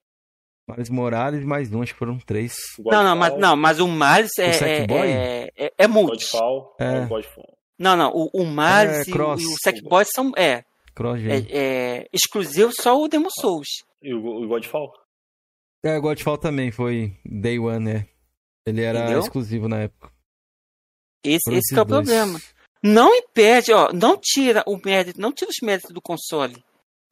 Miles 0.68 0.89
Morales 0.91 1.42
e 1.42 1.47
mais 1.47 1.73
um, 1.73 1.82
acho 1.82 1.92
que 1.92 1.99
foram 1.99 2.18
três. 2.18 2.55
Não, 2.78 3.02
não, 3.02 3.16
mas, 3.16 3.36
não, 3.39 3.57
mas 3.57 3.81
o 3.81 3.89
Miles 3.89 4.31
é, 4.39 4.47
O 4.47 4.49
é, 4.49 4.52
Sackboy? 4.52 5.08
é, 5.08 5.49
é, 5.57 5.73
é 5.76 5.86
multi. 5.89 6.10
Godfall, 6.32 6.76
É. 6.81 6.84
é. 6.99 7.07
Godfall. 7.07 7.58
Não, 7.78 7.97
não, 7.97 8.10
o, 8.15 8.31
o 8.32 8.47
Miles 8.47 8.99
É, 8.99 9.02
e, 9.07 9.10
o- 9.10 9.12
cross. 9.12 9.42
e 9.42 9.47
o 9.47 9.57
Sackboy 9.62 10.05
são 10.05 10.32
é, 10.36 10.65
Cross 10.94 11.20
é, 11.23 11.47
é 11.50 12.08
exclusivo 12.12 12.70
só 12.73 12.97
o 13.00 13.08
Demon 13.08 13.28
Souls. 13.41 13.66
E 14.02 14.15
o, 14.15 14.24
o 14.24 14.47
Godfall? 14.47 14.92
É, 15.84 15.99
o 15.99 16.00
Godfall 16.02 16.39
também 16.39 16.70
foi 16.70 17.16
Day 17.24 17.58
One, 17.58 17.84
né? 17.84 18.07
Ele 18.65 18.82
era 18.82 19.00
Entendeu? 19.00 19.18
exclusivo 19.20 19.68
na 19.68 19.81
época. 19.81 20.12
Esse, 21.24 21.52
esse 21.52 21.74
que 21.74 21.78
é 21.78 21.82
o 21.82 21.86
problema. 21.86 22.41
Não 22.84 23.12
impede, 23.15 23.73
ó, 23.73 23.92
não 23.92 24.16
tira 24.16 24.62
o 24.66 24.76
mérito, 24.84 25.20
não 25.20 25.32
tira 25.32 25.50
os 25.50 25.57
méritos 25.62 25.91
do 25.92 26.00
console. 26.02 26.62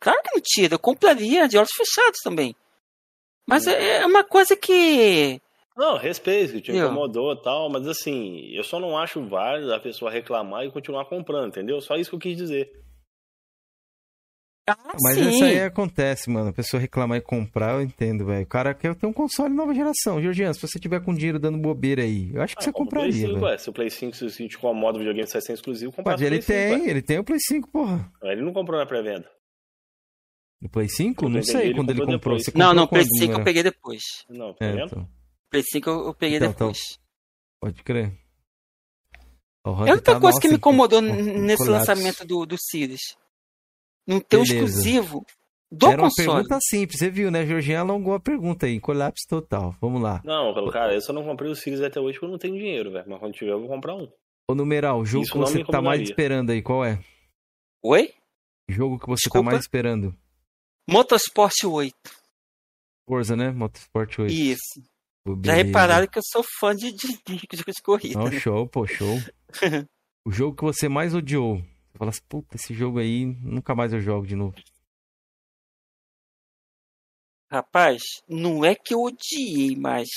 Claro 0.01 0.21
que 0.23 0.35
não 0.35 0.41
tira, 0.43 0.75
eu 0.75 0.79
compraria 0.79 1.49
de 1.49 1.57
olhos 1.59 1.71
fechados 1.77 2.19
também. 2.23 2.55
Mas 3.51 3.67
é 3.67 3.99
é 3.99 4.07
uma 4.07 4.25
coisa 4.25 4.57
que. 4.57 5.41
Não, 5.77 5.97
respeito, 5.97 6.53
que 6.55 6.61
te 6.61 6.73
incomodou 6.73 7.33
e 7.33 7.43
tal, 7.43 7.69
mas 7.71 7.87
assim, 7.87 8.51
eu 8.55 8.63
só 8.65 8.79
não 8.79 8.97
acho 8.99 9.25
válido 9.27 9.73
a 9.75 9.81
pessoa 9.81 10.11
reclamar 10.11 10.65
e 10.65 10.71
continuar 10.71 11.05
comprando, 11.07 11.49
entendeu? 11.49 11.81
Só 11.81 11.97
isso 11.97 12.11
que 12.11 12.17
eu 12.17 12.21
quis 12.21 12.37
dizer. 12.37 12.71
Ah, 14.69 14.77
Mas 15.03 15.15
sim. 15.15 15.31
isso 15.31 15.43
aí 15.45 15.61
acontece, 15.63 16.31
mano. 16.31 16.51
A 16.51 16.53
pessoa 16.53 16.81
reclamar 16.81 17.19
e 17.19 17.21
comprar, 17.21 17.75
eu 17.75 17.81
entendo, 17.83 18.25
velho. 18.27 18.45
O 18.45 18.47
cara 18.47 18.73
quer 18.73 18.95
ter 18.95 19.07
um 19.07 19.13
console 19.13 19.53
nova 19.53 19.75
geração. 19.75 20.21
Georgiano, 20.23 20.55
se 20.55 20.61
você 20.61 20.79
tiver 20.79 21.01
com 21.03 21.13
dinheiro 21.15 21.41
dando 21.41 21.59
bobeira 21.59 22.03
aí, 22.03 22.31
eu 22.33 22.41
acho 22.43 22.55
que 22.55 22.63
Ah, 22.63 22.65
você 22.67 22.73
compra 22.73 23.01
o 23.01 23.03
Play 23.03 23.11
compraria, 23.13 23.27
5, 23.29 23.41
velho. 23.41 23.47
ué. 23.53 23.59
Se 23.59 23.71
o 23.71 23.73
Play 23.73 23.91
5 23.91 24.17
se 24.17 24.49
te 24.49 24.57
incomoda 24.57 24.97
o 24.97 25.01
videogame 25.01 25.27
sai 25.29 25.41
sem 25.41 25.55
exclusivo, 25.55 25.91
compra 25.93 26.13
Mas 26.13 26.21
ele 26.21 26.41
Play 26.41 26.43
5, 26.43 26.53
tem, 26.53 26.83
ué. 26.85 26.91
ele 26.91 27.03
tem 27.03 27.19
o 27.19 27.25
Play 27.25 27.39
5, 27.41 27.69
porra. 27.69 28.13
Ele 28.23 28.43
não 28.43 28.53
comprou 28.53 28.79
na 28.79 28.87
pré-venda. 28.87 29.29
No 30.61 30.69
Play 30.69 30.89
5? 30.89 31.25
Eu 31.25 31.29
Não 31.31 31.43
sei 31.43 31.67
ele 31.67 31.75
quando 31.75 31.91
ele 31.91 32.05
comprou. 32.05 32.39
Você 32.39 32.51
Não, 32.55 32.67
comprou 32.69 32.75
não, 32.75 32.87
Play 32.87 33.03
quando, 33.05 33.13
5 33.13 33.23
eu 33.25 33.29
Numerão? 33.29 33.45
peguei 33.45 33.63
depois. 33.63 34.03
Não, 34.29 34.55
tá 34.55 34.65
É, 34.67 34.73
vendo? 34.73 34.87
então, 34.87 35.09
Play 35.51 35.63
5 35.63 35.91
eu, 35.91 36.15
peguei 36.15 36.37
Então, 36.37 36.51
então. 36.51 36.67
depois. 36.69 36.99
pode 37.61 37.83
crer. 37.83 38.19
O 39.67 39.71
É 39.71 39.73
a 39.73 39.93
única 39.93 40.01
tá, 40.03 40.13
coisa 40.13 40.27
nossa, 40.37 40.41
que 40.41 40.49
me 40.49 40.55
incomodou 40.57 41.01
com- 41.01 41.07
nesse 41.15 41.69
lançamento 41.69 42.27
do, 42.27 42.47
do 42.47 42.57
Series. 42.59 43.01
Não 44.07 44.19
ter 44.21 44.37
o 44.39 44.43
Beleza. 44.43 44.55
exclusivo 44.55 45.25
do 45.71 45.87
Era 45.87 46.01
uma 46.03 46.09
console. 46.09 46.29
pergunta 46.29 46.59
simples, 46.63 46.99
você 46.99 47.11
viu, 47.11 47.31
né? 47.31 47.47
Georgian 47.47 47.81
alongou 47.81 48.15
a 48.15 48.21
pergunta 48.21 48.67
aí, 48.67 48.81
colapso 48.81 49.25
total. 49.29 49.75
Vamos 49.81 50.01
lá. 50.03 50.21
Não, 50.25 50.53
pelo 50.55 50.71
cara, 50.71 50.95
eu 50.95 51.01
só 51.01 51.13
não 51.13 51.25
comprei 51.25 51.51
o 51.51 51.55
Series 51.55 51.81
até 51.83 52.01
hoje 52.01 52.15
porque 52.19 52.27
eu 52.27 52.31
não 52.31 52.39
tenho 52.39 52.57
dinheiro, 52.57 52.91
velho. 52.91 53.05
Mas 53.09 53.19
quando 53.21 53.35
tiver, 53.35 53.53
eu 53.53 53.61
vou 53.61 53.69
comprar 53.69 53.95
um. 53.95 54.11
Ô, 54.51 54.55
numeral, 54.55 54.99
o 55.01 55.05
jogo 55.07 55.25
Isso 55.25 55.33
que 55.33 55.39
não 55.39 55.47
você 55.47 55.65
tá 55.65 55.81
mais 55.81 56.01
esperando 56.03 56.51
aí, 56.51 56.61
qual 56.63 56.85
é? 56.85 56.99
Oi? 57.83 58.13
Jogo 58.69 58.99
que 58.99 59.07
você 59.07 59.23
Desculpa? 59.25 59.39
tá 59.39 59.43
mais 59.53 59.61
esperando? 59.61 60.15
Motorsport 60.91 61.55
8. 61.65 61.95
Forza, 63.09 63.37
né? 63.37 63.51
Motorsport 63.53 64.19
8. 64.19 64.33
Isso. 64.33 64.83
Já 65.45 65.53
repararam 65.53 66.07
que 66.09 66.19
eu 66.19 66.23
sou 66.25 66.45
fã 66.59 66.75
de, 66.75 66.91
de, 66.93 67.19
de, 67.25 67.37
de 67.39 67.83
corrida. 67.83 68.19
Não, 68.19 68.29
né? 68.29 68.41
show, 68.41 68.67
pô, 68.67 68.87
show. 68.87 69.17
o 70.27 70.33
jogo 70.33 70.57
que 70.57 70.65
você 70.65 70.89
mais 70.89 71.15
odiou. 71.15 71.59
Você 71.59 71.99
fala 71.99 72.11
assim, 72.11 72.23
puta, 72.29 72.57
esse 72.57 72.75
jogo 72.75 72.99
aí, 72.99 73.25
nunca 73.25 73.75
mais 73.75 73.93
eu 73.93 74.01
jogo 74.01 74.27
de 74.27 74.35
novo. 74.35 74.57
Rapaz, 77.51 78.03
não 78.29 78.65
é 78.65 78.75
que 78.75 78.95
eu 78.95 79.03
odiei, 79.03 79.77
mas 79.77 80.09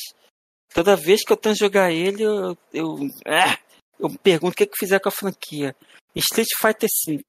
toda 0.73 0.95
vez 0.95 1.23
que 1.23 1.33
eu 1.33 1.37
tento 1.37 1.57
jogar 1.57 1.91
ele, 1.91 2.23
eu, 2.23 2.57
eu, 2.71 2.95
ah, 3.27 3.59
eu 3.99 4.09
me 4.09 4.17
pergunto 4.17 4.53
o 4.53 4.55
que, 4.55 4.65
que 4.65 4.77
fizeram 4.77 5.01
com 5.01 5.09
a 5.09 5.11
franquia. 5.11 5.75
Street 6.15 6.49
Fighter 6.59 6.89
V. 7.07 7.23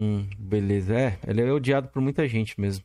Hum, 0.00 0.28
beleza. 0.38 0.94
É, 0.98 1.18
ele 1.26 1.40
é 1.42 1.52
odiado 1.52 1.88
por 1.88 2.00
muita 2.02 2.26
gente 2.28 2.60
mesmo. 2.60 2.84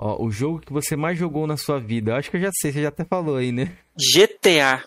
Ó, 0.00 0.24
o 0.24 0.30
jogo 0.30 0.60
que 0.60 0.72
você 0.72 0.96
mais 0.96 1.18
jogou 1.18 1.46
na 1.46 1.56
sua 1.56 1.78
vida. 1.78 2.10
Eu 2.12 2.16
acho 2.16 2.30
que 2.30 2.36
eu 2.36 2.40
já 2.40 2.50
sei, 2.60 2.72
você 2.72 2.82
já 2.82 2.88
até 2.88 3.04
falou 3.04 3.36
aí, 3.36 3.52
né? 3.52 3.76
GTA. 3.96 4.84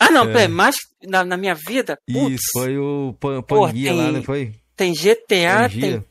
Ah, 0.00 0.10
não, 0.10 0.30
É. 0.30 0.46
mais 0.48 0.76
na, 1.02 1.24
na 1.24 1.36
minha 1.36 1.54
vida? 1.54 1.98
Putz, 2.06 2.34
Isso, 2.34 2.50
foi 2.52 2.78
o 2.78 3.12
Pan- 3.18 3.42
Panguia 3.42 3.90
tem- 3.90 3.98
lá, 3.98 4.12
né? 4.12 4.22
Foi? 4.22 4.54
tem 4.76 4.94
GTA, 4.94 5.62
Pangia? 5.68 5.80
tem 6.00 6.04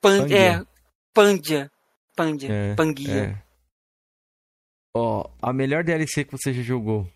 Pan, 0.00 0.18
Pangia. 0.20 0.36
é, 0.38 0.64
Pandia. 1.14 1.70
Pandia. 2.16 2.52
É, 2.52 2.74
Panguia. 2.74 3.14
É. 3.24 3.42
Ó, 4.96 5.30
a 5.40 5.52
melhor 5.52 5.84
DLC 5.84 6.24
que 6.24 6.32
você 6.32 6.52
já 6.52 6.62
jogou. 6.62 7.08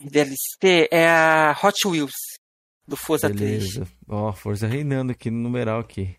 DLC 0.00 0.88
é 0.90 1.06
a 1.08 1.52
Hot 1.62 1.86
Wheels 1.86 2.14
do 2.90 2.96
Forza 2.96 3.28
3. 3.30 3.40
Beleza. 3.40 3.88
Ó, 4.08 4.32
Forza 4.32 4.66
reinando 4.66 5.12
aqui 5.12 5.30
no 5.30 5.38
numeral 5.38 5.80
aqui. 5.80 6.14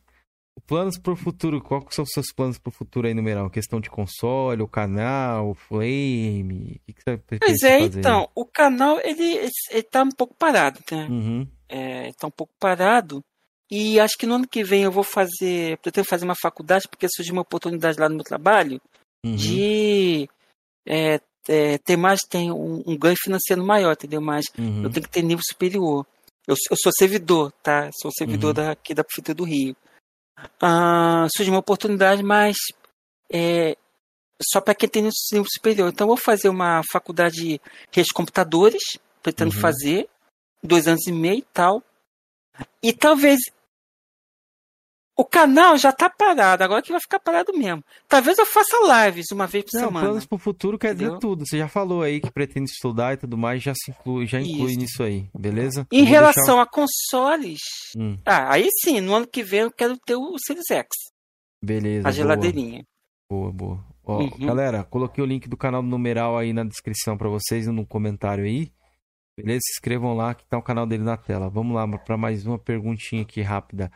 Planos 0.68 0.98
pro 0.98 1.16
futuro, 1.16 1.62
qual 1.62 1.82
que 1.82 1.94
são 1.96 2.04
os 2.04 2.10
seus 2.12 2.28
planos 2.36 2.58
pro 2.58 2.72
futuro 2.72 3.08
aí, 3.08 3.14
numeral? 3.14 3.50
Questão 3.50 3.80
de 3.80 3.90
console, 3.90 4.62
o 4.62 4.68
canal, 4.68 5.50
o 5.52 5.54
flame, 5.56 6.80
o 6.82 6.86
que, 6.86 6.94
que 6.94 7.02
você 7.04 7.18
Pois 7.40 7.64
é, 7.64 7.80
fazer? 7.80 8.00
então, 8.00 8.30
o 8.36 8.46
canal 8.46 9.00
ele, 9.04 9.50
ele 9.70 9.84
tá 9.84 10.04
um 10.04 10.12
pouco 10.12 10.34
parado, 10.36 10.80
né? 10.92 11.08
Uhum. 11.10 11.48
É, 11.70 12.12
tá 12.14 12.28
um 12.28 12.32
pouco 12.32 12.54
parado. 12.60 13.24
E 13.72 14.00
acho 14.00 14.18
que 14.18 14.26
no 14.26 14.36
ano 14.36 14.48
que 14.48 14.64
vem 14.64 14.84
eu 14.84 14.92
vou 14.92 15.04
fazer, 15.04 15.78
pretendo 15.78 16.06
fazer 16.08 16.26
uma 16.26 16.36
faculdade, 16.36 16.88
porque 16.90 17.08
surgiu 17.10 17.34
uma 17.34 17.42
oportunidade 17.44 18.00
lá 18.00 18.08
no 18.10 18.16
meu 18.16 18.24
trabalho 18.26 18.80
Uhum. 19.26 19.36
de 19.36 20.28
é, 20.86 21.22
é, 21.48 21.78
ter 21.78 21.96
mais, 21.96 22.22
tem 22.28 22.52
um, 22.52 22.84
um 22.86 22.98
ganho 22.98 23.16
financeiro 23.18 23.64
maior, 23.64 23.94
entendeu? 23.94 24.20
Mas 24.20 24.46
Uhum. 24.58 24.84
eu 24.84 24.90
tenho 24.90 25.06
que 25.06 25.12
ter 25.12 25.22
nível 25.22 25.44
superior. 25.50 26.06
Eu, 26.48 26.56
eu 26.70 26.78
sou 26.78 26.92
servidor, 26.92 27.52
tá? 27.64 27.90
Sou 28.02 28.12
servidor 28.12 28.50
Uhum. 28.58 28.66
daqui 28.66 28.94
da 28.94 29.04
Prefeitura 29.04 29.36
do 29.36 29.44
Rio. 29.44 29.76
Ah, 30.60 31.28
surgiu 31.36 31.54
uma 31.54 31.60
oportunidade, 31.60 32.24
mas 32.24 32.58
é, 33.32 33.78
só 34.42 34.60
para 34.60 34.74
quem 34.76 34.90
tem 34.90 35.04
nível 35.04 35.46
superior. 35.48 35.90
Então, 35.90 36.08
vou 36.08 36.18
fazer 36.18 36.50
uma 36.50 36.82
faculdade 36.92 37.36
de 37.36 37.62
redes 37.92 38.08
de 38.08 38.14
computadores, 38.14 38.82
pretendo 39.22 39.54
Uhum. 39.54 39.62
fazer, 39.62 40.10
dois 40.64 40.88
anos 40.88 41.06
e 41.08 41.12
meio 41.12 41.40
e 41.40 41.48
tal. 41.54 41.84
E 42.82 42.92
talvez 42.92 43.40
o 45.22 45.26
canal 45.26 45.78
já 45.78 45.92
tá 45.92 46.10
parado, 46.10 46.64
agora 46.64 46.82
que 46.82 46.92
vai 46.92 47.00
ficar 47.00 47.20
parado 47.20 47.54
mesmo. 47.58 47.84
Talvez 48.08 48.38
eu 48.38 48.46
faça 48.46 48.76
lives 49.06 49.28
uma 49.32 49.46
vez 49.48 49.66
por 49.66 49.80
Não, 49.80 49.88
semana. 49.88 50.06
planos 50.08 50.26
pro 50.26 50.38
futuro 50.38 50.78
quer 50.80 50.94
dizer 50.94 51.18
tudo. 51.20 51.46
Você 51.46 51.58
já 51.58 51.68
falou 51.68 52.02
aí 52.02 52.20
que 52.20 52.32
pretende 52.32 52.70
estudar 52.72 53.14
e 53.14 53.18
tudo 53.18 53.38
mais, 53.38 53.62
já 53.62 53.74
se 53.76 53.92
inclui, 53.92 54.26
já 54.26 54.40
inclui 54.42 54.72
Isso. 54.72 54.80
nisso 54.80 55.04
aí, 55.04 55.30
beleza? 55.38 55.86
Em 55.92 56.04
vou 56.04 56.08
relação 56.10 56.44
deixar- 56.56 56.62
a 56.62 56.66
consoles, 56.66 57.60
Hum, 57.98 58.18
ah, 58.26 58.54
aí 58.54 58.68
sim, 58.84 59.00
no 59.02 59.14
ano 59.16 59.28
que 59.28 59.44
vem 59.44 59.62
eu 59.62 59.72
quero 59.72 59.98
ter 59.98 60.16
o 60.16 60.36
Series 60.46 60.66
X, 60.70 60.88
beleza. 61.64 62.02
a 62.02 62.04
boa. 62.04 62.12
geladeirinha. 62.14 62.84
Boa, 63.30 63.52
boa. 63.52 63.86
Ó, 64.04 64.18
Uhum. 64.24 64.30
Galera, 64.48 64.84
coloquei 64.84 65.24
o 65.24 65.28
link 65.28 65.48
do 65.48 65.56
canal 65.56 65.82
do 65.82 65.88
Numeral 65.88 66.38
aí 66.38 66.52
na 66.54 66.64
descrição 66.64 67.18
pra 67.18 67.30
vocês, 67.30 67.68
no 67.68 67.86
comentário 67.86 68.44
aí. 68.44 68.72
Beleza? 69.38 69.62
Se 69.64 69.72
inscrevam 69.74 70.14
lá 70.16 70.34
que 70.34 70.46
tá 70.46 70.58
o 70.58 70.62
canal 70.62 70.86
dele 70.86 71.04
na 71.04 71.16
tela. 71.16 71.50
Vamos 71.50 71.74
lá 71.76 71.88
pra 72.00 72.18
mais 72.18 72.46
uma 72.46 72.60
perguntinha 72.60 73.22
aqui 73.22 73.42
rápida. 73.42 73.90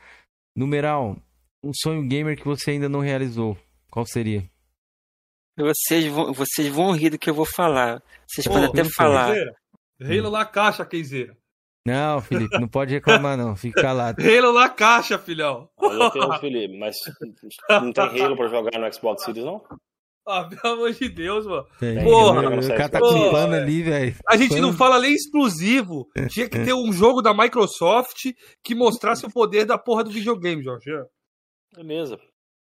Numeral, 0.55 1.17
um 1.61 1.71
sonho 1.73 2.07
gamer 2.07 2.37
que 2.37 2.45
você 2.45 2.71
ainda 2.71 2.87
não 2.87 3.01
realizou. 3.01 3.57
Qual 3.91 4.05
seria? 4.05 4.49
Vocês 5.57 6.05
vão, 6.07 6.33
vocês 6.33 6.67
vão 6.69 6.91
rir 6.91 7.09
do 7.09 7.19
que 7.19 7.29
eu 7.29 7.33
vou 7.33 7.45
falar. 7.45 8.01
Vocês 8.27 8.47
Ô, 8.47 8.51
podem 8.51 8.69
até 8.69 8.83
sei. 8.83 8.93
falar. 8.93 9.35
Halo 10.01 10.31
na 10.31 10.45
caixa, 10.45 10.85
Keizeira. 10.85 11.35
Não, 11.85 12.19
Felipe, 12.21 12.57
não 12.59 12.67
pode 12.67 12.93
reclamar 12.93 13.37
não. 13.37 13.55
Fica 13.55 13.81
calado. 13.81 14.21
Halo 14.21 14.53
na 14.53 14.69
caixa, 14.69 15.19
filhão. 15.19 15.69
Olha 15.77 16.11
eu, 16.15 16.39
Felipe, 16.39 16.77
mas 16.77 16.95
não 17.69 17.91
tem 17.93 18.03
Halo 18.23 18.35
pra 18.35 18.47
jogar 18.47 18.79
no 18.79 18.93
Xbox 18.93 19.23
Series, 19.23 19.45
não? 19.45 19.61
Ah, 20.27 20.43
pelo 20.43 20.73
amor 20.73 20.91
de 20.91 21.07
Deus, 21.07 21.45
mano. 21.45 21.65
Tem. 21.79 22.03
Porra, 22.03 22.41
o 22.49 22.67
cara 22.69 22.89
tá 22.89 22.99
com 22.99 23.31
velho. 23.31 23.53
ali, 23.53 23.83
velho. 23.83 24.15
A 24.27 24.35
gente 24.35 24.59
não 24.59 24.73
fala 24.73 24.99
nem 24.99 25.13
exclusivo. 25.13 26.07
Tinha 26.29 26.49
que 26.49 26.59
ter 26.59 26.73
um 26.73 26.91
jogo 26.91 27.21
da 27.21 27.33
Microsoft 27.33 28.33
que 28.63 28.73
mostrasse 28.73 29.25
o 29.25 29.31
poder 29.31 29.65
da 29.65 29.77
porra 29.77 30.03
do 30.03 30.09
videogame, 30.09 30.63
Jorge. 30.63 30.89
Beleza. 31.75 32.17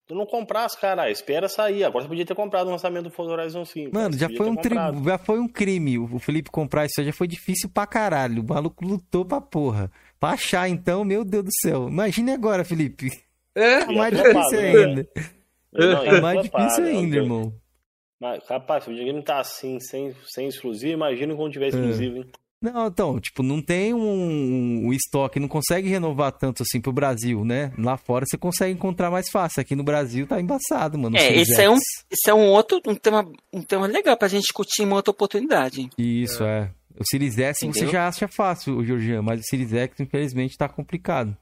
Tu 0.06 0.14
não 0.14 0.26
comprasse, 0.26 0.78
cara, 0.78 1.10
espera 1.10 1.48
sair. 1.48 1.86
Agora 1.86 2.04
você 2.04 2.10
podia 2.10 2.26
ter 2.26 2.36
comprado 2.36 2.68
o 2.68 2.72
lançamento 2.72 3.06
do 3.06 3.10
Forza 3.10 3.32
Horizon 3.32 3.64
5. 3.64 3.96
Mano, 3.96 4.18
já 4.18 4.28
foi, 4.28 4.50
um 4.50 4.56
tri... 4.56 4.76
já 4.76 5.18
foi 5.18 5.40
um 5.40 5.48
crime 5.48 5.98
o 5.98 6.20
Felipe 6.20 6.52
comprar 6.52 6.86
isso 6.86 7.00
aí, 7.00 7.06
já 7.06 7.14
foi 7.14 7.28
difícil 7.28 7.70
pra 7.70 7.88
caralho. 7.88 8.42
O 8.42 8.46
maluco 8.46 8.86
lutou 8.86 9.24
pra 9.24 9.40
porra. 9.40 9.90
Pra 10.20 10.32
achar, 10.32 10.68
então, 10.68 11.06
meu 11.06 11.24
Deus 11.24 11.46
do 11.46 11.52
céu. 11.62 11.88
Imagine 11.88 12.32
agora, 12.32 12.66
Felipe. 12.66 13.10
É? 13.56 13.86
Tá 13.86 13.92
mais 13.94 14.18
difícil 14.18 14.96
né? 14.96 15.06
Ainda. 15.76 15.96
Não, 15.96 16.18
e 16.18 16.22
mais 16.22 16.42
difícil 16.42 16.84
ainda, 16.86 17.00
óbvio. 17.00 17.22
irmão. 17.22 17.54
Mas, 18.20 18.48
rapaz, 18.48 18.84
se 18.84 18.90
o 18.90 18.94
videogame 18.94 19.24
tá 19.24 19.40
assim, 19.40 19.80
sem, 19.80 20.16
sem 20.26 20.48
exclusivo, 20.48 20.94
imagina 20.94 21.36
quando 21.36 21.52
tiver 21.52 21.68
exclusivo, 21.68 22.18
hein? 22.18 22.26
Não, 22.64 22.88
então, 22.88 23.20
tipo, 23.20 23.44
não 23.44 23.62
tem 23.62 23.94
um, 23.94 24.88
um 24.88 24.94
estoque, 24.94 25.38
não 25.38 25.50
consegue 25.50 25.90
renovar 25.90 26.32
tanto 26.32 26.64
assim 26.64 26.80
pro 26.80 26.94
Brasil, 26.94 27.44
né? 27.44 27.74
Lá 27.78 27.98
fora 27.98 28.26
você 28.26 28.38
consegue 28.38 28.74
encontrar 28.74 29.12
mais 29.12 29.30
fácil. 29.30 29.60
Aqui 29.60 29.76
no 29.76 29.84
Brasil 29.84 30.26
tá 30.26 30.40
embaçado, 30.40 30.98
mano. 30.98 31.18
É, 31.18 31.36
esse 31.36 31.62
é 31.62 31.70
um, 31.70 31.76
esse 31.76 32.30
é 32.30 32.34
um 32.34 32.48
outro 32.48 32.80
um 32.88 32.96
tema, 32.96 33.30
um 33.52 33.62
tema 33.62 33.86
legal 33.86 34.16
pra 34.16 34.30
gente 34.30 34.44
discutir 34.44 34.84
em 34.84 34.86
uma 34.86 34.96
outra 34.96 35.12
oportunidade. 35.12 35.90
Isso, 35.98 36.46
é. 36.46 36.72
O 36.98 37.04
Series 37.06 37.38
S 37.38 37.60
você 37.60 37.66
Entendeu? 37.66 37.92
já 37.92 38.08
acha 38.08 38.30
fácil, 38.30 38.78
o 38.78 38.86
Georgian, 38.86 39.22
mas 39.22 39.42
o 39.42 39.44
Series 39.44 39.74
X, 39.74 40.00
infelizmente, 40.00 40.58
tá 40.58 40.70
complicado. 40.70 41.36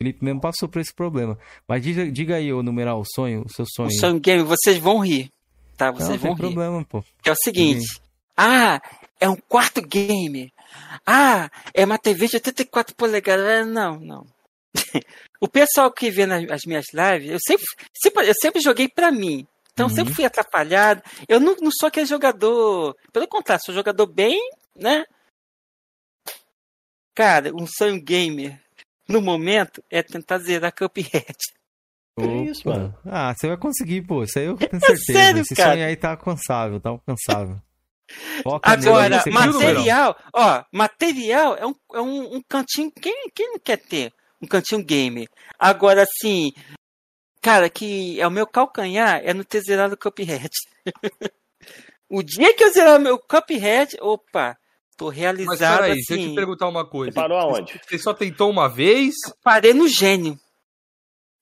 O 0.00 0.04
Felipe 0.04 0.24
mesmo 0.24 0.40
passou 0.40 0.68
por 0.68 0.80
esse 0.80 0.94
problema. 0.94 1.36
Mas 1.66 1.82
diga, 1.82 2.08
diga 2.08 2.36
aí, 2.36 2.52
ô 2.52 2.62
numeral, 2.62 3.00
o 3.00 3.04
sonho, 3.04 3.42
o 3.44 3.48
seu 3.52 3.64
sonho. 3.68 3.88
O 3.88 3.92
sonho 3.98 4.20
game, 4.20 4.44
vocês 4.44 4.78
vão 4.78 5.00
rir. 5.00 5.28
Tá, 5.76 5.90
vocês 5.90 6.10
não 6.10 6.18
vão 6.18 6.36
tem 6.36 6.46
rir. 6.46 6.54
problema, 6.54 6.84
pô. 6.84 7.02
Que 7.20 7.28
é 7.28 7.32
o 7.32 7.36
seguinte. 7.36 8.00
Ah, 8.36 8.80
é 9.18 9.28
um 9.28 9.34
quarto 9.34 9.82
game. 9.82 10.52
Ah, 11.04 11.50
é 11.74 11.84
uma 11.84 11.98
TV 11.98 12.28
de 12.28 12.36
84 12.36 12.94
polegadas. 12.94 13.44
Ah, 13.44 13.64
Não, 13.64 13.98
não. 13.98 14.26
o 15.40 15.48
pessoal 15.48 15.90
que 15.90 16.12
vê 16.12 16.26
nas 16.26 16.48
as 16.48 16.62
minhas 16.64 16.86
lives, 16.94 17.30
eu 17.32 17.38
sempre, 17.44 17.64
sempre- 18.00 18.28
eu 18.28 18.34
sempre 18.40 18.60
joguei 18.60 18.86
pra 18.88 19.10
mim. 19.10 19.44
Então 19.72 19.86
eu 19.86 19.90
Uhum. 19.90 19.96
sempre 19.96 20.14
fui 20.14 20.24
atrapalhado. 20.24 21.02
Eu 21.28 21.40
não, 21.40 21.56
não 21.56 21.70
sou 21.72 21.88
aquele 21.88 22.06
jogador. 22.06 22.94
Pelo 23.12 23.26
contrário, 23.26 23.64
sou 23.64 23.74
jogador 23.74 24.06
bem, 24.06 24.38
né? 24.76 25.04
Cara, 27.16 27.50
um 27.52 27.66
sonho 27.66 28.00
gamer 28.00 28.60
no 29.08 29.20
momento 29.22 29.82
é 29.90 30.02
tentar 30.02 30.38
zerar 30.38 30.72
Cuphead. 30.74 31.34
Que 32.18 32.26
isso, 32.50 32.68
Opa. 32.68 32.78
mano? 32.78 32.98
Ah, 33.06 33.32
você 33.34 33.46
vai 33.48 33.56
conseguir, 33.56 34.02
pô. 34.02 34.24
Isso 34.24 34.38
aí 34.38 34.46
eu 34.46 34.56
tenho 34.56 34.70
certeza. 34.80 35.12
sério, 35.12 35.40
Esse 35.42 35.54
cara. 35.54 35.72
sonho 35.72 35.86
aí 35.86 35.96
tá 35.96 36.10
alcançável, 36.10 36.80
tá 36.80 36.90
alcançável. 36.90 37.60
Foca 38.42 38.76
nele, 38.76 38.88
Agora, 38.88 39.16
consegue. 39.18 39.36
material, 39.36 40.16
ó, 40.34 40.64
material 40.72 41.56
é 41.56 41.66
um, 41.66 41.74
é 41.94 42.00
um, 42.00 42.36
um 42.36 42.42
cantinho. 42.48 42.90
Quem, 42.90 43.28
quem 43.34 43.50
não 43.52 43.58
quer 43.58 43.76
ter 43.76 44.12
um 44.42 44.46
cantinho 44.46 44.82
gamer? 44.82 45.28
Agora, 45.58 46.02
assim, 46.04 46.50
cara, 47.42 47.68
que 47.68 48.20
é 48.20 48.26
o 48.26 48.30
meu 48.30 48.46
calcanhar 48.46 49.20
é 49.24 49.32
no 49.34 49.44
ter 49.44 49.60
zerado 49.60 49.94
o 49.94 49.98
Cuphead. 49.98 50.48
o 52.08 52.22
dia 52.22 52.54
que 52.54 52.64
eu 52.64 52.72
zerar 52.72 52.98
meu 52.98 53.18
Cuphead, 53.18 53.96
opa, 54.00 54.56
tô 54.98 55.06
Mas 55.06 55.16
realizado 55.16 55.76
peraí, 55.76 55.92
assim. 55.92 56.04
deixa 56.08 56.22
eu 56.24 56.28
te 56.30 56.34
perguntar 56.34 56.68
uma 56.68 56.84
coisa. 56.86 57.12
Você 57.12 57.14
parou 57.14 57.38
aonde? 57.38 57.80
Você 57.88 57.98
só 57.98 58.12
tentou 58.12 58.50
uma 58.50 58.68
vez? 58.68 59.14
Parei 59.42 59.72
no 59.72 59.88
gênio. 59.88 60.38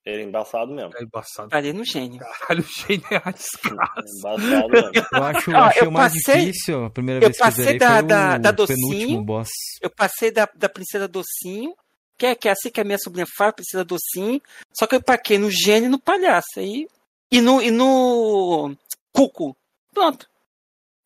Era 0.04 0.22
embaçado 0.22 0.72
mesmo. 0.72 0.92
É 0.96 1.02
embaçado. 1.02 1.48
Parei 1.48 1.72
no 1.72 1.84
gênio. 1.84 2.20
Caralho, 2.20 2.62
o 2.62 2.66
gênio 2.86 3.04
é 3.10 3.16
a 3.24 3.30
desgraça. 3.32 4.04
Embaçado 4.18 4.68
mesmo. 4.70 4.90
Eu 5.12 5.24
acho, 5.24 5.50
Ó, 5.50 5.56
achei 5.56 5.82
eu 5.82 5.88
o 5.88 5.92
mais 5.92 6.12
passei- 6.12 6.44
difícil. 6.46 6.84
A 6.84 6.90
primeira 6.90 7.18
eu 7.24 7.28
vez 7.28 7.36
que 7.36 7.42
eu 7.42 7.46
passei 7.46 7.64
zerei 7.64 7.78
da- 7.80 7.88
foi 7.98 8.02
da- 8.06 8.36
o 8.36 8.38
da 8.38 8.50
docinho. 8.52 8.78
penúltimo 8.88 9.24
boss. 9.24 9.48
Eu 9.82 9.90
passei 9.90 10.30
da, 10.30 10.48
da 10.54 10.68
Princesa 10.68 11.08
Docinho, 11.08 11.74
que 12.16 12.26
é, 12.26 12.34
que 12.36 12.48
é 12.48 12.52
assim 12.52 12.70
que 12.70 12.80
a 12.80 12.84
minha 12.84 12.98
sobrinha 12.98 13.26
fala, 13.36 13.52
Princesa 13.52 13.84
Docinho. 13.84 14.40
Só 14.78 14.86
que 14.86 14.94
eu 14.94 15.02
paquei 15.02 15.38
no 15.38 15.50
gênio 15.50 15.86
e 15.88 15.90
no 15.90 15.98
palhaço. 15.98 16.46
Aí, 16.58 16.86
e, 17.32 17.40
no, 17.40 17.60
e 17.60 17.72
no 17.72 18.76
Cuco. 19.12 19.56
Pronto. 19.92 20.28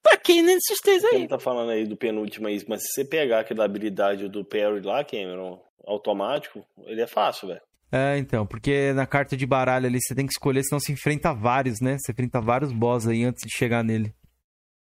Paquei 0.02 0.42
nesses 0.42 0.78
três 0.80 1.02
Quem 1.08 1.22
aí. 1.22 1.28
tá 1.28 1.38
falando 1.38 1.70
aí 1.70 1.86
do 1.86 1.96
penúltimo 1.96 2.46
aí, 2.48 2.62
mas 2.66 2.82
se 2.82 2.88
você 2.92 3.04
pegar 3.04 3.40
aquela 3.40 3.64
habilidade 3.64 4.28
do 4.28 4.44
Perry 4.44 4.80
lá, 4.80 5.04
Cameron, 5.04 5.62
automático, 5.86 6.64
ele 6.84 7.00
é 7.02 7.06
fácil, 7.06 7.48
velho. 7.48 7.60
É, 7.92 8.16
então, 8.18 8.46
porque 8.46 8.92
na 8.92 9.04
carta 9.06 9.36
de 9.36 9.44
baralho 9.46 9.86
ali 9.86 10.00
você 10.00 10.14
tem 10.14 10.24
que 10.26 10.32
escolher, 10.32 10.62
senão 10.62 10.78
você 10.80 10.92
enfrenta 10.92 11.34
vários, 11.34 11.80
né? 11.80 11.96
Você 11.98 12.12
enfrenta 12.12 12.40
vários 12.40 12.72
boss 12.72 13.06
aí 13.08 13.24
antes 13.24 13.42
de 13.46 13.52
chegar 13.52 13.82
nele. 13.82 14.14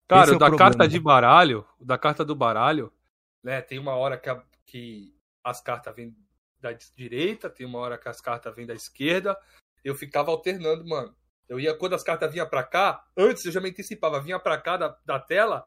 Cara, 0.09 0.31
é 0.31 0.33
da 0.33 0.47
problema. 0.47 0.59
carta 0.59 0.89
de 0.89 0.99
baralho, 0.99 1.67
o 1.79 1.85
da 1.85 1.99
carta 1.99 2.25
do 2.25 2.35
baralho, 2.35 2.91
né? 3.43 3.61
Tem 3.61 3.79
uma 3.79 3.95
hora 3.97 4.17
que, 4.17 4.31
a- 4.31 4.43
que 4.65 5.15
as 5.45 5.61
cartas 5.61 5.95
vêm 5.95 6.17
da 6.61 6.73
direita, 6.97 7.51
tem 7.51 7.67
uma 7.67 7.79
hora 7.81 7.99
que 7.99 8.09
as 8.09 8.21
cartas 8.21 8.55
vêm 8.57 8.67
da 8.67 8.75
esquerda. 8.75 9.37
Eu 9.85 9.95
ficava 9.95 10.31
alternando, 10.31 10.85
mano. 10.87 11.15
Eu 11.49 11.61
ia, 11.61 11.75
quando 11.75 11.95
as 11.95 12.03
cartas 12.03 12.33
vinham 12.33 12.49
pra 12.49 12.63
cá, 12.65 13.03
antes 13.17 13.45
eu 13.45 13.53
já 13.53 13.61
me 13.61 13.71
antecipava, 13.71 14.21
vinha 14.21 14.39
pra 14.39 14.59
cá 14.59 14.77
da, 14.77 14.97
da 15.07 15.19
tela 15.21 15.65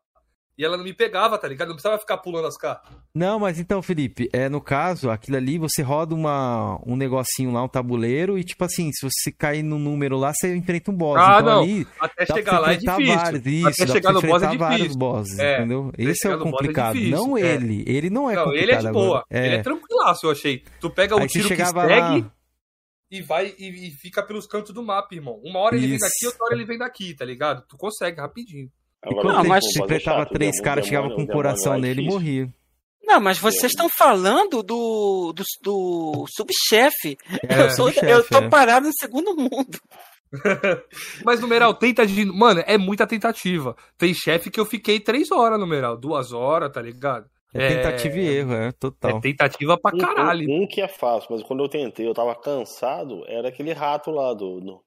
e 0.58 0.66
ela 0.66 0.76
não 0.76 0.84
me 0.84 0.94
pegava, 0.94 1.38
tá 1.38 1.48
ligado? 1.48 1.70
Não 1.70 1.76
precisava 1.76 1.98
ficar 1.98 2.18
pulando 2.18 2.46
as 2.46 2.58
cartas. 2.58 2.92
Não, 3.16 3.40
mas 3.40 3.58
então, 3.62 3.82
Felipe, 3.82 4.28
é 4.34 4.50
no 4.50 4.60
caso, 4.60 5.10
aquilo 5.10 5.38
ali 5.38 5.58
você 5.58 5.82
roda 5.82 6.14
uma, 6.14 6.78
um 6.86 6.98
negocinho 6.98 7.54
lá, 7.54 7.64
um 7.64 7.68
tabuleiro, 7.70 8.38
e 8.38 8.44
tipo 8.44 8.66
assim, 8.66 8.92
se 8.92 9.10
você 9.10 9.32
cair 9.32 9.64
no 9.64 9.80
número 9.80 10.18
lá, 10.18 10.34
você 10.34 10.54
enfrenta 10.54 10.92
um 10.92 10.96
boss. 10.98 11.18
Ah, 11.18 11.38
então 11.40 11.46
não. 11.56 11.62
ali 11.64 11.88
Até 11.98 12.26
chegar 12.26 12.60
lá 12.60 12.74
é 12.74 12.76
difícil. 12.76 13.16
vários. 13.16 13.46
Isso, 13.46 13.68
Até 13.70 13.86
dá 13.86 13.94
chegar 13.94 14.12
no 14.12 14.22
boss 14.22 14.44
é 14.44 14.48
difícil. 14.50 14.98
bosses, 14.98 15.40
É, 15.40 15.58
entendeu? 15.60 15.92
Esse 15.98 16.28
é 16.28 16.32
o 16.32 16.34
é 16.34 16.38
complicado. 16.44 16.94
difícil, 16.96 17.18
não 17.18 17.38
é. 17.38 17.42
ele. 17.42 17.84
Ele 17.88 18.10
não 18.10 18.30
é 18.30 18.36
não, 18.36 18.44
complicado 18.44 18.64
ele 18.70 18.72
é 18.74 18.78
de 18.80 18.92
boa. 18.92 19.06
agora. 19.06 19.26
Ele 19.32 19.56
é 19.56 19.64
tranquilaço, 19.64 20.26
eu 20.26 20.32
achei. 20.32 20.64
Tu 20.82 20.90
pega 20.90 21.16
o 21.16 21.20
Aí 21.22 21.28
tiro 21.30 21.48
que 21.48 21.56
segue 21.56 21.72
lá... 21.72 22.32
e 23.12 23.22
vai 23.22 23.54
e, 23.58 23.88
e 23.88 23.92
fica 23.92 24.22
pelos 24.22 24.46
cantos 24.46 24.74
do 24.74 24.84
mapa, 24.84 25.16
irmão. 25.16 25.40
Uma 25.44 25.60
hora 25.60 25.76
ele 25.76 25.88
vem 25.88 25.96
Isso. 25.96 26.06
daqui, 26.06 26.26
outra 26.28 26.46
hora 26.46 26.56
ele 26.56 26.66
vem 26.66 26.78
daqui, 26.78 27.14
tá 27.14 27.26
ligado? 27.26 27.66
Tu 27.68 27.78
consegue 27.78 28.20
rapidinho. 28.20 28.72
Quando 29.02 29.34
Não, 29.34 29.44
mas- 29.46 29.66
enfrentava 29.76 30.26
três 30.26 30.62
caras, 30.62 30.86
chegava 30.86 31.10
com 31.10 31.22
um 31.22 31.28
coração 31.28 31.78
nele 31.80 32.02
e 32.02 32.06
morria. 32.06 32.54
Não, 33.02 33.20
mas 33.20 33.40
vocês 33.40 33.72
estão 33.72 33.90
falando 33.90 34.62
do, 34.62 35.34
do, 35.34 35.44
do 35.64 36.26
subchefe. 36.30 37.18
É, 37.48 37.64
eu, 37.64 37.72
sou, 37.72 37.88
subchefe, 37.88 38.12
eu 38.12 38.24
tô 38.24 38.38
é. 38.38 38.50
parado 38.50 38.86
no 38.86 38.94
segundo 38.94 39.36
mundo. 39.36 39.80
Mas, 41.26 41.40
numeral, 41.40 41.74
tenta 41.74 42.06
de. 42.06 42.24
Mano, 42.26 42.62
é 42.68 42.78
muita 42.78 43.08
tentativa. 43.08 43.76
Tem 43.98 44.14
chefe 44.14 44.52
que 44.52 44.60
eu 44.60 44.66
fiquei 44.66 45.00
três 45.00 45.32
horas, 45.32 45.60
numeral. 45.60 45.98
Duas 45.98 46.32
horas, 46.32 46.72
tá 46.72 46.80
ligado? 46.80 47.28
É 47.54 47.68
tentativa 47.68 48.18
e 48.18 48.28
erro, 48.28 48.54
é 48.54 48.72
total. 48.72 49.18
É 49.18 49.22
tentativa 49.22 49.78
pra 49.78 49.98
caralho. 49.98 50.48
Um, 50.50 50.64
um 50.64 50.68
que 50.68 50.82
é 50.82 50.88
fácil, 50.88 51.30
mas 51.32 51.42
quando 51.44 51.64
eu 51.64 51.70
tentei, 51.70 52.08
eu 52.08 52.14
tava 52.14 52.36
cansado, 52.36 53.24
era 53.28 53.50
aquele 53.50 53.74
rato 53.74 54.12
lá 54.12 54.34
do. 54.34 54.60
do 54.60 54.82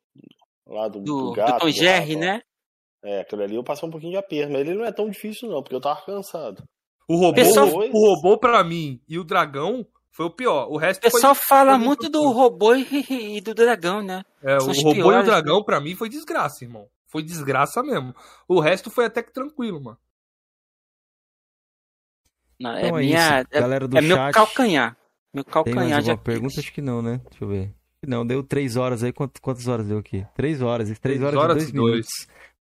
lá 0.67 0.87
do, 0.89 1.01
Do, 1.01 1.31
do 1.31 1.33
gato. 1.33 1.59
Tom 1.61 1.67
do 1.67 1.73
Jerry, 1.73 2.15
rato, 2.15 2.21
né? 2.21 2.43
É, 3.05 3.21
aquele 3.23 3.43
ali 3.43 3.57
eu 3.57 3.65
passei 3.65 3.89
um 3.89 3.91
pouquinho 3.91 4.13
de 4.13 4.19
aperto, 4.19 4.53
mas 4.53 4.61
ele 4.61 4.75
não 4.75 4.85
é 4.85 4.93
tão 4.93 5.09
difícil 5.11 5.49
não, 5.49 5.61
porque 5.61 5.75
eu 5.75 5.81
tava 5.81 6.01
cansado. 6.03 6.63
O 7.09 7.17
robô, 7.17 7.35
Pessoal- 7.35 7.67
o 7.69 8.15
robô 8.15 8.39
pra 8.39 8.63
mim 8.63 9.01
e 9.09 9.19
o 9.19 9.25
dragão 9.25 9.85
foi 10.13 10.27
o 10.27 10.31
pior. 10.31 10.69
O 10.71 10.77
resto 10.77 11.01
O 11.01 11.11
pessoal 11.11 11.35
foi, 11.35 11.47
fala 11.49 11.77
foi 11.77 11.85
muito 11.85 12.09
do 12.09 12.31
robô 12.31 12.75
e, 12.79 13.39
e 13.39 13.41
do 13.41 13.55
dragão, 13.55 14.01
né? 14.03 14.23
É, 14.41 14.61
são 14.61 14.71
o 14.71 14.77
robô 14.77 14.89
e 14.89 14.93
o 14.93 14.95
piores, 14.95 15.27
dragão 15.27 15.65
pra 15.65 15.81
mim 15.81 15.97
foi 15.97 16.09
desgraça, 16.09 16.65
irmão. 16.65 16.87
Foi 17.09 17.25
desgraça 17.25 17.83
mesmo. 17.83 18.15
O 18.47 18.61
resto 18.61 18.89
foi 18.89 19.05
até 19.07 19.21
que 19.21 19.33
tranquilo, 19.33 19.83
mano. 19.83 19.99
Não, 22.61 22.73
é 22.77 22.87
Então 22.87 22.99
é 22.99 23.03
minha, 23.03 23.41
isso, 23.41 23.49
é, 23.53 23.61
galera 23.61 23.89
do 23.89 23.99
é 23.99 24.01
meu 24.01 24.17
chat. 24.17 24.33
calcanhar. 24.35 24.97
Meu 25.35 25.45
Tem 25.45 25.53
mais 25.55 25.75
calcanhar 25.75 26.03
já. 26.03 26.17
pergunta? 26.17 26.61
Acho 26.61 26.73
que 26.73 26.81
não, 26.83 27.01
né? 27.03 27.21
Deixa 27.31 27.45
eu 27.45 27.49
ver. 27.49 27.73
Não, 28.07 28.27
deu 28.27 28.43
três 28.43 28.77
horas 28.77 29.03
aí. 29.03 29.13
Quantas, 29.13 29.41
quantas 29.41 29.67
horas 29.69 29.87
deu 29.87 29.99
aqui? 29.99 30.27
Três 30.35 30.61
horas. 30.61 30.87
Três 30.87 30.99
Três 30.99 31.23
horas, 31.23 31.37
horas 31.41 31.69
e 31.69 31.73
dois 31.73 31.73
dois. 31.73 31.93
minutos. 31.93 32.11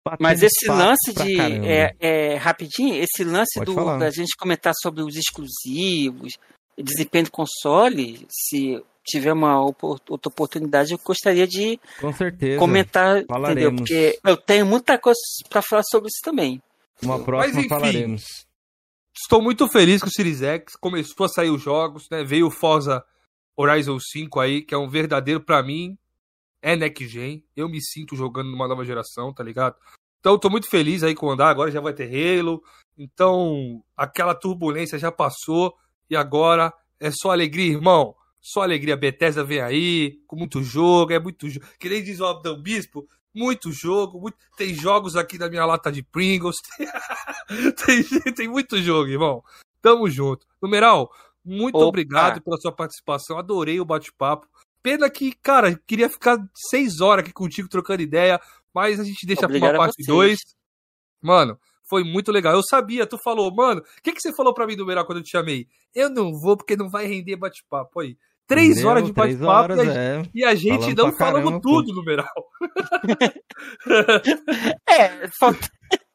Batemos 0.05 0.23
Mas 0.23 0.43
esse 0.43 0.67
lance 0.69 1.13
de. 1.13 1.67
É, 1.67 1.95
é, 2.01 2.35
rapidinho, 2.37 2.95
esse 3.03 3.23
lance 3.25 3.53
Pode 3.59 3.67
do, 3.67 3.75
falar. 3.75 3.99
da 3.99 4.11
gente 4.11 4.35
comentar 4.39 4.73
sobre 4.81 5.03
os 5.03 5.15
exclusivos, 5.17 6.33
desempenho 6.79 7.25
do 7.25 7.31
console, 7.31 8.27
se 8.31 8.83
tiver 9.05 9.33
uma 9.33 9.61
outra 9.63 10.29
oportunidade, 10.29 10.93
eu 10.93 10.99
gostaria 11.05 11.47
de 11.47 11.79
Com 12.01 12.13
certeza. 12.15 12.59
comentar, 12.59 13.17
entendeu? 13.19 13.27
falaremos. 13.29 13.81
Porque 13.81 14.19
eu 14.25 14.37
tenho 14.37 14.65
muita 14.65 14.97
coisa 14.99 15.19
para 15.51 15.61
falar 15.63 15.83
sobre 15.91 16.09
isso 16.09 16.21
também. 16.23 16.63
Uma 17.03 17.19
próxima 17.23 17.61
enfim. 17.61 17.69
falaremos. 17.69 18.25
Estou 19.23 19.43
muito 19.43 19.69
feliz 19.69 20.01
que 20.03 20.09
o 20.09 20.11
Series 20.11 20.41
X 20.41 20.75
começou 20.77 21.27
a 21.27 21.29
sair 21.29 21.51
os 21.51 21.61
jogos, 21.63 22.09
né? 22.11 22.25
Veio 22.25 22.47
o 22.47 22.51
Forza 22.51 23.05
Horizon 23.55 23.99
5 24.01 24.41
aí, 24.41 24.63
que 24.63 24.75
é 24.75 24.79
um 24.79 24.89
verdadeiro 24.89 25.41
pra 25.41 25.63
mim. 25.63 25.97
É 26.63 26.75
next 26.75 27.07
gen. 27.07 27.45
Eu 27.55 27.69
me 27.69 27.81
sinto 27.83 28.17
jogando 28.17 28.51
numa 28.51 28.67
nova 28.67 28.85
geração, 28.85 29.33
tá 29.33 29.45
ligado? 29.45 29.77
Então, 30.19 30.39
tô 30.39 30.49
muito 30.49 30.69
feliz 30.69 31.03
aí 31.03 31.15
com 31.15 31.27
o 31.27 31.31
andar. 31.31 31.51
Agora 31.51 31.71
já 31.71 31.81
vai 31.81 31.93
ter 31.93 32.09
Halo. 32.09 32.63
Então, 32.99 33.85
aquela 33.97 34.35
turbulência 34.35 34.99
já 34.99 35.13
passou. 35.13 35.77
E 36.09 36.17
agora 36.17 36.73
é 36.99 37.11
só 37.11 37.31
alegria, 37.31 37.73
irmão. 37.73 38.17
Só 38.41 38.63
alegria. 38.63 38.97
Bethesda 38.97 39.45
vem 39.45 39.61
aí, 39.61 40.19
com 40.27 40.35
muito 40.35 40.63
jogo. 40.63 41.13
É 41.13 41.21
muito 41.21 41.49
jogo. 41.49 41.67
Que 41.79 41.91
nem 41.91 42.03
diz 42.03 42.21
o 42.21 42.27
Abdão 42.27 42.61
Bispo. 42.61 43.07
Muito 43.35 43.71
jogo. 43.73 44.21
muito- 44.21 44.37
Tem 44.57 44.75
jogos 44.75 45.17
aqui 45.17 45.39
na 45.39 45.49
minha 45.49 45.65
lata 45.65 45.91
de 45.91 46.03
Pringles. 46.03 46.57
tem, 47.87 48.35
tem 48.35 48.49
muito 48.49 48.79
jogo, 48.83 49.09
irmão. 49.09 49.43
Tamo 49.81 50.09
junto. 50.11 50.47
Numeral, 50.61 51.11
muito 51.45 51.77
Opa. 51.77 51.87
obrigado 51.87 52.43
pela 52.43 52.57
sua 52.59 52.73
participação. 52.73 53.39
Adorei 53.39 53.81
o 53.81 53.85
bate-papo. 53.85 54.47
Pena 54.83 55.09
que, 55.11 55.33
cara, 55.33 55.79
queria 55.87 56.09
ficar 56.09 56.39
seis 56.71 57.01
horas 57.01 57.25
aqui 57.25 57.33
contigo 57.33 57.69
trocando 57.69 58.03
ideia, 58.03 58.41
mas 58.75 58.99
a 58.99 59.05
gente 59.05 59.27
deixa 59.27 59.45
Obrigado 59.45 59.71
pra 59.71 59.79
uma 59.79 59.85
a 59.85 59.87
parte 59.87 60.03
vocês. 60.03 60.07
2. 60.09 60.39
Mano, 61.23 61.59
foi 61.89 62.03
muito 62.03 62.33
legal. 62.33 62.55
Eu 62.55 62.63
sabia, 62.63 63.07
tu 63.07 63.19
falou, 63.19 63.55
mano, 63.55 63.81
o 63.81 64.03
que, 64.03 64.13
que 64.13 64.21
você 64.21 64.33
falou 64.35 64.55
pra 64.55 64.67
mim, 64.67 64.77
numeral, 64.77 65.05
quando 65.05 65.19
eu 65.19 65.25
te 65.25 65.31
chamei? 65.31 65.67
Eu 65.95 66.09
não 66.09 66.33
vou 66.33 66.57
porque 66.57 66.77
não 66.77 66.89
vai 66.89 67.07
render 67.07 67.37
bate-papo 67.37 68.01
aí. 68.01 68.17
Três 68.51 68.71
Entendeu? 68.71 68.91
horas 68.91 69.05
de 69.05 69.13
bate-papo 69.13 69.75
e, 69.75 69.81
a- 69.89 69.95
é. 69.95 70.23
e 70.35 70.45
a 70.45 70.55
gente 70.57 70.81
Falando 70.81 70.97
não 70.99 71.09
pra 71.11 71.19
caramba, 71.19 71.43
falando 71.45 71.61
pô. 71.63 71.69
tudo, 71.71 71.95
numeral. 71.95 72.27
É, 74.89 75.29
falta. 75.29 75.69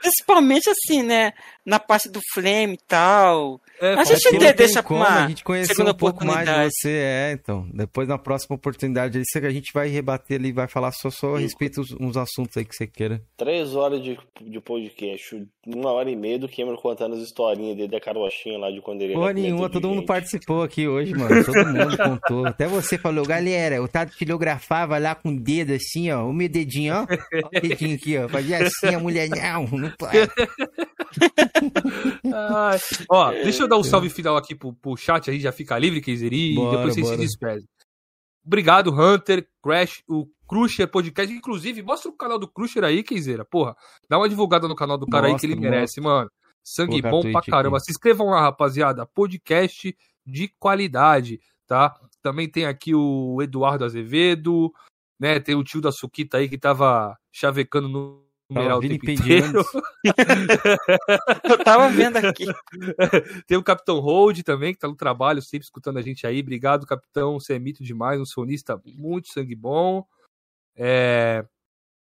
Principalmente 0.00 0.68
assim, 0.70 1.02
né? 1.02 1.32
Na 1.64 1.78
parte 1.78 2.08
do 2.08 2.20
flame 2.32 2.74
e 2.74 2.78
tal. 2.86 3.60
É, 3.80 3.94
A 3.94 4.04
gente 4.04 4.36
de- 4.38 4.52
deixa 4.54 4.82
como, 4.82 5.00
uma 5.00 5.24
a 5.24 5.28
gente 5.28 5.44
conheceu 5.44 5.74
segunda 5.76 5.92
um 5.92 5.96
pouco 5.96 6.24
mais 6.24 6.38
de 6.38 6.42
oportunidade. 6.50 6.72
você, 6.80 6.88
é, 6.90 7.32
então. 7.32 7.68
Depois, 7.72 8.08
na 8.08 8.18
próxima 8.18 8.56
oportunidade, 8.56 9.22
a 9.42 9.50
gente 9.50 9.70
vai 9.72 9.88
rebater 9.88 10.38
ali, 10.38 10.50
vai 10.50 10.66
falar 10.66 10.90
só, 10.92 11.10
só 11.10 11.36
a 11.36 11.38
respeito 11.38 11.80
dos 11.82 11.92
uns 12.00 12.16
assuntos 12.16 12.56
aí 12.56 12.64
que 12.64 12.74
você 12.74 12.86
queira. 12.86 13.22
Três 13.36 13.74
horas 13.76 14.02
de, 14.02 14.18
de 14.40 14.60
podcast, 14.60 15.46
uma 15.66 15.92
hora 15.92 16.10
e 16.10 16.16
meia 16.16 16.38
do 16.38 16.48
Cameron 16.48 16.76
contando 16.76 17.14
as 17.14 17.20
historinhas 17.22 17.76
dele 17.76 17.88
da 17.88 18.00
carochinha 18.00 18.58
lá 18.58 18.70
de 18.70 18.80
quando 18.80 19.02
ele 19.02 19.14
Porra 19.14 19.32
nenhuma, 19.32 19.68
todo 19.70 19.86
mundo 19.88 19.98
gente. 19.98 20.06
participou 20.08 20.62
aqui 20.62 20.88
hoje, 20.88 21.14
mano. 21.14 21.44
Todo 21.44 21.66
mundo 21.66 21.96
contou. 21.96 22.46
Até 22.46 22.66
você 22.66 22.98
falou, 22.98 23.24
galera, 23.24 23.80
o 23.82 23.86
Tato 23.86 24.12
filografava 24.16 24.98
lá 24.98 25.14
com 25.14 25.28
o 25.28 25.38
dedo 25.40 25.72
assim, 25.74 26.10
ó. 26.10 26.26
O 26.26 26.32
meu 26.32 26.48
dedinho, 26.48 26.94
ó. 26.94 27.06
Ó 27.44 27.48
o 27.56 27.60
dedinho 27.60 27.94
aqui, 27.94 28.16
ó. 28.18 28.28
Fazia 28.28 28.58
assim, 28.58 28.94
a 28.94 28.98
mulher, 29.08 29.28
não, 29.28 29.66
não 29.66 29.90
pode. 29.92 30.18
Ai, 32.34 32.78
Ó, 33.10 33.30
deixa 33.32 33.62
eu 33.62 33.68
dar 33.68 33.78
um 33.78 33.84
salve 33.84 34.10
final 34.10 34.36
aqui 34.36 34.54
pro, 34.54 34.72
pro 34.72 34.96
chat 34.96 35.30
aí, 35.30 35.40
já 35.40 35.52
fica 35.52 35.78
livre, 35.78 36.00
Keizeri, 36.00 36.52
e 36.52 36.54
depois 36.54 36.94
vocês 36.94 37.06
bora. 37.06 37.16
se 37.16 37.22
despedem. 37.22 37.68
Obrigado, 38.44 38.90
Hunter, 38.90 39.46
Crash, 39.62 40.02
o 40.08 40.26
Crusher 40.48 40.88
Podcast. 40.88 41.34
Inclusive, 41.34 41.82
mostra 41.82 42.10
o 42.10 42.16
canal 42.16 42.38
do 42.38 42.48
Crusher 42.48 42.84
aí, 42.84 43.02
Keizeira. 43.02 43.44
Porra, 43.44 43.76
dá 44.08 44.16
uma 44.16 44.28
divulgada 44.28 44.66
no 44.66 44.74
canal 44.74 44.96
do 44.96 45.06
cara 45.06 45.26
aí 45.26 45.36
que 45.36 45.44
ele 45.44 45.54
Mostro, 45.54 45.70
merece, 45.70 46.00
mano. 46.00 46.30
Sangue 46.64 47.02
bom 47.02 47.20
pra 47.20 47.40
aqui. 47.40 47.50
caramba. 47.50 47.80
Se 47.80 47.90
inscrevam 47.90 48.28
lá, 48.28 48.40
rapaziada. 48.40 49.06
Podcast 49.06 49.94
de 50.24 50.48
qualidade, 50.58 51.40
tá? 51.66 51.94
Também 52.22 52.48
tem 52.48 52.66
aqui 52.66 52.94
o 52.94 53.40
Eduardo 53.42 53.84
Azevedo, 53.84 54.72
né? 55.18 55.40
Tem 55.40 55.54
o 55.54 55.64
tio 55.64 55.80
da 55.80 55.92
Suquita 55.92 56.38
aí 56.38 56.48
que 56.48 56.58
tava 56.58 57.16
chavecando 57.32 57.88
no 57.88 58.27
numeral 58.50 58.78
o 58.78 58.80
tempo 58.80 58.92
vilipendiando. 59.06 59.60
inteiro. 59.60 59.64
Eu 61.44 61.64
tava 61.64 61.88
vendo 61.90 62.16
aqui. 62.16 62.44
Tem 63.46 63.56
o 63.58 63.62
Capitão 63.62 64.00
Hold 64.00 64.40
também, 64.42 64.72
que 64.72 64.78
tá 64.80 64.88
no 64.88 64.96
trabalho, 64.96 65.42
sempre 65.42 65.64
escutando 65.64 65.98
a 65.98 66.02
gente 66.02 66.26
aí. 66.26 66.40
Obrigado, 66.40 66.86
Capitão. 66.86 67.38
Você 67.38 67.54
é 67.54 67.58
mito 67.58 67.82
demais, 67.82 68.20
um 68.20 68.26
sonista 68.26 68.80
muito 68.96 69.28
sangue 69.32 69.54
bom. 69.54 70.04
É, 70.76 71.44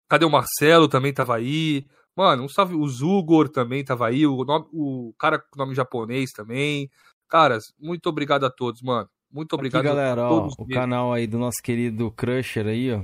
Cadê 0.07 0.25
o 0.25 0.29
Marcelo? 0.29 0.87
Também 0.87 1.13
tava 1.13 1.35
aí. 1.35 1.85
Mano, 2.15 2.43
um 2.43 2.49
salve. 2.49 2.75
O 2.75 2.87
Zugor 2.87 3.47
também 3.49 3.83
tava 3.83 4.07
aí. 4.07 4.25
O, 4.25 4.43
nome- 4.43 4.67
o 4.73 5.13
cara 5.19 5.39
com 5.39 5.57
nome 5.57 5.75
japonês 5.75 6.31
também. 6.31 6.89
Caras, 7.27 7.73
muito 7.79 8.07
obrigado 8.09 8.43
a 8.45 8.49
todos, 8.49 8.81
mano. 8.81 9.07
Muito 9.31 9.53
obrigado 9.53 9.85
Aqui, 9.85 9.95
galera, 9.95 10.23
ó, 10.27 10.39
o 10.39 10.43
mesmo. 10.65 10.67
canal 10.73 11.13
aí 11.13 11.27
do 11.27 11.37
nosso 11.37 11.57
querido 11.63 12.09
Crusher 12.11 12.65
aí, 12.65 12.91
ó. 12.91 13.01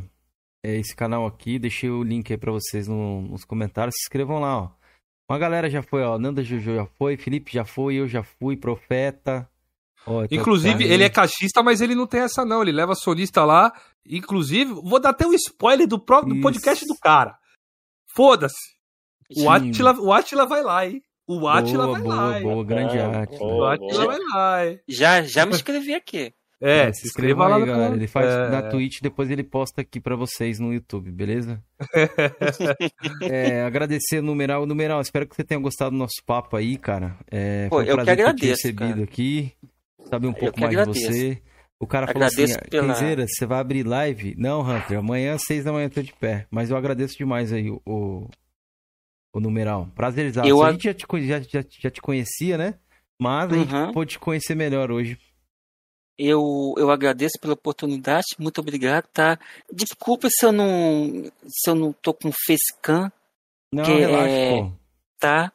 É 0.66 0.78
esse 0.78 0.96
canal 0.96 1.26
aqui, 1.28 1.60
deixei 1.60 1.90
o 1.90 2.02
link 2.02 2.32
aí 2.32 2.38
pra 2.38 2.52
vocês 2.52 2.88
no- 2.88 3.22
nos 3.22 3.46
comentários. 3.46 3.94
Se 3.96 4.06
inscrevam 4.06 4.40
lá, 4.40 4.58
ó. 4.64 4.70
Uma 5.30 5.38
galera 5.38 5.70
já 5.70 5.84
foi, 5.84 6.02
ó. 6.04 6.18
Nanda 6.18 6.44
Juju 6.44 6.76
já 6.76 6.86
foi, 6.98 7.18
Felipe 7.18 7.52
já 7.54 7.64
foi, 7.66 7.96
eu 7.96 8.08
já 8.08 8.24
fui, 8.24 8.56
Profeta. 8.58 9.48
Ó, 10.08 10.26
tem 10.28 10.40
Inclusive, 10.40 10.84
cara 10.84 10.94
ele 10.94 11.04
é 11.04 11.10
caixista, 11.10 11.62
mas 11.64 11.82
ele 11.82 11.94
não 11.96 12.08
tem 12.08 12.22
essa, 12.22 12.44
não. 12.46 12.62
Ele 12.62 12.72
leva 12.72 12.96
sonista 12.96 13.44
lá. 13.44 13.72
Inclusive, 14.08 14.72
vou 14.74 15.00
dar 15.00 15.10
até 15.10 15.26
um 15.28 15.34
spoiler 15.34 15.88
do, 15.88 16.00
próprio, 16.00 16.36
do 16.36 16.42
podcast 16.42 16.86
do 16.86 16.96
cara. 17.00 17.38
Foda-se. 18.16 18.76
O. 19.38 19.50
Atila, 19.50 19.94
o 20.00 20.14
Atila 20.14 20.46
vai 20.46 20.62
lá, 20.64 20.86
hein? 20.88 21.02
O 21.28 21.48
Atila 21.48 21.86
Boa, 21.88 21.94
vai 21.94 22.02
boa, 22.04 22.16
lá, 22.16 22.38
hein? 22.38 22.44
boa, 22.44 22.64
grande 22.64 23.00
Ah, 23.00 23.20
arte. 23.20 23.38
boa. 23.40 23.64
O. 23.66 23.66
Atila 23.66 24.06
vai 24.06 24.20
lá, 24.20 24.66
hein? 24.68 24.80
Já, 24.88 25.22
já 25.24 25.46
me 25.46 25.54
inscrevi 25.56 25.94
aqui. 25.96 26.32
É, 26.68 26.88
É, 26.88 26.94
se 26.94 27.06
inscreva 27.08 27.48
lá 27.48 27.58
aí, 27.58 27.62
galera. 27.66 27.78
canal. 27.84 27.96
Ele 27.96 28.08
faz 28.08 28.28
É. 28.34 28.50
na 28.50 28.62
Twitch, 28.64 29.00
depois 29.02 29.30
ele 29.30 29.44
posta 29.44 29.82
aqui 29.82 30.00
pra 30.00 30.16
vocês 30.16 30.60
no 30.60 30.74
YouTube, 30.74 31.12
beleza? 31.12 31.62
É, 33.22 33.64
agradecer 33.64 34.20
o 34.20 34.24
numeral. 34.24 34.66
Numeral, 34.66 35.02
espero 35.02 35.28
que 35.28 35.36
você 35.36 35.44
tenha 35.44 35.60
gostado 35.60 35.92
do 35.92 35.98
nosso 35.98 36.22
papo 36.26 36.56
aí, 36.56 36.78
cara. 36.78 37.18
É, 37.30 37.68
Pô, 37.70 37.78
foi 37.78 37.86
um 37.86 37.88
eu 37.88 37.98
que 37.98 38.04
prazer 38.04 38.16
ter 38.16 38.16
te 38.16 38.22
agradeço, 38.30 38.50
recebido 38.64 38.90
cara. 38.94 39.04
aqui. 39.04 39.52
Saber 40.10 40.28
um 40.28 40.34
pouco 40.34 40.60
mais 40.60 40.72
agradeço. 40.76 41.00
de 41.00 41.06
você. 41.14 41.42
O 41.80 41.86
cara 41.88 42.08
falou 42.08 42.24
Agradeço 42.26 42.58
assim, 42.58 42.70
pela- 42.70 42.94
Kenzeira, 42.94 43.26
você 43.28 43.46
vai 43.46 43.60
abrir 43.60 43.84
live? 43.86 44.34
Não, 44.38 44.62
Hunter, 44.62 44.98
amanhã 45.00 45.34
às 45.36 45.44
seis 45.44 45.64
da 45.64 45.72
manhã 45.74 45.86
eu 45.88 45.90
tô 45.90 46.02
de 46.02 46.14
pé. 46.14 46.48
Mas 46.50 46.70
eu 46.70 46.78
agradeço 46.78 47.18
demais 47.18 47.52
aí 47.52 47.70
o, 47.70 47.82
o, 47.86 48.30
o 49.34 49.40
numeral. 49.40 49.90
Prazerzaço. 49.94 50.48
Eu 50.48 50.64
A 50.64 50.72
gente 50.72 50.86
já 50.86 50.94
te, 50.94 51.06
já, 51.28 51.40
já, 51.42 51.64
já 51.82 51.90
te 51.92 52.02
conhecia, 52.02 52.58
né? 52.58 52.76
Mas 53.20 53.52
a 53.52 53.56
gente 53.58 53.74
Uhum. 53.74 53.92
pôde 53.92 54.12
te 54.12 54.20
conhecer 54.20 54.56
melhor 54.56 54.90
hoje. 54.90 55.18
Eu, 56.18 56.74
eu 56.78 56.90
agradeço 56.92 57.34
pela 57.42 57.54
oportunidade, 57.54 58.26
muito 58.40 58.60
obrigado, 58.62 59.06
tá? 59.12 59.38
Desculpa 59.72 60.30
se 60.30 60.46
eu 60.46 60.52
não, 60.52 61.30
se 61.46 61.70
eu 61.70 61.76
não 61.76 61.92
tô 61.92 62.14
com 62.14 62.32
facecam, 62.32 63.12
Não, 63.74 63.84
Que 63.84 63.92
relaxa, 63.92 64.30
é- 64.30 64.72
tá? 65.20 65.52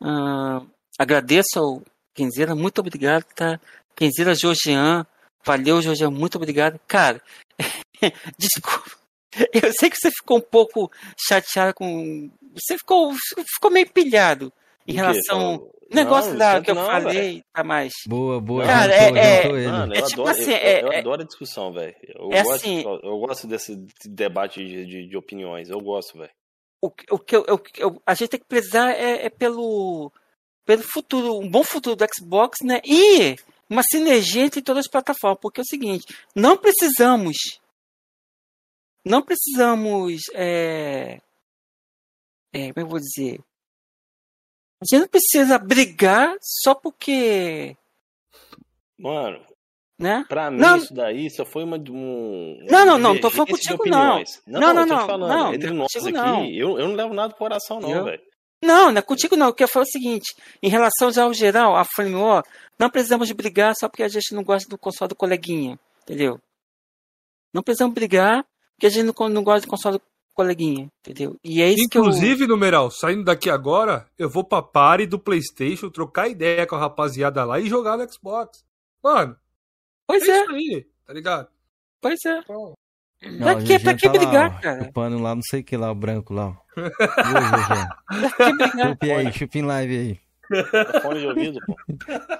Ah, 0.00 0.62
agradeço 0.98 1.58
ao 1.58 1.82
Kenzeira, 2.14 2.54
muito 2.54 2.80
obrigado, 2.80 3.24
tá? 3.34 3.60
Kenzeira 3.96 4.34
Georgian, 4.34 5.04
valeu, 5.44 5.82
Georgian, 5.82 6.10
muito 6.10 6.36
obrigado. 6.36 6.78
Cara, 6.86 7.20
desculpa. 8.38 8.96
Eu 9.52 9.72
sei 9.72 9.90
que 9.90 9.96
você 9.96 10.10
ficou 10.10 10.38
um 10.38 10.42
pouco 10.42 10.90
chateado 11.28 11.74
com. 11.74 12.30
Você 12.54 12.78
ficou, 12.78 13.12
ficou 13.54 13.70
meio 13.70 13.88
pilhado 13.90 14.52
em 14.88 14.92
relação. 14.94 15.58
Fala- 15.58 15.78
O 15.90 15.94
negócio 15.94 16.34
Não, 16.34 16.46
sempre 16.46 16.64
que 16.66 16.70
eu 16.70 16.74
não, 16.74 16.84
falei, 16.86 17.42
tá 17.50 17.64
mais. 17.64 17.92
Boa, 18.06 18.38
boa. 18.42 18.62
Cara, 18.66 18.92
é- 18.94 19.08
é-. 19.08 19.68
Mano, 19.68 19.94
É 19.94 20.00
eu, 20.00 20.06
tipo 20.06 20.20
adoro, 20.20 20.28
assim, 20.38 20.50
eu, 20.50 20.56
é- 20.58 20.82
eu 20.82 20.92
é- 20.92 20.98
adoro 20.98 21.22
a 21.22 21.24
discussão, 21.24 21.72
velho. 21.72 21.96
Eu, 22.02 22.28
É 22.30 22.42
gosto, 22.42 22.54
assim- 22.56 22.82
eu 22.84 23.18
gosto 23.18 23.46
desse 23.46 23.86
debate 24.04 24.62
de, 24.62 24.84
de, 24.84 25.08
de 25.08 25.16
opiniões. 25.16 25.70
Eu 25.70 25.80
gosto, 25.80 26.18
velho. 26.18 26.30
o, 26.82 26.90
que- 26.90 27.06
o 27.10 27.18
que 27.18 27.34
eu, 27.34 27.44
eu- 27.48 27.62
eu- 27.78 28.02
a 28.06 28.12
gente 28.14 28.28
tem 28.28 28.38
que 28.40 28.46
prezar 28.46 28.90
é, 28.90 29.24
é 29.26 29.30
pelo, 29.30 30.12
pelo 30.66 30.82
futuro, 30.82 31.38
um 31.38 31.48
bom 31.50 31.64
futuro 31.64 31.96
do 31.96 32.04
Xbox, 32.14 32.58
né? 32.62 32.80
E 32.84 33.34
uma 33.68 33.82
sinergia 33.82 34.44
entre 34.44 34.60
todas 34.62 34.84
as 34.84 34.90
plataformas, 34.90 35.38
porque 35.40 35.60
é 35.60 35.62
o 35.62 35.66
seguinte, 35.66 36.04
não 36.36 36.56
precisamos, 36.56 37.36
não 39.04 39.22
precisamos 39.22 40.22
é, 40.34 41.18
é, 42.52 42.72
como 42.72 42.86
eu 42.86 42.88
vou 42.90 43.00
dizer? 43.00 43.40
A 44.80 44.84
gente 44.84 45.00
não 45.00 45.08
precisa 45.08 45.58
brigar 45.58 46.36
só 46.40 46.74
porque, 46.74 47.76
Mano, 48.98 49.40
né? 49.98 50.24
pra 50.28 50.50
mim 50.50 50.58
Não. 50.58 50.76
isso 50.76 50.94
daí 50.94 51.28
só 51.30 51.44
foi 51.44 51.64
uma. 51.64 51.76
Um, 51.76 52.64
Não, 52.70 52.86
não, 52.86 52.98
não, 52.98 53.20
tô 53.20 53.28
falando 53.30 53.50
contigo, 53.50 53.84
não. 53.88 54.22
Não, 54.46 54.60
Não, 54.60 54.74
não, 54.74 54.86
não, 54.86 55.06
falando, 55.06 55.28
não, 55.28 55.54
entre 55.54 55.70
é 55.70 55.72
nós 55.72 55.92
contigo, 55.92 56.16
aqui, 56.16 56.28
não. 56.28 56.44
Eu, 56.44 56.78
eu 56.78 56.88
não 56.88 56.94
levo 56.94 57.14
nada 57.14 57.30
pro 57.30 57.38
coração, 57.38 57.80
não, 57.80 58.04
velho. 58.04 58.22
Não, 58.62 58.90
não 58.90 58.98
é 58.98 59.02
contigo 59.02 59.36
não. 59.36 59.48
O 59.48 59.52
que 59.52 59.62
eu 59.62 59.68
falo 59.68 59.84
é 59.84 59.88
o 59.88 59.90
seguinte: 59.90 60.34
em 60.62 60.68
relação 60.68 61.10
já 61.10 61.24
ao 61.24 61.34
geral, 61.34 61.76
a 61.76 61.84
Flame 61.84 62.14
War, 62.14 62.44
não 62.78 62.90
precisamos 62.90 63.30
brigar 63.32 63.74
só 63.76 63.88
porque 63.88 64.02
a 64.02 64.08
gente 64.08 64.34
não 64.34 64.42
gosta 64.44 64.68
do 64.68 64.78
console 64.78 65.08
do 65.08 65.16
coleguinha, 65.16 65.78
entendeu? 66.02 66.40
Não 67.52 67.62
precisamos 67.62 67.94
brigar 67.94 68.44
porque 68.74 68.86
a 68.86 68.90
gente 68.90 69.06
não, 69.06 69.28
não 69.28 69.42
gosta 69.42 69.66
do 69.66 69.70
console 69.70 69.98
do 69.98 70.02
coleguinha, 70.38 70.86
entendeu? 71.00 71.36
E 71.42 71.60
é 71.60 71.68
isso 71.70 71.82
Inclusive, 71.84 72.46
numeral, 72.46 72.90
saindo 72.92 73.24
daqui 73.24 73.50
agora, 73.50 74.06
eu 74.16 74.30
vou 74.30 74.44
pra 74.44 74.62
party 74.62 75.04
do 75.06 75.18
PlayStation, 75.18 75.90
trocar 75.90 76.28
ideia 76.28 76.64
com 76.64 76.76
a 76.76 76.78
rapaziada 76.78 77.44
lá 77.44 77.58
e 77.58 77.68
jogar 77.68 77.96
no 77.98 78.10
Xbox. 78.12 78.64
Mano, 79.02 79.34
que 79.34 79.40
eu. 79.40 79.40
Pois 80.06 80.28
é 80.28 80.30
é, 80.30 80.40
isso 80.42 80.50
aí, 80.52 80.86
tá 81.04 81.12
ligado? 81.12 81.48
pois 82.00 82.18
é. 82.24 82.38
Então, 82.38 82.72
Não, 83.20 83.38
Pra 83.38 83.56
o 83.58 83.64
que- 83.64 83.78
pra 83.80 83.94
que 83.94 84.00
tá 84.08 84.12
lá, 84.12 84.18
brigar, 84.18 84.56
ó, 84.56 84.60
cara? 84.62 84.84
Chupando 84.84 85.18
lá, 85.18 85.34
não 85.34 85.42
sei 85.42 85.60
o 85.60 85.64
que 85.64 85.76
lá, 85.76 85.90
o 85.90 85.94
branco 85.96 86.32
lá. 86.32 86.56
Pra 86.76 88.46
que 88.46 88.52
brigar? 88.52 88.88
Chupe 88.90 89.10
aí, 89.10 89.32
chupe 89.32 89.58
em 89.58 89.62
live 89.62 89.96
aí. 89.98 90.20
Fone 91.02 91.20
de 91.20 91.26
ouvido, 91.26 91.58
pô. 91.66 91.76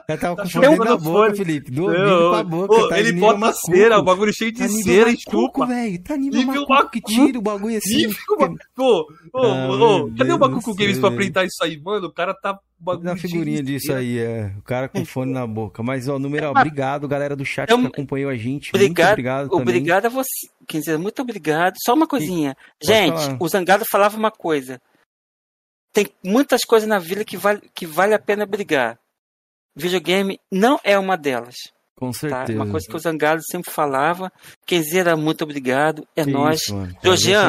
Eu 0.08 0.18
tava 0.18 0.36
com 0.36 0.42
Tem 0.42 0.50
fone 0.50 0.78
da 0.78 0.96
boca, 0.96 1.00
fone. 1.02 1.36
Felipe. 1.36 1.70
Do 1.70 1.84
ouvido 1.84 2.30
pra 2.30 2.42
boca. 2.42 2.74
Ô, 2.74 2.88
tá 2.88 2.98
ele 2.98 3.12
bota 3.12 3.38
macuco. 3.38 3.66
cera, 3.72 3.98
o 3.98 4.02
bagulho 4.02 4.32
cheio 4.32 4.52
de 4.52 4.58
Tá 4.60 4.68
cera 4.68 5.10
e 5.10 5.14
macuco, 5.14 5.30
chupa. 5.60 5.66
velho. 5.66 6.02
Tá 6.02 6.16
nível, 6.16 6.38
Nível 6.40 6.54
macuco 6.66 6.90
que 6.90 7.00
macuco. 7.00 7.26
tira 7.26 7.38
o 7.38 7.42
bagulho 7.42 7.76
assim. 7.78 7.96
Nível 7.96 8.16
macuco. 8.38 8.58
Ô, 8.78 9.06
ô, 9.32 9.42
ô, 9.42 10.06
meu 10.06 10.14
cadê 10.16 10.32
o 10.32 10.38
do 10.38 10.74
Games 10.74 10.98
pra 10.98 11.10
printar 11.10 11.44
isso 11.46 11.62
aí? 11.62 11.80
Mano, 11.80 12.06
o 12.06 12.12
cara 12.12 12.34
tá... 12.34 12.58
bagulho 12.78 13.04
Na 13.04 13.16
figurinha 13.16 13.62
disso 13.62 13.92
aí, 13.92 14.18
é. 14.18 14.52
O 14.58 14.62
cara 14.62 14.88
com 14.88 15.04
fone 15.04 15.32
na 15.32 15.46
boca. 15.46 15.82
Mas, 15.82 16.08
ó, 16.08 16.18
número, 16.18 16.48
obrigado, 16.50 17.06
galera 17.06 17.36
do 17.36 17.44
chat 17.44 17.68
que 17.68 17.86
acompanhou 17.86 18.30
a 18.30 18.36
gente. 18.36 18.70
Obrigado, 18.74 19.06
Muito 19.06 19.12
obrigado 19.12 19.48
também. 19.50 19.62
obrigado 19.62 20.06
a 20.06 20.08
você. 20.08 20.48
Quer 20.66 20.78
dizer, 20.80 20.98
muito 20.98 21.20
obrigado. 21.22 21.74
Só 21.84 21.94
uma 21.94 22.06
coisinha. 22.06 22.56
Gente, 22.82 23.36
o 23.40 23.48
Zangado 23.48 23.84
falava 23.90 24.16
uma 24.16 24.30
coisa. 24.30 24.80
Tem 25.92 26.06
muitas 26.24 26.62
coisas 26.64 26.88
na 26.88 26.98
vida 26.98 27.24
que 27.24 27.36
vale, 27.36 27.62
que 27.74 27.86
vale 27.86 28.14
a 28.14 28.18
pena 28.18 28.44
brigar. 28.46 28.98
Videogame 29.74 30.40
não 30.50 30.78
é 30.84 30.98
uma 30.98 31.16
delas. 31.16 31.54
Com 31.96 32.10
Tá? 32.12 32.18
certeza. 32.18 32.52
Uma 32.62 32.70
coisa 32.70 32.86
que 32.86 32.94
o 32.94 32.98
Zangado 32.98 33.42
sempre 33.50 33.72
falava. 33.72 34.32
Kenzeira, 34.64 35.16
muito 35.16 35.42
obrigado. 35.42 36.06
É 36.14 36.24
Que 36.24 36.30
nós. 36.30 36.60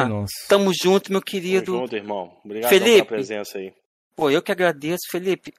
nosso. 0.08 0.34
Tamo 0.48 0.72
junto, 0.74 1.12
meu 1.12 1.20
Tamo 1.20 1.24
querido. 1.24 1.72
junto, 1.72 1.94
irmão. 1.94 2.36
Obrigado 2.44 2.68
Felipe. 2.70 2.94
pela 2.94 3.06
presença 3.06 3.58
aí. 3.58 3.72
Pô, 4.16 4.28
eu 4.30 4.42
que 4.42 4.50
agradeço, 4.50 5.02
Felipe. 5.10 5.52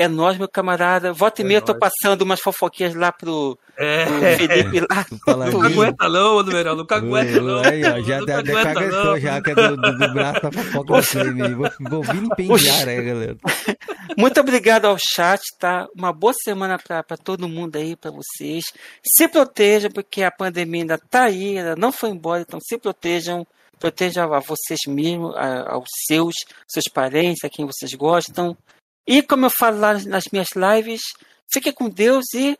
É 0.00 0.08
nós, 0.08 0.38
meu 0.38 0.48
camarada. 0.48 1.12
Volta 1.12 1.42
e 1.42 1.44
É 1.44 1.48
meia, 1.48 1.58
eu 1.58 1.62
tô 1.62 1.74
passando 1.74 2.22
umas 2.22 2.40
fofoquinhas 2.40 2.94
lá 2.94 3.12
pro, 3.12 3.58
pro 3.76 3.84
É. 3.84 4.36
Felipe 4.36 4.80
lá. 4.80 5.06
Não 5.52 5.62
aguenta 5.62 6.08
não, 6.08 6.42
numeral, 6.42 6.74
não 6.74 6.86
aguenta 6.88 7.40
não. 7.40 7.58
Aí, 7.62 7.82
ó, 7.84 8.00
já 8.02 8.22
até 8.22 8.44
já, 9.20 9.42
que 9.42 9.50
é 9.50 9.54
do, 9.54 9.76
do, 9.76 9.98
do 9.98 10.12
braço 10.14 10.40
da 10.40 10.50
fofoca. 10.52 11.02
Vou, 11.54 11.70
vou 11.90 12.02
vir 12.02 12.22
empenhar 12.22 12.88
aí, 12.88 13.02
galera. 13.04 13.36
Muito 14.16 14.40
obrigado 14.40 14.86
ao 14.86 14.96
chat, 14.98 15.40
tá? 15.58 15.86
Uma 15.94 16.12
boa 16.12 16.32
semana 16.32 16.78
pra 16.78 17.02
pra 17.02 17.16
todo 17.18 17.46
mundo 17.48 17.76
aí, 17.76 17.94
pra 17.94 18.10
vocês. 18.10 18.64
Se 19.04 19.28
protejam, 19.28 19.90
porque 19.90 20.22
a 20.22 20.30
pandemia 20.30 20.82
ainda 20.82 20.98
tá 20.98 21.24
aí, 21.24 21.58
ainda 21.58 21.76
não 21.76 21.92
foi 21.92 22.08
embora, 22.08 22.40
então 22.40 22.58
se 22.60 22.78
protejam. 22.78 23.46
Protejam 23.78 24.32
a 24.32 24.40
vocês 24.40 24.80
mesmos, 24.86 25.34
a- 25.36 25.72
aos 25.72 25.88
seus, 26.06 26.34
seus 26.68 26.84
parentes, 26.92 27.44
a 27.44 27.48
quem 27.48 27.64
vocês 27.66 27.92
gostam. 27.94 28.56
E 29.06 29.22
como 29.22 29.46
eu 29.46 29.50
falo 29.50 29.78
lá 29.80 29.94
nas 30.06 30.24
minhas 30.32 30.48
lives, 30.54 31.00
fiquem 31.52 31.72
com 31.72 31.88
Deus 31.88 32.24
e 32.34 32.56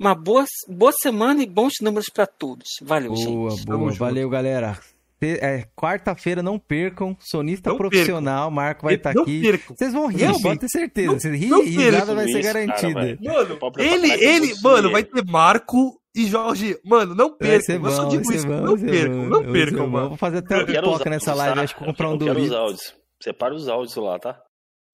uma 0.00 0.14
boa, 0.14 0.44
boa 0.68 0.92
semana 0.92 1.42
e 1.42 1.46
bons 1.46 1.74
números 1.82 2.06
pra 2.12 2.26
todos. 2.26 2.66
Valeu, 2.82 3.14
gente. 3.14 3.26
Boa, 3.28 3.50
Tamo 3.66 3.78
boa. 3.78 3.90
junto. 3.90 3.98
Valeu, 4.00 4.30
galera. 4.30 4.78
É, 5.22 5.66
Quarta-feira, 5.76 6.42
não 6.42 6.58
percam. 6.58 7.14
Sonista 7.20 7.68
Não 7.68 7.76
profissional, 7.76 8.50
Marco 8.50 8.86
vai 8.86 8.94
estar 8.94 9.12
Não 9.12 9.22
aqui. 9.24 9.42
perco. 9.42 9.74
Vocês 9.76 9.92
vão 9.92 10.06
rir, 10.06 10.24
Não, 10.24 10.40
pode 10.40 10.60
ter 10.60 10.68
certeza. 10.70 11.12
Vocês 11.20 11.38
rir, 11.38 11.48
não 11.48 11.62
risada 11.62 11.90
perco 11.92 12.14
vai 12.14 12.28
ser 12.28 12.42
garantida. 12.42 13.00
velho. 13.02 13.18
Mano, 13.22 13.58
ele, 13.78 14.10
eu 14.12 14.18
ele, 14.18 14.54
mano, 14.62 14.90
vai 14.90 15.04
ter 15.04 15.22
Marco 15.26 16.00
e 16.16 16.26
Jorge. 16.26 16.78
Mano, 16.82 17.14
não 17.14 17.36
percam. 17.36 17.74
Eu 17.84 17.90
só 17.90 18.04
bom, 18.04 18.08
digo 18.08 18.32
isso. 18.32 18.46
bom, 18.46 18.60
Não 18.62 18.78
percam, 18.78 19.18
bom, 19.18 19.28
não 19.28 19.52
percam, 19.52 19.78
bom. 19.84 19.90
mano. 19.90 20.08
Vou 20.08 20.16
fazer 20.16 20.38
até 20.38 20.54
uma 20.54 20.62
Eu 20.62 20.66
pipoca 20.82 21.10
nessa 21.10 21.34
live, 21.34 21.54
tá? 21.54 21.62
acho 21.64 21.74
que 21.74 21.80
vou 21.80 21.88
comprar 21.90 22.08
um 22.08 22.12
Eu 22.12 22.18
Doritos. 22.18 22.94
Separa 23.22 23.54
os 23.54 23.68
áudios 23.68 23.94
lá, 23.96 24.18
tá? 24.18 24.40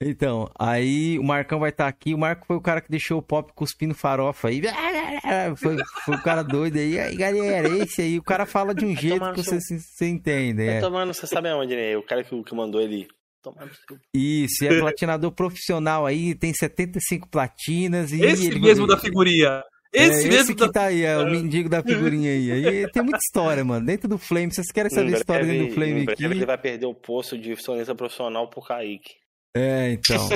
Então, 0.03 0.51
aí 0.59 1.19
o 1.19 1.23
Marcão 1.25 1.59
vai 1.59 1.71
estar 1.71 1.89
aqui. 1.89 2.13
O 2.13 2.19
Marco 2.19 2.47
foi 2.47 2.57
o 2.57 2.61
cara 2.61 2.83
que 2.83 2.91
deixou 2.91 3.19
o 3.19 3.23
pop 3.23 3.51
cuspindo 3.55 3.95
farofa 3.95 4.49
aí. 4.49 4.61
Foi, 5.57 5.77
foi 6.05 6.15
o 6.15 6.23
cara 6.23 6.43
doido 6.43 6.77
aí. 6.79 6.99
Aí, 7.01 7.17
galera, 7.17 7.69
esse 7.83 8.01
aí. 8.03 8.19
O 8.19 8.23
cara 8.23 8.47
fala 8.47 8.73
de 8.75 8.85
um 8.85 8.95
jeito 8.95 9.19
tomar 9.19 9.33
que 9.33 9.39
no 9.39 9.45
você, 9.45 9.61
seu- 9.61 9.79
se- 9.79 9.81
você 9.81 10.07
entende. 10.07 10.65
Vai 10.65 10.77
É. 10.77 10.81
tomando, 10.81 11.13
você 11.13 11.27
sabe 11.27 11.49
aonde, 11.49 11.75
né? 11.75 11.97
O 11.97 12.03
cara 12.03 12.23
que, 12.23 12.43
que 12.45 12.55
mandou 12.55 12.81
ele. 12.81 13.09
Tomar 13.43 13.65
no 13.67 13.73
seu- 13.75 13.99
Isso, 14.15 14.63
e 14.65 14.69
é 14.69 14.79
platinador 14.79 15.33
profissional 15.33 16.07
aí, 16.07 16.35
tem 16.35 16.53
75 16.55 17.29
platinas. 17.29 18.13
E 18.13 18.21
Esse 18.23 18.47
ele- 18.49 18.61
mesmo 18.61 18.87
da 18.87 18.97
figurinha. 18.99 19.63
Esse 19.93 20.27
é, 20.27 20.31
mesmo 20.31 20.55
que 20.55 20.67
da... 20.67 20.71
tá 20.73 20.83
aí, 20.85 21.03
é 21.03 21.17
o 21.19 21.29
mendigo 21.31 21.69
da 21.69 21.83
figurinha 21.83 22.31
aí. 22.31 22.51
aí. 22.53 22.91
Tem 22.93 23.03
muita 23.03 23.19
história, 23.19 23.65
mano. 23.65 23.85
Dentro 23.87 24.09
do 24.09 24.19
Flame, 24.19 24.53
vocês 24.53 24.71
querem 24.71 24.91
saber 24.91 25.15
a 25.15 25.19
história 25.19 25.45
breve- 25.45 25.59
dentro 25.59 25.75
do 25.75 25.81
Flame 25.81 26.03
aqui? 26.13 26.25
ele 26.25 26.47
vai 26.47 26.59
perder 26.59 26.87
o 26.87 26.95
posto 26.95 27.37
de 27.39 27.57
sonista 27.57 27.95
profissional 27.95 28.49
pro 28.49 28.61
Kaique. 28.63 29.15
É, 29.57 29.93
então. 29.93 30.29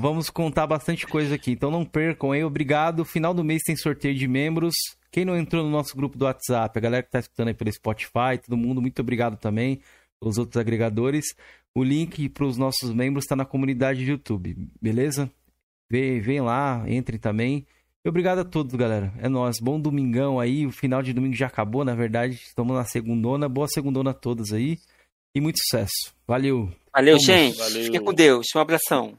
vamos 0.00 0.30
contar 0.30 0.64
bastante 0.64 1.04
coisa 1.04 1.34
aqui. 1.34 1.50
Então 1.50 1.68
não 1.68 1.84
percam 1.84 2.30
aí. 2.30 2.44
Obrigado. 2.44 3.04
Final 3.04 3.34
do 3.34 3.42
mês 3.42 3.62
tem 3.64 3.74
sorteio 3.74 4.14
de 4.14 4.28
membros. 4.28 4.74
Quem 5.10 5.24
não 5.24 5.36
entrou 5.36 5.64
no 5.64 5.70
nosso 5.70 5.96
grupo 5.96 6.16
do 6.16 6.26
WhatsApp, 6.26 6.78
a 6.78 6.80
galera 6.80 7.02
que 7.02 7.10
tá 7.10 7.18
escutando 7.18 7.48
aí 7.48 7.54
pelo 7.54 7.72
Spotify, 7.72 8.38
todo 8.44 8.56
mundo, 8.56 8.80
muito 8.80 9.00
obrigado 9.00 9.36
também. 9.36 9.80
Os 10.20 10.38
outros 10.38 10.60
agregadores. 10.60 11.24
O 11.74 11.82
link 11.82 12.28
para 12.28 12.44
os 12.44 12.56
nossos 12.56 12.92
membros 12.92 13.24
está 13.24 13.34
na 13.34 13.44
comunidade 13.44 14.04
do 14.04 14.10
YouTube, 14.10 14.56
beleza? 14.80 15.30
Vem, 15.90 16.20
vem 16.20 16.40
lá, 16.40 16.84
entre 16.86 17.18
também. 17.18 17.66
E 18.04 18.08
obrigado 18.08 18.38
a 18.40 18.44
todos, 18.44 18.74
galera. 18.76 19.12
É 19.18 19.28
nóis. 19.28 19.58
Bom 19.60 19.80
domingão 19.80 20.38
aí. 20.38 20.66
O 20.66 20.70
final 20.70 21.02
de 21.02 21.12
domingo 21.12 21.34
já 21.34 21.48
acabou, 21.48 21.84
na 21.84 21.94
verdade. 21.94 22.34
Estamos 22.34 22.76
na 22.76 22.84
segundona. 22.84 23.48
Boa 23.48 23.66
segundona 23.66 24.10
a 24.10 24.14
todos 24.14 24.52
aí. 24.52 24.78
E 25.34 25.40
muito 25.40 25.58
sucesso. 25.58 26.14
Valeu. 26.26 26.70
Valeu, 26.92 27.14
Vamos. 27.14 27.24
gente. 27.24 27.56
Valeu. 27.56 27.84
Fiquem 27.84 28.04
com 28.04 28.12
Deus. 28.14 28.46
Um 28.54 28.60
abração. 28.60 29.18